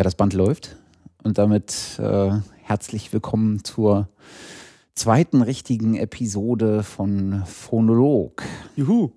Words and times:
Ja, 0.00 0.04
das 0.04 0.14
Band 0.14 0.32
läuft. 0.32 0.78
Und 1.24 1.36
damit 1.36 1.98
äh, 1.98 2.30
herzlich 2.62 3.12
willkommen 3.12 3.62
zur 3.64 4.08
zweiten 4.94 5.42
richtigen 5.42 5.94
Episode 5.94 6.82
von 6.84 7.42
Phonolog. 7.44 8.42
Juhu. 8.76 9.10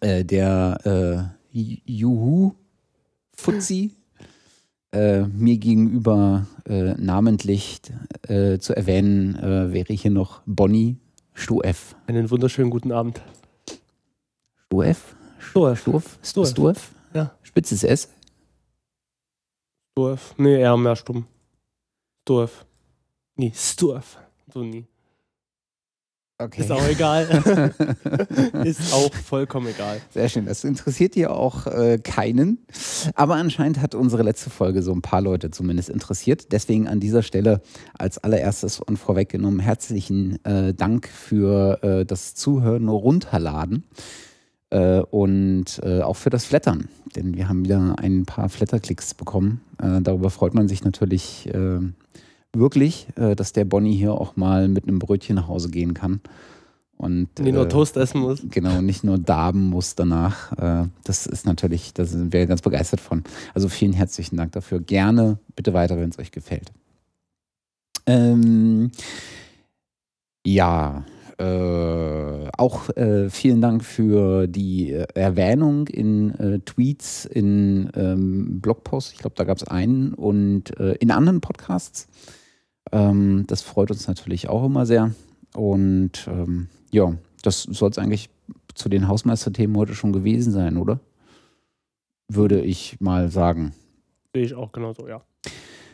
Äh, 0.00 0.24
der 0.24 1.34
äh, 1.52 1.58
Juhu 1.84 2.54
Fuzzi 3.36 3.90
äh, 4.92 5.24
mir 5.24 5.58
gegenüber 5.58 6.46
äh, 6.64 6.94
namentlich 6.94 7.82
äh, 8.26 8.56
zu 8.56 8.74
erwähnen 8.74 9.36
äh, 9.36 9.70
wäre 9.74 9.92
hier 9.92 10.10
noch 10.10 10.40
Bonnie 10.46 10.96
Stuef. 11.34 11.94
Einen 12.06 12.30
wunderschönen 12.30 12.70
guten 12.70 12.90
Abend. 12.90 13.20
Stuef? 14.64 15.14
Sturf. 15.38 15.78
Sturf? 15.78 16.18
Sturf. 16.22 16.48
Sturf? 16.48 16.90
Ja. 17.12 17.32
Spitzes 17.42 17.84
S? 17.84 18.08
Sturf. 19.96 20.34
Nee, 20.38 20.60
eher 20.60 20.76
mehr 20.76 20.96
stumm. 20.96 21.24
Sturf. 22.22 22.66
Nee, 23.36 23.52
Sturf. 23.54 24.18
So 24.52 24.64
nie. 24.64 24.86
Okay. 26.36 26.62
Ist 26.62 26.72
auch 26.72 26.88
egal. 26.88 27.72
ist 28.64 28.92
auch 28.92 29.14
vollkommen 29.14 29.68
egal. 29.68 30.00
Sehr 30.10 30.28
schön. 30.28 30.46
Das 30.46 30.64
interessiert 30.64 31.14
ja 31.14 31.30
auch 31.30 31.68
äh, 31.68 31.98
keinen. 32.02 32.66
Aber 33.14 33.36
anscheinend 33.36 33.80
hat 33.80 33.94
unsere 33.94 34.24
letzte 34.24 34.50
Folge 34.50 34.82
so 34.82 34.92
ein 34.92 35.00
paar 35.00 35.20
Leute 35.20 35.52
zumindest 35.52 35.90
interessiert. 35.90 36.50
Deswegen 36.50 36.88
an 36.88 36.98
dieser 36.98 37.22
Stelle 37.22 37.62
als 37.96 38.18
allererstes 38.18 38.80
und 38.80 38.96
vorweggenommen 38.96 39.60
herzlichen 39.60 40.44
äh, 40.44 40.74
Dank 40.74 41.06
für 41.06 41.78
äh, 41.84 42.04
das 42.04 42.34
Zuhören 42.34 42.88
und 42.88 42.96
Runterladen. 42.96 43.84
Äh, 44.74 45.02
und 45.10 45.80
äh, 45.84 46.02
auch 46.02 46.16
für 46.16 46.30
das 46.30 46.44
Flattern. 46.44 46.88
Denn 47.14 47.36
wir 47.36 47.48
haben 47.48 47.64
wieder 47.64 47.94
ein 47.98 48.26
paar 48.26 48.48
Flatterklicks 48.48 49.14
bekommen. 49.14 49.60
Äh, 49.80 50.00
darüber 50.02 50.30
freut 50.30 50.54
man 50.54 50.66
sich 50.68 50.84
natürlich 50.84 51.48
wirklich, 52.56 53.08
dass 53.16 53.52
der 53.52 53.64
Bonnie 53.64 53.96
hier 53.96 54.12
auch 54.12 54.36
mal 54.36 54.68
mit 54.68 54.86
einem 54.86 55.00
Brötchen 55.00 55.34
nach 55.34 55.48
Hause 55.48 55.70
gehen 55.70 55.92
kann. 55.92 56.20
Und, 56.96 57.40
nicht 57.40 57.52
nur 57.52 57.68
Toast 57.68 57.96
essen 57.96 58.20
muss. 58.20 58.42
Genau, 58.48 58.80
nicht 58.80 59.02
nur 59.02 59.18
darben 59.18 59.68
muss 59.68 59.96
danach. 59.96 60.52
Äh, 60.52 60.88
das 61.02 61.26
ist 61.26 61.46
natürlich, 61.46 61.92
da 61.92 62.04
sind 62.04 62.32
wir 62.32 62.46
ganz 62.46 62.62
begeistert 62.62 63.00
von. 63.00 63.24
Also 63.52 63.68
vielen 63.68 63.92
herzlichen 63.92 64.36
Dank 64.36 64.52
dafür. 64.52 64.80
Gerne 64.80 65.38
bitte 65.56 65.74
weiter, 65.74 65.96
wenn 65.98 66.10
es 66.10 66.18
euch 66.18 66.30
gefällt. 66.30 66.72
Ähm, 68.06 68.92
ja, 70.46 71.04
äh, 71.38 72.48
auch 72.56 72.90
äh, 72.96 73.28
vielen 73.30 73.60
Dank 73.60 73.84
für 73.84 74.46
die 74.46 74.92
äh, 74.92 75.06
Erwähnung 75.14 75.88
in 75.88 76.34
äh, 76.38 76.58
Tweets, 76.60 77.24
in 77.24 77.90
ähm, 77.96 78.60
Blogposts. 78.60 79.12
Ich 79.12 79.18
glaube, 79.18 79.36
da 79.36 79.44
gab 79.44 79.56
es 79.56 79.64
einen 79.64 80.14
und 80.14 80.70
in 80.70 81.10
anderen 81.10 81.40
Podcasts. 81.40 82.08
Ähm, 82.92 83.44
das 83.46 83.62
freut 83.62 83.90
uns 83.90 84.06
natürlich 84.06 84.48
auch 84.48 84.64
immer 84.64 84.86
sehr. 84.86 85.12
Und 85.54 86.28
ähm, 86.28 86.68
ja, 86.90 87.14
das 87.42 87.62
soll 87.62 87.90
es 87.90 87.98
eigentlich 87.98 88.30
zu 88.74 88.88
den 88.88 89.08
Hausmeisterthemen 89.08 89.76
heute 89.76 89.94
schon 89.94 90.12
gewesen 90.12 90.52
sein, 90.52 90.76
oder? 90.76 91.00
Würde 92.28 92.60
ich 92.60 93.00
mal 93.00 93.30
sagen. 93.30 93.72
Sehe 94.34 94.44
ich 94.44 94.54
auch 94.54 94.72
genauso, 94.72 95.06
ja. 95.08 95.22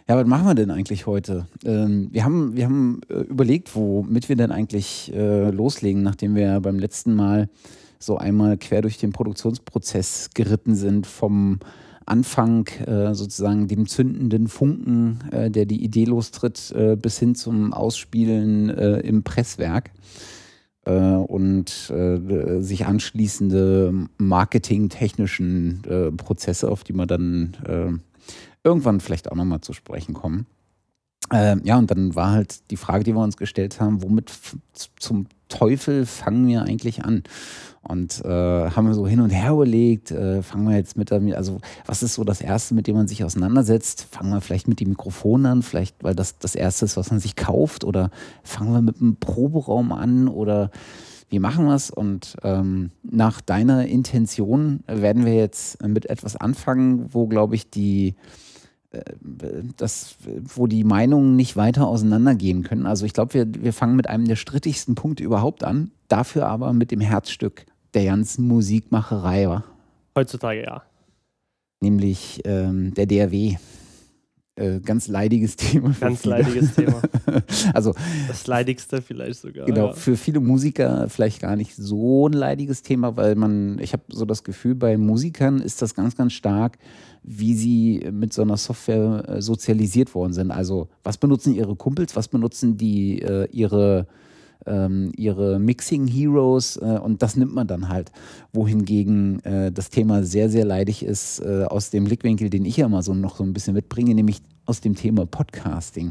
Ja, 0.09 0.17
was 0.17 0.27
machen 0.27 0.47
wir 0.47 0.55
denn 0.55 0.70
eigentlich 0.70 1.06
heute? 1.06 1.47
Ähm, 1.65 2.09
wir 2.11 2.25
haben, 2.25 2.56
wir 2.56 2.65
haben 2.65 3.01
äh, 3.09 3.20
überlegt, 3.20 3.75
womit 3.77 4.29
wir 4.29 4.37
denn 4.37 4.51
eigentlich 4.51 5.12
äh, 5.15 5.51
loslegen, 5.51 6.03
nachdem 6.03 6.34
wir 6.34 6.61
beim 6.61 6.79
letzten 6.79 7.15
Mal 7.15 7.48
so 7.98 8.17
einmal 8.17 8.57
quer 8.57 8.83
durch 8.83 8.98
den 8.98 9.12
Produktionsprozess 9.12 10.31
geritten 10.34 10.75
sind, 10.75 11.07
vom 11.07 11.61
Anfang 12.07 12.67
äh, 12.87 13.15
sozusagen 13.15 13.69
dem 13.69 13.87
zündenden 13.87 14.48
Funken, 14.48 15.20
äh, 15.31 15.51
der 15.51 15.65
die 15.65 15.84
Idee 15.84 16.07
lostritt, 16.07 16.73
äh, 16.73 16.97
bis 16.97 17.19
hin 17.19 17.35
zum 17.37 17.73
Ausspielen 17.73 18.69
äh, 18.70 18.98
im 19.01 19.23
Presswerk 19.23 19.92
und 20.83 21.69
sich 21.69 22.86
anschließende 22.86 23.92
marketingtechnischen 24.17 25.83
Prozesse, 26.17 26.70
auf 26.70 26.85
die 26.85 26.95
man 26.95 27.07
dann 27.07 28.01
irgendwann 28.65 29.01
vielleicht 29.01 29.31
auch 29.31 29.37
nochmal 29.37 29.61
zu 29.61 29.73
sprechen 29.73 30.15
kommen. 30.15 30.47
Ähm, 31.33 31.61
ja, 31.65 31.79
und 31.79 31.91
dann 31.91 32.15
war 32.15 32.33
halt 32.33 32.71
die 32.71 32.77
Frage, 32.77 33.05
die 33.05 33.15
wir 33.15 33.23
uns 33.23 33.37
gestellt 33.37 33.81
haben, 33.81 34.03
womit 34.03 34.33
zum 34.98 35.27
Teufel 35.48 36.07
fangen 36.07 36.47
wir 36.48 36.63
eigentlich 36.63 37.05
an? 37.05 37.23
Und 37.83 38.25
äh, 38.25 38.29
haben 38.71 38.87
wir 38.87 38.95
so 38.95 39.07
hin 39.07 39.21
und 39.21 39.31
her 39.31 39.53
überlegt, 39.53 40.11
äh, 40.11 40.43
fangen 40.43 40.69
wir 40.69 40.77
jetzt 40.77 40.97
mit, 40.97 41.13
also 41.13 41.61
was 41.87 42.03
ist 42.03 42.15
so 42.15 42.25
das 42.25 42.41
Erste, 42.41 42.75
mit 42.75 42.87
dem 42.87 42.97
man 42.97 43.09
sich 43.09 43.23
auseinandersetzt? 43.25 44.09
Fangen 44.11 44.31
wir 44.31 44.41
vielleicht 44.41 44.69
mit 44.69 44.81
dem 44.81 44.91
Mikrofon 44.91 45.47
an, 45.47 45.63
vielleicht 45.63 46.03
weil 46.03 46.15
das 46.15 46.39
das 46.39 46.55
Erste 46.55 46.85
ist, 46.85 46.97
was 46.97 47.11
man 47.11 47.21
sich 47.21 47.37
kauft? 47.37 47.85
Oder 47.85 48.11
fangen 48.42 48.73
wir 48.73 48.83
mit 48.83 49.01
einem 49.01 49.17
Proberaum 49.17 49.92
an? 49.92 50.27
Oder 50.27 50.71
wie 51.29 51.39
machen 51.39 51.67
wir 51.67 51.75
es? 51.75 51.91
Und 51.91 52.37
ähm, 52.42 52.91
nach 53.03 53.41
deiner 53.41 53.87
Intention 53.87 54.81
werden 54.87 55.25
wir 55.25 55.35
jetzt 55.35 55.83
mit 55.87 56.11
etwas 56.11 56.37
anfangen, 56.37 57.15
wo, 57.15 57.29
glaube 57.29 57.55
ich, 57.55 57.71
die 57.71 58.09
äh, 58.09 58.15
das, 59.77 60.17
wo 60.42 60.67
die 60.67 60.84
Meinungen 60.84 61.36
nicht 61.36 61.56
weiter 61.56 61.86
auseinandergehen 61.86 62.64
können. 62.64 62.86
Also 62.86 63.06
ich 63.06 63.12
glaube, 63.12 63.34
wir, 63.34 63.46
wir 63.62 63.73
fangen 63.73 63.96
mit 63.96 64.08
einem 64.08 64.27
der 64.27 64.36
strittigsten 64.36 64.95
Punkte 64.95 65.23
überhaupt 65.23 65.62
an, 65.62 65.92
dafür 66.08 66.46
aber 66.46 66.73
mit 66.73 66.90
dem 66.90 67.00
Herzstück 67.00 67.67
der 67.95 68.05
ganzen 68.05 68.46
Musikmacherei. 68.46 69.48
Wa? 69.48 69.64
Heutzutage 70.17 70.62
ja. 70.62 70.83
Nämlich 71.80 72.40
ähm, 72.45 72.92
der 72.95 73.06
DRW. 73.06 73.56
Äh, 74.56 74.80
ganz 74.80 75.08
leidiges 75.08 75.56
Thema. 75.56 75.95
Ganz 75.98 76.23
viele. 76.23 76.36
leidiges 76.39 76.74
Thema. 76.74 77.00
also 77.73 77.95
das 78.29 78.46
leidigste 78.46 79.00
vielleicht 79.00 79.40
sogar. 79.40 79.67
Genau, 79.67 79.86
ja. 79.86 79.92
für 79.92 80.17
viele 80.17 80.40
Musiker 80.40 81.08
vielleicht 81.08 81.40
gar 81.40 81.56
nicht 81.56 81.77
so 81.77 82.29
ein 82.29 82.33
leidiges 82.33 82.83
Thema, 82.83 83.17
weil 83.17 83.36
man, 83.36 83.79
ich 83.79 83.92
habe 83.92 84.02
so 84.08 84.24
das 84.24 84.45
Gefühl, 84.45 84.74
bei 84.74 84.98
Musikern 84.98 85.61
ist 85.61 85.80
das 85.80 85.95
ganz, 85.95 86.17
ganz 86.17 86.33
stark, 86.33 86.79
wie 87.23 87.55
sie 87.55 88.11
mit 88.13 88.33
so 88.33 88.42
einer 88.42 88.57
Software 88.57 89.25
äh, 89.29 89.42
sozialisiert 89.42 90.14
worden 90.14 90.33
sind. 90.33 90.51
Also 90.51 90.89
was 91.05 91.17
benutzen 91.17 91.55
ihre 91.55 91.77
Kumpels, 91.77 92.17
was 92.17 92.29
benutzen 92.29 92.77
die 92.77 93.20
äh, 93.23 93.48
ihre 93.51 94.07
ähm, 94.67 95.13
ihre 95.17 95.59
Mixing 95.59 96.07
Heroes 96.07 96.77
äh, 96.77 96.98
und 97.03 97.23
das 97.23 97.36
nimmt 97.36 97.55
man 97.55 97.67
dann 97.67 97.89
halt. 97.89 98.13
Wohingegen 98.53 99.42
äh, 99.45 99.73
das 99.73 99.91
Thema 99.91 100.23
sehr, 100.23 100.51
sehr 100.51 100.64
leidig 100.64 101.03
ist 101.03 101.41
äh, 101.41 101.64
aus 101.64 101.91
dem 101.91 102.05
Blickwinkel, 102.05 102.51
den 102.51 102.64
ich 102.64 102.77
ja 102.77 102.89
mal 102.89 103.03
so 103.03 103.14
noch 103.14 103.36
so 103.36 103.45
ein 103.45 103.53
bisschen 103.53 103.75
mitbringe, 103.75 104.14
nämlich 104.14 104.42
aus 104.67 104.80
dem 104.80 104.95
Thema 104.95 105.27
Podcasting. 105.27 106.11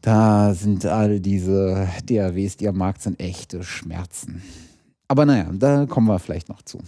Da 0.00 0.54
sind 0.54 0.84
all 0.84 1.20
diese 1.20 1.88
DAWs, 2.04 2.56
die 2.56 2.68
am 2.68 2.76
Markt 2.76 3.02
sind, 3.02 3.18
echte 3.20 3.62
Schmerzen. 3.62 4.42
Aber 5.08 5.24
naja, 5.24 5.50
da 5.52 5.86
kommen 5.86 6.08
wir 6.08 6.18
vielleicht 6.18 6.48
noch 6.48 6.62
zu. 6.62 6.78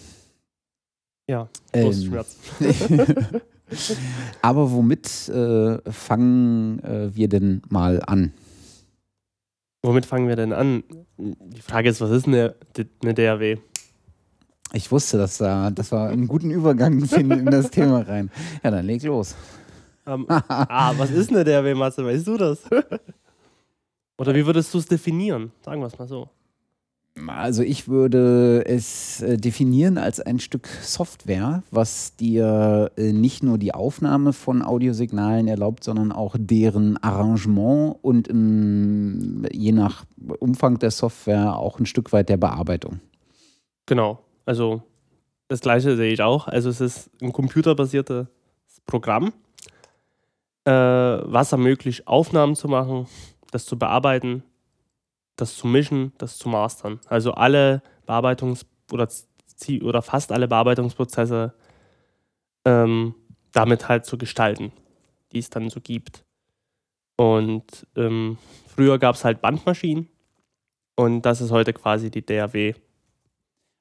Ja, 1.29 1.49
ähm, 1.73 2.25
Aber 4.43 4.71
womit 4.71 5.29
äh, 5.29 5.79
fangen 5.91 6.79
äh, 6.85 7.15
wir 7.15 7.29
denn 7.29 7.63
mal 7.69 8.03
an? 8.07 8.33
Womit 9.83 10.07
fangen 10.07 10.29
wir 10.29 10.37
denn 10.37 10.53
an? 10.53 10.85
Die 11.19 11.61
Frage 11.61 11.89
ist, 11.89 12.01
was 12.01 12.11
ist 12.11 12.27
eine, 12.27 12.55
eine 13.03 13.15
DAW? 13.15 13.59
Ich 14.73 14.91
wusste, 14.91 15.17
dass 15.19 15.39
da, 15.39 15.71
das 15.71 15.93
war 15.93 16.09
einen 16.11 16.29
guten 16.29 16.51
Übergang 16.51 17.01
in 17.17 17.47
das 17.47 17.71
Thema 17.71 18.01
rein. 18.01 18.31
Ja, 18.63 18.71
dann 18.71 18.85
leg 18.85 19.03
los. 19.03 19.35
Ähm, 20.07 20.27
ah, 20.29 20.93
was 20.97 21.11
ist 21.11 21.31
eine 21.31 21.45
DAW, 21.45 21.75
Matze? 21.75 22.05
Weißt 22.05 22.27
du 22.27 22.37
das? 22.37 22.63
Oder 24.19 24.35
wie 24.35 24.47
würdest 24.47 24.73
du 24.73 24.79
es 24.79 24.87
definieren? 24.87 25.53
Sagen 25.65 25.81
wir 25.81 25.87
es 25.87 25.99
mal 25.99 26.09
so. 26.09 26.29
Also 27.29 27.63
ich 27.63 27.89
würde 27.89 28.65
es 28.67 29.23
äh, 29.23 29.39
definieren 29.39 29.97
als 29.97 30.21
ein 30.21 30.39
Stück 30.39 30.69
Software, 30.83 31.63
was 31.71 32.15
dir 32.17 32.91
äh, 32.97 33.13
nicht 33.13 33.43
nur 33.43 33.57
die 33.57 33.73
Aufnahme 33.73 34.35
von 34.35 34.63
Audiosignalen 34.63 35.49
erlaubt, 35.49 35.83
sondern 35.83 36.13
auch 36.13 36.37
deren 36.39 37.03
Arrangement 37.03 37.97
und 38.03 38.29
je 39.53 39.73
nach 39.73 40.05
Umfang 40.41 40.79
der 40.79 40.91
Software 40.91 41.57
auch 41.57 41.79
ein 41.79 41.87
Stück 41.87 42.13
weit 42.13 42.29
der 42.29 42.37
Bearbeitung. 42.37 43.01
Genau, 43.87 44.19
also 44.45 44.83
das 45.49 45.61
gleiche 45.61 45.97
sehe 45.97 46.13
ich 46.13 46.21
auch. 46.21 46.49
Also 46.49 46.69
es 46.69 46.81
ist 46.81 47.11
ein 47.23 47.33
computerbasiertes 47.33 48.27
Programm, 48.87 49.33
äh, 50.65 50.71
was 50.71 51.53
ermöglicht, 51.53 52.07
Aufnahmen 52.07 52.57
zu 52.57 52.69
machen, 52.69 53.07
das 53.53 53.65
zu 53.65 53.79
bearbeiten 53.79 54.43
das 55.37 55.57
zu 55.57 55.67
mischen, 55.67 56.13
das 56.19 56.39
zu 56.39 56.49
mastern. 56.49 57.01
Also 57.09 57.33
alle 57.33 57.83
Bearbeitungs- 58.07 58.67
oder, 58.91 59.09
oder 59.83 60.03
fast 60.03 60.33
alle 60.33 60.49
Bearbeitungsprozesse 60.49 61.55
ähm, 62.65 63.15
damit 63.53 63.89
halt 63.89 64.05
zu 64.05 64.19
gestalten, 64.19 64.73
die 65.33 65.39
es 65.39 65.51
dann 65.51 65.71
so 65.71 65.81
gibt. 65.81 66.25
Und 67.17 67.87
ähm, 67.97 68.39
früher 68.67 68.99
gab 68.99 69.15
es 69.15 69.25
halt 69.25 69.41
Bandmaschinen 69.41 70.09
und 70.97 71.23
das 71.23 71.41
ist 71.41 71.51
heute 71.51 71.73
quasi 71.73 72.11
die 72.11 72.25
DAW. 72.25 72.75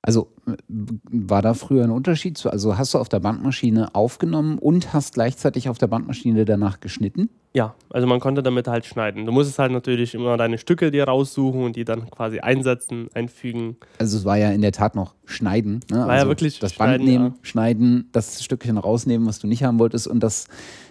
Also 0.06 0.28
war 0.68 1.42
da 1.42 1.56
früher 1.56 1.84
ein 1.84 1.90
Unterschied 1.90 2.38
zu, 2.38 2.52
also 2.52 2.78
hast 2.78 2.94
du 2.94 3.00
auf 3.00 3.10
der 3.10 3.20
Bandmaschine 3.20 3.96
aufgenommen 3.96 4.60
und 4.60 4.94
hast 4.94 5.16
gleichzeitig 5.16 5.68
auf 5.68 5.80
der 5.80 5.88
Bandmaschine 5.88 6.46
danach 6.46 6.80
geschnitten? 6.80 7.32
Ja, 7.56 7.74
also 7.90 8.06
man 8.06 8.20
konnte 8.20 8.44
damit 8.44 8.68
halt 8.68 8.86
schneiden. 8.86 9.26
Du 9.26 9.32
musstest 9.32 9.58
halt 9.58 9.72
natürlich 9.72 10.14
immer 10.14 10.38
deine 10.38 10.60
Stücke 10.60 10.92
dir 10.92 11.06
raussuchen 11.06 11.64
und 11.64 11.76
die 11.76 11.86
dann 11.86 12.12
quasi 12.12 12.40
einsetzen, 12.40 13.08
einfügen. 13.16 13.78
Also 13.98 14.20
es 14.20 14.26
war 14.26 14.38
ja 14.38 14.52
in 14.52 14.62
der 14.62 14.74
Tat 14.74 14.94
noch 14.94 15.16
schneiden. 15.26 15.80
Ne? 15.90 15.98
War 15.98 16.10
also 16.10 16.26
ja 16.26 16.30
wirklich 16.30 16.60
das 16.60 16.74
Band 16.74 17.04
nehmen, 17.04 17.26
ja. 17.26 17.34
schneiden, 17.42 18.10
das 18.12 18.44
Stückchen 18.44 18.78
rausnehmen, 18.78 19.28
was 19.28 19.40
du 19.40 19.48
nicht 19.48 19.64
haben 19.64 19.80
wolltest 19.80 20.08
und 20.08 20.20
das 20.20 20.46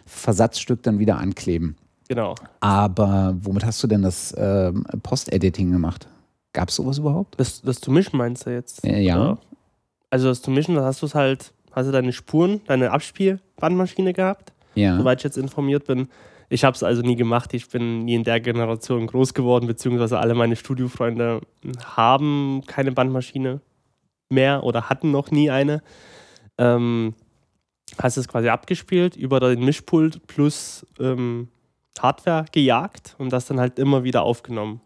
Versatzstück 0.06 0.82
dann 0.82 0.99
wieder 0.99 1.19
ankleben. 1.19 1.76
Genau. 2.08 2.34
Aber 2.58 3.37
womit 3.40 3.64
hast 3.64 3.81
du 3.81 3.87
denn 3.87 4.02
das 4.02 4.34
ähm, 4.37 4.84
Post-Editing 5.05 5.70
gemacht? 5.70 6.08
Gab 6.55 6.71
es 6.71 6.77
sowas 6.77 6.99
überhaupt? 6.99 7.39
Das, 7.39 7.61
das 7.61 7.81
zu 7.81 7.91
mischen 7.91 8.17
meinst 8.17 8.47
du 8.47 8.51
jetzt? 8.51 8.83
Äh, 8.85 9.01
ja. 9.01 9.19
ja. 9.19 9.39
Also 10.09 10.29
das 10.29 10.41
zu 10.41 10.51
mischen, 10.51 10.77
da 10.77 10.85
hast 10.85 11.03
du 11.03 11.06
es 11.06 11.15
halt, 11.15 11.53
hast 11.73 11.87
du 11.87 11.93
deine 11.93 12.12
Spuren, 12.12 12.62
deine 12.67 12.93
Abspielbandmaschine 12.93 14.15
gehabt. 14.15 14.53
Ja. 14.75 14.97
Soweit 14.97 15.19
ich 15.19 15.25
jetzt 15.25 15.37
informiert 15.37 15.87
bin. 15.87 16.09
Ich 16.49 16.65
habe 16.65 16.77
es 16.77 16.83
also 16.83 17.03
nie 17.03 17.17
gemacht. 17.17 17.53
Ich 17.53 17.69
bin 17.69 18.05
nie 18.05 18.15
in 18.15 18.25
der 18.25 18.41
Generation 18.41 19.06
groß 19.09 19.35
geworden, 19.35 19.67
beziehungsweise 19.67 20.19
alle 20.19 20.35
meine 20.35 20.55
Studiofreunde 20.55 21.41
haben 21.85 22.62
keine 22.67 22.93
Bandmaschine 22.93 23.61
mehr 24.31 24.62
oder 24.62 24.89
hatten 24.89 25.11
noch 25.11 25.33
nie 25.33 25.50
eine. 25.50 25.83
Ähm, 26.57 27.15
hast 27.99 28.17
es 28.17 28.29
quasi 28.29 28.49
abgespielt 28.49 29.17
über 29.17 29.41
den 29.41 29.65
Mischpult 29.65 30.25
plus 30.29 30.87
ähm, 31.00 31.49
Hardware 31.99 32.45
gejagt 32.53 33.17
und 33.19 33.33
das 33.33 33.47
dann 33.47 33.59
halt 33.59 33.81
immer 33.81 34.05
wieder 34.05 34.23
aufgenommen. 34.23 34.81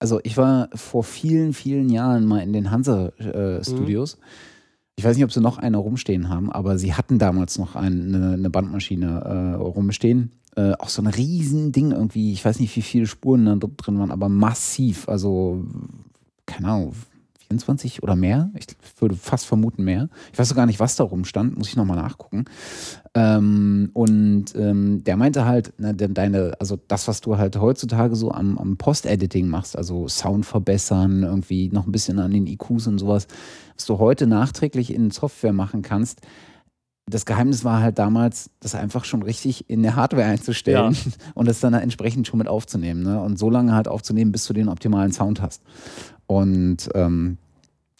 Also 0.00 0.18
ich 0.24 0.36
war 0.36 0.70
vor 0.74 1.04
vielen, 1.04 1.52
vielen 1.52 1.90
Jahren 1.90 2.24
mal 2.24 2.40
in 2.40 2.52
den 2.52 2.70
Hansa-Studios. 2.70 4.16
Mhm. 4.16 4.22
Ich 4.96 5.04
weiß 5.04 5.16
nicht, 5.16 5.24
ob 5.24 5.32
sie 5.32 5.40
noch 5.40 5.58
eine 5.58 5.76
rumstehen 5.76 6.28
haben, 6.28 6.50
aber 6.50 6.78
sie 6.78 6.94
hatten 6.94 7.18
damals 7.18 7.58
noch 7.58 7.76
eine, 7.76 8.32
eine 8.32 8.50
Bandmaschine 8.50 9.20
äh, 9.20 9.54
rumstehen. 9.56 10.32
Äh, 10.56 10.72
auch 10.78 10.88
so 10.88 11.02
ein 11.02 11.06
riesen 11.06 11.72
Ding 11.72 11.92
irgendwie. 11.92 12.32
Ich 12.32 12.44
weiß 12.44 12.58
nicht, 12.60 12.74
wie 12.76 12.82
viele 12.82 13.06
Spuren 13.06 13.46
da 13.46 13.54
drin 13.54 13.98
waren, 13.98 14.10
aber 14.10 14.28
massiv. 14.28 15.08
Also, 15.08 15.64
keine 16.46 16.68
Ahnung, 16.68 16.94
24 17.50 18.02
oder 18.04 18.14
mehr. 18.14 18.50
Ich 18.56 18.66
würde 19.00 19.16
fast 19.16 19.46
vermuten 19.46 19.82
mehr. 19.82 20.08
Ich 20.32 20.38
weiß 20.38 20.52
auch 20.52 20.56
gar 20.56 20.66
nicht, 20.66 20.78
was 20.78 20.94
da 20.94 21.04
rumstand, 21.04 21.58
muss 21.58 21.68
ich 21.68 21.76
nochmal 21.76 21.96
nachgucken. 21.96 22.44
Ähm, 23.14 23.90
und 23.92 24.54
ähm, 24.54 25.02
der 25.02 25.16
meinte 25.16 25.44
halt, 25.44 25.72
na, 25.78 25.92
deine, 25.92 26.52
also 26.60 26.78
das, 26.86 27.08
was 27.08 27.20
du 27.20 27.38
halt 27.38 27.60
heutzutage 27.60 28.14
so 28.14 28.30
am, 28.30 28.56
am 28.56 28.76
Post-Editing 28.76 29.48
machst, 29.48 29.76
also 29.76 30.06
Sound 30.06 30.46
verbessern, 30.46 31.24
irgendwie 31.24 31.68
noch 31.70 31.86
ein 31.86 31.92
bisschen 31.92 32.20
an 32.20 32.30
den 32.30 32.46
IQs 32.46 32.86
und 32.86 32.98
sowas, 32.98 33.26
was 33.74 33.84
du 33.86 33.98
heute 33.98 34.28
nachträglich 34.28 34.94
in 34.94 35.10
Software 35.10 35.52
machen 35.52 35.82
kannst, 35.82 36.20
das 37.10 37.26
Geheimnis 37.26 37.64
war 37.64 37.80
halt 37.82 37.98
damals, 37.98 38.50
das 38.60 38.74
einfach 38.74 39.04
schon 39.04 39.22
richtig 39.22 39.68
in 39.68 39.82
der 39.82 39.96
Hardware 39.96 40.26
einzustellen 40.26 40.92
ja. 40.92 41.12
und 41.34 41.48
das 41.48 41.60
dann 41.60 41.74
entsprechend 41.74 42.26
schon 42.26 42.38
mit 42.38 42.48
aufzunehmen. 42.48 43.02
Ne? 43.02 43.20
Und 43.20 43.38
so 43.38 43.50
lange 43.50 43.74
halt 43.74 43.88
aufzunehmen, 43.88 44.32
bis 44.32 44.46
du 44.46 44.52
den 44.52 44.68
optimalen 44.68 45.12
Sound 45.12 45.42
hast. 45.42 45.62
Und 46.30 46.88
ähm, 46.94 47.38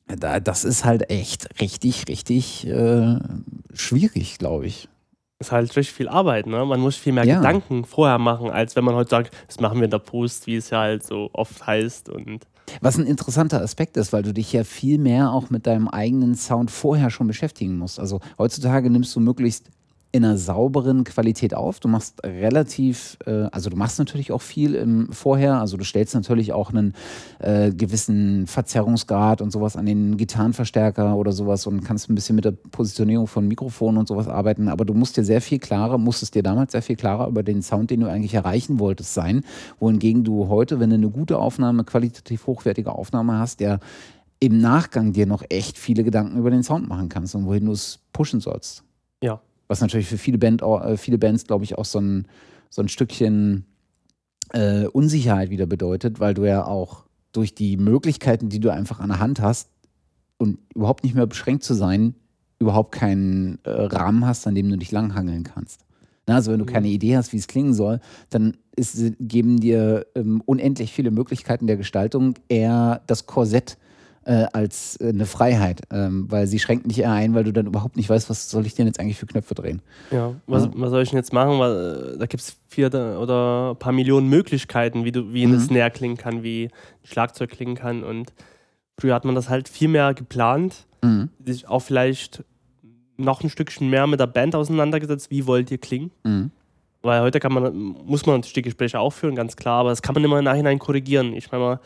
da, 0.07 0.39
das 0.39 0.63
ist 0.63 0.85
halt 0.85 1.11
echt 1.11 1.61
richtig, 1.61 2.07
richtig 2.07 2.65
äh, 2.65 3.19
schwierig, 3.75 4.39
glaube 4.39 4.67
ich. 4.67 4.89
Das 5.41 5.49
ist 5.49 5.53
halt 5.53 5.77
richtig 5.77 5.93
viel 5.93 6.09
Arbeit, 6.09 6.47
ne? 6.47 6.65
Man 6.65 6.79
muss 6.79 6.95
viel 6.95 7.13
mehr 7.13 7.27
ja. 7.27 7.39
Gedanken 7.39 7.85
vorher 7.85 8.19
machen, 8.19 8.49
als 8.49 8.77
wenn 8.77 8.85
man 8.85 8.95
heute 8.95 9.11
sagt, 9.11 9.35
das 9.49 9.59
machen 9.59 9.79
wir 9.79 9.87
in 9.87 9.91
der 9.91 9.99
Post, 9.99 10.47
wie 10.47 10.55
es 10.55 10.71
ja 10.71 10.79
halt 10.79 11.05
so 11.05 11.31
oft 11.33 11.67
heißt. 11.67 12.09
Und 12.09 12.47
Was 12.81 12.99
ein 12.99 13.07
interessanter 13.07 13.61
Aspekt 13.63 13.97
ist, 13.97 14.13
weil 14.13 14.23
du 14.23 14.33
dich 14.33 14.53
ja 14.53 14.63
viel 14.63 14.99
mehr 14.99 15.33
auch 15.33 15.51
mit 15.51 15.67
deinem 15.67 15.89
eigenen 15.89 16.37
Sound 16.37 16.71
vorher 16.71 17.11
schon 17.11 17.27
beschäftigen 17.27 17.79
musst. 17.79 17.99
Also 17.99 18.21
heutzutage 18.39 18.91
nimmst 18.91 19.17
du 19.17 19.19
möglichst 19.19 19.71
in 20.13 20.25
einer 20.25 20.37
sauberen 20.37 21.05
Qualität 21.05 21.55
auf. 21.55 21.79
Du 21.79 21.87
machst 21.87 22.23
relativ, 22.25 23.17
äh, 23.27 23.47
also 23.53 23.71
du 23.71 23.77
machst 23.77 23.99
natürlich 23.99 24.33
auch 24.33 24.43
viel 24.43 24.75
im 24.75 25.13
Vorher. 25.13 25.61
Also 25.61 25.77
du 25.77 25.85
stellst 25.85 26.15
natürlich 26.15 26.53
auch 26.53 26.71
einen 26.71 26.95
äh, 27.39 27.71
gewissen 27.71 28.47
Verzerrungsgrad 28.49 29.41
und 29.41 29.53
sowas 29.53 29.77
an 29.77 29.87
den 29.87 30.17
Gitarrenverstärker 30.17 31.17
oder 31.17 31.31
sowas 31.31 31.67
und 31.67 31.85
kannst 31.85 32.11
ein 32.11 32.17
bisschen 32.17 32.35
mit 32.35 32.45
der 32.45 32.53
Positionierung 32.53 33.29
von 33.29 33.47
Mikrofonen 33.47 33.99
und 33.99 34.09
sowas 34.09 34.27
arbeiten. 34.27 34.69
Aber 34.69 34.85
du 34.85 34.95
musst 34.95 35.17
dir 35.17 35.25
sehr 35.25 35.41
viel 35.41 35.61
klarer, 35.61 35.97
musstest 35.97 36.35
dir 36.35 36.43
damals 36.43 36.73
sehr 36.73 36.83
viel 36.83 36.97
klarer 36.97 37.29
über 37.29 37.45
den 37.45 37.63
Sound, 37.63 37.91
den 37.91 38.01
du 38.01 38.09
eigentlich 38.09 38.35
erreichen 38.35 38.81
wolltest, 38.81 39.15
sein. 39.15 39.45
Wohingegen 39.79 40.25
du 40.25 40.49
heute, 40.49 40.81
wenn 40.81 40.91
du 40.91 40.97
eine 40.97 41.11
gute 41.11 41.39
Aufnahme, 41.39 41.85
qualitativ 41.85 42.49
hochwertige 42.49 42.93
Aufnahme 42.93 43.39
hast, 43.39 43.61
der 43.61 43.79
im 44.41 44.59
Nachgang 44.59 45.13
dir 45.13 45.27
noch 45.27 45.45
echt 45.51 45.79
viele 45.79 46.03
Gedanken 46.03 46.39
über 46.39 46.51
den 46.51 46.65
Sound 46.65 46.89
machen 46.89 47.09
kannst 47.09 47.35
und 47.35 47.47
wohin 47.47 47.67
du 47.67 47.73
es 47.73 48.01
pushen 48.13 48.41
sollst. 48.41 48.83
Ja, 49.23 49.41
was 49.71 49.81
natürlich 49.81 50.09
für 50.09 50.19
viele, 50.19 50.37
Band, 50.37 50.63
äh, 50.63 50.97
viele 50.97 51.17
Bands, 51.17 51.47
glaube 51.47 51.63
ich, 51.63 51.79
auch 51.79 51.85
so 51.85 52.01
ein, 52.01 52.27
so 52.71 52.83
ein 52.83 52.89
Stückchen 52.89 53.67
äh, 54.53 54.87
Unsicherheit 54.87 55.51
wieder 55.51 55.67
bedeutet, 55.67 56.19
weil 56.19 56.35
du 56.35 56.45
ja 56.45 56.65
auch 56.65 57.05
durch 57.31 57.55
die 57.55 57.77
Möglichkeiten, 57.77 58.49
die 58.49 58.59
du 58.59 58.73
einfach 58.73 58.99
an 58.99 59.11
der 59.11 59.21
Hand 59.21 59.41
hast 59.41 59.71
und 60.39 60.59
überhaupt 60.75 61.05
nicht 61.05 61.15
mehr 61.15 61.29
beschränkt 61.29 61.63
zu 61.63 61.75
sein, 61.75 62.17
überhaupt 62.59 62.91
keinen 62.91 63.61
äh, 63.63 63.71
Rahmen 63.71 64.27
hast, 64.27 64.45
an 64.49 64.57
dem 64.57 64.69
du 64.69 64.77
dich 64.77 64.91
langhangeln 64.91 65.45
kannst. 65.45 65.85
Na, 66.27 66.35
also 66.35 66.51
wenn 66.51 66.59
du 66.59 66.65
mhm. 66.65 66.71
keine 66.71 66.89
Idee 66.89 67.17
hast, 67.17 67.33
wie 67.33 67.37
es 67.37 67.47
klingen 67.47 67.73
soll, 67.73 68.01
dann 68.29 68.57
ist, 68.75 69.01
geben 69.21 69.61
dir 69.61 70.05
ähm, 70.17 70.43
unendlich 70.47 70.93
viele 70.93 71.13
Möglichkeiten 71.13 71.69
der 71.69 71.77
Gestaltung 71.77 72.35
eher 72.49 73.03
das 73.07 73.27
Korsett 73.27 73.79
äh, 74.31 74.47
als 74.53 74.97
äh, 75.01 75.09
eine 75.09 75.27
Freiheit, 75.27 75.83
ähm, 75.91 76.27
weil 76.31 76.47
sie 76.47 76.61
schränken 76.61 76.89
dich 76.89 77.01
eher 77.01 77.11
ein, 77.11 77.35
weil 77.35 77.43
du 77.43 77.53
dann 77.53 77.67
überhaupt 77.67 77.97
nicht 77.97 78.09
weißt, 78.09 78.31
was 78.31 78.49
soll 78.49 78.65
ich 78.65 78.77
denn 78.77 78.87
jetzt 78.87 79.01
eigentlich 79.01 79.19
für 79.19 79.27
Knöpfe 79.27 79.57
drehen. 79.57 79.83
Ja, 80.13 80.37
was, 80.47 80.67
ja. 80.67 80.71
was 80.77 80.91
soll 80.91 81.03
ich 81.03 81.11
denn 81.11 81.19
jetzt 81.19 81.33
machen? 81.33 81.59
Weil, 81.59 82.15
äh, 82.15 82.19
da 82.19 82.27
gibt 82.27 82.41
es 82.41 82.57
vier 82.69 82.87
oder 82.95 83.73
ein 83.73 83.77
paar 83.77 83.91
Millionen 83.93 84.29
Möglichkeiten, 84.29 85.05
wie, 85.05 85.11
du, 85.11 85.33
wie 85.33 85.45
mhm. 85.45 85.55
eine 85.55 85.61
Snare 85.61 85.91
klingen 85.91 86.17
kann, 86.17 86.45
wie 86.45 86.67
ein 86.67 87.07
Schlagzeug 87.07 87.51
klingen 87.51 87.75
kann 87.75 88.05
und 88.05 88.33
früher 89.01 89.15
hat 89.15 89.25
man 89.25 89.35
das 89.35 89.49
halt 89.49 89.69
viel 89.69 89.89
mehr 89.89 90.15
geplant, 90.15 90.87
mhm. 91.03 91.31
sich 91.45 91.67
auch 91.67 91.81
vielleicht 91.81 92.45
noch 93.17 93.43
ein 93.43 93.51
Stückchen 93.51 93.91
mehr 93.91 94.07
mit 94.07 94.21
der 94.21 94.29
Band 94.29 94.55
auseinandergesetzt, 94.55 95.33
wie 95.33 95.49
wollt 95.49 95.73
ihr 95.73 95.79
klingen. 95.79 96.13
Mhm. 96.23 96.53
Weil 97.03 97.23
heute 97.23 97.41
kann 97.41 97.53
man, 97.53 97.75
muss 97.75 98.27
man 98.27 98.43
die 98.43 98.63
Gespräche 98.63 99.01
auch 99.01 99.11
führen, 99.11 99.35
ganz 99.35 99.57
klar, 99.57 99.81
aber 99.81 99.91
das 99.91 100.03
kann 100.03 100.15
man 100.15 100.23
immer 100.23 100.39
im 100.39 100.45
Nachhinein 100.45 100.79
korrigieren. 100.79 101.33
Ich 101.33 101.51
meine 101.51 101.65
mal, 101.65 101.81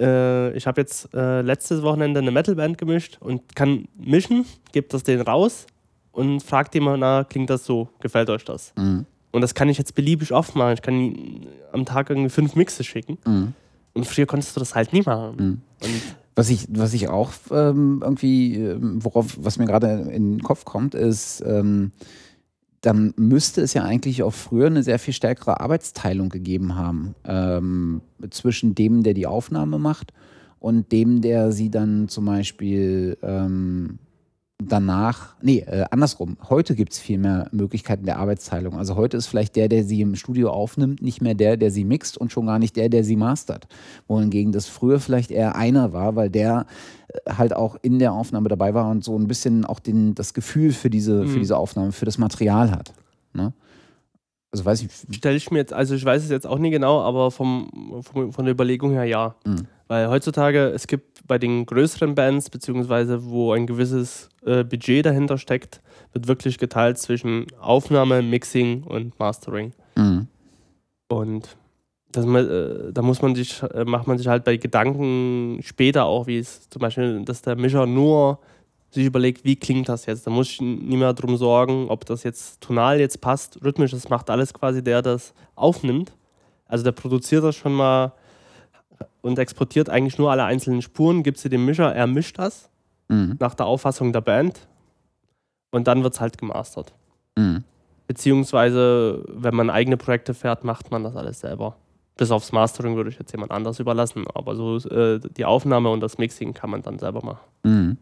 äh, 0.00 0.52
ich 0.56 0.66
habe 0.66 0.80
jetzt 0.80 1.12
äh, 1.14 1.42
letztes 1.42 1.82
Wochenende 1.82 2.20
eine 2.20 2.30
Metalband 2.30 2.78
gemischt 2.78 3.18
und 3.20 3.54
kann 3.54 3.88
mischen, 3.96 4.46
gebe 4.72 4.88
das 4.88 5.02
denen 5.02 5.22
raus 5.22 5.66
und 6.12 6.42
fragt 6.42 6.74
immer, 6.74 6.96
na, 6.96 7.24
klingt 7.24 7.50
das 7.50 7.64
so, 7.64 7.88
gefällt 8.00 8.30
euch 8.30 8.44
das? 8.44 8.72
Mhm. 8.76 9.06
Und 9.32 9.40
das 9.40 9.54
kann 9.54 9.68
ich 9.68 9.78
jetzt 9.78 9.94
beliebig 9.94 10.32
oft 10.32 10.54
machen. 10.54 10.74
Ich 10.74 10.82
kann 10.82 11.46
am 11.72 11.86
Tag 11.86 12.10
irgendwie 12.10 12.28
fünf 12.28 12.54
Mixe 12.54 12.84
schicken. 12.84 13.18
Mhm. 13.26 13.54
Und 13.94 14.06
früher 14.06 14.26
konntest 14.26 14.54
du 14.56 14.60
das 14.60 14.74
halt 14.74 14.92
nie 14.92 15.02
machen. 15.02 15.62
Mhm. 15.80 16.00
was 16.34 16.48
ich, 16.48 16.66
was 16.70 16.94
ich 16.94 17.08
auch 17.08 17.32
ähm, 17.50 18.00
irgendwie, 18.02 18.56
ähm, 18.56 19.04
worauf, 19.04 19.36
was 19.38 19.58
mir 19.58 19.66
gerade 19.66 19.88
in 20.12 20.36
den 20.36 20.42
Kopf 20.42 20.64
kommt, 20.64 20.94
ist, 20.94 21.42
ähm, 21.46 21.92
dann 22.82 23.14
müsste 23.16 23.62
es 23.62 23.74
ja 23.74 23.84
eigentlich 23.84 24.22
auch 24.22 24.34
früher 24.34 24.66
eine 24.66 24.82
sehr 24.82 24.98
viel 24.98 25.14
stärkere 25.14 25.60
Arbeitsteilung 25.60 26.28
gegeben 26.28 26.74
haben 26.74 27.14
ähm, 27.24 28.02
zwischen 28.30 28.74
dem, 28.74 29.04
der 29.04 29.14
die 29.14 29.26
Aufnahme 29.26 29.78
macht 29.78 30.12
und 30.58 30.90
dem, 30.92 31.22
der 31.22 31.52
sie 31.52 31.70
dann 31.70 32.08
zum 32.08 32.24
Beispiel 32.26 33.16
ähm, 33.22 33.98
danach, 34.68 35.34
nee, 35.42 35.60
äh, 35.60 35.84
andersrum. 35.90 36.36
Heute 36.48 36.74
gibt 36.74 36.92
es 36.92 36.98
viel 36.98 37.18
mehr 37.18 37.48
Möglichkeiten 37.52 38.06
der 38.06 38.18
Arbeitsteilung. 38.18 38.78
Also 38.78 38.96
heute 38.96 39.16
ist 39.16 39.26
vielleicht 39.26 39.56
der, 39.56 39.68
der 39.68 39.84
sie 39.84 40.00
im 40.00 40.14
Studio 40.14 40.50
aufnimmt, 40.50 41.02
nicht 41.02 41.20
mehr 41.20 41.34
der, 41.34 41.56
der 41.56 41.70
sie 41.70 41.84
mixt 41.84 42.18
und 42.18 42.32
schon 42.32 42.46
gar 42.46 42.58
nicht 42.58 42.76
der, 42.76 42.88
der 42.88 43.04
sie 43.04 43.16
mastert. 43.16 43.66
Wohingegen 44.06 44.52
das 44.52 44.66
früher 44.66 45.00
vielleicht 45.00 45.30
eher 45.30 45.56
einer 45.56 45.92
war, 45.92 46.16
weil 46.16 46.30
der 46.30 46.66
äh, 47.08 47.32
halt 47.32 47.54
auch 47.54 47.76
in 47.82 47.98
der 47.98 48.12
Aufnahme 48.12 48.48
dabei 48.48 48.74
war 48.74 48.90
und 48.90 49.04
so 49.04 49.18
ein 49.18 49.28
bisschen 49.28 49.64
auch 49.64 49.80
den, 49.80 50.14
das 50.14 50.34
Gefühl 50.34 50.72
für 50.72 50.90
diese, 50.90 51.24
mhm. 51.24 51.28
für 51.28 51.38
diese 51.38 51.56
Aufnahme, 51.56 51.92
für 51.92 52.04
das 52.04 52.18
Material 52.18 52.70
hat. 52.70 52.92
Ne? 53.34 53.52
Also 54.52 54.66
weiß 54.66 54.82
ich. 54.82 55.16
Stelle 55.16 55.36
ich 55.36 55.50
mir 55.50 55.58
jetzt, 55.58 55.72
also 55.72 55.94
ich 55.94 56.04
weiß 56.04 56.22
es 56.22 56.30
jetzt 56.30 56.46
auch 56.46 56.58
nicht 56.58 56.72
genau, 56.72 57.00
aber 57.00 57.30
vom, 57.30 58.02
vom 58.02 58.32
von 58.32 58.44
der 58.44 58.52
Überlegung 58.52 58.92
her 58.92 59.04
ja. 59.04 59.34
Mhm. 59.46 59.66
Weil 59.88 60.08
heutzutage, 60.08 60.68
es 60.68 60.86
gibt 60.86 61.26
bei 61.26 61.38
den 61.38 61.64
größeren 61.64 62.14
Bands, 62.14 62.50
beziehungsweise 62.50 63.24
wo 63.24 63.52
ein 63.52 63.66
gewisses 63.66 64.28
äh, 64.44 64.62
Budget 64.62 65.06
dahinter 65.06 65.38
steckt, 65.38 65.80
wird 66.12 66.28
wirklich 66.28 66.58
geteilt 66.58 66.98
zwischen 66.98 67.46
Aufnahme, 67.60 68.20
Mixing 68.20 68.84
und 68.84 69.18
Mastering. 69.18 69.72
Mhm. 69.96 70.28
Und 71.08 71.56
das, 72.10 72.26
äh, 72.26 72.92
da 72.92 73.02
muss 73.02 73.22
man 73.22 73.34
sich, 73.34 73.62
äh, 73.62 73.84
macht 73.84 74.06
man 74.06 74.18
sich 74.18 74.28
halt 74.28 74.44
bei 74.44 74.58
Gedanken 74.58 75.60
später 75.62 76.04
auch, 76.04 76.26
wie 76.26 76.38
es 76.38 76.68
zum 76.68 76.80
Beispiel, 76.80 77.24
dass 77.24 77.40
der 77.40 77.56
Mischer 77.56 77.86
nur 77.86 78.38
sich 78.92 79.06
überlegt, 79.06 79.44
wie 79.44 79.56
klingt 79.56 79.88
das 79.88 80.06
jetzt. 80.06 80.26
Da 80.26 80.30
muss 80.30 80.50
ich 80.50 80.60
nie 80.60 80.96
mehr 80.96 81.12
drum 81.14 81.36
sorgen, 81.36 81.88
ob 81.88 82.04
das 82.04 82.22
jetzt 82.22 82.60
tonal 82.60 83.00
jetzt 83.00 83.20
passt, 83.20 83.58
rhythmisch, 83.64 83.90
das 83.92 84.08
macht 84.08 84.30
alles 84.30 84.52
quasi 84.52 84.82
der, 84.82 85.02
das 85.02 85.34
aufnimmt. 85.54 86.12
Also 86.66 86.84
der 86.84 86.92
produziert 86.92 87.44
das 87.44 87.56
schon 87.56 87.72
mal 87.74 88.12
und 89.22 89.38
exportiert 89.38 89.88
eigentlich 89.88 90.18
nur 90.18 90.30
alle 90.30 90.44
einzelnen 90.44 90.82
Spuren, 90.82 91.22
gibt 91.22 91.38
sie 91.38 91.48
dem 91.48 91.64
Mischer, 91.64 91.94
er 91.94 92.06
mischt 92.06 92.38
das 92.38 92.68
Mhm. 93.12 93.36
nach 93.40 93.54
der 93.54 93.66
Auffassung 93.66 94.12
der 94.12 94.22
Band. 94.22 94.66
Und 95.70 95.86
dann 95.86 96.02
wird 96.02 96.14
es 96.14 96.20
halt 96.20 96.38
gemastert. 96.38 96.92
Mhm. 97.36 97.64
Beziehungsweise, 98.06 99.24
wenn 99.28 99.54
man 99.54 99.70
eigene 99.70 99.96
Projekte 99.96 100.34
fährt, 100.34 100.64
macht 100.64 100.90
man 100.90 101.04
das 101.04 101.16
alles 101.16 101.40
selber. 101.40 101.76
Bis 102.16 102.30
aufs 102.30 102.52
Mastering 102.52 102.96
würde 102.96 103.10
ich 103.10 103.18
jetzt 103.18 103.32
jemand 103.32 103.52
anders 103.52 103.80
überlassen. 103.80 104.24
Aber 104.34 104.54
so 104.54 104.76
äh, 104.76 105.20
die 105.36 105.44
Aufnahme 105.44 105.90
und 105.90 106.00
das 106.00 106.18
Mixing 106.18 106.52
kann 106.54 106.70
man 106.70 106.82
dann 106.82 106.98
selber 106.98 107.24
machen. 107.24 107.40
Mhm. 107.64 107.96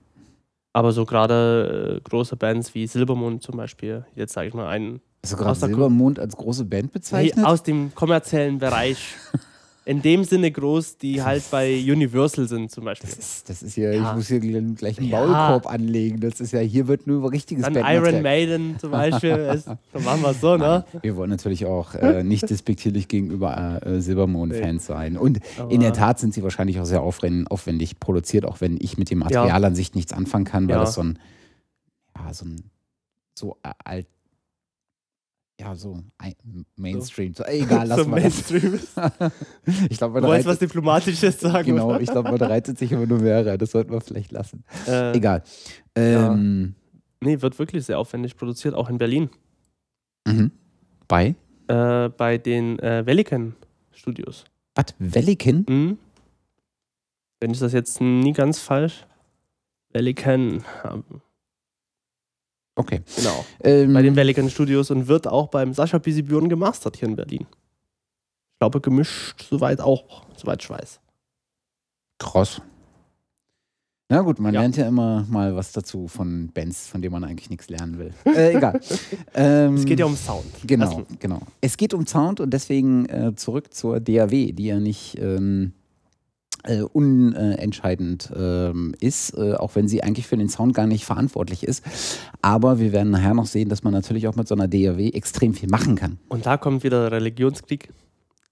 Aber 0.72 0.92
so 0.92 1.04
gerade 1.04 1.98
äh, 1.98 2.08
große 2.08 2.36
Bands 2.36 2.74
wie 2.74 2.86
Silbermond 2.86 3.42
zum 3.42 3.56
Beispiel, 3.56 4.04
jetzt 4.14 4.32
sage 4.32 4.48
ich 4.48 4.54
mal 4.54 4.68
einen 4.68 5.00
Hast 5.22 5.32
du 5.32 5.36
gerade 5.36 5.58
Silbermond 5.58 6.18
als 6.18 6.36
große 6.36 6.64
Band 6.64 6.92
bezeichnet? 6.92 7.44
aus 7.44 7.62
dem 7.62 7.94
kommerziellen 7.94 8.58
Bereich. 8.58 9.14
In 9.86 10.02
dem 10.02 10.24
Sinne 10.24 10.50
groß, 10.52 10.98
die 10.98 11.22
halt 11.22 11.42
bei 11.50 11.74
Universal 11.82 12.46
sind 12.46 12.70
zum 12.70 12.84
Beispiel. 12.84 13.08
das 13.08 13.18
ist, 13.18 13.48
das 13.48 13.62
ist 13.62 13.76
ja, 13.76 13.90
Ja. 13.92 14.10
ich 14.10 14.16
muss 14.16 14.28
hier 14.28 14.38
gl- 14.38 14.74
gleich 14.76 14.98
einen 14.98 15.08
Ja. 15.08 15.24
Maulkorb 15.24 15.66
anlegen. 15.72 16.20
Das 16.20 16.38
ist 16.40 16.52
ja, 16.52 16.60
hier 16.60 16.86
wird 16.86 17.06
nur 17.06 17.16
über 17.16 17.32
richtiges 17.32 17.64
Dann 17.64 17.72
Bandmaterial. 17.74 18.12
Iron 18.12 18.22
Maiden 18.22 18.78
zum 18.78 18.90
Beispiel. 18.90 19.30
ist, 19.54 19.66
dann 19.68 20.04
machen 20.04 20.20
wir 20.20 20.30
es 20.30 20.40
so, 20.40 20.56
ne? 20.58 20.84
Wir 21.00 21.16
wollen 21.16 21.30
natürlich 21.30 21.64
auch 21.64 21.94
äh, 21.94 22.22
nicht 22.22 22.48
despektierlich 22.50 23.08
gegenüber 23.08 23.80
äh, 23.84 24.00
Silbermond-Fans 24.00 24.84
sein. 24.84 25.16
Und 25.16 25.38
in 25.38 25.62
Aber- 25.62 25.78
der 25.78 25.92
Tat 25.94 26.18
sind 26.18 26.34
sie 26.34 26.42
wahrscheinlich 26.42 26.78
auch 26.78 26.84
sehr 26.84 27.00
aufwen- 27.02 27.46
aufwendig 27.46 27.98
produziert, 27.98 28.44
auch 28.44 28.60
wenn 28.60 28.76
ich 28.80 28.98
mit 28.98 29.10
dem 29.10 29.20
Material 29.20 29.64
an 29.64 29.74
sich 29.74 29.94
nichts 29.94 30.12
anfangen 30.12 30.44
kann, 30.44 30.68
weil 30.68 30.74
Ja. 30.76 30.80
das 30.82 30.94
so 30.94 31.02
ein, 31.02 31.18
ja, 32.16 32.34
so 32.34 32.44
ein, 32.44 32.62
so 33.34 33.56
alt, 33.82 34.06
ja, 35.60 35.74
so 35.74 36.02
ein 36.18 36.34
Mainstream. 36.76 37.34
So, 37.34 37.44
egal, 37.44 37.86
lass 37.86 38.00
so 38.00 38.08
mal. 38.08 38.20
Mainstream. 38.20 38.80
Ich 39.90 39.98
glaube, 39.98 40.14
man, 40.14 40.22
Du 40.22 40.28
wolltest 40.28 40.48
was 40.48 40.58
Diplomatisches 40.58 41.38
sagen. 41.38 41.66
genau, 41.66 41.90
oder? 41.90 42.00
ich 42.00 42.10
glaube, 42.10 42.30
man 42.30 42.40
reitet 42.40 42.78
sich 42.78 42.90
immer 42.92 43.04
nur 43.06 43.18
mehr 43.20 43.44
rein. 43.46 43.58
Das 43.58 43.70
sollten 43.72 43.92
wir 43.92 44.00
vielleicht 44.00 44.32
lassen. 44.32 44.64
Äh, 44.88 45.16
Egal. 45.16 45.42
Ähm, 45.94 46.74
Nee, 47.22 47.42
wird 47.42 47.58
wirklich 47.58 47.84
sehr 47.84 47.98
aufwendig 47.98 48.34
produziert, 48.38 48.74
auch 48.74 48.88
in 48.88 48.96
Berlin. 48.96 49.28
mhm. 50.26 50.50
Bei? 51.06 51.34
Äh, 51.68 52.08
bei 52.08 52.38
den 52.38 52.78
äh, 52.78 53.04
Velikan 53.04 53.54
Studios. 53.92 54.44
Was? 54.74 54.86
Welliken? 54.98 55.66
Mhm. 55.68 55.98
Wenn 57.40 57.50
ich 57.50 57.58
das 57.58 57.72
jetzt 57.74 58.00
nie 58.00 58.32
ganz 58.32 58.60
falsch. 58.60 59.06
Velikan, 59.92 60.64
ähm, 60.84 61.04
Okay. 62.80 63.02
genau. 63.16 63.44
Ähm, 63.62 63.92
Bei 63.92 64.00
den 64.02 64.16
Velikan 64.16 64.48
Studios 64.48 64.90
und 64.90 65.06
wird 65.06 65.26
auch 65.28 65.48
beim 65.48 65.74
Sascha 65.74 65.98
Bisibjörn 65.98 66.48
gemastert 66.48 66.96
hier 66.96 67.08
in 67.08 67.16
Berlin. 67.16 67.46
Ich 67.50 68.58
glaube, 68.60 68.80
gemischt 68.80 69.42
soweit 69.48 69.80
auch, 69.80 70.24
soweit 70.36 70.62
ich 70.62 70.70
weiß. 70.70 71.00
Krass. 72.18 72.60
Na 74.12 74.22
gut, 74.22 74.40
man 74.40 74.52
Ja. 74.54 74.60
lernt 74.60 74.76
ja 74.76 74.88
immer 74.88 75.24
mal 75.28 75.54
was 75.54 75.72
dazu 75.72 76.08
von 76.08 76.50
Bands, 76.52 76.88
von 76.88 77.00
denen 77.00 77.12
man 77.12 77.22
eigentlich 77.24 77.48
nichts 77.50 77.68
lernen 77.68 77.98
will. 77.98 78.12
Äh, 78.24 78.56
egal. 78.56 78.80
ähm, 79.34 79.74
Es 79.76 79.84
geht 79.84 79.98
ja 80.00 80.06
um 80.06 80.16
Sound. 80.16 80.44
Genau, 80.66 81.04
genau. 81.18 81.40
Es 81.60 81.76
geht 81.76 81.94
um 81.94 82.06
Sound 82.06 82.40
und 82.40 82.50
deswegen 82.50 83.06
äh, 83.06 83.34
zurück 83.36 83.72
zur 83.74 84.00
DAW, 84.00 84.52
die 84.52 84.64
ja 84.66 84.80
nicht 84.80 85.16
ähm, 85.18 85.72
äh, 86.64 86.82
unentscheidend 86.82 88.30
ähm, 88.36 88.94
ist, 89.00 89.36
äh, 89.36 89.54
auch 89.54 89.74
wenn 89.74 89.88
sie 89.88 90.02
eigentlich 90.02 90.26
für 90.26 90.36
den 90.36 90.48
Sound 90.48 90.74
gar 90.74 90.86
nicht 90.86 91.04
verantwortlich 91.04 91.64
ist. 91.64 91.84
Aber 92.42 92.78
wir 92.78 92.92
werden 92.92 93.10
nachher 93.10 93.34
noch 93.34 93.46
sehen, 93.46 93.68
dass 93.68 93.82
man 93.82 93.92
natürlich 93.92 94.28
auch 94.28 94.36
mit 94.36 94.48
so 94.48 94.54
einer 94.54 94.68
DAW 94.68 95.08
extrem 95.10 95.54
viel 95.54 95.68
machen 95.68 95.96
kann. 95.96 96.18
Und 96.28 96.46
da 96.46 96.56
kommt 96.56 96.84
wieder 96.84 97.08
der 97.08 97.18
Religionskrieg 97.18 97.88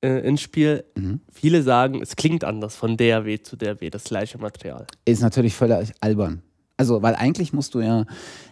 äh, 0.02 0.26
ins 0.26 0.40
Spiel. 0.40 0.84
Mhm. 0.96 1.20
Viele 1.32 1.62
sagen, 1.62 2.00
es 2.02 2.16
klingt 2.16 2.44
anders 2.44 2.76
von 2.76 2.96
DAW 2.96 3.42
zu 3.42 3.56
DAW, 3.56 3.90
das 3.90 4.04
gleiche 4.04 4.38
Material. 4.38 4.86
Ist 5.04 5.22
natürlich 5.22 5.54
völlig 5.54 5.92
albern. 6.00 6.42
Also, 6.76 7.02
weil 7.02 7.16
eigentlich 7.16 7.52
musst 7.52 7.74
du 7.74 7.80
ja 7.80 8.06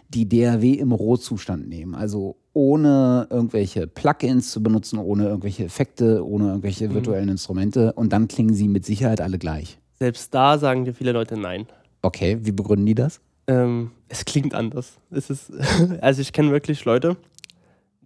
die 0.09 0.27
DAW 0.29 0.63
im 0.73 0.91
Rohzustand 0.91 1.67
nehmen. 1.67 1.95
Also 1.95 2.37
ohne 2.53 3.27
irgendwelche 3.29 3.87
Plugins 3.87 4.51
zu 4.51 4.63
benutzen, 4.63 4.97
ohne 4.99 5.25
irgendwelche 5.25 5.65
Effekte, 5.65 6.25
ohne 6.25 6.47
irgendwelche 6.47 6.87
Mhm. 6.89 6.93
virtuellen 6.95 7.29
Instrumente 7.29 7.93
und 7.93 8.13
dann 8.13 8.27
klingen 8.27 8.53
sie 8.53 8.67
mit 8.67 8.85
Sicherheit 8.85 9.21
alle 9.21 9.37
gleich. 9.37 9.77
Selbst 9.99 10.33
da 10.33 10.57
sagen 10.57 10.85
dir 10.85 10.93
viele 10.93 11.11
Leute 11.11 11.37
nein. 11.37 11.67
Okay, 12.01 12.37
wie 12.41 12.51
begründen 12.51 12.85
die 12.85 12.95
das? 12.95 13.19
Ähm, 13.47 13.91
es 14.07 14.25
klingt 14.25 14.53
anders. 14.53 14.97
Es 15.11 15.29
ist, 15.29 15.51
also 16.01 16.21
ich 16.21 16.31
kenne 16.33 16.51
wirklich 16.51 16.85
Leute, 16.85 17.17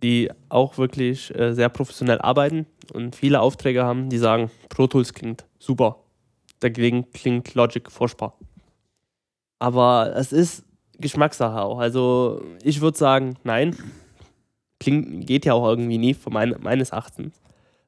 die 0.04 0.30
auch 0.50 0.78
wirklich 0.78 1.34
äh, 1.38 1.54
sehr 1.54 1.70
professionell 1.70 2.20
arbeiten 2.20 2.66
und 2.94 3.16
viele 3.16 3.40
Aufträge 3.42 3.84
haben, 3.84 4.10
die 4.10 4.18
sagen, 4.18 4.50
Pro 4.70 4.88
Tools 4.88 5.14
klingt 5.14 5.46
super. 5.60 5.98
Dagegen 6.60 7.10
klingt 7.12 7.54
Logic 7.54 7.90
furchtbar. 7.92 8.38
Aber 9.60 10.14
es 10.16 10.32
ist 10.32 10.64
Geschmackssache 11.02 11.62
auch. 11.62 11.80
Also 11.80 12.42
ich 12.64 12.82
würde 12.82 12.98
sagen, 12.98 13.36
nein. 13.44 13.76
Klingt, 14.80 15.28
geht 15.28 15.46
ja 15.46 15.54
auch 15.54 15.68
irgendwie 15.68 16.00
nie, 16.00 16.14
von 16.16 16.34
mein, 16.34 16.56
meines 16.60 16.90
Erachtens. 16.90 17.40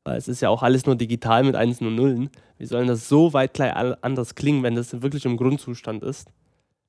Weil 0.04 0.18
es 0.18 0.28
ist 0.28 0.42
ja 0.42 0.50
auch 0.50 0.62
alles 0.62 0.86
nur 0.86 0.96
digital 0.96 1.44
mit 1.44 1.56
Einsen 1.56 1.88
und 1.88 1.96
Nullen. 1.96 2.30
Wie 2.58 2.66
sollen 2.66 2.88
das 2.88 3.08
so 3.10 3.34
weit 3.34 3.54
gleich 3.54 3.74
anders 4.02 4.36
klingen, 4.36 4.62
wenn 4.64 4.76
das 4.76 5.02
wirklich 5.02 5.26
im 5.26 5.38
Grundzustand 5.38 6.04
ist? 6.04 6.28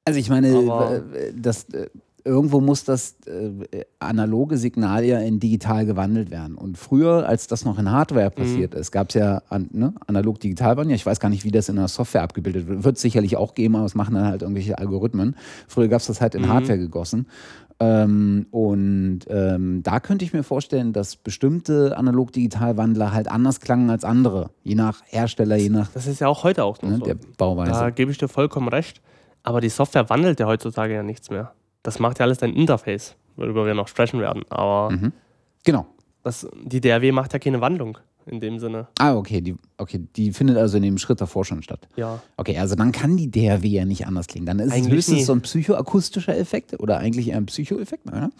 Also 0.04 0.20
ich 0.20 0.28
meine, 0.28 0.54
Aber- 0.70 1.02
das, 1.34 1.64
äh, 1.70 1.88
irgendwo 2.24 2.60
muss 2.60 2.84
das 2.84 3.16
äh, 3.26 3.84
analoge 3.98 4.56
Signal 4.56 5.04
ja 5.04 5.18
in 5.18 5.40
digital 5.40 5.84
gewandelt 5.84 6.30
werden. 6.30 6.56
Und 6.56 6.78
früher, 6.78 7.28
als 7.28 7.46
das 7.46 7.64
noch 7.64 7.78
in 7.78 7.90
Hardware 7.90 8.30
passiert 8.30 8.74
ist, 8.74 8.90
gab 8.90 9.10
es 9.10 9.14
ja 9.14 9.42
an, 9.50 9.68
ne, 9.72 9.92
analog-digital 10.06 10.76
ja. 10.76 10.94
Ich 10.94 11.04
weiß 11.06 11.20
gar 11.20 11.28
nicht, 11.28 11.44
wie 11.44 11.50
das 11.50 11.68
in 11.68 11.76
der 11.76 11.88
Software 11.88 12.22
abgebildet 12.22 12.66
wird. 12.66 12.84
Wird 12.84 12.96
es 12.96 13.02
sicherlich 13.02 13.36
auch 13.36 13.54
geben, 13.54 13.76
aber 13.76 13.84
es 13.84 13.94
machen 13.94 14.14
dann 14.14 14.24
halt 14.26 14.42
irgendwelche 14.42 14.78
Algorithmen. 14.78 15.36
Früher 15.68 15.88
gab 15.88 16.00
es 16.00 16.06
das 16.06 16.20
halt 16.20 16.34
in 16.34 16.42
Mhm. 16.42 16.48
Hardware 16.48 16.78
gegossen. 16.78 17.26
Ähm, 17.80 18.46
und 18.50 19.20
ähm, 19.28 19.82
da 19.82 20.00
könnte 20.00 20.24
ich 20.24 20.32
mir 20.32 20.44
vorstellen, 20.44 20.92
dass 20.92 21.16
bestimmte 21.16 21.96
Analog-Digital-Wandler 21.98 23.12
halt 23.12 23.28
anders 23.28 23.60
klangen 23.60 23.90
als 23.90 24.04
andere. 24.04 24.50
Je 24.62 24.74
nach 24.76 25.02
Hersteller, 25.06 25.56
je 25.56 25.70
nach 25.70 25.88
Das 25.92 26.06
ist 26.06 26.20
ja 26.20 26.28
auch 26.28 26.44
heute 26.44 26.64
auch 26.64 26.80
noch 26.82 26.90
ne, 26.90 26.96
so. 26.98 27.04
der 27.04 27.16
Bauweise. 27.36 27.72
Da 27.72 27.90
gebe 27.90 28.10
ich 28.10 28.18
dir 28.18 28.28
vollkommen 28.28 28.68
recht. 28.68 29.00
Aber 29.42 29.60
die 29.60 29.68
Software 29.68 30.08
wandelt 30.08 30.40
ja 30.40 30.46
heutzutage 30.46 30.94
ja 30.94 31.02
nichts 31.02 31.30
mehr. 31.30 31.52
Das 31.84 32.00
macht 32.00 32.18
ja 32.18 32.24
alles 32.24 32.38
dein 32.38 32.52
Interface, 32.54 33.14
worüber 33.36 33.64
wir 33.66 33.74
noch 33.74 33.86
sprechen 33.86 34.18
werden. 34.18 34.42
Aber 34.50 34.90
Mhm. 34.90 35.12
Genau. 35.64 35.86
das, 36.24 36.46
die 36.64 36.80
DRW 36.80 37.12
macht 37.12 37.32
ja 37.32 37.38
keine 37.38 37.60
Wandlung 37.60 37.98
in 38.26 38.40
dem 38.40 38.58
Sinne. 38.58 38.88
Ah, 38.98 39.14
okay 39.14 39.42
die, 39.42 39.54
okay. 39.76 40.00
die 40.16 40.32
findet 40.32 40.56
also 40.56 40.78
in 40.78 40.82
dem 40.82 40.96
Schritt 40.96 41.20
davor 41.20 41.44
schon 41.44 41.62
statt. 41.62 41.86
Ja. 41.96 42.22
Okay, 42.38 42.56
also 42.58 42.74
dann 42.74 42.90
kann 42.90 43.18
die 43.18 43.30
DRW 43.30 43.68
ja 43.68 43.84
nicht 43.84 44.06
anders 44.06 44.26
klingen. 44.28 44.46
Dann 44.46 44.58
ist 44.60 44.68
es 44.68 44.72
Eigentlich 44.72 44.94
höchstens 44.94 45.16
nie. 45.18 45.24
so 45.24 45.32
ein 45.34 45.42
psychoakustischer 45.42 46.34
Effekt 46.36 46.80
oder 46.80 46.96
eigentlich 46.98 47.28
eher 47.28 47.36
ein 47.36 47.44
Psychoeffekt, 47.46 48.06
naja. 48.06 48.30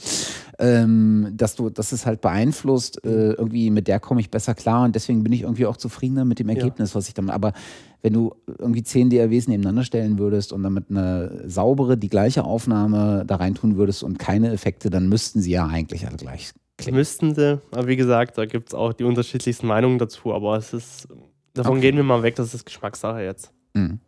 ähm, 0.59 1.29
dass 1.35 1.55
du, 1.57 1.69
das 1.71 1.93
ist 1.93 2.07
halt 2.07 2.21
beeinflusst, 2.23 3.05
äh, 3.05 3.33
irgendwie 3.33 3.71
mit 3.71 3.87
der 3.89 4.01
komme 4.01 4.21
ich 4.21 4.31
besser 4.31 4.55
klar 4.55 4.85
und 4.85 4.95
deswegen 4.95 5.23
bin 5.23 5.33
ich 5.35 5.43
irgendwie 5.43 5.67
auch 5.67 5.77
zufriedener 5.77 6.25
mit 6.25 6.39
dem 6.39 6.49
Ergebnis, 6.49 6.95
was 6.95 7.09
ich 7.09 7.15
damit. 7.15 7.35
Aber 7.35 7.53
wenn 8.05 8.13
du 8.13 8.35
irgendwie 8.59 8.83
zehn 8.83 9.09
DRWs 9.09 9.49
nebeneinander 9.49 9.83
stellen 9.83 10.19
würdest 10.19 10.53
und 10.53 10.63
damit 10.63 10.91
eine 10.91 11.43
saubere, 11.47 11.97
die 11.97 12.11
gleiche 12.11 12.45
Aufnahme 12.45 13.25
da 13.27 13.37
reintun 13.37 13.79
würdest 13.79 14.05
und 14.05 14.19
keine 14.19 14.53
Effekte, 14.53 14.91
dann 14.91 15.09
müssten 15.09 15.41
sie 15.41 15.53
ja 15.53 15.67
eigentlich 15.67 16.07
alle 16.07 16.19
gleich 16.19 16.53
klingen. 16.77 16.99
Müssten 16.99 17.35
sie, 17.35 17.59
aber 17.71 17.87
wie 17.87 17.97
gesagt, 17.97 18.37
da 18.37 18.45
gibt 18.45 18.69
es 18.69 18.75
auch 18.75 18.93
die 18.93 19.05
unterschiedlichsten 19.05 19.67
Meinungen 19.67 19.99
dazu. 19.99 20.35
Aber 20.35 20.59
es 20.59 20.75
ist, 20.75 21.09
davon 21.55 21.79
Okay. 21.79 21.81
gehen 21.81 21.97
wir 21.97 22.05
mal 22.05 22.23
weg, 22.23 22.35
das 22.35 22.53
ist 22.53 22.67
Geschmackssache 22.67 23.23
jetzt. 23.23 23.53
Mhm. 23.73 24.01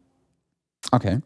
Okay. 0.93 1.21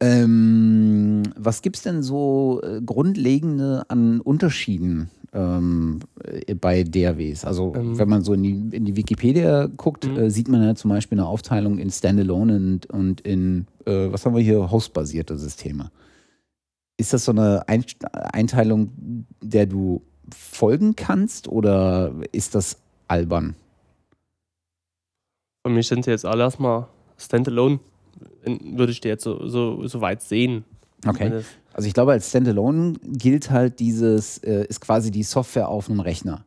Ähm, 0.00 1.24
was 1.36 1.60
gibt 1.60 1.76
es 1.76 1.82
denn 1.82 2.02
so 2.02 2.62
äh, 2.62 2.80
grundlegende 2.80 3.82
an 3.88 4.20
Unterschieden 4.22 5.10
ähm, 5.32 6.00
äh, 6.24 6.54
bei 6.54 6.82
DAWs? 6.84 7.44
Also, 7.44 7.74
Ähm. 7.76 7.98
wenn 7.98 8.08
man 8.08 8.22
so 8.22 8.32
in 8.34 8.42
die, 8.42 8.76
in 8.76 8.84
die 8.84 8.96
Wikipedia 8.96 9.66
guckt, 9.76 10.06
Mhm. 10.06 10.16
äh, 10.16 10.30
sieht 10.30 10.48
man 10.48 10.62
ja 10.62 10.74
zum 10.74 10.90
Beispiel 10.90 11.18
eine 11.18 11.26
Aufteilung 11.28 11.78
in 11.78 11.90
Standalone 11.90 12.56
und, 12.56 12.86
und 12.86 13.20
in, 13.22 13.66
äh, 13.86 14.10
was 14.12 14.24
haben 14.24 14.34
wir 14.34 14.42
hier, 14.42 14.70
hostbasierte 14.70 15.36
Systeme. 15.36 15.90
Ist 16.96 17.12
das 17.12 17.24
so 17.24 17.32
eine 17.32 17.68
Ein 17.68 17.84
Einteilung, 18.12 18.90
der 19.42 19.66
du 19.66 20.02
folgen 20.34 20.96
kannst 20.96 21.46
oder 21.48 22.12
ist 22.32 22.54
das 22.54 22.76
albern? 23.06 23.54
Für 25.66 25.72
mich 25.72 25.86
sind 25.88 26.04
sie 26.04 26.10
jetzt 26.10 26.24
alle 26.24 26.44
erstmal 26.44 26.86
Standalone. 27.16 27.78
Würde 28.44 28.92
ich 28.92 29.00
die 29.00 29.08
jetzt 29.08 29.24
so, 29.24 29.46
so, 29.48 29.86
so 29.86 30.00
weit 30.00 30.22
sehen. 30.22 30.64
Okay. 31.06 31.42
Also 31.78 31.86
ich 31.86 31.94
glaube, 31.94 32.10
als 32.10 32.28
Standalone 32.30 32.94
gilt 33.04 33.52
halt 33.52 33.78
dieses, 33.78 34.38
äh, 34.38 34.64
ist 34.68 34.80
quasi 34.80 35.12
die 35.12 35.22
Software 35.22 35.68
auf 35.68 35.88
einem 35.88 36.00
Rechner. 36.00 36.44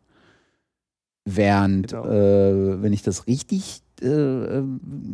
Während, 1.23 1.87
Genau. 1.91 2.03
äh, 2.05 2.81
wenn 2.83 2.91
ich 2.91 3.01
das 3.01 3.27
richtig 3.27 3.81
äh, 4.01 4.07
äh, 4.07 4.63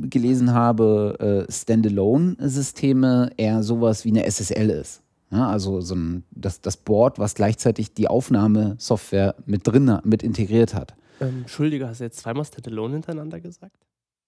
gelesen 0.09 0.55
habe, 0.55 1.45
äh, 1.47 1.51
Standalone-Systeme 1.51 3.29
eher 3.37 3.61
sowas 3.61 4.05
wie 4.05 4.09
eine 4.09 4.25
SSL 4.25 4.71
ist. 4.71 5.03
Ja, 5.29 5.49
also 5.49 5.81
so 5.81 5.93
ein, 5.93 6.23
das, 6.31 6.61
das 6.61 6.77
Board, 6.77 7.19
was 7.19 7.35
gleichzeitig 7.35 7.93
die 7.93 8.07
Aufnahmesoftware 8.07 9.35
mit 9.45 9.67
drin, 9.67 9.99
mit 10.03 10.23
integriert 10.23 10.73
hat. 10.73 10.95
Ähm, 11.21 11.41
Entschuldige, 11.41 11.87
hast 11.87 11.99
du 11.99 12.05
jetzt 12.05 12.17
zweimal 12.21 12.43
Standalone 12.43 12.93
hintereinander 12.93 13.39
gesagt? 13.39 13.77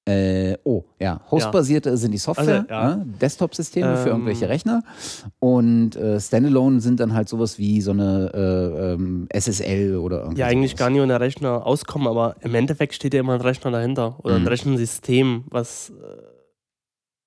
Äh, 0.10 0.58
oh, 0.64 0.84
ja. 1.00 1.22
Hostbasierte 1.30 1.96
sind 1.98 2.12
die 2.12 2.18
Software, 2.18 2.62
Also, 2.62 2.68
ja. 2.70 2.90
ja, 2.90 3.04
Desktop-Systeme 3.22 3.96
für 3.98 4.10
Ähm. 4.10 4.16
irgendwelche 4.16 4.50
Rechner. 4.50 4.84
Und 5.40 5.96
äh, 5.96 6.20
Standalone 6.20 6.82
sind 6.82 7.00
dann 7.00 7.14
halt 7.14 7.30
sowas 7.30 7.60
wie 7.60 7.82
so 7.82 7.92
eine 7.92 8.32
äh, 8.34 8.94
ähm, 8.94 9.28
SSL 9.32 9.98
oder 9.98 10.18
irgendwas. 10.22 10.40
Ja, 10.40 10.48
eigentlich 10.48 10.76
gar 10.76 10.90
nicht 10.90 11.02
ohne 11.02 11.20
Rechner 11.20 11.66
auskommen, 11.66 12.08
aber 12.08 12.36
im 12.42 12.56
Endeffekt 12.56 12.94
steht 12.96 13.14
ja 13.14 13.20
immer 13.20 13.34
ein 13.36 13.42
Rechner 13.42 13.72
dahinter 13.72 14.18
oder 14.24 14.36
ein 14.36 14.42
Mhm. 14.42 14.48
Rechensystem, 14.48 15.44
was, 15.50 15.90
äh, 15.92 15.94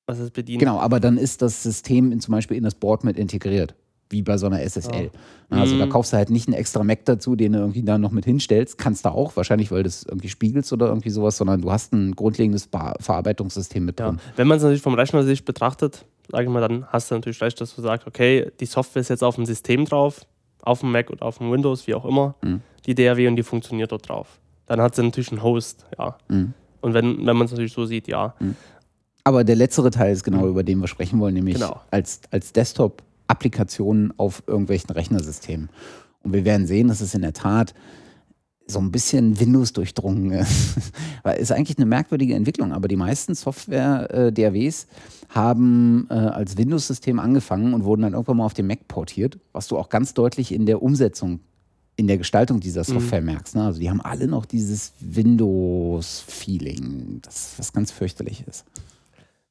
was 0.06 0.18
es 0.18 0.30
bedient. 0.30 0.58
Genau, 0.60 0.78
aber 0.78 0.98
dann 0.98 1.16
ist 1.18 1.42
das 1.42 1.62
System 1.62 2.10
in, 2.12 2.20
zum 2.20 2.32
Beispiel 2.32 2.56
in 2.56 2.64
das 2.64 2.74
Board 2.74 3.04
mit 3.04 3.16
integriert, 3.16 3.74
wie 4.12 4.22
bei 4.22 4.36
so 4.38 4.46
einer 4.46 4.60
SSL. 4.62 5.10
Also 5.50 5.76
da 5.76 5.86
Mhm. 5.86 5.90
kaufst 5.90 6.12
du 6.12 6.16
halt 6.16 6.30
nicht 6.30 6.48
einen 6.48 6.54
extra 6.56 6.82
Mac 6.84 7.04
dazu, 7.04 7.36
den 7.36 7.52
du 7.52 7.58
irgendwie 7.58 7.82
da 7.82 7.98
noch 7.98 8.10
mit 8.10 8.24
hinstellst. 8.24 8.78
Kannst 8.78 9.04
du 9.04 9.10
auch, 9.10 9.36
wahrscheinlich, 9.36 9.70
weil 9.70 9.78
du 9.78 9.84
das 9.88 10.04
irgendwie 10.04 10.28
spiegelst 10.28 10.72
oder 10.72 10.86
irgendwie 10.86 11.10
sowas, 11.10 11.36
sondern 11.36 11.60
du 11.60 11.70
hast 11.72 11.92
ein 11.92 12.14
grundlegendes 12.14 12.68
Bar 12.68 12.94
Verarbeitungssystem 13.00 13.84
mit 13.84 13.98
Ja. 14.00 14.08
drin. 14.10 14.20
Wenn 14.36 14.46
man 14.46 14.56
es 14.58 14.62
natürlich 14.62 14.82
vom 14.82 14.94
Rechnersicht 14.94 15.44
betrachtet, 15.44 16.04
sage 16.30 16.44
ich 16.44 16.50
mal, 16.50 16.60
dann 16.60 16.86
hast 16.86 17.10
du 17.10 17.14
natürlich 17.16 17.40
recht, 17.42 17.60
dass 17.60 17.74
du 17.74 17.82
sagst, 17.82 18.06
okay, 18.06 18.50
die 18.60 18.66
Software 18.66 19.00
ist 19.00 19.08
jetzt 19.08 19.24
auf 19.24 19.34
dem 19.34 19.44
System 19.46 19.84
drauf, 19.84 20.20
auf 20.62 20.80
dem 20.80 20.92
Mac 20.92 21.10
oder 21.10 21.24
auf 21.26 21.38
dem 21.38 21.50
Windows, 21.50 21.86
wie 21.86 21.94
auch 21.94 22.04
immer, 22.04 22.34
Mhm. 22.42 22.60
die 22.86 22.94
DAW 22.94 23.26
und 23.28 23.36
die 23.36 23.42
funktioniert 23.42 23.92
dort 23.92 24.08
drauf. 24.08 24.38
Dann 24.66 24.80
hat 24.80 24.94
sie 24.94 25.02
natürlich 25.02 25.30
einen 25.32 25.42
Host, 25.42 25.84
ja. 25.98 26.16
Mhm. 26.28 26.54
Und 26.80 26.94
wenn, 26.94 27.18
wenn 27.26 27.36
man 27.36 27.44
es 27.46 27.50
natürlich 27.50 27.72
so 27.74 27.84
sieht, 27.84 28.08
ja. 28.08 28.34
Aber 29.24 29.44
der 29.44 29.54
letztere 29.56 29.90
Teil 29.90 30.12
ist 30.12 30.24
genau, 30.24 30.48
über 30.48 30.62
den 30.64 30.78
wir 30.80 30.88
sprechen 30.88 31.20
wollen, 31.20 31.34
nämlich 31.34 31.54
Genau. 31.56 31.80
als, 31.90 32.20
als 32.30 32.52
Desktop-Applikationen 33.32 34.12
auf 34.18 34.42
irgendwelchen 34.46 34.90
Rechnersystemen. 34.90 35.70
Und 36.22 36.32
wir 36.32 36.44
werden 36.44 36.66
sehen, 36.66 36.88
dass 36.88 37.00
es 37.00 37.14
in 37.14 37.22
der 37.22 37.32
Tat 37.32 37.72
so 38.66 38.78
ein 38.78 38.92
bisschen 38.92 39.40
Windows 39.40 39.72
durchdrungen 39.72 40.30
ist. 40.32 40.76
Weil 41.22 41.38
ist 41.38 41.50
eigentlich 41.50 41.78
eine 41.78 41.86
merkwürdige 41.86 42.34
Entwicklung, 42.34 42.72
aber 42.72 42.88
die 42.88 42.96
meisten 42.96 43.34
Software-DAWs 43.34 44.86
haben 45.30 46.06
äh, 46.10 46.14
als 46.14 46.56
Windows-System 46.56 47.18
angefangen 47.18 47.74
und 47.74 47.84
wurden 47.84 48.02
dann 48.02 48.12
irgendwann 48.12 48.36
mal 48.36 48.44
auf 48.44 48.54
den 48.54 48.68
Mac 48.68 48.86
portiert, 48.86 49.38
was 49.52 49.66
du 49.68 49.78
auch 49.78 49.88
ganz 49.88 50.14
deutlich 50.14 50.52
in 50.52 50.66
der 50.66 50.80
Umsetzung, 50.82 51.40
in 51.96 52.06
der 52.06 52.18
Gestaltung 52.18 52.60
dieser 52.60 52.84
Software 52.84 53.20
merkst. 53.20 53.56
Ne? 53.56 53.64
Also 53.64 53.80
die 53.80 53.90
haben 53.90 54.00
alle 54.00 54.28
noch 54.28 54.46
dieses 54.46 54.92
Windows-Feeling, 55.00 56.38
das 57.22 57.54
was 57.58 57.72
ganz 57.72 57.90
fürchterlich 57.90 58.44
ist. 58.46 58.64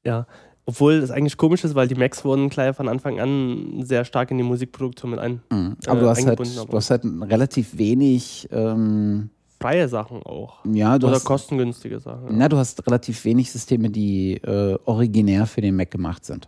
Ja. 0.04 0.26
Obwohl 0.66 1.02
das 1.02 1.10
eigentlich 1.12 1.38
komisch 1.38 1.64
ist, 1.64 1.74
weil 1.76 1.88
die 1.88 1.96
Macs 1.96 2.24
wurden 2.24 2.50
gleich 2.50 2.76
von 2.76 2.88
Anfang 2.88 3.20
an 3.20 3.84
sehr 3.84 4.06
stark 4.06 4.30
in 4.32 4.38
die 4.38 4.44
Musikproduktion 4.44 5.12
mit 5.12 5.20
ein. 5.20 5.42
Mhm. 5.52 5.76
Aber 5.88 5.98
äh, 5.98 6.04
du, 6.04 6.10
hast 6.10 6.26
halt, 6.28 6.40
du 6.40 6.78
hast 6.78 6.90
halt 6.92 7.04
relativ 7.06 7.78
wenig, 7.78 8.48
ähm, 8.52 9.30
Freie 9.60 9.88
Sachen 9.88 10.24
auch. 10.24 10.64
ja, 10.66 10.98
du 10.98 11.08
Oder 11.08 11.18
hast, 11.18 11.26
kostengünstige 11.26 12.00
Sachen. 12.00 12.28
ja. 12.28 12.34
na, 12.34 12.50
du 12.50 12.58
hast 12.58 12.86
relativ 12.88 13.24
wenig 13.26 13.52
Systeme, 13.52 13.90
die 13.90 14.36
äh, 14.38 14.78
originär 14.86 15.46
für 15.46 15.62
den 15.62 15.76
Mac 15.76 15.92
gemacht 15.92 16.26
sind. 16.26 16.48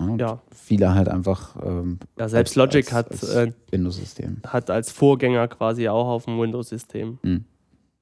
Ja, 0.00 0.16
Ja. 0.16 0.42
Viele 0.52 0.92
halt 0.94 1.08
einfach 1.08 1.54
ähm, 1.64 1.98
Ja, 2.18 2.28
selbst 2.28 2.50
als- 2.50 2.56
Logic 2.56 2.86
als, 2.86 2.92
hat, 2.92 3.10
als 3.12 3.22
äh, 3.34 3.52
Windows-System. 3.70 4.38
hat 4.46 4.70
als 4.70 4.90
Vorgänger 4.90 5.46
quasi 5.48 5.88
auch 5.88 6.08
auf 6.08 6.24
dem 6.24 6.38
Windows-System 6.40 7.18
Mhm. 7.22 7.44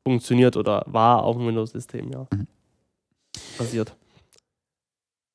funktioniert 0.07 0.57
oder 0.57 0.85
war 0.87 1.23
auf 1.23 1.37
dem 1.37 1.47
Windows-System, 1.47 2.11
ja. 2.13 2.27
Mhm. 2.33 2.47
Basiert. 3.59 3.95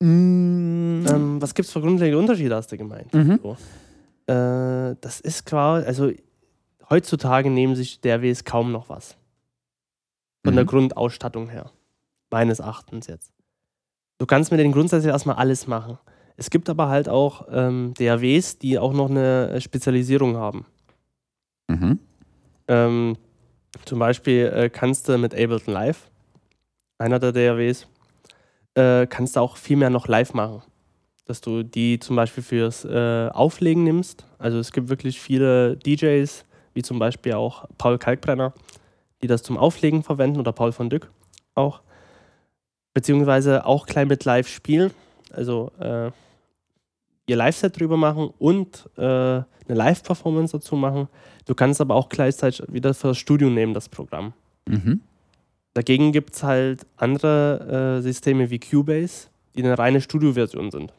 Mhm. 0.00 1.04
Ähm, 1.08 1.42
was 1.42 1.54
gibt 1.54 1.66
es 1.66 1.72
für 1.72 1.80
grundlegende 1.80 2.18
Unterschiede, 2.18 2.54
hast 2.54 2.70
du 2.70 2.76
gemeint? 2.76 3.12
Mhm. 3.14 3.38
So. 3.42 3.52
Äh, 4.32 4.96
das 5.00 5.20
ist 5.20 5.44
quasi, 5.46 5.86
also 5.86 6.10
heutzutage 6.90 7.50
nehmen 7.50 7.74
sich 7.76 8.00
DRWs 8.00 8.44
kaum 8.44 8.72
noch 8.72 8.88
was. 8.88 9.16
Von 10.44 10.54
der 10.54 10.64
Mhm. 10.64 10.68
Grundausstattung 10.68 11.48
her. 11.48 11.70
Meines 12.30 12.58
Erachtens 12.60 13.06
jetzt. 13.06 13.32
Du 14.18 14.26
kannst 14.26 14.50
mit 14.50 14.60
den 14.60 14.72
grundsätzlich 14.72 15.10
erstmal 15.12 15.36
alles 15.36 15.66
machen. 15.66 15.98
Es 16.36 16.50
gibt 16.50 16.68
aber 16.68 16.88
halt 16.88 17.08
auch 17.08 17.46
ähm, 17.50 17.94
DAWs, 17.98 18.58
die 18.58 18.78
auch 18.78 18.92
noch 18.92 19.10
eine 19.10 19.60
Spezialisierung 19.60 20.36
haben. 20.36 20.64
Mhm. 21.68 21.98
Ähm, 22.68 23.16
zum 23.84 23.98
Beispiel 23.98 24.46
äh, 24.54 24.70
kannst 24.70 25.08
du 25.08 25.18
mit 25.18 25.34
Ableton 25.34 25.72
Live, 25.74 26.10
einer 26.98 27.18
der 27.18 27.32
DAWs, 27.32 27.86
äh, 28.78 29.06
kannst 29.08 29.36
du 29.36 29.40
auch 29.40 29.56
viel 29.56 29.76
mehr 29.76 29.90
noch 29.90 30.06
live 30.06 30.34
machen. 30.34 30.62
Dass 31.24 31.40
du 31.40 31.62
die 31.62 31.98
zum 31.98 32.16
Beispiel 32.16 32.42
fürs 32.42 32.84
äh, 32.84 33.28
Auflegen 33.32 33.84
nimmst. 33.84 34.24
Also 34.38 34.58
es 34.58 34.72
gibt 34.72 34.88
wirklich 34.88 35.20
viele 35.20 35.76
DJs, 35.76 36.44
wie 36.74 36.82
zum 36.82 36.98
Beispiel 36.98 37.34
auch 37.34 37.66
Paul 37.76 37.98
Kalkbrenner, 37.98 38.54
die 39.20 39.26
das 39.26 39.42
zum 39.42 39.58
Auflegen 39.58 40.02
verwenden 40.02 40.38
oder 40.38 40.52
Paul 40.52 40.72
von 40.72 40.88
Dück 40.88 41.10
auch. 41.54 41.82
Beziehungsweise 42.94 43.66
auch 43.66 43.86
klein 43.86 44.08
mit 44.08 44.24
live 44.24 44.48
spielen. 44.48 44.92
Also 45.32 45.72
äh, 45.80 46.10
ihr 47.26 47.36
Live-Set 47.36 47.78
drüber 47.78 47.96
machen 47.96 48.30
und 48.38 48.88
äh, 48.96 49.02
eine 49.02 49.44
Live-Performance 49.66 50.56
dazu 50.56 50.76
machen. 50.76 51.08
Du 51.46 51.54
kannst 51.54 51.80
aber 51.80 51.94
auch 51.94 52.08
gleichzeitig 52.08 52.62
wieder 52.68 52.94
fürs 52.94 53.18
Studio 53.18 53.50
nehmen, 53.50 53.74
das 53.74 53.88
Programm. 53.88 54.32
Mhm. 54.66 55.02
Dagegen 55.78 56.10
gibt 56.10 56.34
es 56.34 56.42
halt 56.42 56.84
andere 56.96 57.98
äh, 57.98 58.02
Systeme 58.02 58.50
wie 58.50 58.58
Cubase, 58.58 59.28
die 59.54 59.62
eine 59.62 59.78
reine 59.78 60.00
Studio-Version 60.00 60.72
sind, 60.72 60.92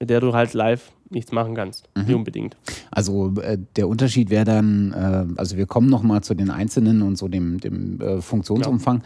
mit 0.00 0.10
der 0.10 0.18
du 0.18 0.34
halt 0.34 0.54
live 0.54 0.90
nichts 1.08 1.30
machen 1.30 1.54
kannst. 1.54 1.88
Mhm. 1.96 2.02
Nicht 2.02 2.14
unbedingt. 2.16 2.56
Also 2.90 3.32
äh, 3.40 3.56
der 3.76 3.86
Unterschied 3.86 4.28
wäre 4.30 4.44
dann, 4.44 4.92
äh, 4.92 5.38
also 5.40 5.56
wir 5.56 5.66
kommen 5.66 5.88
nochmal 5.88 6.20
zu 6.24 6.34
den 6.34 6.50
Einzelnen 6.50 7.02
und 7.02 7.16
so 7.16 7.28
dem, 7.28 7.60
dem 7.60 8.00
äh, 8.00 8.20
Funktionsumfang, 8.20 9.04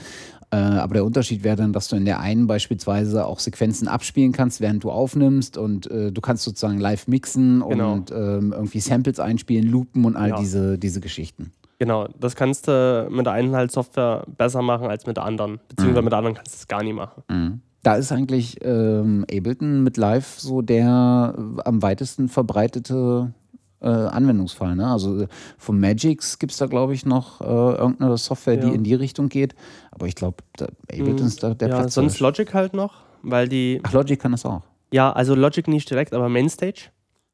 äh, 0.51 0.57
aber 0.57 0.95
der 0.95 1.05
Unterschied 1.05 1.45
wäre 1.45 1.57
dann, 1.57 1.75
dass 1.75 1.89
du 1.89 1.97
in 1.97 2.07
der 2.07 2.21
einen 2.21 2.47
beispielsweise 2.47 3.27
auch 3.27 3.39
Sequenzen 3.39 3.89
abspielen 3.89 4.33
kannst, 4.33 4.63
während 4.63 4.83
du 4.83 4.91
aufnimmst 4.91 5.59
und 5.59 5.91
äh, 5.91 6.11
du 6.11 6.21
kannst 6.23 6.43
sozusagen 6.45 6.79
live 6.79 7.07
mixen 7.07 7.63
Genau. 7.69 7.93
und 7.93 8.11
ähm, 8.13 8.53
irgendwie 8.57 8.81
Samples 8.81 9.21
einspielen, 9.21 9.69
loopen 9.69 10.07
und 10.07 10.17
all 10.17 10.31
Ja. 10.31 10.37
diese, 10.41 10.79
diese 10.79 11.03
Geschichten. 11.03 11.53
Genau, 11.83 12.07
das 12.17 12.37
kannst 12.37 12.69
du 12.69 13.09
mit 13.11 13.27
der 13.27 13.33
einen 13.33 13.57
halt 13.57 13.73
Software 13.73 14.23
besser 14.37 14.63
machen 14.63 14.87
als 14.87 15.05
mit 15.05 15.17
der 15.17 15.25
anderen. 15.25 15.59
Beziehungsweise 15.69 15.99
Mhm. 16.01 16.05
mit 16.05 16.13
der 16.13 16.19
anderen 16.19 16.37
kannst 16.37 16.53
du 16.55 16.57
es 16.59 16.69
gar 16.69 16.85
nicht 16.85 16.95
machen. 16.95 17.61
Da 17.83 17.97
ist 17.97 18.13
eigentlich 18.13 18.59
ähm, 18.65 19.25
Ableton 19.29 19.83
mit 19.83 19.97
Live 19.97 20.39
so 20.39 20.63
der 20.63 21.35
äh, 21.37 21.63
am 21.65 21.83
weitesten 21.83 22.29
verbreitete 22.29 23.35
äh, 23.81 23.89
Anwendungsfall. 23.89 24.77
Ne? 24.77 24.87
Also 24.87 25.23
äh, 25.23 25.27
von 25.59 25.81
Magix 25.81 26.39
gibt 26.39 26.53
es 26.53 26.59
da, 26.59 26.67
glaube 26.67 26.95
ich, 26.95 27.05
noch 27.05 27.41
äh, 27.41 27.45
irgendeine 27.47 28.17
Software, 28.17 28.59
die 28.59 28.69
Ja. 28.69 28.75
in 28.75 28.85
die 28.85 28.95
Richtung 28.95 29.29
geht. 29.29 29.57
Aber 29.91 30.07
ich 30.07 30.15
glaube, 30.15 30.37
Ableton 30.89 31.17
Mhm. 31.17 31.27
ist 31.27 31.43
da 31.43 31.55
der 31.55 31.69
ja, 31.69 31.77
Platz. 31.81 31.95
sonst 31.95 32.21
Logic 32.21 32.55
halt 32.55 32.75
noch, 32.75 32.95
weil 33.25 33.49
die, 33.49 33.81
Ach, 33.83 33.93
Logic 33.93 34.21
kann 34.21 34.31
das 34.31 34.47
auch. 34.47 34.63
ja, 34.93 35.13
also 35.13 35.35
Logic 35.35 35.67
nicht 35.67 35.91
direkt, 35.91 36.15
aber 36.15 36.29
Mainstage. 36.29 36.91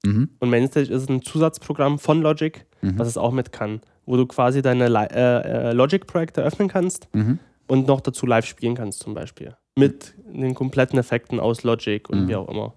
Mhm. 0.06 0.30
Und 0.38 0.48
Mainstage 0.48 0.90
ist 0.90 1.10
ein 1.10 1.20
Zusatzprogramm 1.20 1.98
von 1.98 2.22
Logic, 2.22 2.64
Mhm. 2.80 2.98
was 2.98 3.08
es 3.08 3.18
auch 3.18 3.32
mit 3.32 3.52
kann, 3.52 3.82
wo 4.08 4.16
du 4.16 4.26
quasi 4.26 4.62
deine 4.62 4.86
äh, 4.86 5.68
äh, 5.68 5.72
Logic-Projekte 5.72 6.42
öffnen 6.42 6.68
kannst 6.68 7.08
Mhm. 7.12 7.38
und 7.66 7.86
noch 7.86 8.00
dazu 8.00 8.24
live 8.26 8.46
spielen 8.46 8.74
kannst 8.74 9.00
zum 9.00 9.12
Beispiel. 9.12 9.54
Mit 9.76 10.14
den 10.26 10.54
kompletten 10.54 10.98
Effekten 10.98 11.38
aus 11.38 11.62
Logic 11.62 12.08
und 12.08 12.22
Mhm. 12.24 12.28
wie 12.28 12.36
auch 12.36 12.48
immer. 12.48 12.72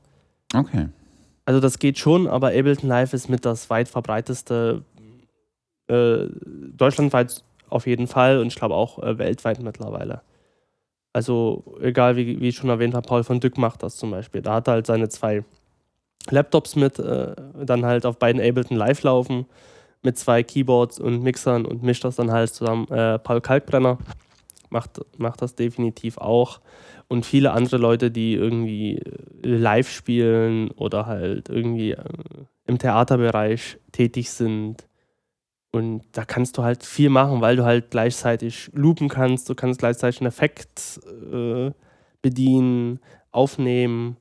Okay. 0.53 0.89
Also 1.45 1.59
das 1.61 1.79
geht 1.79 1.97
schon, 1.97 2.27
aber 2.27 2.47
Ableton 2.49 2.89
Live 2.89 3.13
ist 3.13 3.29
mit 3.29 3.45
das 3.45 3.69
weit 3.69 3.87
verbreiteste, 3.87 4.83
äh, 5.87 6.25
deutschlandweit 6.75 7.43
auf 7.69 7.87
jeden 7.87 8.07
Fall 8.07 8.39
und 8.39 8.47
ich 8.47 8.55
glaube 8.55 8.75
auch 8.75 8.99
äh, 8.99 9.17
weltweit 9.17 9.61
mittlerweile. 9.61 10.21
Also 11.13 11.63
egal, 11.81 12.15
wie, 12.17 12.39
wie 12.41 12.49
ich 12.49 12.55
schon 12.57 12.69
erwähnt 12.69 12.93
habe, 12.93 13.07
Paul 13.07 13.23
von 13.23 13.39
Dück 13.39 13.57
macht 13.57 13.83
das 13.83 13.95
zum 13.95 14.11
Beispiel. 14.11 14.41
Da 14.41 14.55
hat 14.55 14.67
er 14.67 14.73
halt 14.73 14.85
seine 14.87 15.07
zwei 15.09 15.43
Laptops 16.29 16.75
mit, 16.75 16.99
äh, 16.99 17.33
dann 17.65 17.85
halt 17.85 18.05
auf 18.05 18.17
beiden 18.19 18.41
Ableton 18.41 18.77
Live 18.77 19.01
laufen, 19.03 19.45
mit 20.03 20.17
zwei 20.17 20.43
Keyboards 20.43 20.99
und 20.99 21.23
Mixern 21.23 21.65
und 21.65 21.83
mischt 21.83 22.03
das 22.03 22.15
dann 22.15 22.31
halt 22.31 22.53
zusammen. 22.53 22.87
Äh, 22.89 23.19
Paul 23.19 23.41
Kalkbrenner 23.41 23.97
macht, 24.69 25.01
macht 25.17 25.41
das 25.41 25.55
definitiv 25.55 26.17
auch. 26.17 26.59
Und 27.07 27.25
viele 27.25 27.51
andere 27.51 27.77
Leute, 27.77 28.09
die 28.09 28.33
irgendwie 28.33 28.97
äh, 28.97 29.11
live 29.41 29.89
spielen 29.89 30.71
oder 30.71 31.05
halt 31.05 31.49
irgendwie 31.49 31.91
äh, 31.91 32.03
im 32.65 32.77
Theaterbereich 32.77 33.77
tätig 33.91 34.31
sind. 34.31 34.87
Und 35.71 36.03
da 36.13 36.25
kannst 36.25 36.57
du 36.57 36.63
halt 36.63 36.83
viel 36.83 37.09
machen, 37.09 37.41
weil 37.41 37.55
du 37.55 37.65
halt 37.65 37.91
gleichzeitig 37.91 38.69
loopen 38.73 39.07
kannst, 39.07 39.49
du 39.49 39.55
kannst 39.55 39.79
gleichzeitig 39.79 40.21
einen 40.21 40.27
Effekt 40.27 40.99
äh, 41.31 41.71
bedienen, 42.21 42.99
aufnehmen, 43.31 44.17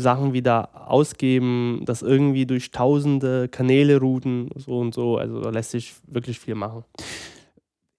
Sachen 0.00 0.32
wieder 0.32 0.90
ausgeben, 0.90 1.82
das 1.84 2.02
irgendwie 2.02 2.46
durch 2.46 2.70
tausende 2.70 3.48
Kanäle 3.48 3.98
routen, 3.98 4.50
so 4.56 4.78
und 4.78 4.94
so. 4.94 5.16
Also 5.18 5.40
da 5.40 5.50
lässt 5.50 5.70
sich 5.72 5.94
wirklich 6.06 6.38
viel 6.38 6.54
machen. 6.54 6.84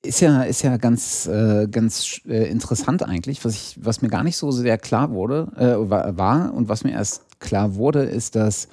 Ist 0.02 0.22
ja, 0.22 0.44
ist 0.44 0.62
ja 0.62 0.78
ganz, 0.78 1.28
äh, 1.28 1.68
ganz 1.70 2.22
äh, 2.26 2.50
interessant 2.50 3.04
eigentlich, 3.04 3.44
was, 3.44 3.54
ich, 3.54 3.80
was 3.86 4.02
mir 4.02 4.08
gar 4.08 4.24
nicht 4.24 4.38
so 4.38 4.50
sehr 4.50 4.78
klar 4.78 5.12
wurde, 5.12 5.52
äh, 5.58 5.90
wa- 5.90 6.14
war 6.16 6.54
und 6.54 6.70
was 6.70 6.86
mir 6.86 6.92
erst 6.92 7.40
klar 7.42 7.76
wurde, 7.76 8.04
ist, 8.04 8.36
dass 8.36 8.70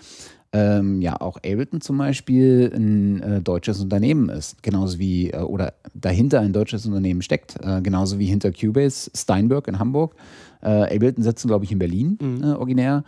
ähm, 0.53 1.01
ja 1.03 1.21
auch 1.21 1.37
Ableton 1.39 1.81
zum 1.81 1.99
Beispiel 1.99 2.73
ein 2.75 3.23
äh, 3.23 3.41
deutsches 3.41 3.81
Unternehmen 3.81 4.29
ist, 4.29 4.63
genauso 4.63 4.99
wie 4.99 5.31
äh, 5.31 5.39
oder 5.39 5.75
dahinter 5.95 6.41
ein 6.41 6.53
deutsches 6.53 6.87
Unternehmen 6.87 7.23
steckt, 7.23 7.57
äh, 7.63 7.81
genauso 7.83 8.19
wie 8.19 8.27
hinter 8.27 8.53
Cubase 8.53 9.11
Steinberg 9.15 9.69
in 9.69 9.79
Hamburg. 9.79 10.15
Äh, 10.63 10.95
Ableton 10.95 11.23
sitzen, 11.23 11.49
glaube 11.49 11.65
ich, 11.65 11.73
in 11.73 11.79
Berlin 11.79 12.19
Mhm. 12.21 12.43
äh, 12.45 12.53
originär. 12.53 13.05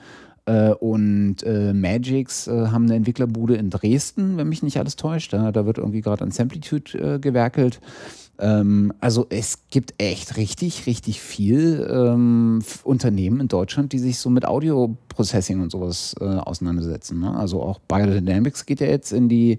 Äh, 0.47 0.71
und 0.73 1.37
Magix 1.75 2.47
haben 2.47 2.85
eine 2.85 2.95
Entwicklerbude 2.95 3.57
in 3.57 3.69
Dresden, 3.71 4.37
wenn 4.39 4.49
mich 4.49 4.63
nicht 4.63 4.79
alles 4.79 4.97
täuscht. 4.97 5.33
Da, 5.33 5.53
da 5.53 5.67
wird 5.67 5.79
irgendwie 5.79 6.01
gerade 6.01 6.25
an 6.25 6.31
Samplitude 6.31 7.21
gewerkelt. 7.21 7.81
Ähm, 8.41 8.93
also 9.01 9.27
es 9.31 9.69
gibt 9.71 9.95
echt 9.99 10.37
richtig, 10.37 10.87
richtig 10.87 11.21
viel 11.21 11.87
ähm, 11.91 12.61
Unternehmen 12.85 13.41
in 13.41 13.49
Deutschland, 13.49 13.93
die 13.93 13.99
sich 13.99 14.19
so 14.19 14.31
mit 14.31 14.47
Audio-Processing 14.47 15.61
und 15.61 15.71
sowas 15.73 16.15
äh, 16.21 16.25
auseinandersetzen. 16.25 17.19
Ne? 17.21 17.35
Also 17.37 17.63
auch 17.63 17.81
Biodynamics 17.81 18.65
geht 18.67 18.81
ja 18.81 18.87
jetzt 18.87 19.13
in 19.13 19.29
die, 19.29 19.59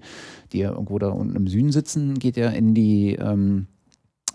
die 0.52 0.58
ja 0.60 0.70
irgendwo 0.70 0.98
da 0.98 1.08
unten 1.10 1.36
im 1.36 1.46
Süden 1.46 1.72
sitzen, 1.72 2.18
geht 2.18 2.36
ja 2.38 2.48
in 2.48 2.72
die 2.74 3.16
ähm, 3.16 3.66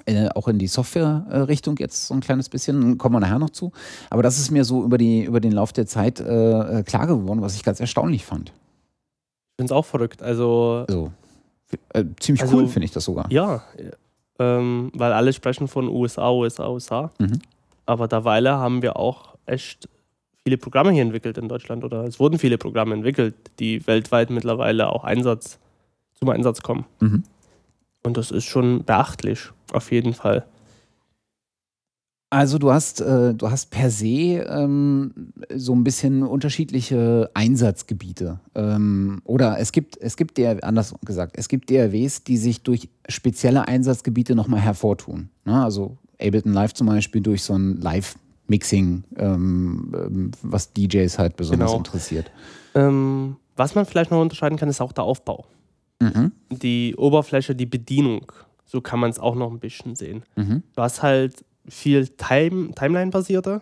äh, 0.06 0.30
auch 0.36 0.48
in 0.48 0.60
die 0.60 0.68
Software-Richtung 0.68 1.78
jetzt 1.80 2.06
so 2.06 2.14
ein 2.14 2.20
kleines 2.20 2.48
bisschen, 2.50 3.00
kommen 3.00 3.16
wir 3.16 3.20
nachher 3.22 3.40
noch 3.40 3.50
zu. 3.50 3.72
Aber 4.12 4.22
das 4.22 4.38
ist 4.38 4.52
mir 4.52 4.64
so 4.64 4.84
über, 4.84 5.00
die, 5.00 5.24
über 5.24 5.40
den 5.40 5.54
Lauf 5.54 5.74
der 5.74 5.88
Zeit 5.88 6.20
äh, 6.20 6.80
äh, 6.80 6.84
klar 6.84 7.08
geworden, 7.08 7.42
was 7.42 7.56
ich 7.56 7.64
ganz 7.64 7.80
erstaunlich 7.80 8.24
fand. 8.24 8.50
Ich 8.50 9.62
finde 9.62 9.74
es 9.74 9.76
auch 9.76 9.86
verrückt. 9.86 10.22
Also, 10.22 10.86
Also 10.88 11.12
äh, 11.94 12.04
ziemlich 12.20 12.44
Also- 12.44 12.58
cool 12.58 12.68
finde 12.68 12.86
ich 12.86 12.92
das 12.92 13.06
sogar. 13.06 13.26
ja, 13.32 13.64
ähm, 14.40 14.92
weil 14.94 15.14
alle 15.14 15.34
sprechen 15.34 15.68
von 15.68 15.88
USA, 15.88 16.32
USA, 16.32 16.70
USA. 16.70 17.12
Mhm. 17.20 17.40
Aber 17.86 18.08
derweile 18.08 18.58
haben 18.58 18.82
wir 18.82 18.98
auch 18.98 19.36
echt 19.46 19.88
viele 20.44 20.58
Programme 20.58 20.92
hier 20.92 21.02
entwickelt 21.02 21.38
in 21.38 21.50
Deutschland 21.50 21.84
oder 21.84 22.04
es 22.04 22.20
wurden 22.20 22.40
viele 22.40 22.58
Programme 22.58 22.94
entwickelt, 22.94 23.36
die 23.60 23.86
weltweit 23.88 24.30
mittlerweile 24.30 24.90
auch 24.90 25.04
Einsatz, 25.04 25.60
zum 26.20 26.30
Einsatz 26.30 26.62
kommen. 26.62 26.86
Mhm. 27.00 27.24
Und 28.04 28.18
das 28.18 28.32
ist 28.32 28.46
schon 28.46 28.84
beachtlich, 28.84 29.50
auf 29.74 29.92
jeden 29.92 30.14
Fall. 30.14 30.46
Also 32.32 32.58
du 32.58 32.72
hast, 32.72 33.02
äh, 33.02 33.34
du 33.34 33.50
hast 33.52 33.70
per 33.72 33.90
se 33.92 34.44
ähm, 34.50 35.32
so 35.56 35.74
ein 35.74 35.84
bisschen 35.84 36.24
unterschiedliche 36.24 37.30
Einsatzgebiete. 37.34 38.40
Ähm, 38.56 39.22
oder 39.26 39.60
es 39.60 39.72
gibt, 39.72 39.98
es 39.98 40.18
gibt 40.18 40.38
der, 40.38 40.64
anders 40.64 40.94
gesagt, 41.06 41.38
es 41.38 41.48
gibt 41.48 41.70
DRWs, 41.70 42.24
die 42.24 42.38
sich 42.38 42.62
durch 42.64 42.90
spezielle 43.08 43.68
Einsatzgebiete 43.68 44.36
nochmal 44.36 44.60
hervortun. 44.60 45.30
Ne? 45.46 45.64
Also 45.64 45.98
Ableton 46.20 46.52
Live 46.54 46.74
zum 46.74 46.88
Beispiel 46.88 47.22
durch 47.22 47.44
so 47.44 47.54
ein 47.54 47.80
Live-Mixing, 47.80 49.04
ähm, 49.18 49.94
ähm, 49.96 50.32
was 50.42 50.74
DJs 50.74 51.18
halt 51.20 51.36
besonders 51.38 51.70
Genau. 51.70 51.78
interessiert. 51.78 52.32
Ähm, 52.74 53.38
was 53.56 53.76
man 53.76 53.86
vielleicht 53.86 54.12
noch 54.12 54.20
unterscheiden 54.22 54.58
kann, 54.58 54.68
ist 54.68 54.82
auch 54.82 54.92
der 54.94 55.04
Aufbau. 55.04 55.46
Mhm. 56.02 56.32
Die 56.52 56.96
Oberfläche, 56.98 57.56
die 57.56 57.66
Bedienung. 57.68 58.32
So 58.66 58.82
kann 58.82 59.00
man 59.00 59.12
es 59.12 59.20
auch 59.20 59.36
noch 59.36 59.52
ein 59.52 59.60
bisschen 59.60 59.96
sehen. 59.96 60.24
Mhm. 60.36 60.64
Du 60.76 60.82
hast 60.82 61.04
halt 61.04 61.46
viel 61.68 62.08
Time 62.08 62.72
Timeline-basierte 62.76 63.62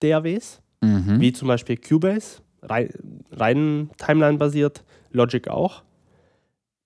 DAWs, 0.00 0.60
Mhm. 0.80 1.20
wie 1.20 1.32
zum 1.32 1.48
Beispiel 1.48 1.76
Cubase, 1.76 2.40
rein, 2.62 2.90
rein 3.32 3.90
Timeline-basiert, 3.98 4.84
Logic 5.10 5.48
auch. 5.48 5.82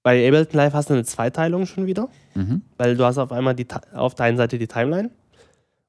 Bei 0.03 0.27
Ableton 0.27 0.57
Live 0.57 0.73
hast 0.73 0.89
du 0.91 0.95
eine 0.95 1.05
Zweiteilung 1.05 1.67
schon 1.67 1.87
wieder, 1.87 2.09
Mhm. 2.35 2.63
weil 2.79 2.97
du 2.97 3.05
hast 3.05 3.19
auf 3.19 3.31
einmal 3.33 3.55
die, 3.55 3.67
auf 3.95 4.15
der 4.15 4.27
einen 4.27 4.37
Seite 4.37 4.59
die 4.59 4.67
Timeline 4.67 5.11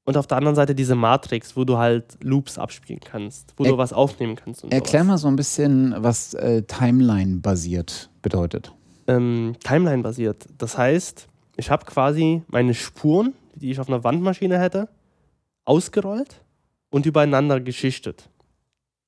und 0.06 0.18
auf 0.18 0.28
der 0.28 0.38
anderen 0.38 0.56
Seite 0.56 0.76
diese 0.76 0.96
Matrix, 0.96 1.56
wo 1.56 1.64
du 1.64 1.78
halt 1.78 2.18
Loops 2.22 2.58
abspielen 2.60 3.00
kannst, 3.00 3.54
wo 3.58 3.64
Er- 3.64 3.72
du 3.72 3.78
was 3.78 3.94
aufnehmen 3.94 4.36
kannst. 4.36 4.64
Erklär 4.66 5.02
sowas. 5.04 5.08
mal 5.08 5.18
so 5.18 5.28
ein 5.30 5.36
bisschen, 5.36 5.96
was 5.98 6.34
äh, 6.36 6.62
Timeline-basiert 6.64 8.10
bedeutet. 8.22 8.72
ähm, 9.08 9.56
Timeline-basiert. 9.64 10.46
Das 10.58 10.78
heißt, 10.78 11.28
ich 11.58 11.70
habe 11.70 11.84
quasi 11.86 12.42
meine 12.48 12.74
Spuren, 12.74 13.34
die 13.56 13.72
ich 13.72 13.80
auf 13.80 13.88
einer 13.88 14.04
Wandmaschine 14.04 14.60
hätte, 14.60 14.90
ausgerollt 15.66 16.42
und 16.90 17.06
übereinander 17.06 17.60
geschichtet. 17.60 18.30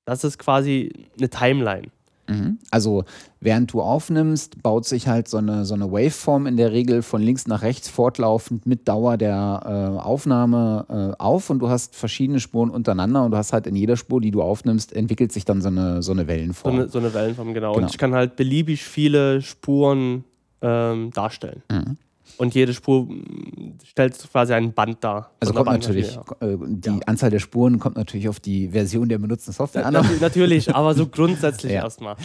Das 0.05 0.23
ist 0.23 0.37
quasi 0.37 0.91
eine 1.17 1.29
Timeline. 1.29 1.87
Mhm. 2.27 2.57
Also 2.71 3.03
während 3.39 3.71
du 3.71 3.81
aufnimmst, 3.81 4.63
baut 4.63 4.85
sich 4.85 5.07
halt 5.07 5.27
so 5.27 5.37
eine, 5.37 5.63
so 5.63 5.75
eine 5.75 5.91
Waveform 5.91 6.47
in 6.47 6.57
der 6.57 6.71
Regel 6.71 7.03
von 7.03 7.21
links 7.21 7.45
nach 7.45 7.61
rechts 7.61 7.87
fortlaufend 7.87 8.65
mit 8.65 8.87
Dauer 8.87 9.17
der 9.17 9.61
äh, 9.63 9.99
Aufnahme 10.01 10.85
äh, 11.17 11.21
auf 11.21 11.51
und 11.51 11.59
du 11.59 11.69
hast 11.69 11.95
verschiedene 11.95 12.39
Spuren 12.39 12.71
untereinander 12.71 13.23
und 13.25 13.31
du 13.31 13.37
hast 13.37 13.53
halt 13.53 13.67
in 13.67 13.75
jeder 13.75 13.95
Spur, 13.95 14.21
die 14.21 14.31
du 14.31 14.41
aufnimmst, 14.41 14.91
entwickelt 14.93 15.31
sich 15.33 15.45
dann 15.45 15.61
so 15.61 15.67
eine, 15.67 16.01
so 16.01 16.13
eine 16.13 16.21
So 16.23 16.27
Wellenform. 16.27 16.75
eine, 16.75 16.89
so 16.89 16.97
eine 16.97 17.13
Wellenform, 17.13 17.53
genau. 17.53 17.73
Genau. 17.73 17.83
Und 17.85 17.91
ich 17.91 17.99
kann 17.99 18.15
halt 18.15 18.35
beliebig 18.35 18.83
viele 18.83 19.43
Spuren 19.43 20.23
ähm, 20.61 21.11
darstellen. 21.11 21.61
Mhm. 21.71 21.97
Und 22.37 22.53
jede 22.55 22.73
Spur 22.73 23.03
mm, 23.03 23.77
stellt 23.85 24.17
quasi 24.31 24.53
ein 24.53 24.73
Band 24.73 25.03
dar. 25.03 25.31
Also 25.39 25.53
kommt 25.53 25.67
natürlich, 25.69 26.15
Bandmaschine, 26.17 26.65
äh, 26.65 26.75
die 26.79 26.89
Ja. 26.89 26.99
Anzahl 27.05 27.29
der 27.29 27.39
Spuren 27.39 27.79
kommt 27.79 27.95
natürlich 27.95 28.27
auf 28.29 28.39
die 28.39 28.69
Version 28.69 29.07
der 29.09 29.17
benutzten 29.17 29.53
Software 29.53 29.81
ja. 29.83 29.87
an. 29.87 29.93
Na, 29.93 30.01
nat- 30.01 30.21
natürlich, 30.21 30.73
aber 30.73 30.93
so 30.93 31.07
grundsätzlich 31.07 31.71
Ja. 31.75 31.83
erstmal. 31.83 32.15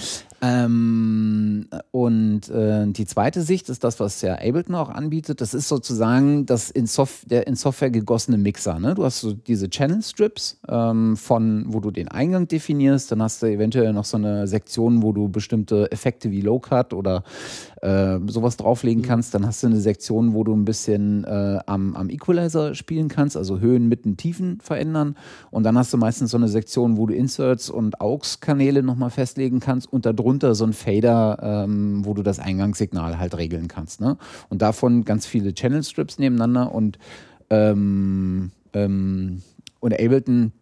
Ähm, 0.43 1.67
und 1.91 2.49
äh, 2.49 2.87
die 2.89 3.07
zweite 3.07 3.43
Sicht 3.43 3.69
ist 3.69 3.85
das, 3.85 4.01
was 4.01 4.21
ja 4.23 4.35
Ableton 4.35 4.75
auch 4.75 4.89
anbietet. 4.89 5.41
Das 5.41 5.55
ist 5.55 5.69
sozusagen 5.69 6.47
das 6.47 6.71
in, 6.71 6.87
Sof 6.87 7.25
der 7.27 7.47
in 7.47 7.57
Software 7.57 7.91
gegossene 7.91 8.39
Mixer. 8.39 8.79
Ne? 8.79 8.95
Du 8.95 9.05
hast 9.05 9.21
so 9.21 9.33
diese 9.33 9.69
Channel 9.69 10.03
Strips, 10.03 10.59
ähm, 10.69 11.17
von, 11.17 11.65
wo 11.69 11.81
du 11.81 11.91
den 11.91 12.09
Eingang 12.09 12.49
definierst. 12.49 13.13
Dann 13.13 13.23
hast 13.23 13.43
du 13.43 13.47
eventuell 13.47 13.93
noch 13.93 14.05
so 14.05 14.17
eine 14.17 14.47
Sektion, 14.47 15.03
wo 15.03 15.13
du 15.13 15.29
bestimmte 15.29 15.91
Effekte 15.93 16.31
wie 16.31 16.41
Low 16.41 16.59
Cut 16.59 16.93
oder 16.95 17.23
äh, 17.83 18.19
sowas 18.27 18.57
drauflegen 18.57 19.03
kannst. 19.03 19.35
Dann 19.35 19.47
hast 19.47 19.63
du 19.63 19.69
eine 19.69 19.81
Sektion, 19.81 20.35
wo 20.35 20.45
du 20.45 20.55
ein 20.55 20.65
bisschen 20.65 21.25
äh, 21.25 21.59
am, 21.67 21.97
am 21.97 22.11
Equalizer 22.11 22.75
spielen 22.75 23.09
kannst, 23.09 23.37
also 23.37 23.61
Höhen, 23.61 23.89
Mitten, 23.89 24.17
Tiefen 24.17 24.61
verändern. 24.61 25.17
Und 25.51 25.65
dann 25.65 25.79
hast 25.79 25.93
du 25.93 25.97
meistens 25.97 26.31
so 26.31 26.37
eine 26.37 26.49
Sektion, 26.49 26.97
wo 26.97 27.07
du 27.07 27.15
Inserts 27.15 27.71
und 27.71 28.01
AUX-Kanäle 28.01 28.83
nochmal 28.83 29.11
festlegen 29.11 29.61
kannst 29.61 29.93
und 29.93 30.07
darunter 30.07 30.55
so 30.55 30.65
ein 30.65 30.73
Fader, 30.73 31.39
ähm, 31.43 32.05
wo 32.05 32.15
du 32.15 32.23
das 32.23 32.39
Eingangssignal 32.39 33.19
halt 33.19 33.37
regeln 33.37 33.69
kannst. 33.69 34.01
Ne? 34.01 34.17
Und 34.49 34.63
davon 34.63 35.05
ganz 35.05 35.27
viele 35.27 35.55
Channel 35.55 35.83
Strips 35.83 36.19
nebeneinander 36.19 36.75
und, 36.75 36.99
ähm, 37.49 38.51
ähm, 38.75 39.43
und 39.81 39.95
Ableton 39.95 40.53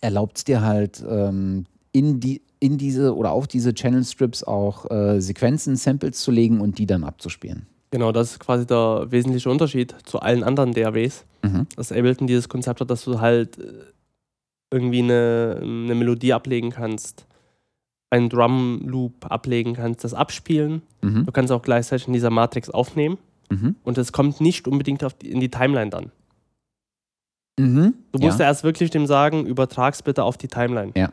erlaubt 0.00 0.38
es 0.38 0.44
dir 0.44 0.62
halt 0.62 1.04
ähm, 1.08 1.66
in, 1.92 2.20
die, 2.20 2.42
in 2.62 2.78
diese 2.78 3.16
oder 3.16 3.32
auf 3.32 3.48
diese 3.48 3.74
Channel 3.74 4.04
Strips 4.04 4.44
auch 4.44 4.90
äh, 4.90 5.20
Sequenzen, 5.20 5.76
Samples 5.76 6.20
zu 6.20 6.30
legen 6.30 6.60
und 6.60 6.78
die 6.78 6.86
dann 6.86 7.04
abzuspielen. 7.04 7.66
Genau, 7.90 8.12
das 8.12 8.32
ist 8.32 8.38
quasi 8.40 8.66
der 8.66 9.06
wesentliche 9.10 9.50
Unterschied 9.50 9.94
zu 10.04 10.20
allen 10.20 10.44
anderen 10.44 10.72
DAWs. 10.72 11.24
Mhm. 11.42 11.66
Dass 11.76 11.92
Ableton 11.92 12.26
dieses 12.26 12.48
Konzept 12.48 12.80
hat, 12.80 12.88
dass 12.88 13.04
du 13.04 13.20
halt 13.20 13.58
äh, 13.58 13.64
irgendwie 14.70 15.02
eine, 15.02 15.58
eine 15.60 15.94
Melodie 15.94 16.32
ablegen 16.32 16.70
kannst, 16.70 17.26
einen 18.10 18.28
Drum-Loop 18.28 19.30
ablegen 19.30 19.74
kannst, 19.74 20.04
das 20.04 20.14
abspielen. 20.14 20.82
Mhm. 21.02 21.26
Du 21.26 21.32
kannst 21.32 21.52
auch 21.52 21.62
gleichzeitig 21.62 22.06
in 22.06 22.12
dieser 22.12 22.30
Matrix 22.30 22.70
aufnehmen 22.70 23.18
Mhm. 23.52 23.76
und 23.84 23.98
es 23.98 24.12
kommt 24.12 24.40
nicht 24.40 24.66
unbedingt 24.66 25.04
auf 25.04 25.12
die, 25.12 25.30
in 25.30 25.40
die 25.40 25.50
Timeline 25.50 25.90
dann. 25.90 26.10
Mhm. 27.58 27.94
Du 28.12 28.18
musst 28.20 28.38
ja. 28.38 28.46
erst 28.46 28.64
wirklich 28.64 28.90
dem 28.90 29.06
sagen, 29.06 29.44
übertrag's 29.44 30.02
bitte 30.02 30.24
auf 30.24 30.38
die 30.38 30.48
Timeline. 30.48 30.92
Ja. 30.96 31.12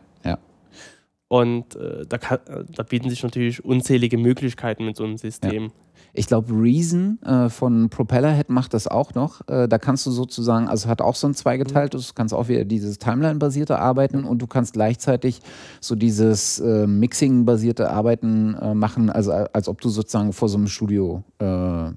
Und 1.29 1.75
äh, 1.75 2.05
da, 2.07 2.17
kann, 2.17 2.39
da 2.75 2.83
bieten 2.83 3.09
sich 3.09 3.23
natürlich 3.23 3.63
unzählige 3.63 4.17
Möglichkeiten 4.17 4.83
mit 4.85 4.97
so 4.97 5.03
einem 5.05 5.17
System. 5.17 5.71
Ich 6.11 6.25
glaube, 6.25 6.51
Reason 6.51 7.21
äh, 7.21 7.49
von 7.49 7.89
Propellerhead 7.89 8.49
macht 8.49 8.73
das 8.73 8.87
auch 8.87 9.13
noch. 9.13 9.47
Äh, 9.47 9.67
da 9.67 9.77
kannst 9.77 10.07
du 10.07 10.11
sozusagen, 10.11 10.67
also 10.67 10.89
hat 10.89 11.01
auch 11.03 11.13
so 11.13 11.27
ein 11.27 11.35
zweigeteiltes, 11.35 12.07
du 12.07 12.13
kannst 12.15 12.33
auch 12.33 12.47
wieder 12.47 12.65
dieses 12.65 12.97
Timeline-basierte 12.97 13.77
Arbeiten 13.77 14.23
und 14.23 14.41
du 14.41 14.47
kannst 14.47 14.73
gleichzeitig 14.73 15.39
so 15.81 15.93
dieses 15.95 16.59
äh, 16.59 16.87
Mixing-basierte 16.87 17.91
Arbeiten 17.91 18.55
äh, 18.55 18.73
machen, 18.73 19.11
also 19.11 19.29
äh, 19.31 19.45
als 19.53 19.67
ob 19.69 19.81
du 19.81 19.89
sozusagen 19.89 20.33
vor 20.33 20.49
so 20.49 20.57
einem 20.57 20.67
Studio. 20.67 21.23
Äh, 21.39 21.45
ähm, 21.45 21.93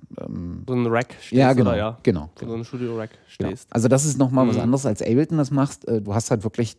So 0.68 0.74
ein 0.74 0.86
Rack 0.88 1.14
stehst 1.18 1.32
ja, 1.32 1.54
genau. 1.54 1.70
oder 1.70 1.78
ja, 1.78 1.98
genau. 2.02 2.28
vor 2.36 2.48
so 2.48 2.54
einem 2.54 2.64
Studio-Rack 2.64 3.10
Genau. 3.38 3.48
stehst. 3.50 3.68
Also 3.72 3.88
das 3.88 4.04
ist 4.04 4.18
nochmal 4.18 4.46
was 4.46 4.56
Mhm. 4.56 4.62
anderes 4.62 4.84
als 4.84 5.00
Ableton 5.00 5.38
das 5.38 5.50
machst. 5.50 5.86
Du 5.88 6.14
hast 6.14 6.30
halt 6.30 6.44
wirklich, 6.44 6.76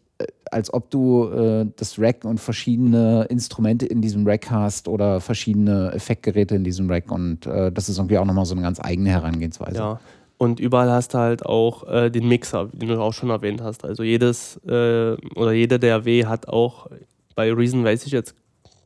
als 0.51 0.73
ob 0.73 0.89
du 0.91 1.29
äh, 1.29 1.65
das 1.75 1.97
Rack 1.99 2.23
und 2.25 2.39
verschiedene 2.39 3.23
Instrumente 3.29 3.85
in 3.85 4.01
diesem 4.01 4.25
Rack 4.27 4.49
hast 4.51 4.87
oder 4.87 5.19
verschiedene 5.19 5.91
Effektgeräte 5.93 6.55
in 6.55 6.63
diesem 6.63 6.89
Rack 6.89 7.11
und 7.11 7.45
äh, 7.47 7.71
das 7.71 7.89
ist 7.89 7.97
irgendwie 7.97 8.17
auch 8.19 8.25
nochmal 8.25 8.45
so 8.45 8.53
eine 8.53 8.61
ganz 8.61 8.79
eigene 8.79 9.09
Herangehensweise. 9.09 9.77
Ja. 9.77 9.99
Und 10.37 10.59
überall 10.59 10.91
hast 10.91 11.13
du 11.13 11.17
halt 11.19 11.45
auch 11.45 11.87
äh, 11.87 12.09
den 12.09 12.27
Mixer, 12.27 12.67
den 12.73 12.89
du 12.89 12.99
auch 13.01 13.13
schon 13.13 13.29
erwähnt 13.29 13.61
hast. 13.61 13.85
Also 13.85 14.03
jedes 14.03 14.57
äh, 14.67 15.15
oder 15.35 15.53
jeder 15.53 15.79
DAW 15.79 16.25
hat 16.25 16.47
auch, 16.47 16.87
bei 17.35 17.51
Reason 17.51 17.83
weiß 17.83 18.05
ich 18.05 18.11
jetzt 18.11 18.35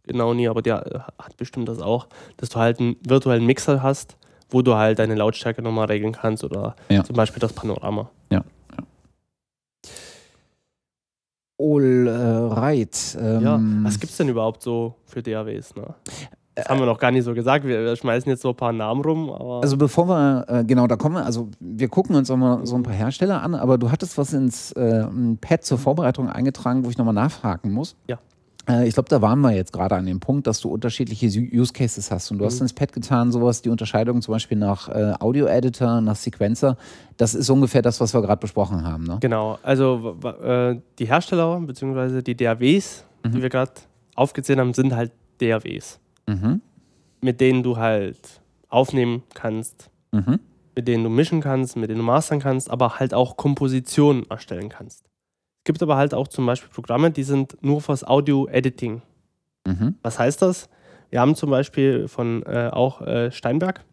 genau 0.06 0.34
nie, 0.34 0.48
aber 0.48 0.62
der 0.62 0.86
äh, 0.86 1.00
hat 1.22 1.36
bestimmt 1.38 1.68
das 1.68 1.82
auch, 1.82 2.08
dass 2.38 2.50
du 2.50 2.60
halt 2.60 2.80
einen 2.80 2.96
virtuellen 3.06 3.46
Mixer 3.46 3.82
hast, 3.84 4.18
wo 4.50 4.62
du 4.62 4.76
halt 4.76 5.00
deine 5.00 5.16
Lautstärke 5.16 5.62
nochmal 5.62 5.88
regeln 5.88 6.14
kannst 6.14 6.44
oder 6.44 6.76
Ja. 6.90 7.04
zum 7.04 7.16
Beispiel 7.16 7.40
das 7.42 7.54
Panorama. 7.54 8.10
Alright, 11.60 12.56
weit. 12.56 13.18
Ähm, 13.20 13.42
Ja, 13.42 13.60
was 13.84 14.00
gibt 14.00 14.12
es 14.12 14.18
denn 14.18 14.30
überhaupt 14.30 14.62
so 14.62 14.96
für 15.06 15.24
DAWs? 15.24 15.76
Ne? 15.76 15.96
Das 16.56 16.70
haben 16.70 16.80
wir 16.80 16.86
noch 16.88 16.98
gar 16.98 17.12
nicht 17.12 17.24
so 17.24 17.34
gesagt. 17.36 17.66
Wir, 17.66 17.96
schmeißen 17.96 18.30
jetzt 18.30 18.42
so 18.42 18.50
ein 18.50 18.56
paar 18.56 18.74
Namen 18.74 19.02
rum, 19.02 19.30
aber 19.30 19.62
Also 19.62 19.78
bevor 19.78 20.08
wir, 20.08 20.46
äh, 20.48 20.64
genau, 20.64 20.88
da 20.88 20.96
kommen 20.96 21.16
wir, 21.16 21.26
also 21.26 21.50
wir 21.60 21.88
gucken 21.88 22.16
uns 22.16 22.32
auch 22.32 22.38
mal 22.38 22.66
so 22.66 22.76
ein 22.76 22.84
paar 22.84 22.94
Hersteller 22.94 23.44
an, 23.44 23.54
aber 23.54 23.78
du 23.78 23.92
hattest 23.92 24.18
was 24.18 24.34
ins 24.34 24.72
äh, 24.72 25.06
Pad 25.40 25.64
zur 25.64 25.78
Vorbereitung 25.78 26.30
eingetragen, 26.30 26.84
wo 26.84 26.90
ich 26.90 26.98
nochmal 26.98 27.14
nachhaken 27.14 27.72
muss. 27.72 27.96
Ja. 28.08 28.18
Äh, 28.68 28.88
ich 28.88 28.94
glaube, 28.94 29.10
da 29.10 29.22
waren 29.22 29.40
wir 29.42 29.52
jetzt 29.52 29.72
gerade 29.74 29.96
an 29.96 30.06
dem 30.06 30.20
Punkt, 30.20 30.48
dass 30.48 30.60
du 30.60 30.70
unterschiedliche 30.70 31.28
Use 31.28 31.74
Cases 31.74 32.10
hast. 32.12 32.32
Und 32.32 32.40
du 32.40 32.46
hast 32.46 32.60
ins 32.62 32.74
Pad 32.74 32.92
getan, 32.94 33.32
sowas, 33.32 33.62
die 33.62 33.70
Unterscheidung 33.70 34.22
zum 34.22 34.34
Beispiel 34.34 34.58
nach 34.58 34.90
äh, 34.90 35.14
Audio-Editor, 35.20 36.02
nach 36.02 36.16
Sequencer. 36.16 36.78
Das 37.18 37.34
ist 37.36 37.50
ungefähr 37.50 37.82
das, 37.82 38.00
was 38.02 38.14
wir 38.14 38.22
gerade 38.22 38.40
besprochen 38.40 38.84
haben. 38.84 39.04
Ne? 39.06 39.18
genau. 39.22 39.58
Also 39.64 40.18
äh, 40.44 40.76
die 41.00 41.06
Hersteller 41.08 41.60
bzw. 41.62 42.22
die 42.22 42.36
DAWs, 42.36 43.04
die 43.26 43.42
wir 43.42 43.50
gerade 43.50 43.72
aufgezählt 44.16 44.60
haben, 44.60 44.74
sind 44.74 44.96
halt 44.96 45.12
DAWs, 45.40 46.00
Mhm. 46.28 46.62
mit 47.22 47.40
denen 47.42 47.64
du 47.64 47.78
halt 47.78 48.42
aufnehmen 48.70 49.24
kannst, 49.34 49.90
Mhm. 50.12 50.40
mit 50.76 50.88
denen 50.88 51.04
du 51.04 51.10
mischen 51.10 51.42
kannst, 51.42 51.76
mit 51.78 51.90
denen 51.90 52.00
du 52.00 52.06
mastern 52.06 52.40
kannst, 52.40 52.70
aber 52.70 53.00
halt 53.00 53.14
auch 53.14 53.38
Kompositionen 53.38 54.30
erstellen 54.30 54.70
kannst. 54.70 55.04
Es 55.68 55.70
gibt 55.70 55.84
aber 55.84 55.98
halt 55.98 56.14
auch 56.14 56.30
zum 56.30 56.46
Beispiel 56.46 56.70
Programme, 56.70 57.12
die 57.12 57.24
sind 57.24 57.58
nur 57.62 57.82
fürs 57.82 58.06
Audio-Editing. 58.08 59.02
Mhm. 59.68 59.96
Was 60.02 60.18
heißt 60.18 60.42
das? 60.42 60.70
Wir 61.10 61.20
haben 61.20 61.36
zum 61.36 61.50
Beispiel 61.50 62.08
von 62.08 62.42
äh, 62.44 62.70
auch 62.72 63.02
äh, 63.02 63.34
Steinberg 63.34 63.84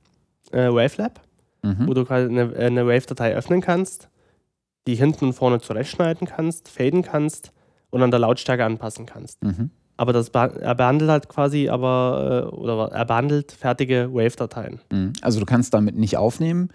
äh, 0.52 0.68
Wavelab, 0.68 1.20
Mhm. 1.64 1.88
wo 1.88 1.94
du 1.94 2.04
quasi 2.04 2.28
eine, 2.28 2.42
äh, 2.54 2.66
eine 2.66 2.86
Wave-Datei 2.86 3.34
öffnen 3.34 3.60
kannst, 3.60 4.08
die 4.86 4.94
hinten 4.94 5.24
und 5.24 5.32
vorne 5.32 5.60
zurechtschneiden 5.60 6.28
kannst, 6.28 6.68
faden 6.68 7.02
kannst 7.02 7.50
und 7.90 8.02
an 8.04 8.12
der 8.12 8.20
Lautstärke 8.20 8.64
anpassen 8.64 9.04
kannst. 9.06 9.42
Mhm. 9.42 9.70
Aber 9.96 10.12
das 10.12 10.28
er 10.28 10.74
behandelt 10.76 11.10
halt 11.10 11.28
quasi 11.28 11.68
aber, 11.68 12.50
äh, 12.52 12.54
oder 12.54 12.92
er 12.92 13.04
behandelt 13.04 13.50
fertige 13.50 14.14
Wave-Dateien. 14.14 14.78
Mhm. 14.92 15.12
Also 15.22 15.40
du 15.40 15.46
kannst 15.46 15.74
damit 15.74 15.96
nicht 15.96 16.16
aufnehmen. 16.18 16.68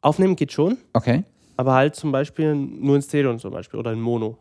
Aufnehmen 0.00 0.34
geht 0.34 0.50
schon, 0.50 0.78
Okay. 0.94 1.22
Aber 1.56 1.74
halt 1.74 1.94
zum 1.94 2.12
Beispiel 2.12 2.54
nur 2.54 2.96
in 2.96 3.02
Stereo 3.02 3.36
zum 3.36 3.52
Beispiel 3.52 3.78
oder 3.80 3.92
in 3.92 4.00
Mono. 4.00 4.38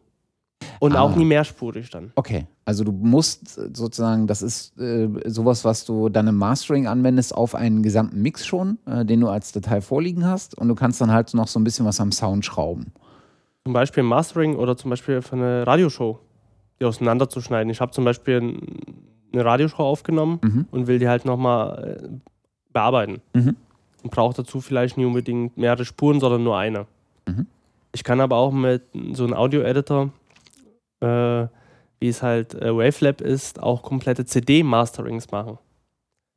Und 0.79 0.95
Ah. 0.95 1.01
auch 1.01 1.15
nie 1.15 1.25
mehrspurig 1.25 1.89
dann. 1.89 2.11
Okay, 2.15 2.45
also 2.65 2.83
du 2.83 2.91
musst 2.91 3.57
äh, 3.57 3.69
sozusagen, 3.73 4.27
das 4.27 4.41
ist 4.41 4.77
äh, 4.79 5.09
sowas, 5.25 5.65
was 5.65 5.85
du 5.85 6.09
dann 6.09 6.27
im 6.27 6.35
Mastering 6.37 6.87
anwendest 6.87 7.35
auf 7.35 7.55
einen 7.55 7.81
gesamten 7.83 8.21
Mix 8.21 8.45
schon, 8.45 8.77
äh, 8.85 9.03
den 9.05 9.21
du 9.21 9.27
als 9.27 9.51
Datei 9.51 9.81
vorliegen 9.81 10.25
hast 10.25 10.57
und 10.57 10.67
du 10.67 10.75
kannst 10.75 11.01
dann 11.01 11.11
halt 11.11 11.33
noch 11.33 11.47
so 11.47 11.59
ein 11.59 11.63
bisschen 11.63 11.85
was 11.85 11.99
am 11.99 12.11
Sound 12.11 12.45
schrauben. 12.45 12.93
Zum 13.63 13.73
Beispiel 13.73 14.01
im 14.01 14.07
Mastering 14.07 14.55
oder 14.55 14.75
zum 14.77 14.89
Beispiel 14.89 15.21
für 15.21 15.35
eine 15.35 15.65
Radioshow, 15.67 16.19
die 16.79 16.85
auseinanderzuschneiden. 16.85 17.69
Ich 17.71 17.79
habe 17.81 17.91
zum 17.91 18.03
Beispiel 18.05 18.41
ein- 18.41 18.77
eine 19.33 19.45
Radioshow 19.45 19.83
aufgenommen 19.83 20.39
Mhm. 20.43 20.65
und 20.71 20.87
will 20.87 20.99
die 20.99 21.07
halt 21.07 21.25
nochmal 21.25 21.99
äh, 22.03 22.07
bearbeiten. 22.73 23.21
Mhm. 23.33 23.55
Und 24.03 24.09
brauche 24.11 24.35
dazu 24.35 24.61
vielleicht 24.61 24.97
nicht 24.97 25.05
unbedingt 25.05 25.57
mehrere 25.57 25.85
Spuren, 25.85 26.19
sondern 26.19 26.43
nur 26.43 26.57
eine. 26.57 26.87
Mhm. 27.37 27.47
Ich 27.93 28.03
kann 28.03 28.21
aber 28.21 28.37
auch 28.37 28.51
mit 28.51 28.83
so 29.13 29.25
einem 29.25 29.33
Audio-Editor, 29.33 30.11
äh, 31.01 31.47
wie 31.99 32.07
es 32.07 32.21
halt 32.23 32.53
äh, 32.55 32.75
Wavelab 32.75 33.21
ist, 33.21 33.61
auch 33.61 33.83
komplette 33.83 34.25
CD-Masterings 34.25 35.31
machen. 35.31 35.57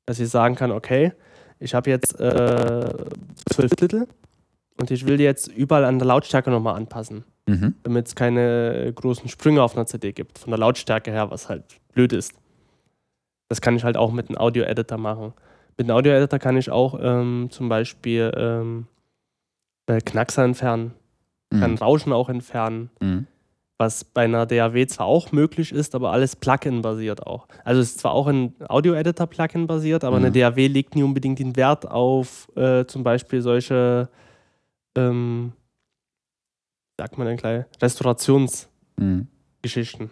Dass 0.07 0.19
ich 0.19 0.29
sagen 0.29 0.57
kann, 0.57 0.73
okay, 0.73 1.13
ich 1.61 1.75
habe 1.75 1.91
jetzt 1.91 2.19
äh, 2.21 2.89
zwölf 3.51 3.71
Titel 3.77 4.07
und 4.79 4.91
ich 4.91 5.07
will 5.07 5.17
die 5.17 5.25
jetzt 5.25 5.49
überall 5.49 5.85
an 5.85 5.99
der 5.99 6.09
Lautstärke 6.09 6.51
nochmal 6.51 6.75
anpassen 6.77 7.25
Mhm. 7.47 7.75
damit 7.83 8.07
es 8.07 8.15
keine 8.15 8.91
großen 8.95 9.29
Sprünge 9.29 9.63
auf 9.63 9.77
einer 9.77 9.85
CD 9.85 10.13
gibt, 10.13 10.39
von 10.39 10.51
der 10.51 10.59
Lautstärke 10.59 11.11
her, 11.11 11.31
was 11.31 11.49
halt 11.51 11.63
blöd 11.93 12.15
ist. 12.15 12.33
Das 13.51 13.61
kann 13.61 13.77
ich 13.77 13.85
halt 13.85 13.99
auch 13.99 14.13
mit 14.13 14.29
einem 14.31 14.39
Audio-Editor 14.39 14.97
machen. 14.97 15.35
Mit 15.77 15.87
einem 15.87 15.99
Audio-Editor 15.99 16.39
kann 16.39 16.57
ich 16.57 16.71
auch 16.71 16.99
ähm, 17.03 17.49
zum 17.51 17.69
Beispiel 17.69 18.33
ähm, 18.35 18.87
äh, 19.87 20.01
Knackser 20.01 20.45
entfernen, 20.45 20.93
kann 21.51 21.73
Mhm. 21.73 21.77
Rauschen 21.79 22.13
auch 22.13 22.29
entfernen, 22.29 22.91
Mhm. 23.01 23.27
was 23.79 24.05
bei 24.05 24.25
einer 24.25 24.47
DAW 24.47 24.87
zwar 24.87 25.07
auch 25.07 25.33
möglich 25.33 25.73
ist, 25.73 25.95
aber 25.95 26.13
alles 26.13 26.37
Plugin-basiert 26.37 27.27
auch. 27.27 27.47
Also 27.65 27.81
es 27.81 27.91
ist 27.91 28.01
zwar 28.01 28.13
auch 28.13 28.27
ein 28.27 28.55
Audio-Editor-Plugin 28.69 29.67
basiert, 29.67 30.05
aber 30.05 30.19
Mhm. 30.19 30.25
eine 30.27 30.33
DAW 30.33 30.67
legt 30.69 30.95
nie 30.97 31.03
unbedingt 31.03 31.39
den 31.39 31.57
Wert 31.57 31.89
auf 31.91 32.49
äh, 32.57 32.85
zum 32.87 33.03
Beispiel 33.05 33.41
solche, 33.43 34.09
ähm, 34.97 35.53
sagt 36.99 37.19
man 37.19 37.27
denn 37.27 37.37
gleich, 37.37 37.65
Restaurationsgeschichten. 37.83 40.07
Mhm. 40.07 40.11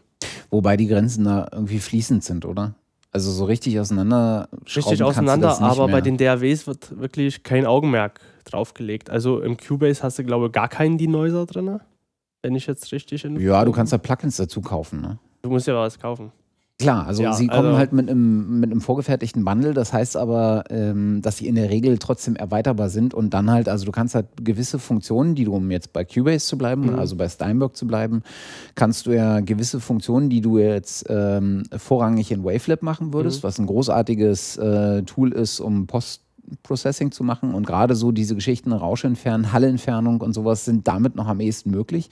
Wobei 0.50 0.76
die 0.76 0.86
Grenzen 0.86 1.24
da 1.24 1.48
irgendwie 1.52 1.78
fließend 1.78 2.22
sind, 2.24 2.44
oder? 2.44 2.74
Also 3.10 3.30
so 3.30 3.44
richtig 3.44 3.78
auseinander 3.78 4.48
Richtig 4.64 5.02
auseinander, 5.02 5.60
aber 5.60 5.88
bei 5.88 6.00
den 6.00 6.16
DAWs 6.16 6.66
wird 6.66 6.98
wirklich 6.98 7.42
kein 7.42 7.66
Augenmerk 7.66 8.20
drauf 8.44 8.74
gelegt. 8.74 9.10
Also 9.10 9.40
im 9.40 9.56
Cubase 9.56 10.02
hast 10.02 10.18
du, 10.18 10.24
glaube 10.24 10.46
ich, 10.46 10.52
gar 10.52 10.68
keinen 10.68 10.98
Denoiser 10.98 11.46
drin, 11.46 11.78
wenn 12.42 12.54
ich 12.54 12.66
jetzt 12.66 12.90
richtig 12.92 13.24
in. 13.24 13.38
Ja, 13.40 13.64
du 13.64 13.72
kannst 13.72 13.92
da 13.92 13.98
Plugins 13.98 14.36
dazu 14.36 14.60
kaufen, 14.60 15.00
ne? 15.00 15.18
Du 15.42 15.50
musst 15.50 15.66
ja 15.66 15.74
was 15.74 15.98
kaufen. 15.98 16.32
Klar, 16.78 17.06
also 17.06 17.22
Ja, 17.22 17.32
sie 17.32 17.46
kommen 17.46 17.66
also- 17.66 17.78
halt 17.78 17.92
mit 17.92 18.08
einem, 18.10 18.58
mit 18.58 18.70
einem 18.72 18.80
vorgefertigten 18.80 19.44
Bundle, 19.44 19.72
das 19.72 19.92
heißt 19.92 20.16
aber, 20.16 20.64
ähm, 20.70 21.20
dass 21.22 21.36
sie 21.36 21.46
in 21.46 21.54
der 21.54 21.70
Regel 21.70 21.98
trotzdem 21.98 22.34
erweiterbar 22.34 22.88
sind 22.88 23.14
und 23.14 23.30
dann 23.34 23.50
halt, 23.52 23.68
also 23.68 23.84
du 23.84 23.92
kannst 23.92 24.16
halt 24.16 24.26
gewisse 24.42 24.80
Funktionen, 24.80 25.36
die 25.36 25.44
du, 25.44 25.54
um 25.54 25.70
jetzt 25.70 25.92
bei 25.92 26.04
Cubase 26.04 26.44
zu 26.46 26.58
bleiben, 26.58 26.86
Mhm. 26.92 26.98
also 26.98 27.14
bei 27.14 27.28
Steinberg 27.28 27.76
zu 27.76 27.86
bleiben, 27.86 28.22
kannst 28.74 29.06
du 29.06 29.12
ja 29.12 29.38
gewisse 29.40 29.78
Funktionen, 29.78 30.28
die 30.28 30.40
du 30.40 30.58
jetzt 30.58 31.04
ähm, 31.08 31.62
vorrangig 31.76 32.32
in 32.32 32.42
Wavelab 32.42 32.82
machen 32.82 33.12
würdest, 33.12 33.44
Mhm. 33.44 33.46
was 33.46 33.58
ein 33.60 33.66
großartiges 33.66 34.56
äh, 34.56 35.02
Tool 35.02 35.32
ist, 35.32 35.60
um 35.60 35.86
Post-Processing 36.62 37.12
zu 37.12 37.24
machen 37.24 37.54
und 37.54 37.66
gerade 37.66 37.94
so 37.94 38.12
diese 38.12 38.34
Geschichten, 38.34 38.72
Rauschentfernen, 38.72 39.52
Hallentfernung 39.52 40.20
und 40.20 40.32
sowas 40.32 40.64
sind 40.64 40.86
damit 40.88 41.14
noch 41.16 41.26
am 41.26 41.40
ehesten 41.40 41.70
möglich. 41.70 42.08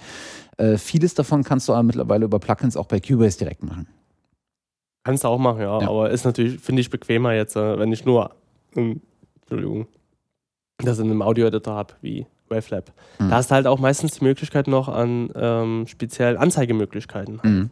Äh, 0.57 0.79
vieles 0.79 1.14
davon 1.14 1.45
kannst 1.45 1.69
du 1.69 1.73
aber 1.73 1.83
mittlerweile 1.83 2.25
über 2.25 2.38
Plugins 2.38 2.77
auch 2.77 2.87
bei 2.87 3.01
Cubase 3.01 3.38
direkt 3.38 3.62
machen. 3.62 3.88
Kannst 5.05 5.25
du 5.25 5.29
auch 5.29 5.38
machen, 5.38 5.61
ja. 5.61 5.81
Ja. 5.81 5.88
Aber 5.88 6.11
ist 6.11 6.25
natürlich, 6.25 6.61
finde 6.61 6.81
ich, 6.81 6.90
bequemer 6.90 7.33
jetzt, 7.33 7.57
äh, 7.57 7.79
wenn 7.79 7.93
ich 7.93 8.05
nur, 8.05 8.31
ähm, 8.77 9.01
Entschuldigung, 9.40 9.87
das 10.79 10.99
in 10.99 11.07
einem 11.07 11.23
Audio-Editor 11.23 11.75
habe, 11.75 11.95
wie 12.01 12.27
Wavelab. 12.49 12.93
Mhm. 13.19 13.31
Da 13.31 13.37
hast 13.37 13.51
du 13.51 13.55
halt 13.55 13.66
auch 13.66 13.79
meistens 13.79 14.19
die 14.19 14.25
Möglichkeit 14.25 14.66
noch 14.66 14.88
an 14.88 15.31
ähm, 15.35 15.87
speziellen 15.87 16.37
Anzeigemöglichkeiten. 16.37 17.40
Mhm. 17.43 17.71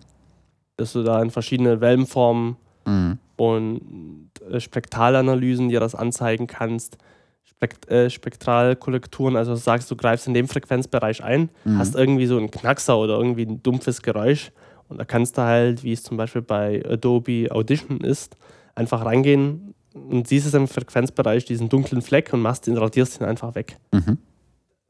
Dass 0.77 0.92
du 0.92 1.03
da 1.03 1.21
in 1.21 1.31
verschiedene 1.31 1.81
Wellenformen 1.81 2.57
Mhm. 2.88 3.18
Und 3.38 4.31
äh, 4.51 4.61
Spektralanalysen 4.61 5.68
dir 5.68 5.81
das 5.81 5.94
anzeigen 5.94 6.46
kannst. 6.46 6.98
Spekt 7.44 7.88
äh, 7.90 8.11
Spektralkorrekturen, 8.11 9.37
also 9.37 9.55
sagst, 9.55 9.90
du 9.90 9.96
greifst 9.96 10.27
in 10.27 10.35
dem 10.35 10.48
Frequenzbereich 10.48 11.22
ein, 11.24 11.48
Mhm. 11.64 11.79
hast 11.79 11.94
irgendwie 11.94 12.27
so 12.27 12.37
einen 12.37 12.51
Knackser 12.51 12.98
oder 12.98 13.16
irgendwie 13.18 13.46
ein 13.46 13.62
dumpfes 13.62 14.03
Geräusch 14.03 14.53
und 14.88 14.98
da 14.98 15.05
kannst 15.05 15.38
du 15.38 15.42
halt, 15.42 15.83
wie 15.83 15.92
es 15.92 16.03
zum 16.03 16.16
Beispiel 16.16 16.42
bei 16.42 16.83
Adobe 16.88 17.48
Audition 17.51 18.01
ist, 18.01 18.37
einfach 18.74 19.05
reingehen 19.05 19.74
und 19.94 20.29
siehst 20.29 20.46
es 20.46 20.55
im 20.55 20.68
Frequenzbereich, 20.68 21.44
diesen 21.46 21.68
dunklen 21.68 22.03
Fleck 22.03 22.33
und 22.33 22.40
machst 22.42 22.66
den, 22.66 22.77
radierst 22.77 23.20
ihn 23.20 23.24
einfach 23.27 23.55
weg. 23.55 23.77
Mhm. 23.92 24.18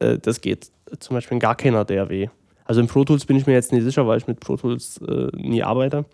Äh, 0.01 0.19
das 0.19 0.41
geht 0.41 0.71
zum 0.99 1.15
Beispiel 1.15 1.37
in 1.37 1.41
gar 1.41 1.55
keiner 1.55 1.85
DAW. 1.85 2.29
Also 2.65 2.81
in 2.83 2.87
Pro 2.87 3.05
Tools 3.05 3.25
bin 3.25 3.37
ich 3.37 3.47
mir 3.47 3.55
jetzt 3.55 3.73
nicht 3.73 3.85
sicher, 3.85 4.07
weil 4.07 4.19
ich 4.19 4.27
mit 4.27 4.41
Pro 4.41 4.57
Tools 4.57 5.01
äh, 5.09 5.29
nie 5.35 5.63
arbeite. 5.63 6.05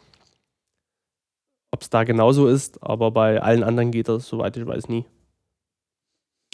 Ob 1.74 1.82
es 1.82 1.90
da 1.90 2.04
genauso 2.04 2.46
ist, 2.46 2.80
aber 2.84 3.10
bei 3.10 3.42
allen 3.42 3.64
anderen 3.64 3.90
geht 3.90 4.06
das, 4.08 4.28
soweit 4.28 4.56
ich 4.56 4.64
weiß, 4.64 4.88
nie. 4.88 5.06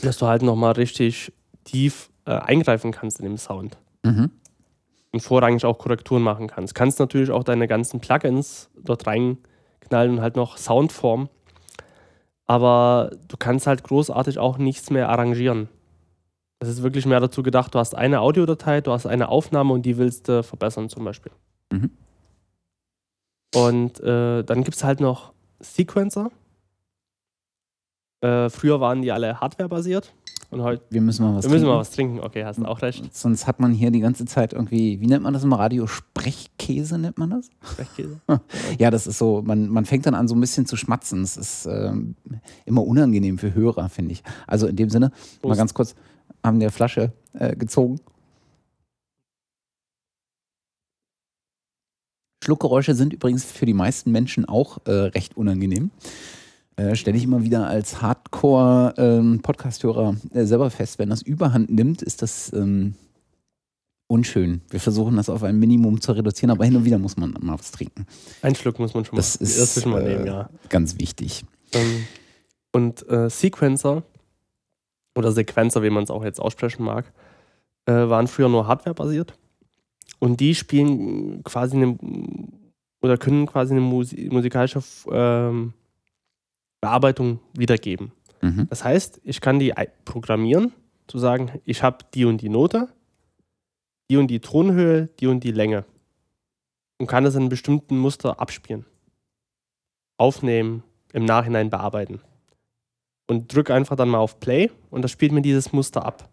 Dass 0.01 0.17
du 0.17 0.27
halt 0.27 0.41
nochmal 0.41 0.73
richtig 0.73 1.31
tief 1.65 2.09
äh, 2.25 2.31
eingreifen 2.31 2.91
kannst 2.91 3.19
in 3.21 3.27
den 3.27 3.37
Sound 3.37 3.77
Mhm. 4.03 4.31
und 5.13 5.21
vorrangig 5.21 5.67
auch 5.67 5.77
Korrekturen 5.77 6.23
machen 6.23 6.47
kannst. 6.47 6.75
Kannst 6.75 7.01
natürlich 7.01 7.31
auch 7.31 7.45
deine 7.45 7.69
ganzen 7.69 8.01
Plugins 8.01 8.71
dort 8.83 9.07
reinknallen 9.07 10.13
und 10.13 10.21
halt 10.23 10.37
noch 10.37 10.57
Soundform. 10.57 11.29
Aber 12.47 13.11
du 13.29 13.37
kannst 13.37 13.67
halt 13.67 13.83
großartig 13.85 14.39
auch 14.39 14.57
nichts 14.57 14.89
mehr 14.89 15.11
arrangieren. 15.11 15.69
Es 16.61 16.69
ist 16.71 16.83
wirklich 16.83 17.05
mehr 17.05 17.21
dazu 17.21 17.43
gedacht, 17.43 17.75
du 17.75 17.79
hast 17.79 17.95
eine 17.95 18.21
Audiodatei, 18.21 18.81
du 18.81 18.91
hast 18.93 19.05
eine 19.05 19.29
Aufnahme 19.29 19.75
und 19.75 19.83
die 19.83 19.99
willst 19.99 20.29
du 20.29 20.43
verbessern 20.43 20.89
zum 20.89 21.05
Beispiel. 21.05 21.33
Mhm. 21.71 21.91
Und 23.55 24.01
äh, 24.01 24.43
dann 24.45 24.63
gibt 24.65 24.77
es 24.77 24.85
halt 24.85 25.01
noch 25.01 25.33
Sequencer. 25.61 26.31
Äh, 28.23 28.49
früher 28.51 28.81
waren 28.81 29.03
die 29.03 29.11
alle 29.13 29.41
hardwarebasiert 29.41 30.13
und 30.51 30.63
heute 30.63 30.83
Wir 30.91 31.01
müssen 31.01 31.25
mal 31.25 31.37
was 31.37 31.45
wir 31.45 31.51
müssen 31.51 31.63
trinken. 31.63 31.75
mal 31.75 31.81
was 31.81 31.91
trinken. 31.91 32.21
Okay, 32.21 32.45
hast 32.45 32.59
du 32.59 32.67
auch 32.67 32.83
recht. 32.83 33.15
Sonst 33.15 33.47
hat 33.47 33.61
man 33.61 33.73
hier 33.73 33.91
die 33.91 34.01
ganze 34.01 34.27
Zeit 34.27 34.53
irgendwie, 34.53 35.01
wie 35.01 35.07
nennt 35.07 35.23
man 35.23 35.33
das 35.33 35.43
im 35.43 35.53
Radio? 35.55 35.87
Sprechkäse 35.87 36.99
nennt 36.99 37.17
man 37.19 37.31
das? 37.31 37.49
Sprechkäse. 37.73 38.21
Ja, 38.79 38.91
das 38.91 39.07
ist 39.07 39.19
so, 39.19 39.41
man, 39.43 39.69
man 39.69 39.87
fängt 39.87 40.05
dann 40.07 40.15
an 40.15 40.29
so 40.29 40.35
ein 40.35 40.41
bisschen 40.41 40.67
zu 40.67 40.77
schmatzen. 40.77 41.23
Das 41.23 41.37
ist 41.39 41.67
ähm, 41.67 42.15
immer 42.67 42.87
unangenehm 42.87 43.39
für 43.39 43.55
Hörer, 43.55 43.89
finde 43.89 44.13
ich. 44.13 44.23
Also 44.47 44.67
in 44.67 44.77
dem 44.77 44.91
Sinne, 44.91 45.07
mal 45.09 45.15
Prost. 45.41 45.59
ganz 45.59 45.75
kurz, 45.75 45.95
haben 46.45 46.61
der 46.61 46.71
Flasche 46.71 47.13
äh, 47.33 47.57
gezogen. 47.57 48.01
Schluckgeräusche 52.51 52.97
sind 52.97 53.13
übrigens 53.13 53.45
für 53.45 53.65
die 53.65 53.75
meisten 53.75 54.11
Menschen 54.11 54.45
auch 54.45 54.79
äh, 54.85 54.91
recht 54.91 55.37
unangenehm. 55.37 55.93
Äh, 56.75 56.97
Stelle 56.97 57.17
ich 57.17 57.23
immer 57.23 57.45
wieder 57.45 57.69
als 57.69 58.03
Hardcore-Podcast-Hörer 58.03 60.17
äh, 60.35 60.45
selber 60.47 60.69
fest. 60.73 60.99
Wenn 60.99 61.11
das 61.11 61.23
Überhand 61.23 61.71
nimmt, 61.71 62.03
ist 62.03 62.23
das 62.23 62.53
ähm, 62.53 62.97
unschön. 64.09 64.63
Wir 64.69 64.81
versuchen 64.81 65.17
das 65.17 65.29
auf 65.29 65.45
ein 65.45 65.61
Minimum 65.61 66.01
zu 66.01 66.11
reduzieren, 66.11 66.51
aber 66.51 66.65
hin 66.65 66.75
und 66.75 66.85
wieder 66.85 66.99
muss 66.99 67.17
man 67.17 67.37
mal 67.41 67.57
was 67.57 67.71
trinken. 67.71 68.05
Ein 68.43 68.57
Schluck 68.57 68.81
muss 68.81 68.95
man 68.95 69.05
schon 69.05 69.15
Das 69.15 69.39
mal, 69.39 69.47
ist 69.47 69.81
schon 69.81 69.93
mal 69.93 70.03
äh, 70.03 70.15
nehmen, 70.15 70.27
ja. 70.27 70.51
ganz 70.71 70.99
wichtig. 70.99 71.45
Ähm, 71.73 72.05
und 72.73 73.09
äh, 73.09 73.31
Sequencer 73.31 74.03
oder 75.15 75.31
Sequencer, 75.31 75.85
wie 75.85 75.91
man 75.91 76.03
es 76.03 76.11
auch 76.11 76.25
jetzt 76.25 76.41
aussprechen 76.41 76.83
mag, 76.83 77.13
äh, 77.87 77.93
waren 77.93 78.27
früher 78.27 78.49
nur 78.49 78.67
Hardware-basiert. 78.67 79.35
Und 80.21 80.39
die 80.39 80.55
spielen 80.55 81.43
quasi 81.43 81.77
eine 81.77 81.99
oder 83.03 83.17
können 83.17 83.47
quasi 83.47 83.73
eine 83.73 83.81
Musi 83.81 84.29
musikalische 84.31 84.83
ähm, 85.11 85.73
Bearbeitung 86.81 87.41
wiedergeben. 87.55 88.13
Mhm. 88.43 88.67
Das 88.69 88.85
heißt, 88.85 89.21
ich 89.25 89.41
kann 89.41 89.59
die 89.59 89.73
programmieren, 90.05 90.73
zu 91.09 91.19
sagen, 91.19 91.61
ich 91.65 91.83
habe 91.83 92.05
die 92.15 92.25
und 92.25 92.41
die 92.41 92.49
Note, 92.49 92.89
die 94.11 94.17
und 94.17 94.29
die 94.29 94.41
Tonhöhe, 94.41 95.09
die 95.19 95.27
und 95.27 95.43
die 95.43 95.53
Länge. 95.53 95.85
Und 96.99 97.07
kann 97.07 97.25
das 97.25 97.35
in 97.35 97.41
einem 97.41 97.49
bestimmten 97.49 97.99
Muster 97.99 98.41
abspielen. 98.41 98.85
Aufnehmen, 100.19 100.83
im 101.13 101.25
Nachhinein 101.25 101.71
bearbeiten. 101.71 102.21
Und 103.27 103.55
drücke 103.55 103.75
einfach 103.75 103.97
dann 103.97 104.11
mal 104.11 104.19
auf 104.19 104.39
Play 104.41 104.71
und 104.91 105.03
das 105.03 105.11
spielt 105.11 105.33
mir 105.33 105.43
dieses 105.43 105.73
Muster 105.73 106.05
ab. 106.05 106.29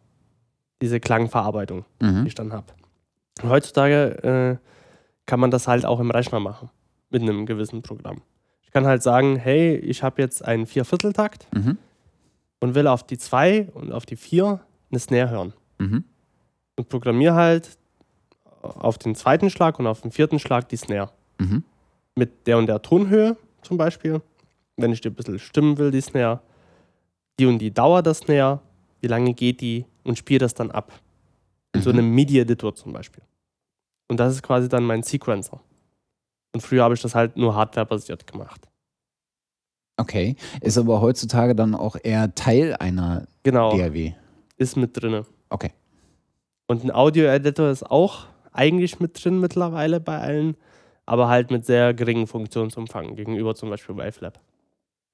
Diese 0.81 0.99
Klangverarbeitung, 0.99 1.85
die 2.01 2.05
Mhm. 2.05 2.25
ich 2.27 2.35
dann 2.35 2.51
habe. 2.51 2.73
Heutzutage 3.43 4.59
äh, 4.61 4.65
kann 5.25 5.39
man 5.39 5.51
das 5.51 5.67
halt 5.67 5.85
auch 5.85 5.99
im 5.99 6.11
Rechner 6.11 6.39
machen. 6.39 6.69
Mit 7.09 7.21
einem 7.21 7.45
gewissen 7.45 7.81
Programm. 7.81 8.21
Ich 8.63 8.71
kann 8.71 8.85
halt 8.85 9.01
sagen, 9.01 9.37
hey, 9.37 9.75
ich 9.77 10.03
habe 10.03 10.21
jetzt 10.21 10.43
einen 10.43 10.65
Viervierteltakt 10.65 11.47
Mhm. 11.53 11.77
und 12.59 12.75
will 12.75 12.87
auf 12.87 13.03
die 13.03 13.17
2 13.17 13.69
und 13.73 13.91
auf 13.91 14.05
die 14.05 14.15
4 14.17 14.59
eine 14.91 14.99
Snare 14.99 15.29
hören. 15.29 15.53
Mhm. 15.79 16.03
Und 16.75 16.89
programmiere 16.89 17.33
halt 17.35 17.77
auf 18.61 18.97
den 18.97 19.15
zweiten 19.15 19.49
Schlag 19.49 19.79
und 19.79 19.87
auf 19.87 20.01
den 20.01 20.11
vierten 20.11 20.39
Schlag 20.39 20.67
die 20.69 20.77
Snare. 20.77 21.11
Mhm. 21.39 21.63
Mit 22.15 22.45
der 22.47 22.57
und 22.57 22.67
der 22.67 22.81
Tonhöhe 22.81 23.37
zum 23.61 23.77
Beispiel. 23.77 24.21
Wenn 24.75 24.91
ich 24.91 25.01
die 25.01 25.09
ein 25.09 25.15
bisschen 25.15 25.39
stimmen 25.39 25.77
will, 25.77 25.91
die 25.91 26.01
Snare. 26.01 26.41
Die 27.39 27.45
und 27.45 27.59
die 27.59 27.73
Dauer 27.73 28.01
der 28.03 28.13
Snare. 28.13 28.59
Wie 29.01 29.07
lange 29.07 29.33
geht 29.33 29.61
die? 29.61 29.85
Und 30.03 30.17
spiele 30.17 30.39
das 30.39 30.53
dann 30.53 30.71
ab. 30.71 30.91
In 31.77 31.81
so 31.83 31.91
Mhm. 31.91 31.99
einem 31.99 32.15
MIDI-Editor 32.15 32.75
zum 32.75 32.93
Beispiel. 32.93 33.23
Und 34.09 34.19
das 34.19 34.33
ist 34.33 34.41
quasi 34.43 34.67
dann 34.69 34.83
mein 34.83 35.03
Sequencer. 35.03 35.59
Und 36.53 36.61
früher 36.61 36.83
habe 36.83 36.93
ich 36.93 37.01
das 37.01 37.13
halt 37.15 37.37
nur 37.37 37.55
hardwarebasiert 37.55 38.25
gemacht. 38.25 38.67
Okay. 39.97 40.35
Ist 40.61 40.77
aber 40.77 41.01
heutzutage 41.01 41.55
dann 41.55 41.73
auch 41.75 41.95
eher 42.01 42.33
Teil 42.35 42.75
einer 42.75 43.27
Genau, 43.43 43.75
DAW. 43.75 44.13
ist 44.57 44.77
mit 44.77 44.95
drinne. 45.01 45.25
Okay. 45.49 45.71
Und 46.67 46.83
ein 46.83 46.91
Audio-Editor 46.91 47.69
ist 47.69 47.83
auch 47.83 48.27
eigentlich 48.51 48.99
mit 48.99 49.23
drin 49.23 49.39
mittlerweile 49.39 49.99
bei 49.99 50.19
allen, 50.19 50.55
aber 51.05 51.29
halt 51.29 51.51
mit 51.51 51.65
sehr 51.65 51.93
geringem 51.93 52.27
Funktionsumfang 52.27 53.15
gegenüber 53.15 53.55
zum 53.55 53.69
Beispiel 53.69 53.95
Wavelab, 53.97 54.39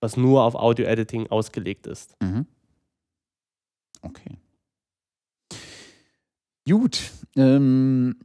was 0.01 0.17
nur 0.17 0.43
auf 0.43 0.55
Audio-Editing 0.55 1.27
ausgelegt 1.29 1.87
ist. 1.87 2.15
Mhm. 2.21 2.45
Okay. 4.01 4.37
Gut, 6.67 7.11
ähm, 7.35 8.15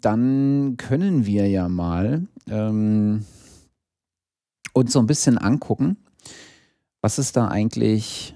dann 0.00 0.76
können 0.78 1.26
wir 1.26 1.46
ja 1.46 1.68
mal 1.68 2.26
ähm, 2.48 3.26
uns 4.72 4.92
so 4.92 4.98
ein 4.98 5.06
bisschen 5.06 5.36
angucken, 5.36 5.98
was 7.02 7.18
es 7.18 7.32
da 7.32 7.48
eigentlich 7.48 8.34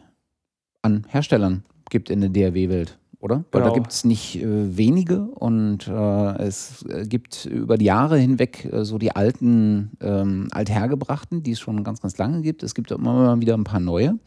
an 0.82 1.06
Herstellern 1.08 1.64
gibt 1.88 2.10
in 2.10 2.20
der 2.20 2.28
DAW-Welt, 2.30 2.98
oder? 3.18 3.44
Weil 3.50 3.62
da 3.62 3.68
Genau. 3.68 3.74
gibt 3.74 3.92
es 3.92 4.04
nicht 4.04 4.36
äh, 4.42 4.76
wenige 4.76 5.22
und 5.22 5.88
äh, 5.88 6.42
es 6.42 6.84
gibt 7.04 7.46
über 7.46 7.78
die 7.78 7.86
Jahre 7.86 8.18
hinweg 8.18 8.66
äh, 8.70 8.84
so 8.84 8.98
die 8.98 9.16
alten, 9.16 9.92
ähm, 10.00 10.48
althergebrachten, 10.50 11.42
die 11.42 11.52
es 11.52 11.60
schon 11.60 11.82
ganz, 11.82 12.02
ganz 12.02 12.18
lange 12.18 12.42
gibt. 12.42 12.62
Es 12.62 12.74
gibt 12.74 12.90
immer 12.90 13.14
mal 13.14 13.40
wieder 13.40 13.54
ein 13.56 13.64
paar 13.64 13.80
neue. 13.80 14.18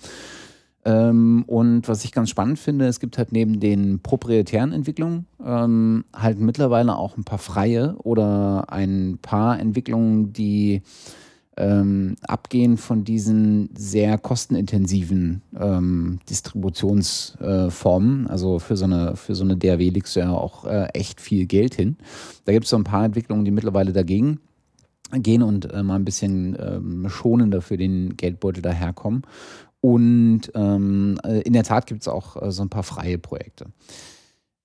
Ähm, 0.86 1.44
und 1.48 1.88
was 1.88 2.04
ich 2.04 2.12
ganz 2.12 2.30
spannend 2.30 2.60
finde, 2.60 2.88
es 2.88 3.00
gibt 3.00 3.18
halt 3.18 3.32
neben 3.32 3.60
den 3.60 4.02
proprietären 4.02 4.74
Entwicklungen 4.74 5.28
ähm, 5.44 6.04
halt 6.14 6.40
mittlerweile 6.40 6.98
auch 6.98 7.16
ein 7.18 7.24
paar 7.24 7.38
freie 7.38 7.96
oder 8.00 8.66
ein 8.70 9.18
paar 9.22 9.60
Entwicklungen, 9.60 10.34
die 10.34 10.82
ähm, 11.56 12.16
abgehen 12.24 12.78
von 12.78 13.04
diesen 13.04 13.70
sehr 13.76 14.18
kostenintensiven 14.18 15.44
ähm, 15.58 16.20
Distributionsformen. 16.30 18.28
also 18.28 18.60
für 18.60 18.76
so 18.76 18.86
eine, 18.86 19.16
für 19.16 19.36
so 19.36 19.44
eine 19.44 19.56
DAW 19.56 19.90
legst 19.90 20.16
du 20.16 20.22
ja 20.22 20.32
auch 20.32 20.66
äh, 20.66 20.86
echt 20.94 21.22
viel 21.22 21.46
Geld 21.46 21.76
hin. 21.76 21.98
Da 22.46 22.54
gibt 22.54 22.66
es 22.66 22.72
so 22.72 22.78
ein 22.78 22.84
paar 22.84 23.06
Entwicklungen, 23.06 23.46
die 23.46 23.52
mittlerweile 23.52 23.94
dagegen 23.94 24.40
gehen 25.12 25.44
und 25.44 25.72
äh, 25.72 25.84
mal 25.84 25.96
ein 25.96 26.06
bisschen 26.06 26.58
ähm, 26.60 27.08
schonender 27.08 27.62
für 27.62 27.78
den 27.78 28.18
Geldbeutel 28.18 28.64
daherkommen. 28.64 29.22
Und 29.84 30.44
ähm, 30.56 31.20
äh, 31.26 31.42
in 31.42 31.52
der 31.52 31.64
Tat 31.64 31.88
gibt 31.88 32.04
es 32.04 32.08
auch 32.08 32.42
äh, 32.42 32.52
so 32.54 32.64
ein 32.64 32.70
paar 32.70 32.84
freie 32.84 33.18
Projekte. 33.18 33.66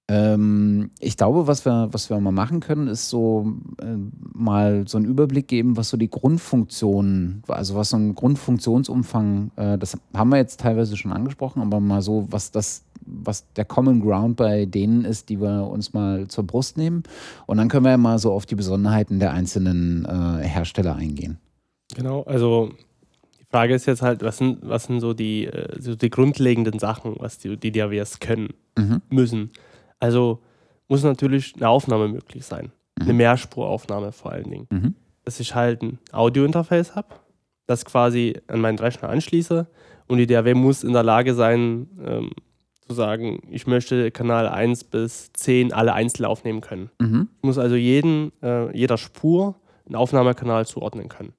Ähm, 0.07 0.93
ich 1.01 1.17
glaube, 1.17 1.49
was 1.49 1.65
wir, 1.65 1.89
was 1.91 2.09
wir 2.09 2.21
mal 2.21 2.31
machen 2.31 2.61
können, 2.61 2.87
ist 2.87 3.09
so 3.09 3.53
äh, 3.83 3.97
mal 4.33 4.87
so 4.87 4.97
einen 4.97 5.07
Überblick 5.07 5.49
geben, 5.49 5.77
was 5.77 5.89
so 5.89 5.97
die 5.97 6.09
Grundfunktionen, 6.09 7.43
also 7.49 7.75
was 7.75 7.89
so 7.89 7.97
ein 7.97 8.15
Grundfunktionsumfang, 8.15 9.51
äh, 9.57 9.77
das 9.77 9.99
haben 10.15 10.31
wir 10.31 10.37
jetzt 10.37 10.61
teilweise 10.61 10.97
schon 10.97 11.13
angesprochen, 11.13 11.63
aber 11.63 11.81
mal 11.81 12.01
so, 12.01 12.29
was 12.31 12.53
das, 12.53 12.85
was 13.05 13.45
der 13.55 13.65
Common 13.65 14.01
Ground 14.01 14.37
bei 14.37 14.67
denen 14.67 15.05
ist, 15.05 15.31
die 15.31 15.41
wir 15.41 15.67
uns 15.67 15.95
mal 15.95 16.29
zur 16.29 16.45
Brust 16.45 16.77
nehmen. 16.77 17.03
Und 17.47 17.57
dann 17.57 17.69
können 17.69 17.85
wir 17.85 17.91
ja 17.91 17.99
mal 17.99 18.21
so 18.21 18.33
auf 18.33 18.47
die 18.47 18.55
Besonderheiten 18.55 19.19
der 19.19 19.33
einzelnen 19.33 20.05
äh, 20.05 20.47
Hersteller 20.47 20.95
eingehen. 20.95 21.39
Genau, 21.97 22.23
also 22.23 22.71
Frage 23.51 23.75
ist 23.75 23.87
jetzt 23.87 24.03
halt, 24.03 24.23
was 24.23 24.39
sind, 24.39 24.59
was 24.63 24.85
sind 24.85 25.01
so 25.01 25.15
die, 25.15 25.47
äh, 25.47 25.81
so 25.81 25.95
die 25.95 26.11
grundlegenden 26.11 26.79
Sachen, 26.79 27.17
was 27.19 27.39
die, 27.39 27.57
die 27.57 27.73
DAWs 27.73 28.21
können, 28.21 28.55
Mhm. 28.79 29.03
müssen. 29.11 29.51
Also 29.99 30.41
muss 30.89 31.03
natürlich 31.03 31.55
eine 31.57 31.69
Aufnahme 31.69 32.09
möglich 32.09 32.45
sein. 32.45 32.73
Eine 33.01 33.13
Mehrspuraufnahme 33.13 34.13
vor 34.13 34.33
allen 34.33 34.51
Dingen. 34.51 34.67
Mhm. 34.71 34.95
dass 35.25 35.41
ich 35.41 35.55
halt 35.55 35.83
ein 35.83 35.99
Audio-Interface 36.11 36.95
habe, 36.95 37.09
das 37.67 37.85
quasi 37.85 38.35
an 38.47 38.63
meinen 38.63 38.79
Rechner 38.79 39.11
anschließe 39.11 39.67
und 40.07 40.17
die 40.17 40.27
DAW 40.27 40.55
muss 40.55 40.83
in 40.85 40.95
der 40.95 41.03
Lage 41.03 41.35
sein, 41.35 41.87
ähm, 42.03 42.31
zu 42.87 42.95
sagen, 42.95 43.43
ich 43.51 43.67
möchte 43.67 44.11
Kanal 44.11 44.49
1 44.49 44.85
bis 44.85 45.31
10 45.35 45.75
alle 45.75 45.93
einzeln 45.93 46.25
aufnehmen 46.25 46.63
können. 46.63 46.89
Mhm. 46.99 47.29
Ich 47.37 47.43
muss 47.43 47.59
also 47.59 47.75
jeden, 47.77 48.33
äh, 48.43 48.75
jeder 48.75 48.97
Spur 48.97 49.57
einen 49.85 49.97
Aufnahmekanal 49.97 50.65
zuordnen 50.67 51.11
können. 51.11 51.35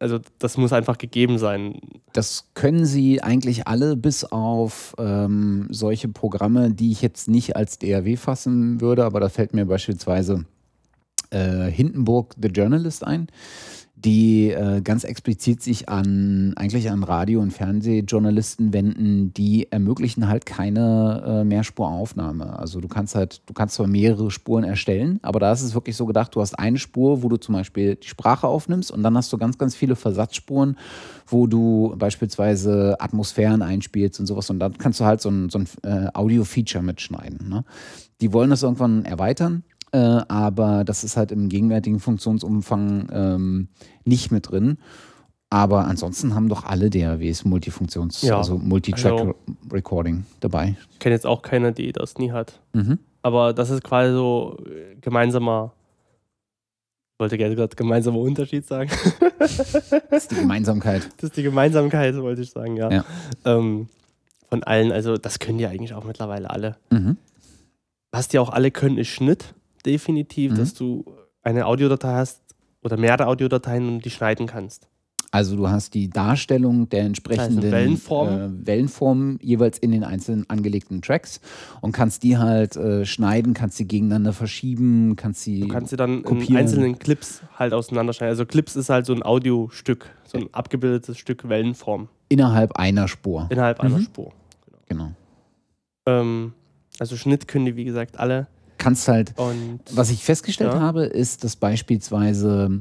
Also 0.00 0.18
das 0.38 0.56
muss 0.56 0.72
einfach 0.72 0.96
gegeben 0.96 1.38
sein. 1.38 1.78
Das 2.14 2.48
können 2.54 2.86
Sie 2.86 3.22
eigentlich 3.22 3.68
alle 3.68 3.96
bis 3.96 4.24
auf 4.24 4.94
ähm, 4.98 5.68
solche 5.70 6.08
Programme, 6.08 6.70
die 6.72 6.90
ich 6.90 7.02
jetzt 7.02 7.28
nicht 7.28 7.54
als 7.54 7.78
DAW 7.78 8.16
fassen 8.16 8.80
würde, 8.80 9.04
aber 9.04 9.20
da 9.20 9.28
fällt 9.28 9.52
mir 9.52 9.66
beispielsweise 9.66 10.46
äh, 11.28 11.66
Hindenburg 11.70 12.34
The 12.40 12.48
Journalist 12.48 13.06
ein, 13.06 13.28
die 14.04 14.50
äh, 14.50 14.80
ganz 14.80 15.04
explizit 15.04 15.62
sich 15.62 15.88
an 15.88 16.54
eigentlich 16.56 16.90
an 16.90 17.02
Radio- 17.02 17.40
und 17.40 17.52
Fernsehjournalisten 17.52 18.72
wenden, 18.72 19.34
die 19.34 19.70
ermöglichen 19.70 20.28
halt 20.28 20.46
keine 20.46 21.22
äh, 21.26 21.44
Mehrspuraufnahme. 21.44 22.58
Also 22.58 22.80
du 22.80 22.88
kannst 22.88 23.14
halt, 23.14 23.42
du 23.46 23.52
kannst 23.52 23.74
zwar 23.74 23.86
mehrere 23.86 24.30
Spuren 24.30 24.64
erstellen, 24.64 25.20
aber 25.22 25.38
da 25.38 25.52
ist 25.52 25.62
es 25.62 25.74
wirklich 25.74 25.96
so 25.96 26.06
gedacht, 26.06 26.34
du 26.34 26.40
hast 26.40 26.58
eine 26.58 26.78
Spur, 26.78 27.22
wo 27.22 27.28
du 27.28 27.36
zum 27.36 27.54
Beispiel 27.54 27.96
die 27.96 28.08
Sprache 28.08 28.46
aufnimmst 28.46 28.90
und 28.90 29.02
dann 29.02 29.16
hast 29.16 29.32
du 29.32 29.38
ganz, 29.38 29.58
ganz 29.58 29.74
viele 29.74 29.96
Versatzspuren, 29.96 30.78
wo 31.26 31.46
du 31.46 31.94
beispielsweise 31.96 32.96
Atmosphären 33.00 33.60
einspielst 33.60 34.18
und 34.18 34.26
sowas 34.26 34.48
und 34.48 34.60
dann 34.60 34.78
kannst 34.78 35.00
du 35.00 35.04
halt 35.04 35.20
so 35.20 35.28
ein, 35.28 35.50
so 35.50 35.58
ein 35.58 35.68
äh, 35.82 36.08
Audio-Feature 36.14 36.82
mitschneiden. 36.82 37.48
Ne? 37.48 37.64
Die 38.22 38.32
wollen 38.32 38.50
das 38.50 38.62
irgendwann 38.62 39.04
erweitern. 39.04 39.62
Äh, 39.92 39.98
aber 40.28 40.84
das 40.84 41.02
ist 41.04 41.16
halt 41.16 41.32
im 41.32 41.48
gegenwärtigen 41.48 41.98
Funktionsumfang 42.00 43.08
ähm, 43.12 43.68
nicht 44.04 44.30
mit 44.30 44.50
drin. 44.50 44.78
Aber 45.52 45.86
ansonsten 45.86 46.34
haben 46.36 46.48
doch 46.48 46.64
alle 46.64 46.90
DAWs 46.90 47.44
Multifunktions-, 47.44 48.24
Ja, 48.24 48.38
also 48.38 48.54
also- 48.54 48.64
Multitrack-Recording 48.64 50.24
dabei. 50.38 50.76
Ich 50.92 50.98
kenne 51.00 51.14
jetzt 51.16 51.26
auch 51.26 51.42
keiner, 51.42 51.72
die 51.72 51.90
das 51.92 52.18
nie 52.18 52.30
hat. 52.30 52.60
Mhm. 52.72 52.98
Aber 53.22 53.52
das 53.52 53.70
ist 53.70 53.82
quasi 53.82 54.12
so 54.12 54.58
äh, 54.64 54.94
gemeinsamer, 55.00 55.72
ich 57.14 57.20
wollte 57.20 57.36
gerne 57.36 57.56
gerade 57.56 57.74
gemeinsamer 57.74 58.18
Unterschied 58.18 58.66
sagen. 58.66 58.90
Das 59.40 60.24
ist 60.24 60.30
die 60.32 60.36
Gemeinsamkeit. 60.36 61.08
Das 61.16 61.30
ist 61.30 61.36
die 61.38 61.42
Gemeinsamkeit, 61.42 62.14
wollte 62.16 62.42
ich 62.42 62.50
sagen, 62.50 62.76
ja. 62.76 62.90
Ja. 62.90 63.04
Ähm, 63.46 63.88
von 64.50 64.62
allen, 64.62 64.92
also 64.92 65.16
das 65.16 65.38
können 65.38 65.56
die 65.58 65.66
eigentlich 65.66 65.94
auch 65.94 66.04
mittlerweile 66.04 66.50
alle. 66.50 66.76
Mhm. 66.90 67.16
Was 68.12 68.28
die 68.28 68.38
auch 68.38 68.50
alle 68.50 68.70
können, 68.70 68.98
ist 68.98 69.08
Schnitt, 69.08 69.54
definitiv, 69.86 70.52
Mhm. 70.52 70.56
dass 70.56 70.74
du 70.74 71.04
eine 71.42 71.66
Audiodatei 71.66 72.14
hast 72.14 72.42
oder 72.82 72.96
mehrere 72.96 73.26
Audiodateien 73.26 73.88
und 73.88 74.04
die 74.04 74.10
schneiden 74.10 74.46
kannst. 74.46 74.88
Also 75.32 75.54
du 75.54 75.68
hast 75.68 75.94
die 75.94 76.10
Darstellung 76.10 76.88
der 76.88 77.02
entsprechenden 77.04 77.60
eine 77.60 77.70
Wellenform. 77.70 78.28
Äh, 78.28 78.66
Wellenformen 78.66 79.38
jeweils 79.40 79.78
in 79.78 79.92
den 79.92 80.02
einzelnen 80.02 80.48
angelegten 80.50 81.02
Tracks 81.02 81.40
und 81.80 81.92
kannst 81.92 82.24
die 82.24 82.36
halt 82.36 82.74
äh, 82.76 83.04
schneiden, 83.06 83.54
kannst 83.54 83.76
sie 83.76 83.86
gegeneinander 83.86 84.32
verschieben, 84.32 85.14
kannst 85.14 85.42
sie 85.42 85.60
Du 85.60 85.68
kannst 85.68 85.90
sie 85.90 85.96
dann 85.96 86.14
in 86.18 86.22
kopieren. 86.24 86.56
einzelnen 86.56 86.98
Clips 86.98 87.42
halt 87.56 87.72
auseinanderschneiden. 87.74 88.30
Also 88.32 88.44
Clips 88.44 88.74
ist 88.74 88.90
halt 88.90 89.06
so 89.06 89.12
ein 89.14 89.22
Audiostück, 89.22 90.10
so 90.24 90.36
ein 90.38 90.48
abgebildetes 90.52 91.16
Stück 91.16 91.48
Wellenform 91.48 92.08
innerhalb 92.28 92.72
einer 92.72 93.06
Spur. 93.06 93.46
innerhalb 93.50 93.78
einer 93.78 93.98
Mhm. 93.98 94.02
Spur. 94.02 94.32
Genau. 94.88 95.12
Ähm, 96.06 96.54
also 96.98 97.16
Schnitt 97.16 97.46
können 97.46 97.66
die, 97.66 97.76
wie 97.76 97.84
gesagt, 97.84 98.18
alle. 98.18 98.48
Kannst 98.80 99.06
halt 99.08 99.34
Und 99.38 99.80
Was 99.92 100.10
ich 100.10 100.24
festgestellt 100.24 100.72
Ja. 100.74 100.80
habe, 100.80 101.04
ist, 101.04 101.44
dass 101.44 101.54
beispielsweise, 101.54 102.80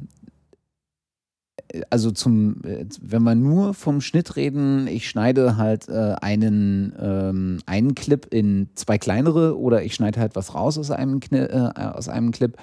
also 1.89 2.11
zum, 2.11 2.63
äh, 2.63 2.85
wenn 3.01 3.23
wir 3.23 3.35
nur 3.35 3.73
vom 3.73 4.01
Schnitt 4.01 4.35
reden, 4.35 4.87
ich 4.87 5.09
schneide 5.09 5.57
halt 5.57 5.87
äh, 5.87 6.15
einen, 6.21 6.93
ähm, 6.99 7.59
einen 7.65 7.95
Clip 7.95 8.25
in 8.31 8.69
zwei 8.75 8.97
kleinere 8.97 9.57
oder 9.57 9.83
ich 9.83 9.93
schneide 9.93 10.19
halt 10.19 10.35
was 10.35 10.55
raus 10.55 10.77
aus 10.77 10.91
einem, 10.91 11.19
Kni 11.19 11.39
äh, 11.39 11.71
aus 11.75 12.09
einem 12.09 12.31
Clip. 12.31 12.57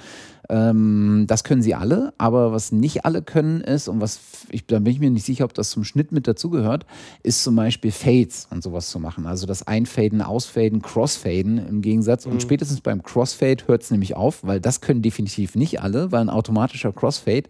Ähm, 0.49 1.25
das 1.27 1.45
können 1.45 1.63
sie 1.63 1.75
alle, 1.75 2.13
aber 2.19 2.53
was 2.53 2.71
nicht 2.71 3.05
alle 3.05 3.23
können 3.23 3.61
ist, 3.61 3.89
und 3.89 4.01
was 4.01 4.21
ich, 4.51 4.67
da 4.67 4.79
bin 4.79 4.93
ich 4.93 5.01
mir 5.01 5.11
nicht 5.11 5.27
sicher, 5.27 5.45
ob 5.45 5.55
das 5.55 5.71
zum 5.71 5.83
Schnitt 5.83 6.13
mit 6.13 6.29
dazugehört, 6.29 6.87
ist 7.23 7.43
zum 7.43 7.57
Beispiel 7.57 7.91
Fades 7.91 8.47
und 8.51 8.63
sowas 8.63 8.91
zu 8.91 9.01
machen. 9.01 9.27
Also 9.27 9.47
das 9.47 9.67
Einfaden, 9.67 10.23
Ausfaden, 10.23 10.83
Crossfaden 10.83 11.59
im 11.67 11.83
Gegensatz. 11.83 12.27
Und 12.27 12.43
spätestens 12.43 12.81
beim 12.81 13.03
Crossfade 13.03 13.67
hört 13.67 13.83
es 13.83 13.91
nämlich 13.91 14.15
auf, 14.15 14.45
weil 14.45 14.61
das 14.61 14.81
können 14.81 15.03
definitiv 15.03 15.57
nicht 15.57 15.81
alle, 15.81 16.13
weil 16.13 16.21
ein 16.21 16.31
automatischer 16.31 16.93
Crossfade, 16.93 17.49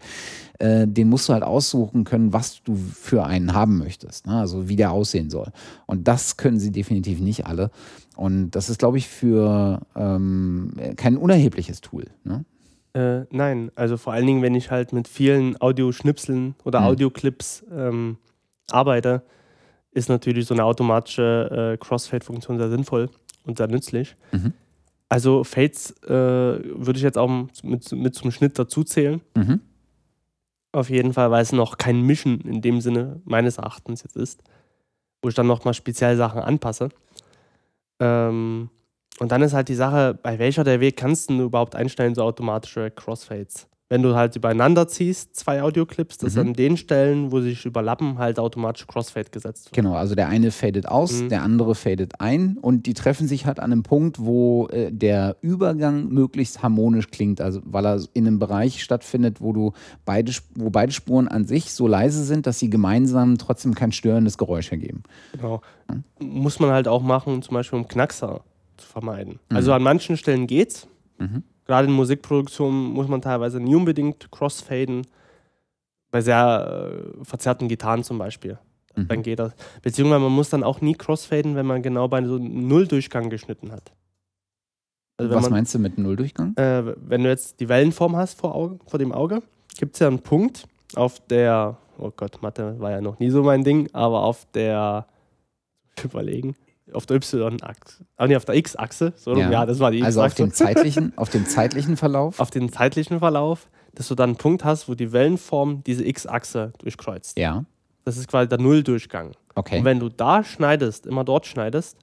äh, 0.58 0.86
den 0.86 1.08
musst 1.08 1.28
du 1.28 1.32
halt 1.32 1.42
aussuchen 1.42 2.04
können, 2.04 2.32
was 2.32 2.62
du 2.62 2.76
für 2.76 3.24
einen 3.24 3.52
haben 3.52 3.78
möchtest. 3.78 4.26
Ne? 4.26 4.38
Also 4.38 4.68
wie 4.68 4.76
der 4.76 4.92
aussehen 4.92 5.30
soll. 5.30 5.50
Und 5.86 6.08
das 6.08 6.36
können 6.36 6.58
sie 6.58 6.72
definitiv 6.72 7.20
nicht 7.20 7.46
alle. 7.46 7.70
Und 8.16 8.52
das 8.52 8.70
ist, 8.70 8.78
glaube 8.78 8.98
ich, 8.98 9.08
für 9.08 9.80
ähm, 9.94 10.72
kein 10.96 11.16
unerhebliches 11.16 11.80
Tool. 11.80 12.04
Ne? 12.24 12.44
Äh, 12.94 13.26
nein, 13.30 13.70
also 13.74 13.96
vor 13.98 14.14
allen 14.14 14.26
Dingen, 14.26 14.40
wenn 14.42 14.54
ich 14.54 14.70
halt 14.70 14.92
mit 14.92 15.06
vielen 15.06 15.60
Audioschnipseln 15.60 16.54
oder 16.64 16.80
Mhm. 16.80 16.86
Audioclips 16.86 17.64
ähm, 17.70 18.16
arbeite, 18.70 19.22
ist 19.92 20.08
natürlich 20.08 20.46
so 20.46 20.54
eine 20.54 20.64
automatische 20.64 21.74
äh, 21.74 21.76
Crossfade-Funktion 21.76 22.58
sehr 22.58 22.70
sinnvoll 22.70 23.10
und 23.44 23.58
sehr 23.58 23.68
nützlich. 23.68 24.16
Mhm. 24.32 24.52
Also 25.08 25.44
Fades 25.44 25.90
äh, 26.02 26.08
würde 26.10 26.96
ich 26.96 27.02
jetzt 27.02 27.16
auch 27.18 27.30
mit, 27.62 27.92
mit 27.92 28.14
zum 28.14 28.30
Schnitt 28.30 28.58
dazu 28.58 28.82
zählen. 28.82 29.20
Mhm. 29.36 29.60
Auf 30.76 30.90
jeden 30.90 31.14
Fall, 31.14 31.30
weil 31.30 31.40
es 31.40 31.52
noch 31.52 31.78
kein 31.78 32.02
Mischen 32.02 32.42
in 32.42 32.60
dem 32.60 32.82
Sinne 32.82 33.22
meines 33.24 33.56
Erachtens 33.56 34.02
jetzt 34.02 34.14
ist, 34.14 34.42
wo 35.22 35.30
ich 35.30 35.34
dann 35.34 35.46
nochmal 35.46 35.72
speziell 35.72 36.18
Sachen 36.18 36.42
anpasse. 36.42 36.90
Ähm, 37.98 38.68
und 39.18 39.32
dann 39.32 39.40
ist 39.40 39.54
halt 39.54 39.70
die 39.70 39.74
Sache, 39.74 40.18
bei 40.22 40.38
welcher 40.38 40.64
der 40.64 40.80
Weg 40.80 40.98
kannst 40.98 41.30
du 41.30 41.40
überhaupt 41.44 41.74
einstellen, 41.74 42.14
so 42.14 42.22
automatische 42.22 42.90
Crossfades? 42.90 43.66
Wenn 43.88 44.02
du 44.02 44.16
halt 44.16 44.34
übereinander 44.34 44.88
ziehst, 44.88 45.36
zwei 45.36 45.62
Audioclips, 45.62 46.18
dass 46.18 46.34
Mhm. 46.34 46.40
an 46.40 46.52
den 46.54 46.76
Stellen, 46.76 47.30
wo 47.30 47.40
sie 47.40 47.50
sich 47.50 47.66
überlappen, 47.66 48.18
halt 48.18 48.40
automatisch 48.40 48.84
Crossfade 48.88 49.30
gesetzt 49.30 49.66
wird. 49.66 49.74
Genau, 49.74 49.94
also 49.94 50.16
der 50.16 50.28
eine 50.28 50.50
fadet 50.50 50.88
aus, 50.88 51.22
Mhm. 51.22 51.28
der 51.28 51.42
andere 51.42 51.76
fadet 51.76 52.20
ein 52.20 52.58
und 52.60 52.86
die 52.86 52.94
treffen 52.94 53.28
sich 53.28 53.46
halt 53.46 53.60
an 53.60 53.70
einem 53.70 53.84
Punkt, 53.84 54.18
wo 54.18 54.66
äh, 54.72 54.90
der 54.90 55.36
Übergang 55.40 56.08
möglichst 56.08 56.64
harmonisch 56.64 57.10
klingt, 57.12 57.40
also 57.40 57.60
weil 57.64 57.86
er 57.86 58.02
in 58.12 58.26
einem 58.26 58.40
Bereich 58.40 58.82
stattfindet, 58.82 59.40
wo 59.40 59.52
du 59.52 59.72
beide, 60.04 60.32
wo 60.56 60.70
beide 60.70 60.90
Spuren 60.92 61.28
an 61.28 61.44
sich 61.46 61.72
so 61.72 61.86
leise 61.86 62.24
sind, 62.24 62.48
dass 62.48 62.58
sie 62.58 62.70
gemeinsam 62.70 63.38
trotzdem 63.38 63.76
kein 63.76 63.92
störendes 63.92 64.36
Geräusch 64.36 64.72
ergeben. 64.72 65.04
Genau. 65.32 65.60
Muss 66.18 66.58
man 66.58 66.70
halt 66.70 66.88
auch 66.88 67.02
machen, 67.02 67.40
zum 67.42 67.54
Beispiel 67.54 67.78
um 67.78 67.86
Knackser 67.86 68.40
zu 68.78 68.86
vermeiden. 68.88 69.38
Mhm. 69.48 69.56
Also 69.56 69.72
an 69.72 69.82
manchen 69.84 70.16
Stellen 70.16 70.48
geht's. 70.48 70.88
Mhm. 71.18 71.44
Gerade 71.66 71.88
in 71.88 71.94
Musikproduktionen 71.94 72.92
muss 72.92 73.08
man 73.08 73.20
teilweise 73.20 73.60
nie 73.60 73.74
unbedingt 73.74 74.30
crossfaden. 74.30 75.06
Bei 76.10 76.20
sehr 76.20 76.92
äh, 77.20 77.24
verzerrten 77.24 77.68
Gitarren 77.68 78.04
zum 78.04 78.18
Beispiel. 78.18 78.58
Mhm. 78.94 79.08
Dann 79.08 79.22
geht 79.22 79.38
das. 79.38 79.52
Beziehungsweise 79.82 80.20
man 80.20 80.32
muss 80.32 80.48
dann 80.50 80.62
auch 80.62 80.80
nie 80.80 80.94
crossfaden, 80.94 81.56
wenn 81.56 81.66
man 81.66 81.82
genau 81.82 82.08
bei 82.08 82.24
so 82.24 82.36
einem 82.36 82.68
Nulldurchgang 82.68 83.28
geschnitten 83.30 83.72
hat. 83.72 83.92
Also 85.18 85.34
Was 85.34 85.42
man, 85.42 85.52
meinst 85.52 85.74
du 85.74 85.78
mit 85.78 85.98
Nulldurchgang? 85.98 86.54
äh, 86.56 86.94
wenn 86.96 87.24
du 87.24 87.28
jetzt 87.30 87.58
die 87.60 87.68
Wellenform 87.68 88.16
hast 88.16 88.38
vor, 88.38 88.54
Auge, 88.54 88.78
vor 88.86 88.98
dem 88.98 89.12
Auge, 89.12 89.42
gibt 89.78 89.94
es 89.94 90.00
ja 90.00 90.08
einen 90.08 90.20
Punkt 90.20 90.68
auf 90.94 91.20
der, 91.26 91.78
oh 91.98 92.12
Gott, 92.14 92.42
Mathe 92.42 92.78
war 92.78 92.90
ja 92.90 93.00
noch 93.00 93.18
nie 93.18 93.30
so 93.30 93.42
mein 93.42 93.64
Ding, 93.64 93.88
aber 93.92 94.22
auf 94.22 94.46
der, 94.52 95.06
überlegen, 96.04 96.54
auf 96.92 97.06
der 97.06 97.16
Y-Achse, 97.16 98.04
ah 98.16 98.26
nee, 98.26 98.36
auf 98.36 98.44
der 98.44 98.54
X-Achse, 98.56 99.12
so, 99.16 99.36
Ja. 99.36 99.50
ja. 99.50 99.66
das 99.66 99.78
war 99.80 99.90
die 99.90 100.02
Also 100.02 100.20
auf 100.22 100.26
X-Achse 100.32 100.42
dem 100.44 100.52
zeitlichen, 100.52 101.12
auf 101.18 101.28
dem 101.30 101.46
zeitlichen 101.46 101.96
Verlauf? 101.96 102.38
auf 102.40 102.50
den 102.50 102.70
zeitlichen 102.72 103.18
Verlauf, 103.18 103.68
dass 103.94 104.08
du 104.08 104.14
dann 104.14 104.30
einen 104.30 104.36
Punkt 104.36 104.64
hast, 104.64 104.88
wo 104.88 104.94
die 104.94 105.12
Wellenform 105.12 105.82
diese 105.84 106.04
X-Achse 106.06 106.72
durchkreuzt. 106.78 107.38
Ja, 107.38 107.64
Das 108.04 108.16
ist 108.16 108.28
quasi 108.28 108.48
der 108.48 108.58
Nulldurchgang. 108.58 109.32
okay. 109.54 109.78
Und 109.78 109.84
wenn 109.84 109.98
du 110.00 110.08
da 110.08 110.44
schneidest, 110.44 111.06
immer 111.06 111.24
dort 111.24 111.46
schneidest, 111.46 111.98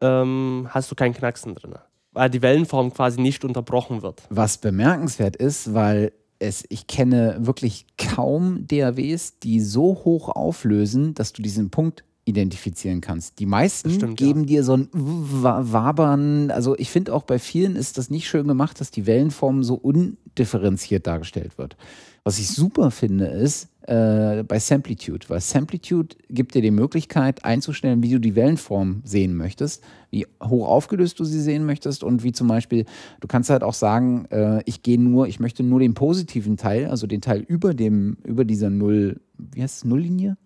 ähm, 0.00 0.66
hast 0.70 0.90
du 0.90 0.94
keinen 0.94 1.14
Knacksen 1.14 1.54
drin. 1.54 1.74
Weil 2.12 2.30
die 2.30 2.42
Wellenform 2.42 2.92
quasi 2.94 3.20
nicht 3.20 3.44
unterbrochen 3.44 4.02
wird. 4.02 4.22
Was 4.30 4.58
bemerkenswert 4.58 5.36
ist, 5.36 5.74
weil 5.74 6.12
es, 6.38 6.64
ich 6.68 6.86
kenne 6.86 7.36
wirklich 7.40 7.86
kaum 7.98 8.66
DAWs, 8.66 9.38
die 9.38 9.60
so 9.60 10.00
hoch 10.04 10.28
auflösen, 10.28 11.14
dass 11.14 11.32
du 11.32 11.42
diesen 11.42 11.70
Punkt 11.70 12.04
identifizieren 12.26 13.00
kannst. 13.00 13.38
Die 13.38 13.46
meisten 13.46 13.90
stimmt, 13.90 14.20
ja. 14.20 14.26
geben 14.26 14.46
dir 14.46 14.64
so 14.64 14.76
ein 14.76 14.88
Wa- 14.92 15.62
Wabern. 15.64 16.50
Also 16.50 16.76
ich 16.76 16.90
finde 16.90 17.14
auch 17.14 17.22
bei 17.22 17.38
vielen 17.38 17.76
ist 17.76 17.98
das 17.98 18.10
nicht 18.10 18.28
schön 18.28 18.46
gemacht, 18.48 18.80
dass 18.80 18.90
die 18.90 19.06
Wellenform 19.06 19.62
so 19.62 19.74
undifferenziert 19.74 21.06
dargestellt 21.06 21.56
wird. 21.56 21.76
Was 22.24 22.40
ich 22.40 22.48
super 22.48 22.90
finde, 22.90 23.26
ist 23.26 23.68
äh, 23.82 24.42
bei 24.42 24.58
Samplitude, 24.58 25.28
weil 25.28 25.40
Samplitude 25.40 26.16
gibt 26.28 26.56
dir 26.56 26.62
die 26.62 26.72
Möglichkeit 26.72 27.44
einzustellen, 27.44 28.02
wie 28.02 28.10
du 28.10 28.18
die 28.18 28.34
Wellenform 28.34 29.02
sehen 29.04 29.36
möchtest, 29.36 29.84
wie 30.10 30.26
hoch 30.42 30.66
aufgelöst 30.66 31.20
du 31.20 31.24
sie 31.24 31.40
sehen 31.40 31.64
möchtest 31.64 32.02
und 32.02 32.24
wie 32.24 32.32
zum 32.32 32.48
Beispiel, 32.48 32.84
du 33.20 33.28
kannst 33.28 33.48
halt 33.50 33.62
auch 33.62 33.74
sagen, 33.74 34.26
äh, 34.30 34.60
ich 34.64 34.82
gehe 34.82 35.00
nur, 35.00 35.28
ich 35.28 35.38
möchte 35.38 35.62
nur 35.62 35.78
den 35.78 35.94
positiven 35.94 36.56
Teil, 36.56 36.86
also 36.86 37.06
den 37.06 37.20
Teil 37.20 37.42
über 37.46 37.74
dem, 37.74 38.16
über 38.24 38.44
dieser 38.44 38.70
Null, 38.70 39.20
wie 39.38 39.62
heißt 39.62 39.76
es, 39.76 39.84
Nulllinie? 39.84 40.36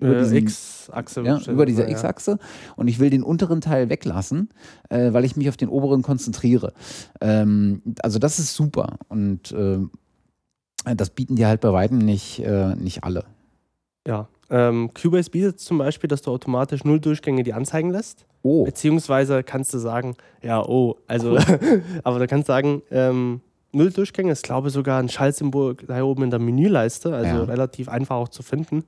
Über 0.00 0.16
Äh, 0.16 0.18
diesen- 0.20 0.36
X-Achse. 0.38 1.22
ja, 1.22 1.40
über 1.46 1.66
dieser 1.66 1.84
ja. 1.84 1.90
X-Achse 1.90 2.38
und 2.76 2.88
ich 2.88 2.98
will 2.98 3.10
den 3.10 3.22
unteren 3.22 3.60
Teil 3.60 3.88
weglassen, 3.90 4.48
äh, 4.88 5.12
weil 5.12 5.24
ich 5.24 5.36
mich 5.36 5.48
auf 5.48 5.56
den 5.56 5.68
oberen 5.68 6.02
konzentriere. 6.02 6.72
Ähm, 7.20 7.80
also 8.02 8.18
das 8.18 8.38
ist 8.38 8.54
super 8.54 8.98
und 9.08 9.52
äh, 9.52 9.78
das 10.96 11.10
bieten 11.10 11.36
dir 11.36 11.48
halt 11.48 11.60
bei 11.60 11.72
weitem 11.72 11.98
nicht, 11.98 12.40
äh, 12.40 12.74
nicht 12.74 13.04
alle. 13.04 13.24
Ja. 14.06 14.28
Ähm, 14.50 14.90
Cubase 14.92 15.30
bietet 15.30 15.58
zum 15.60 15.78
Beispiel, 15.78 16.08
dass 16.08 16.20
du 16.22 16.30
automatisch 16.30 16.84
Nulldurchgänge 16.84 17.42
die 17.44 17.54
anzeigen 17.54 17.90
lässt. 17.90 18.26
Oh, 18.42 18.64
Beziehungsweise 18.64 19.42
kannst 19.42 19.72
du 19.72 19.78
sagen, 19.78 20.16
ja, 20.42 20.62
oh, 20.62 20.96
also, 21.06 21.38
aber 22.04 22.18
du 22.18 22.26
kannst 22.26 22.48
sagen, 22.48 22.82
ähm, 22.90 23.40
Nulldurchgänge 23.72 24.30
ist, 24.32 24.42
glaube 24.44 24.68
ich, 24.68 24.74
sogar 24.74 25.00
ein 25.00 25.08
Schaltsymbol 25.08 25.76
da 25.86 26.02
oben 26.02 26.24
in 26.24 26.30
der 26.30 26.38
Menüleiste, 26.40 27.14
also 27.14 27.36
Ja. 27.36 27.44
relativ 27.44 27.88
einfach 27.88 28.16
auch 28.16 28.28
zu 28.28 28.42
finden. 28.42 28.84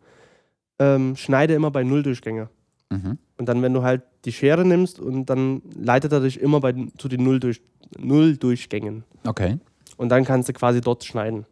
Ähm, 0.79 1.17
schneide 1.17 1.55
immer 1.55 1.71
bei 1.71 1.85
Nulldurchgänge. 1.85 2.49
mhm. 2.91 3.19
Und 3.39 3.49
dann, 3.49 3.61
wenn 3.63 3.75
du 3.75 3.83
halt 3.83 4.03
die 4.25 4.33
Schere 4.33 4.65
nimmst 4.65 4.99
und 4.99 5.27
dann 5.27 5.63
leitet 5.75 6.13
er 6.13 6.21
dich 6.21 6.41
immer 6.41 6.61
bei, 6.61 6.75
zu 6.97 7.09
den 7.09 7.23
Nulldurch, 7.23 7.61
Nulldurchgängen. 7.99 9.05
okay. 9.27 9.59
Und 9.99 10.11
dann 10.11 10.25
kannst 10.25 10.49
du 10.49 10.53
quasi 10.53 10.83
dort 10.83 11.05
schneiden. 11.05 11.47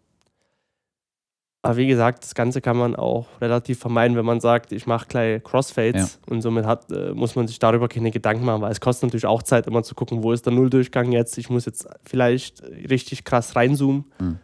Aber 1.62 1.78
wie 1.78 1.86
gesagt, 1.86 2.24
das 2.24 2.34
Ganze 2.34 2.60
kann 2.60 2.76
man 2.76 2.94
auch 2.94 3.26
relativ 3.40 3.78
vermeiden, 3.78 4.18
wenn 4.18 4.26
man 4.26 4.38
sagt, 4.38 4.70
ich 4.70 4.86
mache 4.86 5.06
gleich 5.08 5.42
Crossfades 5.42 6.18
und 6.28 6.42
somit 6.42 6.66
hat, 6.66 6.90
äh, 6.90 7.14
muss 7.14 7.36
man 7.36 7.46
sich 7.46 7.58
darüber 7.58 7.88
keine 7.88 8.10
Gedanken 8.10 8.44
machen, 8.44 8.60
weil 8.60 8.70
es 8.70 8.82
kostet 8.82 9.04
natürlich 9.04 9.24
auch 9.24 9.42
Zeit, 9.42 9.66
immer 9.66 9.82
zu 9.82 9.94
gucken, 9.94 10.22
wo 10.22 10.32
ist 10.32 10.44
der 10.44 10.52
Nulldurchgang 10.52 11.10
jetzt. 11.12 11.38
Ich 11.38 11.48
muss 11.48 11.64
jetzt 11.64 11.88
vielleicht 12.04 12.62
richtig 12.62 13.24
krass 13.24 13.56
reinzoomen 13.56 14.04
Mhm. 14.20 14.38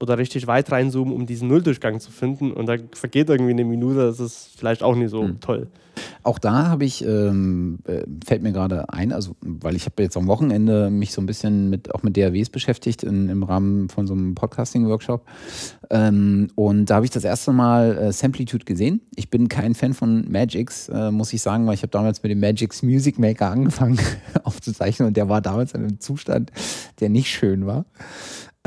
Oder 0.00 0.16
richtig 0.18 0.46
weit 0.46 0.70
reinzoomen, 0.70 1.12
um 1.12 1.26
diesen 1.26 1.48
Nulldurchgang 1.48 1.98
zu 2.00 2.10
finden. 2.12 2.52
Und 2.52 2.66
da 2.66 2.76
vergeht 2.92 3.28
irgendwie 3.30 3.50
eine 3.52 3.64
Minute, 3.64 3.96
das 3.98 4.20
ist 4.20 4.50
vielleicht 4.56 4.82
auch 4.82 4.94
nicht 4.94 5.10
so 5.10 5.22
Mhm. 5.24 5.40
toll. 5.40 5.66
Auch 6.22 6.38
da 6.38 6.68
habe 6.68 6.84
ich, 6.84 7.04
ähm, 7.04 7.80
äh, 7.84 8.04
fällt 8.24 8.44
mir 8.44 8.52
gerade 8.52 8.88
ein, 8.92 9.12
also 9.12 9.34
weil 9.40 9.74
ich 9.74 9.84
habe 9.86 10.00
jetzt 10.04 10.16
am 10.16 10.28
Wochenende 10.28 10.90
mich 10.90 11.12
so 11.12 11.20
ein 11.20 11.26
bisschen 11.26 11.70
mit 11.70 11.92
auch 11.92 12.04
mit 12.04 12.16
DAWs 12.16 12.50
beschäftigt 12.50 13.02
in, 13.02 13.28
im 13.28 13.42
Rahmen 13.42 13.88
von 13.88 14.06
so 14.06 14.14
einem 14.14 14.36
Podcasting-Workshop. 14.36 15.24
Ähm, 15.90 16.48
und 16.54 16.86
da 16.86 16.96
habe 16.96 17.04
ich 17.04 17.10
das 17.10 17.24
erste 17.24 17.52
Mal 17.52 17.98
äh, 17.98 18.12
Samplitude 18.12 18.64
gesehen. 18.64 19.00
Ich 19.16 19.28
bin 19.30 19.48
kein 19.48 19.74
Fan 19.74 19.92
von 19.92 20.30
Magix, 20.30 20.88
äh, 20.88 21.10
muss 21.10 21.32
ich 21.32 21.42
sagen, 21.42 21.66
weil 21.66 21.74
ich 21.74 21.82
habe 21.82 21.90
damals 21.90 22.22
mit 22.22 22.30
dem 22.30 22.38
Magix 22.38 22.84
Music 22.84 23.18
Maker 23.18 23.50
angefangen 23.50 23.98
aufzuzeichnen 24.44 25.08
und 25.08 25.16
der 25.16 25.28
war 25.28 25.40
damals 25.40 25.74
in 25.74 25.80
einem 25.80 25.98
Zustand, 25.98 26.52
der 27.00 27.08
nicht 27.08 27.28
schön 27.28 27.66
war. 27.66 27.86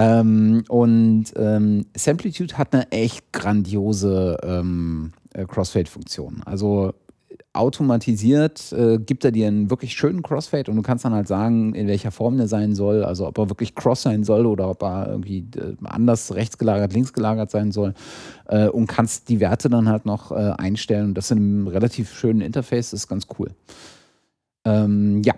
Ähm, 0.02 0.64
und 0.68 1.26
ähm, 1.36 1.86
Samplitude 1.96 2.58
hat 2.58 2.74
eine 2.74 2.92
echt 2.92 3.32
grandiose 3.32 4.38
ähm, 4.44 5.12
äh, 5.34 5.46
Crossfade-Funktion. 5.46 6.42
Also 6.46 6.94
automatisiert 7.54 8.72
äh, 8.72 8.98
gibt 8.98 9.26
er 9.26 9.32
dir 9.32 9.48
einen 9.48 9.70
wirklich 9.70 9.94
schönen 9.94 10.24
Crossfade 10.24 10.72
und 10.72 10.78
du 10.78 10.84
kannst 10.84 11.04
dann 11.04 11.14
halt 11.14 11.28
sagen, 11.28 11.76
in 11.76 11.88
welcher 11.88 12.12
Form 12.12 12.38
der 12.38 12.48
sein 12.48 12.76
soll, 12.76 13.04
also 13.04 13.28
ob 13.28 13.38
er 13.38 13.50
wirklich 13.50 13.76
cross 13.76 14.04
sein 14.04 14.24
soll 14.24 14.46
oder 14.46 14.70
ob 14.70 14.82
er 14.84 15.10
irgendwie 15.10 15.46
äh, 15.58 15.76
anders 15.84 16.34
rechts 16.34 16.58
gelagert, 16.58 16.94
links 16.94 17.12
gelagert 17.12 17.52
sein 17.52 17.74
soll 17.74 17.94
äh, 18.48 18.70
und 18.70 18.88
kannst 18.88 19.28
die 19.28 19.42
Werte 19.42 19.70
dann 19.70 19.90
halt 19.90 20.06
noch 20.06 20.32
äh, 20.32 20.54
einstellen 20.58 21.08
und 21.08 21.14
das 21.16 21.30
in 21.30 21.40
einem 21.40 21.68
relativ 21.68 22.18
schönen 22.18 22.40
Interface, 22.40 22.94
ist 22.94 23.10
ganz 23.10 23.28
cool. 23.38 23.52
Ähm, 24.64 25.22
ja, 25.24 25.34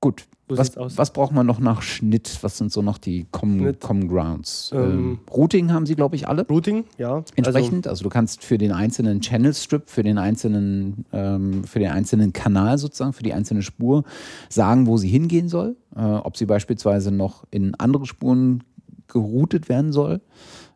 gut. 0.00 0.24
Was, 0.58 0.76
was, 0.76 1.12
braucht 1.12 1.32
man 1.32 1.46
noch 1.46 1.60
nach 1.60 1.82
Schnitt? 1.82 2.38
Was 2.42 2.58
sind 2.58 2.72
so 2.72 2.82
noch 2.82 2.98
die 2.98 3.26
Common, 3.30 3.78
Common 3.78 4.08
Grounds? 4.08 4.70
Ähm, 4.74 4.80
ähm, 4.80 5.18
Routing 5.30 5.72
haben 5.72 5.86
sie, 5.86 5.94
glaube 5.94 6.16
ich, 6.16 6.28
alle. 6.28 6.46
Routing, 6.46 6.84
ja. 6.98 7.24
Entsprechend. 7.36 7.86
Also, 7.86 7.90
also, 7.90 8.04
du 8.04 8.08
kannst 8.10 8.42
für 8.44 8.58
den 8.58 8.72
einzelnen 8.72 9.20
Channel 9.20 9.54
Strip, 9.54 9.88
für 9.88 10.02
den 10.02 10.18
einzelnen, 10.18 11.04
ähm, 11.12 11.64
für 11.64 11.78
den 11.78 11.90
einzelnen 11.90 12.32
Kanal 12.32 12.78
sozusagen, 12.78 13.12
für 13.12 13.22
die 13.22 13.32
einzelne 13.32 13.62
Spur 13.62 14.04
sagen, 14.48 14.86
wo 14.86 14.96
sie 14.96 15.08
hingehen 15.08 15.48
soll. 15.48 15.76
Äh, 15.94 16.00
ob 16.00 16.36
sie 16.36 16.46
beispielsweise 16.46 17.10
noch 17.10 17.44
in 17.50 17.74
andere 17.74 18.06
Spuren 18.06 18.64
geroutet 19.08 19.68
werden 19.68 19.92
soll. 19.92 20.20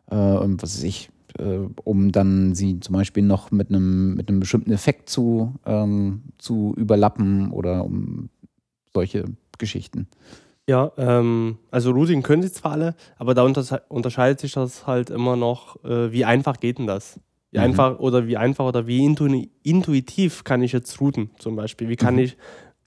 Äh, 0.09 0.15
was 0.15 0.77
weiß 0.77 0.83
ich, 0.83 1.09
äh, 1.37 1.59
um 1.83 2.11
dann 2.11 2.55
sie 2.55 2.79
zum 2.79 2.93
Beispiel 2.93 3.23
noch 3.23 3.51
mit 3.51 3.69
einem, 3.69 4.15
mit 4.15 4.29
einem 4.29 4.39
bestimmten 4.39 4.71
Effekt 4.71 5.09
zu, 5.09 5.53
ähm, 5.65 6.23
zu 6.37 6.73
überlappen 6.77 7.51
oder 7.51 7.83
um 7.83 8.29
solche 8.93 9.25
Geschichten. 9.57 10.07
Ja, 10.69 10.91
ähm, 10.97 11.57
also 11.71 11.91
Routing 11.91 12.23
können 12.23 12.41
sie 12.41 12.51
zwar 12.51 12.73
alle, 12.73 12.95
aber 13.17 13.33
da 13.33 13.43
unterscheidet 13.87 14.41
sich 14.41 14.51
das 14.51 14.85
halt 14.85 15.09
immer 15.09 15.37
noch, 15.37 15.81
äh, 15.85 16.11
wie 16.11 16.25
einfach 16.25 16.59
geht 16.59 16.77
denn 16.77 16.87
das? 16.87 17.19
Wie 17.51 17.57
mhm. 17.57 17.63
einfach 17.63 17.99
oder 17.99 18.27
wie 18.27 18.35
einfach 18.35 18.65
oder 18.65 18.85
wie 18.85 19.03
intu 19.05 19.27
intuitiv 19.63 20.43
kann 20.43 20.61
ich 20.61 20.73
jetzt 20.73 20.99
routen 20.99 21.31
zum 21.39 21.55
Beispiel? 21.55 21.87
Wie 21.87 21.95
kann 21.95 22.15
mhm. 22.15 22.21
ich, 22.21 22.37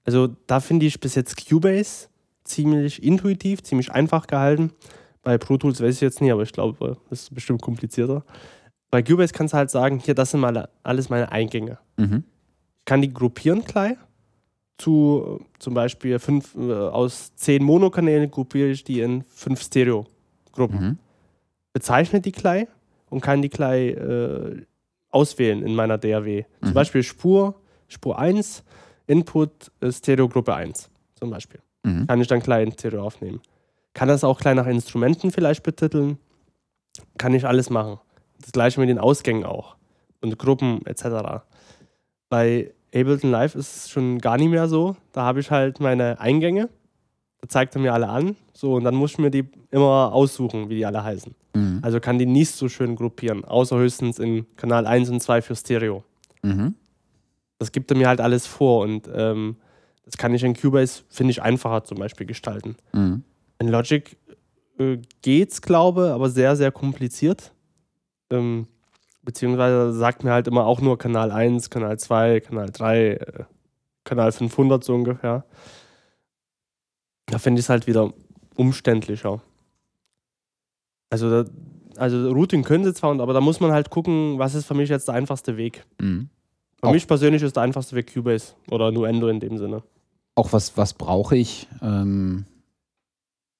also 0.04 0.28
da 0.46 0.60
finde 0.60 0.84
ich 0.84 1.00
bis 1.00 1.14
jetzt 1.14 1.48
Cubase 1.48 2.08
ziemlich 2.44 3.02
intuitiv, 3.02 3.62
ziemlich 3.62 3.90
einfach 3.92 4.26
gehalten. 4.26 4.72
Bei 5.22 5.38
Pro 5.38 5.56
Tools 5.56 5.80
weiß 5.80 5.94
ich 5.94 6.00
jetzt 6.02 6.20
nicht, 6.20 6.32
aber 6.32 6.42
ich 6.42 6.52
glaube, 6.52 6.98
das 7.08 7.22
ist 7.22 7.34
bestimmt 7.34 7.62
komplizierter. 7.62 8.24
Bei 8.90 9.02
Cubase 9.02 9.32
kannst 9.32 9.54
du 9.54 9.58
halt 9.58 9.70
sagen, 9.70 10.00
hier, 10.00 10.14
das 10.14 10.32
sind 10.32 10.40
meine, 10.40 10.68
alles 10.82 11.08
meine 11.08 11.32
Eingänge. 11.32 11.78
Mhm. 11.96 12.24
Ich 12.78 12.84
kann 12.84 13.00
die 13.00 13.12
gruppieren 13.12 13.64
gleich 13.64 13.96
zu 14.80 15.44
zum 15.58 15.74
Beispiel 15.74 16.18
fünf, 16.18 16.54
äh, 16.56 16.72
aus 16.72 17.34
zehn 17.36 17.62
Monokanälen 17.62 18.30
gruppiere 18.30 18.68
ich 18.68 18.84
die 18.84 19.00
in 19.00 19.22
fünf 19.24 19.62
Stereo-Gruppen. 19.62 20.80
Mhm. 20.80 20.98
Bezeichne 21.72 22.20
die 22.20 22.32
gleich 22.32 22.66
und 23.10 23.20
kann 23.20 23.42
die 23.42 23.48
gleich 23.48 23.94
äh, 23.96 24.62
auswählen 25.10 25.62
in 25.62 25.74
meiner 25.74 25.98
DAW. 25.98 26.44
Mhm. 26.60 26.66
Zum 26.66 26.74
Beispiel 26.74 27.02
Spur, 27.02 27.54
Spur 27.88 28.18
1, 28.18 28.64
Input 29.06 29.70
äh, 29.80 29.92
Stereo-Gruppe 29.92 30.54
1 30.54 30.90
zum 31.14 31.30
Beispiel. 31.30 31.60
Mhm. 31.82 32.06
Kann 32.06 32.20
ich 32.20 32.28
dann 32.28 32.40
gleich 32.40 32.66
in 32.66 32.72
Stereo 32.72 33.04
aufnehmen. 33.04 33.40
Kann 33.94 34.08
das 34.08 34.24
auch 34.24 34.38
gleich 34.40 34.54
nach 34.54 34.66
Instrumenten 34.66 35.30
vielleicht 35.30 35.62
betiteln. 35.62 36.18
Kann 37.18 37.34
ich 37.34 37.46
alles 37.46 37.70
machen. 37.70 37.98
Das 38.40 38.52
gleiche 38.52 38.80
mit 38.80 38.88
den 38.88 38.98
Ausgängen 38.98 39.44
auch. 39.44 39.76
Und 40.20 40.38
Gruppen 40.38 40.84
etc. 40.86 41.42
Bei 42.28 42.72
Ableton 42.94 43.30
Live 43.30 43.54
ist 43.54 43.90
schon 43.90 44.18
gar 44.18 44.36
nicht 44.36 44.50
mehr 44.50 44.68
so. 44.68 44.96
Da 45.12 45.22
habe 45.22 45.40
ich 45.40 45.50
halt 45.50 45.80
meine 45.80 46.20
Eingänge. 46.20 46.68
Da 47.40 47.48
zeigt 47.48 47.74
er 47.74 47.80
mir 47.80 47.94
alle 47.94 48.08
an. 48.08 48.36
So, 48.52 48.74
und 48.74 48.84
dann 48.84 48.94
muss 48.94 49.12
ich 49.12 49.18
mir 49.18 49.30
die 49.30 49.48
immer 49.70 50.12
aussuchen, 50.12 50.68
wie 50.68 50.76
die 50.76 50.86
alle 50.86 51.02
heißen. 51.02 51.34
Mhm. 51.54 51.78
Also 51.82 52.00
kann 52.00 52.18
die 52.18 52.26
nicht 52.26 52.50
so 52.50 52.68
schön 52.68 52.96
gruppieren, 52.96 53.44
außer 53.44 53.78
höchstens 53.78 54.18
in 54.18 54.46
Kanal 54.56 54.86
1 54.86 55.10
und 55.10 55.20
2 55.20 55.42
für 55.42 55.56
Stereo. 55.56 56.04
Mhm. 56.42 56.74
Das 57.58 57.72
gibt 57.72 57.90
er 57.90 57.96
mir 57.96 58.08
halt 58.08 58.20
alles 58.20 58.46
vor 58.46 58.82
und 58.82 59.08
ähm, 59.14 59.56
das 60.04 60.16
kann 60.16 60.34
ich 60.34 60.42
in 60.42 60.54
Cubase, 60.54 61.02
finde 61.08 61.30
ich, 61.30 61.42
einfacher 61.42 61.84
zum 61.84 61.98
Beispiel 61.98 62.26
gestalten. 62.26 62.76
Mhm. 62.92 63.22
In 63.58 63.68
Logic 63.68 64.16
äh, 64.78 64.98
geht's, 65.22 65.62
glaube 65.62 66.12
aber 66.12 66.30
sehr, 66.30 66.56
sehr 66.56 66.72
kompliziert. 66.72 67.52
Ähm, 68.30 68.66
beziehungsweise 69.30 69.92
sagt 69.92 70.24
mir 70.24 70.32
halt 70.32 70.48
immer 70.48 70.66
auch 70.66 70.80
nur 70.80 70.98
Kanal 70.98 71.30
1, 71.30 71.70
Kanal 71.70 72.00
2, 72.00 72.40
Kanal 72.40 72.70
3, 72.72 73.10
äh, 73.10 73.44
Kanal 74.02 74.32
500 74.32 74.82
so 74.82 74.92
ungefähr. 74.92 75.44
Da 77.26 77.38
finde 77.38 77.60
ich 77.60 77.66
es 77.66 77.68
halt 77.68 77.86
wieder 77.86 78.12
umständlicher. 78.56 79.40
Also, 81.10 81.44
da, 81.44 81.50
also 81.96 82.32
Routing 82.32 82.64
können 82.64 82.82
sie 82.82 82.92
zwar, 82.92 83.20
aber 83.20 83.32
da 83.32 83.40
muss 83.40 83.60
man 83.60 83.70
halt 83.70 83.90
gucken, 83.90 84.40
was 84.40 84.56
ist 84.56 84.66
für 84.66 84.74
mich 84.74 84.88
jetzt 84.88 85.06
der 85.06 85.14
einfachste 85.14 85.56
Weg. 85.56 85.84
Mhm. 86.00 86.28
Für 86.80 86.88
auch 86.88 86.92
mich 86.92 87.06
persönlich 87.06 87.42
ist 87.42 87.54
der 87.54 87.62
einfachste 87.62 87.94
Weg 87.94 88.12
Cubase 88.12 88.54
oder 88.68 88.90
Nuendo 88.90 89.28
in 89.28 89.38
dem 89.38 89.58
Sinne. 89.58 89.84
Auch 90.34 90.52
was, 90.52 90.76
was 90.76 90.92
brauche 90.92 91.36
ich? 91.36 91.68
Ähm 91.82 92.46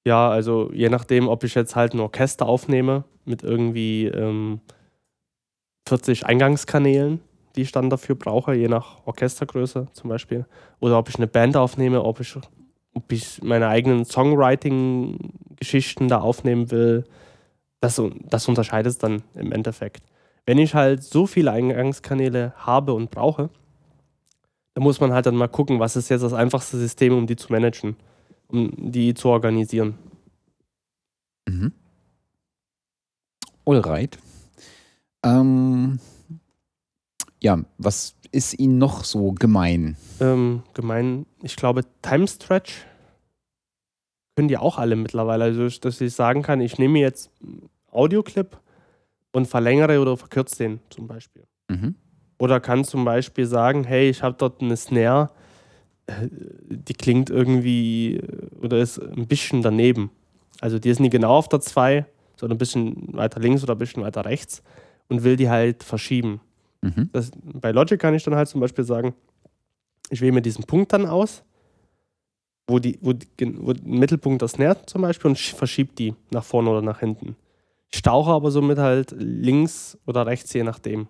ja, 0.04 0.30
also 0.30 0.72
je 0.72 0.88
nachdem, 0.88 1.28
ob 1.28 1.44
ich 1.44 1.54
jetzt 1.54 1.76
halt 1.76 1.94
ein 1.94 2.00
Orchester 2.00 2.46
aufnehme 2.46 3.04
mit 3.24 3.44
irgendwie 3.44 4.06
ähm, 4.06 4.60
40 5.91 6.26
Eingangskanälen, 6.26 7.20
die 7.57 7.62
ich 7.62 7.72
dann 7.72 7.91
dafür 7.91 8.14
brauche, 8.14 8.55
je 8.55 8.68
nach 8.68 9.05
Orchestergröße 9.07 9.88
zum 9.93 10.09
Beispiel. 10.09 10.47
Oder 10.78 10.99
ob 10.99 11.09
ich 11.09 11.16
eine 11.16 11.26
Band 11.26 11.57
aufnehme, 11.57 12.05
ob 12.05 12.20
ich, 12.20 12.36
ob 12.95 13.11
ich 13.11 13.43
meine 13.43 13.66
eigenen 13.66 14.05
Songwriting-Geschichten 14.05 16.07
da 16.07 16.20
aufnehmen 16.20 16.70
will. 16.70 17.03
Das, 17.80 18.01
das 18.22 18.47
unterscheidet 18.47 18.93
es 18.93 18.99
dann 18.99 19.24
im 19.34 19.51
Endeffekt. 19.51 20.05
Wenn 20.47 20.59
ich 20.59 20.74
halt 20.74 21.03
so 21.03 21.26
viele 21.26 21.51
Eingangskanäle 21.51 22.53
habe 22.57 22.93
und 22.93 23.11
brauche, 23.11 23.51
dann 24.74 24.84
muss 24.84 25.01
man 25.01 25.12
halt 25.12 25.26
dann 25.26 25.34
mal 25.34 25.49
gucken, 25.49 25.80
was 25.80 25.97
ist 25.97 26.09
jetzt 26.09 26.22
das 26.22 26.32
einfachste 26.32 26.78
System, 26.78 27.14
um 27.14 27.26
die 27.26 27.34
zu 27.34 27.53
managen, 27.53 27.97
um 28.47 28.70
die 28.76 29.12
zu 29.14 29.28
organisieren. 29.28 29.99
Mhm. 31.49 31.72
Alright. 33.66 34.20
Ähm, 35.24 35.98
ja, 37.40 37.58
was 37.78 38.14
ist 38.32 38.58
Ihnen 38.58 38.78
noch 38.78 39.04
so 39.04 39.32
gemein? 39.32 39.96
Ähm, 40.20 40.62
gemein, 40.74 41.26
ich 41.42 41.56
glaube, 41.56 41.84
Time 42.02 42.26
Stretch 42.26 42.86
können 44.36 44.48
die 44.48 44.58
auch 44.58 44.78
alle 44.78 44.96
mittlerweile. 44.96 45.44
Also, 45.44 45.68
dass 45.80 46.00
ich 46.00 46.14
sagen 46.14 46.42
kann, 46.42 46.60
ich 46.60 46.78
nehme 46.78 47.00
jetzt 47.00 47.30
Audioclip 47.90 48.58
und 49.32 49.46
verlängere 49.46 50.00
oder 50.00 50.16
verkürze 50.16 50.56
den 50.56 50.80
zum 50.90 51.06
Beispiel. 51.06 51.44
Mhm. 51.68 51.94
Oder 52.38 52.60
kann 52.60 52.84
zum 52.84 53.04
Beispiel 53.04 53.46
sagen, 53.46 53.84
hey, 53.84 54.08
ich 54.08 54.22
habe 54.22 54.36
dort 54.38 54.62
eine 54.62 54.76
Snare, 54.76 55.30
äh, 56.06 56.28
die 56.68 56.94
klingt 56.94 57.30
irgendwie 57.30 58.22
oder 58.60 58.78
ist 58.78 58.98
ein 58.98 59.26
bisschen 59.26 59.62
daneben. 59.62 60.10
Also 60.60 60.78
die 60.78 60.90
ist 60.90 61.00
nicht 61.00 61.12
genau 61.12 61.36
auf 61.36 61.48
der 61.48 61.60
2, 61.60 62.06
sondern 62.36 62.56
ein 62.56 62.58
bisschen 62.58 63.14
weiter 63.14 63.40
links 63.40 63.62
oder 63.62 63.74
ein 63.74 63.78
bisschen 63.78 64.02
weiter 64.02 64.24
rechts 64.24 64.62
und 65.11 65.24
will 65.24 65.36
die 65.36 65.50
halt 65.50 65.82
verschieben. 65.82 66.40
Mhm. 66.80 67.11
Das, 67.12 67.30
bei 67.34 67.72
Logic 67.72 68.00
kann 68.00 68.14
ich 68.14 68.22
dann 68.22 68.34
halt 68.34 68.48
zum 68.48 68.61
Beispiel 68.61 68.84
sagen, 68.84 69.14
ich 70.08 70.20
wähle 70.20 70.32
mir 70.32 70.42
diesen 70.42 70.64
Punkt 70.64 70.92
dann 70.92 71.06
aus, 71.06 71.42
wo, 72.66 72.78
die, 72.78 72.98
wo, 73.02 73.12
die, 73.12 73.26
wo 73.58 73.72
ein 73.72 73.80
Mittelpunkt 73.84 74.40
das 74.40 74.58
nährt 74.58 74.88
zum 74.88 75.02
Beispiel 75.02 75.30
und 75.30 75.38
verschiebt 75.38 75.98
die 75.98 76.14
nach 76.30 76.44
vorne 76.44 76.70
oder 76.70 76.82
nach 76.82 77.00
hinten. 77.00 77.36
Ich 77.92 78.02
tauche 78.02 78.30
aber 78.30 78.50
somit 78.50 78.78
halt 78.78 79.12
links 79.18 79.98
oder 80.06 80.26
rechts, 80.26 80.52
je 80.52 80.62
nachdem. 80.62 81.08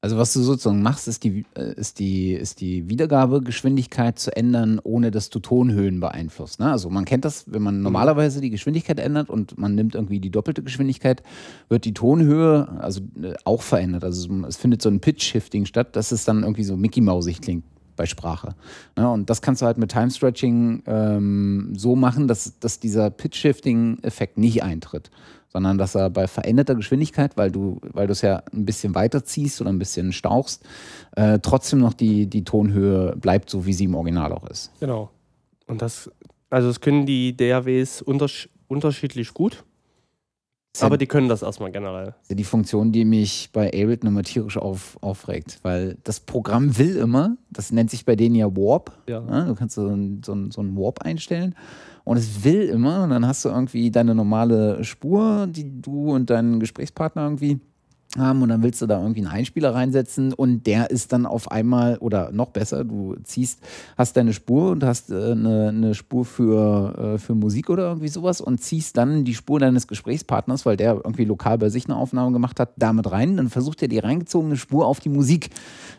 Also 0.00 0.16
was 0.16 0.32
du 0.32 0.42
sozusagen 0.42 0.80
machst, 0.80 1.08
ist 1.08 1.24
die, 1.24 1.44
äh, 1.56 1.74
ist 1.74 1.98
die, 1.98 2.32
ist 2.32 2.60
die 2.60 2.88
Wiedergabegeschwindigkeit 2.88 4.16
zu 4.16 4.34
ändern, 4.36 4.80
ohne 4.84 5.10
dass 5.10 5.28
du 5.28 5.40
Tonhöhen 5.40 5.98
beeinflusst. 5.98 6.60
Ne? 6.60 6.70
Also 6.70 6.88
man 6.88 7.04
kennt 7.04 7.24
das, 7.24 7.50
wenn 7.50 7.62
man 7.62 7.78
mhm. 7.78 7.82
normalerweise 7.82 8.40
die 8.40 8.50
Geschwindigkeit 8.50 9.00
ändert 9.00 9.28
und 9.28 9.58
man 9.58 9.74
nimmt 9.74 9.96
irgendwie 9.96 10.20
die 10.20 10.30
doppelte 10.30 10.62
Geschwindigkeit, 10.62 11.24
wird 11.68 11.84
die 11.84 11.94
Tonhöhe 11.94 12.68
also 12.78 13.00
äh, 13.20 13.34
auch 13.44 13.62
verändert. 13.62 14.04
Also 14.04 14.32
es 14.46 14.56
findet 14.56 14.82
so 14.82 14.88
ein 14.88 15.00
Pitch-Shifting 15.00 15.66
statt, 15.66 15.96
dass 15.96 16.12
es 16.12 16.24
dann 16.24 16.44
irgendwie 16.44 16.64
so 16.64 16.76
Mickey-Mausig 16.76 17.40
klingt 17.40 17.64
bei 17.98 18.06
Sprache. 18.06 18.54
Ja, 18.96 19.08
und 19.08 19.28
das 19.28 19.42
kannst 19.42 19.60
du 19.60 19.66
halt 19.66 19.76
mit 19.76 19.90
Time 19.90 20.10
Stretching 20.10 20.82
ähm, 20.86 21.74
so 21.76 21.94
machen, 21.94 22.28
dass, 22.28 22.58
dass 22.58 22.80
dieser 22.80 23.10
Pitch-Shifting-Effekt 23.10 24.38
nicht 24.38 24.62
eintritt 24.62 25.10
sondern 25.50 25.78
dass 25.78 25.94
er 25.94 26.10
bei 26.10 26.26
veränderter 26.26 26.74
Geschwindigkeit, 26.74 27.36
weil 27.36 27.50
du, 27.50 27.80
weil 27.92 28.06
du 28.06 28.12
es 28.12 28.20
ja 28.20 28.42
ein 28.52 28.66
bisschen 28.66 28.94
weiter 28.94 29.24
ziehst 29.24 29.60
oder 29.60 29.70
ein 29.70 29.78
bisschen 29.78 30.12
stauchst, 30.12 30.62
äh, 31.16 31.38
trotzdem 31.40 31.78
noch 31.78 31.94
die, 31.94 32.26
die 32.26 32.44
Tonhöhe 32.44 33.16
bleibt 33.16 33.48
so, 33.48 33.64
wie 33.64 33.72
sie 33.72 33.84
im 33.84 33.94
Original 33.94 34.32
auch 34.32 34.46
ist. 34.48 34.70
Genau. 34.78 35.10
Und 35.66 35.82
das, 35.82 36.10
also 36.50 36.68
das 36.68 36.80
können 36.80 37.06
die 37.06 37.36
DAWs 37.36 38.02
untersch 38.02 38.48
unterschiedlich 38.68 39.32
gut. 39.32 39.64
Aber 40.80 40.96
die 40.96 41.06
können 41.06 41.28
das 41.28 41.42
erstmal 41.42 41.72
generell. 41.72 42.14
Die 42.30 42.44
Funktion, 42.44 42.92
die 42.92 43.04
mich 43.04 43.50
bei 43.52 43.66
Ableton 43.68 44.10
immer 44.10 44.22
tierisch 44.22 44.56
auf, 44.56 44.96
aufregt, 45.00 45.58
weil 45.62 45.96
das 46.04 46.20
Programm 46.20 46.78
will 46.78 46.96
immer, 46.96 47.36
das 47.50 47.72
nennt 47.72 47.90
sich 47.90 48.04
bei 48.04 48.16
denen 48.16 48.34
ja 48.34 48.46
Warp. 48.54 48.92
Ja. 49.08 49.20
Ne? 49.20 49.46
Du 49.46 49.54
kannst 49.54 49.74
so 49.74 49.88
ein, 49.88 50.22
so, 50.24 50.34
ein, 50.34 50.50
so 50.50 50.60
ein 50.60 50.76
Warp 50.76 51.02
einstellen 51.02 51.54
und 52.04 52.16
es 52.16 52.44
will 52.44 52.62
immer 52.62 53.02
und 53.02 53.10
dann 53.10 53.26
hast 53.26 53.44
du 53.44 53.48
irgendwie 53.48 53.90
deine 53.90 54.14
normale 54.14 54.84
Spur, 54.84 55.46
die 55.48 55.80
du 55.80 56.12
und 56.12 56.30
dein 56.30 56.60
Gesprächspartner 56.60 57.22
irgendwie 57.22 57.60
haben 58.16 58.42
und 58.42 58.48
dann 58.48 58.62
willst 58.62 58.80
du 58.80 58.86
da 58.86 59.00
irgendwie 59.00 59.20
einen 59.20 59.28
Einspieler 59.28 59.74
reinsetzen 59.74 60.32
und 60.32 60.66
der 60.66 60.90
ist 60.90 61.12
dann 61.12 61.26
auf 61.26 61.50
einmal 61.50 61.98
oder 61.98 62.32
noch 62.32 62.50
besser, 62.50 62.84
du 62.84 63.16
ziehst, 63.22 63.60
hast 63.98 64.16
deine 64.16 64.32
Spur 64.32 64.70
und 64.70 64.82
hast 64.82 65.10
äh, 65.10 65.32
eine, 65.32 65.68
eine, 65.68 65.94
Spur 65.94 66.24
für, 66.24 67.14
äh, 67.16 67.18
für 67.18 67.34
Musik 67.34 67.68
oder 67.68 67.88
irgendwie 67.88 68.08
sowas 68.08 68.40
und 68.40 68.62
ziehst 68.62 68.96
dann 68.96 69.24
die 69.24 69.34
Spur 69.34 69.60
deines 69.60 69.86
Gesprächspartners, 69.86 70.64
weil 70.64 70.78
der 70.78 70.94
irgendwie 70.94 71.26
lokal 71.26 71.58
bei 71.58 71.68
sich 71.68 71.84
eine 71.84 71.96
Aufnahme 71.96 72.32
gemacht 72.32 72.58
hat, 72.60 72.70
damit 72.76 73.10
rein. 73.10 73.36
Dann 73.36 73.50
versucht 73.50 73.82
er 73.82 73.88
die 73.88 73.98
reingezogene 73.98 74.56
Spur 74.56 74.86
auf 74.86 75.00
die 75.00 75.10
Musik 75.10 75.50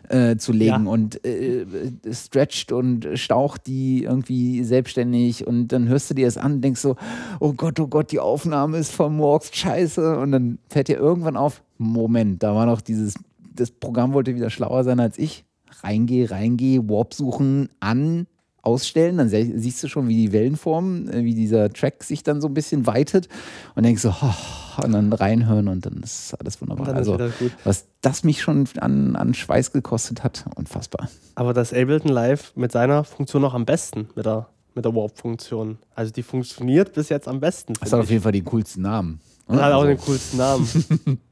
äh, 0.10 0.36
zu 0.38 0.52
legen 0.52 0.86
ja. 0.86 0.92
und 0.92 1.24
äh, 1.24 1.66
stretcht 2.12 2.72
und 2.72 3.08
staucht 3.14 3.68
die 3.68 4.04
irgendwie 4.04 4.64
selbstständig 4.64 5.46
und 5.46 5.68
dann 5.68 5.88
hörst 5.88 6.10
du 6.10 6.16
dir 6.16 6.26
das 6.26 6.38
an 6.38 6.54
und 6.54 6.62
denkst 6.62 6.82
so, 6.82 6.96
oh 7.40 7.54
Gott, 7.54 7.80
oh 7.80 7.88
Gott, 7.88 8.12
die 8.12 8.20
Aufnahme 8.20 8.78
ist 8.78 8.92
vom 8.92 9.18
Murks, 9.18 9.52
scheiße 9.54 10.18
und 10.18 10.32
dann 10.32 10.58
fällt 10.70 10.88
dir 10.88 10.98
irgendwann 10.98 11.38
auf, 11.38 11.62
Moment, 11.80 12.44
da 12.44 12.54
war 12.54 12.66
noch 12.66 12.82
dieses, 12.82 13.16
das 13.56 13.72
Programm 13.72 14.14
wollte 14.14 14.36
wieder 14.36 14.50
schlauer 14.50 14.84
sein 14.84 15.00
als 15.00 15.18
ich. 15.18 15.46
Reingehe, 15.82 16.30
reingehe, 16.30 16.88
Warp 16.90 17.14
suchen, 17.14 17.70
an, 17.80 18.28
ausstellen, 18.62 19.18
dann 19.18 19.30
siehst 19.30 19.84
du 19.84 19.88
schon, 19.88 20.08
wie 20.08 20.16
die 20.16 20.32
Wellenform, 20.32 21.08
äh, 21.10 21.24
wie 21.24 21.34
dieser 21.34 21.72
Track 21.72 22.04
sich 22.04 22.24
dann 22.24 22.42
so 22.42 22.48
ein 22.48 22.54
bisschen 22.54 22.86
weitet 22.86 23.30
und 23.76 23.84
denkst 23.84 24.02
so, 24.02 24.10
oh, 24.10 24.84
und 24.84 24.92
dann 24.92 25.14
reinhören 25.14 25.68
und 25.68 25.86
dann 25.86 26.02
ist 26.04 26.34
alles 26.40 26.62
wunderbar. 26.62 26.94
Also, 26.94 27.18
was 27.64 27.88
das 28.02 28.24
mich 28.24 28.42
schon 28.42 28.68
an, 28.80 29.16
an 29.16 29.34
Schweiß 29.34 29.72
gekostet 29.72 30.24
hat, 30.24 30.46
unfassbar. 30.56 31.10
Aber 31.36 31.54
das 31.54 31.74
Ableton 31.74 32.12
Live 32.12 32.56
mit 32.56 32.72
seiner 32.72 33.04
Funktion 33.04 33.42
noch 33.42 33.54
am 33.54 33.66
besten, 33.66 34.10
mit 34.16 34.26
der, 34.26 34.48
mit 34.76 34.86
der 34.86 34.94
Warp-Funktion. 34.94 35.78
Also 35.96 36.12
die 36.12 36.24
funktioniert 36.24 36.94
bis 36.94 37.10
jetzt 37.10 37.28
am 37.28 37.40
besten. 37.40 37.74
Das 37.80 37.94
hat 37.94 38.02
auf 38.02 38.10
jeden 38.10 38.24
Fall 38.24 38.34
die 38.34 38.44
coolsten 38.44 38.84
Namen. 38.84 39.22
Das 39.48 39.62
hat 39.62 39.74
auch 39.74 39.82
also. 39.82 39.88
den 39.88 39.98
coolsten 39.98 40.38
Namen. 40.38 41.20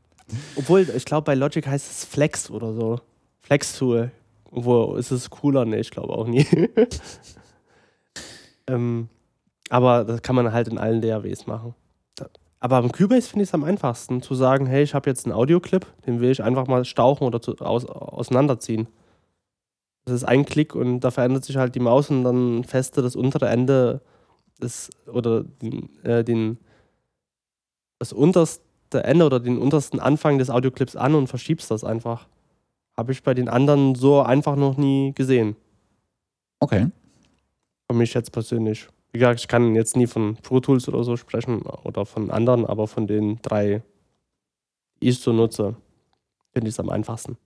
Obwohl, 0.56 0.88
ich 0.96 1.06
glaube, 1.06 1.26
bei 1.26 1.36
Logic 1.36 1.66
heißt 1.66 1.90
es 1.90 2.06
Flex 2.06 2.50
oder 2.50 2.74
so. 2.74 3.00
Flex-Tool. 3.42 4.12
Wo 4.52 4.96
ist 4.96 5.12
es 5.12 5.30
cooler? 5.30 5.66
Nee, 5.66 5.80
ich 5.80 5.92
glaube 5.92 6.14
auch 6.14 6.28
nie. 6.28 6.46
ähm, 8.68 9.10
aber 9.70 10.04
das 10.04 10.22
kann 10.22 10.36
man 10.36 10.52
halt 10.52 10.68
in 10.68 10.78
allen 10.78 11.02
DAWs 11.02 11.48
machen. 11.48 11.76
Aber 12.60 12.78
am 12.78 12.92
Cubase 12.92 13.30
finde 13.30 13.44
ich 13.44 13.50
es 13.50 13.54
am 13.54 13.64
einfachsten, 13.64 14.22
zu 14.22 14.34
sagen, 14.34 14.66
hey, 14.66 14.84
ich 14.84 14.96
habe 14.96 15.10
jetzt 15.10 15.26
einen 15.26 15.36
Audioclip, 15.36 15.86
den 16.06 16.20
will 16.20 16.32
ich 16.32 16.44
einfach 16.44 16.68
mal 16.68 16.86
stauchen 16.86 17.28
oder 17.28 17.42
zu, 17.42 17.56
aus, 17.58 17.86
auseinanderziehen. 17.86 18.88
Das 20.06 20.16
ist 20.16 20.24
ein 20.24 20.46
Klick 20.46 20.74
und 20.74 21.02
da 21.02 21.12
verändert 21.12 21.46
sich 21.46 21.58
halt 21.58 21.76
die 21.76 21.80
Maus 21.80 22.10
und 22.10 22.24
dann 22.24 22.64
feste 22.64 23.02
das 23.02 23.16
untere 23.16 23.50
Ende 23.50 24.02
des, 24.62 24.90
oder 25.06 25.44
den, 25.44 26.04
äh, 26.04 26.24
den, 26.24 26.58
das 28.00 28.14
unterste 28.14 28.67
Ende 28.94 29.26
oder 29.26 29.40
den 29.40 29.58
untersten 29.58 30.00
Anfang 30.00 30.38
des 30.38 30.50
Audioclips 30.50 30.96
an 30.96 31.16
und 31.16 31.28
verschiebst 31.28 31.70
das 31.72 31.84
einfach. 31.84 32.28
Habe 32.96 33.12
ich 33.12 33.24
bei 33.24 33.34
den 33.34 33.50
anderen 33.50 33.96
so 33.96 34.22
einfach 34.22 34.56
noch 34.56 34.78
nie 34.78 35.14
gesehen. 35.14 35.56
Okay. 36.60 36.90
Für 37.90 37.96
mich 37.96 38.14
jetzt 38.14 38.32
persönlich. 38.32 38.88
Wie 39.12 39.20
gesagt, 39.20 39.40
ich 39.40 39.48
kann 39.48 39.76
jetzt 39.76 39.96
nie 39.96 40.08
von 40.08 40.36
Pro 40.38 40.60
Tools 40.60 40.88
oder 40.88 41.04
so 41.04 41.16
sprechen 41.16 41.62
oder 41.62 42.06
von 42.06 42.32
anderen, 42.32 42.66
aber 42.66 42.88
von 42.88 43.08
den 43.08 43.40
drei, 43.42 43.82
die 45.02 45.10
ich 45.10 45.20
so 45.20 45.32
nutze, 45.32 45.76
finde 46.54 46.70
ich 46.70 46.76
es 46.76 46.80
am 46.80 46.90
einfachsten. 46.90 47.38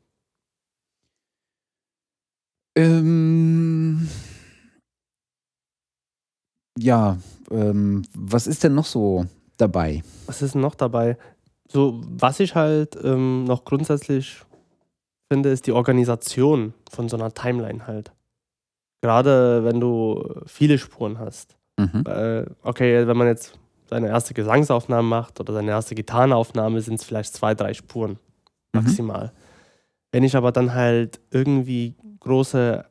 Ähm, 2.75 4.07
ja, 6.77 7.17
ähm, 7.51 8.03
was 8.13 8.47
ist 8.47 8.63
denn 8.63 8.75
noch 8.75 8.85
so 8.85 9.25
dabei? 9.61 10.03
Was 10.25 10.41
ist 10.41 10.55
noch 10.55 10.75
dabei? 10.75 11.17
So, 11.67 12.01
was 12.03 12.39
ich 12.39 12.55
halt 12.55 12.97
ähm, 13.03 13.45
noch 13.45 13.63
grundsätzlich 13.63 14.41
finde, 15.29 15.49
ist 15.49 15.67
die 15.67 15.71
Organisation 15.71 16.73
von 16.91 17.07
so 17.07 17.15
einer 17.15 17.33
Timeline 17.33 17.87
halt. 17.87 18.11
Gerade 19.01 19.63
wenn 19.63 19.79
du 19.79 20.23
viele 20.45 20.77
Spuren 20.77 21.19
hast. 21.19 21.55
Mhm. 21.79 22.03
Äh, 22.05 22.45
okay, 22.63 23.07
wenn 23.07 23.15
man 23.15 23.27
jetzt 23.27 23.57
seine 23.89 24.09
erste 24.09 24.33
Gesangsaufnahme 24.33 25.07
macht 25.07 25.39
oder 25.39 25.53
seine 25.53 25.71
erste 25.71 25.95
Gitarrenaufnahme, 25.95 26.81
sind 26.81 26.95
es 26.95 27.05
vielleicht 27.05 27.33
zwei, 27.33 27.55
drei 27.55 27.73
Spuren 27.73 28.11
mhm. 28.11 28.17
maximal. 28.81 29.27
Mhm. 29.27 29.31
Wenn 30.11 30.23
ich 30.23 30.35
aber 30.35 30.51
dann 30.51 30.73
halt 30.73 31.21
irgendwie 31.31 31.95
große 32.19 32.83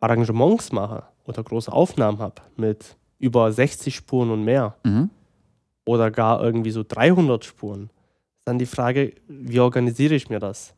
Arrangements 0.00 0.70
mache 0.72 1.04
oder 1.24 1.42
große 1.42 1.72
Aufnahmen 1.72 2.18
habe 2.18 2.42
mit 2.56 2.96
über 3.18 3.50
60 3.50 3.94
Spuren 3.94 4.30
und 4.30 4.44
mehr, 4.44 4.76
mhm 4.84 5.08
oder 5.84 6.10
gar 6.10 6.42
irgendwie 6.42 6.70
so 6.70 6.84
300 6.86 7.44
Spuren. 7.44 7.90
Dann 8.44 8.58
die 8.58 8.66
Frage, 8.66 9.14
wie 9.28 9.60
organisiere 9.60 10.14
ich 10.14 10.30
mir 10.30 10.38
das? 10.38 10.74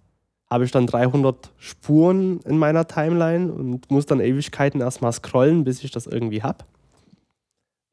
Habe 0.50 0.64
ich 0.64 0.70
dann 0.70 0.86
300 0.86 1.52
Spuren 1.56 2.40
in 2.40 2.58
meiner 2.58 2.86
Timeline 2.86 3.52
und 3.52 3.90
muss 3.90 4.06
dann 4.06 4.20
Ewigkeiten 4.20 4.80
erstmal 4.80 5.12
scrollen, 5.12 5.64
bis 5.64 5.82
ich 5.82 5.90
das 5.90 6.06
irgendwie 6.06 6.42
habe? 6.42 6.64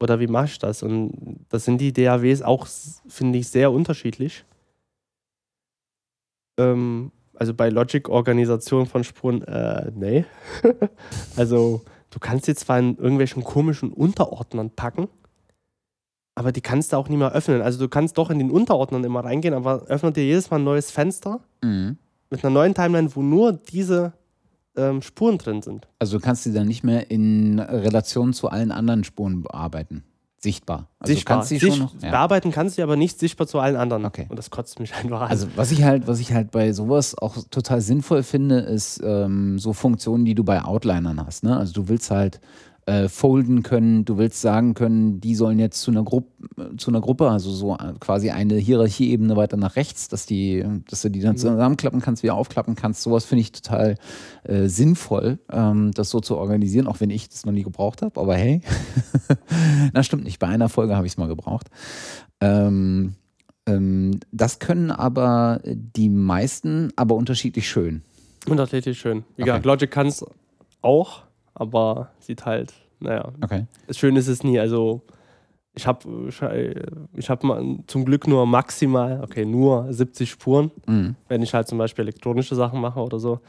Oder 0.02 0.20
wie 0.20 0.28
mache 0.28 0.46
ich 0.46 0.60
das? 0.60 0.84
Und 0.84 1.46
das 1.50 1.66
sind 1.66 1.80
die 1.80 1.94
DAWs 1.94 2.42
auch, 2.42 2.68
finde 3.08 3.40
ich, 3.40 3.48
sehr 3.48 3.72
unterschiedlich. 3.72 4.44
Ähm, 6.60 7.12
also 7.36 7.54
bei 7.54 7.70
Logic 7.70 8.10
Organisation 8.10 8.86
von 8.86 9.04
Spuren, 9.04 9.42
äh, 9.44 9.92
nee. 9.96 10.26
also 11.36 11.82
du 12.10 12.20
kannst 12.20 12.46
sie 12.46 12.56
zwar 12.56 12.80
in 12.80 12.98
irgendwelchen 12.98 13.44
komischen 13.44 13.94
Unterordnern 13.94 14.72
packen, 14.72 15.08
aber 16.36 16.52
die 16.52 16.62
kannst 16.62 16.94
du 16.94 16.98
auch 16.98 17.10
nicht 17.10 17.20
mehr 17.20 17.32
öffnen. 17.32 17.62
Also 17.62 17.80
du 17.80 17.90
kannst 17.90 18.18
doch 18.18 18.30
in 18.30 18.40
den 18.40 18.52
Unterordnern 18.52 19.04
immer 19.04 19.24
reingehen, 19.24 19.54
aber 19.54 19.84
öffnet 19.84 20.16
dir 20.16 20.24
jedes 20.24 20.50
Mal 20.50 20.60
ein 20.60 20.64
neues 20.64 20.92
Fenster 20.92 21.40
mhm. 21.64 21.98
mit 22.30 22.44
einer 22.44 22.54
neuen 22.54 22.74
Timeline, 22.74 23.14
wo 23.16 23.22
nur 23.22 23.54
diese 23.54 24.14
ähm, 24.76 25.02
Spuren 25.02 25.38
drin 25.38 25.62
sind. 25.62 25.88
Also 26.00 26.18
du 26.18 26.24
kannst 26.24 26.44
sie 26.44 26.54
dann 26.54 26.68
nicht 26.68 26.84
mehr 26.84 27.12
in 27.12 27.60
Relation 27.60 28.34
zu 28.34 28.50
allen 28.50 28.72
anderen 28.72 29.04
Spuren 29.04 29.42
bearbeiten. 29.42 30.04
Sichtbar. 30.38 30.88
Also 30.98 31.14
sichtbar. 31.14 31.38
Kannst 31.38 31.50
sie 31.50 31.60
Sicht, 31.60 31.76
schon 31.76 31.86
noch, 31.86 31.94
ja. 32.02 32.10
Bearbeiten 32.10 32.52
kannst 32.52 32.78
du 32.78 32.82
aber 32.82 32.96
nicht 32.96 33.20
sichtbar 33.20 33.46
zu 33.46 33.60
allen 33.60 33.76
anderen. 33.76 34.06
Okay. 34.06 34.26
Und 34.28 34.40
das 34.40 34.50
kotzt 34.50 34.80
mich 34.80 34.96
einfach 34.96 35.22
an. 35.22 35.30
Also 35.30 35.48
was 35.56 35.72
ich 35.72 35.84
halt, 35.84 36.08
was 36.08 36.20
ich 36.20 36.34
halt 36.34 36.50
bei 36.50 36.74
sowas 36.74 37.16
auch 37.16 37.38
total 37.52 37.82
sinnvoll 37.82 38.24
finde, 38.24 38.60
ist 38.60 39.00
ähm, 39.04 39.60
so 39.60 39.74
Funktionen, 39.74 40.26
die 40.26 40.34
du 40.34 40.44
bei 40.44 40.64
Outlinern 40.64 41.24
hast. 41.24 41.44
Ne? 41.44 41.56
Also 41.56 41.74
du 41.74 41.90
willst 41.90 42.10
halt 42.10 42.40
äh, 42.86 43.08
folden 43.10 43.64
können. 43.64 44.06
Du 44.06 44.18
willst 44.18 44.42
sagen 44.42 44.74
können, 44.74 45.22
die 45.22 45.36
sollen 45.36 45.60
jetzt 45.60 45.82
zu 45.82 45.92
einer, 45.92 46.04
Gruppe, 46.04 46.32
zu 46.78 46.90
einer 46.90 47.02
Gruppe, 47.02 47.30
also 47.30 47.52
so 47.52 47.78
quasi 48.00 48.32
eine 48.32 48.56
Hierarchieebene 48.56 49.36
weiter 49.36 49.58
nach 49.58 49.76
rechts, 49.76 50.08
dass, 50.08 50.26
die, 50.26 50.66
dass 50.90 51.02
du 51.04 51.10
die 51.10 51.20
dann 51.20 51.34
mhm. 51.34 51.38
zusammenklappen 51.38 52.02
kannst, 52.02 52.24
wieder 52.24 52.36
aufklappen 52.36 52.76
kannst. 52.76 53.04
Sowas 53.04 53.26
finde 53.26 53.42
ich 53.42 53.52
total 53.52 53.96
äh, 54.44 54.68
sinnvoll, 54.68 55.40
ähm, 55.52 55.92
das 55.92 56.10
so 56.10 56.20
zu 56.20 56.38
organisieren, 56.38 56.88
auch 56.88 57.00
wenn 57.00 57.12
ich 57.12 57.30
das 57.30 57.46
noch 57.46 57.54
nie 57.54 57.64
gebraucht 57.64 58.02
habe. 58.02 58.20
Aber 58.20 58.36
hey, 58.36 58.62
na 59.94 60.02
stimmt 60.02 60.24
nicht. 60.24 60.40
Bei 60.40 60.48
einer 60.48 60.70
Folge 60.70 60.96
habe 60.96 61.06
ich 61.06 61.14
es 61.14 61.18
mal 61.18 61.28
gebraucht. 61.28 61.68
Ähm, 62.40 63.14
ähm, 63.68 64.20
das 64.32 64.60
können 64.60 64.92
aber 64.92 65.62
die 65.64 66.10
meisten, 66.10 66.92
aber 66.96 67.16
unterschiedlich 67.16 67.70
schön. 67.70 68.02
Unterschiedlich 68.48 69.00
schön. 69.00 69.24
Wie 69.36 69.44
gesagt, 69.44 69.60
okay. 69.60 69.68
Logic 69.68 69.92
kann 69.92 70.08
es 70.08 70.26
auch 70.82 71.24
aber 71.54 72.12
sieht 72.20 72.46
halt, 72.46 72.74
naja. 73.00 73.32
Okay. 73.44 73.66
Schön 73.92 74.16
ist 74.16 74.28
es 74.28 74.44
nie. 74.44 74.60
Also 74.60 75.02
ich 75.74 75.88
habe 75.88 76.30
ich 77.16 77.30
hab 77.30 77.42
zum 77.88 78.06
Glück 78.06 78.28
nur 78.28 78.46
maximal, 78.46 79.22
okay, 79.24 79.46
nur 79.46 79.92
70 79.92 80.30
Spuren, 80.30 80.72
mhm. 80.86 81.16
wenn 81.28 81.42
ich 81.42 81.54
halt 81.54 81.68
zum 81.68 81.78
Beispiel 81.78 82.04
elektronische 82.04 82.56
Sachen 82.56 82.82
mache 82.82 83.00
oder 83.00 83.20
so. 83.20 83.40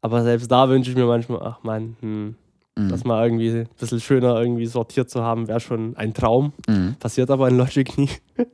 Aber 0.00 0.22
selbst 0.22 0.50
da 0.50 0.68
wünsche 0.68 0.90
ich 0.90 0.96
mir 0.96 1.06
manchmal, 1.06 1.40
ach 1.42 1.62
man, 1.62 1.96
hm, 2.00 2.36
mhm. 2.76 2.88
das 2.88 3.04
mal 3.04 3.22
irgendwie 3.24 3.50
ein 3.50 3.68
bisschen 3.78 4.00
schöner 4.00 4.40
irgendwie 4.40 4.66
sortiert 4.66 5.10
zu 5.10 5.22
haben, 5.22 5.48
wäre 5.48 5.60
schon 5.60 5.96
ein 5.96 6.14
Traum. 6.14 6.52
Mhm. 6.66 6.96
Passiert 6.98 7.30
aber 7.30 7.48
in 7.48 7.58
Logic 7.58 7.98
nie. 7.98 8.10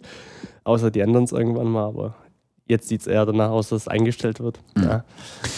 Außer 0.65 0.91
die 0.91 1.01
ändern 1.01 1.25
es 1.25 1.33
irgendwann 1.33 1.69
mal, 1.69 1.85
aber 1.85 2.15
Jetzt 2.67 2.89
sieht 2.89 3.03
es 3.03 3.07
eher 3.07 3.27
danach 3.27 3.51
aus, 3.51 3.69
dass 3.69 3.83
es 3.83 3.89
eingestellt 3.89 4.41
wird. 4.41 4.59
Mhm. 4.75 4.83
Ja. 4.85 5.05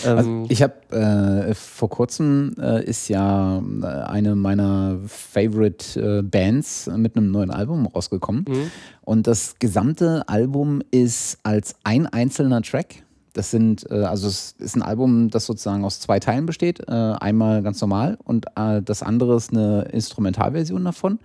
Also 0.05 0.29
ähm, 0.29 0.47
ich 0.49 0.61
habe 0.61 0.75
äh, 0.91 1.55
vor 1.55 1.89
kurzem 1.89 2.55
äh, 2.59 2.85
ist 2.85 3.09
ja 3.09 3.59
äh, 3.59 3.87
eine 3.87 4.35
meiner 4.35 4.99
Favorite 5.07 6.01
äh, 6.01 6.23
Bands 6.23 6.91
mit 6.97 7.17
einem 7.17 7.31
neuen 7.31 7.53
Album 7.53 7.87
rausgekommen. 7.87 8.45
Mhm. 8.49 8.71
Und 9.03 9.29
das 9.29 9.55
gesamte 9.61 10.29
Album 10.29 10.83
ist 10.91 11.39
als 11.45 11.77
ein 11.85 12.09
einzelner 12.09 12.61
Track. 12.63 13.05
Das 13.35 13.53
sind, 13.53 13.89
äh, 13.89 14.03
also 14.03 14.27
es 14.27 14.57
ist 14.59 14.75
ein 14.75 14.83
Album, 14.83 15.31
das 15.31 15.47
sozusagen 15.47 15.85
aus 15.85 16.01
zwei 16.01 16.19
Teilen 16.19 16.45
besteht. 16.45 16.81
Äh, 16.89 16.93
einmal 16.93 17.63
ganz 17.63 17.81
normal 17.81 18.19
und 18.25 18.47
das 18.57 19.03
andere 19.05 19.37
ist 19.37 19.53
eine 19.53 19.83
Instrumentalversion 19.93 20.85
davon. 20.85 21.21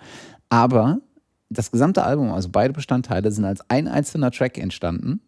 Aber 0.49 0.99
das 1.49 1.71
gesamte 1.71 2.03
Album, 2.03 2.31
also 2.31 2.49
beide 2.51 2.71
Bestandteile, 2.71 3.31
sind 3.31 3.45
als 3.45 3.67
ein 3.67 3.87
einzelner 3.87 4.29
Track 4.29 4.59
entstanden 4.59 5.21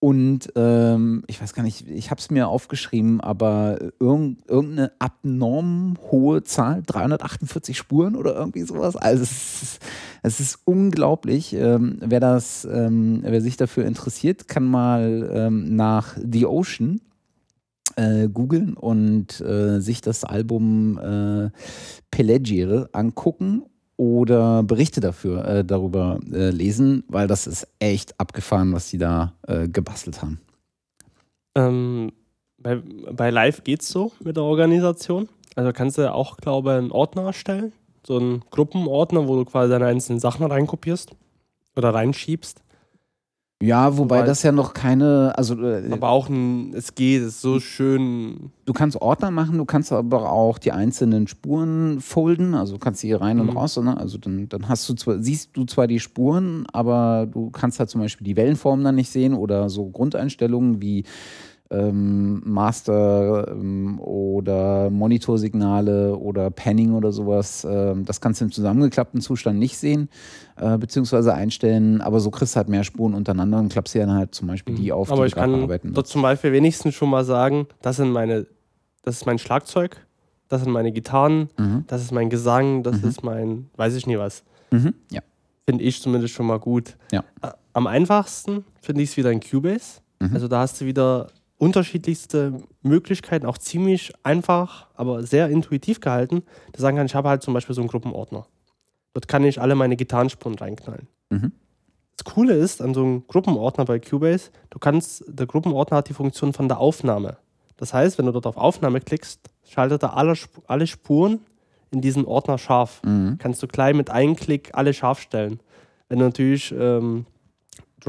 Und 0.00 0.52
ähm, 0.54 1.24
ich 1.26 1.42
weiß 1.42 1.54
gar 1.54 1.64
nicht, 1.64 1.88
ich 1.88 2.12
habe 2.12 2.20
es 2.20 2.30
mir 2.30 2.46
aufgeschrieben, 2.46 3.20
aber 3.20 3.78
irgend, 3.98 4.48
irgendeine 4.48 4.92
abnorm 5.00 5.96
hohe 6.12 6.44
Zahl, 6.44 6.82
348 6.86 7.76
Spuren 7.76 8.14
oder 8.14 8.36
irgendwie 8.36 8.62
sowas. 8.62 8.94
Also 8.94 9.24
es 9.24 9.62
ist, 9.62 9.82
es 10.22 10.38
ist 10.38 10.60
unglaublich. 10.64 11.52
Ähm, 11.52 11.98
wer 12.00 12.20
das, 12.20 12.64
ähm, 12.64 13.22
wer 13.22 13.40
sich 13.40 13.56
dafür 13.56 13.86
interessiert, 13.86 14.46
kann 14.46 14.64
mal 14.64 15.30
ähm, 15.32 15.74
nach 15.74 16.16
The 16.16 16.46
Ocean 16.46 17.00
äh, 17.96 18.28
googeln 18.28 18.74
und 18.74 19.40
äh, 19.40 19.80
sich 19.80 20.00
das 20.00 20.22
Album 20.22 20.98
äh, 20.98 21.50
Pelagiere 22.12 22.88
angucken 22.92 23.64
oder 23.98 24.62
Berichte 24.62 25.00
dafür 25.00 25.44
äh, 25.44 25.64
darüber 25.64 26.20
äh, 26.32 26.50
lesen, 26.50 27.04
weil 27.08 27.26
das 27.26 27.46
ist 27.46 27.66
echt 27.80 28.18
abgefahren, 28.18 28.72
was 28.72 28.88
die 28.88 28.96
da 28.96 29.34
äh, 29.46 29.68
gebastelt 29.68 30.22
haben. 30.22 30.40
Ähm, 31.56 32.12
bei, 32.58 32.76
bei 32.76 33.30
Live 33.30 33.64
geht's 33.64 33.88
so 33.88 34.12
mit 34.20 34.36
der 34.36 34.44
Organisation. 34.44 35.28
Also 35.56 35.72
kannst 35.72 35.98
du 35.98 36.12
auch, 36.12 36.36
glaube 36.36 36.70
ich, 36.70 36.78
einen 36.78 36.92
Ordner 36.92 37.24
erstellen. 37.24 37.72
So 38.06 38.18
einen 38.18 38.42
Gruppenordner, 38.50 39.26
wo 39.26 39.36
du 39.36 39.44
quasi 39.44 39.70
deine 39.70 39.86
einzelnen 39.86 40.20
Sachen 40.20 40.46
reinkopierst 40.46 41.10
oder 41.76 41.92
reinschiebst. 41.92 42.62
Ja, 43.60 43.98
wobei 43.98 44.22
das 44.22 44.44
ja 44.44 44.52
noch 44.52 44.72
keine, 44.72 45.32
also 45.36 45.60
äh, 45.60 45.90
aber 45.90 46.10
auch 46.10 46.28
ein, 46.28 46.72
es 46.74 46.94
geht, 46.94 47.22
es 47.22 47.28
ist 47.28 47.40
so 47.40 47.58
schön. 47.58 48.52
Du 48.66 48.72
kannst 48.72 49.00
Ordner 49.02 49.32
machen, 49.32 49.58
du 49.58 49.64
kannst 49.64 49.90
aber 49.90 50.30
auch 50.30 50.58
die 50.58 50.70
einzelnen 50.70 51.26
Spuren 51.26 52.00
folden, 52.00 52.54
also 52.54 52.74
du 52.74 52.78
kannst 52.78 53.00
sie 53.00 53.12
rein 53.12 53.40
und 53.40 53.50
mhm. 53.50 53.56
raus, 53.56 53.76
ne? 53.76 53.96
also 53.96 54.16
dann, 54.16 54.48
dann 54.48 54.68
hast 54.68 54.88
du 54.88 54.94
zwar, 54.94 55.18
siehst 55.18 55.56
du 55.56 55.64
zwar 55.64 55.88
die 55.88 55.98
Spuren, 55.98 56.66
aber 56.72 57.26
du 57.26 57.50
kannst 57.50 57.80
halt 57.80 57.90
zum 57.90 58.00
Beispiel 58.00 58.24
die 58.24 58.36
Wellenformen 58.36 58.84
dann 58.84 58.94
nicht 58.94 59.10
sehen 59.10 59.34
oder 59.34 59.68
so 59.68 59.88
Grundeinstellungen 59.88 60.80
wie 60.80 61.02
ähm, 61.70 62.40
Master 62.44 63.48
ähm, 63.50 64.00
oder 64.00 64.88
Monitorsignale 64.90 66.16
oder 66.16 66.50
Panning 66.50 66.94
oder 66.94 67.12
sowas. 67.12 67.66
Ähm, 67.68 68.04
das 68.04 68.20
kannst 68.20 68.40
du 68.40 68.46
im 68.46 68.52
zusammengeklappten 68.52 69.20
Zustand 69.20 69.58
nicht 69.58 69.76
sehen, 69.76 70.08
äh, 70.56 70.78
beziehungsweise 70.78 71.34
einstellen, 71.34 72.00
aber 72.00 72.20
so 72.20 72.30
kriegst 72.30 72.54
du 72.54 72.56
halt 72.58 72.68
mehr 72.68 72.84
Spuren 72.84 73.14
untereinander 73.14 73.58
und 73.58 73.70
klappst 73.70 73.94
dir 73.94 74.06
dann 74.06 74.16
halt 74.16 74.34
zum 74.34 74.48
Beispiel 74.48 74.74
die 74.74 74.86
mhm. 74.86 74.92
auf, 74.92 75.12
aber 75.12 75.22
die 75.22 75.28
ich 75.28 75.34
kann 75.34 75.54
arbeiten 75.54 75.92
dort 75.92 76.06
zum 76.06 76.22
Beispiel 76.22 76.52
wenigstens 76.52 76.94
schon 76.94 77.10
mal 77.10 77.24
sagen, 77.24 77.66
das 77.82 77.96
sind 77.96 78.10
meine, 78.10 78.46
das 79.02 79.16
ist 79.16 79.26
mein 79.26 79.38
Schlagzeug, 79.38 80.06
das 80.48 80.62
sind 80.62 80.72
meine 80.72 80.92
Gitarren, 80.92 81.50
mhm. 81.58 81.84
das 81.86 82.02
ist 82.02 82.12
mein 82.12 82.30
Gesang, 82.30 82.82
das 82.82 83.02
mhm. 83.02 83.08
ist 83.08 83.22
mein, 83.22 83.70
weiß 83.76 83.94
ich 83.94 84.06
nie 84.06 84.18
was. 84.18 84.44
Mhm. 84.70 84.94
Ja. 85.10 85.20
Finde 85.66 85.84
ich 85.84 86.00
zumindest 86.00 86.32
schon 86.32 86.46
mal 86.46 86.58
gut. 86.58 86.96
Ja. 87.12 87.24
Am 87.74 87.86
einfachsten 87.86 88.64
finde 88.80 89.02
ich 89.02 89.10
es 89.10 89.16
wieder 89.18 89.30
in 89.30 89.40
Cubase. 89.40 90.00
Mhm. 90.20 90.30
Also 90.32 90.48
da 90.48 90.60
hast 90.60 90.80
du 90.80 90.86
wieder 90.86 91.28
unterschiedlichste 91.58 92.62
Möglichkeiten, 92.82 93.46
auch 93.46 93.58
ziemlich 93.58 94.12
einfach, 94.22 94.86
aber 94.94 95.22
sehr 95.24 95.48
intuitiv 95.48 96.00
gehalten. 96.00 96.42
Da 96.72 96.80
sagen 96.80 96.96
kann, 96.96 97.06
ich 97.06 97.14
habe 97.14 97.28
halt 97.28 97.42
zum 97.42 97.54
Beispiel 97.54 97.74
so 97.74 97.80
einen 97.80 97.88
Gruppenordner. 97.88 98.46
Dort 99.12 99.28
kann 99.28 99.44
ich 99.44 99.60
alle 99.60 99.74
meine 99.74 99.96
Gitarrenspuren 99.96 100.56
reinknallen. 100.56 101.08
Mhm. 101.30 101.52
Das 102.16 102.24
Coole 102.32 102.54
ist 102.54 102.80
an 102.80 102.94
so 102.94 103.02
einem 103.02 103.26
Gruppenordner 103.26 103.84
bei 103.84 103.98
Cubase, 103.98 104.50
du 104.70 104.78
kannst, 104.78 105.24
der 105.28 105.46
Gruppenordner 105.46 105.98
hat 105.98 106.08
die 106.08 106.14
Funktion 106.14 106.52
von 106.52 106.68
der 106.68 106.78
Aufnahme. 106.78 107.36
Das 107.76 107.94
heißt, 107.94 108.18
wenn 108.18 108.26
du 108.26 108.32
dort 108.32 108.46
auf 108.46 108.56
Aufnahme 108.56 109.00
klickst, 109.00 109.40
schaltet 109.64 110.02
er 110.02 110.16
alle, 110.16 110.34
alle 110.66 110.86
Spuren 110.86 111.40
in 111.90 112.00
diesen 112.00 112.24
Ordner 112.24 112.58
scharf. 112.58 113.00
Mhm. 113.04 113.38
Kannst 113.38 113.62
du 113.62 113.68
gleich 113.68 113.94
mit 113.94 114.10
einem 114.10 114.36
Klick 114.36 114.70
alle 114.72 114.92
scharf 114.92 115.20
stellen. 115.20 115.60
Wenn 116.08 116.18
du 116.18 116.24
natürlich 116.24 116.74
ähm, 116.76 117.26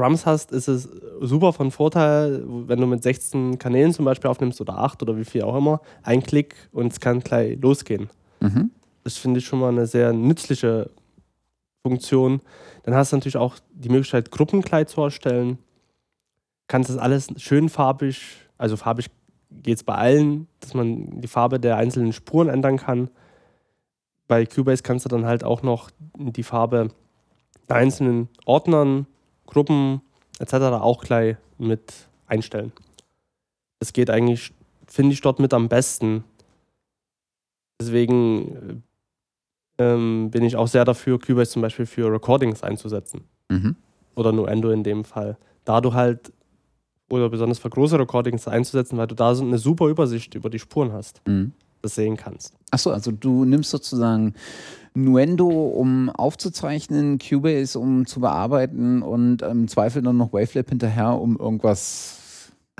Drums 0.00 0.24
hast, 0.26 0.52
ist 0.52 0.68
es 0.68 0.88
super 1.20 1.52
von 1.52 1.70
Vorteil, 1.70 2.42
wenn 2.46 2.80
du 2.80 2.86
mit 2.86 3.02
16 3.02 3.58
Kanälen 3.58 3.92
zum 3.92 4.04
Beispiel 4.04 4.30
aufnimmst 4.30 4.60
oder 4.60 4.78
8 4.78 5.02
oder 5.02 5.16
wie 5.16 5.24
viel 5.24 5.42
auch 5.42 5.56
immer, 5.56 5.80
ein 6.02 6.22
Klick 6.22 6.54
und 6.72 6.92
es 6.92 7.00
kann 7.00 7.20
gleich 7.20 7.60
losgehen. 7.60 8.08
Mhm. 8.40 8.70
Das 9.04 9.18
finde 9.18 9.38
ich 9.38 9.46
schon 9.46 9.60
mal 9.60 9.68
eine 9.68 9.86
sehr 9.86 10.12
nützliche 10.12 10.90
Funktion. 11.82 12.40
Dann 12.84 12.94
hast 12.94 13.12
du 13.12 13.16
natürlich 13.16 13.36
auch 13.36 13.56
die 13.72 13.88
Möglichkeit, 13.88 14.30
Gruppenkleid 14.30 14.88
zu 14.88 15.02
erstellen. 15.02 15.58
Kannst 16.66 16.90
das 16.90 16.96
alles 16.96 17.28
schön 17.36 17.68
farbig, 17.68 18.36
also 18.56 18.76
farbig 18.76 19.10
geht 19.50 19.76
es 19.76 19.84
bei 19.84 19.94
allen, 19.94 20.46
dass 20.60 20.74
man 20.74 21.20
die 21.20 21.28
Farbe 21.28 21.58
der 21.58 21.76
einzelnen 21.76 22.12
Spuren 22.12 22.48
ändern 22.48 22.76
kann. 22.76 23.10
Bei 24.28 24.46
Cubase 24.46 24.82
kannst 24.82 25.04
du 25.04 25.08
dann 25.08 25.26
halt 25.26 25.42
auch 25.42 25.62
noch 25.62 25.90
die 26.16 26.44
Farbe 26.44 26.90
der 27.68 27.76
einzelnen 27.76 28.28
Ordnern 28.46 29.06
Gruppen 29.50 30.00
etc. 30.38 30.54
auch 30.80 31.02
gleich 31.02 31.36
mit 31.58 31.92
einstellen. 32.26 32.72
Es 33.80 33.92
geht 33.92 34.10
eigentlich, 34.10 34.52
finde 34.86 35.12
ich, 35.12 35.20
dort 35.20 35.38
mit 35.38 35.52
am 35.52 35.68
besten. 35.68 36.24
Deswegen 37.80 38.82
ähm, 39.78 40.30
bin 40.30 40.44
ich 40.44 40.56
auch 40.56 40.68
sehr 40.68 40.84
dafür, 40.84 41.18
Cubase 41.18 41.52
zum 41.52 41.62
Beispiel 41.62 41.86
für 41.86 42.12
Recordings 42.12 42.62
einzusetzen. 42.62 43.24
Mhm. 43.48 43.76
Oder 44.14 44.32
Nuendo 44.32 44.70
in 44.70 44.84
dem 44.84 45.04
Fall. 45.04 45.38
Da 45.64 45.80
du 45.80 45.94
halt, 45.94 46.32
oder 47.08 47.28
besonders 47.28 47.58
für 47.58 47.70
große 47.70 47.98
Recordings 47.98 48.46
einzusetzen, 48.46 48.98
weil 48.98 49.06
du 49.06 49.14
da 49.14 49.34
so 49.34 49.44
eine 49.44 49.58
super 49.58 49.88
Übersicht 49.88 50.34
über 50.34 50.50
die 50.50 50.58
Spuren 50.58 50.92
hast. 50.92 51.22
Mhm. 51.26 51.52
Das 51.82 51.94
sehen 51.94 52.16
kannst. 52.16 52.54
Achso, 52.70 52.90
also 52.90 53.10
du 53.10 53.44
nimmst 53.44 53.70
sozusagen 53.70 54.34
Nuendo, 54.94 55.48
um 55.48 56.10
aufzuzeichnen, 56.10 57.18
Cubase, 57.18 57.78
um 57.78 58.06
zu 58.06 58.20
bearbeiten 58.20 59.02
und 59.02 59.42
im 59.42 59.68
Zweifel 59.68 60.02
dann 60.02 60.16
noch 60.16 60.32
Wavelab 60.32 60.68
hinterher, 60.68 61.18
um 61.18 61.36
irgendwas 61.36 62.20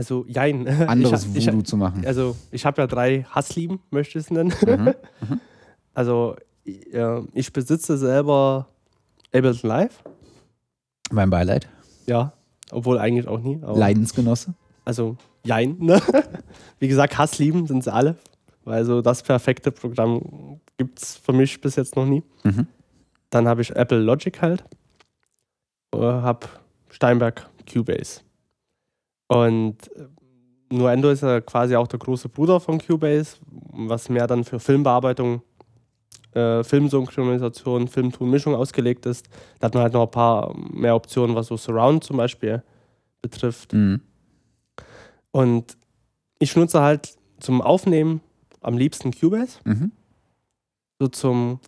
also, 0.01 0.25
jein. 0.27 0.67
anderes 0.89 1.27
ich, 1.35 1.47
Voodoo 1.47 1.59
ich, 1.59 1.67
zu 1.67 1.77
machen. 1.77 2.07
Also 2.07 2.35
ich 2.51 2.65
habe 2.65 2.81
ja 2.81 2.87
drei 2.87 3.25
Hasslieben, 3.25 3.81
möchte 3.91 4.19
ich 4.19 4.25
es 4.25 4.31
nennen. 4.31 4.53
Mhm. 4.67 4.95
Mhm. 5.29 5.41
Also 5.93 6.37
äh, 6.65 7.21
ich 7.35 7.53
besitze 7.53 7.99
selber 7.99 8.69
Ableton 9.35 9.69
Live. 9.69 10.03
Mein 11.11 11.29
Beileid. 11.29 11.69
Ja, 12.07 12.33
obwohl 12.71 12.99
eigentlich 12.99 13.27
auch 13.27 13.41
nie. 13.41 13.61
Leidensgenosse. 13.61 14.55
Also 14.85 15.17
jein. 15.45 15.77
Ne? 15.81 16.01
Wie 16.79 16.87
gesagt, 16.89 17.19
Hasslieben 17.19 17.67
sind 17.67 17.83
sie 17.85 17.93
alle. 17.93 18.17
Weil 18.65 18.85
so 18.85 19.01
das 19.01 19.23
perfekte 19.23 19.73
Programm 19.73 20.61
gibt 20.77 21.03
es 21.03 21.17
für 21.17 21.33
mich 21.33 21.61
bis 21.61 21.77
jetzt 21.77 21.97
noch 21.97 22.07
nie. 22.07 22.23
Mhm. 22.45 22.67
Dann 23.31 23.49
habe 23.49 23.63
ich 23.63 23.75
Apple 23.75 24.01
Logic 24.01 24.41
halt. 24.41 24.65
Äh, 25.95 25.99
habe 25.99 26.47
Steinberg 26.89 27.49
Cubase. 27.71 28.21
Und 29.29 29.77
äh, 29.97 30.07
Nuendo 30.75 31.11
ist 31.11 31.23
ja 31.23 31.41
quasi 31.41 31.77
auch 31.77 31.87
der 31.87 31.99
große 31.99 32.29
Bruder 32.29 32.61
von 32.61 32.79
Cubase, 32.79 33.39
was 33.73 34.09
mehr 34.09 34.27
dann 34.27 34.45
für 34.45 34.61
Filmbearbeitung, 34.61 35.43
äh, 36.33 36.63
Filmsynchronisation, 36.63 37.89
Filmtonmischung 37.89 38.55
ausgelegt 38.55 39.07
ist. 39.07 39.29
Da 39.59 39.67
hat 39.67 39.75
man 39.75 39.85
halt 39.85 39.95
noch 39.95 40.05
ein 40.05 40.11
paar 40.11 40.55
mehr 40.57 40.95
Optionen, 40.95 41.35
was 41.35 41.49
so 41.49 41.57
Surround 41.57 42.05
zum 42.05 42.17
Beispiel 42.19 42.63
betrifft. 43.21 43.73
Mhm. 43.73 44.01
Und 45.33 45.77
ich 46.39 46.57
nutze 46.57 46.81
halt 46.81 47.17
zum 47.41 47.63
Aufnehmen 47.63 48.21
am 48.61 48.77
liebsten 48.77 49.13
Cubase. 49.13 49.59
Mhm. 49.65 49.93
So 50.99 51.09
zum 51.09 51.61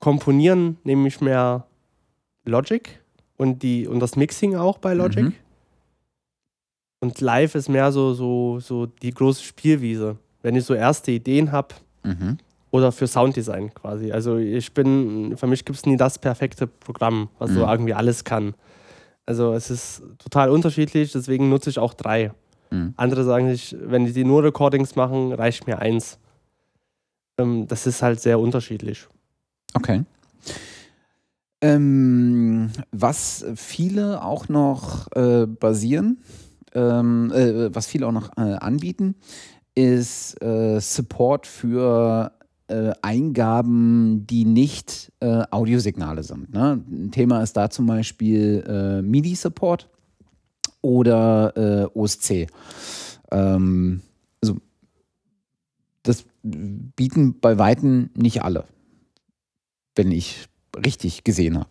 Komponieren 0.00 0.76
nehme 0.84 1.08
ich 1.08 1.20
mehr 1.20 1.66
Logic 2.44 3.00
und, 3.36 3.62
die, 3.62 3.86
und 3.86 4.00
das 4.00 4.16
Mixing 4.16 4.54
auch 4.56 4.78
bei 4.78 4.94
Logic. 4.94 5.24
Mhm. 5.24 5.34
Und 7.00 7.20
live 7.20 7.54
ist 7.54 7.68
mehr 7.68 7.92
so, 7.92 8.14
so, 8.14 8.60
so 8.60 8.86
die 8.86 9.10
große 9.10 9.42
Spielwiese. 9.42 10.16
Wenn 10.42 10.54
ich 10.54 10.64
so 10.64 10.74
erste 10.74 11.10
Ideen 11.12 11.52
habe 11.52 11.74
mhm. 12.02 12.38
oder 12.70 12.92
für 12.92 13.06
Sounddesign 13.06 13.74
quasi. 13.74 14.12
Also 14.12 14.36
ich 14.38 14.72
bin, 14.72 15.36
für 15.36 15.46
mich 15.46 15.64
gibt 15.64 15.78
es 15.78 15.86
nie 15.86 15.96
das 15.96 16.18
perfekte 16.18 16.66
Programm, 16.66 17.28
was 17.38 17.50
mhm. 17.50 17.54
so 17.54 17.60
irgendwie 17.66 17.94
alles 17.94 18.24
kann. 18.24 18.54
Also 19.26 19.52
es 19.52 19.70
ist 19.70 20.02
total 20.18 20.50
unterschiedlich, 20.50 21.12
deswegen 21.12 21.48
nutze 21.48 21.70
ich 21.70 21.78
auch 21.78 21.94
drei. 21.94 22.32
Mhm. 22.70 22.94
Andere 22.96 23.24
sagen 23.24 23.50
sich, 23.50 23.76
wenn 23.80 24.06
die 24.06 24.24
nur 24.24 24.44
Recordings 24.44 24.94
machen, 24.94 25.32
reicht 25.32 25.66
mir 25.66 25.80
eins. 25.80 26.18
Ähm, 27.38 27.66
das 27.66 27.86
ist 27.86 28.02
halt 28.02 28.20
sehr 28.20 28.38
unterschiedlich. 28.40 29.06
Okay. 29.74 30.04
Ähm, 31.60 32.70
was 32.92 33.44
viele 33.54 34.22
auch 34.22 34.48
noch 34.48 35.10
äh, 35.12 35.46
basieren, 35.46 36.18
ähm, 36.74 37.32
äh, 37.32 37.74
was 37.74 37.86
viele 37.86 38.06
auch 38.06 38.12
noch 38.12 38.36
äh, 38.36 38.40
anbieten, 38.40 39.14
ist 39.74 40.40
äh, 40.42 40.78
Support 40.80 41.46
für 41.46 42.32
äh, 42.68 42.92
Eingaben, 43.00 44.26
die 44.26 44.44
nicht 44.44 45.12
äh, 45.20 45.44
Audiosignale 45.50 46.22
sind. 46.22 46.52
Ne? 46.52 46.82
Ein 46.90 47.10
Thema 47.10 47.42
ist 47.42 47.56
da 47.56 47.70
zum 47.70 47.86
Beispiel 47.86 49.02
MIDI-Support 49.02 49.88
oder 50.82 51.90
OSC. 51.94 52.46
Ähm, 53.30 54.02
das 56.06 56.24
bieten 56.42 57.38
bei 57.40 57.58
Weitem 57.58 58.10
nicht 58.14 58.42
alle, 58.42 58.64
wenn 59.94 60.10
ich 60.12 60.46
richtig 60.84 61.24
gesehen 61.24 61.58
habe. 61.58 61.70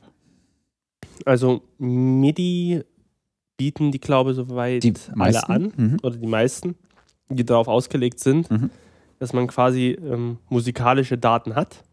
Also 1.26 1.62
MIDI 1.78 2.84
bieten 3.58 3.92
die, 3.92 4.00
glaube 4.00 4.32
ich, 4.32 4.36
soweit 4.36 4.84
Die 4.84 4.94
alle 5.18 5.48
an. 5.50 5.74
Mhm. 5.76 5.98
Oder 6.04 6.18
die 6.18 6.28
meisten, 6.28 6.76
die 7.30 7.46
darauf 7.46 7.68
ausgelegt 7.68 8.20
sind, 8.20 8.50
Mhm. 8.52 8.70
dass 9.20 9.32
man 9.34 9.48
quasi 9.48 9.92
ähm, 9.92 10.38
musikalische 10.50 11.18
Daten 11.18 11.56
hat 11.56 11.84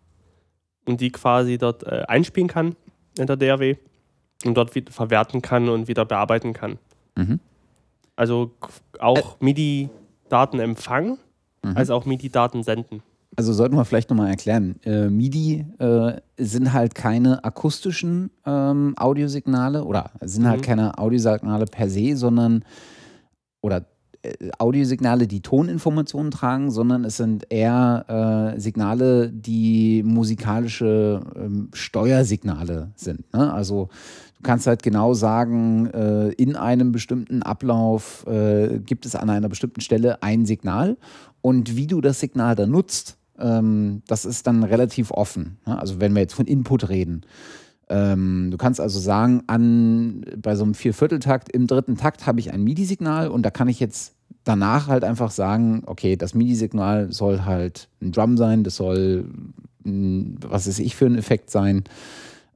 und 0.87 1.01
die 1.01 1.11
quasi 1.13 1.59
dort 1.59 1.85
äh, 1.85 2.03
einspielen 2.09 2.49
kann 2.49 2.75
in 3.17 3.27
der 3.27 3.37
DAW 3.37 3.77
und 4.45 4.55
dort 4.55 4.75
wieder 4.75 4.91
verwerten 4.91 5.41
kann 5.41 5.69
und 5.69 5.87
wieder 5.87 6.05
bearbeiten 6.05 6.53
kann. 6.53 6.79
Mhm. 7.17 7.39
Also 8.17 8.53
auch 8.99 9.41
MIDI-Daten 9.41 10.59
empfangen, 10.59 11.19
Mhm. 11.65 11.77
als 11.77 11.91
auch 11.91 12.05
MIDI-Daten 12.07 12.63
senden. 12.63 13.03
Also 13.35 13.55
sollten 13.55 13.77
wir 13.77 13.85
vielleicht 13.87 14.11
nochmal 14.11 14.29
erklären. 14.29 14.77
Äh, 14.85 15.09
MIDI 15.09 15.65
äh, 15.79 16.21
sind 16.37 16.73
halt 16.75 16.95
keine 16.95 17.43
akustischen 17.45 18.31
ähm, 18.45 18.95
Audiosignale 18.99 19.85
oder 19.85 20.11
sind 20.21 20.47
halt 20.47 20.61
Mhm. 20.61 20.65
keine 20.65 20.99
Audiosignale 20.99 21.65
per 21.65 21.89
se, 21.89 22.15
sondern 22.15 22.63
oder 23.63 23.87
äh, 24.23 24.51
Audiosignale, 24.59 25.27
die 25.27 25.41
Toninformationen 25.41 26.31
tragen, 26.31 26.71
sondern 26.71 27.05
es 27.07 27.17
sind 27.17 27.47
eher 27.49 28.53
äh, 28.55 28.61
Signale, 28.61 29.31
die 29.31 30.03
musikalische 30.03 31.23
ähm, 31.35 31.71
Steuersignale 31.73 32.91
sind. 32.97 33.33
Ne? 33.33 33.51
Also 33.51 33.89
du 34.37 34.43
kannst 34.43 34.67
halt 34.67 34.83
genau 34.83 35.15
sagen, 35.15 35.87
äh, 35.87 36.29
in 36.33 36.55
einem 36.55 36.93
bestimmten 36.93 37.43
Ablauf 37.43 38.27
gibt 38.85 39.07
es 39.07 39.15
an 39.17 39.31
einer 39.31 39.49
bestimmten 39.49 39.81
Stelle 39.81 40.23
ein 40.23 40.45
Signal 40.45 40.99
und 41.43 41.77
wie 41.77 41.87
du 41.87 42.01
das 42.01 42.21
Signal 42.21 42.55
dann 42.55 42.71
nutzt, 42.71 43.19
ähm, 43.39 44.03
das 44.07 44.25
ist 44.25 44.47
dann 44.47 44.63
relativ 44.63 45.11
offen. 45.11 45.59
Ne? 45.67 45.79
Also 45.79 46.01
wenn 46.01 46.15
wir 46.15 46.23
jetzt 46.23 46.35
von 46.35 46.47
Input 46.47 46.89
reden. 46.89 47.23
Ähm, 47.89 48.49
du 48.51 48.57
kannst 48.57 48.81
also 48.81 48.99
sagen, 48.99 49.43
an, 49.49 50.25
bei 50.41 50.55
so 50.55 50.65
einem 50.65 50.75
Viervierteltakt 50.75 51.51
im 51.53 51.67
dritten 51.67 51.97
Takt 51.97 52.27
habe 52.27 52.41
ich 52.41 52.53
ein 52.53 52.63
MIDI-Signal 52.63 53.29
und 53.29 53.43
da 53.43 53.51
kann 53.51 53.69
ich 53.69 53.81
jetzt 53.81 54.15
danach 54.45 54.87
halt 54.87 55.05
einfach 55.05 55.31
sagen, 55.31 55.83
okay, 55.87 56.17
das 56.17 56.35
MIDI-Signal 56.35 57.13
soll 57.13 57.45
halt 57.45 57.89
ein 58.01 58.13
Drum 58.13 58.37
sein, 58.37 58.65
das 58.65 58.77
soll, 58.77 59.27
was 59.85 60.67
weiß 60.67 60.79
ich, 60.79 60.97
für 60.97 61.07
ein 61.07 61.19
Effekt 61.19 61.51
sein. 61.51 61.85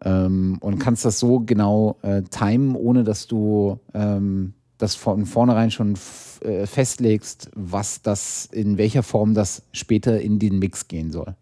Ähm, 0.04 0.58
und 0.60 0.78
kannst 0.78 1.04
das 1.04 1.18
so 1.18 1.40
genau 1.40 1.96
äh, 2.02 2.22
timen, 2.22 2.76
ohne 2.76 3.02
dass 3.02 3.26
du 3.26 3.80
ähm, 3.94 4.52
das 4.78 4.94
von 4.94 5.26
vornherein 5.26 5.70
schon 5.70 5.94
äh, 6.40 6.66
festlegst, 6.66 7.50
was 7.54 8.02
das, 8.02 8.46
in 8.46 8.78
welcher 8.78 9.02
Form 9.02 9.34
das 9.34 9.62
später 9.72 10.20
in 10.20 10.38
den 10.38 10.58
Mix 10.58 10.88
gehen 10.88 11.10
soll. 11.10 11.34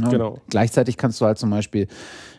Ja, 0.00 0.08
Genau. 0.10 0.42
Gleichzeitig 0.48 0.96
kannst 0.96 1.20
du 1.20 1.24
halt 1.24 1.38
zum 1.38 1.50
Beispiel, 1.50 1.88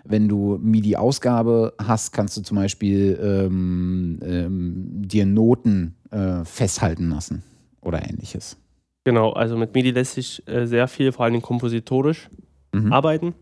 wenn 0.03 0.27
du 0.27 0.57
MIDI-Ausgabe 0.61 1.73
hast, 1.79 2.11
kannst 2.13 2.38
du 2.38 2.41
zum 2.41 2.57
Beispiel 2.57 3.19
ähm, 3.21 4.19
ähm, 4.23 4.85
dir 5.07 5.25
Noten 5.25 5.95
äh, 6.11 6.45
festhalten 6.45 7.09
lassen 7.09 7.43
oder 7.81 8.07
ähnliches. 8.07 8.57
Genau, 9.05 9.31
also 9.31 9.57
mit 9.57 9.73
MIDI 9.73 9.91
lässt 9.91 10.13
sich 10.15 10.47
äh, 10.47 10.65
sehr 10.67 10.88
viel, 10.88 11.11
vor 11.11 11.25
allem 11.25 11.41
kompositorisch, 11.41 12.29
Mhm. 12.73 12.91
arbeiten. 12.91 13.33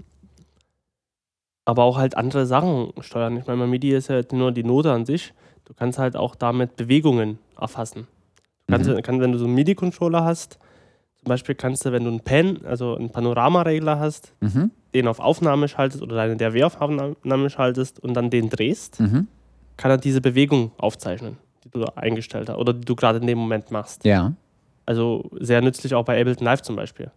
Aber 1.65 1.83
auch 1.83 1.97
halt 1.97 2.15
andere 2.15 2.45
Sachen 2.45 2.93
steuern. 3.01 3.37
Ich 3.37 3.47
meine, 3.47 3.65
MIDI 3.65 3.95
ist 3.95 4.07
ja 4.09 4.17
nicht 4.17 4.31
nur 4.31 4.51
die 4.51 4.63
Note 4.63 4.91
an 4.91 5.05
sich, 5.05 5.33
du 5.65 5.73
kannst 5.73 5.99
halt 5.99 6.15
auch 6.15 6.35
damit 6.35 6.75
Bewegungen 6.75 7.39
erfassen. 7.59 8.07
Du 8.67 8.73
kannst, 8.73 8.89
Mhm. 8.89 9.01
kann, 9.01 9.21
wenn 9.21 9.31
du 9.31 9.37
so 9.37 9.45
einen 9.45 9.53
MIDI-Controller 9.55 10.23
hast, 10.23 10.57
zum 11.17 11.27
Beispiel 11.29 11.55
kannst 11.55 11.85
du, 11.85 11.91
wenn 11.91 12.03
du 12.03 12.09
einen 12.09 12.19
Pen, 12.21 12.65
also 12.65 12.95
einen 12.95 13.09
Panoramaregler 13.11 13.99
hast, 13.99 14.33
Mhm. 14.41 14.71
den 14.93 15.07
auf 15.07 15.19
Aufnahme 15.19 15.67
schaltest 15.67 16.01
oder 16.01 16.15
deine 16.15 16.37
DAW 16.37 16.63
auf 16.63 16.79
Aufnahme 16.81 17.49
schaltest 17.49 17.99
und 17.99 18.13
dann 18.13 18.29
den 18.29 18.49
drehst, 18.49 18.99
Mhm. 18.99 19.27
kann 19.77 19.91
er 19.91 19.97
diese 19.97 20.21
Bewegung 20.21 20.71
aufzeichnen, 20.77 21.37
die 21.63 21.69
du 21.69 21.79
da 21.79 21.93
eingestellt 21.95 22.49
hast 22.49 22.57
oder 22.57 22.73
die 22.73 22.85
du 22.85 22.95
gerade 22.95 23.19
in 23.19 23.27
dem 23.27 23.37
Moment 23.37 23.71
machst. 23.71 24.05
Ja. 24.05 24.33
Also 24.85 25.29
sehr 25.39 25.61
nützlich 25.61 25.93
auch 25.95 26.05
bei 26.05 26.19
Ableton 26.19 26.45
Live 26.45 26.61
zum 26.61 26.75
Beispiel. 26.75 27.11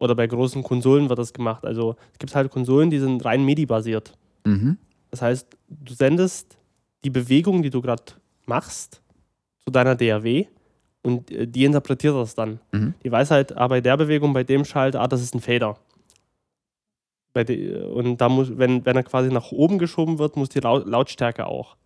Oder 0.00 0.14
bei 0.14 0.26
großen 0.26 0.62
Konsolen 0.62 1.08
wird 1.08 1.18
das 1.18 1.32
gemacht. 1.32 1.64
Also 1.64 1.96
es 2.12 2.18
gibt 2.18 2.34
halt 2.34 2.50
Konsolen, 2.50 2.90
die 2.90 2.98
sind 2.98 3.24
rein 3.24 3.44
MIDI-basiert. 3.44 4.14
Mhm. 4.44 4.78
Das 5.10 5.22
heißt, 5.22 5.46
du 5.68 5.94
sendest 5.94 6.56
die 7.04 7.10
Bewegung, 7.10 7.62
die 7.62 7.70
du 7.70 7.80
gerade 7.80 8.02
machst, 8.46 9.00
zu 9.64 9.70
deiner 9.70 9.94
DAW 9.94 10.46
und 11.02 11.30
äh, 11.30 11.46
die 11.46 11.64
interpretiert 11.64 12.14
das 12.14 12.34
dann. 12.34 12.60
Mhm. 12.72 12.94
Die 13.02 13.10
weiß 13.12 13.30
halt, 13.30 13.56
ah, 13.56 13.68
bei 13.68 13.80
der 13.80 13.96
Bewegung, 13.96 14.32
bei 14.32 14.44
dem 14.44 14.64
Schalt, 14.64 14.96
ah, 14.96 15.06
das 15.06 15.22
ist 15.22 15.34
ein 15.34 15.40
Fader. 15.40 15.76
Und 17.34 18.18
da 18.20 18.28
muss, 18.28 18.58
wenn, 18.58 18.84
wenn 18.84 18.96
er 18.96 19.02
quasi 19.04 19.30
nach 19.30 19.52
oben 19.52 19.78
geschoben 19.78 20.18
wird, 20.18 20.36
muss 20.36 20.50
die 20.50 20.60
Lau- 20.60 20.84
Lautstärke 20.84 21.46
auch. 21.46 21.76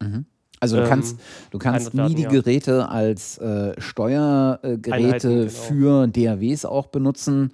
Mhm. 0.00 0.26
Also 0.60 0.76
du 0.76 0.82
ähm, 0.82 0.88
kannst, 0.88 1.20
du 1.50 1.58
kannst 1.58 1.96
werden, 1.96 2.16
ja. 2.16 2.28
MIDI-Geräte 2.28 2.88
als 2.88 3.36
äh, 3.38 3.74
Steuergeräte 3.80 5.28
genau. 5.28 5.48
für 5.50 6.06
DAWs 6.06 6.64
auch 6.64 6.86
benutzen. 6.86 7.52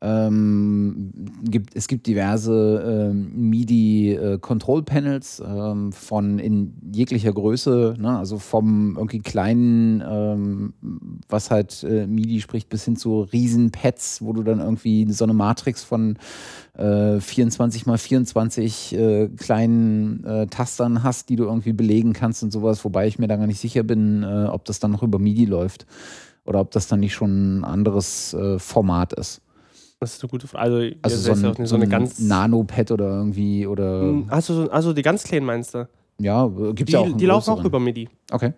Ähm, 0.00 1.12
gibt, 1.42 1.74
es 1.74 1.88
gibt 1.88 2.06
diverse 2.06 3.10
ähm, 3.10 3.32
MIDI-Control-Panels 3.50 5.42
ähm, 5.44 5.90
von 5.92 6.38
in 6.38 6.74
jeglicher 6.94 7.32
Größe, 7.32 7.96
ne? 7.98 8.16
also 8.16 8.38
vom 8.38 8.96
irgendwie 8.96 9.18
kleinen, 9.18 10.04
ähm, 10.08 10.74
was 11.28 11.50
halt 11.50 11.82
äh, 11.82 12.06
MIDI 12.06 12.40
spricht, 12.40 12.68
bis 12.68 12.84
hin 12.84 12.94
zu 12.94 13.22
riesen 13.22 13.72
Pads, 13.72 14.22
wo 14.22 14.32
du 14.32 14.44
dann 14.44 14.60
irgendwie 14.60 15.10
so 15.10 15.24
eine 15.24 15.34
Matrix 15.34 15.82
von 15.82 16.16
äh, 16.74 17.18
24 17.18 17.86
mal 17.86 17.98
24 17.98 18.94
äh, 18.94 19.28
kleinen 19.36 20.22
äh, 20.24 20.46
Tastern 20.46 21.02
hast, 21.02 21.28
die 21.28 21.34
du 21.34 21.44
irgendwie 21.44 21.72
belegen 21.72 22.12
kannst 22.12 22.44
und 22.44 22.52
sowas, 22.52 22.84
wobei 22.84 23.08
ich 23.08 23.18
mir 23.18 23.26
da 23.26 23.34
gar 23.34 23.48
nicht 23.48 23.60
sicher 23.60 23.82
bin, 23.82 24.22
äh, 24.22 24.46
ob 24.46 24.64
das 24.64 24.78
dann 24.78 24.92
noch 24.92 25.02
über 25.02 25.18
MIDI 25.18 25.44
läuft 25.44 25.86
oder 26.44 26.60
ob 26.60 26.70
das 26.70 26.86
dann 26.86 27.00
nicht 27.00 27.14
schon 27.14 27.58
ein 27.58 27.64
anderes 27.64 28.34
Format 28.56 29.12
ist. 29.12 29.42
Das 30.00 30.14
ist 30.14 30.22
eine 30.22 30.30
gute 30.30 30.46
Frage. 30.46 30.96
Also, 31.02 31.16
Also 31.16 31.34
so 31.34 31.48
ein, 31.50 31.66
so 31.66 31.74
eine 31.74 31.84
ein 31.84 31.90
ganz. 31.90 32.20
Nanopad 32.20 32.92
oder 32.92 33.08
irgendwie 33.18 33.66
oder 33.66 34.00
Hm, 34.00 34.26
Also, 34.28 34.70
also 34.70 34.92
die 34.92 35.02
ganz 35.02 35.24
kleinen 35.24 35.46
meinst 35.46 35.74
du? 35.74 35.88
ja, 36.20 36.46
gibt 36.74 36.88
Die, 36.88 36.92
ja 36.92 37.00
auch 37.00 37.16
die 37.16 37.26
laufen 37.26 37.50
auch 37.50 37.64
über 37.64 37.80
MIDI. 37.80 38.08
Okay. 38.30 38.52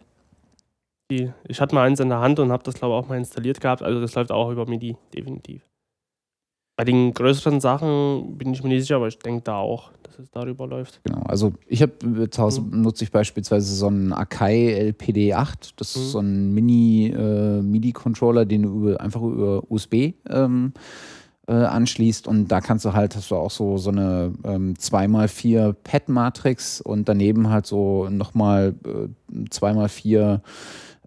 Die, 1.11 1.31
ich 1.49 1.61
hatte 1.61 1.75
mal 1.75 1.87
eins 1.87 1.99
in 2.01 2.09
der 2.09 2.21
Hand 2.21 2.39
und 2.39 2.53
habe 2.53 2.63
das, 2.63 2.75
glaube 2.75 2.95
ich, 2.95 3.05
auch 3.05 3.09
mal 3.09 3.19
installiert 3.19 3.61
gehabt. 3.61 3.83
Also 3.83 4.01
das 4.01 4.15
läuft 4.15 4.31
auch 4.31 4.51
über 4.51 4.67
MIDI, 4.67 4.97
definitiv. 5.15 5.67
Bei 6.77 6.85
den 6.85 7.13
größeren 7.13 7.61
Sachen 7.61 8.39
bin 8.39 8.55
ich 8.55 8.63
mir 8.63 8.71
nicht 8.71 8.83
sicher, 8.83 8.97
aber 8.97 9.09
ich 9.09 9.19
denke 9.19 9.43
da 9.43 9.57
auch, 9.57 9.91
dass 10.03 10.19
es 10.19 10.31
darüber 10.31 10.67
läuft. 10.67 11.01
Genau, 11.05 11.23
also 11.25 11.53
ich 11.67 11.83
habe 11.83 12.31
zu 12.31 12.43
Hause 12.43 12.63
Mhm. 12.63 12.83
nutze 12.83 13.05
ich 13.05 13.11
beispielsweise 13.11 13.75
so 13.75 13.89
einen 13.89 14.13
Akai 14.13 14.93
LPD8. 14.93 15.73
Das 15.77 15.97
Mhm. 15.97 16.03
ist 16.03 16.11
so 16.13 16.19
ein 16.21 16.53
Mini 16.55 17.09
äh, 17.09 18.45
den 18.47 18.63
du 18.63 18.69
über, 18.89 19.01
einfach 19.01 19.21
über 19.23 19.63
USB 19.71 20.15
ähm, 20.29 20.73
äh, 21.51 21.65
anschließt 21.65 22.29
und 22.29 22.49
da 22.49 22.61
kannst 22.61 22.85
du 22.85 22.93
halt, 22.93 23.17
hast 23.17 23.33
du 23.33 23.37
auch 23.37 23.51
so, 23.51 23.77
so 23.77 23.91
eine 23.91 24.33
ähm, 24.45 24.75
2x4 24.75 25.73
Pad-Matrix 25.73 26.81
und 26.81 27.09
daneben 27.09 27.51
halt 27.51 27.67
so 27.67 28.09
nochmal 28.09 28.75
äh, 28.85 29.37
2x4 29.49 30.41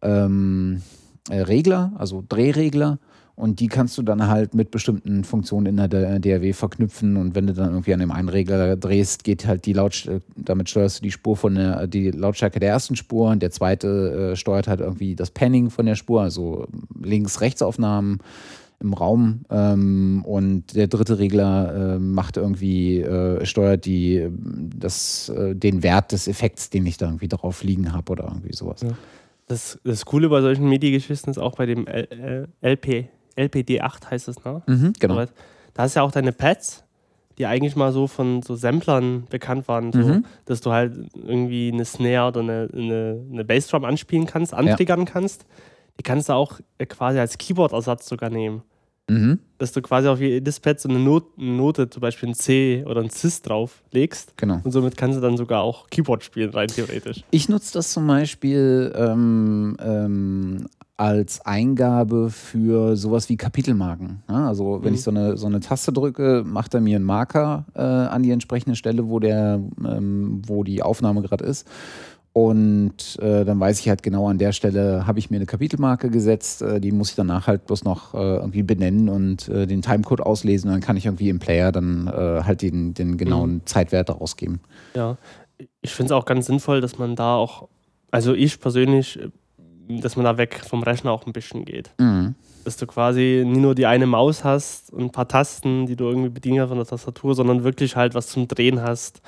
ähm, 0.02 0.82
äh, 1.30 1.40
Regler, 1.40 1.94
also 1.98 2.24
Drehregler. 2.28 3.00
Und 3.36 3.62
die 3.62 3.68
kannst 3.68 3.98
du 3.98 4.04
dann 4.04 4.28
halt 4.28 4.54
mit 4.54 4.70
bestimmten 4.70 5.24
Funktionen 5.24 5.66
in 5.66 5.78
der 5.78 6.20
DAW 6.20 6.54
verknüpfen. 6.54 7.18
Und 7.18 7.34
wenn 7.34 7.48
du 7.48 7.54
dann 7.54 7.72
irgendwie 7.72 7.94
an 7.96 8.00
dem 8.00 8.12
einen 8.12 8.30
Regler 8.30 8.76
drehst, 8.76 9.24
geht 9.24 9.48
halt 9.48 9.66
die 9.66 9.74
Lautstärke, 9.74 10.24
damit 10.36 10.70
steuerst 10.70 11.00
du 11.00 11.04
die 11.04 11.12
Spur 11.12 11.36
von 11.36 11.56
der, 11.56 11.88
die 11.88 12.12
Lautstärke 12.12 12.60
der 12.60 12.70
ersten 12.70 12.96
Spur 12.96 13.32
und 13.32 13.42
der 13.42 13.50
zweite 13.50 14.34
äh, 14.34 14.36
steuert 14.36 14.68
halt 14.68 14.82
irgendwie 14.82 15.16
das 15.16 15.32
Panning 15.32 15.72
von 15.72 15.88
der 15.88 15.96
Spur, 15.96 16.22
also 16.22 16.68
Links-Rechts-Aufnahmen 17.02 18.20
im 18.84 18.94
Raum. 18.94 19.46
Ähm, 19.50 20.24
und 20.26 20.76
der 20.76 20.88
dritte 20.88 21.18
Regler 21.20 21.96
äh, 21.96 22.00
macht 22.00 22.38
irgendwie, 22.38 23.02
äh, 23.02 23.46
steuert 23.46 23.86
die, 23.86 24.28
das, 24.76 25.30
äh, 25.30 25.56
den 25.56 25.82
Wert 25.84 26.12
des 26.12 26.28
Effekts, 26.28 26.70
den 26.70 26.86
ich 26.86 26.98
da 26.98 27.08
irgendwie 27.08 27.28
drauf 27.28 27.64
liegen 27.64 27.94
habe 27.94 28.12
oder 28.12 28.26
irgendwie 28.26 28.54
sowas. 28.54 28.82
Ja. 28.82 28.90
Das, 29.48 29.80
das 29.84 30.06
Coole 30.06 30.30
bei 30.30 30.42
solchen 30.42 30.68
MIDI-Geschichten 30.70 31.30
ist 31.30 31.38
auch 31.38 31.56
bei 31.56 31.66
dem 31.66 31.86
L, 31.88 32.48
äh, 32.62 32.70
LP, 32.72 33.10
LPD8 33.38 34.10
heißt 34.12 34.28
es, 34.28 34.44
ne? 34.46 34.62
Mhm, 34.68 34.94
genau. 35.00 35.16
Aber 35.16 35.28
Da 35.74 35.84
hast 35.84 35.96
du 35.96 36.00
ja 36.00 36.04
auch 36.06 36.12
deine 36.12 36.32
Pads, 36.32 36.84
die 37.40 37.46
eigentlich 37.48 37.76
mal 37.76 37.92
so 37.92 38.06
von 38.08 38.42
so 38.44 38.56
Samplern 38.56 39.24
bekannt 39.30 39.68
waren, 39.68 39.92
so, 39.92 39.98
Mhm. 40.00 40.26
dass 40.46 40.62
du 40.62 40.72
halt 40.72 40.94
irgendwie 41.16 41.72
eine 41.74 41.84
Snare 41.84 42.28
oder 42.28 42.42
eine, 42.42 42.70
eine, 42.72 43.22
eine 43.32 43.44
Bassdrum 43.44 43.86
anspielen 43.86 44.28
kannst, 44.28 44.54
antriggern 44.54 45.06
kannst. 45.06 45.46
Die 46.00 46.04
kannst 46.04 46.30
du 46.30 46.34
auch 46.34 46.60
äh, 46.78 46.86
quasi 46.86 47.20
als 47.20 47.38
Keyboard-Ersatz 47.38 48.08
sogar 48.08 48.30
nehmen. 48.30 48.62
Mhm, 49.10 49.40
Dass 49.58 49.74
du 49.74 49.82
quasi 49.82 50.08
auf 50.08 50.20
jedes 50.22 50.62
Pad 50.62 50.80
so 50.80 50.88
eine 50.88 50.98
Not, 50.98 51.26
eine 51.38 51.52
Note, 51.52 51.90
zum 51.90 52.00
Beispiel 52.02 52.30
ein 52.30 52.36
C 52.36 52.86
oder 52.88 53.02
ein 53.02 53.10
Cis 53.10 53.42
drauf 53.42 53.84
legst. 53.92 54.34
genau. 54.38 54.62
Und 54.64 54.72
somit 54.72 54.96
kannst 54.96 55.18
du 55.18 55.22
dann 55.22 55.36
sogar 55.36 55.62
auch 55.62 55.90
Keyboard 55.90 56.24
spielen, 56.24 56.52
rein 56.52 56.70
theoretisch. 56.70 57.24
Ich 57.32 57.50
nutze 57.50 57.74
das 57.74 57.92
zum 57.92 58.08
Beispiel 58.08 58.94
ähm, 58.96 59.76
ähm, 59.84 60.68
als 60.96 61.42
Eingabe 61.46 62.30
für 62.30 62.96
sowas 62.96 63.28
wie 63.28 63.36
Kapitelmarken. 63.36 64.24
Ja, 64.30 64.48
also 64.48 64.80
wenn 64.84 64.92
Mhm. 64.92 64.96
ich 64.96 65.02
so 65.04 65.12
eine, 65.12 65.36
so 65.38 65.48
eine 65.48 65.60
Taste 65.60 65.92
drücke, 65.92 66.44
macht 66.46 66.74
er 66.74 66.80
mir 66.82 66.96
einen 66.96 67.04
Marker 67.06 67.66
äh, 67.76 67.82
an 67.82 68.24
die 68.24 68.32
entsprechende 68.32 68.78
Stelle, 68.78 69.10
wo, 69.10 69.20
der, 69.20 69.60
ähm, 69.86 70.42
wo 70.48 70.64
die 70.64 70.82
Aufnahme 70.82 71.22
gerade 71.24 71.44
ist. 71.44 71.68
Und 72.34 73.20
äh, 73.22 73.46
dann 73.46 73.60
weiß 73.60 73.80
ich 73.80 73.90
halt 73.90 74.02
genau, 74.02 74.28
an 74.28 74.40
der 74.40 74.54
Stelle 74.54 75.06
habe 75.06 75.20
ich 75.20 75.30
mir 75.30 75.36
eine 75.36 75.46
Kapitelmarke 75.46 76.10
gesetzt. 76.10 76.64
Äh, 76.64 76.82
die 76.82 76.92
muss 76.92 77.12
ich 77.12 77.16
danach 77.16 77.46
halt 77.46 77.68
bloß 77.68 77.84
noch 77.84 78.16
äh, 78.16 78.38
irgendwie 78.38 78.64
benennen 78.64 79.08
und 79.08 79.48
äh, 79.50 79.68
den 79.68 79.84
Timecode 79.84 80.22
auslesen. 80.22 80.70
Und 80.70 80.74
dann 80.74 80.82
kann 80.82 80.98
ich 80.98 81.06
irgendwie 81.06 81.30
im 81.30 81.38
Player 81.38 81.72
dann 81.72 82.08
äh, 82.08 82.42
halt 82.44 82.64
den, 82.64 82.96
den 82.96 83.18
genauen 83.18 83.54
mhm. 83.54 83.66
Zeitwert 83.66 84.10
ausgeben. 84.10 84.62
Ja, 84.96 85.18
ich 85.82 85.92
finde 85.94 86.08
es 86.08 86.20
auch 86.20 86.26
ganz 86.26 86.48
sinnvoll, 86.48 86.82
dass 86.82 86.98
man 86.98 87.16
da 87.16 87.36
auch, 87.36 87.70
also 88.10 88.34
ich 88.34 88.60
persönlich, 88.60 89.20
dass 89.88 90.16
man 90.16 90.26
da 90.26 90.36
weg 90.40 90.60
vom 90.68 90.82
Rechner 90.82 91.12
auch 91.12 91.28
ein 91.28 91.34
bisschen 91.34 91.66
geht. 91.66 91.92
Mhm. 92.00 92.34
Dass 92.66 92.78
du 92.78 92.88
quasi 92.88 93.44
nie 93.46 93.60
nur 93.60 93.76
die 93.76 93.86
eine 93.86 94.08
Maus 94.08 94.44
hast 94.44 94.92
und 94.92 95.04
ein 95.04 95.12
paar 95.12 95.28
Tasten, 95.28 95.86
die 95.86 95.96
du 95.96 96.06
irgendwie 96.06 96.30
bedienen 96.30 96.58
kannst 96.58 96.70
von 96.70 96.78
der 96.80 96.88
Tastatur, 96.88 97.36
sondern 97.36 97.64
wirklich 97.64 97.96
halt 97.96 98.16
was 98.16 98.28
zum 98.28 98.48
Drehen 98.48 98.82
hast 98.82 99.22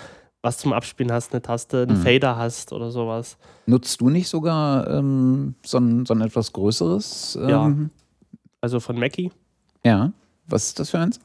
was 0.46 0.60
zum 0.60 0.74
Abspielen 0.74 1.12
hast, 1.12 1.34
eine 1.34 1.41
Taste, 1.41 1.82
einen 1.82 1.98
mhm. 1.98 2.04
Fader 2.04 2.38
hast 2.38 2.72
oder 2.72 2.91
sowas. 2.91 3.38
Nutzt 3.66 4.00
du 4.00 4.10
nicht 4.10 4.30
sogar 4.30 4.88
ähm, 4.89 5.56
so, 5.66 5.80
ein, 5.80 6.06
so 6.06 6.14
ein 6.14 6.22
etwas 6.22 6.54
größeres? 6.54 7.38
Ähm 7.41 7.50
ja. 7.50 7.76
Also 8.62 8.80
von 8.80 8.98
Mackie. 8.98 9.32
Ja. 9.84 10.14
Was 10.48 10.68
ist 10.68 10.80
das 10.80 10.91
für 10.91 11.00
eins? 11.00 11.20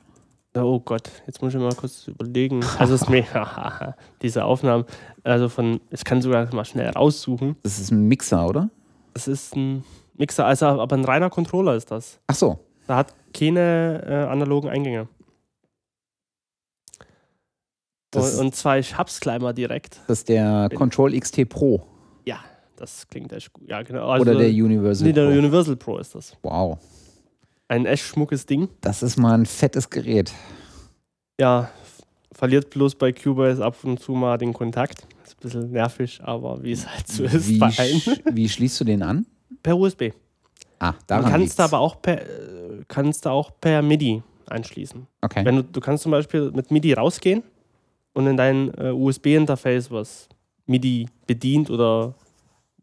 Oh 0.56 0.80
Gott, 0.80 1.10
jetzt 1.26 1.42
muss 1.42 1.54
ich 1.54 1.60
mal 1.60 1.74
kurz 1.74 2.08
überlegen. 2.08 2.64
Also 2.78 2.94
es 2.94 3.02
ist 3.02 3.10
mir, 3.10 3.24
diese 4.22 4.44
Aufnahmen, 4.44 4.84
also 5.22 5.48
von, 5.48 5.80
ich 5.90 6.02
kann 6.02 6.22
sogar 6.22 6.52
mal 6.54 6.64
schnell 6.64 6.88
raussuchen. 6.88 7.56
Das 7.62 7.78
ist 7.78 7.92
ein 7.92 8.08
Mixer, 8.08 8.48
oder? 8.48 8.70
Das 9.12 9.28
ist 9.28 9.54
ein 9.54 9.84
Mixer, 10.14 10.46
also 10.46 10.66
aber 10.66 10.96
ein 10.96 11.04
reiner 11.04 11.28
Controller 11.28 11.74
ist 11.76 11.90
das. 11.90 12.18
Ach 12.26 12.34
so. 12.34 12.58
Da 12.86 12.96
hat 12.96 13.14
keine 13.34 14.02
äh, 14.06 14.30
analogen 14.30 14.70
Eingänge. 14.70 15.08
Das 18.10 18.38
und, 18.38 18.54
zwar, 18.56 18.78
ich 18.78 18.96
hab's 18.96 19.20
gleich 19.20 19.40
mal 19.40 19.52
direkt. 19.52 20.00
Das 20.08 20.18
ist 20.18 20.28
der 20.28 20.68
Control 20.74 21.18
XT 21.18 21.48
Pro. 21.48 21.86
Ja, 22.24 22.40
das 22.76 23.06
klingt 23.08 23.32
echt 23.32 23.52
gut. 23.52 23.68
Ja, 23.68 23.82
genau. 23.82 24.08
Also, 24.08 24.22
Oder 24.22 24.38
der 24.38 24.48
Universal 24.48 25.06
nee, 25.06 25.12
der 25.12 25.26
Pro. 25.26 25.38
Universal 25.38 25.76
Pro 25.76 25.98
ist 25.98 26.14
das. 26.14 26.36
Wow. 26.42 26.78
Ein 27.68 27.86
echt 27.86 28.04
schmuckes 28.04 28.46
Ding. 28.46 28.68
Das 28.80 29.02
ist 29.04 29.16
mal 29.16 29.34
ein 29.34 29.46
fettes 29.46 29.88
Gerät. 29.90 30.32
Ja, 31.40 31.70
verliert 32.32 32.70
bloß 32.70 32.96
bei 32.96 33.12
Cubase 33.12 33.64
ab 33.64 33.76
und 33.84 34.00
zu 34.00 34.12
mal 34.12 34.38
den 34.38 34.52
Kontakt. 34.52 35.06
Ist 35.24 35.34
ein 35.34 35.40
bisschen 35.40 35.70
nervig, 35.70 36.20
aber 36.24 36.62
wie 36.64 36.72
es 36.72 36.88
halt 36.88 37.06
so 37.06 37.22
ist 37.22 37.48
wie, 37.48 37.58
bei 37.58 37.70
sch 37.70 38.08
wie 38.32 38.48
schließt 38.48 38.80
du 38.80 38.84
den 38.84 39.04
an? 39.04 39.24
Per 39.62 39.76
USB. 39.76 40.10
Ah, 40.80 40.94
daran 41.06 41.26
Du 41.26 41.30
kannst 41.30 41.60
aber 41.60 41.78
auch 41.78 42.02
per, 42.02 42.22
äh, 42.22 42.82
kannst 42.88 43.24
da 43.26 43.30
auch 43.30 43.52
per 43.60 43.82
MIDI 43.82 44.22
anschließen. 44.46 45.06
Okay. 45.20 45.44
Wenn 45.44 45.56
du, 45.56 45.62
du 45.62 45.80
kannst 45.80 46.02
zum 46.02 46.10
Beispiel 46.10 46.50
mit 46.50 46.72
MIDI 46.72 46.94
rausgehen 46.94 47.44
und 48.12 48.26
in 48.26 48.36
dein 48.36 48.72
äh, 48.74 48.90
USB-Interface, 48.90 49.90
was 49.90 50.28
MIDI 50.66 51.08
bedient 51.26 51.70
oder 51.70 52.14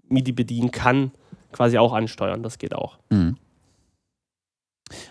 MIDI 0.09 0.32
bedienen 0.32 0.71
kann, 0.71 1.11
quasi 1.51 1.78
auch 1.78 1.93
ansteuern. 1.93 2.43
Das 2.43 2.57
geht 2.57 2.73
auch. 2.73 2.97
Mhm. 3.09 3.38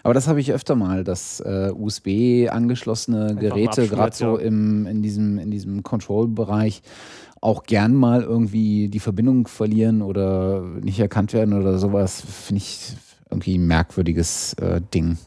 Aber 0.02 0.14
das 0.14 0.26
habe 0.26 0.40
ich 0.40 0.52
öfter 0.52 0.74
mal, 0.74 1.04
dass 1.04 1.40
äh, 1.40 1.70
USB 1.74 2.48
angeschlossene 2.50 3.36
Geräte, 3.36 3.88
gerade 3.88 4.16
so 4.16 4.36
im, 4.38 4.86
in 4.86 5.02
diesem, 5.02 5.38
in 5.38 5.50
diesem 5.50 5.82
Control-Bereich, 5.82 6.82
auch 7.42 7.64
gern 7.64 7.94
mal 7.94 8.22
irgendwie 8.22 8.88
die 8.88 9.00
Verbindung 9.00 9.46
verlieren 9.46 10.00
oder 10.00 10.62
nicht 10.62 10.98
erkannt 10.98 11.32
werden 11.34 11.52
oder 11.52 11.78
sowas, 11.78 12.22
finde 12.22 12.62
ich 12.62 12.96
irgendwie 13.30 13.58
ein 13.58 13.66
merkwürdiges 13.66 14.54
äh, 14.54 14.80
Ding. 14.80 15.18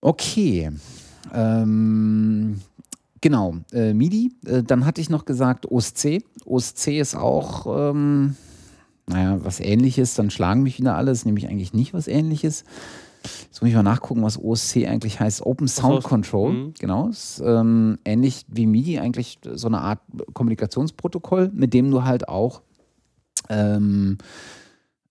Okay. 0.00 0.70
Ähm, 1.32 2.60
genau, 3.20 3.56
äh, 3.72 3.92
MIDI. 3.92 4.32
Äh, 4.46 4.62
dann 4.62 4.84
hatte 4.84 5.00
ich 5.00 5.10
noch 5.10 5.24
gesagt 5.24 5.70
OSC. 5.70 6.22
OSC 6.44 6.98
ist 6.98 7.14
auch, 7.14 7.92
ähm, 7.92 8.36
naja, 9.06 9.38
was 9.42 9.60
ähnliches. 9.60 10.14
Dann 10.14 10.30
schlagen 10.30 10.62
mich 10.62 10.78
wieder 10.78 10.96
alles, 10.96 11.24
nämlich 11.24 11.48
eigentlich 11.48 11.72
nicht 11.72 11.94
was 11.94 12.08
ähnliches. 12.08 12.64
Jetzt 13.22 13.60
muss 13.60 13.68
ich 13.68 13.74
mal 13.74 13.82
nachgucken, 13.82 14.22
was 14.22 14.42
OSC 14.42 14.86
eigentlich 14.86 15.20
heißt. 15.20 15.44
Open 15.44 15.68
Sound 15.68 16.04
Control. 16.04 16.52
Mhm. 16.52 16.74
Genau. 16.78 17.08
Ist 17.08 17.42
ähm, 17.44 17.98
ähnlich 18.04 18.46
wie 18.48 18.66
MIDI 18.66 18.98
eigentlich 19.00 19.38
so 19.42 19.66
eine 19.66 19.80
Art 19.80 20.00
Kommunikationsprotokoll, 20.34 21.50
mit 21.52 21.74
dem 21.74 21.90
du 21.90 22.04
halt 22.04 22.28
auch 22.28 22.62
ähm, 23.48 24.18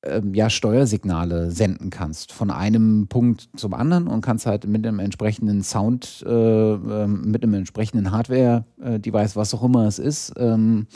ähm, 0.03 0.33
ja, 0.33 0.49
Steuersignale 0.49 1.51
senden 1.51 1.89
kannst 1.89 2.31
von 2.31 2.51
einem 2.51 3.07
Punkt 3.07 3.49
zum 3.55 3.73
anderen 3.73 4.07
und 4.07 4.21
kannst 4.21 4.45
halt 4.45 4.67
mit 4.67 4.85
einem 4.85 4.99
entsprechenden 4.99 5.63
Sound, 5.63 6.23
äh, 6.25 6.29
äh, 6.31 7.07
mit 7.07 7.43
einem 7.43 7.55
entsprechenden 7.55 8.11
Hardware-Device, 8.11 9.35
was 9.35 9.53
auch 9.53 9.63
immer 9.63 9.87
es 9.87 9.99
ist, 9.99 10.33
ähm, 10.37 10.87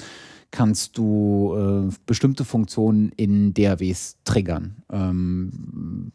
kannst 0.52 0.98
du 0.98 1.56
äh, 1.56 1.96
bestimmte 2.06 2.46
Funktionen 2.46 3.12
in 3.16 3.54
DAWs 3.54 4.18
triggern. 4.24 4.76
Ähm, 4.92 6.12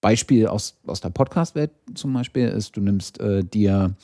Beispiel 0.00 0.46
aus, 0.46 0.78
aus 0.86 1.00
der 1.00 1.10
Podcast-Welt 1.10 1.70
zum 1.94 2.12
Beispiel 2.12 2.48
ist, 2.48 2.76
du 2.76 2.80
nimmst 2.80 3.20
äh, 3.20 3.44
dir 3.44 3.94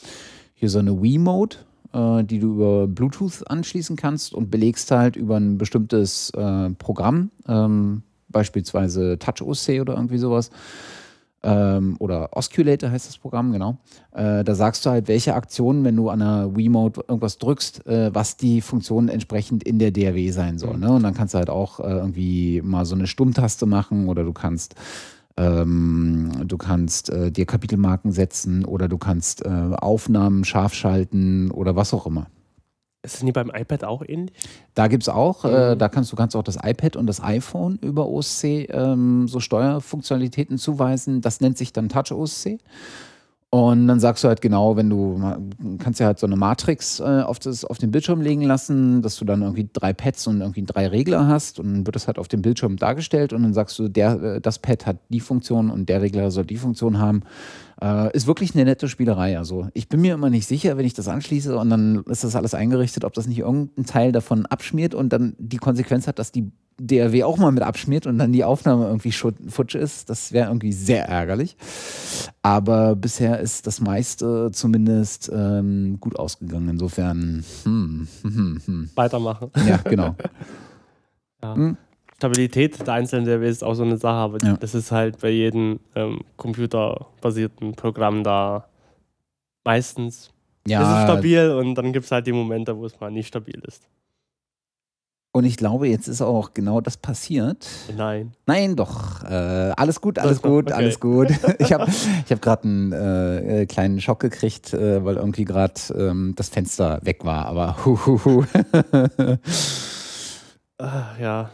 hier 0.53 0.69
so 0.69 0.79
eine 0.79 1.01
Wii-Mode 1.01 1.57
die 1.95 2.39
du 2.39 2.53
über 2.53 2.87
Bluetooth 2.87 3.49
anschließen 3.49 3.95
kannst 3.95 4.33
und 4.33 4.51
belegst 4.51 4.91
halt 4.91 5.15
über 5.15 5.37
ein 5.37 5.57
bestimmtes 5.57 6.29
äh, 6.31 6.71
Programm, 6.71 7.31
ähm, 7.47 8.03
beispielsweise 8.29 9.17
TouchOC 9.17 9.81
oder 9.81 9.93
irgendwie 9.95 10.17
sowas. 10.17 10.49
Ähm, 11.45 11.95
oder 11.99 12.29
Osculator 12.35 12.89
heißt 12.89 13.07
das 13.07 13.19
Programm, 13.19 13.51
genau. 13.51 13.77
Äh, 14.13 14.43
da 14.43 14.55
sagst 14.55 14.83
du 14.83 14.89
halt, 14.89 15.07
welche 15.07 15.35
Aktionen, 15.35 15.83
wenn 15.83 15.95
du 15.95 16.09
an 16.09 16.21
einer 16.21 16.55
Wiimote 16.55 17.05
irgendwas 17.07 17.37
drückst, 17.37 17.85
äh, 17.85 18.13
was 18.15 18.35
die 18.35 18.61
Funktion 18.61 19.09
entsprechend 19.09 19.63
in 19.63 19.77
der 19.77 19.91
DRW 19.91 20.31
sein 20.31 20.57
soll. 20.57 20.77
Ne? 20.77 20.91
Und 20.91 21.03
dann 21.03 21.13
kannst 21.13 21.35
du 21.35 21.37
halt 21.37 21.51
auch 21.51 21.79
äh, 21.79 21.83
irgendwie 21.83 22.61
mal 22.63 22.85
so 22.85 22.95
eine 22.95 23.05
Stummtaste 23.05 23.67
machen 23.67 24.09
oder 24.09 24.23
du 24.23 24.33
kannst 24.33 24.73
ähm, 25.37 26.31
du 26.45 26.57
kannst 26.57 27.09
äh, 27.09 27.31
dir 27.31 27.45
Kapitelmarken 27.45 28.11
setzen 28.11 28.65
oder 28.65 28.87
du 28.87 28.97
kannst 28.97 29.45
äh, 29.45 29.49
Aufnahmen 29.49 30.45
scharf 30.45 30.73
schalten 30.73 31.51
oder 31.51 31.75
was 31.75 31.93
auch 31.93 32.05
immer. 32.05 32.27
Ist 33.03 33.15
das 33.15 33.23
nie 33.23 33.31
beim 33.31 33.51
iPad 33.53 33.83
auch 33.83 34.01
ähnlich? 34.05 34.35
Da 34.73 34.87
gibt 34.87 35.03
es 35.03 35.09
auch, 35.09 35.45
äh, 35.45 35.47
mhm. 35.47 35.53
äh, 35.53 35.77
da 35.77 35.89
kannst 35.89 36.11
du 36.11 36.15
kannst 36.15 36.35
auch 36.35 36.43
das 36.43 36.57
iPad 36.63 36.95
und 36.95 37.05
das 37.05 37.21
iPhone 37.21 37.77
über 37.81 38.07
OSC 38.07 38.67
ähm, 38.71 39.27
so 39.27 39.39
Steuerfunktionalitäten 39.39 40.57
zuweisen. 40.57 41.21
Das 41.21 41.39
nennt 41.39 41.57
sich 41.57 41.71
dann 41.71 41.89
Touch 41.89 42.11
OSC. 42.11 42.57
Und 43.55 43.87
dann 43.87 44.01
sagst 44.01 44.21
du 44.21 44.27
halt 44.27 44.41
genau, 44.41 44.75
wenn 44.75 44.89
du 44.89 45.17
kannst 45.79 46.01
ja 46.01 46.07
halt 46.07 46.19
so 46.19 46.27
eine 46.27 46.35
Matrix 46.35 46.99
äh, 46.99 47.21
auf, 47.21 47.39
das, 47.39 47.63
auf 47.63 47.77
den 47.77 47.89
Bildschirm 47.89 48.19
legen 48.19 48.41
lassen, 48.41 49.01
dass 49.01 49.15
du 49.15 49.23
dann 49.23 49.43
irgendwie 49.43 49.69
drei 49.71 49.93
Pads 49.93 50.27
und 50.27 50.41
irgendwie 50.41 50.65
drei 50.65 50.87
Regler 50.87 51.29
hast 51.29 51.61
und 51.61 51.71
dann 51.71 51.85
wird 51.85 51.95
das 51.95 52.07
halt 52.07 52.19
auf 52.19 52.27
dem 52.27 52.41
Bildschirm 52.41 52.75
dargestellt 52.75 53.31
und 53.31 53.43
dann 53.43 53.53
sagst 53.53 53.79
du, 53.79 53.87
der, 53.87 54.21
äh, 54.21 54.41
das 54.41 54.59
Pad 54.59 54.85
hat 54.85 54.97
die 55.07 55.21
Funktion 55.21 55.69
und 55.69 55.87
der 55.87 56.01
Regler 56.01 56.31
soll 56.31 56.43
die 56.43 56.57
Funktion 56.57 56.99
haben. 56.99 57.23
Äh, 57.81 58.15
ist 58.15 58.27
wirklich 58.27 58.55
eine 58.55 58.65
nette 58.65 58.87
Spielerei. 58.87 59.37
Also 59.37 59.67
ich 59.73 59.89
bin 59.89 60.01
mir 60.01 60.13
immer 60.13 60.29
nicht 60.29 60.47
sicher, 60.47 60.77
wenn 60.77 60.85
ich 60.85 60.93
das 60.93 61.07
anschließe 61.07 61.57
und 61.57 61.69
dann 61.69 62.03
ist 62.05 62.23
das 62.23 62.35
alles 62.35 62.53
eingerichtet, 62.53 63.03
ob 63.03 63.13
das 63.13 63.27
nicht 63.27 63.39
irgendein 63.39 63.85
Teil 63.85 64.11
davon 64.11 64.45
abschmiert 64.45 64.95
und 64.95 65.09
dann 65.09 65.35
die 65.37 65.57
Konsequenz 65.57 66.07
hat, 66.07 66.19
dass 66.19 66.31
die 66.31 66.51
DRW 66.77 67.23
auch 67.23 67.37
mal 67.37 67.51
mit 67.51 67.63
abschmiert 67.63 68.05
und 68.05 68.17
dann 68.17 68.33
die 68.33 68.43
Aufnahme 68.43 68.85
irgendwie 68.85 69.11
futsch 69.11 69.75
ist. 69.75 70.09
Das 70.09 70.31
wäre 70.31 70.47
irgendwie 70.47 70.73
sehr 70.73 71.07
ärgerlich. 71.07 71.55
Aber 72.41 72.95
bisher 72.95 73.39
ist 73.39 73.65
das 73.67 73.79
meiste 73.79 74.51
zumindest 74.51 75.31
ähm, 75.33 75.97
gut 75.99 76.17
ausgegangen. 76.19 76.69
Insofern 76.69 77.45
hm, 77.63 78.07
hm, 78.21 78.31
hm. 78.31 78.61
hm. 78.65 78.89
weitermachen. 78.95 79.51
Ja, 79.67 79.77
genau. 79.77 80.15
ja. 81.43 81.77
Stabilität 82.17 82.85
der 82.85 82.93
einzelnen 82.93 83.25
DRW 83.25 83.49
ist 83.49 83.63
auch 83.63 83.73
so 83.73 83.83
eine 83.83 83.97
Sache, 83.97 84.15
aber 84.15 84.37
ja. 84.41 84.55
das 84.57 84.73
ist 84.73 84.91
halt 84.91 85.19
bei 85.19 85.29
jedem 85.29 85.79
ähm, 85.95 86.21
computerbasierten 86.37 87.73
Programm 87.73 88.23
da 88.23 88.67
meistens 89.65 90.31
ja. 90.65 90.81
ist 90.81 90.97
es 90.97 91.03
stabil 91.03 91.51
und 91.51 91.75
dann 91.75 91.91
gibt 91.91 92.05
es 92.05 92.11
halt 92.11 92.25
die 92.27 92.31
Momente, 92.31 92.77
wo 92.77 92.85
es 92.85 92.99
mal 92.99 93.11
nicht 93.11 93.27
stabil 93.27 93.61
ist. 93.67 93.83
Und 95.33 95.43
ich 95.43 95.57
glaube, 95.57 95.89
jetzt 95.89 96.07
ist 96.07 96.21
auch 96.21 96.53
genau 96.53 96.79
das 96.79 96.95
passiert. 96.95 97.67
Nein. 97.97 98.31
Nein, 98.45 98.77
doch. 98.77 99.21
Äh, 99.25 99.73
alles 99.75 99.99
gut, 99.99 100.17
alles 100.17 100.41
gut, 100.41 100.67
okay. 100.67 100.73
alles 100.73 101.01
gut. 101.01 101.27
Ich 101.59 101.73
habe 101.73 101.91
ich 101.91 102.31
hab 102.31 102.41
gerade 102.41 102.63
einen 102.63 102.93
äh, 102.93 103.63
äh, 103.63 103.65
kleinen 103.65 103.99
Schock 103.99 104.21
gekriegt, 104.21 104.73
äh, 104.73 105.03
weil 105.03 105.17
irgendwie 105.17 105.43
gerade 105.43 105.73
ähm, 105.93 106.31
das 106.37 106.47
Fenster 106.47 107.01
weg 107.03 107.25
war. 107.25 107.47
Aber 107.47 107.85
hu, 107.85 107.97
hu, 108.05 108.23
hu. 108.23 108.45
Ach, 110.77 111.19
ja, 111.19 111.49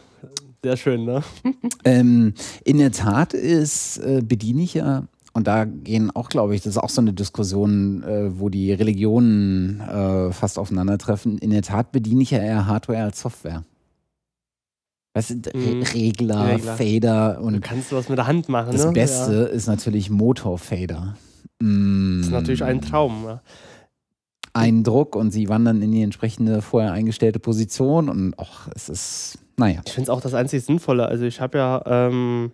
sehr 0.63 0.77
schön, 0.77 1.05
ne? 1.05 1.23
ähm, 1.83 2.33
in 2.63 2.77
der 2.77 2.91
Tat 2.91 3.33
ist, 3.33 3.97
äh, 3.97 4.21
bediene 4.23 4.63
ich 4.63 4.73
ja 4.73 5.07
und 5.33 5.47
da 5.47 5.65
gehen 5.65 6.11
auch, 6.11 6.29
glaube 6.29 6.55
ich, 6.55 6.61
das 6.61 6.71
ist 6.71 6.77
auch 6.77 6.89
so 6.89 7.01
eine 7.01 7.13
Diskussion, 7.13 8.03
äh, 8.03 8.37
wo 8.37 8.49
die 8.49 8.73
Religionen 8.73 9.79
äh, 9.79 10.31
fast 10.33 10.59
aufeinandertreffen. 10.59 11.37
In 11.37 11.51
der 11.51 11.61
Tat 11.61 11.91
bediene 11.91 12.21
ich 12.21 12.31
ja 12.31 12.39
eher 12.39 12.67
Hardware 12.67 13.03
als 13.03 13.21
Software. 13.21 13.63
Weißt 15.13 15.31
du, 15.31 15.57
mhm. 15.57 15.83
Regler, 15.83 16.47
Regler, 16.47 16.75
Fader 16.75 17.41
und. 17.41 17.53
Du 17.53 17.59
kannst 17.61 17.91
was 17.91 18.09
mit 18.09 18.17
der 18.17 18.27
Hand 18.27 18.49
machen, 18.49 18.71
Das 18.71 18.85
ne? 18.85 18.91
Beste 18.91 19.33
ja. 19.33 19.43
ist 19.43 19.67
natürlich 19.67 20.09
Motorfader. 20.09 21.17
Mm. 21.59 22.19
Das 22.19 22.27
ist 22.27 22.31
natürlich 22.31 22.63
ein 22.63 22.81
Traum. 22.81 23.25
Ja. 23.25 23.41
Eindruck 24.53 25.15
und 25.15 25.31
sie 25.31 25.47
wandern 25.47 25.81
in 25.81 25.91
die 25.91 26.01
entsprechende 26.01 26.61
vorher 26.61 26.91
eingestellte 26.91 27.39
Position 27.39 28.09
und 28.09 28.37
auch 28.37 28.67
es 28.75 28.89
ist, 28.89 29.37
naja. 29.61 29.81
Ich 29.85 29.93
finde 29.93 30.05
es 30.05 30.09
auch 30.09 30.21
das 30.21 30.33
einzig 30.33 30.65
Sinnvolle. 30.65 31.05
Also 31.05 31.25
ich 31.25 31.39
habe 31.39 31.57
ja 31.57 31.83
ähm, 31.85 32.51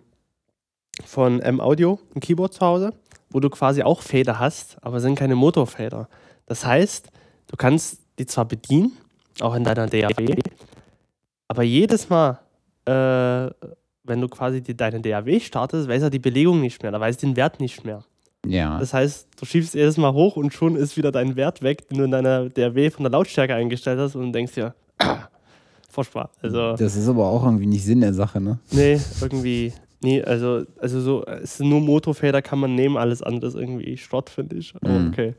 von 1.04 1.40
M-Audio 1.40 1.98
ein 2.14 2.20
Keyboard 2.20 2.54
zu 2.54 2.60
Hause, 2.60 2.92
wo 3.30 3.40
du 3.40 3.48
quasi 3.50 3.82
auch 3.82 4.02
Feder 4.02 4.38
hast, 4.38 4.76
aber 4.82 5.00
sind 5.00 5.16
keine 5.16 5.34
Motorfeder. 5.34 6.08
Das 6.46 6.64
heißt, 6.64 7.10
du 7.48 7.56
kannst 7.56 8.00
die 8.18 8.26
zwar 8.26 8.44
bedienen, 8.44 8.92
auch 9.40 9.54
in 9.54 9.64
deiner 9.64 9.86
DAW, 9.86 10.36
aber 11.48 11.62
jedes 11.62 12.10
Mal, 12.10 12.40
äh, 12.84 13.50
wenn 14.04 14.20
du 14.20 14.28
quasi 14.28 14.60
die, 14.60 14.76
deine 14.76 15.00
DAW 15.00 15.40
startest, 15.40 15.88
weiß 15.88 16.02
er 16.02 16.10
die 16.10 16.18
Belegung 16.18 16.60
nicht 16.60 16.82
mehr, 16.82 16.92
da 16.92 17.00
weiß 17.00 17.16
den 17.16 17.36
Wert 17.36 17.60
nicht 17.60 17.84
mehr. 17.84 18.04
Ja. 18.46 18.78
Das 18.78 18.92
heißt, 18.92 19.28
du 19.38 19.46
schiebst 19.46 19.74
jedes 19.74 19.96
Mal 19.96 20.12
hoch 20.12 20.36
und 20.36 20.52
schon 20.52 20.76
ist 20.76 20.96
wieder 20.96 21.10
dein 21.10 21.36
Wert 21.36 21.62
weg, 21.62 21.88
den 21.88 21.98
du 21.98 22.04
in 22.04 22.10
deiner 22.10 22.48
DAW 22.50 22.90
von 22.90 23.04
der 23.04 23.12
Lautstärke 23.12 23.54
eingestellt 23.54 23.98
hast 23.98 24.14
und 24.14 24.32
denkst 24.32 24.54
dir, 24.54 24.74
furchtbar. 25.98 26.30
Also, 26.42 26.76
das 26.76 26.94
ist 26.96 27.08
aber 27.08 27.26
auch 27.26 27.44
irgendwie 27.44 27.66
nicht 27.66 27.84
Sinn 27.84 28.00
der 28.00 28.14
Sache, 28.14 28.40
ne? 28.40 28.58
Nee, 28.70 29.00
irgendwie. 29.20 29.72
Nee, 30.00 30.22
also, 30.22 30.62
also 30.80 31.00
so, 31.00 31.26
es 31.26 31.56
sind 31.56 31.68
nur 31.70 31.80
Motorfeder 31.80 32.40
kann 32.40 32.60
man 32.60 32.74
nehmen, 32.76 32.96
alles 32.96 33.20
andere 33.20 33.48
ist 33.48 33.56
irgendwie 33.56 33.96
Schrott, 33.96 34.30
finde 34.30 34.56
ich. 34.56 34.72
Aber 34.80 34.90
Mhm. 34.98 35.08
okay. 35.08 35.34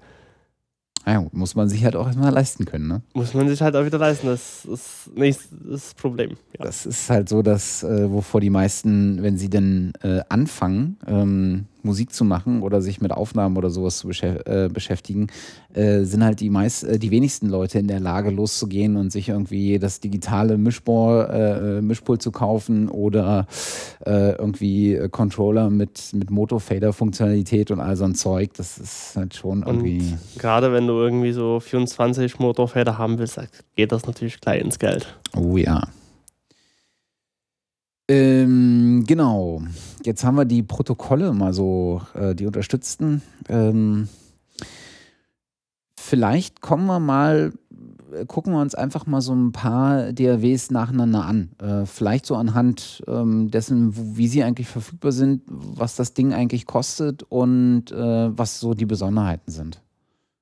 Ja, 1.07 1.25
muss 1.31 1.55
man 1.55 1.69
sich 1.69 1.85
halt 1.85 1.95
auch 1.95 2.05
erstmal 2.07 2.31
leisten 2.33 2.65
können, 2.65 2.87
ne? 2.89 3.01
Muss 3.13 3.33
man 3.33 3.47
sich 3.47 3.61
halt 3.61 3.75
auch 3.75 3.85
wieder 3.85 3.97
leisten. 3.97 4.27
Das 4.27 4.65
ist 4.65 5.09
nicht 5.15 5.39
das 5.67 5.93
Problem. 5.95 6.31
Ja. 6.57 6.65
Das 6.65 6.85
ist 6.85 7.09
halt 7.09 7.29
so, 7.29 7.41
dass, 7.41 7.83
äh, 7.83 8.11
wovor 8.11 8.41
die 8.41 8.49
meisten, 8.49 9.23
wenn 9.23 9.37
sie 9.37 9.49
denn 9.49 9.93
äh, 10.03 10.19
anfangen, 10.27 10.97
ähm, 11.07 11.65
Musik 11.83 12.13
zu 12.13 12.23
machen 12.23 12.61
oder 12.61 12.81
sich 12.81 13.01
mit 13.01 13.11
Aufnahmen 13.11 13.57
oder 13.57 13.69
sowas 13.69 13.99
zu 13.99 14.09
äh, 14.09 14.69
beschäftigen, 14.71 15.27
äh, 15.73 16.03
sind 16.03 16.23
halt 16.23 16.39
die 16.39 16.49
meist, 16.49 16.83
äh, 16.83 16.99
die 16.99 17.11
wenigsten 17.11 17.49
Leute 17.49 17.79
in 17.79 17.87
der 17.87 17.99
Lage, 17.99 18.29
loszugehen 18.31 18.95
und 18.97 19.11
sich 19.11 19.29
irgendwie 19.29 19.79
das 19.79 19.99
digitale 19.99 20.57
Mischbohr, 20.57 21.29
äh, 21.29 21.77
äh, 21.77 21.81
Mischpult 21.81 22.21
zu 22.21 22.31
kaufen 22.31 22.89
oder 22.89 23.47
äh, 24.05 24.31
irgendwie 24.31 24.99
Controller 25.11 25.69
mit, 25.69 26.11
mit 26.13 26.31
Motorfader-Funktionalität 26.31 27.71
und 27.71 27.79
all 27.79 27.95
so 27.95 28.05
ein 28.05 28.15
Zeug. 28.15 28.53
Das 28.55 28.77
ist 28.77 29.15
halt 29.15 29.35
schon 29.35 29.63
irgendwie. 29.63 29.99
Und 29.99 30.39
gerade 30.39 30.71
wenn 30.73 30.87
du 30.87 30.93
irgendwie 30.93 31.31
so 31.31 31.59
24 31.59 32.39
Motorfeder 32.39 32.97
haben 32.97 33.17
willst, 33.19 33.39
geht 33.75 33.91
das 33.91 34.05
natürlich 34.05 34.39
gleich 34.41 34.61
ins 34.61 34.79
Geld. 34.79 35.15
Oh 35.35 35.57
ja. 35.57 35.83
Ähm, 38.09 39.03
genau. 39.05 39.61
Jetzt 40.03 40.23
haben 40.23 40.35
wir 40.35 40.45
die 40.45 40.63
Protokolle 40.63 41.33
mal 41.33 41.53
so, 41.53 42.01
äh, 42.13 42.33
die 42.35 42.45
unterstützten. 42.45 43.21
Ähm, 43.47 44.07
vielleicht 45.97 46.61
kommen 46.61 46.85
wir 46.85 46.99
mal, 46.99 47.53
äh, 48.13 48.25
gucken 48.25 48.53
wir 48.53 48.61
uns 48.61 48.75
einfach 48.75 49.05
mal 49.05 49.21
so 49.21 49.33
ein 49.33 49.51
paar 49.51 50.13
DAWs 50.13 50.71
nacheinander 50.71 51.25
an. 51.25 51.49
Äh, 51.61 51.85
vielleicht 51.85 52.25
so 52.25 52.35
anhand 52.35 53.03
ähm, 53.07 53.51
dessen, 53.51 53.95
wo, 53.95 54.17
wie 54.17 54.27
sie 54.27 54.43
eigentlich 54.43 54.67
verfügbar 54.67 55.11
sind, 55.11 55.43
was 55.47 55.95
das 55.95 56.13
Ding 56.13 56.33
eigentlich 56.33 56.65
kostet 56.65 57.23
und 57.23 57.91
äh, 57.91 58.37
was 58.37 58.59
so 58.59 58.73
die 58.73 58.85
Besonderheiten 58.85 59.51
sind. 59.51 59.81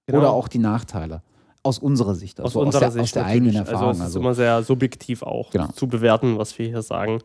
Oder 0.09 0.31
auch 0.31 0.47
die 0.47 0.59
Nachteile. 0.59 1.21
Aus 1.63 1.79
unserer 1.79 2.15
Sicht, 2.15 2.37
Genau. 2.37 2.45
aus 2.45 2.51
also 2.55 2.61
unserer 2.65 2.87
aus 2.87 2.93
der, 2.93 3.03
Sicht 3.03 3.17
aus 3.17 3.23
der 3.23 3.25
eigenen. 3.25 3.55
Erfahrung. 3.55 3.87
Also 3.89 4.03
es 4.03 4.09
ist 4.11 4.15
immer 4.15 4.33
sehr 4.33 4.63
subjektiv 4.63 5.21
auch 5.21 5.49
Genau. 5.49 5.67
zu 5.73 5.87
bewerten, 5.87 6.37
was 6.37 6.57
wir 6.57 6.67
hier 6.67 6.81
sagen. 6.81 7.19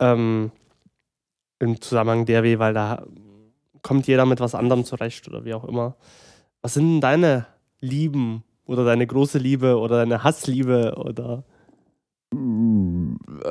Ähm, 0.00 0.50
Im 1.64 1.80
Zusammenhang 1.80 2.26
DRW, 2.26 2.58
weil 2.58 2.74
da 2.74 3.04
kommt 3.82 4.06
jeder 4.06 4.26
mit 4.26 4.40
was 4.40 4.54
anderem 4.54 4.84
zurecht 4.84 5.28
oder 5.28 5.44
wie 5.44 5.54
auch 5.54 5.64
immer. 5.64 5.96
Was 6.62 6.74
sind 6.74 6.86
denn 6.86 7.00
deine 7.00 7.46
Lieben 7.80 8.44
oder 8.66 8.84
deine 8.84 9.06
große 9.06 9.38
Liebe 9.38 9.78
oder 9.78 9.98
deine 9.98 10.24
Hassliebe 10.24 10.94
oder 10.96 11.44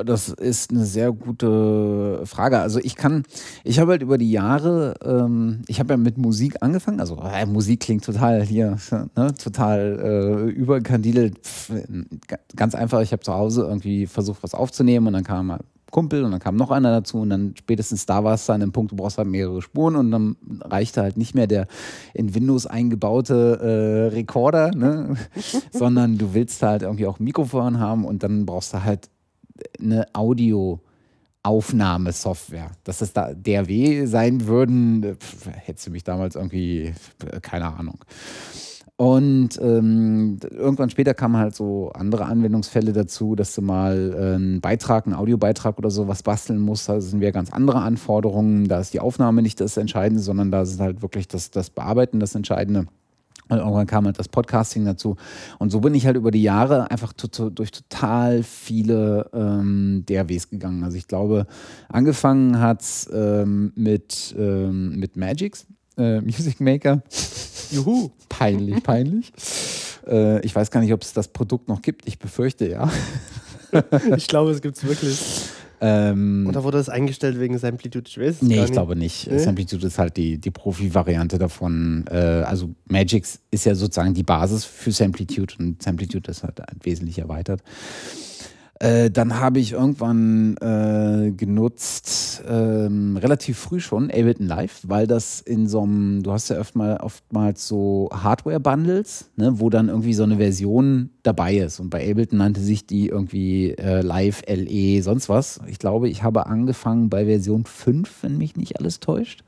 Das 0.06 0.30
ist 0.30 0.72
eine 0.72 0.86
sehr 0.86 1.12
gute 1.12 2.22
Frage. 2.26 2.60
Also 2.60 2.80
ich 2.80 2.96
kann, 2.96 3.24
ich 3.64 3.80
habe 3.80 3.92
halt 3.92 4.02
über 4.02 4.18
die 4.18 4.32
Jahre, 4.32 4.96
ähm, 5.06 5.62
ich 5.68 5.80
habe 5.80 5.94
ja 5.94 5.98
mit 5.98 6.18
Musik 6.18 6.58
angefangen, 6.62 7.00
also 7.00 7.18
äh, 7.18 7.46
Musik 7.46 7.82
klingt 7.82 8.04
total 8.04 8.44
hier, 8.44 8.78
ne, 9.16 9.34
total 9.36 10.00
äh, 10.02 10.52
überkandidelt. 10.52 11.40
Ganz 12.56 12.76
einfach, 12.76 13.02
ich 13.02 13.12
habe 13.12 13.24
zu 13.24 13.34
Hause 13.34 13.64
irgendwie 13.64 14.08
versucht, 14.08 14.44
was 14.44 14.54
aufzunehmen 14.54 15.08
und 15.08 15.14
dann 15.14 15.24
kam 15.24 15.52
ein 15.52 15.60
Kumpel 15.94 16.26
und 16.26 16.32
dann 16.32 16.42
kam 16.42 16.58
noch 16.58 16.72
einer 16.72 16.92
dazu 16.92 17.20
und 17.20 17.30
dann 17.30 17.54
spätestens 17.58 18.06
da 18.06 18.22
war 18.24 18.34
es 18.34 18.48
dann 18.48 18.62
im 18.62 18.74
Punkt, 18.74 18.92
du 18.92 18.96
brauchst 18.96 19.20
halt 19.20 19.30
mehrere 19.30 19.62
Spuren 19.62 19.96
und 19.96 20.12
dann 20.12 20.36
reichte 20.62 21.02
halt 21.02 21.18
nicht 21.18 21.36
mehr 21.36 21.48
der 21.48 21.68
in 22.14 22.36
Windows 22.36 22.66
eingebaute 22.66 23.60
äh, 23.62 24.08
Rekorder, 24.14 24.72
ne? 24.72 25.16
sondern 25.72 26.18
du 26.18 26.34
willst 26.34 26.62
halt 26.64 26.82
irgendwie 26.82 27.06
auch 27.06 27.20
ein 27.20 27.24
Mikrofon 27.24 27.80
haben 27.80 28.04
und 28.06 28.24
dann 28.24 28.46
brauchst 28.46 28.74
du 28.74 28.84
halt 28.84 29.10
eine 29.80 30.08
Audio-Aufnahmesoftware. 30.14 32.72
Dass 32.84 33.02
es 33.02 33.14
da 33.14 33.34
DRW 33.34 34.08
sein 34.08 34.48
würden, 34.48 35.16
pf, 35.16 35.48
hättest 35.52 35.88
du 35.88 35.92
mich 35.92 36.04
damals 36.04 36.36
irgendwie, 36.36 36.94
keine 37.42 37.68
Ahnung. 37.68 38.00
Und 38.96 39.60
ähm, 39.60 40.38
irgendwann 40.52 40.92
später 40.92 41.16
kamen 41.16 41.38
halt 41.38 41.56
so 41.56 41.92
andere 41.94 42.26
Anwendungsfälle 42.26 42.94
dazu, 42.94 43.36
dass 43.36 43.56
du 43.56 43.62
mal 43.64 44.14
äh, 44.14 44.36
einen 44.36 44.62
Beitrag, 44.62 45.08
einen 45.08 45.16
Audiobeitrag 45.16 45.80
oder 45.80 45.90
sowas 45.90 46.22
basteln 46.22 46.60
musst. 46.60 46.90
Da 46.90 47.02
sind 47.02 47.20
wir 47.20 47.32
ganz 47.32 47.52
andere 47.52 47.82
Anforderungen. 47.82 48.68
Da 48.68 48.80
ist 48.80 48.94
die 48.94 49.00
Aufnahme 49.00 49.42
nicht 49.42 49.60
das 49.60 49.78
Entscheidende, 49.78 50.22
sondern 50.22 50.52
da 50.52 50.62
ist 50.62 50.80
halt 50.80 51.02
wirklich 51.02 51.28
das, 51.28 51.50
das 51.50 51.72
Bearbeiten 51.72 52.20
das 52.20 52.36
Entscheidende. 52.36 52.86
Und 53.50 53.58
irgendwann 53.58 53.88
kam 53.88 54.06
halt 54.06 54.18
das 54.20 54.30
Podcasting 54.30 54.86
dazu. 54.86 55.18
Und 55.60 55.72
so 55.72 55.82
bin 55.82 55.94
ich 55.96 56.06
halt 56.06 56.16
über 56.16 56.32
die 56.32 56.44
Jahre 56.44 56.90
einfach 56.90 57.14
durch 57.14 57.72
total 57.72 58.42
viele 58.44 59.30
ähm, 59.34 60.04
DAWs 60.08 60.50
gegangen. 60.50 60.84
Also 60.84 60.98
ich 60.98 61.08
glaube, 61.08 61.46
angefangen 61.90 62.60
hat 62.60 62.82
es 62.82 63.10
ähm, 63.14 63.74
mit, 63.76 64.34
ähm, 64.38 64.98
mit 64.98 65.18
Magix, 65.18 65.68
äh, 65.98 66.22
Music 66.22 66.60
Maker. 66.60 67.02
Juhu. 67.72 68.10
Peinlich, 68.30 68.84
peinlich. 68.84 69.32
Äh, 70.08 70.40
ich 70.46 70.56
weiß 70.56 70.70
gar 70.72 70.82
nicht, 70.82 70.94
ob 70.94 71.02
es 71.02 71.14
das 71.14 71.28
Produkt 71.28 71.68
noch 71.68 71.82
gibt. 71.82 72.08
Ich 72.08 72.20
befürchte 72.20 72.68
ja. 72.70 72.90
Ich 74.18 74.28
glaube, 74.28 74.52
es 74.52 74.62
gibt 74.62 74.78
es 74.78 74.84
wirklich. 74.84 75.20
Ähm, 75.82 76.46
Oder 76.48 76.64
wurde 76.64 76.78
es 76.78 76.90
eingestellt 76.90 77.40
wegen 77.40 77.58
Samplitude? 77.58 78.08
Ich 78.08 78.18
weiß 78.20 78.36
es 78.36 78.42
Nee, 78.44 78.56
gar 78.56 78.64
ich 78.66 78.70
nicht. 78.70 78.74
glaube 78.74 78.96
nicht. 78.96 79.28
Nee? 79.30 79.40
Samplitude 79.40 79.88
ist 79.88 79.98
halt 79.98 80.16
die, 80.16 80.38
die 80.38 80.52
Profi-Variante 80.52 81.40
davon. 81.40 82.06
Äh, 82.10 82.16
also 82.16 82.70
Magix 82.86 83.40
ist 83.50 83.66
ja 83.66 83.74
sozusagen 83.76 84.14
die 84.14 84.22
Basis 84.24 84.64
für 84.64 84.92
Samplitude 84.92 85.56
und 85.58 85.82
Samplitude 85.82 86.30
ist 86.30 86.44
halt 86.44 86.62
wesentlich 86.84 87.18
erweitert. 87.18 87.62
Äh, 88.84 89.12
dann 89.12 89.40
habe 89.40 89.60
ich 89.60 89.72
irgendwann 89.72 90.58
äh, 90.58 91.32
genutzt, 91.32 92.44
ähm, 92.46 93.16
relativ 93.16 93.58
früh 93.58 93.80
schon, 93.80 94.12
Ableton 94.12 94.46
Live, 94.46 94.82
weil 94.86 95.08
das 95.08 95.40
in 95.40 95.70
so 95.70 95.84
einem, 95.84 96.22
du 96.22 96.34
hast 96.34 96.50
ja 96.50 96.60
oft 96.60 96.76
mal, 96.76 96.98
oftmals 96.98 97.66
so 97.66 98.10
Hardware-Bundles, 98.12 99.32
ne, 99.38 99.62
wo 99.62 99.70
dann 99.70 99.88
irgendwie 99.88 100.14
so 100.14 100.24
eine 100.24 100.36
Version 100.36 101.12
dabei 101.24 101.56
ist. 101.56 101.80
Und 101.80 101.92
bei 101.92 102.12
Ableton 102.12 102.40
nannte 102.40 102.60
sich 102.60 102.86
die 102.86 103.08
irgendwie 103.08 103.72
äh, 103.72 104.02
Live, 104.02 104.42
LE, 104.50 105.02
sonst 105.02 105.30
was. 105.30 105.62
Ich 105.68 105.80
glaube, 105.80 106.10
ich 106.10 106.24
habe 106.24 106.48
angefangen 106.48 107.10
bei 107.10 107.24
Version 107.24 107.64
5, 107.64 108.24
wenn 108.24 108.38
mich 108.38 108.58
nicht 108.58 108.82
alles 108.82 109.00
täuscht. 109.00 109.46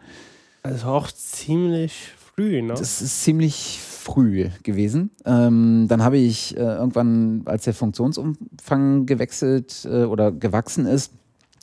Also 0.64 0.88
auch 0.88 1.12
ziemlich 1.12 2.14
früh, 2.36 2.62
ne? 2.62 2.74
Das 2.74 3.02
ist 3.02 3.24
ziemlich 3.24 3.80
früh 3.82 4.49
gewesen. 4.64 5.12
Ähm, 5.26 5.88
dann 5.88 6.03
habe 6.03 6.18
ich 6.18 6.56
äh, 6.56 6.60
irgendwann, 6.60 7.41
als 7.45 7.64
der 7.64 7.74
Funktionsumfang 7.74 9.06
gewechselt 9.06 9.88
äh, 9.90 10.03
oder 10.03 10.32
gewachsen 10.32 10.86
ist, 10.86 11.12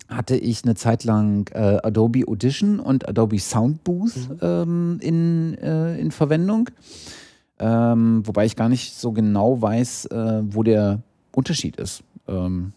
hatte 0.08 0.36
ich 0.36 0.64
eine 0.64 0.74
Zeit 0.74 1.04
lang 1.04 1.48
äh, 1.54 1.78
Adobe 1.82 2.24
Audition 2.26 2.80
und 2.80 3.08
Adobe 3.08 3.38
Soundbooth 3.38 4.12
ähm, 4.42 4.98
in, 5.00 5.56
äh, 5.58 5.98
in 5.98 6.10
Verwendung. 6.10 6.68
Ähm, 7.58 8.26
wobei 8.26 8.44
ich 8.44 8.56
gar 8.56 8.68
nicht 8.68 8.94
so 8.94 9.12
genau 9.12 9.62
weiß, 9.62 10.06
äh, 10.06 10.42
wo 10.44 10.62
der 10.62 11.00
Unterschied 11.32 11.76
ist. 11.76 12.02
Ähm, 12.28 12.72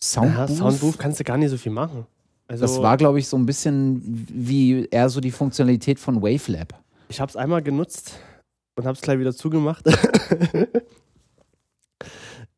Soundbooth, 0.00 0.50
ja, 0.50 0.56
Soundbooth 0.56 0.98
kannst 0.98 1.20
du 1.20 1.24
gar 1.24 1.38
nicht 1.38 1.50
so 1.50 1.56
viel 1.56 1.72
machen. 1.72 2.06
Also, 2.46 2.62
das 2.62 2.82
war, 2.82 2.96
glaube 2.96 3.18
ich, 3.18 3.28
so 3.28 3.38
ein 3.38 3.46
bisschen 3.46 4.02
wie 4.28 4.86
eher 4.90 5.08
so 5.08 5.20
die 5.20 5.30
Funktionalität 5.30 5.98
von 5.98 6.20
Wavelab. 6.20 6.74
Ich 7.14 7.20
habe 7.20 7.30
es 7.30 7.36
einmal 7.36 7.62
genutzt 7.62 8.18
und 8.76 8.86
habe 8.86 8.96
es 8.96 9.00
gleich 9.00 9.20
wieder 9.20 9.32
zugemacht. 9.32 9.86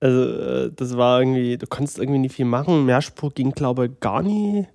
also, 0.00 0.22
äh, 0.22 0.72
das 0.74 0.96
war 0.96 1.20
irgendwie, 1.20 1.58
du 1.58 1.66
konntest 1.66 1.98
irgendwie 1.98 2.20
nicht 2.20 2.34
viel 2.34 2.46
machen. 2.46 2.86
Mehrspur 2.86 3.34
ging, 3.34 3.50
glaube 3.50 3.84
ich, 3.84 4.00
gar 4.00 4.22
nie. 4.22 4.66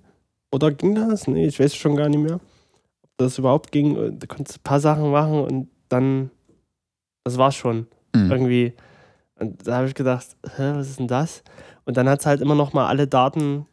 Oder 0.52 0.70
ging 0.70 0.94
das? 0.94 1.26
Nee, 1.26 1.46
ich 1.46 1.58
weiß 1.58 1.74
schon 1.74 1.96
gar 1.96 2.08
nicht 2.08 2.20
mehr. 2.20 2.36
Ob 2.36 3.10
das 3.16 3.38
überhaupt 3.38 3.72
ging. 3.72 4.20
Du 4.20 4.26
konntest 4.28 4.58
ein 4.58 4.62
paar 4.62 4.78
Sachen 4.78 5.10
machen 5.10 5.40
und 5.40 5.68
dann, 5.88 6.30
das 7.24 7.36
war's 7.36 7.56
schon. 7.56 7.88
Mhm. 8.14 8.30
Irgendwie. 8.30 8.74
Und 9.34 9.66
da 9.66 9.78
habe 9.78 9.88
ich 9.88 9.96
gedacht, 9.96 10.36
Hä, 10.44 10.74
was 10.76 10.90
ist 10.90 11.00
denn 11.00 11.08
das? 11.08 11.42
Und 11.86 11.96
dann 11.96 12.08
hat 12.08 12.20
es 12.20 12.26
halt 12.26 12.40
immer 12.40 12.54
noch 12.54 12.72
mal 12.72 12.86
alle 12.86 13.08
Daten 13.08 13.66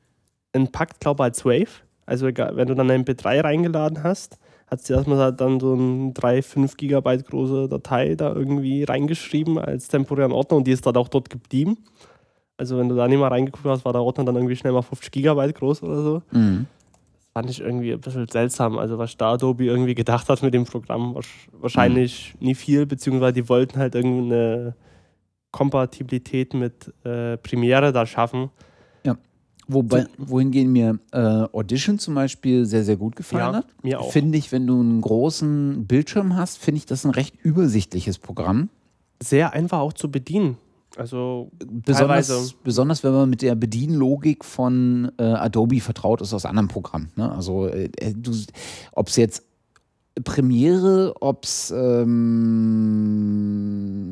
entpackt, 0.54 1.02
glaube 1.02 1.22
ich, 1.22 1.26
als 1.26 1.46
Wave. 1.46 1.84
Also 2.08 2.26
wenn 2.26 2.68
du 2.68 2.74
dann 2.74 2.90
ein 2.90 3.06
MP3 3.06 3.44
reingeladen 3.44 4.02
hast, 4.02 4.40
hat 4.70 4.82
sie 4.82 4.94
erstmal 4.94 5.18
halt 5.18 5.42
dann 5.42 5.60
so 5.60 5.74
eine 5.74 6.12
3, 6.14 6.42
5 6.42 6.78
Gigabyte 6.78 7.26
große 7.26 7.68
Datei 7.68 8.16
da 8.16 8.34
irgendwie 8.34 8.84
reingeschrieben 8.84 9.58
als 9.58 9.88
temporären 9.88 10.32
Ordner 10.32 10.58
und 10.58 10.68
die 10.68 10.72
ist 10.72 10.86
dann 10.86 10.96
auch 10.96 11.08
dort 11.08 11.30
geblieben. 11.30 11.78
Also 12.58 12.78
wenn 12.78 12.90
du 12.90 12.96
da 12.96 13.08
nicht 13.08 13.20
mal 13.20 13.30
reingeguckt 13.30 13.66
hast, 13.66 13.86
war 13.86 13.94
der 13.94 14.02
Ordner 14.02 14.26
dann 14.26 14.36
irgendwie 14.36 14.56
schnell 14.56 14.74
mal 14.74 14.82
50 14.82 15.12
Gigabyte 15.12 15.56
groß 15.56 15.82
oder 15.84 16.02
so. 16.02 16.22
Mhm. 16.32 16.68
Das 17.16 17.28
fand 17.34 17.50
ich 17.50 17.62
irgendwie 17.62 17.94
ein 17.94 18.02
bisschen 18.02 18.28
seltsam. 18.28 18.78
Also 18.78 18.98
was 18.98 19.16
da 19.18 19.34
Adobe 19.34 19.66
irgendwie 19.66 19.96
gedacht 19.96 20.30
hat 20.30 20.44
mit 20.44 20.54
dem 20.54 20.66
Programm, 20.66 21.16
wahrscheinlich 21.54 22.36
mhm. 22.40 22.48
nie 22.48 22.56
viel, 22.56 22.86
beziehungsweise 22.86 23.34
die 23.34 23.50
wollten 23.50 23.80
halt 23.80 23.96
irgendeine 23.96 24.76
Kompatibilität 25.52 26.54
mit 26.54 26.94
äh, 27.06 27.38
Premiere 27.38 27.92
da 27.92 28.06
schaffen. 28.06 28.52
Wobei, 29.72 30.08
wohingegen 30.18 30.72
mir 30.72 30.98
äh, 31.12 31.20
Audition 31.20 32.00
zum 32.00 32.16
Beispiel 32.16 32.66
sehr, 32.66 32.84
sehr 32.84 32.98
gut 32.98 33.16
gefallen 33.16 33.54
ja, 33.54 33.60
hat. 33.60 33.68
Mir 33.84 34.02
auch. 34.02 34.12
Finde 34.12 34.38
ich, 34.38 34.52
wenn 34.52 34.66
du 34.66 34.80
einen 34.80 35.00
großen 35.00 35.86
Bildschirm 35.86 36.36
hast, 36.36 36.58
finde 36.58 36.80
ich 36.80 36.88
das 36.88 37.06
ein 37.06 37.12
recht 37.12 37.36
übersichtliches 37.44 38.18
Programm. 38.18 38.70
Sehr 39.22 39.54
einfach 39.54 39.78
auch 39.80 39.94
zu 39.94 40.10
bedienen. 40.10 40.58
Also 40.98 41.52
besonders, 41.60 42.54
besonders 42.64 43.04
wenn 43.04 43.14
man 43.14 43.30
mit 43.30 43.44
der 43.44 43.54
Bedienlogik 43.54 44.44
von 44.44 45.12
äh, 45.20 45.24
Adobe 45.24 45.82
vertraut 45.82 46.22
ist 46.22 46.34
aus 46.34 46.46
anderen 46.46 46.68
Programmen. 46.68 47.12
Ne? 47.16 47.32
Also 47.32 47.68
äh, 47.68 47.92
äh 48.00 48.16
ob 48.94 49.08
es 49.08 49.16
jetzt 49.16 49.44
Premiere, 50.24 51.16
ob 51.22 51.44
es 51.46 51.72
ähm, 51.76 52.20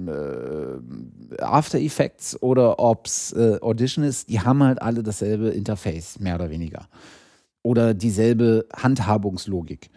äh, 0.07 1.41
After 1.41 1.79
Effects 1.79 2.41
oder 2.41 2.79
ob 2.79 3.05
es 3.07 3.33
äh, 3.33 3.59
Audition 3.61 4.03
ist, 4.03 4.29
die 4.29 4.39
haben 4.39 4.63
halt 4.63 4.81
alle 4.81 5.03
dasselbe 5.03 5.49
Interface, 5.49 6.19
mehr 6.19 6.35
oder 6.35 6.49
weniger. 6.49 6.87
Oder 7.63 7.93
dieselbe 7.93 8.65
Handhabungslogik. 8.75 9.89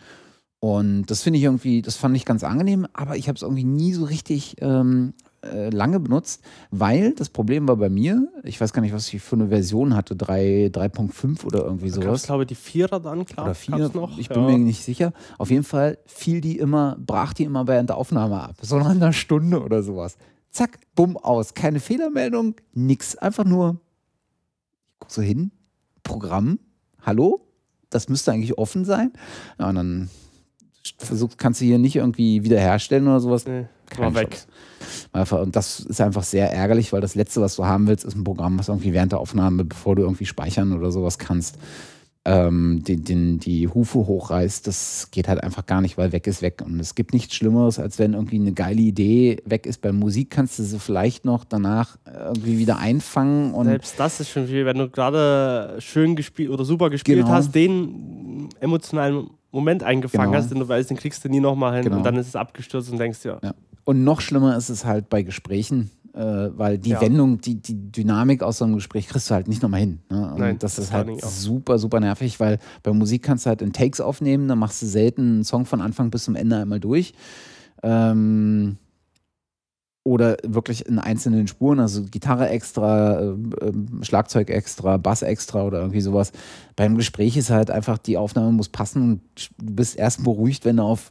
Und 0.60 1.06
das 1.06 1.22
finde 1.22 1.38
ich 1.38 1.44
irgendwie, 1.44 1.80
das 1.82 1.96
fand 1.96 2.16
ich 2.16 2.24
ganz 2.26 2.44
angenehm, 2.44 2.86
aber 2.92 3.16
ich 3.16 3.28
habe 3.28 3.36
es 3.36 3.42
irgendwie 3.42 3.64
nie 3.64 3.92
so 3.94 4.04
richtig 4.04 4.56
ähm, 4.60 5.14
äh, 5.42 5.70
lange 5.70 6.00
benutzt, 6.00 6.42
weil 6.70 7.14
das 7.14 7.30
Problem 7.30 7.66
war 7.66 7.76
bei 7.76 7.88
mir, 7.88 8.28
ich 8.42 8.60
weiß 8.60 8.72
gar 8.72 8.82
nicht, 8.82 8.92
was 8.92 9.12
ich 9.12 9.22
für 9.22 9.36
eine 9.36 9.48
Version 9.48 9.94
hatte, 9.96 10.14
3.5 10.14 11.44
oder 11.44 11.64
irgendwie 11.64 11.88
sowas. 11.88 12.20
Ich 12.20 12.26
glaube, 12.26 12.44
die 12.44 12.54
Vierer 12.54 13.00
dann, 13.00 13.24
klar. 13.24 13.46
Oder 13.46 13.54
vier, 13.54 13.90
noch. 13.94 14.18
ich 14.18 14.28
bin 14.28 14.42
ja. 14.42 14.48
mir 14.48 14.58
nicht 14.58 14.84
sicher. 14.84 15.12
Auf 15.38 15.50
jeden 15.50 15.64
Fall 15.64 15.98
fiel 16.06 16.40
die 16.40 16.58
immer, 16.58 16.96
brach 16.98 17.32
die 17.32 17.44
immer 17.44 17.66
während 17.66 17.88
der 17.88 17.96
Aufnahme 17.96 18.40
ab. 18.40 18.56
So 18.60 18.78
nach 18.78 18.90
einer 18.90 19.12
Stunde 19.12 19.62
oder 19.62 19.82
sowas. 19.82 20.16
Zack, 20.50 20.78
bumm, 20.94 21.16
aus. 21.16 21.54
Keine 21.54 21.80
Fehlermeldung, 21.80 22.56
nix. 22.74 23.16
Einfach 23.16 23.44
nur, 23.44 23.80
ich 24.92 24.96
guck 24.98 25.10
so 25.10 25.22
hin, 25.22 25.52
Programm, 26.02 26.58
hallo? 27.02 27.46
Das 27.88 28.08
müsste 28.08 28.32
eigentlich 28.32 28.58
offen 28.58 28.84
sein. 28.84 29.12
Ja, 29.58 29.68
und 29.68 29.76
dann 29.76 30.10
versucht, 30.98 31.38
kannst 31.38 31.60
du 31.60 31.64
hier 31.64 31.78
nicht 31.78 31.96
irgendwie 31.96 32.44
wiederherstellen 32.44 33.06
oder 33.06 33.20
sowas. 33.20 33.46
Nee, 33.46 33.66
war 33.98 34.14
weg. 34.14 34.38
Und 35.12 35.56
das 35.56 35.80
ist 35.80 36.00
einfach 36.00 36.22
sehr 36.22 36.52
ärgerlich, 36.52 36.92
weil 36.92 37.00
das 37.00 37.14
Letzte, 37.14 37.40
was 37.40 37.56
du 37.56 37.66
haben 37.66 37.86
willst, 37.86 38.04
ist 38.04 38.16
ein 38.16 38.24
Programm, 38.24 38.58
was 38.58 38.68
irgendwie 38.68 38.92
während 38.92 39.12
der 39.12 39.20
Aufnahme, 39.20 39.64
bevor 39.64 39.96
du 39.96 40.02
irgendwie 40.02 40.26
speichern 40.26 40.72
oder 40.72 40.90
sowas 40.90 41.18
kannst, 41.18 41.58
ähm, 42.24 42.82
den, 42.86 43.04
den, 43.04 43.40
die 43.40 43.68
Hufe 43.68 43.98
hochreißt. 43.98 44.66
Das 44.66 45.08
geht 45.10 45.26
halt 45.26 45.42
einfach 45.42 45.66
gar 45.66 45.80
nicht, 45.80 45.96
weil 45.96 46.12
weg 46.12 46.26
ist 46.26 46.42
weg. 46.42 46.62
Und 46.64 46.78
es 46.78 46.94
gibt 46.94 47.12
nichts 47.14 47.34
Schlimmeres, 47.34 47.78
als 47.78 47.98
wenn 47.98 48.12
irgendwie 48.12 48.36
eine 48.36 48.52
geile 48.52 48.80
Idee 48.80 49.38
weg 49.46 49.66
ist. 49.66 49.80
Bei 49.80 49.92
Musik 49.92 50.30
kannst 50.30 50.58
du 50.58 50.62
sie 50.62 50.78
vielleicht 50.78 51.24
noch 51.24 51.44
danach 51.44 51.96
irgendwie 52.06 52.58
wieder 52.58 52.78
einfangen. 52.78 53.54
Und 53.54 53.66
Selbst 53.66 53.98
das 53.98 54.20
ist 54.20 54.30
schon 54.30 54.46
viel, 54.46 54.66
wenn 54.66 54.78
du 54.78 54.88
gerade 54.90 55.76
schön 55.78 56.14
gespielt 56.14 56.50
oder 56.50 56.64
super 56.64 56.90
gespielt 56.90 57.20
genau. 57.20 57.30
hast, 57.30 57.54
den 57.54 58.48
emotionalen 58.60 59.30
Moment 59.50 59.82
eingefangen 59.82 60.30
genau. 60.30 60.42
hast, 60.42 60.50
den 60.50 60.60
du 60.60 60.68
weißt, 60.68 60.90
den 60.90 60.96
kriegst 60.96 61.24
du 61.24 61.28
nie 61.28 61.40
nochmal 61.40 61.74
hin 61.74 61.84
genau. 61.84 61.96
und 61.96 62.04
dann 62.04 62.16
ist 62.16 62.28
es 62.28 62.36
abgestürzt 62.36 62.92
und 62.92 62.98
denkst 62.98 63.24
ja. 63.24 63.38
ja. 63.42 63.54
Und 63.90 64.04
noch 64.04 64.20
schlimmer 64.20 64.56
ist 64.56 64.68
es 64.68 64.84
halt 64.84 65.08
bei 65.08 65.24
Gesprächen, 65.24 65.90
äh, 66.14 66.20
weil 66.20 66.78
die 66.78 66.90
ja. 66.90 67.00
Wendung, 67.00 67.40
die, 67.40 67.56
die 67.56 67.90
Dynamik 67.90 68.40
aus 68.40 68.58
so 68.58 68.64
einem 68.64 68.76
Gespräch 68.76 69.08
kriegst 69.08 69.28
du 69.28 69.34
halt 69.34 69.48
nicht 69.48 69.62
nochmal 69.64 69.80
hin. 69.80 69.98
Ne? 70.08 70.30
Und 70.30 70.38
Nein, 70.38 70.58
das, 70.60 70.76
das 70.76 70.84
ist 70.84 70.92
halt 70.92 71.20
super, 71.24 71.76
super 71.80 71.98
nervig, 71.98 72.38
weil 72.38 72.60
bei 72.84 72.92
Musik 72.92 73.24
kannst 73.24 73.46
du 73.46 73.48
halt 73.48 73.62
in 73.62 73.72
Takes 73.72 74.00
aufnehmen, 74.00 74.46
dann 74.46 74.60
machst 74.60 74.80
du 74.80 74.86
selten 74.86 75.22
einen 75.22 75.44
Song 75.44 75.66
von 75.66 75.80
Anfang 75.80 76.12
bis 76.12 76.22
zum 76.22 76.36
Ende 76.36 76.58
einmal 76.58 76.78
durch. 76.78 77.14
Ähm, 77.82 78.76
oder 80.04 80.36
wirklich 80.46 80.86
in 80.86 81.00
einzelnen 81.00 81.48
Spuren, 81.48 81.80
also 81.80 82.04
Gitarre 82.04 82.48
extra, 82.48 83.20
äh, 83.20 83.26
äh, 83.30 83.72
Schlagzeug 84.02 84.50
extra, 84.50 84.98
Bass 84.98 85.22
extra 85.22 85.64
oder 85.64 85.80
irgendwie 85.80 86.00
sowas. 86.00 86.30
Beim 86.76 86.96
Gespräch 86.96 87.36
ist 87.36 87.50
halt 87.50 87.72
einfach, 87.72 87.98
die 87.98 88.16
Aufnahme 88.16 88.52
muss 88.52 88.68
passen 88.68 89.02
und 89.02 89.50
du 89.58 89.74
bist 89.74 89.96
erst 89.96 90.22
beruhigt, 90.22 90.64
wenn 90.64 90.76
du 90.76 90.84
auf 90.84 91.10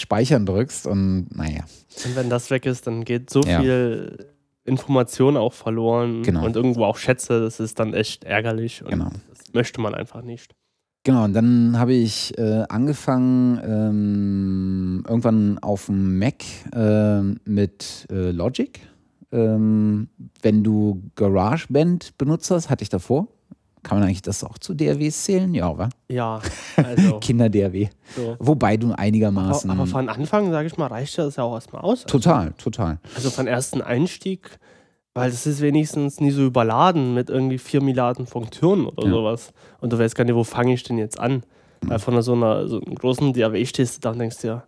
Speichern 0.00 0.46
drückst 0.46 0.86
und 0.86 1.28
naja. 1.34 1.64
Und 2.04 2.16
wenn 2.16 2.30
das 2.30 2.50
weg 2.50 2.66
ist, 2.66 2.86
dann 2.86 3.04
geht 3.04 3.30
so 3.30 3.42
ja. 3.42 3.60
viel 3.60 4.26
Information 4.64 5.36
auch 5.36 5.52
verloren 5.52 6.22
genau. 6.22 6.44
und 6.44 6.56
irgendwo 6.56 6.84
auch 6.84 6.96
Schätze, 6.96 7.40
das 7.40 7.60
ist 7.60 7.78
dann 7.78 7.94
echt 7.94 8.24
ärgerlich 8.24 8.82
und 8.82 8.90
genau. 8.90 9.10
das 9.28 9.52
möchte 9.52 9.80
man 9.80 9.94
einfach 9.94 10.22
nicht. 10.22 10.54
Genau, 11.02 11.24
und 11.24 11.32
dann 11.32 11.78
habe 11.78 11.94
ich 11.94 12.36
äh, 12.36 12.64
angefangen, 12.68 13.58
ähm, 13.64 15.04
irgendwann 15.08 15.58
auf 15.58 15.86
dem 15.86 16.18
Mac 16.18 16.44
äh, 16.74 17.22
mit 17.48 18.06
äh, 18.10 18.30
Logic. 18.32 18.80
Ähm, 19.32 20.08
wenn 20.42 20.62
du 20.62 21.02
GarageBand 21.14 22.18
benutzt 22.18 22.50
hast, 22.50 22.68
hatte 22.68 22.82
ich 22.82 22.90
davor. 22.90 23.28
Kann 23.82 23.98
man 23.98 24.08
eigentlich 24.08 24.22
das 24.22 24.44
auch 24.44 24.58
zu 24.58 24.74
DRWs 24.74 25.24
zählen? 25.24 25.52
Ja, 25.54 25.76
wa? 25.76 25.88
Ja, 26.08 26.40
also. 26.76 27.18
Kinder-DRW. 27.20 27.88
So. 28.16 28.36
Wobei 28.38 28.76
du 28.76 28.92
einigermaßen. 28.92 29.70
Aber, 29.70 29.82
aber 29.82 29.90
von 29.90 30.08
Anfang, 30.08 30.50
sage 30.50 30.66
ich 30.66 30.76
mal, 30.76 30.86
reicht 30.86 31.16
das 31.18 31.36
ja 31.36 31.44
auch 31.44 31.54
erstmal 31.54 31.82
aus. 31.82 32.04
Total, 32.04 32.46
also. 32.46 32.56
total. 32.58 32.98
Also 33.14 33.30
von 33.30 33.46
ersten 33.46 33.80
Einstieg 33.80 34.58
weil 35.14 35.28
es 35.30 35.46
ist 35.46 35.60
wenigstens 35.60 36.20
nie 36.20 36.30
so 36.30 36.44
überladen 36.44 37.14
mit 37.14 37.30
irgendwie 37.30 37.58
vier 37.58 37.82
Milliarden 37.82 38.26
Funktionen 38.26 38.86
oder 38.86 39.04
ja. 39.04 39.10
sowas. 39.10 39.52
Und 39.80 39.92
du 39.92 39.98
weißt 39.98 40.14
gar 40.14 40.24
nicht, 40.24 40.34
wo 40.34 40.44
fange 40.44 40.72
ich 40.72 40.82
denn 40.82 40.98
jetzt 40.98 41.18
an? 41.18 41.42
Weil 41.82 41.98
von 41.98 42.20
so 42.22 42.34
einer, 42.34 42.68
so 42.68 42.80
einer 42.80 42.94
großen 42.94 43.32
DAW 43.32 43.64
stehst 43.66 43.96
du 43.96 44.00
da 44.02 44.10
und 44.12 44.18
denkst 44.18 44.38
dir, 44.38 44.64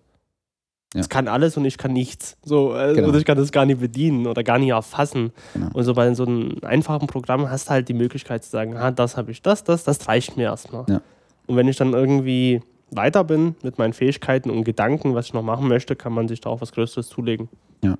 ja. 0.94 1.00
es 1.00 1.08
kann 1.08 1.28
alles 1.28 1.56
und 1.56 1.64
ich 1.64 1.78
kann 1.78 1.92
nichts. 1.92 2.36
So, 2.44 2.76
äh, 2.76 2.94
genau. 2.94 3.14
ich 3.14 3.24
kann 3.24 3.38
das 3.38 3.52
gar 3.52 3.64
nicht 3.64 3.80
bedienen 3.80 4.26
oder 4.26 4.42
gar 4.42 4.58
nicht 4.58 4.70
erfassen. 4.70 5.32
Genau. 5.54 5.68
Und 5.72 5.84
so 5.84 5.94
bei 5.94 6.12
so 6.14 6.24
einem 6.24 6.58
einfachen 6.62 7.06
Programm 7.06 7.48
hast 7.48 7.68
du 7.68 7.70
halt 7.70 7.88
die 7.88 7.94
Möglichkeit 7.94 8.44
zu 8.44 8.50
sagen, 8.50 8.76
ah, 8.76 8.90
das 8.90 9.16
habe 9.16 9.30
ich, 9.30 9.42
das, 9.42 9.64
das, 9.64 9.84
das 9.84 10.06
reicht 10.08 10.36
mir 10.36 10.44
erstmal. 10.44 10.84
Ja. 10.88 11.00
Und 11.46 11.56
wenn 11.56 11.68
ich 11.68 11.76
dann 11.76 11.92
irgendwie 11.94 12.60
weiter 12.90 13.24
bin 13.24 13.56
mit 13.62 13.78
meinen 13.78 13.94
Fähigkeiten 13.94 14.50
und 14.50 14.64
Gedanken, 14.64 15.14
was 15.14 15.26
ich 15.26 15.34
noch 15.34 15.42
machen 15.42 15.66
möchte, 15.68 15.96
kann 15.96 16.12
man 16.12 16.28
sich 16.28 16.40
da 16.40 16.50
auch 16.50 16.60
was 16.60 16.72
Größeres 16.72 17.08
zulegen. 17.08 17.48
Ja. 17.82 17.96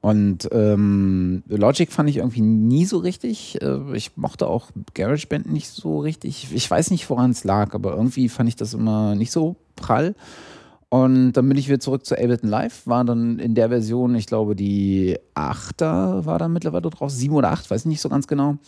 Und 0.00 0.48
ähm, 0.52 1.42
Logic 1.48 1.90
fand 1.90 2.10
ich 2.10 2.18
irgendwie 2.18 2.42
nie 2.42 2.84
so 2.84 2.98
richtig. 2.98 3.60
Äh, 3.62 3.96
ich 3.96 4.16
mochte 4.16 4.46
auch 4.46 4.70
GarageBand 4.94 5.50
nicht 5.50 5.68
so 5.68 6.00
richtig. 6.00 6.48
Ich 6.52 6.70
weiß 6.70 6.90
nicht, 6.90 7.08
woran 7.08 7.30
es 7.30 7.44
lag, 7.44 7.74
aber 7.74 7.92
irgendwie 7.94 8.28
fand 8.28 8.48
ich 8.48 8.56
das 8.56 8.74
immer 8.74 9.14
nicht 9.14 9.30
so 9.30 9.56
prall. 9.74 10.14
Und 10.88 11.32
dann 11.32 11.48
bin 11.48 11.58
ich 11.58 11.68
wieder 11.68 11.80
zurück 11.80 12.06
zu 12.06 12.14
Ableton 12.14 12.48
Live, 12.48 12.86
war 12.86 13.04
dann 13.04 13.38
in 13.38 13.54
der 13.54 13.68
Version, 13.68 14.14
ich 14.14 14.26
glaube, 14.26 14.54
die 14.54 15.18
8er 15.34 16.24
war 16.26 16.38
dann 16.38 16.52
mittlerweile 16.52 16.88
drauf, 16.90 17.10
7 17.10 17.34
oder 17.34 17.50
8, 17.50 17.70
weiß 17.70 17.86
nicht 17.86 18.00
so 18.00 18.08
ganz 18.08 18.28
genau. 18.28 18.58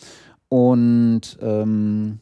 Und 0.48 1.38
ähm, 1.40 2.18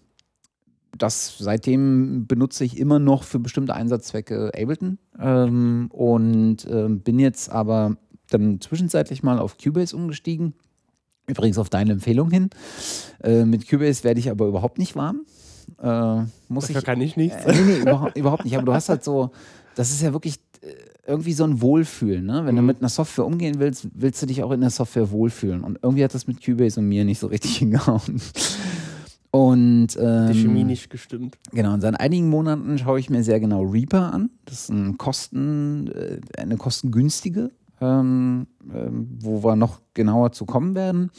das 0.98 1.36
seitdem 1.38 2.26
benutze 2.26 2.64
ich 2.64 2.78
immer 2.78 2.98
noch 2.98 3.22
für 3.22 3.38
bestimmte 3.38 3.74
Einsatzzwecke 3.74 4.52
Ableton 4.54 4.98
ähm, 5.18 5.88
und 5.90 6.64
äh, 6.66 6.88
bin 6.88 7.18
jetzt 7.18 7.50
aber 7.50 7.96
dann 8.30 8.60
zwischenzeitlich 8.60 9.22
mal 9.22 9.38
auf 9.38 9.56
Cubase 9.58 9.96
umgestiegen. 9.96 10.54
Übrigens 11.26 11.58
auf 11.58 11.70
deine 11.70 11.92
Empfehlung 11.92 12.30
hin. 12.30 12.50
Äh, 13.22 13.44
mit 13.44 13.68
Cubase 13.68 14.04
werde 14.04 14.20
ich 14.20 14.30
aber 14.30 14.46
überhaupt 14.46 14.78
nicht 14.78 14.94
warm. 14.94 15.22
Äh, 15.82 16.22
muss 16.48 16.66
Dafür 16.66 16.78
ich, 16.78 16.84
kann 16.84 17.00
ich 17.00 17.16
nichts. 17.16 17.44
Äh, 17.44 17.52
nee, 17.52 17.62
nee, 17.62 17.78
überhaupt, 17.78 18.16
überhaupt 18.16 18.44
nicht. 18.44 18.56
Aber 18.56 18.64
du 18.64 18.72
hast 18.72 18.88
halt 18.88 19.02
so, 19.02 19.30
das 19.76 19.90
ist 19.90 20.02
ja 20.02 20.12
wirklich 20.12 20.36
äh, 20.62 20.72
irgendwie 21.06 21.32
so 21.32 21.44
ein 21.44 21.60
Wohlfühlen. 21.60 22.26
Ne? 22.26 22.44
Wenn 22.44 22.54
mhm. 22.54 22.58
du 22.58 22.64
mit 22.64 22.80
einer 22.80 22.88
Software 22.88 23.24
umgehen 23.24 23.60
willst, 23.60 23.88
willst 23.94 24.20
du 24.22 24.26
dich 24.26 24.42
auch 24.42 24.50
in 24.50 24.60
der 24.60 24.70
Software 24.70 25.10
wohlfühlen. 25.10 25.62
Und 25.62 25.78
irgendwie 25.82 26.02
hat 26.02 26.14
das 26.14 26.26
mit 26.26 26.44
Cubase 26.44 26.80
und 26.80 26.88
mir 26.88 27.04
nicht 27.04 27.20
so 27.20 27.28
richtig 27.28 27.56
hingehauen. 27.58 28.20
Und, 29.30 29.88
ähm, 30.00 30.32
Die 30.32 30.42
Chemie 30.42 30.64
nicht 30.64 30.90
gestimmt. 30.90 31.38
Genau, 31.52 31.74
und 31.74 31.82
seit 31.82 32.00
einigen 32.00 32.28
Monaten 32.28 32.78
schaue 32.78 32.98
ich 32.98 33.10
mir 33.10 33.22
sehr 33.22 33.38
genau 33.38 33.62
Reaper 33.62 34.12
an. 34.12 34.30
Das 34.46 34.62
ist 34.62 34.70
ein 34.70 34.98
Kosten, 34.98 35.88
äh, 35.92 36.20
eine 36.40 36.56
kostengünstige 36.56 37.50
ähm, 37.80 38.46
ähm, 38.72 39.08
wo 39.20 39.42
wir 39.44 39.56
noch 39.56 39.80
genauer 39.94 40.32
zu 40.32 40.46
kommen 40.46 40.74
werden. 40.74 41.10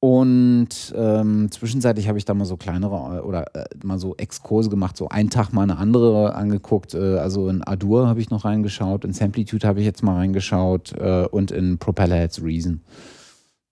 Und 0.00 0.94
ähm, 0.96 1.50
zwischenzeitlich 1.50 2.06
habe 2.06 2.18
ich 2.18 2.24
da 2.24 2.32
mal 2.32 2.44
so 2.44 2.56
kleinere 2.56 3.18
äh, 3.18 3.20
oder 3.20 3.54
äh, 3.56 3.64
mal 3.82 3.98
so 3.98 4.14
Exkurse 4.16 4.70
gemacht, 4.70 4.96
so 4.96 5.08
einen 5.08 5.28
Tag 5.28 5.52
mal 5.52 5.62
eine 5.62 5.76
andere 5.76 6.34
angeguckt. 6.34 6.94
Äh, 6.94 7.18
also 7.18 7.48
in 7.48 7.64
Adur 7.64 8.06
habe 8.06 8.20
ich 8.20 8.30
noch 8.30 8.44
reingeschaut, 8.44 9.04
in 9.04 9.12
Samplitude 9.12 9.66
habe 9.66 9.80
ich 9.80 9.86
jetzt 9.86 10.04
mal 10.04 10.14
reingeschaut 10.14 10.92
äh, 10.92 11.26
und 11.26 11.50
in 11.50 11.78
Propellerheads 11.78 12.42
Reason. 12.42 12.80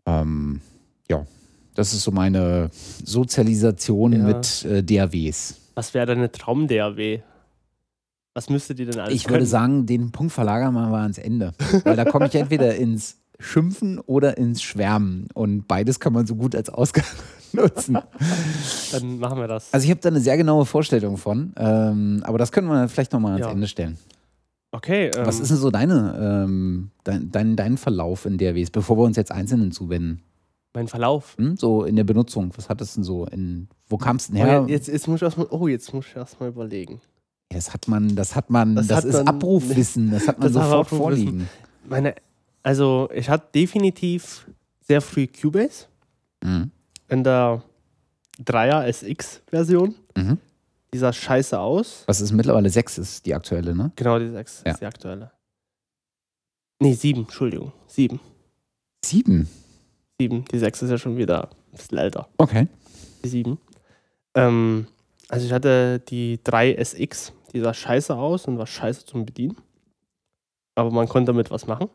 Ähm, 0.05 0.61
ja, 1.09 1.25
das 1.77 1.93
ist 1.93 2.03
so 2.03 2.11
meine 2.11 2.71
Sozialisation 3.05 4.13
ja. 4.13 4.19
mit 4.19 4.65
äh, 4.65 4.83
DAWs. 4.83 5.61
Was 5.77 5.95
wäre 5.95 6.07
deine 6.07 6.33
Traum-DAW? 6.33 7.21
Was 8.35 8.51
müsste 8.51 8.75
die 8.75 8.85
denn 8.85 8.99
alles 8.99 9.15
Ich 9.15 9.25
können? 9.25 9.37
würde 9.37 9.47
sagen, 9.47 9.87
den 9.87 10.11
Punkt 10.11 10.33
verlagern 10.33 10.75
wir 10.75 10.89
mal 10.89 11.03
ans 11.03 11.19
Ende. 11.19 11.53
Weil 11.85 11.97
da 11.97 12.05
komme 12.05 12.27
ich 12.27 12.35
entweder 12.35 12.75
ins 12.75 13.17
Schimpfen 13.39 13.99
oder 14.01 14.39
ins 14.39 14.63
Schwärmen. 14.63 15.29
Und 15.35 15.69
beides 15.69 16.01
kann 16.01 16.13
man 16.13 16.27
so 16.27 16.35
gut 16.37 16.55
als 16.55 16.69
Ausgang 16.71 17.05
nutzen. 17.53 17.99
Dann 18.93 19.19
machen 19.19 19.39
wir 19.39 19.49
das. 19.49 19.73
Also 19.73 19.85
ich 19.85 19.91
habe 19.91 20.01
da 20.01 20.09
eine 20.09 20.21
sehr 20.21 20.37
genaue 20.37 20.67
Vorstellung 20.67 21.17
von. 21.17 21.53
Ähm, 21.57 22.23
aber 22.25 22.39
das 22.39 22.53
können 22.53 22.69
wir 22.69 22.89
vielleicht 22.89 23.13
nochmal 23.13 23.33
ans 23.35 23.47
Ja. 23.47 23.53
Ende 23.53 23.69
stellen. 23.69 23.99
okay. 24.73 25.11
Ähm, 25.15 25.27
Was 25.27 25.41
ist 25.41 25.51
denn 25.51 25.59
so 25.59 25.71
deine, 25.71 26.45
ähm, 26.47 26.91
dein, 27.05 27.31
dein, 27.31 27.57
dein 27.57 27.77
Verlauf 27.79 28.25
in 28.27 28.39
DAWs, 28.39 28.71
bevor 28.71 28.97
wir 28.99 29.05
uns 29.05 29.17
jetzt 29.17 29.33
Einzelnen 29.33 29.73
zuwenden? 29.73 30.23
mein 30.75 30.89
Verlauf? 30.89 31.37
Hm? 31.39 31.57
So 31.57 31.85
in 31.85 31.97
der 31.97 32.05
Benutzung. 32.05 32.51
Was 32.55 32.69
hattest 32.69 32.97
du 32.97 33.01
denn 33.01 33.05
so? 33.05 33.25
In, 33.29 33.67
wo 33.89 33.97
kamst 33.97 34.29
du 34.29 34.35
denn 34.35 34.43
Oh, 34.43 34.47
her? 34.47 34.65
jetzt, 34.69 34.89
jetzt 34.89 35.09
muss 35.09 35.17
ich 35.17 35.23
erstmal. 35.23 35.47
Oh, 35.49 35.69
jetzt 35.69 35.95
muss 35.95 36.05
ich 36.07 36.15
erstmal 36.15 36.51
überlegen. 36.51 37.01
Das 37.49 37.73
hat 37.73 37.89
man, 37.89 38.15
das 38.15 38.37
hat 38.37 38.51
man, 38.51 38.75
das, 38.77 38.89
Das 38.89 38.97
hat 38.99 39.05
ist 39.07 39.15
man- 39.15 39.29
Abrufwissen, 39.29 40.11
das 40.11 40.29
hat 40.29 40.39
man 40.39 40.49
Das 40.53 40.63
sofort 40.63 40.89
vorliegen. 40.89 41.49
Meine, 41.89 42.15
also 42.67 43.09
ich 43.15 43.29
hatte 43.31 43.47
definitiv 43.55 44.47
sehr 44.81 45.01
früh 45.01 45.27
Cubase 45.29 45.87
Mhm. 46.43 46.71
in 47.09 47.23
der 47.25 47.63
3er 48.45 48.85
SX-Version. 48.93 49.95
Mhm. 50.17 50.39
Die 50.93 50.99
sah 50.99 51.13
scheiße 51.13 51.59
aus. 51.59 52.03
Was 52.07 52.21
ist 52.21 52.33
mittlerweile 52.33 52.69
6 52.71 52.99
ist 52.99 53.25
die 53.27 53.35
aktuelle, 53.35 53.75
ne? 53.75 53.93
Genau, 53.97 54.19
die 54.19 54.29
6 54.31 54.63
Ja. 54.67 54.73
ist 54.73 54.81
die 54.81 54.87
aktuelle. 54.87 55.31
Nee, 56.81 56.93
7, 56.95 57.23
Entschuldigung. 57.23 57.73
7. 57.87 58.21
Sieben. 59.05 59.49
7. 60.21 60.45
Die 60.47 60.59
6 60.59 60.83
ist 60.83 60.91
ja 60.91 60.99
schon 60.99 61.17
wieder 61.17 61.51
ein 61.51 61.77
bisschen 61.77 61.99
älter. 61.99 62.29
Okay. 62.39 62.67
Die 63.25 63.29
7. 63.29 63.59
Ähm, 64.35 64.87
also 65.29 65.47
ich 65.47 65.53
hatte 65.53 66.01
die 66.01 66.41
3 66.45 66.75
SX, 66.75 67.33
die 67.53 67.61
sah 67.61 67.73
scheiße 67.73 68.15
aus 68.15 68.47
und 68.47 68.59
war 68.59 68.67
scheiße 68.67 69.07
zum 69.07 69.25
Bedienen. 69.25 69.57
Aber 70.75 70.91
man 70.91 71.09
konnte 71.09 71.33
damit 71.33 71.51
was 71.51 71.67
machen. 71.67 71.89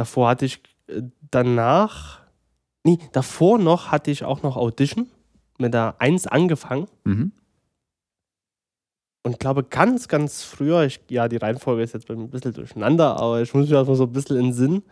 Davor 0.00 0.30
hatte 0.30 0.46
ich 0.46 0.62
äh, 0.88 1.02
danach, 1.30 2.20
nee, 2.84 2.98
davor 3.12 3.58
noch 3.58 3.90
hatte 3.92 4.10
ich 4.10 4.24
auch 4.24 4.42
noch 4.42 4.56
Audition 4.56 5.10
mit 5.58 5.74
der 5.74 5.96
1 5.98 6.26
angefangen 6.26 6.86
Mhm. 7.04 7.32
und 9.22 9.38
glaube 9.38 9.62
ganz, 9.64 10.08
ganz 10.08 10.42
früher, 10.42 10.84
ich, 10.84 11.00
ja, 11.10 11.28
die 11.28 11.36
Reihenfolge 11.36 11.82
ist 11.82 11.92
jetzt 11.92 12.08
bei 12.08 12.16
mir 12.16 12.22
ein 12.22 12.30
bisschen 12.30 12.54
durcheinander, 12.54 13.20
aber 13.20 13.42
ich 13.42 13.52
muss 13.52 13.64
mich 13.64 13.72
erstmal 13.72 13.96
so 13.96 14.04
ein 14.04 14.12
bisschen 14.12 14.36
in 14.38 14.44
den 14.46 14.52
Sinn. 14.54 14.82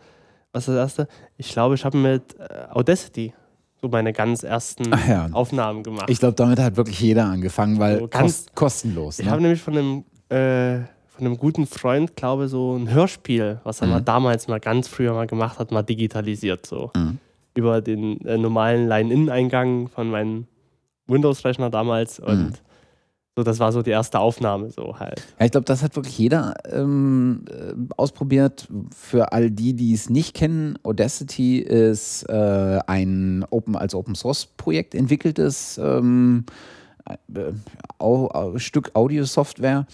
Was 0.51 0.63
ist 0.67 0.75
das 0.75 0.77
erste? 0.77 1.07
Ich 1.37 1.49
glaube, 1.51 1.73
ich 1.75 1.83
habe 1.85 1.97
mit 1.97 2.35
äh, 2.39 2.67
Audacity 2.69 3.33
so 3.81 3.87
meine 3.87 4.13
ganz 4.13 4.43
ersten 4.43 4.91
ja. 5.07 5.27
Aufnahmen 5.31 5.81
gemacht. 5.83 6.09
Ich 6.09 6.19
glaube, 6.19 6.35
damit 6.35 6.59
hat 6.59 6.75
wirklich 6.77 6.99
jeder 6.99 7.25
angefangen, 7.25 7.79
weil 7.79 7.99
So 7.99 8.07
ganz- 8.07 8.45
kost, 8.45 8.55
kostenlos. 8.55 9.17
Ich 9.19 9.25
Ne? 9.25 9.31
habe 9.31 9.41
nämlich 9.41 9.61
von 9.61 9.75
einem, 9.77 10.03
äh, 10.29 10.85
von 11.19 11.27
einem 11.27 11.37
guten 11.37 11.65
Freund, 11.67 12.15
glaube 12.15 12.45
ich, 12.45 12.51
so 12.51 12.75
ein 12.77 12.89
Hörspiel, 12.89 13.59
was 13.65 13.81
er 13.81 13.87
Mhm. 13.87 13.93
mal 13.93 14.01
damals 14.01 14.47
mal 14.47 14.59
ganz 14.61 14.87
früher 14.87 15.13
mal 15.13 15.27
gemacht 15.27 15.59
hat, 15.59 15.69
mal 15.71 15.83
digitalisiert. 15.83 16.65
So 16.65 16.91
Mhm. 16.95 17.17
über 17.55 17.81
den 17.81 18.21
äh, 18.25 18.37
normalen 18.37 18.87
Line-In-Eingang 18.87 19.89
von 19.89 20.09
meinem 20.09 20.45
Windows-Rechner 21.07 21.69
damals. 21.69 22.19
Und 22.19 22.37
Mhm. 22.45 22.53
so, 23.35 23.43
das 23.43 23.59
war 23.59 23.73
so 23.73 23.81
die 23.81 23.89
erste 23.91 24.19
Aufnahme, 24.19 24.69
so 24.71 24.97
halt. 24.97 25.21
Ja, 25.39 25.45
ich 25.45 25.51
glaube, 25.51 25.65
das 25.65 25.83
hat 25.83 25.95
wirklich 25.97 26.17
jeder 26.17 26.53
ähm, 26.71 27.43
äh, 27.49 27.73
ausprobiert. 27.97 28.69
Für 28.95 29.33
all 29.33 29.51
die, 29.51 29.73
die 29.73 29.93
es 29.93 30.09
nicht 30.09 30.33
kennen, 30.35 30.79
Audacity 30.83 31.59
ist 31.59 32.23
äh, 32.29 32.79
ein 32.87 33.45
Open, 33.49 33.75
als 33.75 33.93
Open 33.93 34.15
Source 34.15 34.45
Projekt 34.45 34.95
entwickeltes 34.95 35.77
ähm, 35.83 36.45
äh, 37.33 38.59
Stück 38.59 38.91
Audiosoftware, 38.93 39.87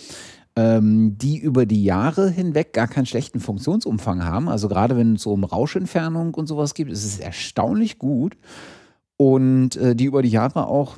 die 0.58 1.38
über 1.38 1.66
die 1.66 1.84
Jahre 1.84 2.30
hinweg 2.30 2.72
gar 2.72 2.88
keinen 2.88 3.06
schlechten 3.06 3.42
Funktionsumfang 3.42 4.24
haben. 4.24 4.48
Also 4.48 4.70
gerade 4.70 4.96
wenn 4.96 5.16
es 5.16 5.24
so 5.24 5.34
um 5.34 5.44
Rauschentfernung 5.44 6.34
und 6.34 6.48
sowas 6.48 6.74
gibt, 6.74 6.92
ist 6.92 7.04
es 7.04 7.20
erstaunlich 7.20 8.00
gut. 8.00 8.38
Und 9.18 9.76
äh, 9.76 9.96
die 9.96 10.06
über 10.06 10.22
die 10.22 10.30
Jahre 10.30 10.68
auch 10.68 10.98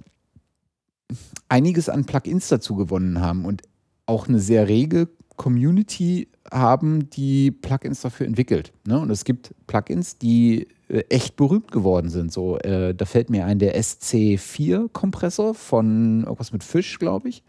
einiges 1.49 1.89
an 1.89 2.05
Plugins 2.05 2.49
dazu 2.49 2.75
gewonnen 2.75 3.21
haben 3.21 3.45
und 3.45 3.63
auch 4.05 4.27
eine 4.27 4.39
sehr 4.39 4.67
rege 4.67 5.09
Community 5.35 6.29
haben, 6.51 7.09
die 7.09 7.51
Plugins 7.51 8.01
dafür 8.01 8.25
entwickelt. 8.25 8.73
Ne? 8.85 8.99
Und 8.99 9.09
es 9.09 9.23
gibt 9.23 9.53
Plugins, 9.67 10.17
die 10.17 10.67
echt 10.89 11.35
berühmt 11.35 11.72
geworden 11.72 12.09
sind. 12.09 12.31
So, 12.31 12.57
äh, 12.59 12.95
da 12.95 13.05
fällt 13.05 13.30
mir 13.30 13.45
ein 13.45 13.59
der 13.59 13.80
SC4-Kompressor 13.80 15.53
von 15.53 16.23
irgendwas 16.23 16.53
mit 16.53 16.64
Fisch, 16.64 16.97
glaube 16.99 17.30
ich. 17.30 17.43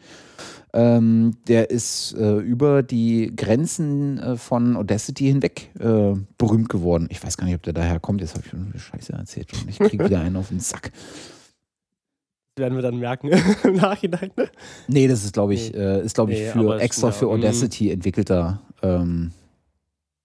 Ähm, 0.75 1.37
der 1.47 1.71
ist 1.71 2.15
äh, 2.19 2.37
über 2.39 2.83
die 2.83 3.33
Grenzen 3.35 4.19
äh, 4.19 4.37
von 4.37 4.77
Audacity 4.77 5.25
hinweg 5.25 5.71
äh, 5.79 6.15
berühmt 6.37 6.69
geworden. 6.69 7.09
Ich 7.11 7.23
weiß 7.25 7.37
gar 7.37 7.47
nicht, 7.47 7.55
ob 7.55 7.63
der 7.63 7.73
daher 7.73 8.01
kommt. 8.01 8.21
Jetzt 8.21 8.35
habe 8.35 8.43
ich 8.45 8.51
schon 8.51 8.71
eine 8.71 8.79
Scheiße 8.79 9.13
erzählt 9.13 9.51
und 9.55 9.69
ich 9.69 9.79
kriege 9.79 10.05
wieder 10.05 10.21
einen 10.21 10.37
auf 10.37 10.49
den 10.49 10.61
Sack. 10.61 10.93
Werden 12.57 12.75
wir 12.75 12.83
dann 12.83 12.99
merken 12.99 13.31
im 13.65 13.77
Nachhinein. 13.77 14.31
ne? 14.37 14.51
Nee, 14.89 15.09
das 15.09 15.25
ist, 15.25 15.33
glaube 15.33 15.55
ich, 15.55 15.73
äh, 15.75 16.03
ist, 16.03 16.15
glaube 16.17 16.33
ich, 16.33 16.41
Nee, 16.41 16.63
für 16.63 16.81
extra 16.81 17.13
für. 17.13 17.29
Audacity 17.29 17.91
entwickelter. 17.91 18.61
Ähm, 18.83 19.33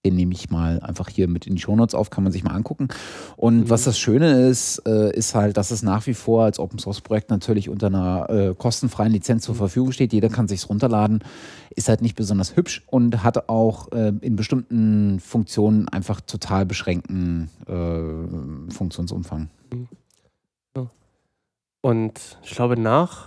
den 0.04 0.14
nehme 0.16 0.34
ich 0.34 0.50
mal 0.50 0.80
einfach 0.80 1.08
hier 1.08 1.28
mit 1.28 1.46
in 1.46 1.54
die 1.54 1.62
Shownotes 1.62 1.94
auf, 1.94 2.10
kann 2.10 2.24
man 2.24 2.32
sich 2.32 2.44
mal 2.44 2.52
angucken. 2.52 2.88
Und 3.36 3.60
Mhm. 3.60 3.70
was 3.70 3.84
das 3.84 3.98
Schöne 3.98 4.48
ist, 4.48 4.82
äh, 4.86 5.14
ist 5.16 5.34
halt, 5.34 5.56
dass 5.56 5.70
es 5.70 5.82
nach 5.82 6.06
wie 6.06 6.14
vor 6.14 6.44
als 6.44 6.58
Open 6.58 6.78
Source 6.78 7.00
Projekt 7.00 7.30
natürlich 7.30 7.68
unter 7.68 7.86
einer 7.86 8.28
äh, 8.28 8.54
kostenfreien 8.54 9.12
Lizenz 9.12 9.42
Mhm. 9.42 9.46
zur 9.46 9.54
Verfügung 9.54 9.92
steht. 9.92 10.12
Jeder 10.12 10.28
kann 10.28 10.46
sich's 10.48 10.68
runterladen. 10.68 11.20
Ist 11.74 11.88
halt 11.88 12.02
nicht 12.02 12.16
besonders 12.16 12.56
hübsch 12.56 12.82
und 12.86 13.22
hat 13.24 13.48
auch 13.48 13.90
äh, 13.92 14.12
in 14.20 14.36
bestimmten 14.36 15.20
Funktionen 15.20 15.88
einfach 15.88 16.20
total 16.20 16.66
beschränkten 16.66 17.48
äh, 17.66 18.72
Funktionsumfang. 18.72 19.48
Und 21.80 22.38
ich 22.42 22.50
glaube, 22.52 22.78
nach 22.80 23.26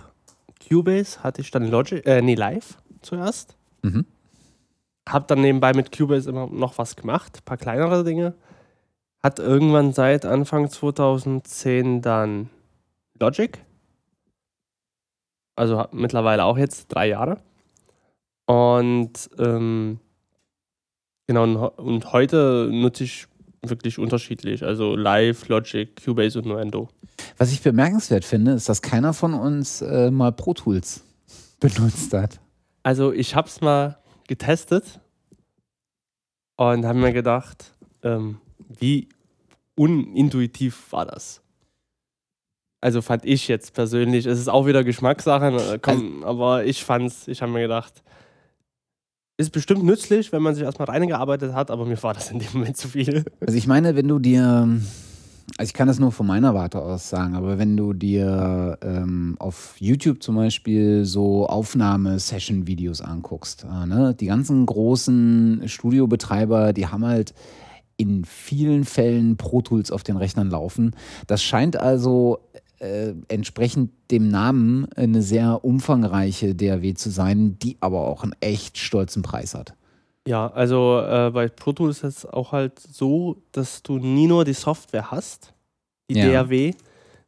Cubase 0.68 1.22
hatte 1.22 1.40
ich 1.40 1.50
dann 1.52 1.68
Logic, 1.70 2.04
äh, 2.06 2.22
nee, 2.22 2.34
Live 2.34 2.78
zuerst. 3.02 3.54
Mhm. 3.82 4.04
Hab 5.12 5.28
dann 5.28 5.40
nebenbei 5.40 5.72
mit 5.72 5.96
Cubase 5.96 6.28
immer 6.28 6.46
noch 6.46 6.78
was 6.78 6.96
gemacht, 6.96 7.38
ein 7.38 7.44
paar 7.44 7.56
kleinere 7.56 8.04
Dinge. 8.04 8.34
Hat 9.22 9.38
irgendwann 9.38 9.92
seit 9.92 10.24
Anfang 10.24 10.70
2010 10.70 12.02
dann 12.02 12.50
Logic. 13.18 13.58
Also 15.56 15.86
mittlerweile 15.92 16.44
auch 16.44 16.56
jetzt 16.56 16.88
drei 16.88 17.08
Jahre. 17.08 17.38
Und 18.46 19.28
ähm, 19.38 19.98
genau, 21.26 21.68
und 21.76 22.12
heute 22.12 22.68
nutze 22.70 23.04
ich 23.04 23.26
wirklich 23.62 23.98
unterschiedlich. 23.98 24.64
Also 24.64 24.94
Live, 24.94 25.48
Logic, 25.48 25.88
Cubase 26.02 26.38
und 26.38 26.46
Nuendo. 26.46 26.88
Was 27.36 27.52
ich 27.52 27.62
bemerkenswert 27.62 28.24
finde, 28.24 28.52
ist, 28.52 28.68
dass 28.68 28.82
keiner 28.82 29.12
von 29.12 29.34
uns 29.34 29.82
äh, 29.82 30.10
mal 30.10 30.32
Pro 30.32 30.54
Tools 30.54 31.02
benutzt 31.60 32.12
hat. 32.14 32.40
Also 32.82 33.12
ich 33.12 33.34
habe 33.34 33.48
es 33.48 33.60
mal 33.60 33.98
getestet 34.28 35.00
und 36.56 36.86
habe 36.86 36.98
mir 36.98 37.12
gedacht, 37.12 37.74
ähm, 38.02 38.38
wie 38.68 39.08
unintuitiv 39.74 40.92
war 40.92 41.06
das? 41.06 41.42
Also 42.80 43.02
fand 43.02 43.24
ich 43.24 43.48
jetzt 43.48 43.74
persönlich, 43.74 44.26
es 44.26 44.38
ist 44.38 44.48
auch 44.48 44.66
wieder 44.66 44.84
Geschmackssache, 44.84 45.74
äh, 45.74 45.78
komm, 45.82 46.22
aber 46.22 46.64
ich 46.64 46.84
fand's, 46.84 47.26
ich 47.26 47.42
habe 47.42 47.50
mir 47.50 47.62
gedacht, 47.62 48.04
ist 49.36 49.50
bestimmt 49.50 49.84
nützlich, 49.84 50.32
wenn 50.32 50.42
man 50.42 50.54
sich 50.54 50.64
erstmal 50.64 50.88
reingearbeitet 50.88 51.54
hat, 51.54 51.70
aber 51.70 51.86
mir 51.86 52.00
war 52.02 52.14
das 52.14 52.30
in 52.30 52.38
dem 52.38 52.48
Moment 52.52 52.76
zu 52.76 52.88
viel. 52.88 53.24
Also 53.40 53.56
ich 53.56 53.66
meine, 53.66 53.96
wenn 53.96 54.06
du 54.06 54.18
dir, 54.18 54.68
also 55.56 55.70
ich 55.70 55.74
kann 55.74 55.88
das 55.88 55.98
nur 55.98 56.12
von 56.12 56.26
meiner 56.26 56.54
Warte 56.54 56.80
aus 56.80 57.08
sagen, 57.08 57.34
aber 57.34 57.58
wenn 57.58 57.76
du 57.76 57.92
dir 57.92 58.78
ähm, 58.82 59.36
auf 59.38 59.74
YouTube 59.78 60.22
zum 60.22 60.36
Beispiel 60.36 61.04
so 61.04 61.46
Aufnahme-Session-Videos 61.46 63.00
anguckst, 63.00 63.64
äh, 63.64 63.86
ne? 63.86 64.14
die 64.14 64.26
ganzen 64.26 64.66
großen 64.66 65.62
Studiobetreiber, 65.66 66.72
die 66.72 66.86
haben 66.86 67.04
halt 67.04 67.34
in 67.96 68.24
vielen 68.24 68.84
Fällen 68.84 69.36
Pro 69.36 69.60
Tools 69.60 69.90
auf 69.90 70.04
den 70.04 70.16
Rechnern 70.16 70.50
laufen. 70.50 70.94
Das 71.26 71.42
scheint 71.42 71.76
also 71.76 72.38
äh, 72.78 73.14
entsprechend 73.26 73.90
dem 74.10 74.28
Namen 74.28 74.86
eine 74.94 75.22
sehr 75.22 75.64
umfangreiche 75.64 76.54
DAW 76.54 76.94
zu 76.94 77.10
sein, 77.10 77.58
die 77.58 77.76
aber 77.80 78.06
auch 78.06 78.22
einen 78.22 78.36
echt 78.40 78.78
stolzen 78.78 79.22
Preis 79.22 79.54
hat. 79.54 79.74
Ja, 80.26 80.48
also 80.48 81.00
äh, 81.00 81.30
bei 81.32 81.48
Pro 81.48 81.72
Tools 81.72 81.98
ist 82.02 82.18
es 82.18 82.26
auch 82.26 82.52
halt 82.52 82.78
so, 82.78 83.42
dass 83.52 83.82
du 83.82 83.98
nie 83.98 84.26
nur 84.26 84.44
die 84.44 84.52
Software 84.52 85.10
hast, 85.10 85.54
die 86.10 86.16
Ja. 86.18 86.42
DAW, 86.42 86.74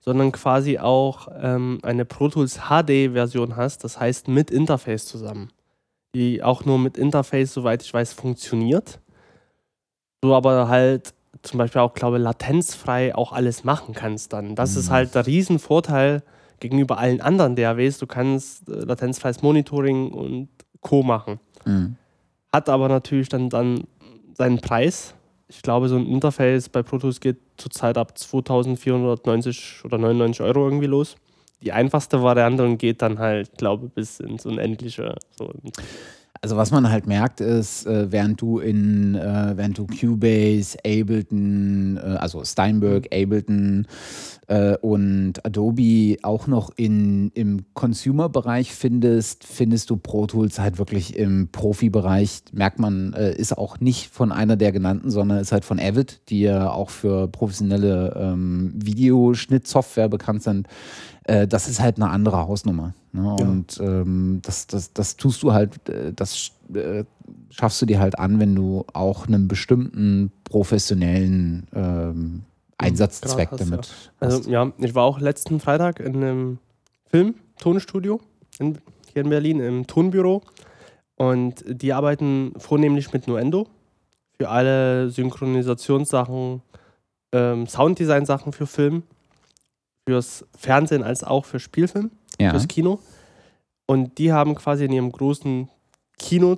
sondern 0.01 0.33
quasi 0.33 0.79
auch 0.79 1.29
ähm, 1.41 1.79
eine 1.83 2.05
Pro 2.05 2.29
Tools 2.29 2.59
HD-Version 2.69 3.57
hast, 3.57 3.85
das 3.85 3.99
heißt 4.01 4.29
mit 4.29 4.51
Interface 4.51 5.07
zusammen. 5.07 5.51
Die 6.15 6.43
auch 6.43 6.65
nur 6.65 6.79
mit 6.79 6.99
Interface, 6.99 7.53
soweit 7.55 7.83
ich 7.83 7.95
weiß, 7.95 8.13
funktioniert. 8.13 9.01
Du 10.23 10.35
aber 10.35 10.69
halt 10.69 11.15
zum 11.43 11.59
Beispiel 11.59 11.81
auch, 11.81 11.95
glaube 11.95 12.19
latenzfrei 12.19 13.15
auch 13.15 13.33
alles 13.33 13.65
machen 13.65 13.95
kannst 13.95 14.33
dann. 14.35 14.55
Das 14.57 14.77
ist 14.77 14.89
Mhm. 14.89 14.93
halt 14.95 15.15
der 15.15 15.27
Riesenvorteil 15.27 16.23
gegenüber 16.59 16.99
allen 16.99 17.23
anderen 17.23 17.57
DAWs, 17.57 17.97
du 17.99 18.07
kannst 18.07 18.69
äh, 18.69 18.73
latenzfreies 18.73 19.41
Monitoring 19.41 20.13
und 20.13 20.49
Co. 20.83 21.03
machen. 21.03 21.41
Mhm. 21.65 21.97
Hat 22.53 22.69
aber 22.69 22.89
natürlich 22.89 23.29
dann, 23.29 23.49
dann 23.49 23.85
seinen 24.35 24.61
Preis. 24.61 25.15
Ich 25.49 25.63
glaube, 25.63 25.89
so 25.89 25.97
ein 25.97 26.07
Interface 26.07 26.69
bei 26.69 26.83
Pro 26.83 26.99
geht 26.99 27.39
zurzeit 27.57 27.99
ab 27.99 28.17
2490 28.17 29.85
oder 29.85 29.99
99 29.99 30.41
Euro 30.43 30.65
irgendwie 30.65 30.87
los. 30.87 31.17
Die 31.63 31.73
einfachste 31.73 32.23
Variante 32.23 32.65
und 32.65 32.79
geht 32.79 33.03
dann 33.03 33.19
halt, 33.19 33.59
glaube 33.59 33.87
ich, 33.87 33.93
bis 33.93 34.21
ins 34.21 34.47
Unendliche. 34.47 35.15
So. 35.39 35.53
Also 36.43 36.57
was 36.57 36.71
man 36.71 36.91
halt 36.91 37.07
merkt 37.07 37.43
ist, 37.43 37.85
äh, 37.85 38.11
während 38.11 38.41
du 38.41 38.61
in, 38.61 39.15
äh, 39.15 39.53
während 39.57 39.77
du 39.77 39.87
Cubase, 39.87 40.79
Ableton, 40.79 41.99
äh, 41.99 42.17
also 42.17 42.43
Steinberg, 42.45 43.09
Ableton 43.13 43.87
äh, 44.47 44.75
und 44.79 45.45
Adobe 45.45 46.17
auch 46.23 46.47
noch 46.47 46.71
in, 46.77 47.31
im 47.35 47.67
Consumer-Bereich 47.75 48.73
findest, 48.73 49.45
findest 49.45 49.91
du 49.91 49.99
Pro 49.99 50.27
Tools 50.27 50.59
halt 50.59 50.79
wirklich 50.79 51.15
im 51.15 51.49
Profi-Bereich. 51.53 52.45
Merkt 52.53 52.79
man, 52.79 53.13
ist 53.13 53.59
auch 53.59 53.79
nicht 53.81 54.09
von 54.09 54.33
einer 54.33 54.57
der 54.57 54.73
genannten, 54.73 55.11
sondern 55.11 55.41
ist 55.41 55.53
halt 55.53 55.67
von 55.67 55.79
Avid, 55.79 56.23
die 56.31 56.41
ja 56.41 56.71
auch 56.71 56.89
für 56.89 57.29
professionelle 57.29 58.15
ähm, 58.17 58.73
Videoschnittsoftware 58.77 60.09
bekannt 60.09 60.43
sind 60.43 60.69
äh, 61.25 61.47
das 61.47 61.69
ist 61.69 61.81
halt 61.81 61.97
eine 61.97 62.11
andere 62.11 62.39
Hausnummer. 62.39 62.95
Ne? 63.13 63.37
Ja. 63.39 63.47
Und 63.47 63.79
ähm, 63.81 64.41
das, 64.43 64.67
das, 64.67 64.93
das 64.93 65.17
tust 65.17 65.43
du 65.43 65.53
halt, 65.53 65.89
äh, 65.89 66.13
das 66.13 66.53
äh, 66.75 67.05
schaffst 67.51 67.83
du 67.83 67.87
dir 67.87 68.01
halt 68.01 68.19
an, 68.19 68.39
wenn 68.39 68.55
du 68.55 68.85
auch 68.93 69.27
einen 69.27 69.49
bestimmten 69.49 70.33
professionellen 70.45 71.67
ähm, 71.75 72.43
Einsatzzweck 72.79 73.51
hast, 73.51 73.61
damit 73.61 73.91
Also 74.21 74.39
hast. 74.39 74.47
ja, 74.47 74.73
ich 74.79 74.95
war 74.95 75.05
auch 75.05 75.21
letzten 75.21 75.61
Freitag 75.61 76.01
in 76.01 76.17
einem 76.17 76.59
Film, 77.07 77.35
Tonstudio 77.59 78.21
in, 78.59 78.79
hier 79.13 79.23
in 79.23 79.29
Berlin 79.29 79.61
im 79.61 79.87
Tonbüro 79.87 80.43
und 81.17 81.65
die 81.67 81.93
arbeiten 81.93 82.53
vornehmlich 82.57 83.13
mit 83.13 83.29
Nuendo 83.29 83.67
für 84.39 84.49
alle 84.49 85.11
Synchronisationssachen, 85.11 86.63
ähm, 87.33 87.67
Sounddesign-Sachen 87.67 88.53
für 88.53 88.67
Film, 88.67 89.03
fürs 90.09 90.45
Fernsehen 90.57 91.03
als 91.03 91.25
auch 91.25 91.45
für 91.45 91.61
Spielfilm, 91.61 92.11
Ja. 92.41 92.51
fürs 92.51 92.69
Kino. 92.69 92.99
Und 93.87 94.19
die 94.19 94.33
haben 94.33 94.55
quasi 94.55 94.85
in 94.85 94.93
ihrem 94.93 95.11
großen 95.13 95.69
Kino, 96.19 96.57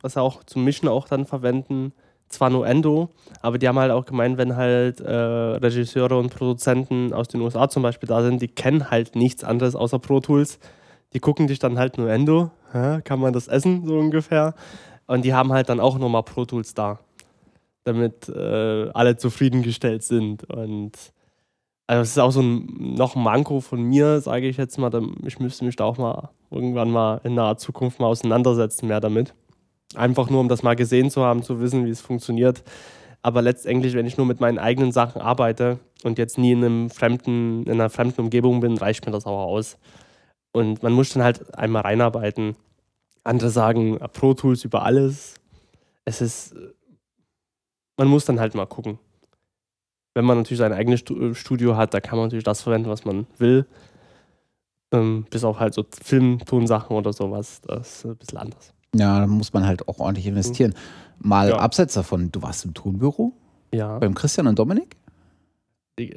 was 0.00 0.14
sie 0.14 0.20
auch 0.20 0.42
zum 0.44 0.64
Mischen 0.64 0.88
auch 0.88 1.06
dann 1.08 1.26
verwenden, 1.26 1.92
zwar 2.28 2.48
Nuendo, 2.48 3.10
aber 3.42 3.58
die 3.58 3.68
haben 3.68 3.78
halt 3.78 3.90
auch 3.92 4.06
gemeint, 4.06 4.38
wenn 4.38 4.56
halt 4.56 5.00
äh, 5.00 5.12
Regisseure 5.12 6.18
und 6.18 6.34
Produzenten 6.34 7.12
aus 7.12 7.28
den 7.28 7.42
USA 7.42 7.68
zum 7.68 7.82
Beispiel 7.82 8.08
da 8.08 8.22
sind, 8.22 8.40
die 8.40 8.48
kennen 8.48 8.90
halt 8.90 9.14
nichts 9.14 9.44
anderes 9.44 9.76
außer 9.76 9.98
Pro 9.98 10.18
Tools. 10.20 10.58
Die 11.12 11.20
gucken 11.20 11.46
dich 11.46 11.58
dann 11.58 11.78
halt 11.78 11.98
Nuendo, 11.98 12.50
hä, 12.72 13.02
kann 13.04 13.20
man 13.20 13.34
das 13.34 13.48
essen, 13.48 13.86
so 13.86 13.98
ungefähr. 13.98 14.54
Und 15.06 15.26
die 15.26 15.34
haben 15.34 15.52
halt 15.52 15.68
dann 15.68 15.78
auch 15.78 15.98
nochmal 15.98 16.22
Pro 16.22 16.46
Tools 16.46 16.72
da, 16.72 17.00
damit 17.84 18.30
äh, 18.30 18.88
alle 18.94 19.18
zufriedengestellt 19.18 20.02
sind. 20.02 20.44
Und 20.50 20.92
also 21.92 22.00
es 22.00 22.10
ist 22.12 22.18
auch 22.18 22.30
so 22.30 22.40
ein 22.40 22.94
noch 22.96 23.16
ein 23.16 23.22
Manko 23.22 23.60
von 23.60 23.82
mir, 23.82 24.22
sage 24.22 24.48
ich 24.48 24.56
jetzt 24.56 24.78
mal. 24.78 24.90
Ich 25.26 25.38
müsste 25.40 25.66
mich 25.66 25.76
da 25.76 25.84
auch 25.84 25.98
mal 25.98 26.30
irgendwann 26.50 26.90
mal 26.90 27.20
in 27.22 27.34
naher 27.34 27.58
Zukunft 27.58 28.00
mal 28.00 28.06
auseinandersetzen, 28.06 28.88
mehr 28.88 29.00
damit. 29.00 29.34
Einfach 29.94 30.30
nur, 30.30 30.40
um 30.40 30.48
das 30.48 30.62
mal 30.62 30.74
gesehen 30.74 31.10
zu 31.10 31.22
haben, 31.22 31.42
zu 31.42 31.60
wissen, 31.60 31.84
wie 31.84 31.90
es 31.90 32.00
funktioniert. 32.00 32.64
Aber 33.20 33.42
letztendlich, 33.42 33.92
wenn 33.92 34.06
ich 34.06 34.16
nur 34.16 34.24
mit 34.24 34.40
meinen 34.40 34.58
eigenen 34.58 34.90
Sachen 34.90 35.20
arbeite 35.20 35.80
und 36.02 36.16
jetzt 36.16 36.38
nie 36.38 36.52
in, 36.52 36.64
einem 36.64 36.88
fremden, 36.88 37.64
in 37.64 37.72
einer 37.72 37.90
fremden 37.90 38.22
Umgebung 38.22 38.60
bin, 38.60 38.78
reicht 38.78 39.04
mir 39.04 39.12
das 39.12 39.26
auch 39.26 39.44
aus. 39.44 39.76
Und 40.52 40.82
man 40.82 40.94
muss 40.94 41.12
dann 41.12 41.22
halt 41.22 41.54
einmal 41.58 41.82
reinarbeiten. 41.82 42.56
Andere 43.22 43.50
sagen 43.50 43.98
Pro 44.14 44.32
Tools 44.32 44.64
über 44.64 44.82
alles. 44.82 45.34
Es 46.06 46.22
ist, 46.22 46.56
man 47.98 48.08
muss 48.08 48.24
dann 48.24 48.40
halt 48.40 48.54
mal 48.54 48.64
gucken. 48.64 48.98
Wenn 50.14 50.24
man 50.24 50.38
natürlich 50.38 50.58
sein 50.58 50.72
eigenes 50.72 51.02
äh, 51.10 51.34
Studio 51.34 51.76
hat, 51.76 51.94
da 51.94 52.00
kann 52.00 52.18
man 52.18 52.26
natürlich 52.26 52.44
das 52.44 52.62
verwenden, 52.62 52.88
was 52.90 53.04
man 53.04 53.26
will. 53.38 53.66
Ähm, 54.92 55.24
bis 55.30 55.42
auf 55.42 55.58
halt 55.58 55.72
so 55.72 55.84
Filmtonsachen 56.02 56.94
oder 56.96 57.12
sowas. 57.12 57.60
Das 57.66 57.96
ist 57.98 58.04
ein 58.04 58.16
bisschen 58.16 58.38
anders. 58.38 58.72
ja, 58.94 59.20
da 59.20 59.26
muss 59.26 59.52
man 59.54 59.66
halt 59.66 59.88
auch 59.88 59.98
ordentlich 60.00 60.26
investieren. 60.26 60.74
Mal 61.18 61.48
Ja. 61.50 61.56
abseits 61.56 61.94
davon, 61.94 62.30
du 62.30 62.42
warst 62.42 62.64
im 62.66 62.74
Tonbüro 62.74 63.32
Ja. 63.72 63.98
beim 63.98 64.14
Christian 64.14 64.46
und 64.48 64.58
Dominik? 64.58 64.96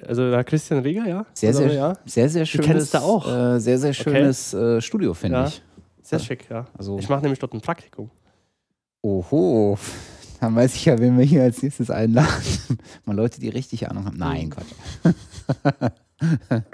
Also 0.07 0.29
der 0.29 0.43
Christian 0.43 0.81
Rieger, 0.81 1.07
ja. 1.07 1.25
Sehr, 1.33 1.49
also, 1.49 1.59
sehr, 1.61 1.73
ja. 1.73 1.97
sehr, 2.05 2.29
sehr 2.29 2.45
schönes, 2.45 2.65
kennst 2.65 2.93
du 2.95 2.97
auch. 2.99 3.27
Äh, 3.27 3.59
sehr, 3.59 3.77
sehr 3.77 3.93
schönes 3.93 4.53
äh, 4.53 4.81
Studio, 4.81 5.13
finde 5.13 5.37
Ja. 5.37 5.47
ich. 5.47 5.61
Sehr 6.01 6.19
schick, 6.19 6.49
ja. 6.49 6.65
Also, 6.77 6.97
Ich 6.99 7.07
mache 7.09 7.21
nämlich 7.21 7.39
dort 7.39 7.53
ein 7.53 7.61
Praktikum. 7.61 8.09
oho, 9.03 9.77
dann 10.45 10.55
weiß 10.55 10.75
ich 10.75 10.85
ja, 10.85 10.99
wen 10.99 11.17
wir 11.17 11.25
hier 11.25 11.41
als 11.43 11.63
nächstes 11.63 11.89
einladen. 11.89 12.29
Mal 13.05 13.15
Leute, 13.15 13.39
die 13.39 13.49
richtig 13.49 13.89
Ahnung 13.89 14.05
haben. 14.05 14.17
Nein, 14.17 14.51
Quatsch. 14.51 14.67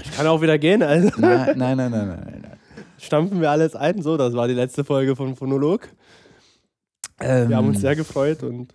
Ich 0.03 0.11
kann 0.11 0.27
auch 0.27 0.41
wieder 0.41 0.57
gehen, 0.59 0.83
also 0.83 1.09
Nein, 1.17 1.57
nein, 1.57 1.77
nein, 1.77 1.91
nein, 1.91 2.07
nein. 2.07 2.57
stampfen 2.99 3.41
wir 3.41 3.49
alles 3.49 3.75
ein. 3.75 4.01
So, 4.01 4.17
das 4.17 4.33
war 4.33 4.47
die 4.47 4.53
letzte 4.53 4.83
Folge 4.83 5.15
von 5.15 5.35
Phonolog. 5.35 5.87
Ähm, 7.19 7.49
Wir 7.49 7.57
haben 7.57 7.67
uns 7.69 7.81
sehr 7.81 7.95
gefreut 7.95 8.43
und 8.43 8.73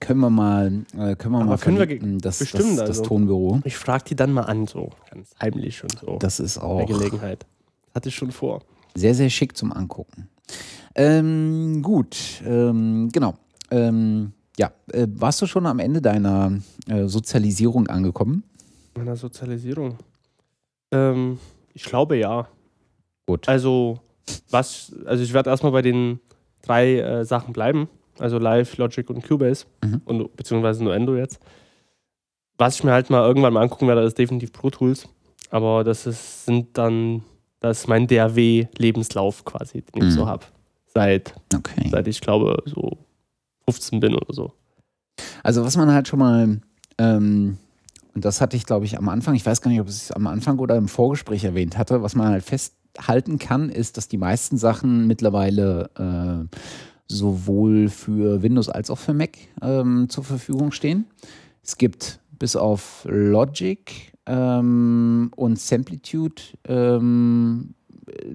können 0.00 0.20
wir 0.20 0.30
mal, 0.30 0.66
äh, 0.96 1.14
können 1.14 1.34
wir 1.34 1.40
Aber 1.40 1.44
mal 1.44 1.58
können 1.58 1.78
wir 1.78 2.18
das, 2.18 2.38
bestimmt, 2.38 2.70
das, 2.70 2.76
das 2.76 2.88
also. 2.88 3.02
Tonbüro. 3.02 3.60
ich 3.64 3.76
frage 3.76 4.04
die 4.08 4.16
dann 4.16 4.32
mal 4.32 4.42
an, 4.42 4.66
so 4.66 4.90
ganz 5.10 5.30
heimlich 5.40 5.82
und 5.82 5.98
so. 5.98 6.16
Das 6.18 6.40
ist 6.40 6.58
auch 6.58 6.84
Gelegenheit. 6.86 7.46
Hatte 7.94 8.08
ich 8.08 8.14
schon 8.14 8.32
vor. 8.32 8.62
sehr, 8.94 9.14
sehr 9.14 9.30
schick 9.30 9.56
zum 9.56 9.72
Angucken. 9.72 10.28
Ähm, 10.94 11.82
gut, 11.82 12.42
ähm, 12.46 13.10
genau. 13.12 13.34
Ähm, 13.72 14.32
ja, 14.58 14.70
äh, 14.92 15.06
warst 15.14 15.40
du 15.42 15.46
schon 15.46 15.66
am 15.66 15.78
Ende 15.78 16.02
deiner 16.02 16.52
äh, 16.86 17.06
Sozialisierung 17.06 17.86
angekommen? 17.88 18.44
Meiner 18.96 19.16
Sozialisierung. 19.16 19.96
Ähm, 20.90 21.38
ich 21.72 21.84
glaube 21.84 22.16
ja. 22.18 22.46
Gut. 23.26 23.48
Also, 23.48 23.98
was, 24.50 24.92
also 25.06 25.22
ich 25.24 25.32
werde 25.32 25.48
erstmal 25.50 25.72
bei 25.72 25.80
den 25.82 26.20
drei 26.60 26.98
äh, 26.98 27.24
Sachen 27.24 27.52
bleiben. 27.54 27.88
Also 28.18 28.38
Live, 28.38 28.76
Logic 28.76 29.08
und 29.08 29.26
Cubase. 29.26 29.64
Mhm. 29.82 30.02
Und, 30.04 30.36
beziehungsweise 30.36 30.84
Nuendo 30.84 31.16
jetzt. 31.16 31.40
Was 32.58 32.76
ich 32.76 32.84
mir 32.84 32.92
halt 32.92 33.08
mal 33.08 33.26
irgendwann 33.26 33.54
mal 33.54 33.62
angucken 33.62 33.88
werde, 33.88 34.02
ist 34.02 34.18
definitiv 34.18 34.52
Pro 34.52 34.68
Tools. 34.68 35.08
Aber 35.50 35.82
das 35.82 36.06
ist, 36.06 36.44
sind 36.44 36.76
dann, 36.76 37.22
das 37.60 37.80
ist 37.80 37.88
mein 37.88 38.06
DAW-Lebenslauf 38.06 39.44
quasi, 39.44 39.80
den 39.82 40.02
ich 40.02 40.08
Mhm. 40.10 40.18
so 40.18 40.26
habe. 40.26 40.44
Seit, 40.86 41.34
Okay. 41.54 41.88
seit 41.90 42.06
ich 42.06 42.20
glaube, 42.20 42.62
so 42.66 42.98
15 43.64 44.00
bin 44.00 44.14
oder 44.14 44.32
so. 44.32 44.52
Also 45.42 45.64
was 45.64 45.76
man 45.76 45.92
halt 45.92 46.08
schon 46.08 46.18
mal, 46.18 46.60
ähm, 46.98 47.58
und 48.14 48.24
das 48.24 48.40
hatte 48.40 48.56
ich 48.56 48.66
glaube 48.66 48.84
ich 48.84 48.98
am 48.98 49.08
Anfang, 49.08 49.34
ich 49.34 49.44
weiß 49.44 49.60
gar 49.60 49.70
nicht, 49.70 49.80
ob 49.80 49.88
ich 49.88 49.94
es 49.94 50.12
am 50.12 50.26
Anfang 50.26 50.58
oder 50.58 50.76
im 50.76 50.88
Vorgespräch 50.88 51.44
erwähnt 51.44 51.78
hatte, 51.78 52.02
was 52.02 52.14
man 52.14 52.28
halt 52.28 52.44
festhalten 52.44 53.38
kann, 53.38 53.68
ist, 53.68 53.96
dass 53.96 54.08
die 54.08 54.18
meisten 54.18 54.56
Sachen 54.56 55.06
mittlerweile 55.06 55.90
äh, 56.50 56.56
sowohl 57.08 57.88
für 57.88 58.42
Windows 58.42 58.68
als 58.68 58.90
auch 58.90 58.98
für 58.98 59.14
Mac 59.14 59.36
ähm, 59.60 60.06
zur 60.08 60.24
Verfügung 60.24 60.72
stehen. 60.72 61.06
Es 61.62 61.76
gibt 61.76 62.20
bis 62.38 62.56
auf 62.56 63.06
Logic 63.08 64.12
ähm, 64.26 65.30
und 65.36 65.58
Samplitude 65.58 66.42
ähm, 66.64 67.74
äh, 68.06 68.34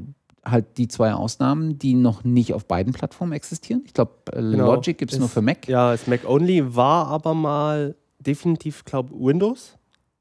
halt 0.49 0.77
die 0.77 0.87
zwei 0.87 1.13
Ausnahmen, 1.13 1.77
die 1.77 1.93
noch 1.93 2.23
nicht 2.23 2.53
auf 2.53 2.65
beiden 2.65 2.93
Plattformen 2.93 3.33
existieren. 3.33 3.83
Ich 3.85 3.93
glaube, 3.93 4.11
äh, 4.31 4.35
Genau. 4.41 4.73
Logic 4.73 4.97
gibt 4.97 5.11
es 5.11 5.15
Ist- 5.17 5.19
nur 5.19 5.29
für 5.29 5.41
Mac. 5.41 5.67
Ja, 5.67 5.93
es 5.93 6.07
Mac 6.07 6.27
Only 6.27 6.75
war 6.75 7.07
aber 7.07 7.33
mal 7.33 7.95
definitiv, 8.19 8.85
glaube 8.85 9.13
Windows. 9.13 9.75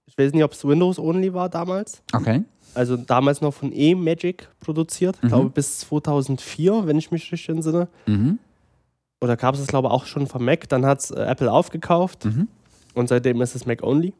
Ich 0.06 0.16
weiß 0.18 0.32
nicht, 0.32 0.44
ob 0.44 0.52
es 0.52 0.64
Windows 0.64 0.98
Only 0.98 1.32
war 1.34 1.48
damals. 1.48 2.02
Okay. 2.12 2.44
Also 2.74 2.96
damals 2.96 3.40
noch 3.40 3.54
von 3.54 3.72
E-Magic 3.72 4.48
produziert. 4.60 5.16
Ich 5.16 5.22
Mhm. 5.24 5.28
glaube 5.28 5.50
bis 5.50 5.78
2004, 5.80 6.86
wenn 6.86 6.98
ich 6.98 7.10
mich 7.10 7.30
richtig 7.32 7.48
entsinne. 7.48 7.88
Mhm. 8.06 8.38
Oder 9.20 9.36
gab 9.36 9.54
es 9.54 9.60
das, 9.60 9.68
glaube 9.68 9.88
ich, 9.88 9.92
auch 9.94 10.04
schon 10.04 10.26
von 10.26 10.44
Mac. 10.44 10.68
Dann 10.68 10.84
hat 10.84 11.00
es 11.00 11.10
äh, 11.10 11.20
Apple 11.22 11.50
aufgekauft 11.50 12.26
Mhm. 12.26 12.48
und 12.94 13.08
seitdem 13.08 13.40
ist 13.40 13.54
es 13.54 13.64
Mac 13.64 13.82
Only. 13.82 14.12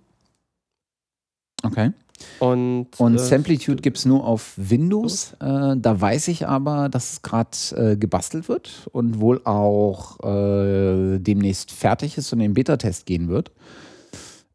Okay. 1.62 1.90
Und, 2.38 2.88
Und 2.98 3.14
äh, 3.16 3.18
Samplitude 3.18 3.82
gibt 3.82 3.98
es 3.98 4.04
nur 4.04 4.24
auf 4.24 4.54
Windows. 4.56 5.34
Äh, 5.40 5.76
da 5.76 6.00
weiß 6.00 6.28
ich 6.28 6.46
aber, 6.46 6.88
dass 6.88 7.12
es 7.12 7.22
gerade 7.22 7.56
äh, 7.76 7.96
gebastelt 7.96 8.48
wird 8.48 8.88
und 8.92 9.20
wohl 9.20 9.40
auch 9.44 10.20
äh, 10.20 11.18
demnächst 11.18 11.70
fertig 11.72 12.18
ist 12.18 12.32
und 12.32 12.40
in 12.40 12.50
den 12.50 12.54
Beta-Test 12.54 13.06
gehen 13.06 13.28
wird. 13.28 13.52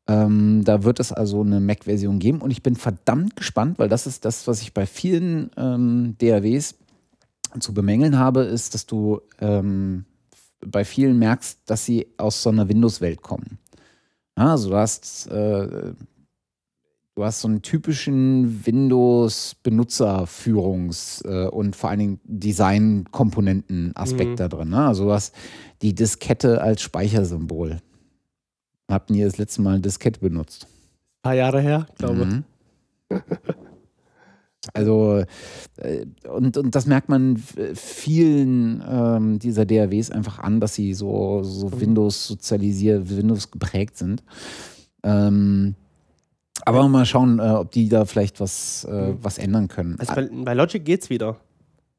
Ähm, 0.08 0.64
da 0.64 0.84
wird 0.84 1.00
es 1.00 1.12
also 1.12 1.42
eine 1.42 1.60
Mac-Version 1.60 2.20
geben 2.20 2.42
und 2.42 2.52
ich 2.52 2.64
bin 2.64 2.76
verdammt 2.76 3.36
gespannt, 3.36 3.80
weil 3.80 3.90
das 3.90 4.08
ist 4.08 4.26
das, 4.26 4.48
was 4.48 4.62
ich 4.62 4.74
bei 4.74 4.86
vielen 4.86 5.52
ähm, 5.58 6.16
DAWs 6.18 6.76
zu 7.60 7.74
bemängeln 7.74 8.18
habe, 8.18 8.42
ist, 8.42 8.74
dass 8.74 8.86
du 8.86 9.22
ähm, 9.40 10.06
bei 10.66 10.86
vielen 10.86 11.18
merkst, 11.20 11.60
dass 11.66 11.86
sie 11.86 12.08
aus 12.18 12.42
so 12.42 12.50
einer 12.50 12.68
Windows-Welt 12.68 13.22
kommen. 13.22 13.60
Also 14.36 14.70
du 14.70 14.76
hast 14.76 15.28
äh, 15.28 15.94
du 17.16 17.24
hast 17.24 17.42
so 17.42 17.48
einen 17.48 17.62
typischen 17.62 18.64
Windows-Benutzerführungs- 18.66 21.26
äh, 21.28 21.48
und 21.50 21.76
vor 21.76 21.90
allen 21.90 22.00
Dingen 22.00 22.20
Design-Komponenten-Aspekt 22.24 24.32
Mhm. 24.32 24.36
da 24.38 24.48
drin. 24.48 24.70
Ne? 24.70 24.86
Also 24.88 25.06
du 25.06 25.12
hast 25.12 25.36
die 25.82 25.94
Diskette 25.94 26.62
als 26.62 26.82
Speichersymbol. 26.82 27.80
Habt 28.90 29.12
ihr 29.12 29.26
das 29.26 29.38
letzte 29.38 29.62
Mal 29.62 29.80
Diskette 29.80 30.20
benutzt? 30.20 30.66
Ein 30.66 31.22
paar 31.24 31.36
Jahre 31.36 31.62
her, 31.62 31.86
glaube 31.98 32.26
Mhm. 32.26 32.44
Also, 34.76 35.24
äh, 35.78 36.06
und, 36.32 36.56
und 36.56 36.76
das 36.76 36.86
merkt 36.86 37.10
man 37.10 37.36
vielen 37.74 38.84
ähm, 38.88 39.40
dieser 39.40 39.66
DAWs 39.66 40.12
einfach 40.12 40.38
an, 40.38 40.60
dass 40.60 40.76
sie 40.76 40.94
so, 40.94 41.42
so 41.42 41.70
Mhm. 41.70 41.82
Windows 41.82 42.28
sozialisiert, 42.28 43.10
Windows 43.10 43.50
geprägt 43.50 43.98
sind. 43.98 44.22
Ähm, 45.02 45.74
aber 46.66 46.88
mal 46.88 47.06
schauen, 47.06 47.40
äh, 47.40 47.44
ob 47.44 47.72
die 47.72 47.90
da 47.90 48.06
vielleicht 48.06 48.40
was, 48.40 48.86
äh, 48.90 49.12
Mhm. 49.12 49.18
was 49.22 49.38
ändern 49.38 49.68
können. 49.68 49.96
Also 50.00 50.14
bei, 50.16 50.30
bei 50.32 50.54
Logic 50.54 50.84
geht's 50.84 51.10
wieder. 51.10 51.38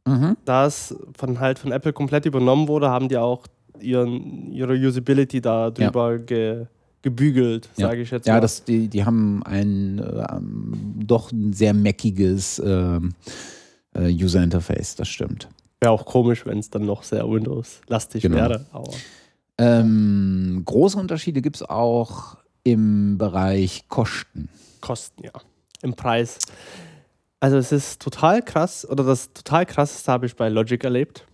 Mhm. 0.06 0.36
Da 0.44 0.66
es 0.66 0.94
von 1.16 1.38
halt 1.40 1.58
von 1.58 1.70
Apple 1.72 1.92
komplett 1.92 2.26
übernommen 2.26 2.66
wurde, 2.68 2.88
haben 2.90 3.08
die 3.08 3.16
auch 3.16 3.46
ihren, 3.80 4.50
ihre 4.52 4.74
Usability 4.74 5.40
da 5.40 5.70
drüber 5.70 6.18
ge, 6.18 6.66
gebügelt, 7.02 7.68
Ja. 7.76 7.88
sage 7.88 8.02
ich 8.02 8.10
jetzt 8.10 8.26
Ja, 8.26 8.34
mal. 8.34 8.40
das, 8.40 8.64
die, 8.64 8.88
die 8.88 9.04
haben 9.04 9.42
ein 9.44 9.98
äh, 9.98 11.04
doch 11.04 11.30
ein 11.32 11.52
sehr 11.52 11.72
meckiges 11.74 12.60
ähm, 12.64 13.14
äh, 13.94 14.08
User-Interface, 14.12 14.96
das 14.96 15.08
stimmt. 15.08 15.48
Wäre 15.80 15.92
auch 15.92 16.04
komisch, 16.04 16.46
wenn 16.46 16.58
es 16.58 16.70
dann 16.70 16.86
noch 16.86 17.02
sehr 17.02 17.28
Windows-lastig 17.28 18.22
Genau. 18.22 18.36
wäre. 18.36 18.66
Aber 18.72 18.90
Ähm, 19.58 20.62
große 20.64 20.98
Unterschiede 20.98 21.42
gibt 21.42 21.56
es 21.56 21.62
auch 21.62 22.36
im 22.64 23.18
Bereich 23.18 23.88
Kosten. 23.88 24.48
Kosten, 24.80 25.24
ja. 25.24 25.32
Im 25.82 25.94
Preis. 25.94 26.38
Also 27.40 27.56
es 27.56 27.72
ist 27.72 28.00
total 28.00 28.42
krass, 28.42 28.88
oder 28.88 29.04
das 29.04 29.32
total 29.32 29.66
krasseste 29.66 30.12
habe 30.12 30.26
ich 30.26 30.36
bei 30.36 30.48
Logic 30.48 30.82
erlebt. 30.84 31.26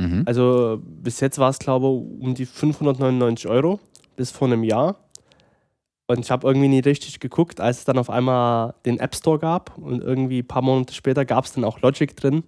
Mhm. 0.00 0.22
Also 0.26 0.80
bis 0.82 1.20
jetzt 1.20 1.38
war 1.38 1.50
es, 1.50 1.58
glaube 1.58 1.86
ich, 1.86 2.22
um 2.22 2.34
die 2.34 2.46
599 2.46 3.48
Euro 3.48 3.80
bis 4.16 4.30
vor 4.30 4.48
einem 4.48 4.62
Jahr. 4.62 4.96
Und 6.06 6.20
ich 6.20 6.30
habe 6.30 6.46
irgendwie 6.46 6.68
nie 6.68 6.80
richtig 6.80 7.20
geguckt, 7.20 7.60
als 7.60 7.78
es 7.78 7.84
dann 7.84 7.98
auf 7.98 8.10
einmal 8.10 8.74
den 8.84 9.00
App 9.00 9.14
Store 9.14 9.38
gab 9.38 9.78
und 9.78 10.02
irgendwie 10.02 10.40
ein 10.40 10.46
paar 10.46 10.62
Monate 10.62 10.94
später 10.94 11.24
gab 11.24 11.44
es 11.44 11.52
dann 11.52 11.64
auch 11.64 11.80
Logic 11.80 12.14
drin. 12.16 12.42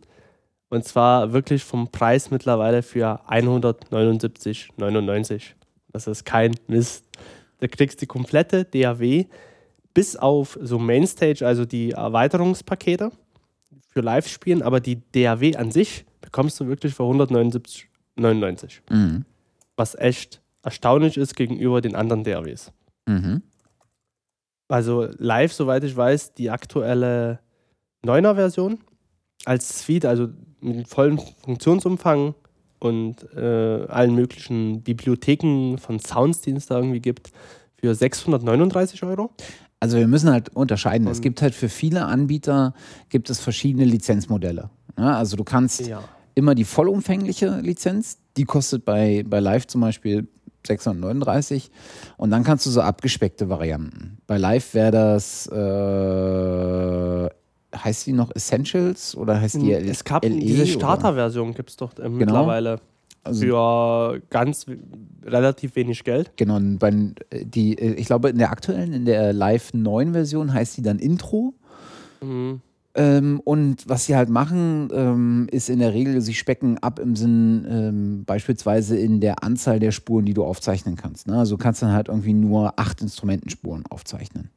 Und 0.69 0.85
zwar 0.85 1.32
wirklich 1.32 1.65
vom 1.65 1.89
Preis 1.89 2.31
mittlerweile 2.31 2.82
für 2.82 3.20
179,99. 3.28 5.55
Das 5.93 6.07
ist 6.07 6.24
kein 6.24 6.55
Mist. 6.66 7.03
Da 7.65 7.69
kriegst 7.69 7.97
du 7.97 8.01
die 8.01 8.07
komplette 8.07 8.66
DAW 8.66 9.24
bis 9.95 10.16
auf 10.16 10.59
so 10.61 10.78
Mainstage, 10.78 11.47
also 11.47 11.65
die 11.65 11.93
Erweiterungspakete 11.93 13.11
für 13.89 14.01
Live-Spielen, 14.03 14.61
aber 14.61 14.81
die 14.81 15.01
DAW 15.12 15.57
an 15.57 15.70
sich 15.70 16.05
bekommst 16.20 16.61
du 16.61 16.66
wirklich 16.66 16.95
für 16.95 17.05
179,99. 17.05 18.81
Mhm. 18.91 19.24
Was 19.77 19.95
echt 19.95 20.43
erstaunlich 20.62 21.16
ist 21.16 21.36
gegenüber 21.36 21.81
den 21.81 21.97
anderen 21.97 22.23
DAWs. 22.23 22.70
Mhm. 23.07 23.41
Also 24.69 25.09
live, 25.16 25.55
soweit 25.55 25.85
ich 25.85 25.97
weiß, 25.97 26.35
die 26.35 26.51
aktuelle 26.51 27.41
9er-Version 28.05 28.78
als 29.47 29.81
Suite, 29.81 30.05
also 30.05 30.28
mit 30.61 30.77
dem 30.77 30.85
vollen 30.85 31.19
Funktionsumfang 31.19 32.35
und 32.85 33.16
äh, 33.36 33.86
allen 33.89 34.15
möglichen 34.15 34.82
Bibliotheken 34.82 35.77
von 35.78 35.98
Sounds, 35.98 36.40
die 36.43 36.52
es 36.52 36.66
da 36.66 36.77
irgendwie 36.77 37.01
gibt, 37.01 37.31
für 37.77 37.94
639 37.94 39.02
Euro. 39.05 39.31
Also 39.81 39.98
wir 39.98 40.06
müssen 40.06 40.31
halt 40.31 40.48
unterscheiden. 40.56 41.06
es 41.09 41.19
Und- 41.19 41.23
gibt 41.23 41.43
halt 41.43 41.55
für 41.55 41.69
viele 41.69 42.05
Anbieter 42.06 42.73
gibt 43.11 43.28
es 43.31 43.40
verschiedene 43.40 43.85
Lizenzmodelle. 43.85 44.70
Ja, 44.98 45.16
also 45.19 45.36
du 45.36 45.44
kannst 45.44 45.86
Ja. 45.86 46.02
immer 46.35 46.55
die 46.55 46.65
vollumfängliche 46.65 47.59
Lizenz, 47.61 48.19
die 48.36 48.44
kostet 48.44 48.85
bei, 48.85 49.24
bei 49.27 49.40
Live 49.40 49.66
zum 49.66 49.81
Beispiel 49.82 50.28
639 50.66 51.70
und 52.16 52.31
dann 52.31 52.43
kannst 52.44 52.65
du 52.65 52.70
so 52.70 52.81
abgespeckte 52.81 53.51
Varianten. 53.51 54.16
Bei 54.27 54.39
Live 54.39 54.73
wäre 54.73 54.90
das, 54.93 55.47
äh, 55.48 57.28
heißt 57.76 58.06
die 58.06 58.12
noch 58.12 58.30
Essentials 58.34 59.16
oder 59.16 59.40
heißt 59.40 59.56
die 59.60 59.72
L- 59.72 59.88
es 59.88 60.05
gab 60.05 60.24
LE 60.24 60.30
diese 60.38 60.62
oder? 60.62 60.66
Starter-Version, 60.72 61.55
gibt 61.55 61.70
es 61.70 61.76
doch 61.76 61.96
äh, 61.98 62.09
mittlerweile 62.09 62.80
Also, 63.22 63.40
für 63.44 64.22
ganz 64.30 64.66
relativ 65.24 65.76
wenig 65.76 66.05
Geld. 66.05 66.32
genau, 66.36 66.59
bei, 66.78 66.92
die, 67.42 67.78
äh, 67.78 67.94
ich 67.94 68.06
glaube 68.06 68.28
in 68.30 68.38
der 68.38 68.51
aktuellen, 68.51 68.92
in 68.92 69.05
der 69.05 69.32
Live 69.32 69.72
9 69.72 70.12
Version 70.12 70.52
heißt 70.52 70.76
die 70.76 70.82
dann 70.82 70.98
Intro. 70.98 71.55
Mhm. 72.22 72.60
Ähm, 72.96 73.40
und 73.42 73.88
was 73.88 74.06
sie 74.06 74.14
halt 74.14 74.28
machen, 74.28 74.88
ähm, 74.94 75.48
ist 75.51 75.68
in 75.68 75.80
der 75.80 75.92
Regel, 75.92 76.20
sie 76.20 76.32
specken 76.34 76.78
ab 76.78 77.01
im 77.01 77.16
Sinn 77.16 77.66
ähm, 77.68 78.24
beispielsweise 78.24 78.96
in 78.96 79.18
der 79.20 79.42
Anzahl 79.42 79.80
der 79.80 79.90
Spuren, 79.90 80.24
die 80.24 80.32
du 80.34 80.44
aufzeichnen 80.44 80.94
kannst. 80.94 81.26
Ne? 81.26 81.36
Also 81.36 81.56
du 81.56 81.62
kannst 81.62 81.82
dann 81.82 81.90
halt 81.90 82.06
irgendwie 82.06 82.34
nur 82.34 82.78
acht 82.78 83.02
Instrumentenspuren 83.02 83.84
aufzeichnen. 83.90 84.51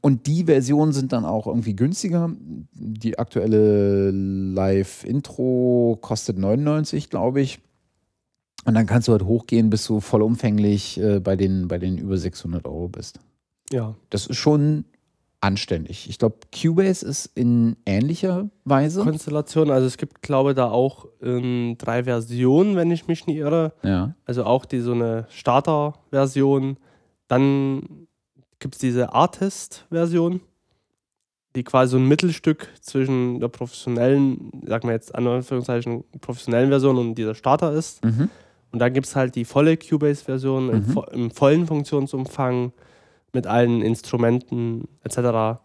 Und 0.00 0.26
die 0.26 0.44
Versionen 0.44 0.92
sind 0.92 1.12
dann 1.12 1.24
auch 1.24 1.46
irgendwie 1.46 1.76
günstiger. 1.76 2.30
Die 2.72 3.18
aktuelle 3.18 4.10
Live-Intro 4.10 5.98
kostet 6.00 6.38
99, 6.38 7.10
glaube 7.10 7.40
ich. 7.40 7.58
Und 8.64 8.74
dann 8.74 8.86
kannst 8.86 9.08
du 9.08 9.12
halt 9.12 9.22
hochgehen, 9.24 9.70
bis 9.70 9.86
du 9.86 10.00
vollumfänglich 10.00 10.98
äh, 11.00 11.20
bei, 11.20 11.36
den, 11.36 11.68
bei 11.68 11.78
den 11.78 11.98
über 11.98 12.16
600 12.16 12.66
Euro 12.66 12.88
bist. 12.88 13.20
Ja, 13.70 13.94
Das 14.10 14.26
ist 14.26 14.36
schon 14.36 14.84
anständig. 15.40 16.08
Ich 16.08 16.18
glaube, 16.18 16.36
Cubase 16.52 17.06
ist 17.06 17.26
in 17.36 17.76
ähnlicher 17.86 18.48
Weise. 18.64 19.02
Konstellation. 19.02 19.70
Also 19.70 19.86
es 19.86 19.98
gibt, 19.98 20.22
glaube 20.22 20.50
ich, 20.50 20.56
da 20.56 20.70
auch 20.70 21.06
ähm, 21.22 21.76
drei 21.78 22.04
Versionen, 22.04 22.74
wenn 22.74 22.90
ich 22.90 23.06
mich 23.06 23.26
nicht 23.26 23.36
irre. 23.36 23.72
ja. 23.82 24.14
Also 24.24 24.44
auch 24.44 24.64
die 24.64 24.80
so 24.80 24.92
eine 24.92 25.26
Starter-Version. 25.30 26.78
Dann 27.28 28.05
gibt 28.58 28.74
es 28.74 28.80
diese 28.80 29.12
Artist-Version, 29.12 30.40
die 31.54 31.64
quasi 31.64 31.92
so 31.92 31.96
ein 31.98 32.06
Mittelstück 32.06 32.68
zwischen 32.80 33.40
der 33.40 33.48
professionellen, 33.48 34.50
sagen 34.66 34.88
wir 34.88 34.94
jetzt 34.94 35.14
an 35.14 35.26
Anführungszeichen, 35.26 36.04
professionellen 36.20 36.68
Version 36.68 36.98
und 36.98 37.14
dieser 37.14 37.34
Starter 37.34 37.72
ist. 37.72 38.04
Mhm. 38.04 38.28
Und 38.72 38.78
dann 38.78 38.92
gibt 38.92 39.06
es 39.06 39.16
halt 39.16 39.34
die 39.36 39.44
volle 39.44 39.76
Cubase-Version 39.76 40.68
im, 40.70 40.78
Mhm. 40.80 40.94
vo 40.94 41.02
im 41.12 41.30
vollen 41.30 41.66
Funktionsumfang 41.66 42.72
mit 43.32 43.46
allen 43.46 43.80
Instrumenten 43.82 44.86
etc. 45.02 45.60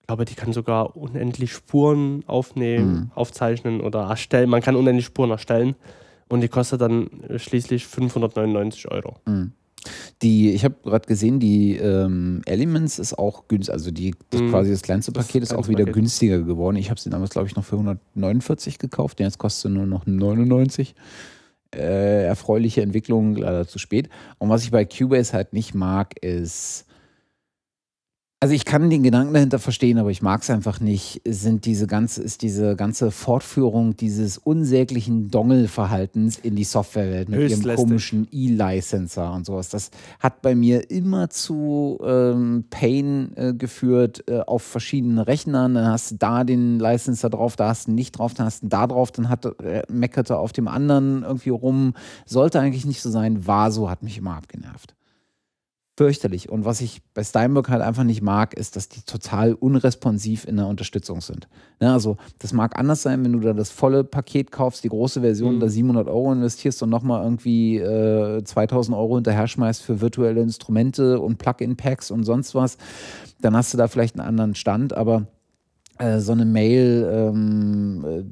Ich 0.00 0.06
glaube, 0.06 0.24
die 0.26 0.34
kann 0.34 0.52
sogar 0.52 0.96
unendlich 0.96 1.52
Spuren 1.52 2.22
aufnehmen, 2.26 2.92
Mhm. 2.94 3.10
aufzeichnen 3.14 3.80
oder 3.80 4.00
erstellen. 4.08 4.50
Man 4.50 4.60
kann 4.62 4.76
unendlich 4.76 5.06
Spuren 5.06 5.30
erstellen. 5.30 5.76
Und 6.28 6.40
die 6.40 6.48
kostet 6.48 6.80
dann 6.80 7.08
schließlich 7.36 7.86
599 7.86 8.90
Euro. 8.90 9.16
Mhm. 9.26 9.52
Die, 10.22 10.50
ich 10.52 10.64
habe 10.64 10.74
gerade 10.82 11.06
gesehen, 11.06 11.40
die 11.40 11.76
ähm, 11.76 12.42
Elements 12.46 12.98
ist 12.98 13.18
auch 13.18 13.48
günstig, 13.48 13.72
also 13.72 13.90
die, 13.90 14.14
das 14.30 14.40
Mhm. 14.40 14.50
quasi 14.50 14.70
das 14.70 14.82
kleinste 14.82 15.12
Das 15.12 15.26
Paket 15.26 15.42
ist 15.42 15.54
auch 15.54 15.68
wieder 15.68 15.80
Paket. 15.80 15.94
günstiger 15.94 16.42
geworden. 16.42 16.76
Ich 16.76 16.90
habe 16.90 17.00
sie 17.00 17.10
damals, 17.10 17.30
glaube 17.30 17.48
ich, 17.48 17.56
noch 17.56 17.64
für 17.64 17.76
149 17.76 18.78
gekauft, 18.78 19.20
jetzt 19.20 19.38
kostet 19.38 19.72
nur 19.72 19.86
noch 19.86 20.06
99. 20.06 20.94
Äh, 21.74 22.24
erfreuliche 22.24 22.80
Entwicklung, 22.80 23.36
leider 23.36 23.66
zu 23.66 23.78
spät. 23.78 24.08
Und 24.38 24.48
was 24.48 24.62
ich 24.62 24.70
bei 24.70 24.84
Cubase 24.84 25.32
halt 25.34 25.52
nicht 25.52 25.74
mag, 25.74 26.14
ist. 26.22 26.85
Also 28.38 28.54
ich 28.54 28.66
kann 28.66 28.90
den 28.90 29.02
Gedanken 29.02 29.32
dahinter 29.32 29.58
verstehen, 29.58 29.96
aber 29.96 30.10
ich 30.10 30.20
mag 30.20 30.42
es 30.42 30.50
einfach 30.50 30.78
nicht, 30.78 31.22
sind 31.26 31.64
diese 31.64 31.86
ganze, 31.86 32.22
ist 32.22 32.42
diese 32.42 32.76
ganze 32.76 33.10
Fortführung 33.10 33.96
dieses 33.96 34.36
unsäglichen 34.36 35.30
Dongle-Verhaltens 35.30 36.36
in 36.36 36.54
die 36.54 36.64
Softwarewelt 36.64 37.30
mit 37.30 37.50
ihrem 37.50 37.76
komischen 37.76 38.28
E-Licenser 38.30 39.32
und 39.32 39.46
sowas. 39.46 39.70
Das 39.70 39.90
hat 40.20 40.42
bei 40.42 40.54
mir 40.54 40.90
immer 40.90 41.30
zu 41.30 41.98
ähm, 42.04 42.66
Pain 42.68 43.32
äh, 43.36 43.54
geführt 43.54 44.24
äh, 44.28 44.40
auf 44.40 44.62
verschiedenen 44.62 45.18
Rechnern. 45.18 45.72
Dann 45.72 45.86
hast 45.86 46.10
du 46.10 46.16
da 46.16 46.44
den 46.44 46.78
Licenser 46.78 47.30
drauf, 47.30 47.56
da 47.56 47.68
hast 47.68 47.88
du 47.88 47.92
nicht 47.92 48.18
drauf, 48.18 48.34
dann 48.34 48.44
hast 48.44 48.64
du 48.64 48.68
da 48.68 48.86
drauf, 48.86 49.12
dann 49.12 49.30
hat, 49.30 49.46
äh, 49.62 49.82
meckerte 49.90 50.36
auf 50.36 50.52
dem 50.52 50.68
anderen 50.68 51.22
irgendwie 51.22 51.48
rum. 51.48 51.94
Sollte 52.26 52.60
eigentlich 52.60 52.84
nicht 52.84 53.00
so 53.00 53.08
sein, 53.08 53.46
war 53.46 53.70
so, 53.70 53.88
hat 53.88 54.02
mich 54.02 54.18
immer 54.18 54.36
abgenervt 54.36 54.94
fürchterlich. 55.96 56.50
Und 56.50 56.64
was 56.64 56.80
ich 56.82 57.00
bei 57.14 57.24
Steinberg 57.24 57.68
halt 57.70 57.80
einfach 57.82 58.04
nicht 58.04 58.20
mag, 58.20 58.52
ist, 58.54 58.76
dass 58.76 58.88
die 58.88 59.00
total 59.02 59.54
unresponsiv 59.54 60.44
in 60.46 60.56
der 60.56 60.66
Unterstützung 60.66 61.20
sind. 61.22 61.48
Ne, 61.80 61.92
also 61.92 62.18
das 62.38 62.52
mag 62.52 62.78
anders 62.78 63.02
sein, 63.02 63.24
wenn 63.24 63.32
du 63.32 63.40
da 63.40 63.52
das 63.54 63.70
volle 63.70 64.04
Paket 64.04 64.52
kaufst, 64.52 64.84
die 64.84 64.88
große 64.90 65.22
Version, 65.22 65.56
Mhm. 65.56 65.60
da 65.60 65.68
700 65.68 66.08
Euro 66.08 66.32
investierst 66.32 66.82
und 66.82 66.90
nochmal 66.90 67.22
irgendwie 67.22 67.78
äh, 67.78 68.44
2000 68.44 68.96
Euro 68.96 69.14
hinterher 69.14 69.48
schmeißt 69.48 69.82
für 69.82 70.00
virtuelle 70.00 70.42
Instrumente 70.42 71.18
und 71.18 71.38
Plug-in-Packs 71.38 72.10
und 72.10 72.24
sonst 72.24 72.54
was. 72.54 72.76
Dann 73.40 73.56
hast 73.56 73.72
du 73.72 73.78
da 73.78 73.88
vielleicht 73.88 74.18
einen 74.18 74.28
anderen 74.28 74.54
Stand, 74.54 74.94
aber 74.94 75.26
äh, 75.98 76.20
so 76.20 76.32
eine 76.32 76.44
Mail 76.44 77.08
ähm, 77.12 78.04
äh, 78.04 78.22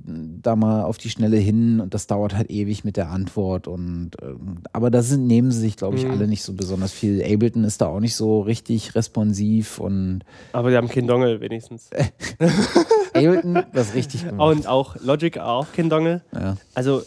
da 0.43 0.57
mal 0.57 0.82
auf 0.85 0.99
die 0.99 1.11
Schnelle 1.11 1.36
hin 1.36 1.81
und 1.81 1.95
das 1.95 2.07
dauert 2.07 2.35
halt 2.36 2.51
ewig 2.51 2.85
mit 2.85 2.97
der 2.97 3.11
Antwort 3.11 3.66
und 3.69 4.11
äh, 4.23 4.35
aber 4.73 4.91
da 4.91 5.03
sind, 5.03 5.27
nehmen 5.27 5.51
sie 5.51 5.61
sich, 5.61 5.77
glaube 5.77 5.97
ich, 5.97 6.05
Mhm. 6.05 6.11
alle 6.12 6.27
nicht 6.28 6.43
so 6.43 6.53
besonders 6.53 6.93
viel. 6.93 7.23
Ableton 7.23 7.65
ist 7.65 7.81
da 7.81 7.86
auch 7.86 8.01
nicht 8.01 8.15
so 8.16 8.41
richtig 8.41 8.95
responsiv 8.95 9.78
und 9.78 10.20
Aber 10.53 10.70
die 10.70 10.77
haben 10.77 10.89
keinen 10.89 11.07
Dongle 11.09 11.41
wenigstens. 11.41 11.91
Ableton 13.15 13.62
das 13.73 13.95
richtig 13.95 14.24
gemacht. 14.27 14.57
Und 14.57 14.66
auch 14.66 14.97
Logic 15.03 15.39
auch 15.39 15.66
kein 15.73 15.89
Dongle. 15.89 16.23
ja. 16.32 16.57
Also, 16.74 17.03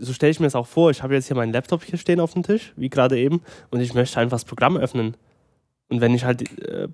so 0.00 0.12
stelle 0.12 0.30
ich 0.32 0.40
mir 0.40 0.46
das 0.46 0.54
auch 0.56 0.66
vor. 0.66 0.90
Ich 0.90 1.02
habe 1.02 1.14
jetzt 1.14 1.26
hier 1.28 1.36
meinen 1.36 1.52
Laptop 1.52 1.84
hier 1.84 1.98
stehen 1.98 2.18
auf 2.20 2.32
dem 2.32 2.42
Tisch, 2.42 2.72
wie 2.76 2.88
gerade 2.88 3.18
eben, 3.18 3.40
und 3.70 3.80
ich 3.80 3.94
möchte 3.94 4.18
einfach 4.18 4.34
das 4.36 4.44
Programm 4.44 4.76
öffnen. 4.76 5.16
Und 5.88 6.00
wenn 6.00 6.14
ich 6.14 6.24
halt, 6.24 6.42
äh, 6.60 6.88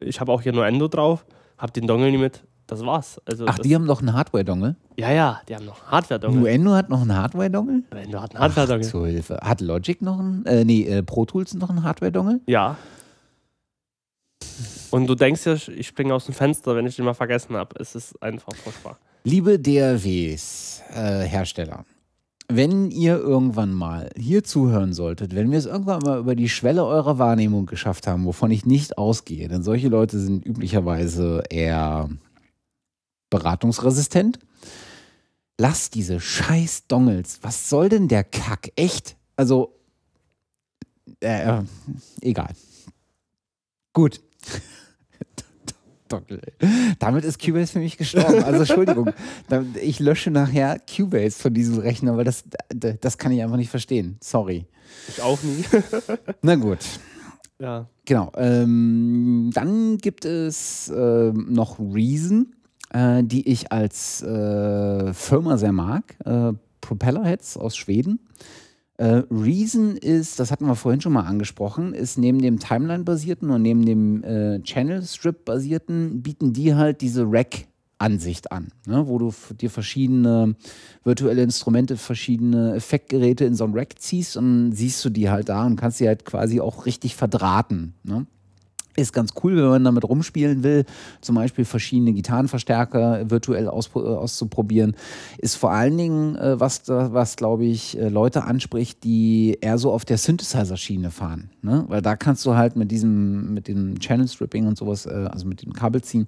ich 0.00 0.20
habe 0.20 0.32
auch 0.32 0.42
hier 0.42 0.52
nur 0.52 0.66
Endo 0.66 0.88
drauf, 0.88 1.24
habe 1.58 1.72
den 1.72 1.86
Dongle 1.86 2.10
nie 2.10 2.18
mit, 2.18 2.42
das 2.66 2.84
war's. 2.84 3.20
Also 3.26 3.44
Ach, 3.46 3.56
das, 3.56 3.66
die 3.66 3.74
haben 3.74 3.86
doch 3.86 4.00
einen 4.00 4.12
Hardware-Dongle. 4.12 4.76
Ja, 4.96 5.12
ja, 5.12 5.40
die 5.48 5.54
haben 5.54 5.66
noch 5.66 5.86
Hardware-Dongle. 5.86 6.40
Nuendo 6.40 6.72
hat 6.74 6.88
noch 6.88 7.02
einen 7.02 7.14
Hardware-Dongle? 7.14 7.82
Endo 7.90 8.20
hat 8.20 8.34
einen 8.34 8.42
Hardware-Dongle. 8.42 8.88
zur 8.88 9.06
Hilfe. 9.06 9.38
Hat 9.42 9.60
Logic 9.60 10.00
noch 10.02 10.18
einen, 10.18 10.46
äh, 10.46 10.64
nee, 10.64 10.84
äh, 10.84 11.02
Pro 11.02 11.24
Tools 11.24 11.54
noch 11.54 11.70
einen 11.70 11.82
Hardware-Dongle? 11.82 12.40
Ja. 12.46 12.76
Und 14.90 15.06
du 15.06 15.14
denkst 15.14 15.44
ja, 15.46 15.54
ich 15.54 15.86
springe 15.88 16.14
aus 16.14 16.26
dem 16.26 16.34
Fenster, 16.34 16.76
wenn 16.76 16.86
ich 16.86 16.96
den 16.96 17.04
mal 17.04 17.14
vergessen 17.14 17.56
habe. 17.56 17.74
Es 17.80 17.94
ist 17.94 18.20
einfach 18.22 18.54
furchtbar. 18.54 18.98
Liebe 19.24 19.58
DRWs, 19.58 20.82
äh, 20.94 21.24
Hersteller, 21.24 21.84
wenn 22.48 22.90
ihr 22.90 23.16
irgendwann 23.18 23.72
mal 23.72 24.10
hier 24.16 24.44
zuhören 24.44 24.92
solltet, 24.92 25.34
wenn 25.34 25.50
wir 25.50 25.58
es 25.58 25.66
irgendwann 25.66 26.02
mal 26.02 26.18
über 26.18 26.34
die 26.34 26.48
Schwelle 26.48 26.84
eurer 26.84 27.18
Wahrnehmung 27.18 27.66
geschafft 27.66 28.06
haben, 28.06 28.24
wovon 28.26 28.50
ich 28.50 28.66
nicht 28.66 28.98
ausgehe, 28.98 29.48
denn 29.48 29.62
solche 29.62 29.88
Leute 29.88 30.18
sind 30.18 30.44
üblicherweise 30.44 31.42
eher 31.48 32.10
beratungsresistent, 33.30 34.38
lasst 35.58 35.94
diese 35.94 36.20
scheiß 36.20 36.86
Dongles. 36.86 37.38
Was 37.42 37.68
soll 37.68 37.88
denn 37.88 38.08
der 38.08 38.24
Kack? 38.24 38.72
Echt? 38.76 39.16
Also, 39.36 39.74
äh, 41.20 41.58
äh, 41.58 41.62
egal. 42.20 42.52
Gut. 43.92 44.20
Dongle. 46.08 46.40
Damit 46.98 47.24
ist 47.24 47.42
Cubase 47.42 47.72
für 47.72 47.78
mich 47.78 47.96
gestorben. 47.96 48.44
Also 48.44 48.60
Entschuldigung, 48.60 49.10
ich 49.82 50.00
lösche 50.00 50.30
nachher 50.30 50.78
Cubase 50.78 51.38
von 51.38 51.54
diesem 51.54 51.78
Rechner, 51.78 52.16
weil 52.16 52.24
das, 52.24 52.44
das 52.68 53.18
kann 53.18 53.32
ich 53.32 53.42
einfach 53.42 53.56
nicht 53.56 53.70
verstehen. 53.70 54.18
Sorry. 54.20 54.66
Ich 55.08 55.22
auch 55.22 55.42
nie. 55.42 55.64
Na 56.42 56.56
gut. 56.56 56.78
ja. 57.58 57.88
Genau. 58.04 58.32
Ähm, 58.36 59.50
dann 59.54 59.98
gibt 59.98 60.24
es 60.26 60.92
ähm, 60.94 61.46
noch 61.48 61.78
Reason, 61.78 62.54
äh, 62.90 63.22
die 63.24 63.48
ich 63.48 63.72
als 63.72 64.22
äh, 64.22 65.14
Firma 65.14 65.56
sehr 65.56 65.72
mag. 65.72 66.16
Äh, 66.24 66.52
Propellerheads 66.82 67.56
aus 67.56 67.76
Schweden. 67.76 68.20
Äh, 68.96 69.22
Reason 69.30 69.96
ist, 69.96 70.38
das 70.38 70.52
hatten 70.52 70.66
wir 70.66 70.76
vorhin 70.76 71.00
schon 71.00 71.12
mal 71.12 71.24
angesprochen, 71.24 71.94
ist 71.94 72.16
neben 72.16 72.40
dem 72.40 72.60
Timeline-basierten 72.60 73.50
und 73.50 73.62
neben 73.62 73.84
dem 73.84 74.22
äh, 74.22 74.60
Channel-Strip-basierten, 74.60 76.22
bieten 76.22 76.52
die 76.52 76.76
halt 76.76 77.00
diese 77.00 77.24
Rack-Ansicht 77.26 78.52
an, 78.52 78.68
ne? 78.86 79.08
wo 79.08 79.18
du 79.18 79.34
dir 79.60 79.70
verschiedene 79.70 80.54
virtuelle 81.02 81.42
Instrumente, 81.42 81.96
verschiedene 81.96 82.74
Effektgeräte 82.74 83.44
in 83.44 83.56
so 83.56 83.64
ein 83.64 83.74
Rack 83.74 83.98
ziehst 83.98 84.36
und 84.36 84.70
siehst 84.72 85.04
du 85.04 85.10
die 85.10 85.28
halt 85.28 85.48
da 85.48 85.66
und 85.66 85.74
kannst 85.74 85.98
sie 85.98 86.06
halt 86.06 86.24
quasi 86.24 86.60
auch 86.60 86.86
richtig 86.86 87.16
verdrahten. 87.16 87.94
Ne? 88.04 88.26
Ist 88.96 89.12
ganz 89.12 89.32
cool, 89.42 89.56
wenn 89.56 89.68
man 89.68 89.84
damit 89.84 90.04
rumspielen 90.04 90.62
will, 90.62 90.84
zum 91.20 91.34
Beispiel 91.34 91.64
verschiedene 91.64 92.12
Gitarrenverstärker 92.12 93.28
virtuell 93.28 93.66
äh, 93.66 93.68
auszuprobieren. 93.68 94.94
Ist 95.38 95.56
vor 95.56 95.72
allen 95.72 95.96
Dingen 95.96 96.36
äh, 96.36 96.60
was, 96.60 96.82
was 96.86 97.36
glaube 97.36 97.64
ich, 97.64 97.98
äh, 97.98 98.08
Leute 98.08 98.44
anspricht, 98.44 99.02
die 99.02 99.58
eher 99.60 99.78
so 99.78 99.90
auf 99.90 100.04
der 100.04 100.18
Synthesizer-Schiene 100.18 101.10
fahren. 101.10 101.50
Ne? 101.62 101.84
Weil 101.88 102.02
da 102.02 102.14
kannst 102.14 102.46
du 102.46 102.54
halt 102.54 102.76
mit 102.76 102.90
diesem, 102.90 103.52
mit 103.52 103.66
dem 103.66 103.98
Channel 103.98 104.28
Stripping 104.28 104.66
und 104.66 104.78
sowas, 104.78 105.06
äh, 105.06 105.28
also 105.30 105.46
mit 105.46 105.62
dem 105.62 105.72
Kabelziehen, 105.72 106.26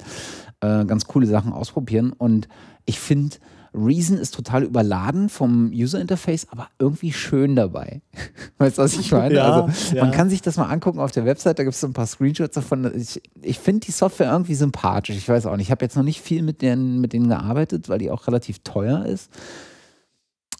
äh, 0.61 0.85
ganz 0.85 1.07
coole 1.07 1.27
Sachen 1.27 1.53
ausprobieren. 1.53 2.13
Und 2.13 2.49
ich 2.85 2.99
finde, 2.99 3.37
Reason 3.77 4.17
ist 4.17 4.35
total 4.35 4.65
überladen 4.65 5.29
vom 5.29 5.71
User 5.73 6.01
Interface, 6.01 6.47
aber 6.51 6.69
irgendwie 6.79 7.13
schön 7.13 7.55
dabei. 7.55 8.01
Weißt 8.59 8.79
du, 8.79 8.83
was 8.83 8.99
ich 8.99 9.13
meine? 9.13 9.27
Ja, 9.37 9.63
also, 9.63 9.95
ja. 9.95 10.05
Man 10.05 10.13
kann 10.13 10.31
sich 10.31 10.41
das 10.41 10.57
mal 10.57 10.67
angucken 10.67 10.99
auf 10.99 11.13
der 11.13 11.25
Website, 11.25 11.59
da 11.59 11.65
gibt 11.65 11.75
es 11.75 11.81
so 11.81 11.87
ein 11.87 11.93
paar 11.93 12.07
Screenshots 12.07 12.55
davon. 12.55 12.91
Ich, 12.95 13.21
ich 13.43 13.59
finde 13.59 13.87
die 13.87 13.93
Software 13.93 14.31
irgendwie 14.31 14.55
sympathisch. 14.55 15.17
Ich 15.17 15.29
weiß 15.29 15.47
auch 15.47 15.57
nicht, 15.57 15.67
ich 15.67 15.71
habe 15.71 15.85
jetzt 15.85 15.97
noch 15.97 16.03
nicht 16.03 16.21
viel 16.21 16.43
mit 16.43 16.63
denen, 16.63 17.01
mit 17.01 17.13
denen 17.13 17.29
gearbeitet, 17.29 17.89
weil 17.89 17.99
die 17.99 18.11
auch 18.11 18.27
relativ 18.27 18.61
teuer 18.61 19.05
ist. 19.05 19.31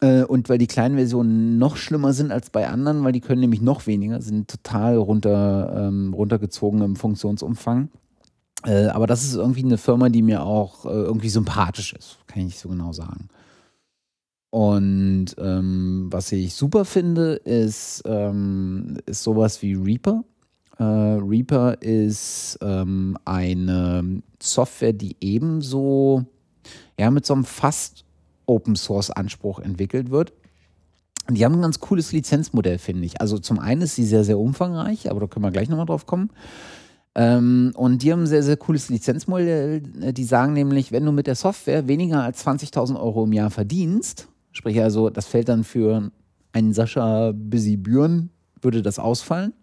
Äh, 0.01 0.23
und 0.23 0.49
weil 0.49 0.57
die 0.57 0.67
kleinen 0.67 0.95
Versionen 0.95 1.57
noch 1.57 1.75
schlimmer 1.75 2.13
sind 2.13 2.31
als 2.31 2.49
bei 2.49 2.67
anderen, 2.67 3.03
weil 3.03 3.13
die 3.13 3.21
können 3.21 3.41
nämlich 3.41 3.61
noch 3.61 3.87
weniger, 3.87 4.21
sind 4.21 4.49
total 4.49 4.97
runter, 4.97 5.87
ähm, 5.87 6.13
runtergezogen 6.13 6.81
im 6.81 6.95
Funktionsumfang. 6.95 7.89
Äh, 8.65 8.87
aber 8.87 9.07
das 9.07 9.23
ist 9.23 9.35
irgendwie 9.35 9.63
eine 9.63 9.77
Firma, 9.77 10.09
die 10.09 10.21
mir 10.21 10.43
auch 10.43 10.85
äh, 10.85 10.89
irgendwie 10.89 11.29
sympathisch 11.29 11.93
ist, 11.93 12.17
kann 12.27 12.39
ich 12.39 12.45
nicht 12.45 12.59
so 12.59 12.69
genau 12.69 12.91
sagen. 12.91 13.29
Und 14.49 15.27
ähm, 15.37 16.07
was 16.09 16.31
ich 16.31 16.55
super 16.55 16.85
finde, 16.85 17.33
ist, 17.33 18.03
ähm, 18.05 18.97
ist 19.05 19.23
sowas 19.23 19.61
wie 19.61 19.73
Reaper. 19.73 20.23
Äh, 20.79 20.83
Reaper 20.83 21.81
ist 21.81 22.57
ähm, 22.61 23.17
eine 23.25 24.21
Software, 24.41 24.93
die 24.93 25.17
ebenso 25.21 26.25
ja, 26.99 27.11
mit 27.11 27.25
so 27.25 27.33
einem 27.33 27.45
fast 27.45 28.05
Open 28.45 28.75
Source 28.75 29.11
Anspruch 29.11 29.59
entwickelt 29.59 30.09
wird. 30.09 30.33
Und 31.27 31.37
die 31.37 31.43
haben 31.43 31.55
ein 31.55 31.61
ganz 31.61 31.79
cooles 31.79 32.13
Lizenzmodell, 32.13 32.77
finde 32.77 33.05
ich. 33.05 33.19
Also 33.19 33.37
zum 33.37 33.59
einen 33.59 33.81
ist 33.81 33.95
sie 33.95 34.05
sehr, 34.05 34.23
sehr 34.23 34.39
umfangreich, 34.39 35.11
aber 35.11 35.19
da 35.19 35.27
können 35.27 35.43
wir 35.43 35.51
gleich 35.51 35.67
nochmal 35.67 35.85
drauf 35.85 36.05
kommen. 36.05 36.29
Ähm, 37.17 37.73
und 37.75 38.03
die 38.03 38.11
haben 38.11 38.21
ein 38.21 38.27
sehr, 38.27 38.43
sehr 38.43 38.57
cooles 38.57 38.89
Lizenzmodell. 38.89 39.81
Die 39.81 40.23
sagen 40.23 40.53
nämlich, 40.53 40.91
wenn 40.91 41.03
du 41.03 41.11
mit 41.11 41.25
der 41.25 41.33
Software 41.33 41.87
weniger 41.87 42.21
als 42.21 42.45
20.000 42.45 42.95
Euro 43.01 43.23
im 43.23 43.33
Jahr 43.33 43.49
verdienst, 43.49 44.27
sprich 44.51 44.79
also, 44.79 45.09
das 45.09 45.25
fällt 45.25 45.49
dann 45.49 45.63
für 45.63 46.11
einen 46.53 46.73
Sascha 46.73 47.31
Busy 47.33 47.75
Büren, 47.75 48.29
würde 48.61 48.83
das 48.83 48.99
ausfallen, 48.99 49.53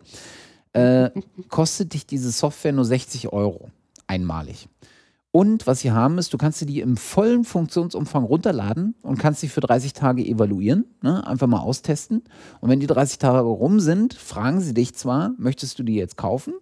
äh, 0.72 1.10
kostet 1.48 1.94
dich 1.94 2.06
diese 2.06 2.32
Software 2.32 2.72
nur 2.72 2.84
60 2.84 3.32
Euro 3.32 3.70
einmalig. 4.08 4.68
Und 5.36 5.66
was 5.66 5.80
sie 5.80 5.90
haben 5.90 6.18
ist, 6.18 6.32
du 6.32 6.38
kannst 6.38 6.60
dir 6.60 6.66
die 6.66 6.78
im 6.78 6.96
vollen 6.96 7.42
Funktionsumfang 7.42 8.22
runterladen 8.22 8.94
und 9.02 9.18
kannst 9.18 9.40
sie 9.40 9.48
für 9.48 9.60
30 9.60 9.92
Tage 9.92 10.24
evaluieren, 10.24 10.84
ne? 11.02 11.26
einfach 11.26 11.48
mal 11.48 11.58
austesten. 11.58 12.22
Und 12.60 12.70
wenn 12.70 12.78
die 12.78 12.86
30 12.86 13.18
Tage 13.18 13.40
rum 13.40 13.80
sind, 13.80 14.14
fragen 14.14 14.60
sie 14.60 14.74
dich 14.74 14.94
zwar, 14.94 15.32
möchtest 15.36 15.76
du 15.76 15.82
die 15.82 15.96
jetzt 15.96 16.16
kaufen, 16.16 16.54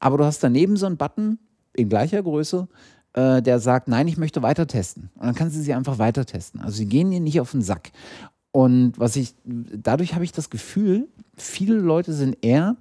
aber 0.00 0.18
du 0.18 0.24
hast 0.24 0.42
daneben 0.42 0.76
so 0.76 0.86
einen 0.86 0.96
Button 0.96 1.38
in 1.72 1.88
gleicher 1.88 2.20
Größe, 2.20 2.66
äh, 3.12 3.42
der 3.42 3.60
sagt, 3.60 3.86
nein, 3.86 4.08
ich 4.08 4.16
möchte 4.16 4.42
weiter 4.42 4.66
testen. 4.66 5.08
Und 5.14 5.26
dann 5.26 5.36
kannst 5.36 5.54
du 5.54 5.60
sie 5.60 5.72
einfach 5.72 6.00
weiter 6.00 6.26
testen. 6.26 6.60
Also 6.60 6.78
sie 6.78 6.86
gehen 6.86 7.12
dir 7.12 7.20
nicht 7.20 7.40
auf 7.40 7.52
den 7.52 7.62
Sack. 7.62 7.92
Und 8.50 8.98
was 8.98 9.14
ich, 9.14 9.36
dadurch 9.44 10.14
habe 10.14 10.24
ich 10.24 10.32
das 10.32 10.50
Gefühl, 10.50 11.06
viele 11.36 11.76
Leute 11.76 12.12
sind 12.12 12.38
eher 12.44 12.74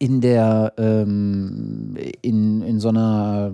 in 0.00 0.20
der, 0.20 0.72
ähm, 0.78 1.96
in, 2.22 2.62
in 2.62 2.80
so 2.80 2.88
einer 2.88 3.52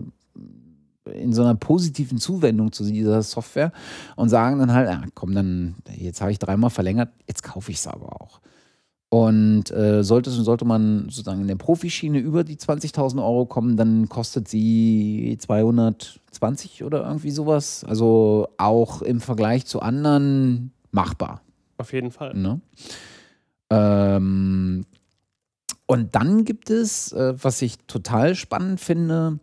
in 1.13 1.33
so 1.33 1.43
einer 1.43 1.55
positiven 1.55 2.19
Zuwendung 2.19 2.73
zu 2.73 2.85
dieser 2.85 3.23
Software 3.23 3.73
und 4.17 4.29
sagen 4.29 4.59
dann 4.59 4.73
halt, 4.73 4.89
ja, 4.89 5.03
komm, 5.15 5.35
dann, 5.35 5.77
jetzt 5.97 6.21
habe 6.21 6.33
ich 6.33 6.39
dreimal 6.39 6.71
verlängert, 6.71 7.11
jetzt 7.27 7.43
kaufe 7.43 7.71
ich 7.71 7.79
es 7.79 7.87
aber 7.87 8.21
auch. 8.21 8.41
Und 9.11 9.71
äh, 9.71 10.03
sollte, 10.03 10.31
sollte 10.31 10.65
man 10.65 11.05
sozusagen 11.05 11.43
in 11.43 11.47
der 11.47 11.55
Profischiene 11.55 12.19
über 12.19 12.43
die 12.43 12.57
20.000 12.57 13.19
Euro 13.19 13.47
kommen, 13.47 13.77
dann 13.77 14.09
kostet 14.09 14.49
sie 14.49 15.37
220 15.39 16.83
oder 16.83 17.07
irgendwie 17.07 17.31
sowas. 17.31 17.85
Also 17.85 18.49
auch 18.57 19.03
im 19.03 19.21
Vergleich 19.21 19.67
zu 19.67 19.81
anderen 19.81 20.73
machbar. 20.91 21.43
Auf 21.77 21.93
jeden 21.93 22.11
Fall. 22.11 22.35
Ne? 22.35 22.61
Ähm, 23.71 24.85
und 25.87 26.15
dann 26.15 26.45
gibt 26.45 26.71
es, 26.71 27.13
äh, 27.13 27.35
was 27.41 27.63
ich 27.63 27.79
total 27.87 28.35
spannend 28.35 28.81
finde, 28.81 29.39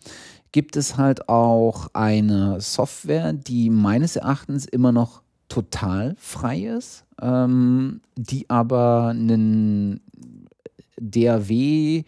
gibt 0.52 0.76
es 0.76 0.98
halt 0.98 1.30
auch 1.30 1.88
eine 1.94 2.60
Software, 2.62 3.34
die 3.34 3.70
meines 3.70 4.16
Erachtens 4.16 4.66
immer 4.66 4.92
noch 4.92 5.22
total 5.50 6.16
frei 6.18 6.62
ist, 6.62 7.06
ähm, 7.22 8.02
die 8.16 8.50
aber 8.50 9.10
einen 9.10 10.02
DAW 11.00 12.04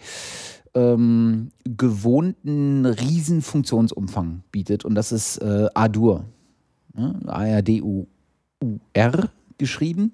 ähm, 0.75 1.51
gewohnten 1.63 2.85
riesen 2.85 3.41
Funktionsumfang 3.41 4.43
bietet 4.51 4.85
und 4.85 4.95
das 4.95 5.11
ist 5.11 5.37
äh, 5.37 5.67
Adur. 5.73 6.25
Ne? 6.95 7.19
A-R-D-U-R 7.27 9.29
geschrieben 9.57 10.13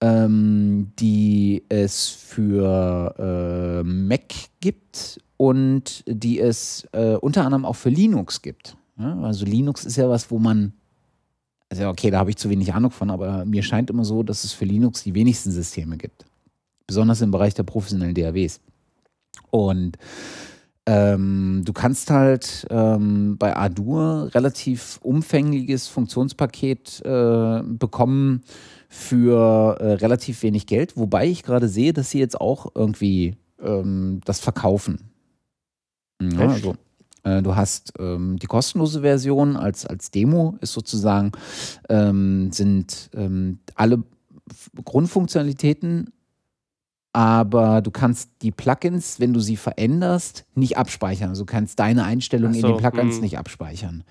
ähm, 0.00 0.92
die 0.98 1.64
es 1.68 2.08
für 2.08 3.14
äh, 3.18 3.82
Mac 3.82 4.34
gibt 4.60 5.20
und 5.38 6.04
die 6.06 6.38
es 6.40 6.86
äh, 6.92 7.14
unter 7.14 7.44
anderem 7.44 7.64
auch 7.64 7.76
für 7.76 7.88
Linux 7.88 8.42
gibt. 8.42 8.76
Ja, 8.98 9.18
also 9.20 9.46
Linux 9.46 9.86
ist 9.86 9.96
ja 9.96 10.10
was, 10.10 10.30
wo 10.30 10.38
man, 10.38 10.72
also 11.70 11.88
okay, 11.88 12.10
da 12.10 12.18
habe 12.18 12.30
ich 12.30 12.36
zu 12.36 12.50
wenig 12.50 12.74
Ahnung 12.74 12.90
von, 12.90 13.08
aber 13.10 13.44
mir 13.46 13.62
scheint 13.62 13.88
immer 13.88 14.04
so, 14.04 14.22
dass 14.22 14.44
es 14.44 14.52
für 14.52 14.64
Linux 14.64 15.04
die 15.04 15.14
wenigsten 15.14 15.52
Systeme 15.52 15.96
gibt. 15.96 16.26
Besonders 16.86 17.20
im 17.22 17.30
Bereich 17.30 17.54
der 17.54 17.62
professionellen 17.62 18.14
DAWs. 18.14 18.60
Und 19.50 19.96
ähm, 20.86 21.62
du 21.64 21.72
kannst 21.72 22.10
halt 22.10 22.66
ähm, 22.70 23.36
bei 23.38 23.54
Adur 23.56 24.30
relativ 24.34 24.98
umfängliches 25.02 25.86
Funktionspaket 25.86 27.02
äh, 27.04 27.62
bekommen 27.62 28.42
für 28.88 29.76
äh, 29.78 29.92
relativ 29.92 30.42
wenig 30.42 30.66
Geld, 30.66 30.96
wobei 30.96 31.28
ich 31.28 31.44
gerade 31.44 31.68
sehe, 31.68 31.92
dass 31.92 32.10
sie 32.10 32.18
jetzt 32.18 32.40
auch 32.40 32.72
irgendwie 32.74 33.36
ähm, 33.62 34.20
das 34.24 34.40
verkaufen. 34.40 35.08
Ja, 36.20 36.48
also, 36.48 36.76
äh, 37.22 37.42
du 37.42 37.54
hast 37.56 37.92
ähm, 37.98 38.38
die 38.38 38.46
kostenlose 38.46 39.02
Version 39.02 39.56
als, 39.56 39.86
als 39.86 40.10
Demo, 40.10 40.56
ist 40.60 40.72
sozusagen, 40.72 41.32
ähm, 41.88 42.50
sind 42.52 43.10
ähm, 43.14 43.58
alle 43.74 44.02
Grundfunktionalitäten 44.84 46.12
aber 47.12 47.80
du 47.80 47.90
kannst 47.90 48.30
die 48.42 48.52
Plugins, 48.52 49.18
wenn 49.18 49.32
du 49.32 49.40
sie 49.40 49.56
veränderst, 49.56 50.44
nicht 50.54 50.76
abspeichern. 50.76 51.30
Also 51.30 51.44
du 51.44 51.50
kannst 51.50 51.78
deine 51.80 52.04
Einstellungen 52.04 52.60
so, 52.60 52.66
in 52.66 52.74
den 52.74 52.80
Plugins 52.80 53.14
mh. 53.14 53.16
Hm. 53.16 53.20
nicht 53.22 53.38
abspeichern. 53.38 54.04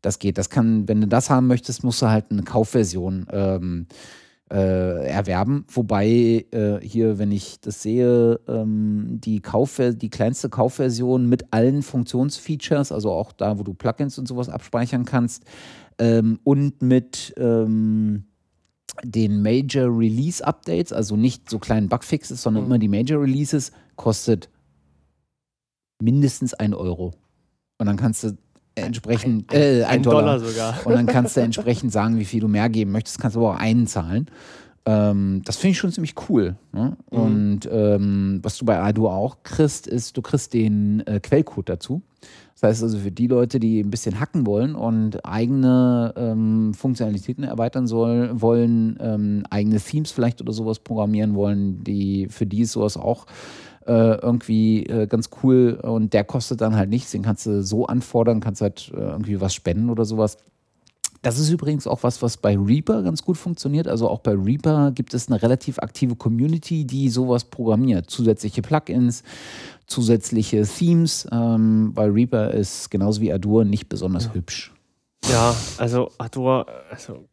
Das 0.00 0.18
geht. 0.18 0.38
Das 0.38 0.48
kann, 0.48 0.88
wenn 0.88 1.00
du 1.00 1.06
das 1.06 1.28
haben 1.28 1.46
möchtest, 1.46 1.84
musst 1.84 2.00
du 2.02 2.08
halt 2.08 2.26
eine 2.30 2.42
Kaufversion 2.42 3.26
ähm, 3.30 3.86
äh, 4.50 5.06
erwerben. 5.06 5.64
Wobei 5.68 6.46
äh, 6.50 6.80
hier, 6.80 7.18
wenn 7.18 7.32
ich 7.32 7.60
das 7.60 7.82
sehe, 7.82 8.40
ähm, 8.48 9.20
die, 9.20 9.40
Kaufver 9.40 9.92
die 9.92 10.10
kleinste 10.10 10.48
Kaufversion 10.48 11.28
mit 11.28 11.52
allen 11.52 11.82
Funktionsfeatures, 11.82 12.92
also 12.92 13.12
auch 13.12 13.32
da, 13.32 13.58
wo 13.58 13.62
du 13.62 13.74
Plugins 13.74 14.18
und 14.18 14.26
sowas 14.26 14.48
abspeichern 14.48 15.04
kannst, 15.04 15.44
ähm, 15.98 16.38
und 16.44 16.80
mit 16.82 17.34
ähm, 17.36 18.24
den 19.04 19.42
Major 19.42 19.86
Release 19.96 20.44
Updates, 20.44 20.92
also 20.92 21.16
nicht 21.16 21.50
so 21.50 21.58
kleinen 21.58 21.88
Bugfixes, 21.88 22.42
sondern 22.42 22.64
mhm. 22.64 22.68
immer 22.68 22.78
die 22.78 22.88
Major 22.88 23.20
Releases, 23.20 23.72
kostet 23.96 24.48
mindestens 26.00 26.54
ein 26.54 26.74
Euro. 26.74 27.14
Und 27.78 27.86
dann 27.86 27.96
kannst 27.96 28.24
du 28.24 28.36
entsprechend, 28.80 29.52
ein, 29.52 29.60
äh, 29.60 29.84
ein 29.84 30.02
Dollar. 30.02 30.38
Dollar. 30.38 30.40
sogar. 30.40 30.86
Und 30.86 30.94
dann 30.94 31.06
kannst 31.06 31.36
du 31.36 31.40
entsprechend 31.40 31.92
sagen, 31.92 32.18
wie 32.18 32.24
viel 32.24 32.40
du 32.40 32.48
mehr 32.48 32.68
geben 32.68 32.92
möchtest, 32.92 33.20
kannst 33.20 33.36
du 33.36 33.40
aber 33.40 33.54
auch 33.54 33.60
einen 33.60 33.86
zahlen. 33.86 34.26
Ähm, 34.86 35.42
das 35.44 35.56
finde 35.56 35.72
ich 35.72 35.78
schon 35.78 35.92
ziemlich 35.92 36.14
cool. 36.28 36.56
Ne? 36.72 36.96
Mhm. 37.10 37.18
Und 37.18 37.60
ähm, 37.70 38.40
was 38.42 38.56
du 38.56 38.64
bei 38.64 38.80
Ado 38.80 39.10
auch 39.10 39.38
kriegst, 39.42 39.86
ist, 39.86 40.16
du 40.16 40.22
kriegst 40.22 40.54
den 40.54 41.06
äh, 41.06 41.20
Quellcode 41.20 41.68
dazu. 41.68 42.02
Das 42.54 42.70
heißt 42.70 42.82
also 42.82 42.98
für 42.98 43.12
die 43.12 43.28
Leute, 43.28 43.60
die 43.60 43.80
ein 43.80 43.90
bisschen 43.90 44.18
hacken 44.18 44.44
wollen 44.46 44.74
und 44.74 45.24
eigene 45.24 46.12
ähm, 46.16 46.74
Funktionalitäten 46.74 47.44
erweitern 47.44 47.86
soll, 47.86 48.30
wollen, 48.40 48.98
ähm, 49.00 49.44
eigene 49.48 49.78
Themes 49.78 50.10
vielleicht 50.10 50.40
oder 50.40 50.52
sowas 50.52 50.80
programmieren 50.80 51.36
wollen, 51.36 51.84
die 51.84 52.26
für 52.28 52.46
die 52.46 52.62
ist 52.62 52.72
sowas 52.72 52.96
auch 52.96 53.26
irgendwie 53.92 54.84
äh, 54.86 55.06
ganz 55.06 55.30
cool 55.42 55.78
und 55.82 56.12
der 56.12 56.24
kostet 56.24 56.60
dann 56.60 56.76
halt 56.76 56.90
nichts, 56.90 57.10
den 57.12 57.22
kannst 57.22 57.46
du 57.46 57.62
so 57.62 57.86
anfordern, 57.86 58.40
kannst 58.40 58.60
halt 58.60 58.90
äh, 58.94 59.00
irgendwie 59.00 59.40
was 59.40 59.54
spenden 59.54 59.90
oder 59.90 60.04
sowas. 60.04 60.38
Das 61.22 61.38
ist 61.38 61.50
übrigens 61.50 61.86
auch 61.88 62.04
was, 62.04 62.22
was 62.22 62.36
bei 62.36 62.56
Reaper 62.56 63.02
ganz 63.02 63.22
gut 63.24 63.36
funktioniert. 63.36 63.88
Also 63.88 64.08
auch 64.08 64.20
bei 64.20 64.32
Reaper 64.32 64.92
gibt 64.92 65.14
es 65.14 65.28
eine 65.28 65.42
relativ 65.42 65.80
aktive 65.80 66.14
Community, 66.14 66.84
die 66.84 67.08
sowas 67.08 67.44
programmiert. 67.44 68.08
Zusätzliche 68.08 68.62
Plugins, 68.62 69.24
zusätzliche 69.88 70.62
Themes, 70.62 71.26
ähm, 71.32 71.90
weil 71.94 72.10
Reaper 72.10 72.52
ist 72.52 72.90
genauso 72.90 73.20
wie 73.20 73.32
Adur 73.32 73.64
nicht 73.64 73.88
besonders 73.88 74.26
ja. 74.26 74.34
hübsch. 74.34 74.72
Ja, 75.28 75.56
also 75.78 76.12
Adur, 76.18 76.66
also 76.88 77.24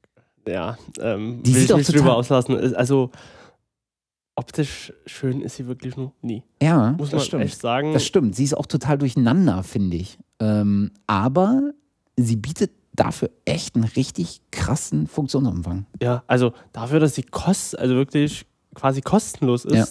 ja, 0.47 0.77
ähm, 0.99 1.43
Die 1.43 1.53
will 1.53 1.63
ich 1.63 1.75
nicht 1.75 1.93
drüber 1.93 2.15
auslassen. 2.15 2.75
Also 2.75 3.11
optisch 4.35 4.93
schön 5.05 5.41
ist 5.41 5.55
sie 5.55 5.67
wirklich 5.67 5.95
noch 5.97 6.13
nie. 6.21 6.43
Ja, 6.61 6.93
muss 6.97 7.11
man 7.11 7.21
stimmt. 7.21 7.43
echt 7.43 7.61
sagen. 7.61 7.93
Das 7.93 8.05
stimmt. 8.05 8.35
Sie 8.35 8.43
ist 8.43 8.55
auch 8.55 8.65
total 8.65 8.97
durcheinander, 8.97 9.63
finde 9.63 9.97
ich. 9.97 10.17
Ähm, 10.39 10.91
aber 11.07 11.71
sie 12.17 12.35
bietet 12.35 12.71
dafür 12.93 13.29
echt 13.45 13.75
einen 13.75 13.85
richtig 13.85 14.41
krassen 14.51 15.07
Funktionsumfang. 15.07 15.85
Ja, 16.01 16.23
also 16.27 16.53
dafür, 16.71 16.99
dass 16.99 17.15
sie 17.15 17.23
kost, 17.23 17.77
also 17.77 17.95
wirklich 17.95 18.45
quasi 18.73 19.01
kostenlos 19.01 19.65
ist, 19.65 19.75
ja 19.75 19.85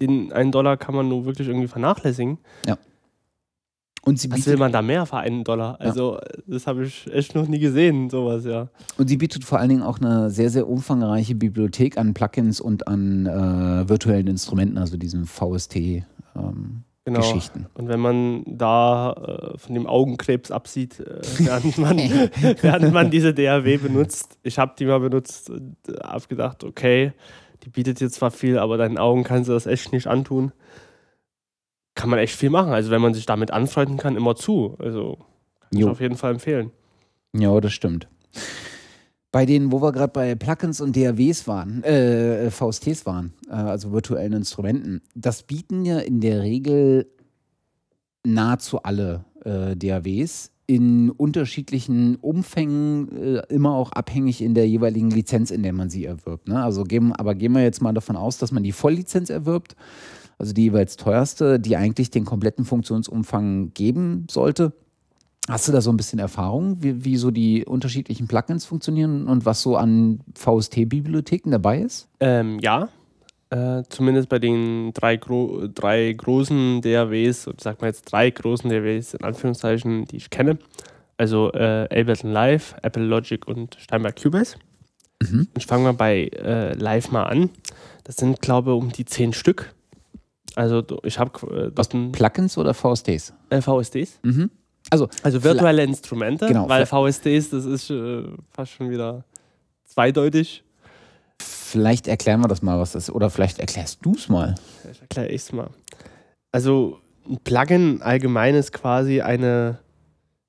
den 0.00 0.32
einen 0.32 0.50
Dollar 0.50 0.76
kann 0.76 0.94
man 0.94 1.08
nur 1.08 1.24
wirklich 1.26 1.48
irgendwie 1.48 1.68
vernachlässigen. 1.68 2.38
Ja. 2.66 2.78
Und 4.02 4.18
sie 4.18 4.30
Was 4.30 4.46
will 4.46 4.56
man 4.56 4.72
da 4.72 4.80
mehr 4.80 5.04
für 5.04 5.18
einen 5.18 5.44
Dollar? 5.44 5.76
Also, 5.78 6.14
ja. 6.14 6.20
das 6.46 6.66
habe 6.66 6.84
ich 6.84 7.06
echt 7.12 7.34
noch 7.34 7.46
nie 7.46 7.58
gesehen, 7.58 8.08
sowas, 8.08 8.44
ja. 8.44 8.68
Und 8.96 9.08
sie 9.08 9.18
bietet 9.18 9.44
vor 9.44 9.58
allen 9.58 9.68
Dingen 9.68 9.82
auch 9.82 9.98
eine 9.98 10.30
sehr, 10.30 10.48
sehr 10.48 10.68
umfangreiche 10.68 11.34
Bibliothek 11.34 11.98
an 11.98 12.14
Plugins 12.14 12.60
und 12.60 12.88
an 12.88 13.26
äh, 13.26 13.88
virtuellen 13.88 14.26
Instrumenten, 14.26 14.78
also 14.78 14.96
diesen 14.96 15.26
VST. 15.26 15.76
Ähm, 15.76 16.84
genau. 17.04 17.40
Und 17.74 17.88
wenn 17.88 18.00
man 18.00 18.42
da 18.46 19.12
äh, 19.12 19.58
von 19.58 19.74
dem 19.74 19.86
Augenkrebs 19.86 20.50
absieht, 20.50 21.00
äh, 21.00 21.20
während, 21.36 21.76
man, 21.76 21.98
während 22.62 22.92
man 22.94 23.10
diese 23.10 23.34
DAW 23.34 23.76
benutzt, 23.76 24.38
ich 24.42 24.58
habe 24.58 24.72
die 24.78 24.86
mal 24.86 25.00
benutzt 25.00 25.50
und 25.50 25.76
äh, 25.88 25.92
habe 26.02 26.26
gedacht, 26.26 26.64
okay, 26.64 27.12
die 27.64 27.68
bietet 27.68 28.00
dir 28.00 28.08
zwar 28.08 28.30
viel, 28.30 28.58
aber 28.58 28.78
deinen 28.78 28.96
Augen 28.96 29.24
kannst 29.24 29.50
du 29.50 29.52
das 29.52 29.66
echt 29.66 29.92
nicht 29.92 30.06
antun. 30.06 30.52
Kann 32.00 32.10
man 32.10 32.18
echt 32.18 32.34
viel 32.34 32.50
machen. 32.50 32.72
Also 32.72 32.90
wenn 32.90 33.02
man 33.02 33.12
sich 33.12 33.26
damit 33.26 33.50
anfreunden 33.50 33.98
kann, 33.98 34.16
immer 34.16 34.34
zu. 34.34 34.74
Also 34.78 35.18
kann 35.60 35.78
jo. 35.78 35.86
ich 35.86 35.92
auf 35.92 36.00
jeden 36.00 36.16
Fall 36.16 36.32
empfehlen. 36.32 36.70
Ja, 37.34 37.60
das 37.60 37.72
stimmt. 37.72 38.08
Bei 39.32 39.46
denen, 39.46 39.70
wo 39.70 39.80
wir 39.80 39.92
gerade 39.92 40.12
bei 40.12 40.34
Plugins 40.34 40.80
und 40.80 40.96
DAWs 40.96 41.46
waren, 41.46 41.84
äh, 41.84 42.50
VSTs 42.50 43.06
waren, 43.06 43.34
äh, 43.48 43.52
also 43.52 43.92
virtuellen 43.92 44.32
Instrumenten, 44.32 45.02
das 45.14 45.42
bieten 45.42 45.84
ja 45.84 45.98
in 45.98 46.20
der 46.20 46.42
Regel 46.42 47.06
nahezu 48.24 48.82
alle 48.82 49.24
äh, 49.44 49.76
DAWs 49.76 50.50
in 50.66 51.10
unterschiedlichen 51.10 52.16
Umfängen, 52.16 53.10
äh, 53.16 53.42
immer 53.48 53.74
auch 53.74 53.92
abhängig 53.92 54.40
in 54.40 54.54
der 54.54 54.68
jeweiligen 54.68 55.10
Lizenz, 55.10 55.50
in 55.50 55.62
der 55.62 55.72
man 55.72 55.90
sie 55.90 56.04
erwirbt. 56.04 56.48
Ne? 56.48 56.62
Also 56.62 56.84
geben, 56.84 57.12
aber 57.12 57.34
gehen 57.34 57.52
wir 57.52 57.62
jetzt 57.62 57.82
mal 57.82 57.92
davon 57.92 58.16
aus, 58.16 58.38
dass 58.38 58.52
man 58.52 58.62
die 58.62 58.72
Volllizenz 58.72 59.30
erwirbt, 59.30 59.74
also 60.40 60.52
die 60.52 60.64
jeweils 60.64 60.96
teuerste, 60.96 61.60
die 61.60 61.76
eigentlich 61.76 62.10
den 62.10 62.24
kompletten 62.24 62.64
Funktionsumfang 62.64 63.72
geben 63.74 64.26
sollte. 64.30 64.72
Hast 65.48 65.68
du 65.68 65.72
da 65.72 65.80
so 65.80 65.90
ein 65.90 65.96
bisschen 65.96 66.18
Erfahrung, 66.18 66.82
wie, 66.82 67.04
wie 67.04 67.16
so 67.16 67.30
die 67.30 67.64
unterschiedlichen 67.64 68.26
Plugins 68.26 68.64
funktionieren 68.64 69.26
und 69.26 69.44
was 69.44 69.62
so 69.62 69.76
an 69.76 70.20
VST-Bibliotheken 70.34 71.50
dabei 71.50 71.80
ist? 71.80 72.08
Ähm, 72.20 72.58
ja, 72.60 72.88
äh, 73.50 73.82
zumindest 73.88 74.28
bei 74.28 74.38
den 74.38 74.92
drei, 74.94 75.16
gro 75.16 75.66
drei 75.66 76.12
großen 76.12 76.80
DAWs, 76.80 77.46
und 77.46 77.60
sag 77.60 77.80
mal 77.80 77.88
jetzt 77.88 78.04
drei 78.10 78.30
großen 78.30 78.70
DAWs 78.70 79.14
in 79.14 79.24
Anführungszeichen, 79.24 80.06
die 80.06 80.16
ich 80.16 80.30
kenne. 80.30 80.58
Also 81.18 81.52
äh, 81.52 81.84
Ableton 81.90 82.32
Live, 82.32 82.76
Apple 82.82 83.04
Logic 83.04 83.46
und 83.46 83.76
Steinberg 83.78 84.22
Cubase. 84.22 84.56
Mhm. 85.20 85.48
Ich 85.58 85.66
fange 85.66 85.84
mal 85.84 85.92
bei 85.94 86.28
äh, 86.28 86.72
Live 86.74 87.10
mal 87.10 87.24
an. 87.24 87.50
Das 88.04 88.16
sind, 88.16 88.40
glaube 88.40 88.70
ich, 88.70 88.76
um 88.76 88.90
die 88.90 89.04
zehn 89.04 89.32
Stück. 89.32 89.74
Also 90.56 90.82
ich 91.04 91.18
habe 91.18 91.72
äh, 91.76 92.10
Plugins 92.12 92.58
oder 92.58 92.74
VSTs? 92.74 93.32
Äh, 93.50 93.60
VSTs. 93.60 94.18
Mhm. 94.22 94.50
Also, 94.90 95.08
also 95.22 95.44
virtuelle 95.44 95.84
Instrumente, 95.84 96.46
genau, 96.46 96.68
weil 96.68 96.86
VSTs, 96.86 97.50
das 97.50 97.64
ist 97.64 97.90
äh, 97.90 98.24
fast 98.50 98.72
schon 98.72 98.90
wieder 98.90 99.24
zweideutig. 99.84 100.64
Vielleicht 101.38 102.08
erklären 102.08 102.40
wir 102.40 102.48
das 102.48 102.62
mal, 102.62 102.78
was 102.80 102.92
das 102.92 103.04
ist. 103.04 103.14
Oder 103.14 103.30
vielleicht 103.30 103.60
erklärst 103.60 104.00
du 104.02 104.14
es 104.14 104.28
mal. 104.28 104.56
Vielleicht 104.82 105.02
erkläre 105.02 105.28
ich 105.28 105.42
es 105.42 105.52
mal. 105.52 105.70
Also 106.50 106.98
ein 107.28 107.38
Plugin 107.38 108.02
allgemein 108.02 108.56
ist 108.56 108.72
quasi 108.72 109.20
eine, 109.20 109.78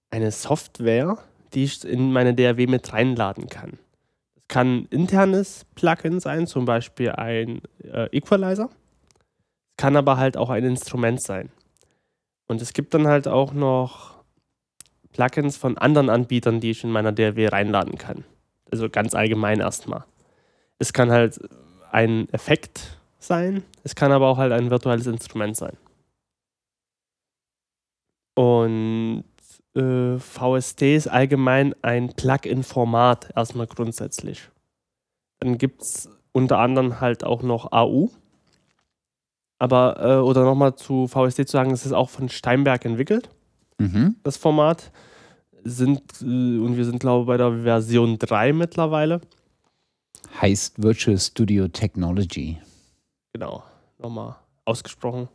eine 0.09 0.31
Software, 0.31 1.17
die 1.53 1.65
ich 1.65 1.85
in 1.85 2.11
meine 2.11 2.33
DAW 2.33 2.65
mit 2.67 2.91
reinladen 2.91 3.47
kann. 3.47 3.77
Es 4.35 4.47
kann 4.47 4.79
ein 4.79 4.85
internes 4.89 5.65
Plugin 5.75 6.19
sein, 6.19 6.47
zum 6.47 6.65
Beispiel 6.65 7.11
ein 7.11 7.61
äh, 7.83 8.07
Equalizer. 8.17 8.69
Kann 9.81 9.95
aber 9.95 10.17
halt 10.17 10.37
auch 10.37 10.51
ein 10.51 10.63
Instrument 10.63 11.19
sein. 11.19 11.49
Und 12.47 12.61
es 12.61 12.73
gibt 12.73 12.93
dann 12.93 13.07
halt 13.07 13.27
auch 13.27 13.51
noch 13.51 14.13
Plugins 15.11 15.57
von 15.57 15.75
anderen 15.79 16.11
Anbietern, 16.11 16.59
die 16.59 16.69
ich 16.69 16.83
in 16.83 16.91
meiner 16.91 17.11
DAW 17.11 17.47
reinladen 17.47 17.97
kann. 17.97 18.23
Also 18.69 18.91
ganz 18.91 19.15
allgemein 19.15 19.59
erstmal. 19.59 20.03
Es 20.77 20.93
kann 20.93 21.09
halt 21.09 21.39
ein 21.91 22.29
Effekt 22.31 22.95
sein, 23.17 23.63
es 23.83 23.95
kann 23.95 24.11
aber 24.11 24.27
auch 24.27 24.37
halt 24.37 24.51
ein 24.51 24.69
virtuelles 24.69 25.07
Instrument 25.07 25.57
sein. 25.57 25.75
Und 28.35 29.23
äh, 29.75 30.19
VST 30.19 30.83
ist 30.83 31.07
allgemein 31.07 31.73
ein 31.81 32.13
Plugin-Format, 32.13 33.31
erstmal 33.35 33.65
grundsätzlich. 33.65 34.47
Dann 35.39 35.57
gibt 35.57 35.81
es 35.81 36.07
unter 36.33 36.59
anderem 36.59 37.01
halt 37.01 37.23
auch 37.23 37.41
noch 37.41 37.71
AU. 37.71 38.11
Aber, 39.61 39.97
äh, 39.99 40.15
oder 40.15 40.43
nochmal 40.43 40.73
zu 40.73 41.07
VST 41.07 41.45
zu 41.47 41.51
sagen, 41.51 41.69
es 41.69 41.85
ist 41.85 41.91
auch 41.93 42.09
von 42.09 42.29
Steinberg 42.29 42.83
entwickelt, 42.83 43.29
Mhm. 43.77 44.15
das 44.23 44.35
Format. 44.35 44.91
Sind, 45.63 46.01
äh, 46.21 46.25
und 46.25 46.77
wir 46.77 46.85
sind, 46.85 46.99
glaube 46.99 47.21
ich, 47.21 47.27
bei 47.27 47.37
der 47.37 47.61
Version 47.61 48.17
3 48.17 48.53
mittlerweile. 48.53 49.21
Heißt 50.41 50.81
Virtual 50.81 51.15
Studio 51.19 51.67
Technology. 51.67 52.57
Genau, 53.33 53.61
nochmal 53.99 54.35
ausgesprochen. 54.65 55.29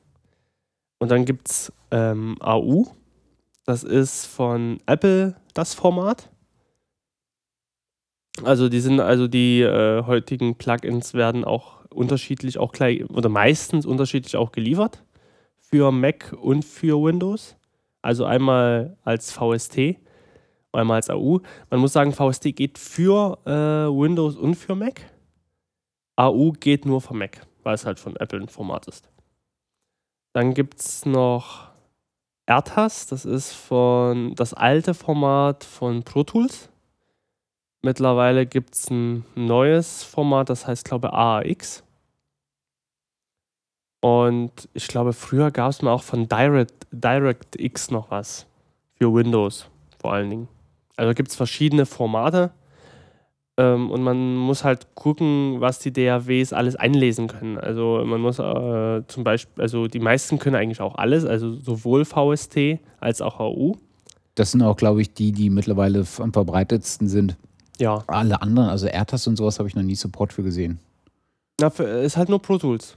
Und 0.99 1.13
dann 1.13 1.25
gibt 1.25 1.49
es 1.49 1.73
ähm, 1.93 2.37
AU. 2.41 2.87
Das 3.65 3.85
ist 3.85 4.27
von 4.27 4.81
Apple 4.87 5.37
das 5.55 5.75
Format. 5.75 6.31
Also 8.43 8.69
die 8.69 8.81
sind, 8.81 8.99
also 8.99 9.29
die 9.29 9.61
äh, 9.63 10.03
heutigen 10.05 10.57
Plugins 10.57 11.15
werden 11.15 11.45
auch 11.45 11.76
unterschiedlich 11.97 12.59
auch 12.59 12.73
gleich 12.73 13.09
oder 13.11 13.29
meistens 13.29 13.87
unterschiedlich 13.87 14.37
auch 14.37 14.53
geliefert 14.53 15.03
für 15.57 15.91
Mac 15.91 16.33
und 16.41 16.65
für 16.65 17.03
Windows. 17.03 17.57
Also 18.03 18.25
einmal 18.25 18.97
als 19.03 19.33
VST, 19.33 19.97
einmal 20.73 20.97
als 20.97 21.11
AU. 21.11 21.41
Man 21.71 21.81
muss 21.81 21.93
sagen, 21.93 22.13
VST 22.13 22.55
geht 22.55 22.79
für 22.79 23.39
äh, 23.45 23.51
Windows 23.91 24.37
und 24.37 24.55
für 24.55 24.75
Mac. 24.75 25.01
AU 26.17 26.53
geht 26.53 26.87
nur 26.87 27.01
für 27.01 27.15
Mac, 27.15 27.47
weil 27.63 27.75
es 27.75 27.85
halt 27.85 27.99
von 27.99 28.17
Apple 28.17 28.41
ein 28.41 28.49
Format 28.49 28.87
ist. 28.87 29.11
Dann 30.33 30.55
gibt 30.55 30.81
es 30.81 31.05
noch 31.05 31.71
AirTAS, 32.47 33.07
das 33.07 33.25
ist 33.25 33.53
von 33.53 34.35
das 34.35 34.55
alte 34.55 34.95
Format 34.95 35.65
von 35.65 36.05
Pro 36.05 36.23
Tools. 36.23 36.71
Mittlerweile 37.83 38.47
gibt 38.47 38.75
es 38.75 38.91
ein 38.91 39.25
neues 39.35 40.03
Format, 40.03 40.51
das 40.51 40.67
heißt, 40.67 40.85
glaube 40.85 41.09
ich, 41.09 41.15
AAX. 41.15 41.86
Und 44.07 44.69
ich 44.73 44.87
glaube, 44.87 45.13
früher 45.13 45.51
gab 45.51 45.71
es 45.71 45.83
mal 45.83 45.91
auch 45.91 46.05
von 46.05 46.29
Direct, 46.29 46.87
DirectX 46.93 47.91
noch 47.91 48.09
was. 48.09 48.47
Für 48.95 49.13
Windows 49.13 49.69
vor 49.99 50.13
allen 50.13 50.31
Dingen. 50.31 50.49
Also 50.97 51.13
gibt 51.13 51.31
es 51.31 51.35
verschiedene 51.35 51.87
Formate. 51.87 52.53
Ähm, 53.57 53.91
und 53.91 54.03
man 54.03 54.37
muss 54.37 54.63
halt 54.63 54.95
gucken, 54.95 55.61
was 55.61 55.81
die 55.81 55.93
DAWs 55.93 56.53
alles 56.53 56.77
einlesen 56.77 57.27
können. 57.27 57.59
Also 57.59 58.01
man 58.07 58.21
muss 58.21 58.39
äh, 58.39 59.03
zum 59.09 59.25
Beispiel, 59.25 59.61
also 59.61 59.89
die 59.89 59.99
meisten 59.99 60.39
können 60.39 60.55
eigentlich 60.55 60.81
auch 60.81 60.95
alles, 60.95 61.25
also 61.25 61.57
sowohl 61.57 62.05
VST 62.05 62.79
als 63.01 63.21
auch 63.21 63.41
AU. 63.41 63.75
Das 64.37 64.53
sind 64.53 64.63
auch, 64.63 64.77
glaube 64.77 65.01
ich, 65.03 65.15
die, 65.15 65.33
die 65.33 65.51
mittlerweile 65.51 66.05
am 66.21 66.33
verbreitetsten 66.33 67.09
sind. 67.09 67.37
Ja. 67.81 68.05
Alle 68.07 68.41
anderen, 68.41 68.69
also 68.69 68.87
AirTAS 68.87 69.27
und 69.27 69.35
sowas, 69.35 69.59
habe 69.59 69.69
ich 69.69 69.75
noch 69.75 69.83
nie 69.83 69.97
Support 69.97 70.33
für 70.33 70.45
gesehen. 70.45 70.79
Na, 71.61 71.71
für, 71.71 71.85
ist 71.85 72.17
halt 72.17 72.29
nur 72.29 72.41
Pro 72.41 72.57
Tools. 72.57 72.97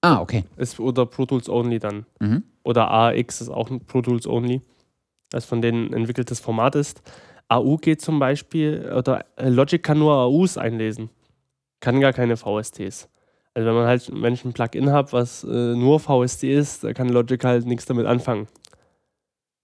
Ah, 0.00 0.20
okay. 0.20 0.44
Ist, 0.56 0.78
oder 0.78 1.06
Pro 1.06 1.26
Tools 1.26 1.48
Only 1.48 1.78
dann. 1.78 2.06
Mhm. 2.20 2.44
Oder 2.62 2.90
AX 2.90 3.40
ist 3.40 3.48
auch 3.48 3.70
ein 3.70 3.84
Pro 3.84 4.02
Tools 4.02 4.26
Only, 4.26 4.62
das 5.30 5.44
von 5.44 5.62
denen 5.62 5.92
entwickeltes 5.92 6.40
Format 6.40 6.74
ist. 6.74 7.02
AU 7.48 7.76
geht 7.76 8.00
zum 8.00 8.18
Beispiel, 8.18 8.92
oder 8.96 9.24
äh, 9.36 9.48
Logic 9.48 9.82
kann 9.82 9.98
nur 9.98 10.14
AUs 10.14 10.58
einlesen, 10.58 11.10
kann 11.80 12.00
gar 12.00 12.12
keine 12.12 12.36
VSTs. 12.36 13.08
Also 13.54 13.68
wenn 13.68 13.74
man 13.74 13.86
halt 13.86 14.10
wenn 14.12 14.34
ich 14.34 14.44
ein 14.44 14.52
Plugin 14.52 14.90
habe, 14.90 15.12
was 15.12 15.44
äh, 15.44 15.74
nur 15.74 15.98
VST 16.00 16.44
ist, 16.44 16.84
da 16.84 16.92
kann 16.92 17.08
Logic 17.08 17.42
halt 17.42 17.66
nichts 17.66 17.86
damit 17.86 18.06
anfangen. 18.06 18.48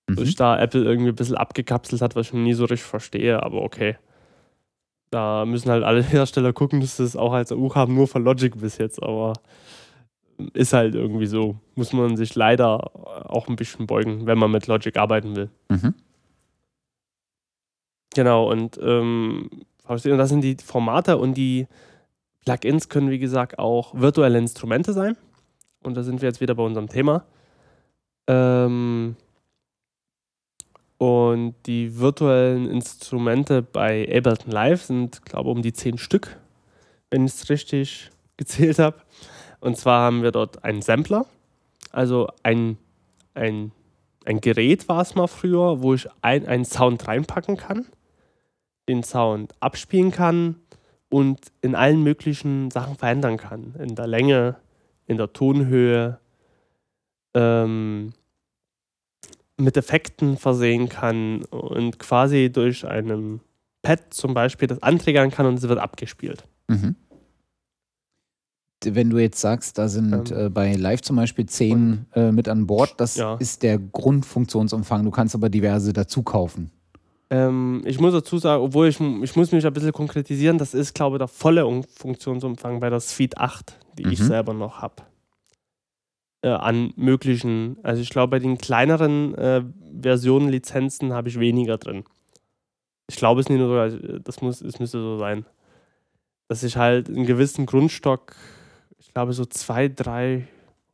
Mhm. 0.09 0.17
Durch 0.17 0.35
da 0.35 0.59
Apple 0.59 0.85
irgendwie 0.85 1.11
ein 1.11 1.15
bisschen 1.17 1.37
abgekapselt 1.37 2.01
hat, 2.01 2.17
was 2.17 2.29
ich 2.29 2.33
nie 2.33 2.55
so 2.55 2.65
richtig 2.65 2.85
verstehe, 2.85 3.43
aber 3.43 3.63
okay. 3.63 3.97
Da 5.11 5.45
müssen 5.45 5.71
halt 5.71 5.85
alle 5.85 6.03
Hersteller 6.09 6.53
gucken, 6.53 6.81
dass 6.81 6.97
sie 6.97 7.05
es 7.05 7.17
auch 7.17 7.33
als 7.33 7.53
AU 7.53 7.75
haben, 7.75 7.95
nur 7.95 8.09
von 8.09 8.25
Logic 8.25 8.59
bis 8.59 8.79
jetzt, 8.79 9.03
aber 9.03 9.35
ist 10.55 10.73
halt 10.73 10.95
irgendwie 10.95 11.27
so. 11.27 11.57
Muss 11.75 11.93
man 11.93 12.17
sich 12.17 12.35
leider 12.35 12.95
auch 13.31 13.49
ein 13.49 13.57
bisschen 13.57 13.87
beugen, 13.87 14.27
wenn 14.27 14.39
man 14.39 14.51
mit 14.51 14.67
Logic 14.67 14.97
arbeiten 14.97 15.37
will. 15.37 15.51
Mhm. 15.69 15.95
Genau, 18.15 18.51
und 18.51 18.79
ähm, 18.83 19.49
und 19.87 20.05
das 20.05 20.29
sind 20.29 20.43
die 20.43 20.57
Formate 20.63 21.19
und 21.19 21.35
die 21.35 21.67
Plugins 22.45 22.89
können, 22.89 23.11
wie 23.11 23.19
gesagt, 23.19 23.59
auch 23.59 23.95
virtuelle 23.95 24.39
Instrumente 24.39 24.93
sein. 24.93 25.17
Und 25.83 25.97
da 25.97 26.03
sind 26.03 26.23
wir 26.23 26.29
jetzt 26.29 26.41
wieder 26.41 26.55
bei 26.55 26.63
unserem 26.63 26.89
Thema. 26.89 27.25
Ähm, 28.27 29.17
und 30.99 31.55
die 31.67 31.99
virtuellen 31.99 32.69
Instrumente 32.69 33.63
bei 33.63 34.09
Ableton 34.17 34.53
Live 34.53 34.83
sind, 34.83 35.25
glaube 35.25 35.51
ich, 35.51 35.57
um 35.57 35.63
die 35.63 35.73
zehn 35.73 35.99
Stück, 35.99 36.39
wenn 37.11 37.27
ich 37.27 37.33
es 37.33 37.51
richtig 37.51 38.11
gezählt 38.37 38.79
habe. 38.79 38.99
Und 39.63 39.77
zwar 39.77 40.01
haben 40.01 40.25
wir 40.25 40.33
dort 40.33 40.65
einen 40.65 40.83
Sampler, 40.83 41.25
also 41.93 42.27
ein, 42.43 42.79
ein, 43.35 43.71
ein 44.25 44.41
Gerät 44.41 44.89
war 44.89 45.01
es 45.03 45.15
mal 45.15 45.29
früher, 45.29 45.83
wo 45.83 45.95
ich 45.95 46.09
ein, 46.21 46.49
einen 46.49 46.65
Sound 46.65 47.07
reinpacken 47.07 47.57
kann, 47.57 47.87
den 48.89 49.05
Sound 49.05 49.55
abspielen 49.61 50.11
kann 50.11 50.57
und 51.11 51.39
in 51.61 51.77
allen 51.77 52.03
möglichen 52.03 52.73
Sachen 52.73 52.97
verändern 52.97 53.37
kann. 53.37 53.77
In 53.79 53.95
der 53.95 54.09
Länge, 54.09 54.57
in 55.07 55.17
der 55.17 55.33
Tonhöhe, 55.33 56.19
ähm, 57.33 58.15
mit 59.57 59.77
Effekten 59.77 60.39
versehen 60.39 60.89
kann 60.89 61.45
und 61.45 62.01
quasi 62.01 62.51
durch 62.51 62.85
einem 62.85 63.39
Pad 63.83 64.13
zum 64.13 64.35
Beispiel 64.35 64.67
das 64.67 64.83
anträgern 64.83 65.31
kann 65.31 65.47
und 65.47 65.55
es 65.55 65.69
wird 65.69 65.79
abgespielt. 65.79 66.49
Mhm. 66.67 66.97
Wenn 68.95 69.11
du 69.11 69.19
jetzt 69.19 69.41
sagst, 69.41 69.79
da 69.79 69.89
sind 69.89 70.31
Ähm, 70.31 70.37
äh, 70.47 70.49
bei 70.51 70.75
Live 70.75 71.03
zum 71.03 71.17
Beispiel 71.17 71.47
zehn 71.47 72.07
äh, 72.15 72.33
mit 72.33 72.49
an 72.49 72.67
Bord, 72.67 72.95
das 72.99 73.17
Ja. 73.17 73.37
ist 73.37 73.63
der 73.63 73.79
Grundfunktionsumfang. 73.79 75.05
Du 75.05 75.11
kannst 75.11 75.35
aber 75.35 75.49
diverse 75.49 75.93
dazu 75.93 76.23
kaufen. 76.23 76.71
Ähm, 77.31 77.83
ich 77.87 77.99
muss 77.99 78.13
dazu 78.13 78.39
sagen, 78.39 78.63
obwohl 78.63 78.89
ich, 78.89 79.01
ich 79.01 79.37
muss 79.37 79.53
mich 79.53 79.65
ein 79.67 79.73
bisschen 79.73 79.93
konkretisieren, 79.93 80.59
das 80.59 80.75
ist, 80.75 80.95
glaube 80.95 81.17
ich, 81.17 81.19
der 81.19 81.29
volle 81.29 81.67
Um- 81.67 81.85
Funktionsumfang 81.97 82.79
bei 82.81 82.91
der 82.91 83.01
Suite 83.01 83.39
8, 83.39 83.79
die 83.99 84.13
ich 84.13 84.21
Mhm. 84.21 84.25
selber 84.27 84.53
noch 84.55 84.83
habe. 84.83 84.97
Äh, 86.43 86.49
an 86.49 86.93
möglichen, 86.97 87.77
also 87.83 88.03
ich 88.03 88.11
glaube, 88.11 88.33
bei 88.33 88.39
den 88.41 88.59
kleineren 88.59 89.35
äh, 89.37 89.63
Versionen, 90.03 90.49
Lizenzen 90.49 91.13
habe 91.13 91.29
ich 91.29 91.39
weniger 91.39 91.79
drin. 91.79 92.05
Ich 93.09 93.17
glaube, 93.17 93.41
es 93.41 93.49
nicht 93.49 93.59
nur 93.59 93.69
so, 93.69 93.75
also, 93.75 94.19
das 94.19 94.41
muss, 94.43 94.61
es 94.61 94.79
müsste 94.81 95.01
so 95.01 95.19
sein. 95.19 95.45
Dass 96.49 96.63
ich 96.65 96.77
halt 96.77 97.09
einen 97.09 97.27
gewissen 97.27 97.65
Grundstock, 97.67 98.35
ich 99.03 99.13
glaube, 99.13 99.33
so 99.33 99.45
zwei, 99.45 99.89
drei, 99.89 100.47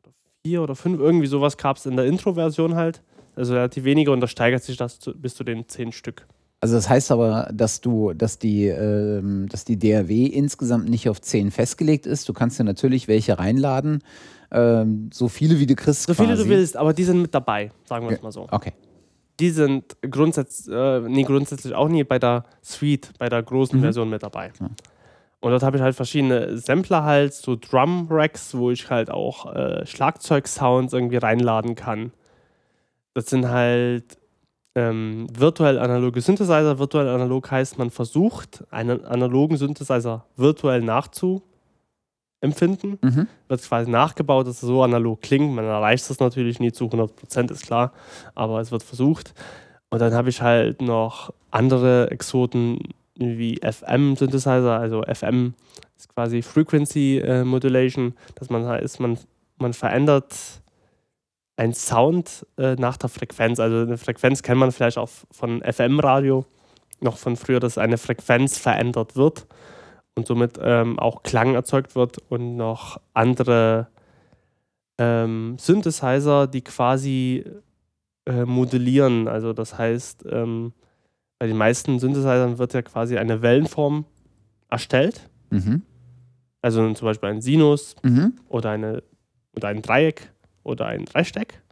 oder 0.03 0.13
vier 0.45 0.63
oder 0.63 0.75
fünf, 0.75 0.99
irgendwie 0.99 1.27
sowas 1.27 1.57
gab 1.59 1.77
es 1.77 1.87
in 1.87 1.97
der 1.97 2.07
Intro-Version 2.07 2.75
halt. 2.75 3.03
Also 3.37 3.55
relativ 3.55 3.85
weniger 3.85 4.13
und 4.13 4.21
da 4.21 4.27
steigert 4.27 4.65
sich 4.65 4.77
das 4.77 4.99
zu, 4.99 5.13
bis 5.13 5.35
zu 5.35 5.45
den 5.45 5.69
zehn 5.69 5.93
Stück. 5.93 6.27
Also 6.61 6.75
das 6.75 6.89
heißt 6.89 7.13
aber, 7.13 7.51
dass 7.53 7.81
du, 7.81 8.13
dass 8.15 8.39
die, 8.39 8.67
ähm, 8.67 9.47
dass 9.49 9.65
die 9.65 9.79
DAW 9.79 10.11
insgesamt 10.27 10.89
nicht 10.89 11.09
auf 11.09 11.21
10 11.21 11.53
festgelegt 11.53 12.05
ist. 12.07 12.29
Du 12.29 12.33
kannst 12.33 12.59
dir 12.59 12.65
natürlich 12.65 13.07
welche 13.07 13.39
reinladen, 13.39 14.03
ähm, 14.51 15.11
so 15.13 15.29
viele 15.29 15.61
wie 15.61 15.67
du 15.67 15.77
kriegst. 15.77 16.05
So 16.05 16.15
viele 16.15 16.31
quasi. 16.31 16.43
du 16.45 16.49
willst, 16.49 16.77
aber 16.77 16.93
die 16.95 17.05
sind 17.05 17.23
mit 17.23 17.33
dabei, 17.33 17.71
sagen 17.85 18.09
wir 18.09 18.17
es 18.17 18.23
mal 18.23 18.33
so. 18.33 18.49
Okay. 18.51 18.73
Die 19.39 19.51
sind 19.51 19.97
grundsätzlich, 20.11 20.75
äh, 20.75 21.01
nee, 21.01 21.23
grundsätzlich 21.23 21.75
auch 21.75 21.89
nie 21.89 22.03
bei 22.03 22.19
der 22.19 22.45
Suite, 22.61 23.13
bei 23.21 23.29
der 23.29 23.41
großen 23.45 23.79
Mhm. 23.79 23.83
Version 23.83 24.11
mit 24.11 24.25
dabei. 24.25 24.51
Ja. 24.59 24.69
Und 25.40 25.52
dort 25.52 25.62
habe 25.62 25.77
ich 25.77 25.82
halt 25.82 25.94
verschiedene 25.94 26.59
Sampler 26.59 27.05
halt, 27.05 27.32
so 27.32 27.56
Drum-Racks, 27.56 28.56
wo 28.56 28.70
ich 28.70 28.90
halt 28.90 29.10
auch 29.10 29.55
äh, 29.55 29.86
Schlagzeug-Sounds 29.86 30.93
irgendwie 30.93 31.19
reinladen 31.19 31.77
kann. 31.77 32.12
Das 33.15 33.27
sind 33.27 33.48
halt 33.48 34.19
ähm, 34.74 35.27
virtuell 35.32 35.78
analoge 35.78 36.20
Synthesizer. 36.20 36.78
Virtuell 36.78 37.09
analog 37.09 37.51
heißt, 37.51 37.78
man 37.78 37.90
versucht, 37.90 38.65
einen 38.70 39.05
analogen 39.05 39.56
Synthesizer 39.56 40.24
virtuell 40.36 40.82
nachzuempfinden 40.82 42.98
Mhm. 43.02 43.27
wird 43.48 43.62
quasi 43.62 43.90
nachgebaut, 43.90 44.47
dass 44.47 44.56
es 44.56 44.60
so 44.69 44.82
analog 44.82 45.23
klingt. 45.23 45.55
Man 45.55 45.65
erreicht 45.65 46.09
das 46.10 46.20
natürlich 46.20 46.60
nie 46.60 46.73
zu 46.73 46.86
100%, 46.86 47.51
ist 47.51 47.66
klar, 47.66 47.93
aber 48.35 48.60
es 48.60 48.70
wird 48.70 48.82
versucht. 48.82 49.35
Und 49.90 50.01
dann 50.01 50.12
habe 50.15 50.28
ich 50.28 50.43
halt 50.43 50.82
noch 50.82 51.32
andere 51.51 52.10
Exoten 52.10 52.78
wie 53.19 53.57
FM-Synthesizer, 53.57 54.78
also 54.78 55.03
FM 55.03 55.55
ist 55.97 56.15
quasi 56.15 56.43
Frequency 56.43 57.19
äh, 57.19 57.45
Modulation, 57.45 58.15
dass 58.36 58.51
man 58.51 58.66
heißt, 58.66 59.01
man, 59.01 59.19
man 59.59 59.73
verändert 59.73 60.35
einen 61.57 61.74
Sound 61.74 62.47
äh, 62.57 62.77
nach 62.77 62.97
der 62.97 63.09
Frequenz. 63.09 63.59
Also 63.59 63.78
eine 63.78 63.99
Frequenz 63.99 64.43
kennt 64.43 64.61
man 64.61 64.70
vielleicht 64.70 64.99
auch 64.99 65.11
von 65.31 65.61
FM-Radio, 65.62 66.45
noch 67.01 67.16
von 67.16 67.36
früher, 67.36 67.59
dass 67.61 67.78
eine 67.78 67.99
Frequenz 67.99 68.57
verändert 68.59 69.16
wird 69.16 69.47
und 70.15 70.27
somit 70.27 70.59
ähm, 70.62 70.99
auch 70.99 71.24
Klang 71.24 71.55
erzeugt 71.55 71.97
wird 71.97 72.19
und 72.28 72.57
noch 72.57 73.01
andere 73.15 73.89
ähm, 74.99 75.57
Synthesizer, 75.59 76.47
die 76.47 76.62
quasi 76.62 77.45
äh, 78.27 78.45
modellieren. 78.45 79.27
Also 79.27 79.53
das 79.53 79.77
heißt, 79.77 80.27
ähm, 80.31 80.73
bei 81.39 81.47
den 81.47 81.56
meisten 81.56 81.98
Synthesizern 81.98 82.59
wird 82.59 82.74
ja 82.74 82.82
quasi 82.82 83.16
eine 83.19 83.43
Wellenform 83.43 84.05
erstellt. 84.69 85.28
Mhm. 85.51 85.82
Also 86.62 86.93
zum 86.94 87.06
Beispiel 87.06 87.28
ein 87.28 87.40
Sinus 87.40 87.94
Mhm. 88.02 88.35
oder 88.48 88.70
eine 88.70 89.02
oder 89.55 89.69
ein 89.69 89.82
Dreieck 89.82 90.32
oder 90.62 90.86
ein 90.86 91.05
Rechteck 91.09 91.62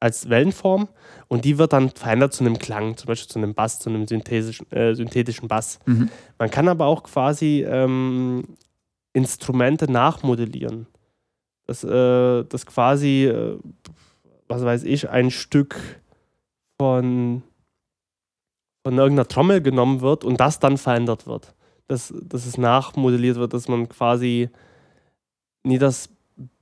als 0.00 0.28
Wellenform 0.28 0.88
und 1.28 1.44
die 1.46 1.56
wird 1.56 1.72
dann 1.72 1.88
verändert 1.90 2.34
zu 2.34 2.44
einem 2.44 2.58
Klang, 2.58 2.96
zum 2.96 3.06
Beispiel 3.06 3.28
zu 3.30 3.38
einem 3.38 3.54
Bass, 3.54 3.78
zu 3.78 3.88
einem 3.88 4.06
synthetischen, 4.06 4.70
äh, 4.72 4.94
synthetischen 4.94 5.48
Bass. 5.48 5.78
Mhm. 5.86 6.10
Man 6.38 6.50
kann 6.50 6.68
aber 6.68 6.86
auch 6.86 7.02
quasi 7.04 7.64
ähm, 7.66 8.44
Instrumente 9.14 9.90
nachmodellieren. 9.90 10.86
Dass, 11.66 11.82
äh, 11.84 12.44
dass 12.44 12.66
quasi, 12.66 13.24
äh, 13.24 13.56
was 14.48 14.62
weiß 14.62 14.84
ich, 14.84 15.08
ein 15.08 15.30
Stück 15.30 15.76
von, 16.78 17.42
von 18.84 18.98
irgendeiner 18.98 19.26
Trommel 19.26 19.62
genommen 19.62 20.02
wird 20.02 20.24
und 20.24 20.38
das 20.38 20.60
dann 20.60 20.76
verändert 20.76 21.26
wird. 21.26 21.54
Dass, 21.88 22.14
dass 22.22 22.46
es 22.46 22.58
nachmodelliert 22.58 23.36
wird, 23.36 23.52
dass 23.52 23.68
man 23.68 23.88
quasi 23.88 24.50
nie 25.64 25.78
das 25.78 26.10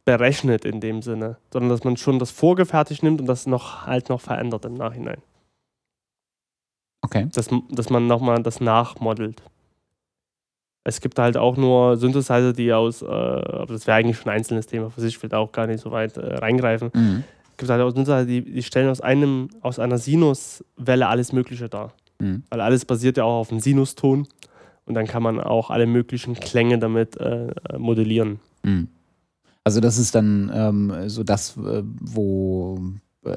berechnet 0.05 0.65
in 0.65 0.81
dem 0.81 1.03
Sinne, 1.03 1.37
sondern 1.53 1.71
dass 1.71 1.85
man 1.85 1.97
schon 1.97 2.19
das 2.19 2.31
vorgefertigt 2.31 3.03
nimmt 3.03 3.21
und 3.21 3.27
das 3.27 3.47
noch 3.47 3.87
halt 3.87 4.09
noch 4.09 4.21
verändert 4.21 4.65
im 4.65 4.75
Nachhinein. 4.75 5.23
Okay. 7.03 7.29
Dass, 7.33 7.51
dass 7.71 7.91
man 7.91 8.07
nochmal 8.07 8.43
das 8.43 8.61
nachmodelt. 8.61 9.43
Es 10.85 11.01
gibt 11.01 11.19
halt 11.19 11.37
auch 11.37 11.57
nur 11.57 11.97
Synthesizer, 11.97 12.53
die 12.53 12.73
aus, 12.73 13.03
äh, 13.03 13.07
aber 13.07 13.67
das 13.67 13.87
wäre 13.87 13.99
eigentlich 13.99 14.17
schon 14.17 14.31
ein 14.31 14.39
einzelnes 14.39 14.67
Thema 14.67 14.91
für 14.91 15.01
sich, 15.01 15.15
ich 15.15 15.23
will 15.23 15.31
da 15.31 15.39
auch 15.39 15.53
gar 15.53 15.69
nicht 15.69 15.81
so 15.81 15.93
weit 15.93 16.17
äh, 16.17 16.35
reingreifen. 16.37 16.91
Mhm. 16.93 17.25
Es 17.53 17.57
gibt 17.59 17.71
halt 17.71 17.81
auch 17.81 17.91
Synthesizer, 17.91 18.25
die, 18.25 18.43
die 18.43 18.63
stellen 18.63 18.89
aus 18.89 19.01
einem, 19.01 19.51
aus 19.61 19.79
einer 19.79 19.99
Sinuswelle 19.99 21.07
alles 21.07 21.33
Mögliche 21.33 21.69
dar. 21.69 21.93
Mhm. 22.23 22.45
Weil 22.51 22.61
alles 22.61 22.85
basiert 22.85 23.17
ja 23.17 23.25
auch 23.25 23.41
auf 23.41 23.51
einem 23.51 23.61
Sinuston 23.61 24.27
und 24.87 24.95
dann 24.95 25.07
kann 25.07 25.23
man 25.23 25.41
auch 25.41 25.71
alle 25.71 25.87
möglichen 25.87 26.35
Klänge 26.35 26.79
damit 26.79 27.17
äh, 27.19 27.49
modellieren. 27.77 28.39
Mhm. 28.63 28.89
Also 29.65 29.81
das 29.81 29.99
ist 29.99 30.15
dann 30.15 30.51
ähm, 30.55 31.09
so 31.09 31.23
das, 31.23 31.57
äh, 31.57 31.83
wo 32.01 32.81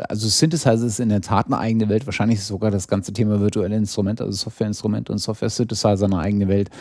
also 0.09 0.27
Synthesizer 0.27 0.83
ist 0.83 0.99
in 0.99 1.09
der 1.09 1.21
Tat 1.21 1.45
eine 1.45 1.59
eigene 1.59 1.89
Welt. 1.89 2.07
Wahrscheinlich 2.07 2.39
ist 2.39 2.47
sogar 2.47 2.71
das 2.71 2.87
ganze 2.87 3.13
Thema 3.13 3.39
virtuelle 3.39 3.75
Instrumente, 3.75 4.23
also 4.23 4.35
Softwareinstrumente 4.35 5.11
und 5.11 5.19
Software-Synthesizer 5.19 6.05
eine 6.05 6.17
eigene 6.17 6.47
Welt. 6.47 6.71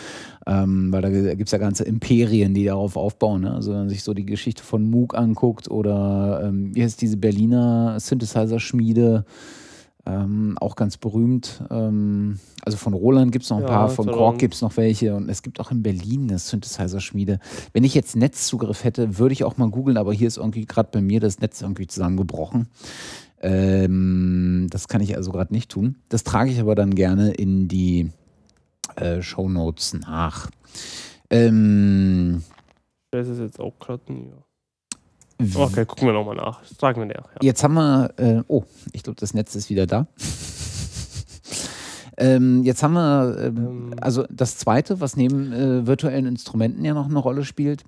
Ähm, 0.46 0.90
weil 0.90 1.02
da 1.02 1.10
gibt 1.10 1.48
es 1.48 1.52
ja 1.52 1.58
ganze 1.58 1.84
Imperien, 1.84 2.54
die 2.54 2.64
darauf 2.64 2.96
aufbauen. 2.96 3.42
Ne? 3.42 3.52
Also 3.52 3.72
wenn 3.72 3.80
man 3.80 3.88
sich 3.90 4.02
so 4.02 4.14
die 4.14 4.24
Geschichte 4.24 4.62
von 4.62 4.88
Moog 4.88 5.14
anguckt 5.14 5.70
oder 5.70 6.44
ähm, 6.44 6.74
wie 6.74 6.82
heißt 6.82 7.00
diese 7.02 7.18
Berliner 7.18 8.00
Synthesizer-Schmiede, 8.00 9.26
ähm, 10.06 10.56
auch 10.60 10.76
ganz 10.76 10.96
berühmt. 10.96 11.62
Ähm, 11.70 12.38
also 12.62 12.76
von 12.76 12.92
Roland 12.92 13.32
gibt 13.32 13.44
es 13.44 13.50
noch 13.50 13.58
ein 13.58 13.62
ja, 13.62 13.68
paar, 13.68 13.88
von 13.88 14.06
Korg 14.06 14.38
gibt 14.38 14.54
es 14.54 14.60
noch 14.60 14.76
welche 14.76 15.14
und 15.14 15.28
es 15.28 15.42
gibt 15.42 15.60
auch 15.60 15.70
in 15.70 15.82
Berlin 15.82 16.28
eine 16.28 16.38
Synthesizer-Schmiede. 16.38 17.38
Wenn 17.72 17.84
ich 17.84 17.94
jetzt 17.94 18.16
Netzzugriff 18.16 18.84
hätte, 18.84 19.18
würde 19.18 19.32
ich 19.32 19.44
auch 19.44 19.56
mal 19.56 19.70
googeln, 19.70 19.96
aber 19.96 20.12
hier 20.12 20.28
ist 20.28 20.36
irgendwie 20.36 20.66
gerade 20.66 20.90
bei 20.92 21.00
mir 21.00 21.20
das 21.20 21.40
Netz 21.40 21.62
irgendwie 21.62 21.86
zusammengebrochen. 21.86 22.68
Ähm, 23.40 24.68
das 24.70 24.88
kann 24.88 25.00
ich 25.00 25.16
also 25.16 25.32
gerade 25.32 25.52
nicht 25.52 25.70
tun. 25.70 25.96
Das 26.08 26.24
trage 26.24 26.50
ich 26.50 26.60
aber 26.60 26.74
dann 26.74 26.94
gerne 26.94 27.32
in 27.32 27.68
die 27.68 28.10
äh, 28.96 29.22
Show 29.22 29.48
Notes 29.48 29.94
nach. 29.94 30.50
Ähm, 31.30 32.42
das 33.10 33.28
ist 33.28 33.38
jetzt 33.38 33.60
auch 33.60 33.78
gerade 33.78 34.02
ein 34.08 34.32
Okay, 35.40 35.84
gucken 35.84 36.06
wir 36.06 36.12
nochmal 36.12 36.36
nach. 36.36 36.60
Das 36.60 36.76
tragen 36.76 37.00
wir 37.00 37.06
näher. 37.06 37.24
Ja. 37.34 37.38
Jetzt 37.42 37.64
haben 37.64 37.74
wir, 37.74 38.10
äh, 38.16 38.42
oh, 38.46 38.64
ich 38.92 39.02
glaube, 39.02 39.18
das 39.18 39.34
Netz 39.34 39.54
ist 39.54 39.68
wieder 39.68 39.86
da. 39.86 40.06
ähm, 42.16 42.62
jetzt 42.62 42.82
haben 42.82 42.94
wir, 42.94 43.36
ähm, 43.38 43.56
ähm, 43.56 43.94
also 44.00 44.24
das 44.30 44.58
Zweite, 44.58 45.00
was 45.00 45.16
neben 45.16 45.52
äh, 45.52 45.86
virtuellen 45.86 46.26
Instrumenten 46.26 46.84
ja 46.84 46.94
noch 46.94 47.08
eine 47.08 47.18
Rolle 47.18 47.44
spielt, 47.44 47.84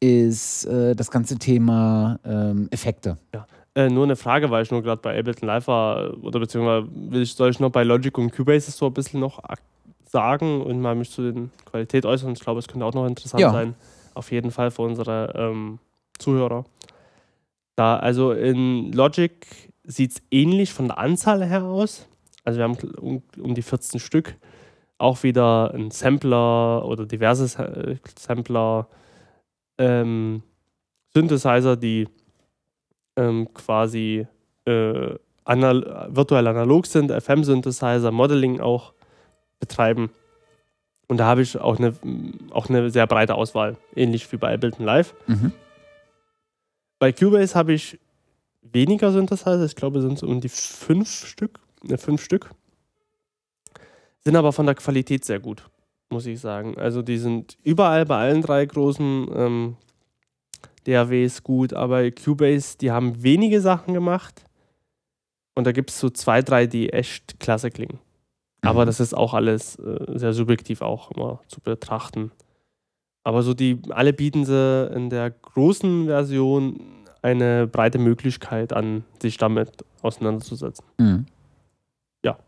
ist 0.00 0.66
äh, 0.66 0.94
das 0.94 1.10
ganze 1.10 1.38
Thema 1.38 2.18
ähm, 2.24 2.68
Effekte. 2.70 3.18
Ja. 3.34 3.46
Äh, 3.74 3.88
nur 3.88 4.04
eine 4.04 4.14
Frage, 4.14 4.50
weil 4.50 4.62
ich 4.62 4.70
nur 4.70 4.82
gerade 4.82 5.02
bei 5.02 5.18
Ableton 5.18 5.48
Live 5.48 5.66
war, 5.66 6.14
oder 6.22 6.38
beziehungsweise 6.38 6.86
will 6.94 7.22
ich, 7.22 7.34
soll 7.34 7.50
ich 7.50 7.58
noch 7.58 7.70
bei 7.70 7.82
Logic 7.82 8.16
und 8.16 8.30
Cubase 8.32 8.70
so 8.70 8.86
ein 8.86 8.94
bisschen 8.94 9.18
noch 9.18 9.42
sagen 10.06 10.62
und 10.62 10.80
mal 10.80 10.94
mich 10.94 11.10
zu 11.10 11.22
den 11.22 11.50
Qualität 11.64 12.06
äußern. 12.06 12.34
Ich 12.34 12.40
glaube, 12.40 12.60
es 12.60 12.68
könnte 12.68 12.86
auch 12.86 12.94
noch 12.94 13.06
interessant 13.06 13.40
ja. 13.40 13.50
sein. 13.50 13.74
Auf 14.14 14.30
jeden 14.30 14.52
Fall 14.52 14.70
für 14.70 14.82
unsere 14.82 15.32
ähm, 15.34 15.80
Zuhörer. 16.24 16.64
Da, 17.76 17.96
also 17.98 18.32
in 18.32 18.92
Logic 18.92 19.46
sieht 19.84 20.12
es 20.12 20.22
ähnlich 20.30 20.72
von 20.72 20.88
der 20.88 20.98
Anzahl 20.98 21.44
her 21.44 21.64
aus. 21.64 22.08
Also 22.44 22.58
wir 22.58 22.64
haben 22.64 22.76
um, 22.98 23.22
um 23.38 23.54
die 23.54 23.62
14 23.62 24.00
Stück. 24.00 24.36
Auch 24.98 25.22
wieder 25.22 25.74
ein 25.74 25.90
Sampler 25.90 26.84
oder 26.84 27.04
diverse 27.04 27.48
Sampler, 28.16 28.88
ähm, 29.78 30.42
Synthesizer, 31.12 31.76
die 31.76 32.08
ähm, 33.16 33.52
quasi 33.52 34.26
äh, 34.66 35.14
anal 35.44 36.08
virtuell 36.10 36.46
analog 36.46 36.86
sind, 36.86 37.10
FM-Synthesizer, 37.10 38.10
Modeling 38.12 38.60
auch 38.60 38.94
betreiben. 39.58 40.10
Und 41.06 41.18
da 41.18 41.26
habe 41.26 41.42
ich 41.42 41.58
auch 41.58 41.78
eine, 41.78 41.94
auch 42.50 42.68
eine 42.68 42.88
sehr 42.90 43.06
breite 43.06 43.34
Auswahl, 43.34 43.76
ähnlich 43.94 44.30
wie 44.32 44.36
bei 44.36 44.54
Ableton 44.54 44.86
Live. 44.86 45.14
Mhm. 45.26 45.52
Bei 46.98 47.12
Cubase 47.12 47.54
habe 47.54 47.72
ich 47.72 47.98
weniger 48.62 49.12
Synthesizer, 49.12 49.64
ich 49.64 49.76
glaube, 49.76 49.98
es 49.98 50.04
sind 50.04 50.18
so 50.18 50.26
um 50.26 50.40
die 50.40 50.48
fünf 50.48 51.08
Stück, 51.26 51.60
ne, 51.82 51.98
fünf 51.98 52.22
Stück. 52.22 52.50
Sind 54.20 54.36
aber 54.36 54.52
von 54.52 54.66
der 54.66 54.74
Qualität 54.74 55.24
sehr 55.24 55.38
gut, 55.38 55.68
muss 56.08 56.26
ich 56.26 56.40
sagen. 56.40 56.78
Also 56.78 57.02
die 57.02 57.18
sind 57.18 57.58
überall 57.62 58.06
bei 58.06 58.16
allen 58.16 58.40
drei 58.40 58.64
großen 58.64 59.28
ähm, 59.34 59.76
DAWs 60.84 61.42
gut, 61.42 61.74
aber 61.74 62.10
Cubase, 62.10 62.78
die 62.78 62.90
haben 62.90 63.22
wenige 63.22 63.60
Sachen 63.60 63.94
gemacht. 63.94 64.44
Und 65.54 65.66
da 65.66 65.72
gibt 65.72 65.90
es 65.90 66.00
so 66.00 66.10
zwei, 66.10 66.42
drei, 66.42 66.66
die 66.66 66.92
echt 66.92 67.38
klasse 67.38 67.70
klingen. 67.70 67.98
Mhm. 68.62 68.68
Aber 68.68 68.86
das 68.86 68.98
ist 69.00 69.14
auch 69.14 69.34
alles 69.34 69.76
äh, 69.76 70.18
sehr 70.18 70.32
subjektiv 70.32 70.82
auch 70.82 71.10
immer 71.10 71.40
zu 71.48 71.60
betrachten. 71.60 72.32
Aber 73.24 73.42
so 73.42 73.54
die, 73.54 73.80
alle 73.90 74.12
bieten 74.12 74.44
sie 74.44 74.90
in 74.94 75.08
der 75.10 75.30
großen 75.30 76.06
Version 76.06 76.78
eine 77.22 77.66
breite 77.66 77.98
Möglichkeit 77.98 78.74
an, 78.74 79.02
sich 79.20 79.38
damit 79.38 79.70
auseinanderzusetzen. 80.02 80.84
Mhm. 80.98 81.24
Ja. 82.22 82.38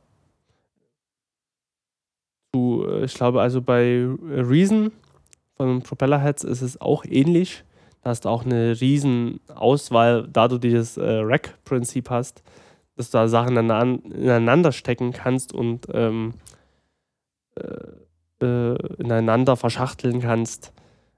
Du, 2.53 2.85
äh, 2.85 3.05
ich 3.05 3.15
glaube 3.15 3.41
also 3.41 3.63
bei 3.63 4.07
Reason 4.23 4.93
von 5.57 5.81
Propellerheads 5.83 6.45
ist 6.45 6.61
es 6.61 6.79
auch 6.79 7.07
ähnlich. 7.07 7.65
Da 8.03 8.11
hast 8.11 8.27
du 8.27 8.29
auch 8.29 8.45
eine 8.45 8.79
riesen 8.79 9.41
Auswahl, 9.55 10.29
da 10.31 10.47
du 10.47 10.59
dieses 10.59 10.99
äh, 10.99 11.21
Rack-Prinzip 11.23 12.11
hast, 12.11 12.43
dass 12.97 13.11
du 13.11 13.19
da 13.19 13.29
Sachen 13.29 13.57
ineinander 13.57 14.73
stecken 14.73 15.13
kannst 15.13 15.55
und 15.55 15.87
ähm, 15.93 16.35
äh, 17.55 17.65
äh, 18.43 18.75
ineinander 18.97 19.57
verschachteln 19.57 20.21
kannst, 20.21 20.73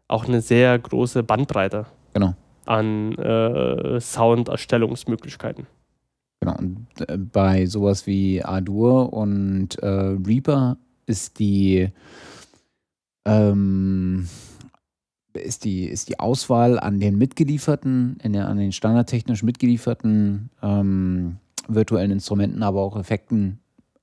auch 0.09 0.27
eine 0.27 0.41
sehr 0.41 0.79
große 0.79 1.23
Bandbreite 1.23 1.87
genau. 2.15 2.35
an 2.65 3.15
äh, 3.15 4.01
Sounderstellungsmöglichkeiten. 4.01 5.67
Genau, 6.41 6.57
und 6.57 6.87
äh, 7.09 7.19
bei 7.19 7.67
sowas 7.67 8.07
wie 8.07 8.43
Ardour 8.43 9.13
und 9.13 9.79
äh, 9.81 9.87
Reaper 9.87 10.79
ist 11.07 11.39
die, 11.39 11.89
ähm, 13.25 14.29
ist, 15.33 15.65
die, 15.65 15.85
ist 15.85 16.09
die 16.09 16.21
Auswahl 16.21 16.79
an 16.79 17.01
den 17.01 17.19
mitgelieferten, 17.19 18.19
der, 18.25 18.49
an 18.49 18.59
den 18.59 18.73
standardtechnisch 18.73 19.43
mitgelieferten 19.43 20.51
ähm, 20.63 21.39
virtuellen 21.67 22.13
Instrumenten, 22.13 22.63
aber 22.63 22.83
auch 22.83 22.97
Effekten 22.97 23.59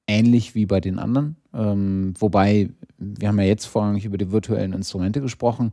ähnlich 0.07 0.55
wie 0.55 0.65
bei 0.65 0.81
den 0.81 0.99
anderen. 0.99 1.37
Ähm, 1.56 2.14
wobei, 2.19 2.69
wir 2.98 3.27
haben 3.27 3.40
ja 3.40 3.45
jetzt 3.45 3.65
vorrangig 3.65 4.06
über 4.06 4.18
die 4.18 4.32
virtuellen 4.32 4.73
Instrumente 4.73 5.22
gesprochen. 5.22 5.72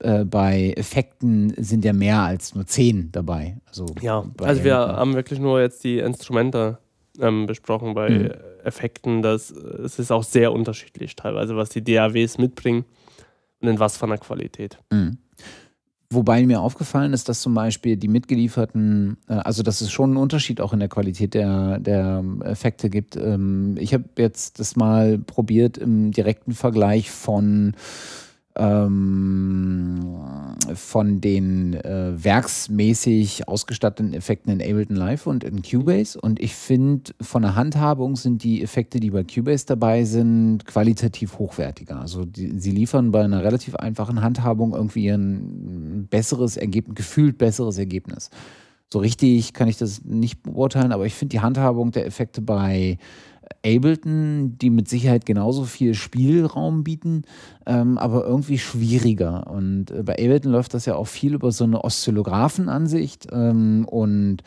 Äh, 0.00 0.24
bei 0.24 0.72
Effekten 0.76 1.54
sind 1.56 1.84
ja 1.84 1.92
mehr 1.92 2.20
als 2.20 2.54
nur 2.54 2.66
zehn 2.66 3.10
dabei. 3.12 3.58
Also 3.66 3.86
ja, 4.00 4.24
also 4.42 4.64
wir 4.64 4.76
haben 4.76 5.14
wirklich 5.14 5.38
nur 5.38 5.60
jetzt 5.60 5.84
die 5.84 5.98
Instrumente 5.98 6.78
ähm, 7.20 7.46
besprochen. 7.46 7.94
Bei 7.94 8.10
mhm. 8.10 8.30
Effekten, 8.64 9.22
das, 9.22 9.50
es 9.50 9.98
ist 9.98 10.10
auch 10.10 10.24
sehr 10.24 10.52
unterschiedlich 10.52 11.16
teilweise, 11.16 11.56
was 11.56 11.70
die 11.70 11.82
DAWs 11.82 12.38
mitbringen 12.38 12.84
und 13.60 13.68
in 13.68 13.78
was 13.78 13.96
von 13.96 14.10
der 14.10 14.18
Qualität. 14.18 14.78
Mhm. 14.92 15.18
Wobei 16.10 16.44
mir 16.46 16.60
aufgefallen 16.60 17.12
ist, 17.12 17.28
dass 17.28 17.40
zum 17.40 17.54
Beispiel 17.54 17.96
die 17.96 18.08
mitgelieferten, 18.08 19.16
äh, 19.28 19.34
also 19.34 19.62
dass 19.62 19.80
es 19.80 19.90
schon 19.90 20.10
einen 20.10 20.16
Unterschied 20.18 20.60
auch 20.60 20.72
in 20.72 20.80
der 20.80 20.88
Qualität 20.88 21.34
der, 21.34 21.78
der 21.78 22.22
Effekte 22.44 22.90
gibt. 22.90 23.16
Ähm, 23.16 23.76
ich 23.78 23.94
habe 23.94 24.04
jetzt 24.18 24.60
das 24.60 24.76
mal 24.76 25.18
probiert 25.18 25.78
im 25.78 26.12
direkten 26.12 26.52
Vergleich 26.52 27.10
von 27.10 27.74
ähm, 28.56 30.54
von 30.74 31.20
den 31.20 31.74
äh, 31.74 32.12
werksmäßig 32.16 33.48
ausgestatteten 33.48 34.14
Effekten 34.14 34.52
in 34.52 34.60
Ableton 34.60 34.96
Live 34.96 35.26
und 35.26 35.44
in 35.44 35.62
Cubase. 35.62 36.20
Und 36.20 36.40
ich 36.40 36.54
finde, 36.54 37.12
von 37.20 37.42
der 37.42 37.56
Handhabung 37.56 38.16
sind 38.16 38.44
die 38.44 38.62
Effekte, 38.62 39.00
die 39.00 39.10
bei 39.10 39.24
Cubase 39.24 39.66
dabei 39.66 40.04
sind, 40.04 40.64
qualitativ 40.66 41.38
hochwertiger. 41.38 42.00
Also 42.00 42.24
die, 42.24 42.58
sie 42.58 42.70
liefern 42.70 43.10
bei 43.10 43.24
einer 43.24 43.42
relativ 43.42 43.74
einfachen 43.76 44.22
Handhabung 44.22 44.72
irgendwie 44.72 45.08
ein 45.08 46.06
besseres 46.08 46.56
Ergebnis, 46.56 46.94
gefühlt 46.94 47.38
besseres 47.38 47.78
Ergebnis. 47.78 48.30
So 48.92 49.00
richtig 49.00 49.54
kann 49.54 49.66
ich 49.66 49.76
das 49.76 50.04
nicht 50.04 50.42
beurteilen, 50.44 50.92
aber 50.92 51.06
ich 51.06 51.14
finde 51.14 51.32
die 51.32 51.40
Handhabung 51.40 51.90
der 51.90 52.06
Effekte 52.06 52.40
bei 52.40 52.98
Ableton, 53.64 54.56
die 54.58 54.70
mit 54.70 54.88
Sicherheit 54.88 55.26
genauso 55.26 55.64
viel 55.64 55.94
Spielraum 55.94 56.84
bieten, 56.84 57.22
ähm, 57.66 57.98
aber 57.98 58.24
irgendwie 58.24 58.58
schwieriger. 58.58 59.50
Und 59.50 59.90
äh, 59.90 60.02
bei 60.02 60.14
Ableton 60.14 60.52
läuft 60.52 60.74
das 60.74 60.86
ja 60.86 60.94
auch 60.94 61.06
viel 61.06 61.34
über 61.34 61.52
so 61.52 61.64
eine 61.64 61.82
Oszillographenansicht 61.82 63.28
ähm, 63.32 63.86
und 63.86 64.42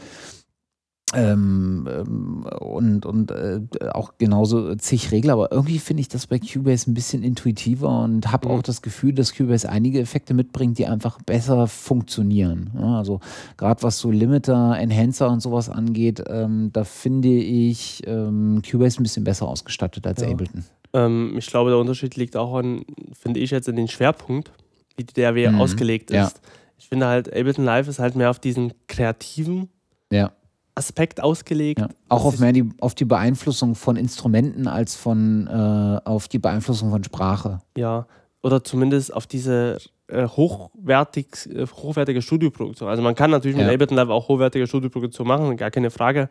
ähm, 1.16 1.88
ähm, 1.90 2.46
und 2.60 3.06
und 3.06 3.32
äh, 3.32 3.62
auch 3.94 4.18
genauso 4.18 4.76
zig 4.76 5.12
Regler, 5.12 5.34
aber 5.34 5.54
irgendwie 5.54 5.80
finde 5.80 6.02
ich 6.02 6.10
das 6.10 6.28
bei 6.28 6.38
Cubase 6.38 6.92
ein 6.92 6.94
bisschen 6.94 7.24
intuitiver 7.24 8.04
und 8.04 8.30
habe 8.32 8.50
mhm. 8.50 8.56
auch 8.56 8.62
das 8.62 8.82
Gefühl, 8.82 9.14
dass 9.14 9.34
Cubase 9.34 9.70
einige 9.70 10.02
Effekte 10.02 10.34
mitbringt, 10.34 10.78
die 10.78 10.86
einfach 10.86 11.22
besser 11.22 11.68
funktionieren. 11.68 12.72
Ja, 12.76 12.98
also 12.98 13.22
gerade 13.56 13.84
was 13.84 14.00
so 14.00 14.12
Limiter, 14.12 14.78
Enhancer 14.78 15.30
und 15.30 15.40
sowas 15.40 15.70
angeht, 15.70 16.22
ähm, 16.28 16.72
da 16.74 16.84
finde 16.84 17.30
ich 17.30 18.04
ähm, 18.06 18.62
Cubase 18.70 19.00
ein 19.00 19.04
bisschen 19.04 19.24
besser 19.24 19.48
ausgestattet 19.48 20.06
als 20.06 20.22
ja. 20.22 20.28
Ableton. 20.28 20.66
Ähm, 20.92 21.36
ich 21.38 21.48
glaube, 21.48 21.70
der 21.70 21.80
Unterschied 21.80 22.18
liegt 22.18 22.36
auch 22.36 22.54
an, 22.56 22.84
finde 23.14 23.40
ich 23.40 23.52
jetzt 23.52 23.70
in 23.70 23.78
den 23.78 23.88
Schwerpunkt, 23.88 24.52
wie 24.98 25.06
der 25.06 25.32
DAW 25.32 25.52
mhm. 25.52 25.62
ausgelegt 25.62 26.12
ist. 26.12 26.18
Ja. 26.18 26.32
Ich 26.78 26.90
finde 26.90 27.08
halt, 27.08 27.30
Ableton 27.30 27.64
Live 27.64 27.88
ist 27.88 28.00
halt 28.00 28.18
mehr 28.18 28.30
auf 28.30 28.40
diesen 28.40 28.74
kreativen 28.88 29.70
ja 30.12 30.32
Aspekt 30.78 31.22
ausgelegt. 31.22 31.80
Ja. 31.80 31.90
Auch 32.10 32.26
auf 32.26 32.40
mehr 32.40 32.54
die, 32.54 32.70
auf 32.80 32.96
die 32.96 33.06
Beeinflussung 33.06 33.76
von 33.76 33.96
Instrumenten 33.98 34.68
als 34.68 34.96
von 34.96 35.48
äh, 35.48 36.00
auf 36.08 36.28
die 36.28 36.40
Beeinflussung 36.40 36.92
von 36.92 37.04
Sprache. 37.04 37.60
Ja, 37.76 38.06
oder 38.44 38.64
zumindest 38.64 39.14
auf 39.14 39.28
diese 39.28 39.80
äh, 40.10 40.26
hochwertig, 40.26 41.50
äh, 41.54 41.66
hochwertige 41.66 42.22
Studioproduktion. 42.22 42.88
Also 42.88 43.02
man 43.02 43.14
kann 43.14 43.30
natürlich 43.30 43.58
ja. 43.58 43.66
mit 43.66 43.74
Ableton 43.74 43.98
Live 43.98 44.08
auch 44.08 44.30
hochwertige 44.30 44.66
Studioproduktion 44.66 45.28
machen, 45.28 45.58
gar 45.58 45.70
keine 45.70 45.92
Frage. 45.92 46.30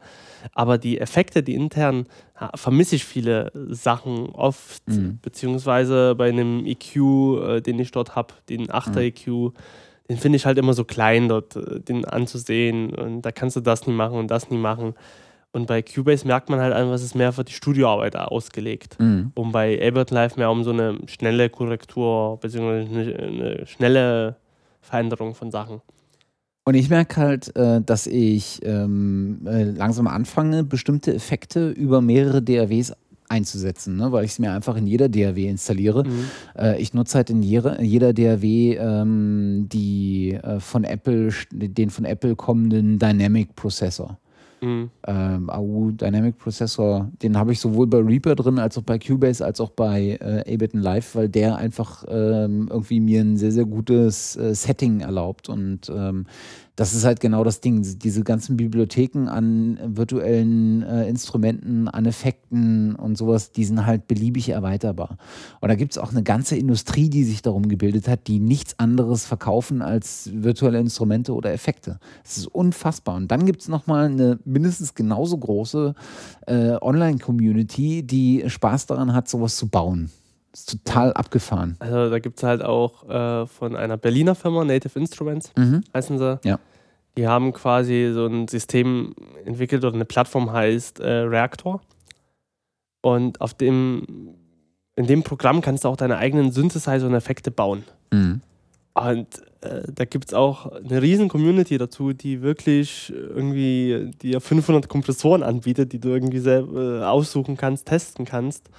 Aber 0.52 0.78
die 0.78 0.98
Effekte, 0.98 1.42
die 1.42 1.54
intern, 1.54 2.06
vermisse 2.54 2.96
ich 2.96 3.04
viele 3.04 3.52
Sachen 3.68 4.30
oft, 4.30 4.88
mhm. 4.88 5.18
beziehungsweise 5.20 6.14
bei 6.14 6.30
einem 6.30 6.64
EQ, 6.64 6.96
äh, 6.96 7.60
den 7.60 7.78
ich 7.78 7.90
dort 7.90 8.16
habe, 8.16 8.32
den 8.48 8.68
8er 8.68 8.92
mhm. 8.92 8.98
EQ, 8.98 9.52
den 10.08 10.16
finde 10.16 10.36
ich 10.36 10.46
halt 10.46 10.58
immer 10.58 10.72
so 10.72 10.84
klein 10.84 11.28
dort, 11.28 11.56
äh, 11.56 11.80
den 11.80 12.04
anzusehen. 12.04 12.94
Und 12.94 13.22
da 13.22 13.32
kannst 13.32 13.56
du 13.56 13.60
das 13.60 13.86
nie 13.86 13.94
machen 13.94 14.18
und 14.18 14.30
das 14.30 14.50
nie 14.50 14.58
machen. 14.58 14.94
Und 15.52 15.66
bei 15.66 15.80
Cubase 15.82 16.26
merkt 16.26 16.50
man 16.50 16.60
halt 16.60 16.74
einfach, 16.74 16.92
es 16.92 17.02
ist 17.02 17.14
mehr 17.14 17.32
für 17.32 17.44
die 17.44 17.52
Studioarbeit 17.52 18.14
ausgelegt. 18.16 18.96
Mhm. 19.00 19.32
Und 19.34 19.52
bei 19.52 19.74
Ableton 19.74 20.14
Live 20.14 20.36
mehr 20.36 20.50
um 20.50 20.64
so 20.64 20.70
eine 20.70 20.98
schnelle 21.06 21.48
Korrektur, 21.48 22.38
beziehungsweise 22.40 22.90
eine, 22.90 23.16
eine 23.16 23.66
schnelle 23.66 24.36
Veränderung 24.82 25.34
von 25.34 25.50
Sachen. 25.50 25.80
Und 26.68 26.74
ich 26.74 26.90
merke 26.90 27.20
halt, 27.20 27.54
äh, 27.56 27.80
dass 27.80 28.06
ich 28.06 28.60
ähm, 28.64 29.46
äh, 29.46 29.62
langsam 29.62 30.08
anfange, 30.08 30.64
bestimmte 30.64 31.14
Effekte 31.14 31.70
über 31.70 32.00
mehrere 32.00 32.42
DAWs 32.42 32.92
einzusetzen, 33.28 33.96
ne? 33.96 34.12
weil 34.12 34.24
ich 34.24 34.32
es 34.32 34.38
mir 34.38 34.52
einfach 34.52 34.76
in 34.76 34.86
jeder 34.86 35.08
DAW 35.08 35.48
installiere. 35.48 36.04
Mhm. 36.04 36.24
Äh, 36.56 36.80
ich 36.80 36.94
nutze 36.94 37.16
halt 37.16 37.30
in 37.30 37.42
jeder, 37.42 37.80
jeder 37.82 38.12
DAW 38.12 38.44
ähm, 38.44 39.68
die 39.70 40.34
äh, 40.34 40.60
von 40.60 40.84
Apple, 40.84 41.30
den 41.52 41.90
von 41.90 42.04
Apple 42.04 42.36
kommenden 42.36 42.98
Dynamic 42.98 43.54
Prozessor. 43.54 44.18
Mhm. 44.60 44.90
Ähm, 45.06 45.50
AU 45.50 45.90
Dynamic 45.92 46.38
Prozessor, 46.38 47.10
den 47.22 47.36
habe 47.36 47.52
ich 47.52 47.60
sowohl 47.60 47.86
bei 47.86 47.98
Reaper 47.98 48.34
drin, 48.34 48.58
als 48.58 48.78
auch 48.78 48.82
bei 48.82 48.98
Cubase, 48.98 49.44
als 49.44 49.60
auch 49.60 49.70
bei 49.70 50.18
äh, 50.20 50.52
Ableton 50.52 50.80
Live, 50.80 51.14
weil 51.14 51.28
der 51.28 51.56
einfach 51.56 52.04
ähm, 52.08 52.68
irgendwie 52.70 53.00
mir 53.00 53.20
ein 53.20 53.36
sehr, 53.36 53.52
sehr 53.52 53.66
gutes 53.66 54.36
äh, 54.36 54.54
Setting 54.54 55.00
erlaubt 55.00 55.48
und 55.48 55.90
ähm, 55.94 56.26
das 56.76 56.92
ist 56.92 57.04
halt 57.04 57.20
genau 57.20 57.42
das 57.42 57.60
Ding. 57.60 57.82
Diese 57.98 58.22
ganzen 58.22 58.58
Bibliotheken 58.58 59.28
an 59.28 59.78
virtuellen 59.82 60.82
äh, 60.82 61.08
Instrumenten, 61.08 61.88
an 61.88 62.04
Effekten 62.04 62.94
und 62.94 63.16
sowas, 63.16 63.50
die 63.50 63.64
sind 63.64 63.86
halt 63.86 64.06
beliebig 64.06 64.50
erweiterbar. 64.50 65.16
Und 65.60 65.68
da 65.70 65.74
gibt 65.74 65.92
es 65.92 65.98
auch 65.98 66.10
eine 66.10 66.22
ganze 66.22 66.56
Industrie, 66.56 67.08
die 67.08 67.24
sich 67.24 67.40
darum 67.40 67.68
gebildet 67.68 68.08
hat, 68.08 68.26
die 68.26 68.38
nichts 68.38 68.78
anderes 68.78 69.24
verkaufen 69.24 69.80
als 69.80 70.30
virtuelle 70.34 70.78
Instrumente 70.78 71.32
oder 71.32 71.50
Effekte. 71.50 71.98
Das 72.22 72.36
ist 72.36 72.46
unfassbar. 72.46 73.16
Und 73.16 73.30
dann 73.30 73.46
gibt 73.46 73.62
es 73.62 73.68
nochmal 73.68 74.06
eine 74.06 74.38
mindestens 74.44 74.94
genauso 74.94 75.38
große 75.38 75.94
äh, 76.46 76.76
Online-Community, 76.82 78.02
die 78.02 78.44
Spaß 78.46 78.84
daran 78.86 79.14
hat, 79.14 79.28
sowas 79.28 79.56
zu 79.56 79.68
bauen. 79.68 80.10
Ist 80.56 80.70
total 80.70 81.12
abgefahren. 81.12 81.76
Also 81.80 82.08
da 82.08 82.18
gibt 82.18 82.38
es 82.38 82.42
halt 82.42 82.64
auch 82.64 83.06
äh, 83.10 83.46
von 83.46 83.76
einer 83.76 83.98
Berliner 83.98 84.34
Firma, 84.34 84.64
Native 84.64 84.98
Instruments, 84.98 85.52
mhm. 85.54 85.84
heißen 85.92 86.18
sie. 86.18 86.40
Ja. 86.44 86.58
Die 87.18 87.28
haben 87.28 87.52
quasi 87.52 88.10
so 88.14 88.24
ein 88.24 88.48
System 88.48 89.14
entwickelt 89.44 89.84
oder 89.84 89.94
eine 89.94 90.06
Plattform 90.06 90.50
heißt 90.50 91.00
äh, 91.00 91.10
Reactor. 91.10 91.82
Und 93.02 93.42
auf 93.42 93.52
dem, 93.52 94.34
in 94.96 95.06
dem 95.06 95.22
Programm 95.24 95.60
kannst 95.60 95.84
du 95.84 95.88
auch 95.88 95.96
deine 95.96 96.16
eigenen 96.16 96.50
Synthesizer 96.50 97.06
und 97.06 97.12
Effekte 97.12 97.50
bauen. 97.50 97.84
Mhm. 98.10 98.40
Und 98.94 99.26
äh, 99.60 99.82
da 99.94 100.06
gibt 100.06 100.28
es 100.28 100.32
auch 100.32 100.72
eine 100.72 101.02
riesen 101.02 101.28
Community 101.28 101.76
dazu, 101.76 102.14
die 102.14 102.40
wirklich 102.40 103.12
irgendwie 103.14 104.10
dir 104.22 104.40
500 104.40 104.88
Kompressoren 104.88 105.42
anbietet, 105.42 105.92
die 105.92 106.00
du 106.00 106.08
irgendwie 106.08 106.38
selber 106.38 107.02
äh, 107.02 107.04
aussuchen 107.04 107.58
kannst, 107.58 107.88
testen 107.88 108.24
kannst 108.24 108.70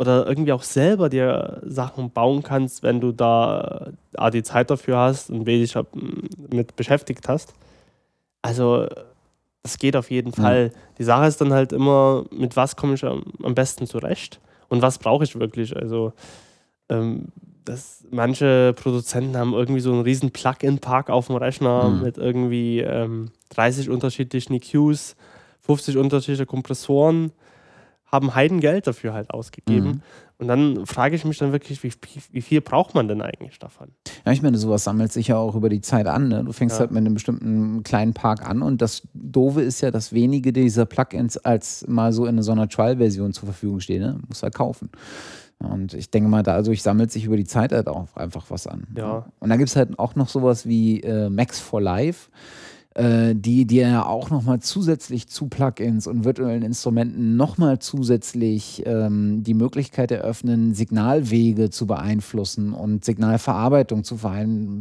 oder 0.00 0.26
irgendwie 0.26 0.52
auch 0.52 0.62
selber 0.62 1.10
dir 1.10 1.60
Sachen 1.62 2.10
bauen 2.10 2.42
kannst, 2.42 2.82
wenn 2.82 3.02
du 3.02 3.12
da 3.12 3.90
A, 4.16 4.30
die 4.30 4.42
Zeit 4.42 4.70
dafür 4.70 4.96
hast 4.96 5.28
und 5.28 5.44
B, 5.44 5.60
dich 5.60 5.74
mit 6.50 6.74
beschäftigt 6.74 7.28
hast. 7.28 7.52
Also, 8.40 8.86
das 9.62 9.76
geht 9.76 9.96
auf 9.96 10.10
jeden 10.10 10.32
Fall. 10.32 10.72
Ja. 10.72 10.80
Die 10.96 11.04
Sache 11.04 11.26
ist 11.26 11.42
dann 11.42 11.52
halt 11.52 11.74
immer, 11.74 12.24
mit 12.30 12.56
was 12.56 12.76
komme 12.76 12.94
ich 12.94 13.04
am, 13.04 13.24
am 13.42 13.54
besten 13.54 13.86
zurecht 13.86 14.40
und 14.70 14.80
was 14.80 14.96
brauche 14.96 15.24
ich 15.24 15.38
wirklich. 15.38 15.76
Also, 15.76 16.14
ähm, 16.88 17.26
das, 17.66 18.02
manche 18.10 18.72
Produzenten 18.72 19.36
haben 19.36 19.52
irgendwie 19.52 19.80
so 19.80 19.92
einen 19.92 20.00
riesen 20.00 20.30
Plugin-Park 20.30 21.10
auf 21.10 21.26
dem 21.26 21.36
Rechner 21.36 21.90
mhm. 21.90 22.02
mit 22.02 22.16
irgendwie 22.16 22.80
ähm, 22.80 23.32
30 23.50 23.90
unterschiedlichen 23.90 24.54
EQs, 24.54 25.14
50 25.60 25.98
unterschiedliche 25.98 26.46
Kompressoren 26.46 27.32
haben 28.10 28.34
Heidengeld 28.34 28.86
dafür 28.86 29.12
halt 29.12 29.30
ausgegeben. 29.30 29.86
Mhm. 29.86 30.02
Und 30.38 30.48
dann 30.48 30.86
frage 30.86 31.14
ich 31.14 31.26
mich 31.26 31.36
dann 31.36 31.52
wirklich, 31.52 31.82
wie, 31.82 31.92
wie, 32.32 32.40
viel 32.40 32.62
braucht 32.62 32.94
man 32.94 33.08
denn 33.08 33.20
eigentlich 33.20 33.58
davon? 33.58 33.88
Ja, 34.24 34.32
ich 34.32 34.40
meine, 34.40 34.56
sowas 34.56 34.84
sammelt 34.84 35.12
sich 35.12 35.28
ja 35.28 35.36
auch 35.36 35.54
über 35.54 35.68
die 35.68 35.82
Zeit 35.82 36.06
an. 36.06 36.28
Ne? 36.28 36.44
Du 36.44 36.52
fängst 36.52 36.76
ja. 36.76 36.80
halt 36.80 36.92
mit 36.92 36.98
einem 36.98 37.12
bestimmten 37.12 37.82
kleinen 37.82 38.14
Park 38.14 38.48
an 38.48 38.62
und 38.62 38.80
das 38.80 39.02
Doofe 39.12 39.60
ist 39.60 39.82
ja, 39.82 39.90
dass 39.90 40.14
wenige 40.14 40.54
dieser 40.54 40.86
Plugins 40.86 41.36
als 41.36 41.86
mal 41.86 42.12
so 42.12 42.24
in 42.24 42.40
so 42.42 42.52
einer 42.52 42.68
Trial-Version 42.68 43.34
zur 43.34 43.46
Verfügung 43.46 43.80
stehen. 43.80 44.00
Ne? 44.00 44.18
Muss 44.28 44.42
halt 44.42 44.54
kaufen. 44.54 44.88
Und 45.58 45.92
ich 45.92 46.10
denke 46.10 46.30
mal, 46.30 46.42
dadurch 46.42 46.82
sammelt 46.82 47.12
sich 47.12 47.26
über 47.26 47.36
die 47.36 47.44
Zeit 47.44 47.72
halt 47.72 47.86
auch 47.86 48.16
einfach 48.16 48.46
was 48.48 48.66
an. 48.66 48.86
Ja. 48.96 49.26
Und 49.40 49.50
dann 49.50 49.58
gibt 49.58 49.68
es 49.68 49.76
halt 49.76 49.98
auch 49.98 50.14
noch 50.14 50.30
sowas 50.30 50.66
wie 50.66 51.02
äh, 51.02 51.28
Max 51.28 51.60
for 51.60 51.82
Life 51.82 52.30
äh, 52.94 53.34
die 53.36 53.66
dir 53.66 53.88
ja 53.88 54.06
auch 54.06 54.30
nochmal 54.30 54.58
zusätzlich 54.58 55.28
zu 55.28 55.46
Plugins 55.46 56.08
und 56.08 56.24
virtuellen 56.24 56.62
Instrumenten 56.62 57.36
nochmal 57.36 57.78
zusätzlich 57.78 58.82
ähm, 58.84 59.44
die 59.44 59.54
Möglichkeit 59.54 60.10
eröffnen, 60.10 60.74
Signalwege 60.74 61.70
zu 61.70 61.86
beeinflussen 61.86 62.72
und 62.72 63.04
Signalverarbeitung 63.04 64.02
zu, 64.02 64.16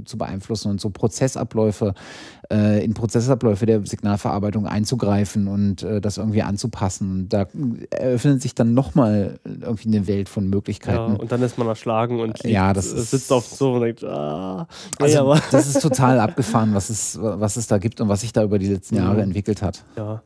zu 0.05 0.17
beeinflussen 0.17 0.71
und 0.71 0.81
so 0.81 0.89
Prozessabläufe 0.89 1.93
äh, 2.51 2.83
in 2.83 2.95
Prozessabläufe 2.95 3.65
der 3.65 3.85
Signalverarbeitung 3.85 4.65
einzugreifen 4.65 5.47
und 5.47 5.83
äh, 5.83 6.01
das 6.01 6.17
irgendwie 6.17 6.41
anzupassen. 6.41 7.29
Da 7.29 7.45
eröffnet 7.91 8.41
sich 8.41 8.55
dann 8.55 8.73
nochmal 8.73 9.39
irgendwie 9.45 9.89
eine 9.89 10.07
Welt 10.07 10.29
von 10.29 10.49
Möglichkeiten. 10.49 11.13
Ja, 11.13 11.19
und 11.19 11.31
dann 11.31 11.41
ist 11.43 11.57
man 11.59 11.67
erschlagen 11.67 12.19
und 12.19 12.41
liegt, 12.41 12.45
ja, 12.45 12.73
das 12.73 12.89
sitzt 12.89 13.31
auf 13.31 13.45
so 13.45 13.73
und 13.73 13.81
denkt, 13.81 14.03
ah, 14.03 14.67
nee, 14.99 15.15
also. 15.15 15.35
Das 15.51 15.67
ist 15.67 15.81
total 15.81 16.19
abgefahren, 16.19 16.73
was 16.73 16.89
es, 16.89 17.19
was 17.21 17.55
es 17.55 17.67
da 17.67 17.77
gibt 17.77 17.98
und 18.01 18.09
was 18.09 18.21
sich 18.21 18.33
da 18.33 18.43
über 18.43 18.59
die 18.59 18.67
letzten 18.67 18.95
Jahre 18.95 19.15
mhm. 19.15 19.23
entwickelt 19.23 19.61
hat. 19.61 19.83
Ja. 19.97 20.23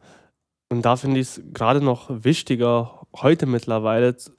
Und 0.70 0.84
da 0.84 0.96
finde 0.96 1.20
ich 1.20 1.28
es 1.28 1.42
gerade 1.54 1.82
noch 1.82 2.10
wichtiger, 2.10 3.06
heute 3.16 3.46
mittlerweile 3.46 4.16
zu, 4.18 4.32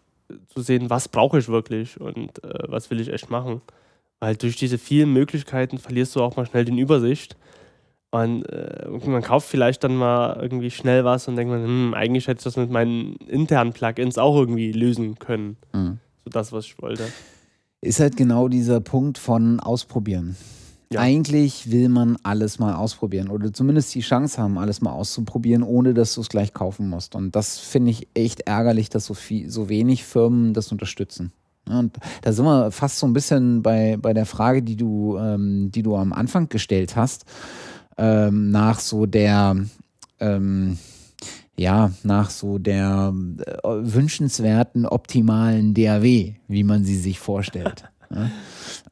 zu 0.48 0.62
sehen, 0.62 0.90
was 0.90 1.08
brauche 1.08 1.38
ich 1.38 1.48
wirklich 1.48 2.00
und 2.00 2.42
äh, 2.42 2.64
was 2.68 2.90
will 2.90 3.00
ich 3.00 3.12
echt 3.12 3.30
machen. 3.30 3.60
Weil 4.20 4.36
durch 4.36 4.56
diese 4.56 4.78
vielen 4.78 5.12
Möglichkeiten 5.12 5.78
verlierst 5.78 6.16
du 6.16 6.22
auch 6.22 6.36
mal 6.36 6.46
schnell 6.46 6.64
den 6.64 6.78
Übersicht 6.78 7.36
und 8.14 8.44
äh, 8.44 8.88
man 9.06 9.22
kauft 9.22 9.48
vielleicht 9.48 9.82
dann 9.82 9.96
mal 9.96 10.38
irgendwie 10.40 10.70
schnell 10.70 11.04
was 11.04 11.26
und 11.26 11.34
denkt 11.34 11.52
man, 11.52 11.64
hm, 11.64 11.94
eigentlich 11.94 12.28
hätte 12.28 12.38
ich 12.38 12.44
das 12.44 12.56
mit 12.56 12.70
meinen 12.70 13.16
internen 13.26 13.72
Plugins 13.72 14.18
auch 14.18 14.36
irgendwie 14.36 14.70
lösen 14.70 15.18
können. 15.18 15.56
Mhm. 15.72 15.98
So 16.24 16.30
das, 16.30 16.52
was 16.52 16.66
ich 16.66 16.80
wollte. 16.80 17.04
ist 17.80 17.98
halt 17.98 18.16
genau 18.16 18.46
dieser 18.46 18.80
Punkt 18.80 19.18
von 19.18 19.58
Ausprobieren. 19.58 20.36
Ja. 20.92 21.00
Eigentlich 21.00 21.70
will 21.70 21.88
man 21.88 22.16
alles 22.22 22.58
mal 22.58 22.74
ausprobieren 22.74 23.28
oder 23.28 23.52
zumindest 23.52 23.94
die 23.94 24.00
Chance 24.00 24.40
haben, 24.40 24.58
alles 24.58 24.80
mal 24.80 24.92
auszuprobieren, 24.92 25.62
ohne 25.62 25.94
dass 25.94 26.14
du 26.14 26.20
es 26.20 26.28
gleich 26.28 26.52
kaufen 26.52 26.88
musst. 26.88 27.14
Und 27.14 27.34
das 27.34 27.58
finde 27.58 27.90
ich 27.90 28.08
echt 28.14 28.40
ärgerlich, 28.42 28.90
dass 28.90 29.06
so, 29.06 29.14
viel, 29.14 29.50
so 29.50 29.68
wenig 29.68 30.04
Firmen 30.04 30.54
das 30.54 30.70
unterstützen. 30.70 31.32
Und 31.68 31.96
da 32.22 32.32
sind 32.32 32.44
wir 32.44 32.70
fast 32.70 32.98
so 32.98 33.06
ein 33.06 33.12
bisschen 33.12 33.62
bei, 33.62 33.96
bei 33.96 34.12
der 34.12 34.26
Frage, 34.26 34.62
die 34.62 34.76
du, 34.76 35.16
ähm, 35.18 35.70
die 35.72 35.82
du 35.82 35.96
am 35.96 36.12
Anfang 36.12 36.48
gestellt 36.48 36.94
hast, 36.96 37.24
ähm, 37.96 38.50
nach 38.50 38.80
so 38.80 39.06
der, 39.06 39.56
ähm, 40.20 40.78
ja, 41.56 41.92
nach 42.02 42.30
so 42.30 42.58
der 42.58 43.14
äh, 43.62 43.68
wünschenswerten, 43.68 44.86
optimalen 44.86 45.72
DAW, 45.72 46.34
wie 46.48 46.64
man 46.64 46.84
sie 46.84 46.96
sich 46.96 47.18
vorstellt. 47.18 47.84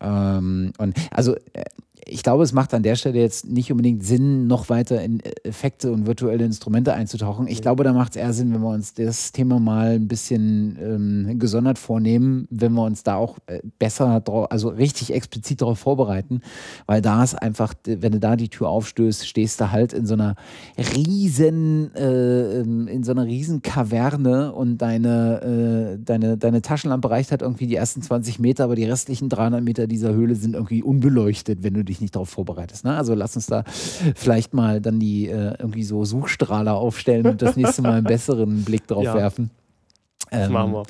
Ähm, 0.00 0.72
und 0.78 0.96
also 1.10 1.34
äh, 1.52 1.64
ich 2.04 2.22
glaube, 2.22 2.42
es 2.42 2.52
macht 2.52 2.74
an 2.74 2.82
der 2.82 2.96
Stelle 2.96 3.20
jetzt 3.20 3.48
nicht 3.48 3.70
unbedingt 3.70 4.04
Sinn, 4.04 4.46
noch 4.46 4.68
weiter 4.68 5.02
in 5.02 5.20
Effekte 5.44 5.92
und 5.92 6.06
virtuelle 6.06 6.44
Instrumente 6.44 6.94
einzutauchen. 6.94 7.46
Ich 7.46 7.62
glaube, 7.62 7.84
da 7.84 7.92
macht 7.92 8.12
es 8.12 8.16
eher 8.16 8.32
Sinn, 8.32 8.52
wenn 8.52 8.60
wir 8.60 8.70
uns 8.70 8.94
das 8.94 9.32
Thema 9.32 9.60
mal 9.60 9.92
ein 9.92 10.08
bisschen 10.08 10.78
ähm, 10.80 11.38
gesondert 11.38 11.78
vornehmen, 11.78 12.48
wenn 12.50 12.72
wir 12.72 12.82
uns 12.82 13.04
da 13.04 13.16
auch 13.16 13.38
äh, 13.46 13.60
besser, 13.78 14.20
drauf, 14.20 14.50
also 14.50 14.68
richtig 14.68 15.14
explizit 15.14 15.62
darauf 15.62 15.78
vorbereiten, 15.78 16.40
weil 16.86 17.02
da 17.02 17.22
ist 17.22 17.34
einfach, 17.34 17.74
wenn 17.84 18.12
du 18.12 18.18
da 18.18 18.34
die 18.36 18.48
Tür 18.48 18.68
aufstößt, 18.68 19.26
stehst 19.26 19.60
du 19.60 19.70
halt 19.70 19.92
in 19.92 20.06
so 20.06 20.14
einer 20.14 20.34
riesen, 20.96 21.94
äh, 21.94 22.60
ähm, 22.60 22.88
in 22.88 23.04
so 23.04 23.12
einer 23.12 23.26
riesen 23.26 23.62
Kaverne 23.62 24.52
und 24.52 24.78
deine, 24.78 25.96
äh, 25.98 25.98
deine, 26.04 26.36
deine 26.36 26.62
Taschenlampe 26.62 27.10
reicht 27.10 27.30
halt 27.30 27.42
irgendwie 27.42 27.68
die 27.68 27.76
ersten 27.76 28.02
20 28.02 28.40
Meter, 28.40 28.64
aber 28.64 28.74
die 28.74 28.84
restlichen 28.84 29.28
300 29.28 29.62
Meter 29.62 29.86
dieser 29.86 30.12
Höhle 30.12 30.34
sind 30.34 30.54
irgendwie 30.54 30.82
unbeleuchtet, 30.82 31.62
wenn 31.62 31.74
du 31.74 31.84
dich 31.92 32.00
nicht 32.00 32.14
darauf 32.14 32.30
vorbereitest. 32.30 32.84
Ne? 32.84 32.96
Also 32.96 33.14
lass 33.14 33.36
uns 33.36 33.46
da 33.46 33.64
vielleicht 34.14 34.54
mal 34.54 34.80
dann 34.80 34.98
die 34.98 35.28
äh, 35.28 35.54
irgendwie 35.58 35.84
so 35.84 36.04
Suchstrahler 36.04 36.74
aufstellen 36.74 37.26
und 37.26 37.42
das 37.42 37.56
nächste 37.56 37.82
Mal 37.82 37.94
einen 37.94 38.06
besseren 38.06 38.64
Blick 38.64 38.86
drauf 38.86 39.04
ja. 39.04 39.14
werfen. 39.14 39.50
Das 40.30 40.46
ähm, 40.46 40.52
machen 40.52 40.72
wir. 40.72 40.82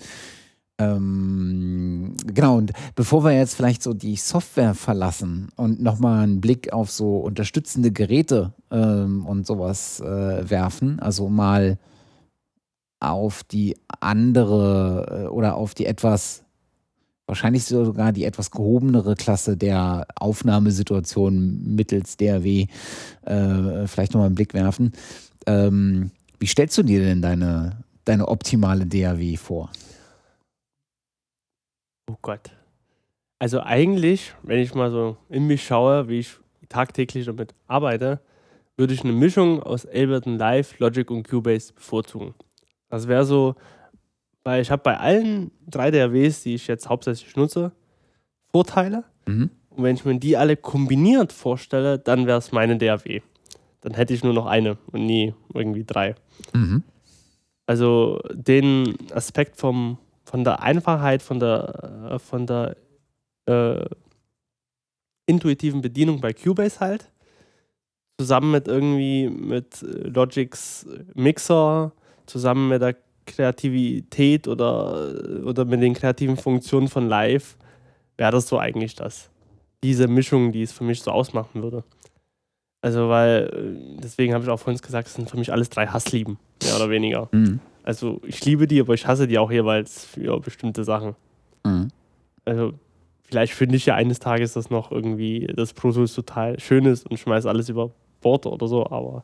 Ähm, 0.78 2.14
genau, 2.26 2.56
und 2.56 2.72
bevor 2.94 3.24
wir 3.24 3.32
jetzt 3.32 3.54
vielleicht 3.54 3.82
so 3.82 3.92
die 3.92 4.16
Software 4.16 4.74
verlassen 4.74 5.50
und 5.56 5.82
nochmal 5.82 6.24
einen 6.24 6.40
Blick 6.40 6.72
auf 6.72 6.90
so 6.90 7.18
unterstützende 7.18 7.92
Geräte 7.92 8.52
ähm, 8.70 9.26
und 9.26 9.46
sowas 9.46 10.00
äh, 10.00 10.48
werfen, 10.48 10.98
also 11.00 11.28
mal 11.28 11.78
auf 13.00 13.42
die 13.44 13.76
andere 14.00 15.24
äh, 15.24 15.28
oder 15.28 15.56
auf 15.56 15.74
die 15.74 15.86
etwas 15.86 16.41
wahrscheinlich 17.32 17.64
sogar 17.64 18.12
die 18.12 18.24
etwas 18.24 18.50
gehobenere 18.50 19.14
Klasse 19.14 19.56
der 19.56 20.06
Aufnahmesituation 20.16 21.74
mittels 21.74 22.18
DRW 22.18 22.66
äh, 23.22 23.86
vielleicht 23.86 24.12
nochmal 24.12 24.26
einen 24.26 24.34
Blick 24.34 24.52
werfen. 24.52 24.92
Ähm, 25.46 26.10
wie 26.38 26.46
stellst 26.46 26.76
du 26.76 26.82
dir 26.82 27.00
denn 27.00 27.22
deine, 27.22 27.84
deine 28.04 28.28
optimale 28.28 28.84
DAW 28.84 29.38
vor? 29.38 29.70
Oh 32.10 32.16
Gott. 32.20 32.50
Also 33.38 33.60
eigentlich, 33.60 34.34
wenn 34.42 34.58
ich 34.58 34.74
mal 34.74 34.90
so 34.90 35.16
in 35.30 35.46
mich 35.46 35.64
schaue, 35.64 36.10
wie 36.10 36.18
ich 36.18 36.36
tagtäglich 36.68 37.24
damit 37.24 37.54
arbeite, 37.66 38.20
würde 38.76 38.92
ich 38.92 39.04
eine 39.04 39.14
Mischung 39.14 39.62
aus 39.62 39.86
Ableton 39.86 40.36
Live, 40.36 40.78
Logic 40.80 41.10
und 41.10 41.26
Cubase 41.26 41.72
bevorzugen. 41.72 42.34
Das 42.90 43.08
wäre 43.08 43.24
so 43.24 43.54
weil 44.44 44.62
ich 44.62 44.70
habe 44.70 44.82
bei 44.82 44.98
allen 44.98 45.50
drei 45.68 45.90
DAWs, 45.90 46.42
die 46.42 46.54
ich 46.54 46.66
jetzt 46.66 46.88
hauptsächlich 46.88 47.36
nutze, 47.36 47.72
Vorteile. 48.50 49.04
Mhm. 49.26 49.50
Und 49.70 49.84
wenn 49.84 49.96
ich 49.96 50.04
mir 50.04 50.18
die 50.18 50.36
alle 50.36 50.56
kombiniert 50.56 51.32
vorstelle, 51.32 51.98
dann 51.98 52.26
wäre 52.26 52.38
es 52.38 52.52
meine 52.52 52.76
DAW. 52.76 53.22
Dann 53.80 53.94
hätte 53.94 54.14
ich 54.14 54.22
nur 54.22 54.34
noch 54.34 54.46
eine 54.46 54.76
und 54.92 55.06
nie 55.06 55.34
irgendwie 55.54 55.84
drei. 55.84 56.14
Mhm. 56.52 56.82
Also 57.66 58.20
den 58.32 58.96
Aspekt 59.12 59.56
vom, 59.56 59.98
von 60.24 60.44
der 60.44 60.62
Einfachheit, 60.62 61.22
von 61.22 61.38
der, 61.40 62.10
äh, 62.12 62.18
von 62.18 62.46
der 62.46 62.76
äh, 63.46 63.84
intuitiven 65.26 65.80
Bedienung 65.80 66.20
bei 66.20 66.32
Cubase 66.32 66.80
halt, 66.80 67.10
zusammen 68.18 68.50
mit 68.50 68.68
irgendwie 68.68 69.28
mit 69.28 69.82
Logics 69.82 70.86
Mixer, 71.14 71.92
zusammen 72.26 72.68
mit 72.68 72.82
der 72.82 72.96
Kreativität 73.34 74.48
oder, 74.48 75.42
oder 75.44 75.64
mit 75.64 75.82
den 75.82 75.94
kreativen 75.94 76.36
Funktionen 76.36 76.88
von 76.88 77.08
Live 77.08 77.56
wäre 78.16 78.32
das 78.32 78.48
so 78.48 78.58
eigentlich 78.58 78.94
das. 78.94 79.30
Diese 79.82 80.08
Mischung, 80.08 80.52
die 80.52 80.62
es 80.62 80.72
für 80.72 80.84
mich 80.84 81.02
so 81.02 81.10
ausmachen 81.10 81.62
würde. 81.62 81.84
Also, 82.82 83.08
weil, 83.08 83.76
deswegen 84.02 84.34
habe 84.34 84.44
ich 84.44 84.50
auch 84.50 84.58
vorhin 84.58 84.80
gesagt, 84.80 85.08
es 85.08 85.14
sind 85.14 85.30
für 85.30 85.36
mich 85.36 85.52
alles 85.52 85.70
drei 85.70 85.86
Hasslieben, 85.86 86.38
mehr 86.62 86.76
oder 86.76 86.90
weniger. 86.90 87.28
Mhm. 87.32 87.60
Also, 87.84 88.20
ich 88.26 88.44
liebe 88.44 88.66
die, 88.66 88.80
aber 88.80 88.94
ich 88.94 89.06
hasse 89.06 89.28
die 89.28 89.38
auch 89.38 89.50
jeweils 89.50 90.04
für 90.04 90.40
bestimmte 90.40 90.84
Sachen. 90.84 91.14
Mhm. 91.64 91.88
Also, 92.44 92.74
vielleicht 93.22 93.54
finde 93.54 93.76
ich 93.76 93.86
ja 93.86 93.94
eines 93.94 94.18
Tages, 94.18 94.52
dass 94.54 94.70
noch 94.70 94.90
irgendwie 94.90 95.46
das 95.54 95.72
Pro 95.72 95.92
Tools 95.92 96.12
total 96.12 96.58
schön 96.58 96.84
ist 96.84 97.06
und 97.08 97.18
schmeiße 97.18 97.48
alles 97.48 97.68
über 97.68 97.92
Bord 98.20 98.46
oder 98.46 98.66
so, 98.66 98.84
aber 98.86 99.22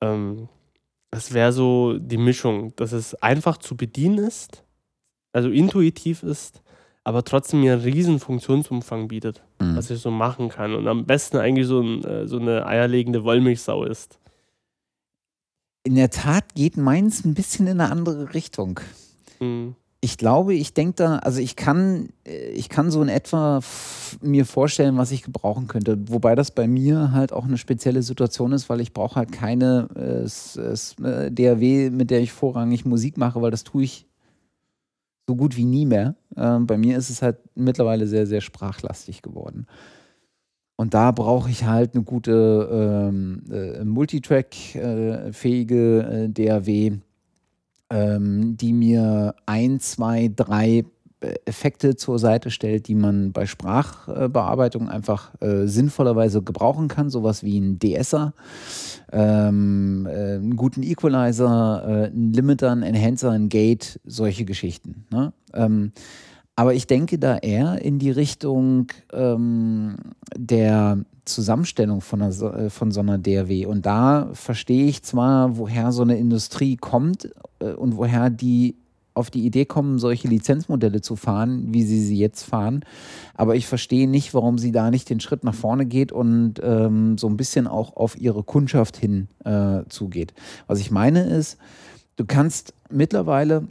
ähm, 0.00 0.48
das 1.10 1.32
wäre 1.32 1.52
so 1.52 1.98
die 1.98 2.18
Mischung, 2.18 2.74
dass 2.76 2.92
es 2.92 3.14
einfach 3.16 3.58
zu 3.58 3.76
bedienen 3.76 4.18
ist, 4.18 4.64
also 5.32 5.50
intuitiv 5.50 6.22
ist, 6.22 6.62
aber 7.04 7.24
trotzdem 7.24 7.60
mir 7.60 7.74
einen 7.74 7.82
riesen 7.82 8.20
Funktionsumfang 8.20 9.08
bietet, 9.08 9.42
mhm. 9.60 9.76
was 9.76 9.90
ich 9.90 10.00
so 10.00 10.10
machen 10.10 10.48
kann. 10.48 10.74
Und 10.74 10.86
am 10.88 11.06
besten 11.06 11.38
eigentlich 11.38 11.66
so, 11.66 11.80
ein, 11.80 12.04
äh, 12.04 12.26
so 12.26 12.38
eine 12.38 12.66
eierlegende 12.66 13.24
Wollmilchsau 13.24 13.84
ist. 13.84 14.18
In 15.84 15.94
der 15.94 16.10
Tat 16.10 16.54
geht 16.54 16.76
meins 16.76 17.24
ein 17.24 17.34
bisschen 17.34 17.66
in 17.66 17.80
eine 17.80 17.90
andere 17.90 18.34
Richtung. 18.34 18.80
Mhm 19.40 19.74
ich 20.00 20.16
glaube, 20.16 20.54
ich 20.54 20.74
denke 20.74 20.94
da, 20.94 21.16
also 21.16 21.40
ich 21.40 21.56
kann, 21.56 22.10
äh, 22.24 22.50
ich 22.50 22.68
kann 22.68 22.88
so 22.90 23.02
in 23.02 23.08
etwa 23.08 23.60
mir 24.22 24.46
vorstellen, 24.46 24.96
was 24.96 25.10
ich 25.10 25.22
gebrauchen 25.22 25.66
könnte. 25.66 25.98
Wobei 26.08 26.36
das 26.36 26.52
bei 26.52 26.68
mir 26.68 27.10
halt 27.12 27.32
auch 27.32 27.46
eine 27.46 27.58
spezielle 27.58 28.02
Situation 28.02 28.52
ist, 28.52 28.68
weil 28.68 28.80
ich 28.80 28.92
brauche 28.92 29.16
halt 29.16 29.32
keine 29.32 29.88
äh, 29.96 30.22
äh 31.02 31.32
DAW, 31.32 31.90
mit 31.90 32.10
der 32.10 32.20
ich 32.20 32.32
vorrangig 32.32 32.84
Musik 32.84 33.16
mache, 33.16 33.42
weil 33.42 33.50
das 33.50 33.64
tue 33.64 33.82
ich 33.82 34.06
so 35.26 35.34
gut 35.34 35.56
wie 35.56 35.64
nie 35.64 35.86
mehr. 35.86 36.14
Ähm, 36.36 36.66
bei 36.66 36.78
mir 36.78 36.96
ist 36.96 37.10
es 37.10 37.20
halt 37.20 37.38
mittlerweile 37.54 38.06
sehr, 38.06 38.26
sehr 38.26 38.40
sprachlastig 38.40 39.20
geworden. 39.22 39.66
Und 40.76 40.94
da 40.94 41.10
brauche 41.10 41.50
ich 41.50 41.64
halt 41.64 41.94
eine 41.94 42.04
gute 42.04 43.08
ähm, 43.10 43.42
äh, 43.50 43.84
Multitrack-fähige 43.84 46.02
äh, 46.02 46.28
DAW 46.28 47.00
ähm, 47.90 48.56
die 48.56 48.72
mir 48.72 49.34
ein, 49.46 49.80
zwei, 49.80 50.30
drei 50.34 50.84
äh, 51.20 51.34
Effekte 51.46 51.96
zur 51.96 52.20
Seite 52.20 52.50
stellt, 52.50 52.86
die 52.86 52.94
man 52.94 53.32
bei 53.32 53.46
Sprachbearbeitung 53.46 54.88
einfach 54.88 55.32
äh, 55.40 55.66
sinnvollerweise 55.66 56.42
gebrauchen 56.42 56.86
kann. 56.86 57.10
Sowas 57.10 57.42
wie 57.42 57.58
ein 57.58 57.78
DSer, 57.80 58.34
ähm, 59.10 60.06
äh, 60.06 60.34
einen 60.34 60.54
guten 60.54 60.82
Equalizer, 60.84 61.82
äh, 61.84 62.06
einen 62.06 62.32
Limiter, 62.32 62.70
einen 62.70 62.84
Enhancer, 62.84 63.32
ein 63.32 63.48
Gate, 63.48 63.98
solche 64.04 64.44
Geschichten. 64.44 65.06
Ne? 65.10 65.32
Ähm, 65.54 65.92
aber 66.54 66.74
ich 66.74 66.86
denke 66.86 67.18
da 67.18 67.36
eher 67.38 67.82
in 67.82 67.98
die 67.98 68.10
Richtung 68.10 68.88
ähm, 69.12 69.96
der 70.36 70.98
Zusammenstellung 71.28 72.00
von, 72.00 72.22
einer, 72.22 72.54
äh, 72.54 72.70
von 72.70 72.90
so 72.90 73.00
einer 73.00 73.18
DRW. 73.18 73.66
Und 73.66 73.86
da 73.86 74.30
verstehe 74.32 74.86
ich 74.86 75.02
zwar, 75.02 75.56
woher 75.56 75.92
so 75.92 76.02
eine 76.02 76.18
Industrie 76.18 76.76
kommt 76.76 77.30
äh, 77.60 77.72
und 77.72 77.96
woher 77.96 78.30
die 78.30 78.76
auf 79.18 79.30
die 79.30 79.44
Idee 79.44 79.64
kommen, 79.64 79.98
solche 79.98 80.28
Lizenzmodelle 80.28 81.00
zu 81.00 81.16
fahren, 81.16 81.74
wie 81.74 81.82
sie 81.82 82.00
sie 82.00 82.16
jetzt 82.16 82.44
fahren. 82.44 82.84
Aber 83.34 83.56
ich 83.56 83.66
verstehe 83.66 84.08
nicht, 84.08 84.32
warum 84.32 84.58
sie 84.58 84.70
da 84.70 84.90
nicht 84.90 85.10
den 85.10 85.20
Schritt 85.20 85.42
nach 85.42 85.54
vorne 85.54 85.86
geht 85.86 86.12
und 86.12 86.54
ähm, 86.62 87.18
so 87.18 87.28
ein 87.28 87.36
bisschen 87.36 87.66
auch 87.66 87.96
auf 87.96 88.18
ihre 88.18 88.44
Kundschaft 88.44 88.96
hin 88.96 89.26
äh, 89.44 89.80
zugeht. 89.88 90.34
Was 90.68 90.78
ich 90.78 90.92
meine 90.92 91.24
ist, 91.24 91.58
du 92.16 92.24
kannst 92.24 92.74
mittlerweile 92.90 93.66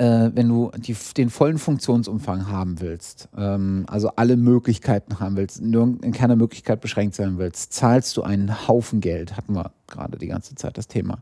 äh, 0.00 0.30
wenn 0.34 0.48
du 0.48 0.70
die, 0.78 0.96
den 1.16 1.28
vollen 1.28 1.58
Funktionsumfang 1.58 2.48
haben 2.48 2.80
willst, 2.80 3.28
ähm, 3.36 3.84
also 3.86 4.08
alle 4.16 4.38
Möglichkeiten 4.38 5.20
haben 5.20 5.36
willst, 5.36 5.60
in 5.60 6.12
keiner 6.12 6.36
Möglichkeit 6.36 6.80
beschränkt 6.80 7.14
sein 7.14 7.36
willst, 7.36 7.74
zahlst 7.74 8.16
du 8.16 8.22
einen 8.22 8.66
Haufen 8.66 9.00
Geld. 9.00 9.36
Hatten 9.36 9.54
wir 9.54 9.72
gerade 9.86 10.16
die 10.16 10.28
ganze 10.28 10.54
Zeit 10.54 10.78
das 10.78 10.88
Thema. 10.88 11.20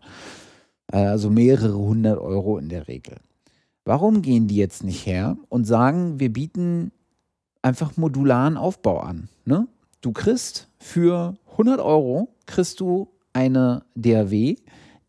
Äh, 0.92 0.98
also 0.98 1.28
mehrere 1.28 1.76
hundert 1.76 2.20
Euro 2.20 2.56
in 2.56 2.68
der 2.68 2.86
Regel. 2.86 3.16
Warum 3.84 4.22
gehen 4.22 4.46
die 4.46 4.56
jetzt 4.56 4.84
nicht 4.84 5.04
her 5.06 5.36
und 5.48 5.64
sagen, 5.64 6.20
wir 6.20 6.32
bieten 6.32 6.92
einfach 7.62 7.96
modularen 7.96 8.56
Aufbau 8.56 9.00
an? 9.00 9.28
Ne? 9.44 9.66
Du 10.02 10.12
kriegst 10.12 10.68
für 10.78 11.34
100 11.50 11.80
Euro 11.80 12.28
kriegst 12.46 12.78
du 12.78 13.08
eine 13.32 13.82
DAW, 13.96 14.54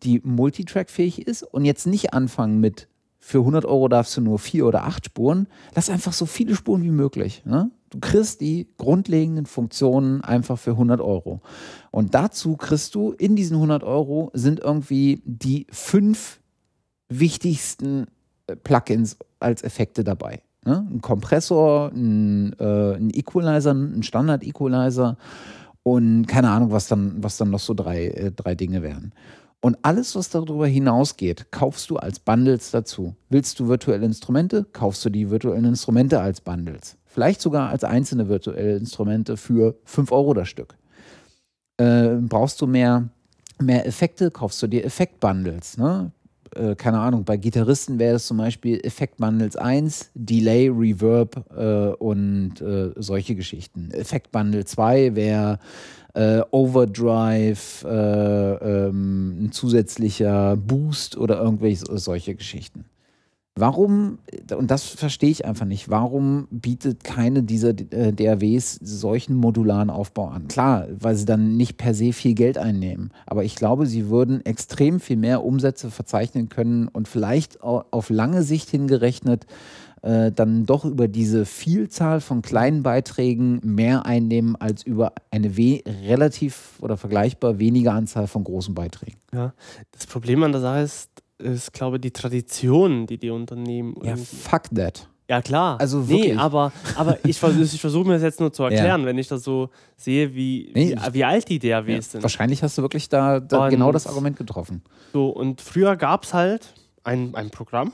die 0.02 0.22
multitrackfähig 0.24 1.28
ist 1.28 1.44
und 1.44 1.66
jetzt 1.66 1.86
nicht 1.86 2.14
anfangen 2.14 2.60
mit 2.60 2.89
für 3.30 3.38
100 3.38 3.64
Euro 3.64 3.88
darfst 3.90 4.18
du 4.18 4.22
nur 4.22 4.40
vier 4.40 4.66
oder 4.66 4.86
acht 4.86 5.06
Spuren. 5.06 5.46
Lass 5.76 5.92
einfach 5.92 6.14
so 6.14 6.26
viele 6.26 6.56
Spuren 6.56 6.82
wie 6.82 6.90
möglich. 6.90 7.44
Ne? 7.46 7.70
Du 7.92 8.00
kriegst 8.00 8.42
die 8.42 8.68
grundlegenden 8.80 9.46
Funktionen 9.46 10.22
einfach 10.22 10.58
für 10.58 10.72
100 10.72 11.00
Euro. 11.00 11.40
Und 11.92 12.16
dazu 12.16 12.58
kriegst 12.58 12.96
du 12.96 13.12
in 13.12 13.36
diesen 13.36 13.58
100 13.58 13.84
Euro 13.84 14.32
sind 14.34 14.60
irgendwie 14.62 15.22
die 15.26 15.68
fünf 15.70 16.40
wichtigsten 17.08 18.08
äh, 18.48 18.56
Plugins 18.56 19.18
als 19.40 19.64
Effekte 19.64 20.04
dabei. 20.04 20.42
Ne? 20.66 20.88
Ein 20.90 21.02
Kompressor, 21.02 21.92
ein, 21.94 22.54
äh, 22.60 22.96
ein 22.96 23.12
Equalizer, 23.14 23.76
ein 23.76 24.02
Standard-Equalizer 24.02 25.18
und 25.84 26.26
keine 26.26 26.50
Ahnung, 26.50 26.72
was 26.72 26.88
dann, 26.88 27.24
was 27.24 27.38
dann 27.38 27.52
noch 27.52 27.60
so 27.60 27.76
drei, 27.76 28.08
äh, 28.08 28.32
drei 28.32 28.56
Dinge 28.56 28.82
wären. 28.82 29.14
Und 29.62 29.78
alles, 29.82 30.16
was 30.16 30.30
darüber 30.30 30.68
hinausgeht, 30.68 31.52
kaufst 31.52 31.90
du 31.90 31.98
als 31.98 32.20
Bundles 32.20 32.72
dazu. 32.72 33.16
Willst 33.30 33.60
du 33.60 33.68
virtuelle 33.68 34.06
Instrumente, 34.06 34.66
kaufst 34.72 35.04
du 35.04 35.10
die 35.10 35.30
virtuellen 35.30 35.66
Instrumente 35.66 36.22
als 36.22 36.40
Bundles. 36.40 36.98
Vielleicht 37.06 37.42
sogar 37.42 37.70
als 37.70 37.84
einzelne 37.84 38.30
virtuelle 38.30 38.78
Instrumente 38.78 39.36
für 39.36 39.76
5 39.84 40.12
Euro 40.12 40.34
das 40.34 40.48
Stück. 40.48 40.78
Äh, 41.78 42.16
brauchst 42.22 42.62
du 42.62 42.68
mehr, 42.68 43.10
mehr 43.60 43.86
Effekte, 43.86 44.32
kaufst 44.32 44.62
du 44.64 44.68
dir 44.68 44.86
Effektbundles. 44.86 45.78
Ne? 45.78 46.12
Äh, 46.56 46.76
keine 46.76 47.00
Ahnung, 47.00 47.26
bei 47.26 47.36
Gitarristen 47.36 48.00
wäre 48.00 48.16
es 48.16 48.28
zum 48.28 48.38
Beispiel 48.38 48.80
Effektbundles 48.84 49.56
1, 49.56 50.12
Delay, 50.14 50.70
Reverb 50.70 51.46
äh, 51.56 51.94
und 51.96 52.62
äh, 52.62 52.92
solche 52.96 53.36
Geschichten. 53.36 53.92
Effektbundle 53.92 54.66
2 54.66 55.16
wäre 55.16 55.60
äh, 56.14 56.42
Overdrive, 56.52 57.86
äh, 57.86 58.88
ähm, 58.88 59.46
ein 59.46 59.52
zusätzlicher 59.52 60.56
Boost 60.58 61.18
oder 61.18 61.42
irgendwelche 61.42 61.98
solche 61.98 62.36
Geschichten. 62.36 62.86
Warum, 63.60 64.20
und 64.58 64.72
das 64.72 64.86
verstehe 64.86 65.32
ich 65.32 65.44
einfach 65.44 65.66
nicht, 65.66 65.90
warum 65.90 66.48
bietet 66.50 67.04
keine 67.04 67.44
dieser 67.44 67.72
äh, 67.92 68.14
DAWs 68.14 68.76
solchen 68.82 69.36
modularen 69.36 69.90
Aufbau 69.90 70.30
an? 70.30 70.48
Klar, 70.48 70.88
weil 70.98 71.16
sie 71.18 71.26
dann 71.26 71.58
nicht 71.58 71.76
per 71.76 71.94
se 71.94 72.14
viel 72.14 72.36
Geld 72.36 72.58
einnehmen, 72.58 73.12
aber 73.26 73.44
ich 73.44 73.56
glaube, 73.56 73.86
sie 73.86 74.08
würden 74.08 74.46
extrem 74.46 75.02
viel 75.02 75.18
mehr 75.18 75.44
Umsätze 75.44 75.92
verzeichnen 75.92 76.48
können 76.48 76.88
und 76.88 77.10
vielleicht 77.10 77.62
auf 77.62 78.10
lange 78.10 78.44
Sicht 78.44 78.70
hingerechnet 78.70 79.46
äh, 80.02 80.32
dann 80.32 80.66
doch 80.66 80.86
über 80.86 81.08
diese 81.08 81.46
Vielzahl 81.46 82.22
von 82.22 82.42
kleinen 82.42 82.84
Beiträgen 82.84 83.60
mehr 83.64 84.06
einnehmen 84.06 84.56
als 84.56 84.84
über 84.84 85.14
eine 85.32 85.56
relativ 85.58 86.78
oder 86.82 86.98
vergleichbar 86.98 87.60
wenige 87.60 87.92
Anzahl 87.92 88.28
von 88.28 88.44
großen 88.44 88.74
Beiträgen. 88.74 89.18
Ja, 89.34 89.54
das 89.92 90.08
Problem 90.08 90.44
an 90.44 90.52
der 90.52 90.62
Sache 90.62 90.80
ist, 90.82 91.10
ist 91.38 91.74
glaube 91.74 91.98
ich, 91.98 92.02
die 92.02 92.12
Tradition, 92.12 93.08
die 93.08 93.18
die 93.18 93.30
Unternehmen. 93.30 93.96
Ja, 94.04 94.16
fuck 94.16 94.64
that. 94.76 95.08
Ja, 95.30 95.44
klar. 95.44 95.80
Also 95.80 96.10
wirklich. 96.10 96.34
Nee, 96.34 96.40
aber, 96.40 96.72
aber 96.96 97.20
ich, 97.24 97.42
ich 97.74 97.82
versuche 97.82 98.08
mir 98.08 98.14
das 98.14 98.24
jetzt 98.24 98.40
nur 98.40 98.52
zu 98.52 98.64
erklären, 98.64 99.02
ja. 99.02 99.08
wenn 99.08 99.18
ich 99.20 99.28
das 99.28 99.44
so 99.44 99.70
sehe, 99.96 100.34
wie, 100.34 100.72
nee, 100.74 100.96
wie, 100.96 101.14
wie, 101.14 101.24
alt 101.24 101.48
die 101.50 101.60
DAWs 101.60 101.88
ja, 101.88 102.02
sind. 102.02 102.24
Wahrscheinlich 102.24 102.64
hast 102.64 102.78
du 102.78 102.82
wirklich 102.82 103.10
da, 103.10 103.40
da 103.40 103.70
genau 103.70 103.92
das 103.92 104.08
Argument 104.08 104.38
getroffen. 104.38 104.82
So, 105.14 105.30
und 105.30 105.62
früher 105.62 105.96
gab 105.98 106.24
es 106.24 106.34
halt 106.34 106.74
ein, 107.04 107.36
ein 107.36 107.52
Programm 107.52 107.94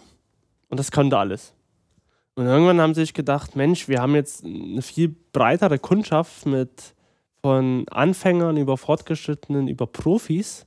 und 0.70 0.80
das 0.80 0.92
konnte 0.92 1.18
alles. 1.18 1.55
Und 2.36 2.46
irgendwann 2.46 2.82
haben 2.82 2.94
sie 2.94 3.02
sich 3.02 3.14
gedacht, 3.14 3.56
Mensch, 3.56 3.88
wir 3.88 4.02
haben 4.02 4.14
jetzt 4.14 4.44
eine 4.44 4.82
viel 4.82 5.16
breitere 5.32 5.80
Kundschaft 5.80 6.46
mit 6.46 6.94
von 7.42 7.86
Anfängern 7.90 8.58
über 8.58 8.76
Fortgeschrittenen, 8.76 9.68
über 9.68 9.88
Profis. 9.88 10.66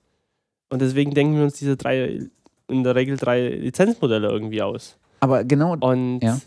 Und 0.70 0.80
deswegen 0.80 1.12
denken 1.12 1.36
wir 1.36 1.42
uns 1.42 1.54
diese 1.54 1.76
drei, 1.76 2.28
in 2.68 2.84
der 2.84 2.94
Regel 2.94 3.16
drei 3.16 3.48
Lizenzmodelle 3.48 4.28
irgendwie 4.28 4.62
aus. 4.62 4.96
Aber 5.20 5.44
genau. 5.44 5.76
Und, 5.78 6.20
ja. 6.20 6.38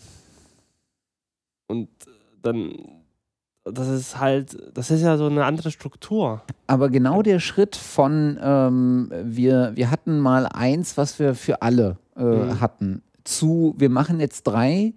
und 1.67 1.89
dann, 2.41 2.73
das 3.65 3.89
ist 3.89 4.19
halt, 4.19 4.57
das 4.73 4.89
ist 4.89 5.01
ja 5.01 5.17
so 5.17 5.27
eine 5.27 5.45
andere 5.45 5.69
Struktur. 5.69 6.41
Aber 6.65 6.89
genau 6.89 7.21
der 7.21 7.39
Schritt 7.39 7.75
von, 7.75 8.39
ähm, 8.41 9.11
wir, 9.23 9.73
wir 9.75 9.91
hatten 9.91 10.19
mal 10.19 10.47
eins, 10.47 10.97
was 10.97 11.19
wir 11.19 11.35
für 11.35 11.61
alle 11.61 11.97
äh, 12.15 12.23
mhm. 12.23 12.59
hatten 12.59 13.03
zu, 13.23 13.75
wir 13.77 13.89
machen 13.89 14.19
jetzt 14.19 14.43
drei 14.43 14.93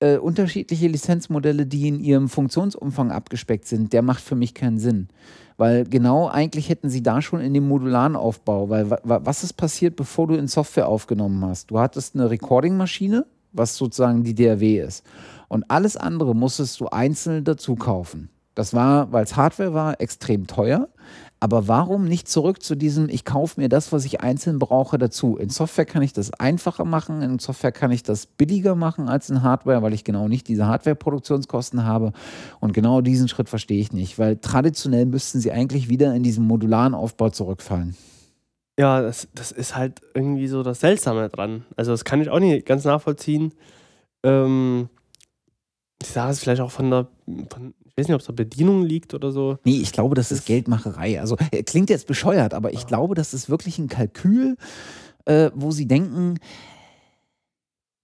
äh, 0.00 0.16
unterschiedliche 0.16 0.86
Lizenzmodelle, 0.86 1.66
die 1.66 1.88
in 1.88 2.00
ihrem 2.00 2.28
Funktionsumfang 2.28 3.10
abgespeckt 3.10 3.66
sind, 3.66 3.92
der 3.92 4.02
macht 4.02 4.22
für 4.22 4.36
mich 4.36 4.54
keinen 4.54 4.78
Sinn. 4.78 5.08
Weil 5.56 5.84
genau 5.84 6.28
eigentlich 6.28 6.68
hätten 6.68 6.88
sie 6.88 7.02
da 7.02 7.20
schon 7.20 7.40
in 7.40 7.52
dem 7.52 7.66
modularen 7.66 8.14
Aufbau, 8.14 8.68
weil 8.70 8.88
was 9.02 9.42
ist 9.42 9.54
passiert, 9.54 9.96
bevor 9.96 10.28
du 10.28 10.34
in 10.34 10.46
Software 10.46 10.86
aufgenommen 10.86 11.44
hast? 11.44 11.72
Du 11.72 11.80
hattest 11.80 12.14
eine 12.14 12.30
Recording-Maschine, 12.30 13.26
was 13.52 13.76
sozusagen 13.76 14.22
die 14.22 14.34
DRW 14.34 14.80
ist. 14.80 15.04
Und 15.48 15.68
alles 15.68 15.96
andere 15.96 16.34
musstest 16.34 16.78
du 16.80 16.86
einzeln 16.86 17.42
dazu 17.42 17.74
kaufen. 17.74 18.30
Das 18.54 18.74
war, 18.74 19.10
weil 19.12 19.24
es 19.24 19.36
Hardware 19.36 19.74
war, 19.74 20.00
extrem 20.00 20.46
teuer. 20.46 20.88
Aber 21.40 21.68
warum 21.68 22.04
nicht 22.04 22.26
zurück 22.26 22.62
zu 22.62 22.74
diesem, 22.74 23.08
ich 23.08 23.24
kaufe 23.24 23.60
mir 23.60 23.68
das, 23.68 23.92
was 23.92 24.04
ich 24.04 24.20
einzeln 24.20 24.58
brauche, 24.58 24.98
dazu? 24.98 25.36
In 25.36 25.50
Software 25.50 25.84
kann 25.84 26.02
ich 26.02 26.12
das 26.12 26.32
einfacher 26.32 26.84
machen, 26.84 27.22
in 27.22 27.38
Software 27.38 27.70
kann 27.70 27.92
ich 27.92 28.02
das 28.02 28.26
billiger 28.26 28.74
machen 28.74 29.08
als 29.08 29.30
in 29.30 29.42
Hardware, 29.42 29.82
weil 29.82 29.94
ich 29.94 30.02
genau 30.02 30.26
nicht 30.26 30.48
diese 30.48 30.66
Hardware-Produktionskosten 30.66 31.84
habe. 31.84 32.12
Und 32.58 32.72
genau 32.72 33.02
diesen 33.02 33.28
Schritt 33.28 33.48
verstehe 33.48 33.80
ich 33.80 33.92
nicht, 33.92 34.18
weil 34.18 34.38
traditionell 34.38 35.06
müssten 35.06 35.38
sie 35.38 35.52
eigentlich 35.52 35.88
wieder 35.88 36.12
in 36.12 36.24
diesen 36.24 36.44
modularen 36.44 36.94
Aufbau 36.94 37.30
zurückfallen. 37.30 37.96
Ja, 38.78 39.02
das, 39.02 39.28
das 39.34 39.52
ist 39.52 39.76
halt 39.76 40.00
irgendwie 40.14 40.48
so 40.48 40.62
das 40.62 40.80
Seltsame 40.80 41.28
dran. 41.28 41.64
Also, 41.76 41.92
das 41.92 42.04
kann 42.04 42.20
ich 42.20 42.30
auch 42.30 42.38
nicht 42.38 42.64
ganz 42.64 42.84
nachvollziehen. 42.84 43.52
Ähm, 44.24 44.88
ich 46.00 46.08
sage 46.08 46.30
es 46.30 46.38
vielleicht 46.38 46.60
auch 46.60 46.70
von 46.70 46.90
der, 46.90 47.08
von, 47.50 47.74
weiß 47.98 48.08
nicht, 48.08 48.14
ob 48.14 48.20
es 48.20 48.28
an 48.28 48.36
Bedienung 48.36 48.82
liegt 48.82 49.14
oder 49.14 49.32
so. 49.32 49.58
Nee, 49.64 49.80
ich 49.80 49.92
glaube, 49.92 50.14
das, 50.14 50.28
das 50.28 50.38
ist 50.38 50.46
Geldmacherei. 50.46 51.20
Also 51.20 51.36
äh, 51.50 51.62
klingt 51.62 51.90
jetzt 51.90 52.06
bescheuert, 52.06 52.54
aber 52.54 52.72
ich 52.72 52.82
ja. 52.82 52.86
glaube, 52.86 53.14
das 53.14 53.34
ist 53.34 53.50
wirklich 53.50 53.78
ein 53.78 53.88
Kalkül, 53.88 54.56
äh, 55.24 55.50
wo 55.54 55.70
sie 55.70 55.86
denken, 55.86 56.38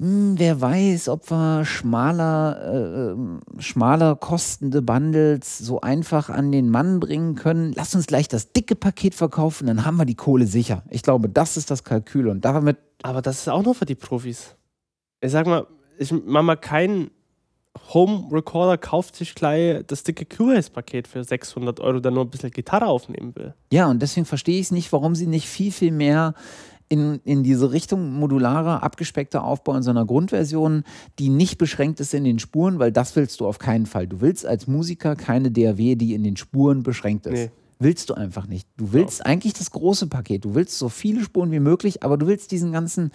hm, 0.02 0.34
wer 0.36 0.60
weiß, 0.60 1.08
ob 1.08 1.30
wir 1.30 1.64
schmaler, 1.64 2.60
äh, 2.62 3.12
ähm, 3.12 3.40
schmaler 3.58 4.16
kostende 4.16 4.82
Bundles 4.82 5.58
so 5.58 5.80
einfach 5.80 6.28
an 6.28 6.50
den 6.50 6.68
Mann 6.68 6.98
bringen 6.98 7.36
können. 7.36 7.72
Lass 7.76 7.94
uns 7.94 8.06
gleich 8.06 8.26
das 8.26 8.52
dicke 8.52 8.74
Paket 8.74 9.14
verkaufen, 9.14 9.68
dann 9.68 9.84
haben 9.84 9.96
wir 9.96 10.04
die 10.04 10.16
Kohle 10.16 10.46
sicher. 10.46 10.82
Ich 10.90 11.02
glaube, 11.02 11.28
das 11.28 11.56
ist 11.56 11.70
das 11.70 11.84
Kalkül 11.84 12.28
und 12.28 12.44
damit. 12.44 12.78
Aber 13.02 13.22
das 13.22 13.40
ist 13.40 13.48
auch 13.48 13.62
nur 13.62 13.74
für 13.74 13.86
die 13.86 13.94
Profis. 13.94 14.56
Ich 15.20 15.30
sag 15.30 15.46
mal, 15.46 15.66
ich 15.96 16.10
mache 16.10 16.42
mal 16.42 16.56
keinen 16.56 17.10
Home 17.92 18.28
Recorder 18.30 18.78
kauft 18.78 19.16
sich 19.16 19.34
gleich 19.34 19.84
das 19.86 20.04
dicke 20.04 20.24
Cubase-Paket 20.24 21.08
für 21.08 21.24
600 21.24 21.80
Euro, 21.80 22.00
der 22.00 22.12
nur 22.12 22.24
ein 22.24 22.30
bisschen 22.30 22.50
Gitarre 22.50 22.86
aufnehmen 22.86 23.34
will. 23.34 23.54
Ja, 23.72 23.88
und 23.88 24.00
deswegen 24.00 24.26
verstehe 24.26 24.60
ich 24.60 24.66
es 24.66 24.70
nicht, 24.70 24.92
warum 24.92 25.14
sie 25.14 25.26
nicht 25.26 25.48
viel, 25.48 25.72
viel 25.72 25.90
mehr 25.90 26.34
in, 26.88 27.20
in 27.24 27.42
diese 27.42 27.72
Richtung 27.72 28.12
modularer, 28.12 28.82
abgespeckter 28.82 29.42
Aufbau 29.42 29.74
in 29.74 29.82
so 29.82 29.90
einer 29.90 30.04
Grundversion, 30.04 30.84
die 31.18 31.28
nicht 31.28 31.58
beschränkt 31.58 31.98
ist 32.00 32.14
in 32.14 32.24
den 32.24 32.38
Spuren, 32.38 32.78
weil 32.78 32.92
das 32.92 33.16
willst 33.16 33.40
du 33.40 33.46
auf 33.46 33.58
keinen 33.58 33.86
Fall. 33.86 34.06
Du 34.06 34.20
willst 34.20 34.46
als 34.46 34.66
Musiker 34.66 35.16
keine 35.16 35.50
DAW, 35.50 35.96
die 35.96 36.14
in 36.14 36.22
den 36.22 36.36
Spuren 36.36 36.82
beschränkt 36.82 37.26
ist. 37.26 37.32
Nee. 37.32 37.50
Willst 37.80 38.10
du 38.10 38.14
einfach 38.14 38.46
nicht. 38.46 38.68
Du 38.76 38.92
willst 38.92 39.20
ja. 39.20 39.26
eigentlich 39.26 39.54
das 39.54 39.70
große 39.70 40.06
Paket. 40.06 40.44
Du 40.44 40.54
willst 40.54 40.78
so 40.78 40.88
viele 40.88 41.22
Spuren 41.22 41.50
wie 41.50 41.60
möglich, 41.60 42.02
aber 42.02 42.16
du 42.16 42.26
willst 42.26 42.52
diesen 42.52 42.70
ganzen 42.70 43.10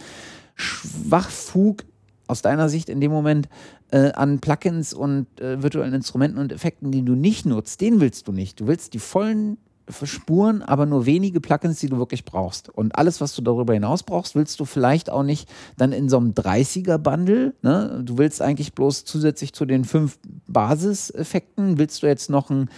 Schwachfug 0.55 1.85
aus 2.27 2.41
deiner 2.41 2.69
Sicht 2.69 2.89
in 2.89 3.01
dem 3.01 3.11
Moment 3.11 3.49
äh, 3.91 4.11
an 4.11 4.39
Plugins 4.39 4.93
und 4.93 5.27
äh, 5.39 5.61
virtuellen 5.61 5.93
Instrumenten 5.93 6.39
und 6.39 6.51
Effekten, 6.51 6.91
die 6.91 7.03
du 7.03 7.15
nicht 7.15 7.45
nutzt, 7.45 7.81
den 7.81 7.99
willst 7.99 8.27
du 8.27 8.31
nicht. 8.31 8.59
Du 8.59 8.67
willst 8.67 8.93
die 8.93 8.99
vollen 8.99 9.57
Spuren, 10.03 10.61
aber 10.61 10.85
nur 10.85 11.05
wenige 11.05 11.41
Plugins, 11.41 11.79
die 11.79 11.89
du 11.89 11.97
wirklich 11.97 12.25
brauchst. 12.25 12.69
Und 12.69 12.95
alles, 12.95 13.21
was 13.21 13.35
du 13.35 13.41
darüber 13.41 13.73
hinaus 13.73 14.03
brauchst, 14.03 14.35
willst 14.35 14.59
du 14.59 14.65
vielleicht 14.65 15.09
auch 15.09 15.23
nicht 15.23 15.49
dann 15.77 15.91
in 15.91 16.09
so 16.09 16.17
einem 16.17 16.31
30er-Bundle. 16.31 17.53
Ne? 17.61 18.01
Du 18.03 18.17
willst 18.17 18.41
eigentlich 18.41 18.73
bloß 18.73 19.05
zusätzlich 19.05 19.53
zu 19.53 19.65
den 19.65 19.85
fünf 19.85 20.19
Basiseffekten, 20.47 21.77
willst 21.77 22.03
du 22.03 22.07
jetzt 22.07 22.29
noch 22.29 22.49
einen, 22.49 22.69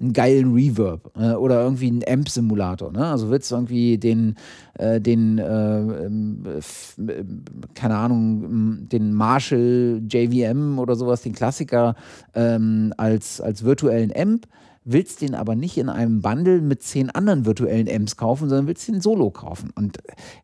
einen 0.00 0.12
geilen 0.12 0.54
Reverb 0.54 1.10
äh, 1.16 1.32
oder 1.32 1.62
irgendwie 1.62 1.88
einen 1.88 2.02
Amp-Simulator. 2.06 2.92
Ne? 2.92 3.06
Also 3.06 3.30
willst 3.30 3.50
du 3.50 3.56
irgendwie 3.56 3.98
den, 3.98 4.36
äh, 4.74 5.00
den 5.00 5.38
äh, 5.38 5.78
ähm, 5.78 6.44
äh, 6.46 7.24
keine 7.74 7.96
Ahnung, 7.96 8.88
den 8.88 9.12
Marshall 9.12 10.02
JVM 10.08 10.78
oder 10.78 10.94
sowas, 10.94 11.22
den 11.22 11.32
Klassiker 11.32 11.94
ähm, 12.34 12.94
als, 12.96 13.40
als 13.40 13.64
virtuellen 13.64 14.12
Amp 14.14 14.46
willst 14.92 15.20
den 15.20 15.34
aber 15.34 15.54
nicht 15.54 15.78
in 15.78 15.88
einem 15.88 16.20
Bundle 16.20 16.60
mit 16.60 16.82
zehn 16.82 17.10
anderen 17.10 17.46
virtuellen 17.46 17.88
Amps 17.88 18.16
kaufen, 18.16 18.48
sondern 18.48 18.66
willst 18.66 18.88
den 18.88 19.00
solo 19.00 19.30
kaufen. 19.30 19.70
Und 19.74 19.98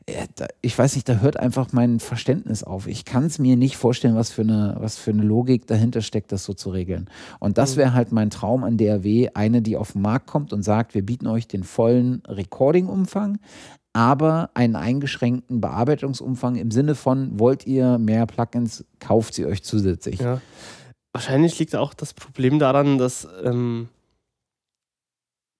äh, 0.07 0.27
da, 0.37 0.47
ich 0.61 0.77
weiß 0.79 0.95
nicht, 0.95 1.09
da 1.09 1.17
hört 1.17 1.39
einfach 1.39 1.73
mein 1.73 2.01
Verständnis 2.01 2.65
auf. 2.65 2.87
Ich 2.87 3.05
kann 3.05 3.27
es 3.27 3.39
mir 3.39 3.57
nicht 3.57 3.77
vorstellen, 3.77 4.15
was 4.15 4.31
für, 4.31 4.43
eine, 4.43 4.77
was 4.79 4.99
für 4.99 5.11
eine 5.11 5.23
Logik 5.23 5.67
dahinter 5.67 6.03
steckt, 6.03 6.33
das 6.33 6.45
so 6.45 6.55
zu 6.55 6.71
regeln. 6.71 7.09
Und 7.41 7.59
das 7.59 7.75
mhm. 7.75 7.81
wäre 7.81 7.95
halt 7.95 8.13
mein 8.13 8.31
Traum 8.31 8.65
an 8.65 8.77
DAW, 8.77 9.31
eine, 9.35 9.63
die 9.63 9.77
auf 9.77 9.93
den 9.93 10.03
Markt 10.03 10.27
kommt 10.27 10.53
und 10.53 10.63
sagt, 10.63 10.95
wir 10.95 11.05
bieten 11.05 11.27
euch 11.27 11.49
den 11.49 11.65
vollen 11.65 12.23
Recording-Umfang, 12.27 13.39
aber 13.93 14.51
einen 14.53 14.77
eingeschränkten 14.77 15.61
Bearbeitungsumfang 15.61 16.57
im 16.57 16.71
Sinne 16.71 16.95
von, 16.95 17.41
wollt 17.41 17.67
ihr 17.67 17.99
mehr 17.99 18.27
Plugins, 18.27 18.85
kauft 19.01 19.35
sie 19.35 19.47
euch 19.47 19.63
zusätzlich. 19.63 20.21
Ja. 20.21 20.41
Wahrscheinlich 21.15 21.59
liegt 21.59 21.75
auch 21.75 21.95
das 21.95 22.13
Problem 22.13 22.59
daran, 22.59 22.99
dass, 22.99 23.27
ähm, 23.43 23.89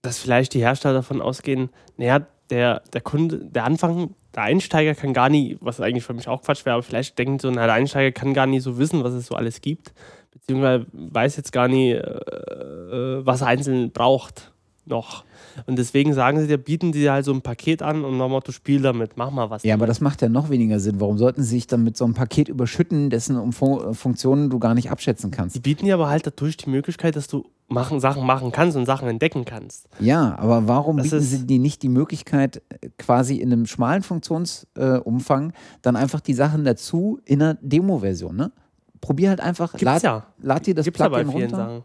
dass 0.07 0.19
vielleicht 0.19 0.55
die 0.55 0.61
Hersteller 0.61 0.95
davon 0.95 1.21
ausgehen, 1.21 1.71
naja, 1.97 2.27
der, 2.51 2.83
der 2.93 3.01
Kunde, 3.01 3.39
der 3.45 3.65
Anfang, 3.65 4.15
der 4.35 4.45
Einsteiger 4.45 4.95
kann 4.95 5.13
gar 5.13 5.29
nie, 5.29 5.59
was 5.61 5.81
eigentlich 5.81 6.05
für 6.05 6.15
mich 6.15 6.29
auch 6.29 6.43
Quatsch 6.43 6.65
wäre, 6.65 6.75
aber 6.75 6.83
vielleicht 6.83 7.19
denken 7.19 7.39
so, 7.39 7.51
na, 7.51 7.67
der 7.67 7.75
Einsteiger 7.75 8.13
kann 8.13 8.35
gar 8.35 8.47
nie 8.47 8.61
so 8.61 8.79
wissen, 8.79 9.03
was 9.03 9.13
es 9.13 9.27
so 9.27 9.35
alles 9.35 9.61
gibt, 9.61 9.93
beziehungsweise 10.33 10.87
weiß 10.93 11.37
jetzt 11.37 11.53
gar 11.53 11.69
nie, 11.69 11.93
äh, 11.93 11.99
äh 12.01 13.27
was 13.27 13.41
er 13.41 13.49
einzeln 13.49 13.91
braucht 13.91 14.53
noch. 14.87 15.25
Und 15.67 15.79
deswegen 15.79 16.13
sagen 16.13 16.41
sie 16.41 16.47
dir, 16.47 16.59
bieten 16.59 16.93
die 16.93 17.01
dir 17.01 17.13
halt 17.13 17.25
so 17.25 17.33
ein 17.33 17.43
Paket 17.43 17.83
an 17.83 18.05
und 18.05 18.17
nochmal, 18.17 18.41
du 18.45 18.53
spiel 18.53 18.81
damit, 18.83 19.17
mach 19.17 19.31
mal 19.31 19.51
was. 19.51 19.63
Ja, 19.63 19.73
damit. 19.73 19.83
aber 19.83 19.87
das 19.87 20.01
macht 20.01 20.23
ja 20.23 20.29
noch 20.29 20.51
weniger 20.51 20.81
Sinn. 20.81 21.01
Warum 21.01 21.19
sollten 21.19 21.43
sie 21.43 21.57
sich 21.57 21.67
dann 21.67 21.83
mit 21.83 21.97
so 21.97 22.05
einem 22.05 22.15
Paket 22.15 22.49
überschütten, 22.49 23.11
dessen 23.11 23.53
Fun 23.53 23.95
Funktionen 23.95 24.51
du 24.51 24.59
gar 24.59 24.75
nicht 24.75 24.91
abschätzen 24.91 25.31
kannst? 25.31 25.57
Die 25.57 25.61
bieten 25.61 25.87
dir 25.87 25.95
aber 25.95 26.09
halt 26.09 26.27
dadurch 26.27 26.57
die 26.57 26.71
Möglichkeit, 26.71 27.17
dass 27.17 27.29
du 27.29 27.47
machen, 27.69 28.01
Sachen 28.01 28.25
machen 28.25 28.53
kannst 28.53 28.77
und 28.77 28.87
Sachen 28.87 29.09
entdecken 29.09 29.45
kannst. 29.45 29.89
Ja, 29.99 30.37
aber 30.39 30.69
warum 30.69 30.99
Das 30.99 31.11
bieten 31.11 31.21
sie 31.23 31.47
dir 31.47 31.59
nicht 31.59 31.83
die 31.83 31.89
Möglichkeit, 31.89 32.63
äh, 32.69 32.89
quasi 32.99 33.37
in 33.37 33.53
einem 33.53 33.67
schmalen 33.67 34.03
Funktionsumfang 34.03 35.53
dann 35.83 35.97
einfach 35.97 36.21
die 36.21 36.35
Sachen 36.35 36.65
dazu 36.65 37.21
in 37.25 37.43
einer 37.43 37.55
Demo-Version, 37.61 38.37
ne? 38.37 38.53
Probier 39.01 39.29
halt 39.29 39.41
einfach, 39.41 39.73
Gibt's 39.73 39.85
lad, 39.85 40.03
ja. 40.03 40.27
lad 40.41 40.67
dir 40.67 40.75
das 40.75 40.85
Gibt's 40.85 41.01
Plugin 41.01 41.29
runter. 41.29 41.57
Sachen. 41.57 41.83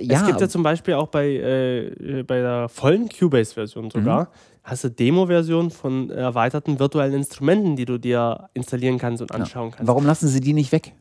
Ja, 0.00 0.20
es 0.20 0.26
gibt 0.26 0.40
ja 0.40 0.48
zum 0.48 0.62
Beispiel 0.62 0.94
auch 0.94 1.08
bei, 1.08 1.26
äh, 1.28 2.22
bei 2.26 2.40
der 2.40 2.68
vollen 2.68 3.08
Cubase-Version 3.08 3.90
sogar, 3.90 4.24
Mhm. 4.24 4.28
hast 4.64 4.84
du 4.84 4.90
Demo-Version 4.90 5.70
von 5.70 6.10
erweiterten 6.10 6.78
virtuellen 6.78 7.14
Instrumenten, 7.14 7.76
die 7.76 7.84
du 7.84 7.98
dir 7.98 8.48
installieren 8.54 8.98
kannst 8.98 9.22
und 9.22 9.32
anschauen 9.32 9.70
kannst. 9.72 9.86
warum 9.88 10.06
lassen 10.06 10.28
sie 10.28 10.40
die 10.40 10.52
nicht 10.52 10.72
weg? 10.72 10.94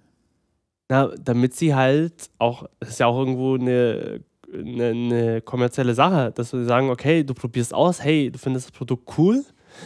Na, 0.90 1.12
damit 1.24 1.54
sie 1.56 1.76
halt 1.76 2.30
auch, 2.40 2.66
das 2.80 2.90
ist 2.90 3.00
ja 3.00 3.06
auch 3.08 3.20
irgendwo 3.20 3.56
eine, 3.56 4.22
eine, 4.52 4.86
eine 4.88 5.42
kommerzielle 5.42 5.94
Sache, 5.94 6.32
dass 6.34 6.50
sie 6.50 6.66
sagen, 6.66 6.90
okay, 6.90 7.24
du 7.24 7.34
probierst 7.36 7.74
aus, 7.74 8.04
hey, 8.04 8.32
du 8.32 8.40
findest 8.40 8.68
das 8.70 8.72
Produkt 8.72 9.08
cool, 9.18 9.44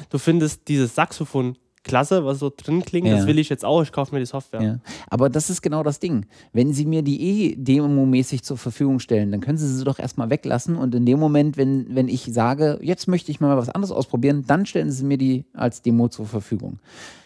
du 0.09 0.17
findest 0.17 0.67
dieses 0.69 0.95
Saxophon 0.95 1.57
klasse, 1.83 2.25
was 2.25 2.39
so 2.39 2.51
drin 2.55 2.83
klingt, 2.83 3.07
Ja. 3.07 3.17
das 3.17 3.27
will 3.27 3.37
ich 3.39 3.49
jetzt 3.49 3.65
auch, 3.65 3.81
ich 3.83 3.91
kaufe 3.91 4.13
mir 4.15 4.19
die 4.19 4.25
Software. 4.25 4.61
Ja. 4.61 4.79
Aber 5.09 5.29
das 5.29 5.49
ist 5.49 5.61
genau 5.61 5.83
das 5.83 5.99
Ding. 5.99 6.25
Wenn 6.53 6.73
sie 6.73 6.85
mir 6.85 7.01
die 7.01 7.21
eh 7.21 7.55
demomäßig 7.55 8.43
zur 8.43 8.57
Verfügung 8.57 8.99
stellen, 8.99 9.31
dann 9.31 9.41
können 9.41 9.57
sie 9.57 9.67
sie 9.67 9.83
doch 9.83 9.99
erstmal 9.99 10.29
weglassen 10.29 10.75
und 10.75 10.95
in 10.95 11.05
dem 11.05 11.19
Moment, 11.19 11.57
wenn, 11.57 11.93
wenn 11.93 12.07
ich 12.07 12.23
sage, 12.33 12.79
jetzt 12.81 13.07
möchte 13.07 13.31
ich 13.31 13.39
mal 13.39 13.57
was 13.57 13.69
anderes 13.69 13.91
ausprobieren, 13.91 14.45
dann 14.47 14.65
stellen 14.65 14.91
sie 14.91 15.03
mir 15.03 15.17
die 15.17 15.45
als 15.53 15.81
Demo 15.81 16.07
zur 16.07 16.25
Verfügung. 16.25 16.79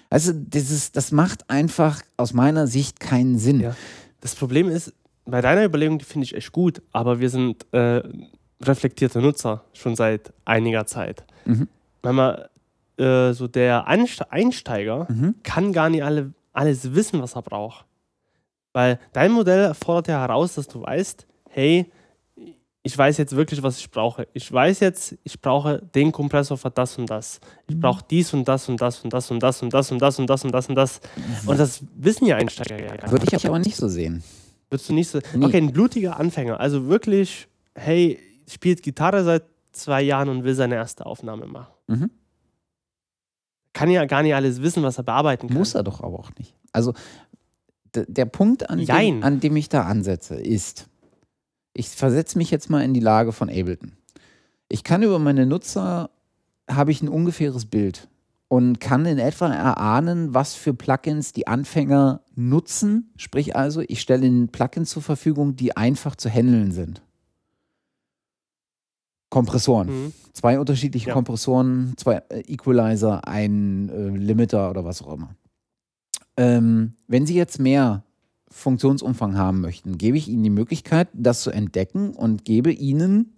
Also 0.09 0.31
dieses, 0.33 0.91
das 0.91 1.11
macht 1.11 1.49
einfach 1.49 2.01
aus 2.15 2.33
meiner 2.33 2.65
Sicht 2.67 2.99
keinen 2.99 3.37
Sinn. 3.37 3.59
Ja. 3.59 3.75
Das 4.21 4.35
Problem 4.35 4.69
ist, 4.69 4.93
bei 5.25 5.41
deiner 5.41 5.65
Überlegung, 5.65 5.99
die 5.99 6.05
finde 6.05 6.25
ich 6.25 6.33
echt 6.35 6.51
gut, 6.53 6.81
aber 6.93 7.19
wir 7.19 7.29
sind 7.29 7.65
äh, 7.73 8.01
reflektierte 8.61 9.21
Nutzer 9.21 9.63
schon 9.73 9.95
seit 9.95 10.31
einiger 10.45 10.85
Zeit. 10.85 11.25
Mhm. 11.45 11.67
Manchmal, 12.01 12.49
äh, 12.97 13.33
so 13.33 13.47
der 13.47 13.87
Einste 13.87 14.31
Einsteiger 14.31 15.07
Mhm. 15.09 15.35
kann 15.43 15.71
gar 15.73 15.89
nicht 15.89 16.03
alle, 16.03 16.33
alles 16.53 16.93
wissen, 16.95 17.21
was 17.21 17.35
er 17.35 17.41
braucht. 17.41 17.85
Weil 18.73 18.99
dein 19.13 19.31
Modell 19.31 19.73
fordert 19.73 20.07
ja 20.09 20.21
heraus, 20.21 20.55
dass 20.55 20.67
du 20.67 20.81
weißt, 20.81 21.25
hey, 21.49 21.91
ich 22.83 22.97
weiß 22.97 23.17
jetzt 23.17 23.35
wirklich, 23.35 23.61
was 23.63 23.79
ich 23.79 23.91
brauche. 23.91 24.27
Ich 24.33 24.49
weiß 24.51 24.79
jetzt, 24.79 25.17
ich 25.23 25.41
brauche 25.41 25.81
den 25.93 26.11
Kompressor 26.13 26.57
für 26.57 26.69
das 26.69 26.97
und 26.97 27.09
das. 27.09 27.39
Ich 27.67 27.77
brauche 27.77 28.01
dies 28.09 28.33
und 28.33 28.47
das 28.47 28.69
und 28.69 28.79
das 28.79 29.01
und 29.01 29.11
das 29.11 29.29
und 29.31 29.43
das 29.43 29.61
und 29.61 29.73
das 29.73 29.91
und 29.91 29.99
das 30.01 30.19
und 30.19 30.27
das 30.29 30.43
und 30.45 30.51
das 30.53 30.69
und 30.69 30.75
das. 30.75 31.01
Und 31.45 31.59
das 31.59 31.83
wissen 31.97 32.25
ja 32.27 32.37
Einsteiger 32.37 32.79
ja. 32.95 33.11
Würde 33.11 33.25
ich 33.29 33.45
aber 33.45 33.59
nicht 33.59 33.75
so 33.75 33.87
sehen. 33.89 34.23
Würdest 34.69 34.89
du 34.89 34.93
nicht 34.93 35.09
so. 35.09 35.19
Okay, 35.41 35.57
ein 35.57 35.73
blutiger 35.73 36.17
Anfänger. 36.19 36.59
Also 36.61 36.87
wirklich, 36.87 37.47
hey, 37.75 38.19
spielt 38.47 38.83
Gitarre 38.83 39.23
seit 39.25 39.43
zwei 39.73 40.01
Jahren 40.01 40.29
und 40.29 40.43
will 40.45 40.55
seine 40.55 40.75
erste 40.75 41.05
Aufnahme 41.05 41.45
machen. 41.47 41.73
Mhm. 41.87 42.11
Kann 43.73 43.89
ja 43.89 44.05
gar 44.05 44.23
nicht 44.23 44.35
alles 44.35 44.61
wissen, 44.61 44.83
was 44.83 44.97
er 44.97 45.03
bearbeiten 45.03 45.47
kann. 45.47 45.57
Muss 45.57 45.75
er 45.75 45.83
doch 45.83 46.01
aber 46.01 46.19
auch 46.19 46.31
nicht. 46.37 46.55
Also 46.71 46.93
der 47.93 48.25
Punkt, 48.25 48.69
an 48.69 48.85
dem, 48.85 49.23
an 49.23 49.39
dem 49.39 49.55
ich 49.55 49.69
da 49.69 49.83
ansetze, 49.83 50.35
ist, 50.35 50.87
ich 51.73 51.89
versetze 51.89 52.37
mich 52.37 52.51
jetzt 52.51 52.69
mal 52.69 52.83
in 52.83 52.93
die 52.93 52.99
Lage 52.99 53.31
von 53.31 53.49
Ableton. 53.49 53.93
Ich 54.69 54.83
kann 54.83 55.03
über 55.03 55.19
meine 55.19 55.45
Nutzer, 55.45 56.09
habe 56.69 56.91
ich 56.91 57.01
ein 57.01 57.09
ungefähres 57.09 57.65
Bild 57.65 58.09
und 58.49 58.79
kann 58.79 59.05
in 59.05 59.19
etwa 59.19 59.51
erahnen, 59.53 60.33
was 60.33 60.53
für 60.53 60.73
Plugins 60.73 61.33
die 61.33 61.47
Anfänger 61.47 62.21
nutzen. 62.35 63.11
Sprich 63.17 63.55
also, 63.55 63.81
ich 63.81 64.01
stelle 64.01 64.25
ihnen 64.25 64.49
Plugins 64.49 64.89
zur 64.89 65.01
Verfügung, 65.01 65.55
die 65.55 65.75
einfach 65.75 66.15
zu 66.15 66.29
handeln 66.29 66.71
sind. 66.71 67.01
Kompressoren. 69.29 69.87
Mhm. 69.87 70.13
Zwei 70.33 70.59
unterschiedliche 70.59 71.09
Ja. 71.09 71.13
Kompressoren, 71.13 71.93
zwei 71.97 72.23
äh, 72.29 72.41
Equalizer, 72.41 73.27
ein 73.27 73.89
äh, 73.89 74.09
Limiter 74.17 74.69
oder 74.69 74.85
was 74.85 75.01
auch 75.01 75.13
immer. 75.13 75.35
Ähm, 76.37 76.93
wenn 77.07 77.25
Sie 77.25 77.35
jetzt 77.35 77.59
mehr 77.59 78.03
Funktionsumfang 78.49 79.37
haben 79.37 79.61
möchten, 79.61 79.97
gebe 79.97 80.17
ich 80.17 80.27
Ihnen 80.27 80.43
die 80.43 80.49
Möglichkeit, 80.49 81.09
das 81.13 81.41
zu 81.41 81.51
entdecken 81.51 82.11
und 82.11 82.45
gebe 82.45 82.71
Ihnen 82.71 83.37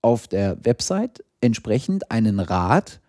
auf 0.00 0.28
der 0.28 0.64
Website 0.64 1.24
entsprechend 1.40 2.10
einen 2.10 2.40
Rat. 2.40 3.00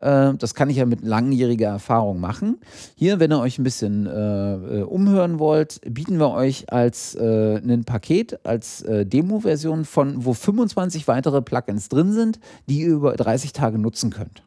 Äh, 0.00 0.34
das 0.34 0.54
kann 0.54 0.70
ich 0.70 0.76
ja 0.76 0.86
mit 0.86 1.02
langjähriger 1.04 1.68
Erfahrung 1.68 2.20
machen. 2.20 2.58
Hier, 2.94 3.20
wenn 3.20 3.32
ihr 3.32 3.40
euch 3.40 3.58
ein 3.58 3.64
bisschen 3.64 4.06
äh, 4.06 4.10
äh, 4.54 4.82
umhören 4.82 5.38
wollt, 5.38 5.80
bieten 5.88 6.18
wir 6.18 6.30
euch 6.30 6.72
als 6.72 7.14
äh, 7.14 7.56
ein 7.56 7.84
Paket, 7.84 8.44
als 8.46 8.82
äh, 8.82 9.04
Demo-Version 9.04 9.84
von, 9.84 10.24
wo 10.24 10.34
25 10.34 11.08
weitere 11.08 11.42
Plugins 11.42 11.88
drin 11.88 12.12
sind, 12.12 12.38
die 12.68 12.82
ihr 12.82 12.88
über 12.88 13.14
30 13.14 13.52
Tage 13.52 13.78
nutzen 13.78 14.10
könnt. 14.10 14.42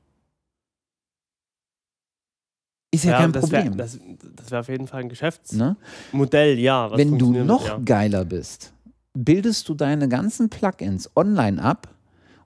Ist 2.93 3.05
ja, 3.05 3.17
kein 3.17 3.31
das 3.31 3.51
wär- 3.51 3.61
Problem. 3.61 3.77
das 3.77 3.99
das 4.35 4.51
wäre 4.51 4.59
auf 4.59 4.67
jeden 4.67 4.87
Fall 4.87 5.01
ein 5.01 5.09
Geschäftsmodell, 5.09 6.55
ne? 6.55 6.61
ja. 6.61 6.91
Wenn 6.95 7.17
du 7.17 7.31
noch 7.31 7.65
ja. 7.65 7.79
geiler 7.83 8.25
bist, 8.25 8.73
bildest 9.13 9.69
du 9.69 9.73
deine 9.73 10.09
ganzen 10.09 10.49
Plugins 10.49 11.09
online 11.15 11.61
ab 11.61 11.87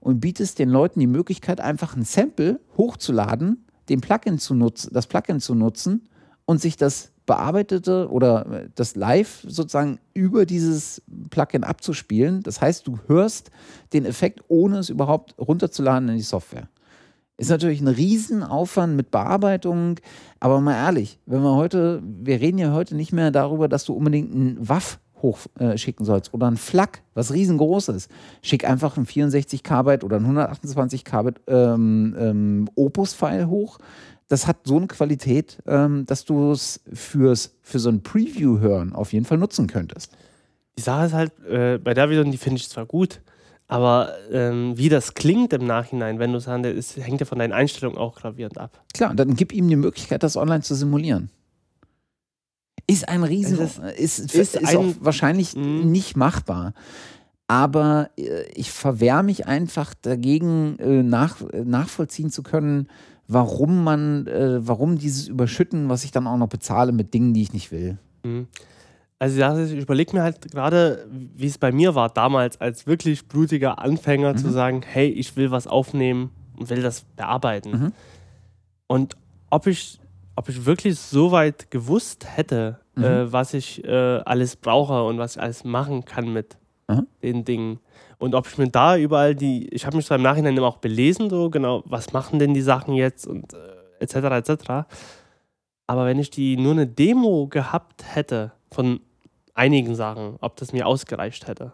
und 0.06 0.19
bietest 0.19 0.60
den 0.60 0.69
Leuten 0.69 0.99
die 0.99 1.07
Möglichkeit, 1.07 1.60
einfach 1.60 1.95
ein 1.95 2.03
Sample 2.03 2.60
hochzuladen, 2.77 3.65
den 3.90 4.02
Plugin 4.02 4.38
zu 4.38 4.53
nutzen, 4.53 4.91
das 4.94 5.07
Plugin 5.07 5.40
zu 5.40 5.56
nutzen 5.56 6.07
und 6.45 6.61
sich 6.61 6.77
das 6.77 7.11
bearbeitete 7.26 8.07
oder 8.11 8.45
äh, 8.52 8.69
das 8.76 8.95
live 8.95 9.44
sozusagen 9.48 9.98
über 10.14 10.45
dieses 10.45 11.02
Plugin 11.32 11.64
abzuspielen. 11.64 12.44
Das 12.44 12.61
heißt, 12.61 12.86
du 12.86 12.99
hörst 13.07 13.49
den 13.94 14.06
Effekt, 14.06 14.41
ohne 14.48 14.77
es 14.77 14.91
überhaupt 14.91 15.34
runterzuladen 15.40 16.10
in 16.10 16.18
die 16.18 16.22
Software. 16.22 16.69
Ist 17.38 17.49
natürlich 17.49 17.82
ein 17.82 17.88
Riesenaufwand 17.88 18.95
mit 18.95 19.10
Bearbeitung, 19.10 19.99
aber 20.40 20.61
mal 20.61 20.76
ehrlich, 20.76 21.18
wenn 21.26 21.41
wir 21.41 21.56
heute, 21.56 22.03
wir 22.03 22.40
reden 22.40 22.60
ja 22.60 22.73
heute 22.73 22.95
nicht 22.95 23.11
mehr 23.11 23.32
darüber, 23.32 23.68
dass 23.68 23.86
du 23.86 23.94
unbedingt 23.94 24.36
einen 24.36 24.69
WAF 24.69 24.99
hochschicken 25.22 25.70
äh, 25.72 25.78
schicken 25.78 26.06
sollst 26.06 26.34
oder 26.34 26.48
ein 26.48 26.58
FLAC, 26.58 27.02
was 27.14 27.34
riesengroß 27.34 27.90
ist. 27.90 28.10
Schick 28.42 28.68
einfach 28.68 28.98
ein 28.98 29.06
64 29.06 29.64
KB 29.64 30.04
oder 30.04 30.18
ein 30.18 30.24
128 30.24 31.04
KB 31.04 31.32
ähm, 31.48 32.16
ähm, 32.20 32.70
Opus-File 32.76 33.48
hoch. 33.48 33.80
Das 34.28 34.48
hat 34.48 34.58
so 34.64 34.78
eine 34.78 34.88
Qualität, 34.88 35.62
ähm, 35.68 36.06
dass 36.06 36.26
du 36.26 36.52
es 36.52 36.82
fürs, 36.94 37.56
für 37.62 37.80
so 37.80 37.90
ein 37.90 38.02
Preview 38.02 38.60
hören 38.60 38.94
auf 38.94 39.14
jeden 39.14 39.26
Fall 39.26 39.38
nutzen 39.38 39.68
könntest. 39.68 40.12
Die 40.78 40.82
Sache 40.82 41.06
ist 41.06 41.14
halt, 41.14 41.32
äh, 41.48 41.78
bei 41.78 41.94
der 41.94 42.08
Version, 42.08 42.32
die 42.32 42.38
finde 42.38 42.58
ich 42.58 42.70
zwar 42.70 42.86
gut, 42.86 43.22
aber 43.68 44.14
ähm, 44.32 44.78
wie 44.78 44.90
das 44.90 45.14
klingt 45.14 45.54
im 45.54 45.66
Nachhinein, 45.66 46.20
wenn 46.20 46.32
du 46.32 46.38
es 46.38 46.48
handelst, 46.48 46.98
hängt 46.98 47.20
ja 47.20 47.26
von 47.26 47.40
deinen 47.40 47.54
Einstellungen 47.54 47.98
auch 47.98 48.16
gravierend 48.16 48.58
ab. 48.58 48.84
Klar, 48.94 49.14
dann 49.16 49.36
gib 49.36 49.54
ihm 49.54 49.68
die 49.68 49.76
Möglichkeit, 49.76 50.24
das 50.24 50.38
online 50.38 50.62
zu 50.62 50.76
simulieren. 50.76 51.30
Ist 52.88 53.10
ein 53.10 53.24
Riesen, 53.24 53.60
Es 53.60 53.78
ist, 53.78 54.20
ist- 54.20 54.36
ist, 54.36 54.56
ist 54.56 54.76
auch 54.76 54.84
ein- 54.84 54.95
wahrscheinlich 54.99 55.56
Mhm. 55.56 55.91
nicht 55.91 56.16
machbar. 56.16 56.74
Aber 57.48 58.10
äh, 58.18 58.44
ich 58.56 58.72
verwehre 58.72 59.24
mich 59.24 59.48
einfach 59.48 59.94
dagegen, 60.02 60.78
äh, 60.80 61.03
nach, 61.03 61.38
nachvollziehen 61.64 62.30
zu 62.32 62.44
können, 62.44 62.88
warum 63.28 63.84
man, 63.84 64.28
äh, 64.28 64.66
warum 64.68 64.98
dieses 64.98 65.28
Überschütten, 65.28 65.90
was 65.90 66.03
ich 66.03 66.12
dann 66.12 66.28
auch 66.28 66.38
noch 66.38 66.48
bezahle 66.49 66.91
mit 66.91 67.14
Dingen, 67.14 67.34
die 67.34 67.41
ich 67.41 67.53
nicht 67.53 67.72
will. 67.72 67.98
Mhm. 68.24 68.48
Also 69.18 69.41
ich 69.64 69.72
überlege 69.82 70.16
mir 70.16 70.24
halt 70.24 70.52
gerade, 70.52 71.07
wie 71.10 71.48
es 71.48 71.57
bei 71.57 71.72
mir 71.72 71.95
war 71.95 72.10
damals 72.10 72.60
als 72.60 72.86
wirklich 72.86 73.28
blutiger 73.28 73.80
Anfänger 73.80 74.36
zu 74.36 74.48
Mhm. 74.48 74.52
sagen, 74.52 74.82
hey, 74.86 75.07
ich 75.07 75.36
will 75.38 75.49
was 75.52 75.68
aufnehmen 75.68 76.32
und 76.57 76.70
will 76.70 76.82
das 76.84 77.06
bearbeiten. 77.16 77.72
Mhm. 77.72 77.91
Und 78.88 79.16
ob 79.49 79.68
ich, 79.68 79.99
ob 80.36 80.49
ich 80.49 80.66
wirklich 80.66 80.99
so 80.99 81.32
weit 81.32 81.72
gewusst 81.72 82.26
hätte, 82.38 82.80
Mhm. 82.95 83.03
äh, 83.03 83.32
was 83.34 83.53
ich 83.53 83.84
äh, 83.84 83.90
alles 84.26 84.56
brauche 84.56 85.03
und 85.03 85.18
was 85.18 85.36
ich 85.36 85.41
alles 85.41 85.64
machen 85.66 86.06
kann 86.06 86.32
mit 86.32 86.57
Aha. 86.88 87.03
den 87.22 87.44
Dingen. 87.44 87.80
Und 88.20 88.36
ob 88.36 88.48
ich 88.48 88.57
mir 88.57 88.70
da 88.70 88.95
überall 88.95 89.36
die, 89.36 89.68
ich 89.70 89.86
habe 89.86 89.98
mich 89.98 90.06
so 90.06 90.16
im 90.16 90.22
Nachhinein 90.22 90.56
immer 90.56 90.68
auch 90.68 90.78
belesen, 90.78 91.30
so 91.30 91.49
genau, 91.49 91.84
was 91.86 92.14
machen 92.14 92.40
denn 92.40 92.53
die 92.53 92.62
Sachen 92.62 92.94
jetzt 92.95 93.28
und 93.28 93.53
äh, 93.53 93.57
etc. 93.99 94.16
etc. 94.49 94.64
Aber 95.88 96.06
wenn 96.06 96.20
ich 96.20 96.30
die 96.30 96.56
nur 96.57 96.72
eine 96.72 96.88
Demo 96.88 97.48
gehabt 97.48 98.03
hätte 98.16 98.53
von 98.72 99.02
einigen 99.53 99.95
Sachen, 99.95 100.38
ob 100.41 100.56
das 100.56 100.72
mir 100.74 100.88
ausgereicht 100.88 101.48
hätte. 101.48 101.74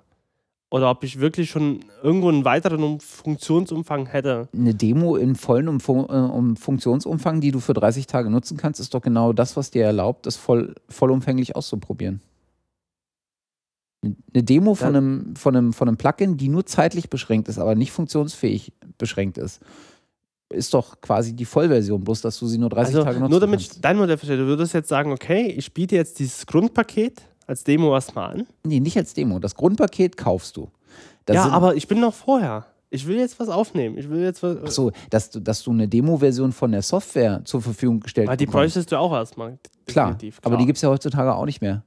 Oder 0.74 0.90
ob 0.90 1.04
ich 1.04 1.20
wirklich 1.20 1.50
schon 1.50 1.84
irgendwo 2.02 2.30
einen 2.30 2.46
weiteren 2.46 2.82
Um- 2.82 3.00
Funktionsumfang 3.02 4.06
hätte. 4.06 4.48
Eine 4.56 4.74
Demo 4.74 5.18
in 5.18 5.36
vollen 5.36 5.68
Umfu 5.68 6.06
äh, 6.08 6.14
um 6.14 6.56
Funktionsumfang, 6.56 7.42
die 7.42 7.52
du 7.52 7.60
für 7.60 7.74
30 7.74 8.08
Tage 8.08 8.30
nutzen 8.30 8.56
kannst, 8.56 8.80
ist 8.80 8.94
doch 8.94 9.02
genau 9.02 9.34
das, 9.34 9.58
was 9.58 9.70
dir 9.72 9.84
erlaubt, 9.84 10.26
das 10.26 10.38
voll, 10.38 10.74
vollumfänglich 10.88 11.58
auszuprobieren. 11.58 12.22
Eine 14.04 14.44
Demo 14.44 14.74
von, 14.74 14.96
einem, 14.96 15.36
von, 15.36 15.56
einem, 15.56 15.74
von 15.74 15.88
einem 15.88 15.98
Plugin, 15.98 16.38
die 16.38 16.48
nur 16.50 16.66
zeitlich 16.66 17.10
beschränkt 17.10 17.50
ist, 17.50 17.60
aber 17.60 17.76
nicht 17.76 17.92
funktionsfähig 17.92 18.74
beschränkt 18.98 19.38
ist, 19.38 19.60
ist 20.50 20.74
doch 20.74 21.00
quasi 21.02 21.34
die 21.36 21.46
Vollversion, 21.46 22.04
bloß 22.04 22.22
dass 22.22 22.40
du 22.40 22.48
sie 22.48 22.58
nur 22.58 22.70
30 22.70 22.96
Also 22.96 23.04
Tage 23.06 23.20
nutzen 23.20 23.30
nur 23.32 23.40
damit 23.40 23.60
kannst. 23.60 23.76
ich 23.76 23.82
dein 23.82 23.98
Modell 23.98 24.18
verstehe, 24.18 24.38
du 24.38 24.48
würdest 24.48 24.74
jetzt 24.74 24.90
sagen, 24.90 25.12
okay, 25.12 25.48
ich 25.48 25.72
biete 25.74 25.96
jetzt 25.96 26.18
dieses 26.18 26.46
Grundpaket 26.48 27.22
als 27.52 27.64
Demo 27.64 27.94
erstmal 27.94 28.32
an. 28.34 28.48
Nee, 28.64 28.80
nicht 28.80 28.98
als 28.98 29.14
Demo. 29.14 29.38
Das 29.40 29.56
Grundpaket 29.56 30.18
kaufst 30.18 30.58
du. 30.58 30.70
Da 31.26 31.34
ja, 31.36 31.50
aber 31.50 31.76
ich 31.76 31.88
bin 31.88 32.00
noch 32.00 32.14
vorher. 32.14 32.66
Ich 32.90 33.06
will 33.08 33.18
jetzt 33.18 33.40
was 33.40 33.48
aufnehmen. 33.48 33.98
Ich 33.98 34.10
will 34.10 34.22
jetzt 34.22 34.42
was. 34.44 34.58
Ach 34.66 34.72
so, 34.72 34.92
dass 35.10 35.30
du, 35.30 35.40
dass 35.40 35.64
du 35.64 35.72
eine 35.72 35.88
Demo-Version 35.88 36.52
von 36.52 36.72
der 36.72 36.82
Software 36.82 37.42
zur 37.46 37.62
Verfügung 37.62 38.02
gestellt 38.02 38.28
Weil 38.28 38.38
die 38.38 38.46
bräuchtest 38.48 38.92
du 38.92 38.98
auch 39.00 39.14
erstmal. 39.14 39.60
Klar, 39.86 40.08
definitiv, 40.14 40.40
aber 40.44 40.58
die 40.58 40.66
gibt 40.66 40.78
es 40.78 40.82
ja 40.82 40.90
heutzutage 40.90 41.36
auch 41.36 41.46
nicht 41.46 41.62
mehr. 41.62 41.84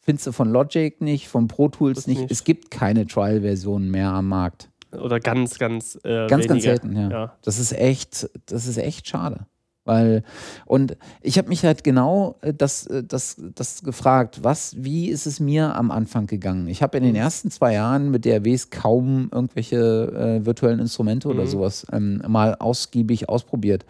Findest 0.00 0.26
du 0.26 0.32
von 0.32 0.50
Logic 0.50 1.00
nicht, 1.00 1.28
von 1.28 1.48
Pro 1.48 1.68
Tools 1.68 1.96
Das 1.96 2.06
nicht. 2.06 2.20
nicht. 2.20 2.30
Es 2.30 2.44
gibt 2.44 2.70
keine 2.70 3.06
Trial-Versionen 3.06 3.90
mehr 3.90 4.10
am 4.10 4.28
Markt. 4.28 4.68
Oder 4.92 5.18
ganz, 5.18 5.58
ganz. 5.58 5.98
Äh, 6.04 6.26
Ganz, 6.26 6.30
ganz 6.46 6.48
wenige. 6.50 6.62
selten, 6.62 6.94
ja. 6.96 7.10
Ja. 7.10 7.32
Das 7.42 7.58
ist 7.58 7.72
echt, 7.72 8.28
das 8.46 8.66
ist 8.66 8.76
echt 8.76 9.08
schade. 9.08 9.46
Weil, 9.86 10.22
und 10.64 10.96
ich 11.20 11.36
habe 11.36 11.48
mich 11.48 11.62
halt 11.64 11.84
genau 11.84 12.36
äh, 12.40 12.54
das, 12.54 12.86
äh, 12.86 13.04
das, 13.04 13.36
das 13.54 13.82
gefragt, 13.82 14.40
was, 14.42 14.76
wie 14.82 15.08
ist 15.10 15.26
es 15.26 15.40
mir 15.40 15.76
am 15.76 15.90
Anfang 15.90 16.26
gegangen? 16.26 16.68
Ich 16.68 16.82
habe 16.82 16.96
in 16.96 17.04
Mhm. 17.04 17.08
den 17.08 17.16
ersten 17.16 17.50
zwei 17.50 17.74
Jahren 17.74 18.10
mit 18.10 18.24
DRWs 18.24 18.70
kaum 18.70 19.28
irgendwelche 19.30 19.76
äh, 19.76 20.46
virtuellen 20.46 20.80
Instrumente 20.80 21.28
oder 21.28 21.42
Mhm. 21.42 21.48
sowas 21.48 21.86
ähm, 21.92 22.22
mal 22.26 22.54
ausgiebig 22.54 23.28
ausprobiert. 23.28 23.84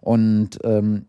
Und 0.00 0.58
ähm, 0.64 1.06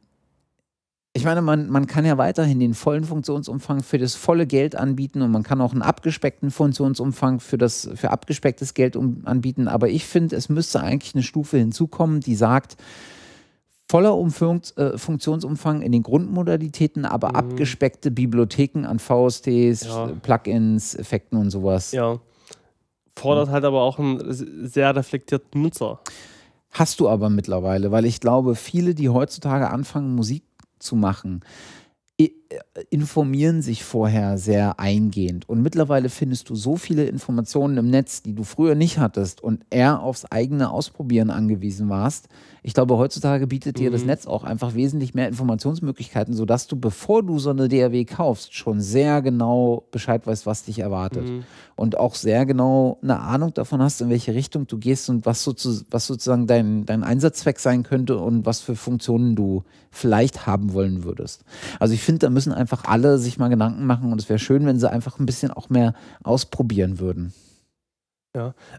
ich 1.14 1.26
meine, 1.26 1.42
man, 1.42 1.68
man 1.72 1.88
kann 1.88 2.06
ja 2.06 2.20
weiterhin 2.20 2.60
den 2.60 2.76
vollen 2.76 3.04
Funktionsumfang 3.04 3.82
für 3.82 3.98
das 3.98 4.14
volle 4.14 4.46
Geld 4.46 4.76
anbieten 4.76 5.24
und 5.24 5.32
man 5.32 5.42
kann 5.42 5.62
auch 5.62 5.72
einen 5.72 5.82
abgespeckten 5.82 6.52
Funktionsumfang 6.52 7.40
für, 7.40 7.58
das, 7.58 7.90
für 7.96 8.12
abgespecktes 8.12 8.76
Geld 8.76 8.96
um, 8.96 9.22
anbieten. 9.26 9.68
Aber 9.68 9.90
ich 9.90 10.06
finde, 10.06 10.36
es 10.36 10.48
müsste 10.48 10.80
eigentlich 10.82 11.16
eine 11.16 11.24
Stufe 11.24 11.58
hinzukommen, 11.58 12.20
die 12.20 12.36
sagt, 12.36 12.78
voller 13.90 14.16
Umfunks, 14.18 14.72
äh, 14.72 14.98
Funktionsumfang 14.98 15.82
in 15.82 15.92
den 15.94 16.04
Grundmodalitäten, 16.04 17.06
aber 17.06 17.30
Mhm. 17.30 17.36
abgespeckte 17.36 18.12
Bibliotheken 18.12 18.86
an 18.86 19.00
VSTs, 19.00 19.86
Ja. 19.88 20.08
Plugins, 20.22 20.94
Effekten 20.96 21.38
und 21.40 21.50
sowas. 21.50 21.92
ja. 21.92 22.20
Fordert 23.16 23.50
halt 23.50 23.64
aber 23.66 23.82
auch 23.82 23.98
einen 23.98 24.22
sehr 24.68 24.96
reflektierten 24.96 25.64
Nutzer. 25.64 26.00
Hast 26.70 27.00
du 27.00 27.10
aber 27.10 27.32
mittlerweile, 27.32 27.90
weil 27.92 28.06
ich 28.06 28.20
glaube, 28.20 28.54
viele, 28.54 28.94
die 28.94 29.10
heutzutage 29.10 29.72
anfangen, 29.72 30.14
Musik 30.14 30.44
zu 30.78 30.96
machen, 30.96 31.42
informieren 32.90 33.62
sich 33.62 33.84
vorher 33.84 34.38
sehr 34.38 34.80
eingehend. 34.80 35.50
Und 35.50 35.62
mittlerweile 35.62 36.10
findest 36.10 36.50
du 36.50 36.56
so 36.56 36.78
viele 36.78 37.06
Informationen 37.06 37.78
im 37.78 37.90
Netz, 37.90 38.22
die 38.22 38.34
du 38.34 38.44
früher 38.44 38.76
nicht 38.76 38.98
hattest 39.00 39.42
und 39.44 39.66
eher 39.70 40.02
aufs 40.02 40.26
eigene 40.26 40.72
Ausprobieren 40.72 41.30
angewiesen 41.30 41.90
warst. 41.90 42.28
Ich 42.64 42.74
glaube, 42.74 42.98
heutzutage 42.98 43.48
bietet 43.48 43.80
dir 43.80 43.92
das 43.92 44.02
Mhm. 44.02 44.08
Netz 44.08 44.28
auch 44.28 44.44
einfach 44.44 44.76
wesentlich 44.76 45.14
mehr 45.14 45.28
Informationsmöglichkeiten, 45.30 46.34
sodass 46.34 46.68
du, 46.68 46.76
bevor 46.76 47.24
du 47.24 47.40
so 47.40 47.50
eine 47.50 47.70
DAW 47.70 48.04
kaufst, 48.06 48.54
schon 48.54 48.82
sehr 48.82 49.22
genau 49.22 49.84
Bescheid 49.92 50.26
weißt, 50.28 50.46
was 50.46 50.64
dich 50.64 50.80
erwartet 50.80 51.30
Mhm. 51.30 51.44
und 51.76 51.98
auch 51.98 52.16
sehr 52.16 52.46
genau 52.46 52.98
eine 53.02 53.20
Ahnung 53.20 53.54
davon 53.54 53.82
hast, 53.82 54.02
in 54.02 54.10
welche 54.10 54.34
Richtung 54.34 54.68
du 54.68 54.78
gehst 54.78 55.10
und 55.10 55.26
was, 55.26 55.44
sozu 55.44 55.82
was 55.92 56.08
sozusagen 56.08 56.48
dein, 56.48 56.86
dein 56.86 57.04
Einsatzzweck 57.04 57.60
sein 57.60 57.84
könnte 57.84 58.18
und 58.18 58.46
was 58.46 58.60
für 58.60 58.76
Funktionen 58.76 59.36
du 59.36 59.64
vielleicht 59.90 60.46
haben 60.46 60.74
wollen 60.74 61.04
würdest. 61.06 61.44
Also 61.80 61.94
ich 61.94 62.02
finde, 62.04 62.20
da 62.20 62.30
müssen 62.38 62.54
einfach 62.54 62.84
alle 62.86 63.18
sich 63.18 63.40
mal 63.40 63.48
Gedanken 63.50 63.86
machen 63.88 64.12
und 64.12 64.22
es 64.22 64.30
wäre 64.30 64.38
schön, 64.38 64.66
wenn 64.68 64.78
sie 64.80 64.88
einfach 64.90 65.18
ein 65.20 65.26
bisschen 65.26 65.50
auch 65.52 65.70
mehr 65.70 65.94
ausprobieren 66.24 67.00
würden. 67.00 67.34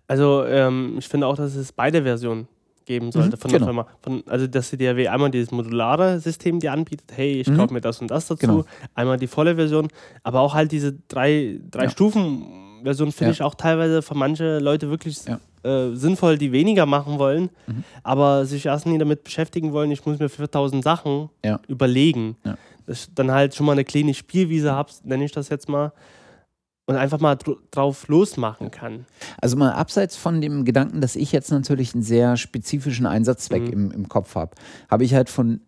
Also, 0.06 0.44
ähm, 0.44 0.94
ich 0.98 1.08
finde 1.08 1.26
auch, 1.26 1.34
dass 1.34 1.56
es 1.56 1.72
beide 1.72 2.04
Versionen 2.04 2.46
geben 2.86 3.10
sollte 3.10 3.36
Mhm, 3.36 3.40
von 3.40 3.50
genau. 3.50 3.58
der 3.58 3.66
Firma. 3.74 3.86
Von, 4.02 4.22
also, 4.28 4.46
dass 4.46 4.70
die 4.70 4.76
DAW 4.76 5.08
einmal 5.08 5.30
dieses 5.32 5.50
modulare 5.50 6.20
System 6.20 6.60
dir 6.60 6.72
anbietet, 6.72 7.10
hey, 7.16 7.40
ich 7.40 7.48
Mhm. 7.48 7.56
kaufe 7.56 7.74
mir 7.74 7.80
das 7.80 8.00
und 8.00 8.08
das 8.08 8.28
dazu, 8.28 8.46
Genau. 8.46 8.64
einmal 8.94 9.16
die 9.18 9.26
volle 9.26 9.56
Version, 9.56 9.88
aber 10.22 10.40
auch 10.40 10.54
halt 10.54 10.70
diese 10.70 10.92
drei, 11.08 11.58
drei 11.72 11.84
Ja. 11.84 11.90
Stufen-Version 11.90 13.10
finde 13.10 13.30
Ja. 13.30 13.32
ich 13.32 13.42
auch 13.42 13.56
teilweise 13.56 14.00
für 14.00 14.14
manche 14.14 14.60
Leute 14.60 14.88
wirklich 14.90 15.18
Ja. 15.26 15.40
äh, 15.64 15.96
sinnvoll, 15.96 16.38
die 16.38 16.52
weniger 16.52 16.86
machen 16.86 17.18
wollen, 17.18 17.50
Mhm. 17.66 17.82
aber 18.04 18.46
sich 18.46 18.64
erst 18.64 18.86
nie 18.86 18.96
damit 18.96 19.24
beschäftigen 19.24 19.72
wollen, 19.72 19.90
ich 19.90 20.06
muss 20.06 20.20
mir 20.20 20.28
4000 20.28 20.84
Sachen 20.84 21.30
Ja. 21.44 21.58
überlegen. 21.66 22.36
Dann 23.14 23.30
halt 23.30 23.54
schon 23.54 23.66
mal 23.66 23.72
eine 23.72 23.84
kleine 23.84 24.14
Spielwiese 24.14 24.72
habe, 24.72 24.90
nenne 25.04 25.24
ich 25.24 25.32
das 25.32 25.48
jetzt 25.48 25.68
mal, 25.68 25.92
und 26.86 26.96
einfach 26.96 27.20
mal 27.20 27.36
dr 27.36 27.58
drauf 27.70 28.08
losmachen 28.08 28.70
kann. 28.70 29.04
Also 29.42 29.56
mal 29.56 29.72
abseits 29.72 30.16
von 30.16 30.40
dem 30.40 30.64
Gedanken, 30.64 31.00
dass 31.02 31.16
ich 31.16 31.32
jetzt 31.32 31.50
natürlich 31.50 31.92
einen 31.94 32.02
sehr 32.02 32.36
spezifischen 32.38 33.04
Einsatzzweck 33.06 33.62
Mhm. 33.64 33.72
im, 33.72 33.90
im 33.90 34.08
Kopf 34.08 34.34
habe, 34.34 34.52
habe 34.90 35.04
ich 35.04 35.12
halt 35.14 35.28
von 35.28 35.60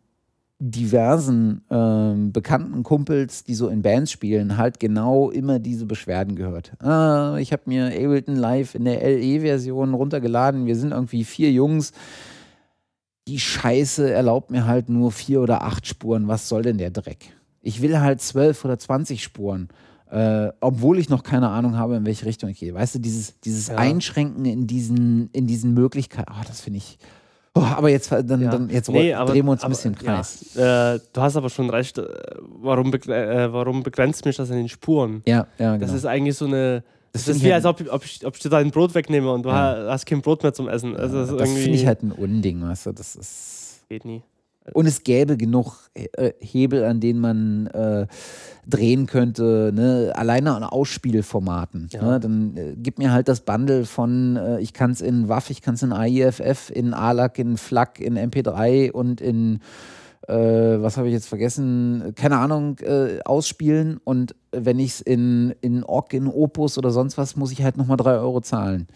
diversen 0.63 1.63
ähm, 1.71 2.33
bekannten 2.33 2.83
Kumpels, 2.83 3.45
die 3.45 3.55
so 3.55 3.69
in 3.69 3.81
Bands 3.81 4.13
spielen, 4.13 4.59
halt 4.59 4.79
genau 4.79 5.31
immer 5.31 5.59
diese 5.59 5.87
Beschwerden 5.87 6.37
gehört. 6.37 6.73
Ah, 6.83 7.37
ich 7.39 7.53
habe 7.53 7.63
mir 7.67 7.87
Ableton 7.87 8.37
Live 8.37 8.75
in 8.75 8.85
der 8.85 9.03
LE-Version 9.03 9.95
runtergeladen. 9.95 10.67
Wir 10.67 10.77
sind 10.77 10.93
irgendwie 10.93 11.25
vier 11.25 11.51
Jungs. 11.51 11.93
Die 13.29 13.39
Scheiße 13.39 14.11
erlaubt 14.13 14.51
mir 14.51 14.67
halt 14.67 14.89
nur 14.89 15.13
vier 15.13 15.41
oder 15.41 15.63
acht 15.63 15.87
Spuren. 15.87 16.27
Was 16.29 16.49
soll 16.49 16.63
denn 16.63 16.79
der 16.79 16.91
Dreck? 16.91 17.19
Ich 17.63 17.83
will 17.83 18.01
halt 18.01 18.21
zwölf 18.21 18.65
oder 18.65 18.79
zwanzig 18.79 19.23
Spuren. 19.23 19.69
Äh, 20.11 20.51
obwohl 20.61 20.99
ich 20.99 21.09
noch 21.09 21.23
keine 21.23 21.49
Ahnung 21.51 21.77
habe, 21.77 21.97
in 21.97 22.05
welche 22.05 22.27
Richtung 22.27 22.51
ich 22.51 22.59
gehe. 22.59 22.75
Weißt 22.75 22.97
du, 22.97 22.99
dieses, 22.99 23.39
dieses 23.41 23.69
Ja. 23.69 23.77
Einschränken 23.77 24.45
in 24.45 24.67
diesen, 24.67 25.31
in 25.33 25.47
diesen 25.47 25.73
Möglichkeiten, 25.75 26.33
oh, 26.33 26.43
das 26.47 26.61
finde 26.63 26.79
ich. 26.79 26.99
Oh, 27.55 27.61
aber 27.61 27.91
jetzt, 27.91 28.11
dann, 28.11 28.41
Ja. 28.41 28.51
dann, 28.51 28.71
jetzt 28.71 28.89
Nee, 28.91 29.15
aber- 29.15 29.31
drehen 29.33 29.45
wir 29.45 29.53
uns 29.53 29.61
ein 29.63 29.67
aber, 29.67 29.75
bisschen 29.75 29.93
im 29.93 29.99
Kreis. 29.99 30.47
Ja, 30.55 30.95
äh, 30.95 31.01
du 31.13 31.21
hast 31.21 31.37
aber 31.37 31.51
schon 31.51 31.71
recht. 31.71 31.99
äh, 31.99 32.07
Warum, 32.41 32.91
begre 32.91 33.15
äh, 33.15 33.53
warum 33.53 33.83
begrenzt 33.85 34.25
mich 34.25 34.37
das 34.37 34.51
an 34.51 34.57
den 34.57 34.69
Spuren? 34.69 35.23
Ja, 35.27 35.47
ja, 35.59 35.75
genau. 35.77 35.85
Das 35.87 35.95
ist 35.95 36.07
eigentlich 36.07 36.37
so 36.37 36.47
eine. 36.47 36.83
Das 37.13 37.25
Das, 37.25 37.37
ist 37.37 37.43
wie, 37.43 37.53
halt- 37.53 37.65
als 37.65 37.81
ob, 37.81 37.93
ob, 37.93 38.05
ich, 38.05 38.25
ob 38.25 38.37
ich 38.37 38.41
dir 38.43 38.51
dein 38.51 38.71
Brot 38.71 38.95
wegnehme 38.95 39.33
und 39.33 39.43
du 39.45 39.49
Ja. 39.49 39.55
ha- 39.55 39.87
hast 39.91 40.07
kein 40.07 40.23
Brot 40.23 40.43
mehr 40.43 40.53
zum 40.53 40.69
Essen. 40.69 40.97
Also 40.97 41.19
das 41.19 41.31
ist 41.31 41.39
das 41.41 41.49
irgendwie- 41.49 41.63
finde 41.63 41.79
ich 41.79 41.87
halt 41.87 42.03
ein 42.03 42.13
Unding, 42.13 42.63
weißt 42.63 42.87
du. 42.87 42.93
Das 42.93 43.17
ist. 43.17 43.83
Geht 43.89 44.05
nie. 44.05 44.23
Und 44.75 44.87
es 44.87 45.03
gäbe 45.03 45.37
genug 45.37 45.91
äh, 45.95 46.33
Hebel, 46.39 46.85
an 46.85 47.01
denen 47.01 47.19
man 47.19 47.67
äh, 47.69 48.07
drehen 48.69 49.07
könnte, 49.07 49.73
ne? 49.75 50.13
alleine 50.15 50.55
an 50.55 50.63
Ausspielformaten. 50.63 51.89
Ja. 51.91 52.03
Ne? 52.03 52.21
Dann 52.21 52.57
äh, 52.57 52.75
gib 52.77 52.99
mir 52.99 53.11
halt 53.11 53.27
das 53.27 53.41
Bundle 53.41 53.85
von, 53.87 54.37
äh, 54.37 54.61
ich 54.61 54.73
kann 54.73 54.93
es 54.93 55.01
in 55.01 55.29
WAV, 55.29 55.51
ich 55.51 55.63
kann 55.63 55.75
es 55.75 55.83
in 55.83 55.93
AIFF, 55.93 56.71
in 56.71 56.95
ALAC, 56.95 57.39
in 57.41 57.57
FLAC, 57.57 57.99
in 58.01 58.17
MP3 58.17 58.93
und 58.93 59.21
in, 59.21 59.61
äh, 60.31 60.81
was 60.83 60.97
habe 60.97 61.09
ich 61.09 61.13
jetzt 61.15 61.29
vergessen, 61.29 62.13
keine 62.15 62.39
Ahnung, 62.39 62.79
äh, 62.81 63.21
ausspielen. 63.25 64.01
Und 64.05 64.35
wenn 64.53 64.79
ich 64.79 64.93
es 64.93 65.01
in, 65.01 65.55
in 65.61 65.85
OGG, 65.85 66.15
in 66.15 66.27
Opus 66.29 66.79
oder 66.79 66.91
sonst 66.91 67.19
was, 67.19 67.37
muss 67.37 67.53
ich 67.53 67.63
halt 67.63 67.77
nochmal 67.77 67.97
drei 67.97 68.13
Euro 68.13 68.41
zahlen. 68.41 68.87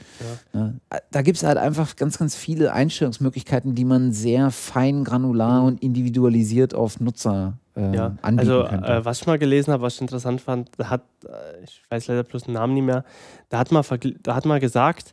Ja. 0.54 0.72
Da 1.10 1.22
gibt 1.22 1.36
es 1.36 1.42
halt 1.44 1.58
einfach 1.58 1.96
ganz, 1.96 2.18
ganz 2.18 2.34
viele 2.34 2.72
Einstellungsmöglichkeiten, 2.72 3.74
die 3.74 3.84
man 3.84 4.12
sehr 4.12 4.50
fein, 4.50 5.04
granular 5.04 5.64
und 5.64 5.82
individualisiert 5.82 6.74
auf 6.74 7.00
Nutzer 7.00 7.58
äh, 7.76 7.94
Ja, 7.94 8.16
anbieten 8.22 8.50
also 8.50 8.64
äh, 8.64 9.04
was 9.04 9.20
ich 9.20 9.26
mal 9.26 9.38
gelesen 9.38 9.72
habe, 9.72 9.82
was 9.82 9.94
ich 9.94 10.00
interessant 10.00 10.40
fand, 10.40 10.70
da 10.76 10.90
hat, 10.90 11.02
äh, 11.26 11.64
ich 11.64 11.82
weiß 11.90 12.06
leider 12.08 12.22
bloß 12.22 12.44
den 12.44 12.54
Namen 12.54 12.74
nicht 12.74 12.84
mehr, 12.84 13.04
da 13.48 13.58
hat, 13.58 13.72
mal 13.72 13.82
vergl- 13.82 14.16
da 14.22 14.34
hat 14.34 14.44
mal 14.46 14.60
gesagt, 14.60 15.12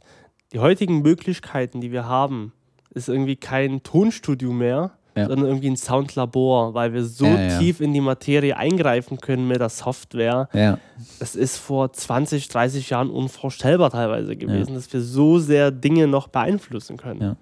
die 0.54 0.60
heutigen 0.60 1.02
Möglichkeiten, 1.02 1.82
die 1.82 1.92
wir 1.92 2.06
haben, 2.06 2.54
ist 2.94 3.10
irgendwie 3.10 3.36
kein 3.38 3.84
Tonstudio 3.84 4.52
mehr, 4.52 4.92
Ja. 5.16 5.28
sondern 5.28 5.48
irgendwie 5.48 5.70
ein 5.70 5.76
Soundlabor, 5.78 6.74
weil 6.74 6.94
wir 6.94 7.04
so 7.04 7.26
Ja, 7.26 7.60
tief 7.60 7.82
in 7.82 7.92
die 7.94 8.00
Materie 8.02 8.56
eingreifen 8.56 9.20
können 9.20 9.48
mit 9.48 9.60
der 9.60 9.70
Software. 9.70 10.48
ja. 10.54 10.78
Das 11.20 11.36
ist 11.36 11.58
vor 11.58 11.92
20, 11.92 12.48
30 12.48 12.92
Jahren 12.92 13.10
unvorstellbar 13.10 13.90
teilweise 13.90 14.36
gewesen, 14.36 14.76
dass 14.76 14.92
wir 14.94 15.02
so 15.02 15.40
sehr 15.40 15.72
Dinge 15.72 16.08
noch 16.08 16.28
beeinflussen 16.28 16.96
können. 16.98 17.36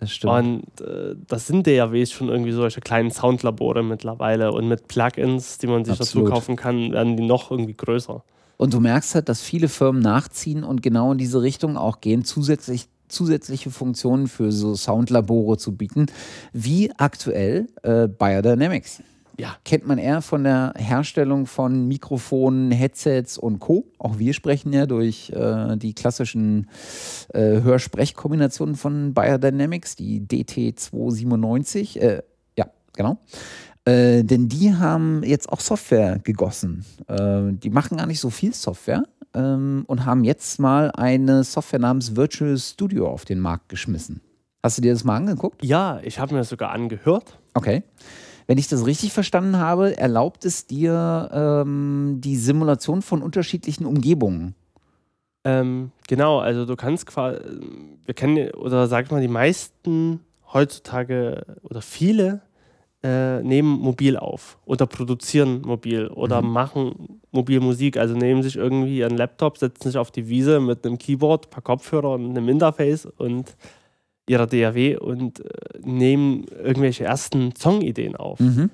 Das 0.00 0.10
stimmt. 0.10 0.32
Und 0.32 0.80
äh, 0.86 1.14
das 1.28 1.46
sind 1.46 1.66
DAWs 1.66 2.10
schon 2.10 2.28
irgendwie 2.28 2.50
solche 2.52 2.80
kleinen 2.80 3.10
Soundlabore 3.12 3.82
mittlerweile. 3.84 4.50
Und 4.52 4.66
mit 4.68 4.88
Plugins, 4.88 5.58
die 5.58 5.68
man 5.68 5.84
sich 5.84 5.98
Absolut. 5.98 6.26
dazu 6.26 6.34
kaufen 6.34 6.56
kann, 6.56 6.92
werden 6.92 7.16
die 7.16 7.24
noch 7.24 7.50
irgendwie 7.52 7.74
größer. 7.74 8.22
Und 8.56 8.74
du 8.74 8.80
merkst 8.80 9.14
halt, 9.14 9.28
dass 9.28 9.40
viele 9.40 9.68
Firmen 9.68 10.02
nachziehen 10.02 10.64
und 10.64 10.82
genau 10.82 11.12
in 11.12 11.18
diese 11.18 11.40
Richtung 11.42 11.76
auch 11.76 12.00
gehen, 12.00 12.24
zusätzlich 12.24 12.88
zusätzliche 13.08 13.70
Funktionen 13.70 14.28
für 14.28 14.52
so 14.52 14.74
Soundlabore 14.74 15.58
zu 15.58 15.76
bieten, 15.76 16.06
wie 16.52 16.90
aktuell 16.96 17.66
äh, 17.82 18.08
Biodynamics. 18.08 19.02
Ja. 19.38 19.56
Kennt 19.64 19.86
man 19.86 19.98
eher 19.98 20.22
von 20.22 20.44
der 20.44 20.74
Herstellung 20.76 21.46
von 21.46 21.88
Mikrofonen, 21.88 22.70
Headsets 22.70 23.36
und 23.36 23.58
Co. 23.58 23.84
Auch 23.98 24.18
wir 24.18 24.32
sprechen 24.32 24.72
ja 24.72 24.86
durch 24.86 25.30
äh, 25.30 25.76
die 25.76 25.92
klassischen 25.92 26.68
äh, 27.32 27.60
Hörsprechkombinationen 27.62 28.76
von 28.76 29.12
Biodynamics, 29.12 29.96
die 29.96 30.20
DT297. 30.20 31.98
Äh, 31.98 32.22
ja, 32.56 32.66
genau. 32.92 33.18
Äh, 33.84 34.22
denn 34.22 34.48
die 34.48 34.74
haben 34.74 35.22
jetzt 35.24 35.48
auch 35.48 35.60
Software 35.60 36.18
gegossen. 36.20 36.84
Äh, 37.08 37.52
die 37.52 37.70
machen 37.70 37.98
gar 37.98 38.06
nicht 38.06 38.20
so 38.20 38.30
viel 38.30 38.54
Software 38.54 39.04
ähm, 39.34 39.84
und 39.86 40.04
haben 40.04 40.24
jetzt 40.24 40.58
mal 40.58 40.90
eine 40.92 41.44
Software 41.44 41.80
namens 41.80 42.16
Virtual 42.16 42.56
Studio 42.56 43.08
auf 43.08 43.24
den 43.24 43.40
Markt 43.40 43.68
geschmissen. 43.68 44.20
Hast 44.62 44.78
du 44.78 44.82
dir 44.82 44.92
das 44.92 45.04
mal 45.04 45.16
angeguckt? 45.16 45.64
Ja, 45.64 46.00
ich 46.02 46.18
habe 46.18 46.32
mir 46.32 46.40
das 46.40 46.48
sogar 46.48 46.70
angehört. 46.70 47.38
Okay. 47.54 47.82
Wenn 48.46 48.58
ich 48.58 48.68
das 48.68 48.86
richtig 48.86 49.12
verstanden 49.12 49.58
habe, 49.58 49.96
erlaubt 49.96 50.44
es 50.44 50.66
dir 50.66 51.30
ähm, 51.32 52.18
die 52.20 52.36
Simulation 52.36 53.02
von 53.02 53.22
unterschiedlichen 53.22 53.86
Umgebungen. 53.86 54.54
Ähm, 55.44 55.92
genau, 56.08 56.38
also 56.38 56.64
du 56.64 56.76
kannst 56.76 57.06
quasi, 57.06 57.38
wir 58.04 58.14
kennen, 58.14 58.50
oder 58.52 58.86
sag 58.86 59.06
ich 59.06 59.10
mal, 59.10 59.20
die 59.20 59.28
meisten 59.28 60.20
heutzutage 60.52 61.44
oder 61.62 61.82
viele 61.82 62.42
äh, 63.04 63.42
nehmen 63.42 63.68
mobil 63.68 64.16
auf 64.16 64.56
oder 64.64 64.86
produzieren 64.86 65.60
mobil 65.60 66.06
oder 66.08 66.40
mhm. 66.40 66.50
machen 66.50 67.20
mobil 67.32 67.60
Musik. 67.60 67.98
Also 67.98 68.14
nehmen 68.14 68.42
sich 68.42 68.56
irgendwie 68.56 69.04
einen 69.04 69.18
Laptop, 69.18 69.58
setzen 69.58 69.90
sich 69.90 69.98
auf 69.98 70.10
die 70.10 70.28
Wiese 70.28 70.58
mit 70.58 70.86
einem 70.86 70.96
Keyboard, 70.96 71.46
ein 71.46 71.50
paar 71.50 71.62
Kopfhörer 71.62 72.12
und 72.12 72.30
einem 72.30 72.48
Interface 72.48 73.04
und 73.04 73.56
ihrer 74.26 74.46
DAW 74.46 74.96
und 74.96 75.40
äh, 75.40 75.50
nehmen 75.82 76.46
irgendwelche 76.64 77.04
ersten 77.04 77.54
Songideen 77.54 78.16
auf. 78.16 78.40
Mhm. 78.40 78.70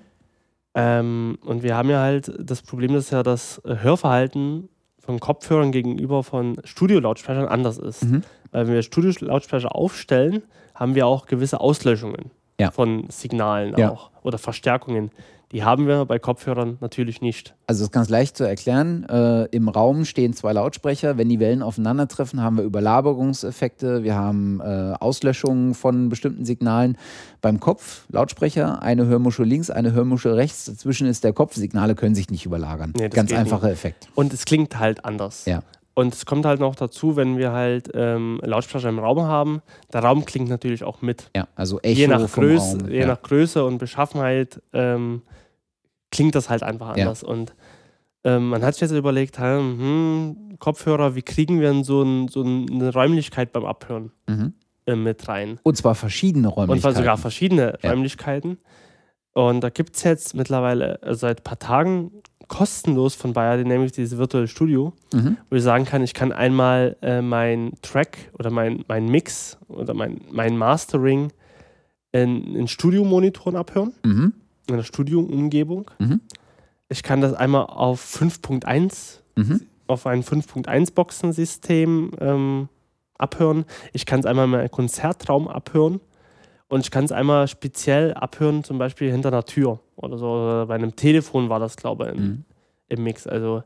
Ähm, 0.74 1.38
und 1.44 1.64
wir 1.64 1.76
haben 1.76 1.90
ja 1.90 2.00
halt 2.00 2.32
das 2.38 2.62
Problem, 2.62 2.92
dass 2.94 3.10
ja 3.10 3.24
das 3.24 3.60
Hörverhalten 3.64 4.68
von 5.00 5.18
Kopfhörern 5.18 5.72
gegenüber 5.72 6.22
von 6.22 6.60
Studiolautsprechern 6.62 7.48
anders 7.48 7.78
ist. 7.78 8.04
Mhm. 8.04 8.22
Weil 8.52 8.68
wenn 8.68 8.74
wir 8.74 8.82
Studiolautsprecher 8.82 9.74
aufstellen, 9.74 10.44
haben 10.76 10.94
wir 10.94 11.08
auch 11.08 11.26
gewisse 11.26 11.60
Auslöschungen 11.60 12.30
ja. 12.60 12.70
von 12.70 13.10
Signalen 13.10 13.74
ja. 13.76 13.90
auch 13.90 14.09
oder 14.22 14.38
Verstärkungen. 14.38 15.10
Die 15.52 15.64
haben 15.64 15.88
wir 15.88 16.04
bei 16.04 16.20
Kopfhörern 16.20 16.78
natürlich 16.80 17.20
nicht. 17.20 17.56
Also 17.66 17.82
es 17.82 17.88
ist 17.88 17.92
ganz 17.92 18.08
leicht 18.08 18.36
zu 18.36 18.44
erklären. 18.44 19.04
Äh, 19.08 19.46
Im 19.46 19.68
Raum 19.68 20.04
stehen 20.04 20.32
zwei 20.32 20.52
Lautsprecher. 20.52 21.18
Wenn 21.18 21.28
die 21.28 21.40
Wellen 21.40 21.62
aufeinandertreffen, 21.62 22.40
haben 22.40 22.56
wir 22.56 22.62
Überlagerungseffekte. 22.62 24.04
Wir 24.04 24.14
haben 24.14 24.60
äh, 24.60 24.94
Auslöschungen 25.00 25.74
von 25.74 26.08
bestimmten 26.08 26.44
Signalen. 26.44 26.96
Beim 27.40 27.58
Kopf, 27.58 28.04
Lautsprecher, 28.10 28.80
eine 28.82 29.06
Hörmuschel 29.06 29.44
links, 29.44 29.70
eine 29.70 29.92
Hörmuschel 29.92 30.34
rechts. 30.34 30.66
Dazwischen 30.66 31.08
ist 31.08 31.24
der 31.24 31.32
Kopf. 31.32 31.56
Signale 31.56 31.96
können 31.96 32.14
sich 32.14 32.30
nicht 32.30 32.46
überlagern. 32.46 32.92
Nee, 32.96 33.08
ganz 33.08 33.32
einfacher 33.32 33.66
nicht. 33.66 33.72
Effekt. 33.72 34.08
Und 34.14 34.32
es 34.32 34.44
klingt 34.44 34.78
halt 34.78 35.04
anders. 35.04 35.46
Ja. 35.46 35.62
Und 35.94 36.14
es 36.14 36.24
kommt 36.24 36.46
halt 36.46 36.60
noch 36.60 36.76
dazu, 36.76 37.16
wenn 37.16 37.36
wir 37.36 37.52
halt 37.52 37.90
ähm, 37.94 38.40
Lautsprecher 38.42 38.88
im 38.88 38.98
Raum 38.98 39.22
haben, 39.22 39.60
der 39.92 40.02
Raum 40.02 40.24
klingt 40.24 40.48
natürlich 40.48 40.84
auch 40.84 41.02
mit. 41.02 41.30
Ja, 41.34 41.48
also 41.56 41.80
Echo 41.80 41.98
je 41.98 42.06
nach, 42.06 42.32
Größe, 42.32 42.78
Raum, 42.78 42.88
je 42.88 43.00
ja. 43.00 43.06
nach 43.06 43.20
Größe 43.22 43.64
und 43.64 43.78
Beschaffenheit 43.78 44.62
ähm, 44.72 45.22
klingt 46.10 46.34
das 46.34 46.48
halt 46.48 46.62
einfach 46.62 46.90
anders. 46.90 47.22
Ja. 47.22 47.28
Und 47.28 47.54
ähm, 48.24 48.48
man 48.48 48.62
hat 48.62 48.74
sich 48.74 48.82
jetzt 48.82 48.92
überlegt, 48.92 49.38
hm, 49.38 50.56
Kopfhörer, 50.58 51.14
wie 51.14 51.22
kriegen 51.22 51.60
wir 51.60 51.72
denn 51.72 51.84
so, 51.84 52.02
ein, 52.02 52.28
so 52.28 52.42
eine 52.42 52.92
Räumlichkeit 52.92 53.52
beim 53.52 53.64
Abhören 53.64 54.12
mhm. 54.28 54.54
äh, 54.86 54.94
mit 54.94 55.26
rein? 55.26 55.58
Und 55.62 55.76
zwar 55.76 55.94
verschiedene 55.94 56.48
Räumlichkeiten. 56.48 56.72
Und 56.72 56.80
zwar 56.80 56.94
sogar 56.94 57.18
verschiedene 57.18 57.78
ja. 57.82 57.90
Räumlichkeiten. 57.90 58.58
Und 59.32 59.62
da 59.62 59.70
gibt 59.70 59.96
es 59.96 60.02
jetzt 60.02 60.34
mittlerweile 60.34 61.00
äh, 61.02 61.14
seit 61.14 61.40
ein 61.40 61.44
paar 61.44 61.58
Tagen 61.58 62.22
kostenlos 62.50 63.14
von 63.14 63.32
Biodynamics 63.32 63.92
dieses 63.92 64.18
Virtual 64.18 64.46
Studio, 64.46 64.92
mhm. 65.14 65.38
wo 65.48 65.56
ich 65.56 65.62
sagen 65.62 65.86
kann, 65.86 66.02
ich 66.02 66.12
kann 66.12 66.32
einmal 66.32 66.96
äh, 67.00 67.22
mein 67.22 67.72
Track 67.80 68.18
oder 68.38 68.50
mein, 68.50 68.84
mein 68.88 69.06
Mix 69.06 69.56
oder 69.68 69.94
mein, 69.94 70.20
mein 70.30 70.58
Mastering 70.58 71.32
in, 72.12 72.54
in 72.54 72.68
Studiomonitoren 72.68 73.56
abhören. 73.56 73.92
Mhm 74.04 74.34
in 74.70 74.76
der 74.76 74.84
Studiumumgebung. 74.84 75.90
Mhm. 75.98 76.20
Ich 76.88 77.02
kann 77.02 77.20
das 77.20 77.34
einmal 77.34 77.66
auf 77.66 78.02
5.1, 78.02 79.18
mhm. 79.36 79.60
auf 79.86 80.06
ein 80.06 80.22
5.1 80.22 80.94
Boxensystem 80.94 82.12
ähm, 82.18 82.68
abhören. 83.18 83.64
Ich 83.92 84.06
kann 84.06 84.20
es 84.20 84.26
einmal 84.26 84.46
in 84.46 84.50
meinem 84.50 84.70
Konzertraum 84.70 85.46
abhören. 85.48 86.00
Und 86.70 86.82
ich 86.82 86.92
kann 86.92 87.04
es 87.04 87.10
einmal 87.10 87.48
speziell 87.48 88.14
abhören, 88.14 88.62
zum 88.62 88.78
Beispiel 88.78 89.10
hinter 89.10 89.30
einer 89.30 89.44
Tür 89.44 89.80
oder 89.96 90.16
so. 90.16 90.26
Oder 90.30 90.66
bei 90.66 90.76
einem 90.76 90.94
Telefon 90.94 91.48
war 91.48 91.58
das, 91.58 91.76
glaube 91.76 92.12
ich, 92.14 92.20
mhm. 92.20 92.44
im 92.86 93.02
Mix. 93.02 93.26
Also 93.26 93.64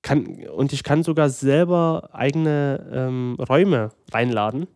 kann, 0.00 0.46
und 0.48 0.72
ich 0.72 0.82
kann 0.82 1.02
sogar 1.02 1.28
selber 1.28 2.08
eigene 2.14 2.88
ähm, 2.92 3.36
Räume 3.46 3.90
reinladen, 4.10 4.68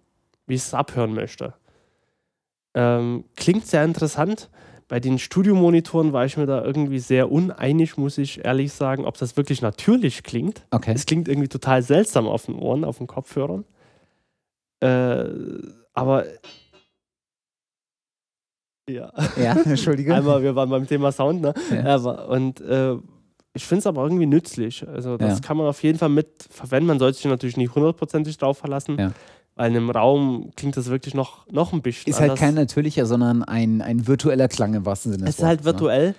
wie 0.47 0.57
ich 0.57 0.61
es 0.61 0.75
abhören 0.75 1.15
möchte. 1.15 1.55
Ähm, 2.75 3.25
klingt 3.35 3.67
sehr 3.67 3.83
interessant. 3.83 4.51
Bei 4.87 5.01
den 5.01 5.19
Studiomonitoren 5.19 6.13
war 6.13 6.27
ich 6.27 6.37
mir 6.37 6.45
da 6.45 6.63
irgendwie 6.63 6.99
sehr 6.99 7.33
uneinig, 7.33 7.97
muss 7.97 8.19
ich 8.19 8.45
ehrlich 8.45 8.75
sagen, 8.75 9.07
ob 9.07 9.17
das 9.17 9.39
wirklich 9.39 9.63
natürlich 9.63 10.23
klingt. 10.23 10.67
Okay. 10.71 10.93
Es 10.95 11.07
klingt 11.07 11.29
irgendwie 11.29 11.49
total 11.49 11.83
seltsam 11.83 12.27
auf 12.27 12.45
den 12.45 12.57
Ohren, 12.57 12.85
auf 12.85 12.99
den 12.99 13.07
Kopfhörern. 13.07 13.65
Äh, 14.81 15.25
aber 15.95 16.27
ja. 18.89 19.13
Ja, 19.37 19.53
entschuldige. 19.65 20.15
Einmal, 20.15 20.43
wir 20.43 20.55
waren 20.55 20.71
beim 20.71 20.87
Thema 20.87 21.13
Sound, 21.13 21.41
ne? 21.41 21.55
Ja. 21.71 21.97
Aber, 21.97 22.29
und 22.29 22.61
äh, 22.61 22.97
ich 23.55 23.65
finde 23.65 23.81
es 23.81 23.87
aber 23.87 24.03
irgendwie 24.03 24.27
nützlich. 24.27 24.87
Also, 24.87 25.17
das 25.17 25.39
ja. 25.39 25.41
kann 25.41 25.57
man 25.57 25.67
auf 25.67 25.83
jeden 25.83 25.99
Fall 25.99 26.09
mit 26.09 26.47
verwenden. 26.51 26.89
Man 26.89 26.99
sollte 26.99 27.17
sich 27.17 27.27
natürlich 27.27 27.57
nicht 27.57 27.75
hundertprozentig 27.75 28.37
drauf 28.37 28.59
verlassen. 28.59 28.99
Ja. 28.99 29.13
Weil 29.57 29.71
in 29.71 29.77
einem 29.77 29.91
Raum 29.91 30.51
klingt 30.57 30.77
das 30.77 30.91
wirklich 30.91 31.15
noch, 31.15 31.47
noch 31.51 31.73
ein 31.73 31.81
bisschen. 31.81 32.11
Ist 32.11 32.19
halt 32.19 32.31
anders. 32.31 32.41
halt 32.41 32.49
kein 32.49 32.61
natürlicher, 32.61 33.07
sondern 33.07 33.45
ein, 33.45 33.83
ein 33.83 34.07
virtueller 34.09 34.49
Klang 34.49 34.75
im 34.75 34.85
wahrsten 34.85 35.13
Sinne. 35.13 35.29
Es 35.29 35.39
ist 35.39 35.45
halt 35.45 35.61
ne? 35.61 35.67
virtuell, 35.67 36.09
ne? 36.09 36.15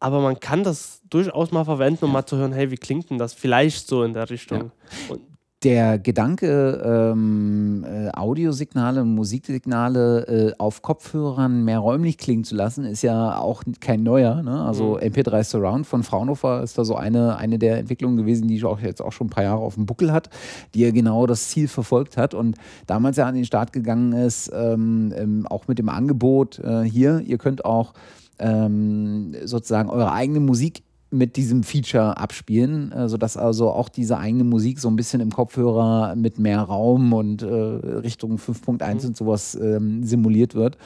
aber 0.00 0.20
man 0.20 0.38
kann 0.38 0.64
das 0.64 1.00
durchaus 1.08 1.50
mal 1.50 1.64
verwenden, 1.64 2.04
um 2.04 2.10
ja. 2.10 2.12
mal 2.12 2.26
zu 2.26 2.36
hören, 2.36 2.52
hey, 2.52 2.70
wie 2.70 2.76
klingt 2.76 3.08
denn 3.08 3.16
das? 3.16 3.32
Vielleicht 3.32 3.88
so 3.88 4.02
in 4.02 4.12
der 4.12 4.28
Richtung. 4.28 4.70
Ja. 5.08 5.14
Und 5.14 5.22
der 5.64 5.98
Gedanke, 5.98 7.12
ähm, 7.12 7.84
äh, 7.84 8.10
Audiosignale 8.10 9.00
und 9.00 9.14
Musiksignale 9.14 10.26
äh, 10.26 10.52
auf 10.58 10.82
Kopfhörern 10.82 11.64
mehr 11.64 11.78
räumlich 11.78 12.18
klingen 12.18 12.44
zu 12.44 12.54
lassen, 12.54 12.84
ist 12.84 13.02
ja 13.02 13.38
auch 13.38 13.62
kein 13.80 14.02
neuer. 14.02 14.42
Ne? 14.42 14.60
Also 14.62 14.98
mhm. 15.00 15.08
MP3 15.08 15.42
Surround 15.42 15.86
von 15.86 16.02
Fraunhofer 16.02 16.62
ist 16.62 16.76
da 16.76 16.84
so 16.84 16.96
eine, 16.96 17.36
eine 17.36 17.58
der 17.58 17.78
Entwicklungen 17.78 18.18
gewesen, 18.18 18.46
die 18.46 18.62
auch 18.64 18.80
jetzt 18.80 19.00
auch 19.00 19.12
schon 19.12 19.28
ein 19.28 19.30
paar 19.30 19.44
Jahre 19.44 19.60
auf 19.60 19.74
dem 19.74 19.86
Buckel 19.86 20.12
hat, 20.12 20.28
die 20.74 20.80
ja 20.80 20.90
genau 20.90 21.26
das 21.26 21.48
Ziel 21.48 21.68
verfolgt 21.68 22.16
hat 22.16 22.34
und 22.34 22.56
damals 22.86 23.16
ja 23.16 23.26
an 23.26 23.34
den 23.34 23.44
Start 23.44 23.72
gegangen 23.72 24.12
ist, 24.12 24.52
ähm, 24.54 25.12
ähm, 25.16 25.46
auch 25.46 25.66
mit 25.66 25.78
dem 25.78 25.88
Angebot 25.88 26.58
äh, 26.58 26.82
hier, 26.82 27.20
ihr 27.20 27.38
könnt 27.38 27.64
auch 27.64 27.94
ähm, 28.38 29.34
sozusagen 29.44 29.88
eure 29.88 30.12
eigene 30.12 30.40
Musik 30.40 30.82
mit 31.14 31.36
diesem 31.36 31.62
Feature 31.62 32.16
abspielen, 32.16 32.92
äh, 32.92 33.08
sodass 33.08 33.36
also 33.36 33.70
auch 33.70 33.88
diese 33.88 34.18
eigene 34.18 34.44
Musik 34.44 34.80
so 34.80 34.88
ein 34.88 34.96
bisschen 34.96 35.20
im 35.20 35.30
Kopfhörer 35.30 36.14
mit 36.16 36.38
mehr 36.38 36.60
Raum 36.60 37.12
und 37.12 37.42
äh, 37.42 37.46
Richtung 37.46 38.36
5.1 38.36 39.02
mhm. 39.02 39.08
und 39.08 39.16
sowas 39.16 39.54
ähm, 39.54 40.04
simuliert 40.04 40.54
wird. 40.54 40.76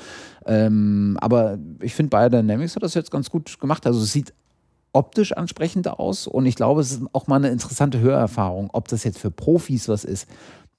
Ähm, 0.46 1.16
aber 1.20 1.58
ich 1.80 1.94
finde, 1.94 2.10
Biodynamics 2.10 2.76
hat 2.76 2.82
das 2.82 2.94
jetzt 2.94 3.10
ganz 3.10 3.30
gut 3.30 3.58
gemacht. 3.58 3.86
Also 3.86 4.00
es 4.00 4.12
sieht 4.12 4.34
optisch 4.92 5.32
ansprechend 5.32 5.88
aus 5.88 6.26
und 6.26 6.46
ich 6.46 6.54
glaube, 6.56 6.80
es 6.80 6.92
ist 6.92 7.02
auch 7.12 7.26
mal 7.26 7.36
eine 7.36 7.50
interessante 7.50 8.00
Hörerfahrung. 8.00 8.70
Ob 8.72 8.88
das 8.88 9.04
jetzt 9.04 9.18
für 9.18 9.30
Profis 9.30 9.88
was 9.88 10.04
ist, 10.04 10.26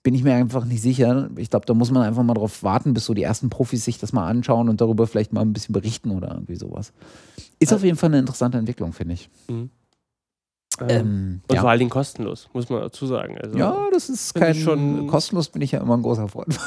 bin 0.03 0.15
ich 0.15 0.23
mir 0.23 0.33
einfach 0.33 0.65
nicht 0.65 0.81
sicher. 0.81 1.29
Ich 1.35 1.49
glaube, 1.49 1.65
da 1.65 1.73
muss 1.73 1.91
man 1.91 2.03
einfach 2.03 2.23
mal 2.23 2.33
drauf 2.33 2.63
warten, 2.63 2.93
bis 2.93 3.05
so 3.05 3.13
die 3.13 3.23
ersten 3.23 3.49
Profis 3.49 3.83
sich 3.83 3.97
das 3.97 4.13
mal 4.13 4.27
anschauen 4.27 4.69
und 4.69 4.79
darüber 4.79 5.07
vielleicht 5.07 5.33
mal 5.33 5.41
ein 5.41 5.53
bisschen 5.53 5.73
berichten 5.73 6.11
oder 6.11 6.31
irgendwie 6.31 6.55
sowas. 6.55 6.93
Ist 7.59 7.73
auf 7.73 7.83
jeden 7.83 7.97
Fall 7.97 8.09
eine 8.09 8.19
interessante 8.19 8.57
Entwicklung, 8.57 8.93
finde 8.93 9.15
ich. 9.15 9.29
Mhm. 9.49 9.69
Ähm, 10.81 10.89
ähm, 10.89 11.41
und 11.47 11.55
ja. 11.55 11.61
vor 11.61 11.69
allen 11.69 11.79
Dingen 11.79 11.89
kostenlos, 11.89 12.49
muss 12.53 12.69
man 12.69 12.81
dazu 12.81 13.05
sagen. 13.05 13.37
Also, 13.37 13.57
ja, 13.57 13.87
das 13.91 14.09
ist 14.09 14.33
kein. 14.33 14.55
Schon 14.55 15.07
kostenlos 15.07 15.49
bin 15.49 15.61
ich 15.61 15.71
ja 15.71 15.81
immer 15.81 15.97
ein 15.97 16.01
großer 16.01 16.29
Freund. 16.29 16.57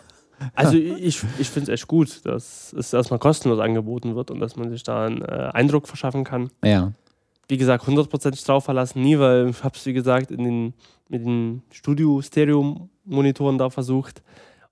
also 0.54 0.76
ich, 0.76 1.22
ich 1.38 1.50
finde 1.50 1.72
es 1.72 1.80
echt 1.80 1.88
gut, 1.88 2.24
dass 2.24 2.72
es 2.72 2.92
erstmal 2.92 3.18
kostenlos 3.18 3.58
angeboten 3.58 4.14
wird 4.14 4.30
und 4.30 4.40
dass 4.40 4.56
man 4.56 4.70
sich 4.70 4.82
da 4.84 5.06
einen 5.06 5.22
äh, 5.22 5.50
Eindruck 5.52 5.88
verschaffen 5.88 6.22
kann. 6.22 6.50
Ja. 6.62 6.92
Wie 7.48 7.56
gesagt, 7.56 7.86
hundertprozentig 7.86 8.42
drauf 8.44 8.64
verlassen, 8.64 9.02
nie, 9.02 9.18
weil 9.18 9.50
ich 9.50 9.62
habe 9.62 9.76
es, 9.76 9.86
wie 9.86 9.92
gesagt, 9.92 10.30
in 10.30 10.44
den, 10.44 10.74
mit 11.08 11.24
den 11.24 11.62
Studio-Stereo-Monitoren 11.70 13.58
da 13.58 13.70
versucht 13.70 14.22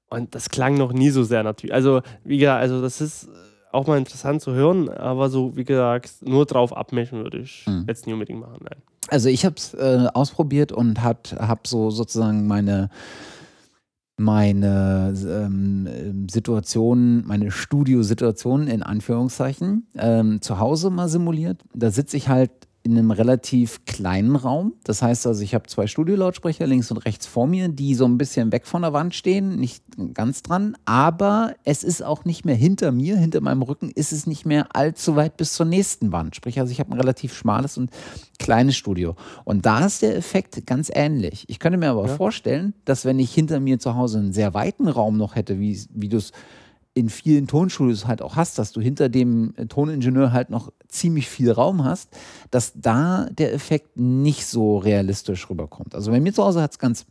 und 0.08 0.34
das 0.34 0.48
klang 0.48 0.76
noch 0.76 0.92
nie 0.92 1.10
so 1.10 1.22
sehr 1.22 1.42
natürlich. 1.42 1.74
Also, 1.74 2.02
wie 2.24 2.38
gesagt, 2.38 2.60
also 2.60 2.80
das 2.80 3.00
ist 3.00 3.28
auch 3.72 3.86
mal 3.86 3.98
interessant 3.98 4.40
zu 4.40 4.52
hören, 4.52 4.88
aber 4.88 5.28
so, 5.28 5.56
wie 5.56 5.64
gesagt, 5.64 6.10
nur 6.22 6.46
drauf 6.46 6.76
abmischen 6.76 7.24
würde 7.24 7.38
ich 7.38 7.64
mhm. 7.66 7.84
jetzt 7.88 8.06
nicht 8.06 8.12
unbedingt 8.12 8.40
machen. 8.40 8.58
Nein. 8.60 8.82
Also 9.08 9.28
ich 9.28 9.44
habe 9.44 9.56
es 9.56 9.74
äh, 9.74 10.06
ausprobiert 10.14 10.72
und 10.72 11.02
habe 11.02 11.60
so 11.66 11.90
sozusagen 11.90 12.46
meine 12.46 12.88
meine 14.16 15.12
ähm, 15.26 16.28
Situation, 16.30 17.26
meine 17.26 17.50
Studiosituation 17.50 18.68
in 18.68 18.84
Anführungszeichen 18.84 19.88
ähm, 19.96 20.40
zu 20.40 20.60
Hause 20.60 20.90
mal 20.90 21.08
simuliert. 21.08 21.62
Da 21.74 21.90
sitze 21.90 22.16
ich 22.16 22.28
halt 22.28 22.52
in 22.84 22.98
einem 22.98 23.10
relativ 23.10 23.86
kleinen 23.86 24.36
Raum. 24.36 24.74
Das 24.84 25.00
heißt 25.00 25.26
also, 25.26 25.42
ich 25.42 25.54
habe 25.54 25.66
zwei 25.68 25.86
Studiolautsprecher 25.86 26.66
links 26.66 26.90
und 26.90 26.98
rechts 26.98 27.26
vor 27.26 27.46
mir, 27.46 27.68
die 27.68 27.94
so 27.94 28.04
ein 28.04 28.18
bisschen 28.18 28.52
weg 28.52 28.66
von 28.66 28.82
der 28.82 28.92
Wand 28.92 29.14
stehen, 29.14 29.56
nicht 29.56 29.82
ganz 30.12 30.42
dran, 30.42 30.76
aber 30.84 31.54
es 31.64 31.82
ist 31.82 32.02
auch 32.02 32.26
nicht 32.26 32.44
mehr 32.44 32.54
hinter 32.54 32.92
mir, 32.92 33.16
hinter 33.16 33.40
meinem 33.40 33.62
Rücken 33.62 33.90
ist 33.90 34.12
es 34.12 34.26
nicht 34.26 34.44
mehr 34.44 34.76
allzu 34.76 35.16
weit 35.16 35.38
bis 35.38 35.54
zur 35.54 35.64
nächsten 35.64 36.12
Wand. 36.12 36.36
Sprich, 36.36 36.60
also 36.60 36.72
ich 36.72 36.78
habe 36.78 36.90
ein 36.90 37.00
relativ 37.00 37.34
schmales 37.34 37.78
und 37.78 37.90
kleines 38.38 38.76
Studio. 38.76 39.16
Und 39.44 39.64
da 39.64 39.86
ist 39.86 40.02
der 40.02 40.14
Effekt 40.14 40.66
ganz 40.66 40.90
ähnlich. 40.92 41.46
Ich 41.48 41.58
könnte 41.58 41.78
mir 41.78 41.88
aber 41.88 42.06
ja. 42.06 42.14
vorstellen, 42.14 42.74
dass 42.84 43.06
wenn 43.06 43.18
ich 43.18 43.32
hinter 43.32 43.60
mir 43.60 43.78
zu 43.78 43.94
Hause 43.94 44.18
einen 44.18 44.34
sehr 44.34 44.52
weiten 44.52 44.88
Raum 44.88 45.16
noch 45.16 45.36
hätte, 45.36 45.58
wie, 45.58 45.80
wie 45.94 46.10
du 46.10 46.18
es 46.18 46.32
in 46.94 47.08
vielen 47.08 47.48
Tonstudios 47.48 48.06
halt 48.06 48.22
auch 48.22 48.36
hast, 48.36 48.58
dass 48.58 48.70
du 48.72 48.80
hinter 48.80 49.08
dem 49.08 49.52
äh, 49.56 49.66
Toningenieur 49.66 50.32
halt 50.32 50.48
noch 50.48 50.72
ziemlich 50.88 51.28
viel 51.28 51.50
Raum 51.50 51.84
hast, 51.84 52.08
dass 52.50 52.72
da 52.76 53.26
der 53.30 53.52
Effekt 53.52 53.98
nicht 53.98 54.46
so 54.46 54.78
realistisch 54.78 55.50
rüberkommt. 55.50 55.94
Also 55.94 56.12
bei 56.12 56.20
mir 56.20 56.32
zu 56.32 56.44
Hause 56.44 56.62
hat 56.62 56.72
es 56.72 56.78
ganz 56.78 57.04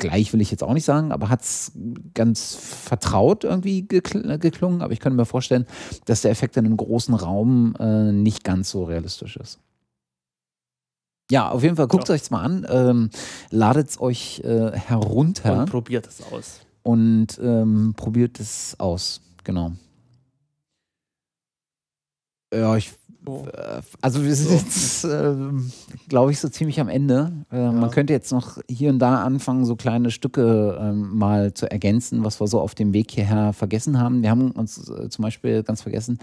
gleich 0.00 0.32
will 0.32 0.40
ich 0.40 0.50
jetzt 0.50 0.64
auch 0.64 0.72
nicht 0.72 0.84
sagen, 0.84 1.12
aber 1.12 1.28
hat 1.28 1.42
es 1.42 1.72
ganz 2.14 2.54
vertraut 2.54 3.44
irgendwie 3.44 3.86
gekl 3.86 4.38
geklungen. 4.38 4.82
Aber 4.82 4.92
ich 4.92 4.98
könnte 4.98 5.16
mir 5.16 5.26
vorstellen, 5.26 5.66
dass 6.06 6.22
der 6.22 6.30
Effekt 6.30 6.56
in 6.56 6.64
einem 6.64 6.76
großen 6.76 7.14
Raum 7.14 7.74
äh, 7.78 8.10
nicht 8.10 8.42
ganz 8.42 8.70
so 8.70 8.84
realistisch 8.84 9.36
ist. 9.36 9.60
Ja, 11.30 11.50
auf 11.50 11.62
jeden 11.62 11.76
Fall 11.76 11.86
guckt 11.86 12.08
ja. 12.08 12.14
euch 12.14 12.28
mal 12.30 12.42
an, 12.42 12.66
ähm, 12.68 13.10
ladet 13.50 13.90
es 13.90 14.00
euch 14.00 14.40
äh, 14.40 14.72
herunter. 14.72 15.60
Und 15.60 15.70
probiert 15.70 16.08
es 16.08 16.22
aus 16.32 16.60
und 16.82 17.38
ähm, 17.42 17.94
probiert 17.96 18.40
es 18.40 18.74
aus. 18.78 19.20
Genau. 19.44 19.72
Ja, 22.52 22.76
ich. 22.76 22.92
Äh, 23.26 23.82
also, 24.00 24.24
wir 24.24 24.34
sind 24.34 24.52
jetzt, 24.52 25.04
äh, 25.04 25.34
glaube 26.08 26.32
ich, 26.32 26.40
so 26.40 26.48
ziemlich 26.48 26.80
am 26.80 26.88
Ende. 26.88 27.32
Äh, 27.52 27.58
ja. 27.58 27.72
Man 27.72 27.90
könnte 27.90 28.12
jetzt 28.12 28.32
noch 28.32 28.58
hier 28.68 28.90
und 28.90 28.98
da 28.98 29.22
anfangen, 29.22 29.64
so 29.64 29.76
kleine 29.76 30.10
Stücke 30.10 30.78
ähm, 30.80 31.16
mal 31.16 31.54
zu 31.54 31.70
ergänzen, 31.70 32.24
was 32.24 32.40
wir 32.40 32.46
so 32.46 32.60
auf 32.60 32.74
dem 32.74 32.92
Weg 32.92 33.10
hierher 33.10 33.52
vergessen 33.52 34.00
haben. 34.00 34.22
Wir 34.22 34.30
haben 34.30 34.50
uns 34.52 34.88
äh, 34.88 35.08
zum 35.10 35.22
Beispiel 35.22 35.62
ganz 35.62 35.82
vergessen, 35.82 36.18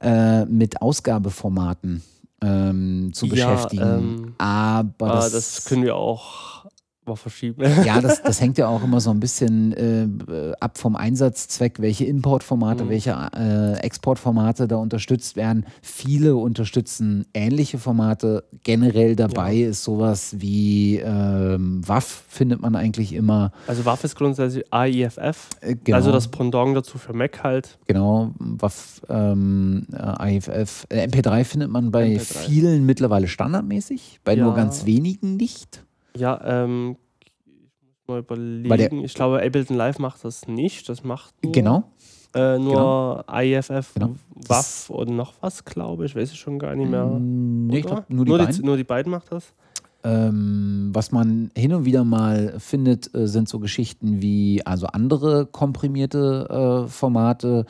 äh, 0.00 0.44
mit 0.46 0.82
Ausgabeformaten 0.82 2.02
ähm, 2.42 3.10
zu 3.14 3.26
ja, 3.26 3.30
beschäftigen. 3.30 3.82
Ähm, 3.82 4.34
aber 4.38 5.08
das, 5.08 5.32
das 5.32 5.64
können 5.64 5.84
wir 5.84 5.96
auch 5.96 6.66
mal 7.06 7.16
verschieben. 7.16 7.62
Ja, 7.84 8.00
das, 8.00 8.22
das 8.22 8.40
hängt 8.40 8.58
ja 8.58 8.68
auch 8.68 8.82
immer 8.82 9.00
so 9.00 9.10
ein 9.10 9.20
bisschen 9.20 9.72
äh, 9.72 10.52
ab 10.60 10.78
vom 10.78 10.96
Einsatzzweck, 10.96 11.80
welche 11.80 12.04
Importformate, 12.04 12.84
mhm. 12.84 12.88
welche 12.88 13.10
äh, 13.36 13.74
Exportformate 13.80 14.68
da 14.68 14.76
unterstützt 14.76 15.36
werden. 15.36 15.66
Viele 15.82 16.36
unterstützen 16.36 17.26
ähnliche 17.34 17.78
Formate. 17.78 18.44
Generell 18.62 19.16
dabei 19.16 19.52
ja. 19.52 19.68
ist 19.68 19.84
sowas 19.84 20.36
wie 20.38 20.98
ähm, 20.98 21.86
WAF, 21.86 22.24
findet 22.28 22.60
man 22.60 22.76
eigentlich 22.76 23.12
immer. 23.12 23.52
Also 23.66 23.84
WAF 23.84 24.04
ist 24.04 24.16
grundsätzlich 24.16 24.64
AIFF, 24.72 25.50
äh, 25.60 25.76
genau. 25.82 25.96
also 25.96 26.12
das 26.12 26.28
Pendant 26.28 26.76
dazu 26.76 26.98
für 26.98 27.12
Mac 27.12 27.42
halt. 27.42 27.78
Genau, 27.86 28.32
WAF, 28.38 29.02
ähm, 29.08 29.86
AIFF. 29.92 30.86
Äh, 30.88 31.06
MP3 31.06 31.44
findet 31.44 31.70
man 31.70 31.90
bei 31.90 32.16
MP3. 32.16 32.20
vielen 32.20 32.86
mittlerweile 32.86 33.28
standardmäßig, 33.28 34.20
bei 34.24 34.34
ja. 34.34 34.44
nur 34.44 34.54
ganz 34.54 34.86
wenigen 34.86 35.36
nicht. 35.36 35.85
Ja, 36.16 36.40
ähm, 36.44 36.96
ich 37.20 37.32
muss 37.84 38.08
mal 38.08 38.18
überlegen. 38.20 39.04
Ich 39.04 39.14
glaube, 39.14 39.42
Ableton 39.42 39.76
Live 39.76 39.98
macht 39.98 40.24
das 40.24 40.46
nicht. 40.46 40.88
Das 40.88 41.04
macht 41.04 41.34
nur, 41.42 41.52
genau. 41.52 41.84
Äh, 42.34 42.58
nur 42.58 43.24
genau. 43.26 43.42
IFF, 43.42 43.94
genau. 43.94 44.14
WAF 44.34 44.90
und 44.90 45.16
noch 45.16 45.34
was, 45.40 45.64
glaube 45.64 46.06
ich. 46.06 46.14
Weiß 46.14 46.32
ich 46.32 46.38
schon 46.38 46.58
gar 46.58 46.74
nicht 46.74 46.90
mehr. 46.90 47.06
Nee, 47.06 47.78
ich 47.78 47.86
glaube, 47.86 48.04
nur 48.08 48.24
die 48.24 48.30
nur 48.30 48.38
beiden. 48.38 48.56
Die, 48.56 48.62
nur 48.62 48.76
die 48.76 48.84
beiden 48.84 49.10
macht 49.10 49.32
das. 49.32 49.52
Ähm, 50.04 50.90
was 50.92 51.10
man 51.10 51.50
hin 51.56 51.72
und 51.72 51.84
wieder 51.84 52.04
mal 52.04 52.54
findet, 52.58 53.12
äh, 53.14 53.26
sind 53.26 53.48
so 53.48 53.58
Geschichten 53.58 54.22
wie 54.22 54.64
also 54.64 54.86
andere 54.86 55.46
komprimierte 55.46 56.84
äh, 56.84 56.88
Formate 56.88 57.66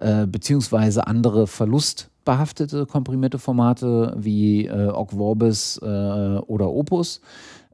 äh, 0.00 0.26
beziehungsweise 0.26 1.06
andere 1.06 1.46
verlustbehaftete 1.46 2.86
komprimierte 2.86 3.38
Formate 3.38 4.14
wie 4.18 4.66
äh, 4.66 4.88
Ogg 4.88 5.12
Vorbis 5.12 5.78
äh, 5.82 5.86
oder 5.86 6.70
Opus. 6.70 7.20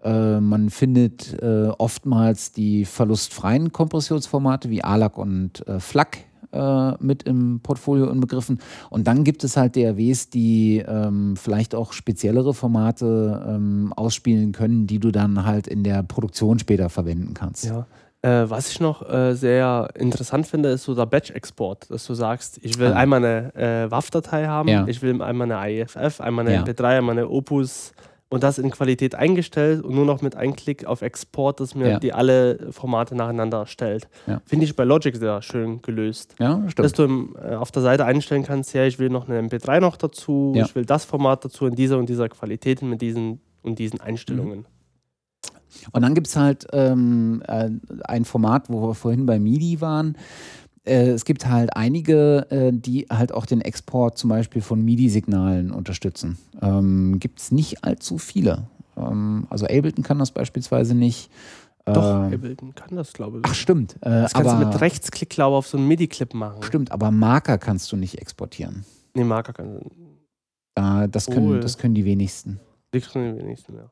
Äh, 0.06 0.40
man 0.40 0.70
findet 0.70 1.34
äh, 1.42 1.68
oftmals 1.78 2.52
die 2.52 2.84
verlustfreien 2.84 3.72
Kompressionsformate 3.72 4.70
wie 4.70 4.84
ALAC 4.84 5.18
und 5.18 5.66
äh, 5.66 5.80
FLAC 5.80 6.18
äh, 6.52 6.92
mit 7.00 7.24
im 7.24 7.58
Portfolio 7.60 8.08
inbegriffen. 8.08 8.60
Und 8.88 9.08
dann 9.08 9.24
gibt 9.24 9.42
es 9.42 9.56
halt 9.56 9.76
DAWs, 9.76 10.30
die 10.30 10.84
ähm, 10.86 11.34
vielleicht 11.36 11.74
auch 11.74 11.92
speziellere 11.92 12.54
Formate 12.54 13.44
ähm, 13.48 13.92
ausspielen 13.96 14.52
können, 14.52 14.86
die 14.86 15.00
du 15.00 15.10
dann 15.10 15.44
halt 15.44 15.66
in 15.66 15.82
der 15.82 16.04
Produktion 16.04 16.60
später 16.60 16.88
verwenden 16.88 17.34
kannst. 17.34 17.64
Ja. 17.64 17.86
Äh, 18.22 18.48
was 18.48 18.70
ich 18.70 18.78
noch 18.78 19.08
äh, 19.10 19.34
sehr 19.34 19.88
interessant 19.94 20.46
finde, 20.46 20.68
ist 20.68 20.84
so 20.84 20.94
der 20.94 21.06
Batch-Export, 21.06 21.90
dass 21.90 22.06
du 22.06 22.14
sagst, 22.14 22.60
ich 22.62 22.78
will 22.78 22.92
ah. 22.92 22.96
einmal 22.96 23.24
eine 23.24 23.54
äh, 23.56 23.90
WAV-Datei 23.90 24.46
haben, 24.46 24.68
ja. 24.68 24.86
ich 24.86 25.02
will 25.02 25.20
einmal 25.20 25.50
eine 25.50 25.82
IFF, 25.82 26.20
einmal 26.20 26.46
eine 26.46 26.54
ja. 26.54 26.62
MP3, 26.62 26.98
einmal 26.98 27.18
eine 27.18 27.28
Opus 27.28 27.92
und 28.36 28.42
das 28.42 28.58
in 28.58 28.70
Qualität 28.70 29.14
eingestellt 29.14 29.82
und 29.82 29.94
nur 29.94 30.04
noch 30.04 30.22
mit 30.22 30.36
einem 30.36 30.54
Klick 30.54 30.86
auf 30.86 31.02
Export, 31.02 31.60
dass 31.60 31.74
mir 31.74 31.88
ja. 31.88 31.98
die 31.98 32.12
alle 32.12 32.70
Formate 32.70 33.14
nacheinander 33.14 33.66
stellt. 33.66 34.08
Ja. 34.26 34.40
Finde 34.46 34.64
ich 34.64 34.76
bei 34.76 34.84
Logic 34.84 35.16
sehr 35.16 35.42
schön 35.42 35.82
gelöst. 35.82 36.34
Ja, 36.38 36.62
stimmt. 36.68 36.84
Dass 36.84 36.92
du 36.92 37.02
im, 37.04 37.36
äh, 37.42 37.54
auf 37.54 37.70
der 37.72 37.82
Seite 37.82 38.04
einstellen 38.04 38.44
kannst, 38.44 38.72
ja, 38.74 38.84
ich 38.84 38.98
will 38.98 39.10
noch 39.10 39.28
eine 39.28 39.40
MP3 39.40 39.80
noch 39.80 39.96
dazu, 39.96 40.54
ich 40.56 40.74
will 40.74 40.84
das 40.84 41.04
Format 41.04 41.44
dazu 41.44 41.66
in 41.66 41.74
dieser 41.74 41.98
und 41.98 42.08
dieser 42.08 42.28
Qualität 42.28 42.82
mit 42.82 43.00
diesen 43.00 43.40
und 43.62 43.78
diesen 43.78 44.00
Einstellungen. 44.00 44.60
Mhm. 44.60 44.66
Und 45.92 46.02
dann 46.02 46.14
gibt 46.14 46.28
es 46.28 46.36
halt 46.36 46.66
ähm, 46.72 47.42
äh, 47.46 47.70
ein 48.04 48.24
Format, 48.24 48.68
wo 48.68 48.88
wir 48.88 48.94
vorhin 48.94 49.26
bei 49.26 49.38
MIDI 49.38 49.80
waren, 49.80 50.16
äh, 50.86 51.10
es 51.10 51.24
gibt 51.24 51.46
halt 51.46 51.76
einige, 51.76 52.46
äh, 52.50 52.72
die 52.72 53.06
halt 53.10 53.32
auch 53.32 53.46
den 53.46 53.60
Export 53.60 54.18
zum 54.18 54.30
Beispiel 54.30 54.62
von 54.62 54.84
MIDI-Signalen 54.84 55.70
unterstützen. 55.70 56.38
Ähm, 56.62 57.18
gibt 57.20 57.40
es 57.40 57.52
nicht 57.52 57.84
allzu 57.84 58.18
viele. 58.18 58.68
Ähm, 58.96 59.46
also 59.50 59.66
Ableton 59.66 60.04
kann 60.04 60.18
das 60.18 60.30
beispielsweise 60.30 60.94
nicht. 60.94 61.30
Doch, 61.84 62.30
äh, 62.30 62.34
Ableton 62.34 62.74
kann 62.74 62.96
das, 62.96 63.12
glaube 63.12 63.38
ich. 63.38 63.44
Ach, 63.46 63.54
stimmt. 63.54 63.96
Äh, 64.00 64.10
das 64.10 64.32
kannst 64.32 64.50
aber, 64.50 64.64
du 64.64 64.70
mit 64.70 64.80
Rechtsklick, 64.80 65.30
glaube 65.30 65.54
ich, 65.54 65.58
auf 65.58 65.68
so 65.68 65.78
einen 65.78 65.88
MIDI-Clip 65.88 66.34
machen. 66.34 66.62
Stimmt, 66.62 66.90
aber 66.90 67.10
Marker 67.10 67.58
kannst 67.58 67.92
du 67.92 67.96
nicht 67.96 68.18
exportieren. 68.18 68.84
Nee, 69.14 69.24
Marker 69.24 69.52
kann. 69.52 69.80
Äh, 70.74 71.08
das, 71.08 71.26
können, 71.26 71.60
das 71.60 71.78
können 71.78 71.94
die 71.94 72.04
wenigsten. 72.04 72.60
Die 72.92 73.00
können 73.00 73.36
die 73.36 73.42
wenigsten, 73.42 73.74
ja. 73.76 73.90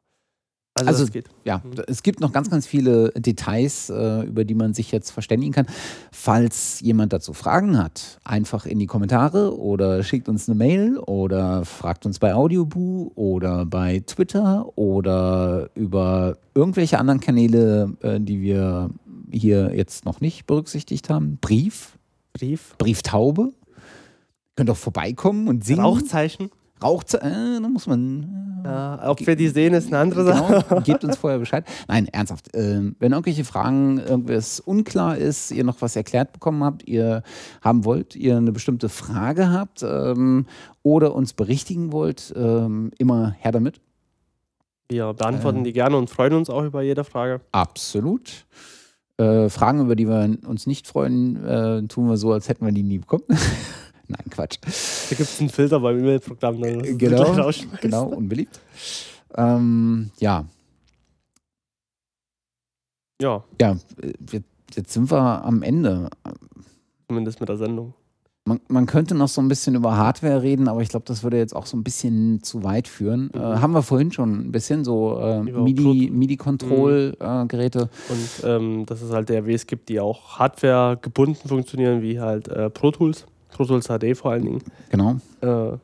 Also, 0.77 1.05
also 1.05 1.21
ja, 1.45 1.59
mhm. 1.59 1.85
es 1.87 2.03
gibt 2.03 2.19
noch 2.21 2.33
ganz, 2.33 2.51
ganz 2.51 2.67
viele 2.67 3.13
Details, 3.13 3.91
äh, 3.91 4.23
über 4.23 4.45
die 4.45 4.57
man 4.57 4.75
sich 4.75 4.91
jetzt 4.91 5.13
verständigen 5.13 5.53
kann. 5.53 5.67
Falls 6.11 6.81
jemand 6.81 7.13
dazu 7.13 7.33
Fragen 7.33 7.79
hat, 7.79 8.19
einfach 8.25 8.67
in 8.67 8.81
die 8.81 8.87
Kommentare 8.87 9.57
oder 9.57 10.03
schickt 10.03 10.29
uns 10.29 10.49
eine 10.49 10.57
Mail 10.57 10.99
oder 10.99 11.65
fragt 11.65 12.07
uns 12.07 12.19
bei 12.19 12.35
Audioboo 12.35 13.13
oder 13.15 13.65
bei 13.67 14.03
Twitter 14.05 14.67
oder 14.77 15.71
über 15.75 16.39
irgendwelche 16.55 16.99
anderen 16.99 17.21
Kanäle, 17.21 17.93
äh, 18.01 18.21
die 18.21 18.41
wir 18.41 18.91
hier 19.31 19.73
jetzt 19.77 20.05
noch 20.05 20.21
nicht 20.21 20.47
berücksichtigt 20.47 21.09
haben. 21.09 21.39
Brief. 21.41 21.99
Brief. 22.33 22.75
Brieftaube. 22.79 23.53
Könnt 24.57 24.71
auch 24.71 24.77
vorbeikommen 24.77 25.47
und 25.47 25.65
singen. 25.65 25.83
Rauchzeichen. 25.83 26.51
Raucht, 26.85 27.15
äh, 27.15 27.21
da 27.23 27.69
muss 27.69 27.87
man. 27.87 28.63
Äh, 28.63 28.69
ja, 28.69 29.11
ob 29.11 29.27
wir 29.27 29.37
die 29.37 29.49
sehen, 29.49 29.73
ist 29.73 29.89
eine 29.89 29.99
andere 29.99 30.25
genau, 30.25 30.49
Sache. 30.49 30.65
Genau, 30.69 30.81
gebt 30.85 31.05
uns 31.05 31.17
vorher 31.17 31.39
Bescheid. 31.39 31.65
Nein, 31.89 32.09
ernsthaft. 32.09 32.55
Äh, 32.55 32.93
wenn 32.99 33.13
irgendwelche 33.13 33.45
Fragen, 33.45 33.99
irgendwas 33.99 34.61
unklar 34.61 35.17
ist, 35.17 35.51
ihr 35.51 35.65
noch 35.65 35.81
was 35.81 35.97
erklärt 35.97 36.33
bekommen 36.33 36.63
habt, 36.63 36.87
ihr 36.87 37.23
haben 37.63 37.85
wollt, 37.85 38.15
ihr 38.17 38.37
eine 38.37 38.53
bestimmte 38.53 38.89
Frage 38.89 39.51
habt 39.51 39.83
ähm, 39.83 40.47
oder 40.83 41.15
uns 41.15 41.33
berichtigen 41.33 41.91
wollt, 41.93 42.35
ähm, 42.37 42.91
immer 42.99 43.35
her 43.39 43.53
damit. 43.53 43.81
Wir 44.89 45.13
beantworten 45.15 45.61
äh, 45.61 45.65
die 45.65 45.73
gerne 45.73 45.97
und 45.97 46.11
freuen 46.11 46.35
uns 46.35 46.51
auch 46.51 46.65
über 46.65 46.83
jede 46.83 47.05
Frage. 47.05 47.41
Absolut. 47.53 48.47
Äh, 49.17 49.49
Fragen, 49.49 49.81
über 49.81 49.97
die 49.97 50.09
wir 50.09 50.37
uns 50.47 50.67
nicht 50.67 50.87
freuen, 50.87 51.43
äh, 51.45 51.83
tun 51.87 52.09
wir 52.09 52.17
so, 52.17 52.33
als 52.33 52.49
hätten 52.49 52.67
wir 52.67 52.73
die 52.73 52.83
nie 52.83 52.99
bekommen. 52.99 53.25
Nein, 54.09 54.25
Quatsch. 54.31 54.59
Da 54.63 55.17
gibt 55.17 55.29
es 55.29 55.41
einen 55.41 55.49
Filter 55.49 55.81
beim 55.81 55.99
E-Mail-Programm. 55.99 56.61
Genau, 56.99 57.51
genau, 57.81 58.07
unbeliebt. 58.07 58.61
Ähm, 59.37 60.11
ja. 60.19 60.45
Ja. 63.21 63.43
Ja, 63.61 63.77
jetzt 64.75 64.93
sind 64.93 65.11
wir 65.11 65.45
am 65.45 65.63
Ende. 65.63 66.09
Zumindest 67.09 67.41
mit 67.41 67.49
der 67.49 67.57
Sendung. 67.57 67.95
Man, 68.47 68.61
man, 68.69 68.85
könnte 68.85 69.15
noch 69.15 69.29
so 69.29 69.41
ein 69.41 69.49
bisschen 69.49 69.75
über 69.75 69.97
Hardware 69.97 70.43
reden, 70.43 70.69
aber 70.69 70.83
ich 70.83 70.91
glaube, 70.91 71.07
das 71.07 71.23
würde 71.23 71.39
jetzt 71.39 71.57
auch 71.57 71.65
so 71.65 71.79
ein 71.79 71.83
bisschen 71.83 72.43
zu 72.43 72.63
weit 72.63 72.89
führen. 72.89 73.31
Mhm. 73.35 73.41
Äh, 73.41 73.57
haben 73.57 73.73
wir 73.73 73.83
vorhin 73.83 74.13
schon 74.13 74.49
ein 74.49 74.53
bisschen 74.53 74.85
so 74.85 75.19
äh, 75.19 75.41
MIDI-Control-Geräte. 75.41 77.79
MIDI 77.79 77.89
mhm. 77.89 78.11
Und 78.11 78.45
ähm, 78.45 78.85
dass 78.85 79.01
es 79.01 79.13
halt 79.13 79.31
DRWs 79.31 79.67
gibt, 79.67 79.89
die 79.89 79.99
auch 79.99 80.39
Hardware 80.39 80.99
gebunden 81.01 81.49
funktionieren, 81.49 82.03
wie 82.03 82.21
halt 82.21 82.49
äh, 82.49 82.69
Pro 82.69 82.91
Tools, 82.91 83.25
Pro 83.55 83.65
Tools 83.65 83.87
HD 83.87 84.15
vor 84.17 84.33
allen 84.33 84.45
Dingen. 84.45 84.63
Genau. 84.91 85.17
Äh, 85.41 85.79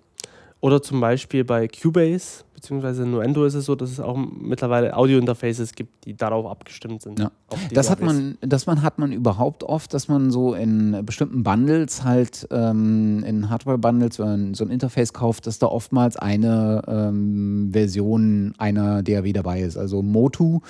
oder 0.61 0.83
zum 0.83 1.01
Beispiel 1.01 1.45
bei 1.45 1.69
Cubase 1.69 2.45
beziehungsweise 2.61 3.07
Nuendo 3.07 3.47
ist 3.47 3.55
es 3.55 3.65
so, 3.65 3.75
dass 3.75 3.91
es 3.91 4.01
auch 4.01 4.17
mittlerweile 4.17 4.95
Audio-Interfaces 4.95 5.73
gibt, 5.73 6.05
die 6.05 6.15
darauf 6.15 6.45
abgestimmt 6.47 7.01
sind. 7.01 7.19
Ja. 7.19 7.31
Das 7.73 7.89
hat 7.89 8.03
man, 8.03 8.37
das 8.43 8.67
man 8.67 8.83
hat 8.83 8.99
man 8.99 9.13
überhaupt 9.13 9.65
oft, 9.65 9.95
dass 9.95 10.09
man 10.09 10.31
so 10.31 10.53
in 10.53 11.05
bestimmten 11.07 11.43
Bundles 11.43 12.05
halt 12.05 12.47
ähm, 12.51 13.25
in 13.25 13.49
Hardware-Bundles 13.49 14.17
so 14.17 14.25
ein, 14.25 14.53
so 14.53 14.65
ein 14.65 14.71
Interface 14.71 15.15
kauft, 15.15 15.47
dass 15.47 15.59
da 15.59 15.69
oftmals 15.69 16.17
eine 16.17 16.83
ähm, 16.87 17.71
Version 17.73 18.53
einer 18.59 19.03
DAW 19.03 19.33
dabei 19.33 19.63
ist. 19.63 19.79
Also 19.79 20.03
Motu, 20.03 20.61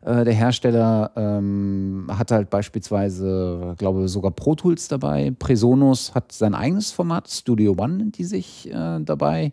äh, 0.00 0.24
der 0.24 0.34
Hersteller, 0.34 1.10
ähm, 1.14 2.06
hat 2.08 2.30
halt 2.30 2.48
beispielsweise, 2.48 3.74
glaube 3.76 4.08
sogar 4.08 4.30
Pro 4.30 4.54
Tools 4.54 4.88
dabei. 4.88 5.30
Presonus 5.38 6.14
hat 6.14 6.32
sein 6.32 6.54
eigenes 6.54 6.90
Format, 6.90 7.28
Studio 7.28 7.74
One 7.76 8.06
die 8.06 8.24
sich 8.24 8.70
äh, 8.70 9.00
dabei. 9.00 9.52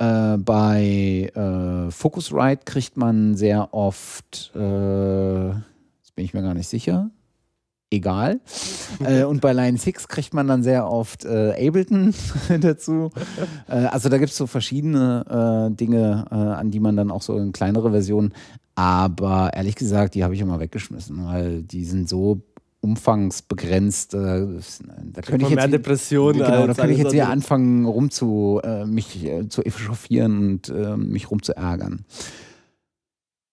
Äh, 0.00 0.38
bei 0.38 1.30
äh, 1.34 1.90
Focusrite 1.90 2.62
kriegt 2.64 2.96
man 2.96 3.36
sehr 3.36 3.74
oft, 3.74 4.50
äh, 4.54 5.48
jetzt 5.48 6.14
bin 6.14 6.24
ich 6.24 6.32
mir 6.32 6.40
gar 6.40 6.54
nicht 6.54 6.68
sicher, 6.68 7.10
egal. 7.90 8.40
äh, 9.04 9.24
und 9.24 9.42
bei 9.42 9.52
Line 9.52 9.76
6 9.76 10.08
kriegt 10.08 10.32
man 10.32 10.48
dann 10.48 10.62
sehr 10.62 10.90
oft 10.90 11.26
äh, 11.26 11.52
Ableton 11.68 12.14
dazu. 12.60 13.10
Äh, 13.68 13.74
also 13.74 14.08
da 14.08 14.16
gibt 14.16 14.30
es 14.30 14.38
so 14.38 14.46
verschiedene 14.46 15.68
äh, 15.68 15.76
Dinge, 15.76 16.24
äh, 16.30 16.34
an 16.34 16.70
die 16.70 16.80
man 16.80 16.96
dann 16.96 17.10
auch 17.10 17.22
so 17.22 17.36
in 17.36 17.52
kleinere 17.52 17.90
Versionen. 17.90 18.32
Aber 18.76 19.50
ehrlich 19.52 19.74
gesagt, 19.74 20.14
die 20.14 20.24
habe 20.24 20.34
ich 20.34 20.40
immer 20.40 20.60
weggeschmissen, 20.60 21.26
weil 21.26 21.62
die 21.62 21.84
sind 21.84 22.08
so 22.08 22.40
umfangsbegrenzt. 22.80 24.14
Äh, 24.14 24.18
da 24.18 25.22
könnte 25.22 25.44
ich 25.44 25.50
jetzt, 25.50 25.56
mehr 25.56 25.68
Depressionen. 25.68 26.38
Genau, 26.38 26.66
da 26.66 26.74
könnte 26.74 26.92
ich 26.92 26.98
jetzt 26.98 27.12
wieder 27.12 27.28
anfangen, 27.28 27.84
rum 27.84 28.10
zu, 28.10 28.60
äh, 28.64 28.84
mich 28.86 29.24
äh, 29.24 29.48
zu 29.48 29.62
echauffieren 29.62 30.38
und 30.38 30.68
äh, 30.68 30.96
mich 30.96 31.30
rum 31.30 31.42
zu 31.42 31.56
ärgern. 31.56 32.04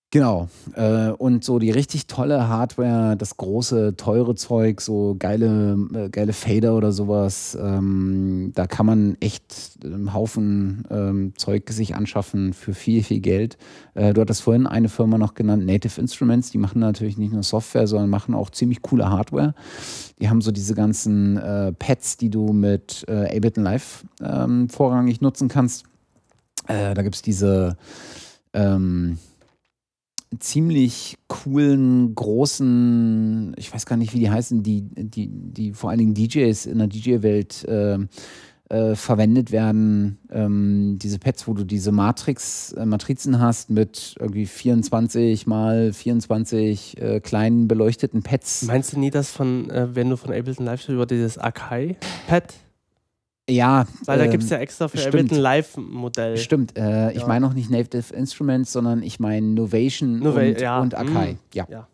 Genau. 0.09 0.47
Äh, 0.73 1.09
und 1.09 1.43
so 1.43 1.59
die 1.59 1.69
richtig 1.69 2.07
tolle 2.07 2.47
Hardware, 2.47 3.17
das 3.17 3.35
große, 3.35 3.97
teure 3.97 4.35
Zeug, 4.35 4.79
so 4.79 5.17
geile, 5.19 5.77
äh, 5.93 6.09
geile 6.09 6.31
Fader 6.31 6.77
oder 6.77 6.93
sowas, 6.93 7.57
ähm, 7.61 8.53
da 8.55 8.67
kann 8.67 8.85
man 8.85 9.17
echt 9.19 9.79
einen 9.83 10.13
Haufen 10.13 10.85
ähm, 10.89 11.33
Zeug 11.35 11.69
sich 11.71 11.93
anschaffen 11.95 12.53
für 12.53 12.73
viel, 12.73 13.03
viel 13.03 13.19
Geld. 13.19 13.57
Äh, 13.95 14.13
du 14.13 14.21
hattest 14.21 14.43
vorhin 14.43 14.65
eine 14.65 14.87
Firma 14.87 15.17
noch 15.17 15.33
genannt, 15.33 15.65
Native 15.65 15.99
Instruments, 15.99 16.51
die 16.51 16.57
machen 16.57 16.79
natürlich 16.79 17.17
nicht 17.17 17.33
nur 17.33 17.43
Software, 17.43 17.85
sondern 17.85 18.09
machen 18.09 18.33
auch 18.33 18.49
ziemlich 18.49 18.81
coole 18.81 19.09
Hardware. 19.09 19.55
Die 20.21 20.29
haben 20.29 20.39
so 20.39 20.51
diese 20.51 20.73
ganzen 20.73 21.39
Pads, 21.77 22.17
die 22.17 22.29
du 22.29 22.51
mit 22.51 23.05
Ableton 23.07 23.63
Live 23.63 24.03
ähm, 24.19 24.67
vorrangig 24.67 25.21
nutzen 25.21 25.47
kannst. 25.47 25.83
Da 26.65 27.01
gibt 27.01 27.15
es 27.15 27.21
diese 27.21 27.77
ähm, 28.53 29.19
ziemlich 30.39 31.17
coolen, 31.27 32.13
großen, 32.15 33.55
ich 33.57 33.73
weiß 33.73 33.85
gar 33.85 33.97
nicht, 33.97 34.13
wie 34.13 34.19
die 34.19 34.29
heißen, 34.29 34.63
die, 34.63 34.81
die, 34.81 35.29
die 35.29 35.73
vor 35.73 35.89
allen 35.89 35.99
Dingen 35.99 36.13
DJs 36.13 36.65
in 36.65 36.79
der 36.79 36.87
DJ-Welt 36.87 37.63
äh, 37.65 37.97
äh, 38.69 38.95
verwendet 38.95 39.51
werden. 39.51 40.17
Ähm, 40.29 40.99
diese 41.01 41.19
Pads, 41.19 41.47
wo 41.47 41.53
du 41.53 41.63
diese 41.63 41.91
Matrix, 41.91 42.73
äh, 42.73 42.85
Matrizen 42.85 43.39
hast 43.39 43.69
mit 43.69 44.15
irgendwie 44.19 44.45
24 44.45 45.47
mal 45.47 45.93
24 45.93 47.01
äh, 47.01 47.19
kleinen 47.21 47.67
beleuchteten 47.67 48.23
Pads. 48.23 48.63
Meinst 48.63 48.93
du 48.93 48.99
nie 48.99 49.09
das 49.09 49.31
von, 49.31 49.69
äh, 49.69 49.95
wenn 49.95 50.09
du 50.09 50.17
von 50.17 50.33
Ableton 50.33 50.65
Live 50.65 50.89
über 50.89 51.05
dieses 51.05 51.37
Akai-Pad 51.37 52.53
ja. 53.49 53.85
Weil 54.05 54.19
da 54.19 54.25
ähm, 54.25 54.31
gibt 54.31 54.43
es 54.43 54.49
ja 54.49 54.57
extra 54.57 54.87
für 54.87 54.97
stimmt. 54.97 55.31
ein 55.31 55.37
Live-Modell. 55.37 56.37
Stimmt. 56.37 56.77
Äh, 56.77 57.11
ich 57.11 57.21
ja. 57.21 57.27
meine 57.27 57.47
auch 57.47 57.53
nicht 57.53 57.69
Native 57.69 58.13
Instruments, 58.13 58.71
sondern 58.71 59.03
ich 59.03 59.19
meine 59.19 59.45
Novation 59.47 60.19
Nova 60.19 60.41
und, 60.41 60.59
ja. 60.59 60.79
und 60.79 60.95
Akai. 60.95 61.33
Mm. 61.33 61.37
Ja. 61.53 61.67
ja. 61.69 61.87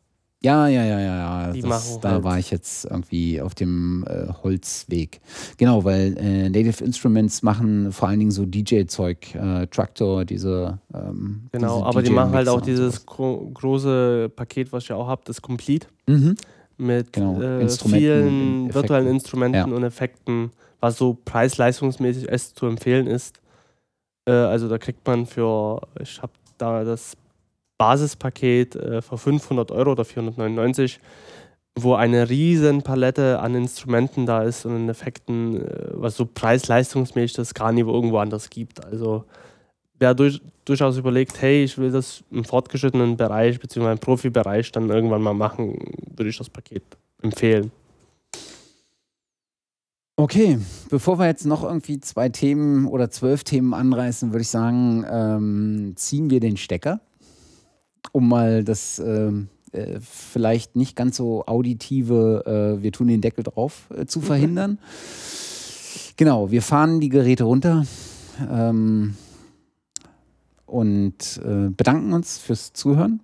Ja, 0.43 0.67
ja, 0.67 0.83
ja, 0.83 0.99
ja, 0.99 1.51
Die 1.53 1.61
das, 1.61 2.01
da 2.01 2.11
halt. 2.11 2.23
war 2.25 2.37
ich 2.37 2.51
jetzt 2.51 2.83
irgendwie 2.83 3.39
auf 3.39 3.55
dem 3.55 4.05
äh, 4.09 4.27
Holzweg. 4.43 5.21
Genau, 5.55 5.85
weil 5.85 6.17
äh, 6.17 6.49
Native 6.49 6.83
Instruments 6.83 7.43
machen 7.43 7.93
vor 7.93 8.09
allen 8.09 8.19
Dingen 8.19 8.31
so 8.31 8.45
DJ-Zeug, 8.45 9.35
äh, 9.35 9.67
Traktor, 9.67 10.25
diese. 10.25 10.79
Ähm, 10.93 11.43
genau, 11.53 11.77
diese 11.77 11.85
aber 11.85 12.03
die 12.03 12.11
machen 12.11 12.33
halt 12.33 12.49
auch 12.49 12.59
dieses 12.59 13.05
gro 13.05 13.51
große 13.53 14.33
Paket, 14.35 14.73
was 14.73 14.83
ich 14.83 14.91
auch 14.91 15.07
habe, 15.07 15.21
das 15.23 15.41
Complete. 15.41 15.87
Mhm. 16.07 16.35
Mit 16.75 17.13
genau. 17.13 17.41
Äh, 17.41 17.69
vielen 17.69 18.73
virtuellen 18.73 19.07
Instrumenten 19.07 19.69
ja. 19.69 19.75
und 19.75 19.83
Effekten 19.85 20.51
was 20.83 20.97
so 20.97 21.17
preis-leistungsmäßig 21.23 22.27
es 22.29 22.53
zu 22.53 22.65
empfehlen 22.65 23.07
ist. 23.07 23.39
Äh, 24.27 24.33
also 24.33 24.67
da 24.67 24.77
kriegt 24.77 25.07
man 25.07 25.25
für, 25.25 25.81
ich 26.01 26.21
habe 26.21 26.33
da 26.57 26.83
das 26.83 27.15
Basispaket 27.77 28.75
äh, 28.75 29.01
für 29.01 29.17
500 29.17 29.71
Euro 29.71 29.93
oder 29.93 30.03
499, 30.03 30.99
wo 31.79 31.93
eine 31.95 32.29
riesen 32.29 32.81
Palette 32.81 33.39
an 33.39 33.55
Instrumenten 33.55 34.25
da 34.25 34.43
ist 34.43 34.65
und 34.65 34.89
Effekten, 34.89 35.65
äh, 35.65 35.91
was 35.93 36.17
so 36.17 36.25
preis-leistungsmäßig 36.25 37.37
das 37.37 37.53
gar 37.53 37.71
nie 37.71 37.81
irgendwo 37.81 38.17
anders 38.17 38.49
gibt. 38.49 38.83
Also 38.83 39.23
wer 39.99 40.13
durch, 40.13 40.41
durchaus 40.65 40.97
überlegt, 40.97 41.41
hey, 41.41 41.63
ich 41.63 41.77
will 41.77 41.91
das 41.91 42.25
im 42.29 42.43
fortgeschrittenen 42.43 43.15
Bereich 43.15 43.57
bzw. 43.57 43.93
im 43.93 43.99
Profibereich 43.99 44.69
dann 44.73 44.89
irgendwann 44.89 45.21
mal 45.21 45.33
machen, 45.33 45.79
würde 46.13 46.29
ich 46.29 46.37
das 46.37 46.49
Paket 46.49 46.83
empfehlen. 47.21 47.71
Okay, 50.15 50.59
bevor 50.89 51.17
wir 51.17 51.25
jetzt 51.25 51.45
noch 51.45 51.63
irgendwie 51.63 51.99
zwei 51.99 52.29
Themen 52.29 52.85
oder 52.85 53.09
zwölf 53.09 53.43
Themen 53.43 53.73
anreißen, 53.73 54.31
würde 54.31 54.43
ich 54.43 54.49
sagen, 54.49 55.03
ähm, 55.09 55.93
ziehen 55.95 56.29
wir 56.29 56.39
den 56.39 56.55
Stecker, 56.55 57.01
um 58.11 58.29
mal 58.29 58.63
das 58.63 58.99
ähm, 58.99 59.49
äh, 59.71 59.99
vielleicht 60.01 60.75
nicht 60.75 60.95
ganz 60.95 61.17
so 61.17 61.45
auditive, 61.47 62.43
äh, 62.77 62.83
wir 62.83 62.91
tun 62.91 63.07
den 63.07 63.21
Deckel 63.21 63.43
drauf, 63.43 63.89
äh, 63.89 64.05
zu 64.05 64.21
verhindern. 64.21 64.77
Genau, 66.15 66.51
wir 66.51 66.61
fahren 66.61 66.99
die 66.99 67.09
Geräte 67.09 67.45
runter 67.45 67.83
ähm, 68.51 69.15
und 70.67 71.41
äh, 71.43 71.69
bedanken 71.69 72.13
uns 72.13 72.37
fürs 72.37 72.71
Zuhören 72.73 73.19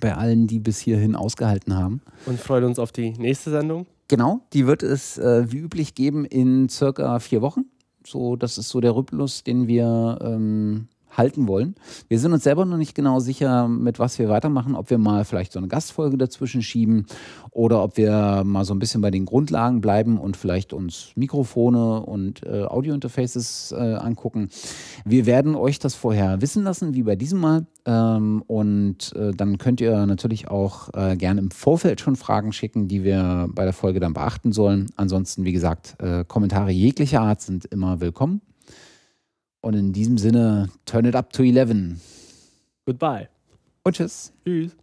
bei 0.00 0.14
allen, 0.14 0.46
die 0.46 0.60
bis 0.60 0.78
hierhin 0.78 1.14
ausgehalten 1.14 1.76
haben. 1.76 2.00
Und 2.24 2.40
freuen 2.40 2.64
uns 2.64 2.78
auf 2.78 2.90
die 2.90 3.10
nächste 3.10 3.50
Sendung. 3.50 3.86
Genau, 4.08 4.40
die 4.54 4.66
wird 4.66 4.82
es 4.82 5.18
äh, 5.18 5.52
wie 5.52 5.58
üblich 5.58 5.94
geben 5.94 6.24
in 6.24 6.68
circa 6.70 7.18
vier 7.18 7.42
Wochen. 7.42 7.66
So, 8.06 8.36
das 8.36 8.56
ist 8.56 8.70
so 8.70 8.80
der 8.80 8.96
Rhythmus, 8.96 9.44
den 9.44 9.66
wir 9.68 10.18
ähm, 10.22 10.88
halten 11.18 11.48
wollen. 11.48 11.74
Wir 12.08 12.18
sind 12.18 12.32
uns 12.32 12.44
selber 12.44 12.64
noch 12.64 12.76
nicht 12.76 12.94
genau 12.94 13.20
sicher, 13.20 13.68
mit 13.68 13.98
was 13.98 14.18
wir 14.18 14.28
weitermachen, 14.28 14.74
ob 14.74 14.90
wir 14.90 14.98
mal 14.98 15.24
vielleicht 15.24 15.52
so 15.52 15.58
eine 15.58 15.68
Gastfolge 15.68 16.16
dazwischen 16.16 16.62
schieben 16.62 17.06
oder 17.50 17.82
ob 17.82 17.96
wir 17.96 18.42
mal 18.44 18.64
so 18.64 18.72
ein 18.72 18.78
bisschen 18.78 19.00
bei 19.00 19.10
den 19.10 19.26
Grundlagen 19.26 19.80
bleiben 19.80 20.18
und 20.18 20.36
vielleicht 20.36 20.72
uns 20.72 21.12
Mikrofone 21.16 22.00
und 22.00 22.44
äh, 22.46 22.62
Audiointerfaces 22.62 23.72
äh, 23.72 23.94
angucken. 23.94 24.48
Wir 25.04 25.26
werden 25.26 25.54
euch 25.54 25.78
das 25.78 25.94
vorher 25.94 26.40
wissen 26.40 26.62
lassen, 26.62 26.94
wie 26.94 27.02
bei 27.02 27.16
diesem 27.16 27.40
Mal. 27.40 27.66
Ähm, 27.84 28.42
und 28.46 29.14
äh, 29.16 29.32
dann 29.32 29.58
könnt 29.58 29.80
ihr 29.80 30.06
natürlich 30.06 30.48
auch 30.48 30.90
äh, 30.94 31.16
gerne 31.16 31.40
im 31.40 31.50
Vorfeld 31.50 32.00
schon 32.00 32.16
Fragen 32.16 32.52
schicken, 32.52 32.86
die 32.86 33.02
wir 33.02 33.48
bei 33.52 33.64
der 33.64 33.72
Folge 33.72 33.98
dann 33.98 34.12
beachten 34.12 34.52
sollen. 34.52 34.86
Ansonsten, 34.96 35.44
wie 35.44 35.52
gesagt, 35.52 35.96
äh, 36.00 36.24
Kommentare 36.24 36.70
jeglicher 36.70 37.22
Art 37.22 37.40
sind 37.40 37.64
immer 37.64 38.00
willkommen. 38.00 38.42
Und 39.60 39.74
in 39.74 39.92
diesem 39.92 40.18
Sinne, 40.18 40.68
turn 40.86 41.04
it 41.04 41.16
up 41.16 41.32
to 41.32 41.42
11. 41.42 41.96
Goodbye. 42.86 43.28
Und 43.82 43.96
tschüss. 43.96 44.32
Tschüss. 44.44 44.76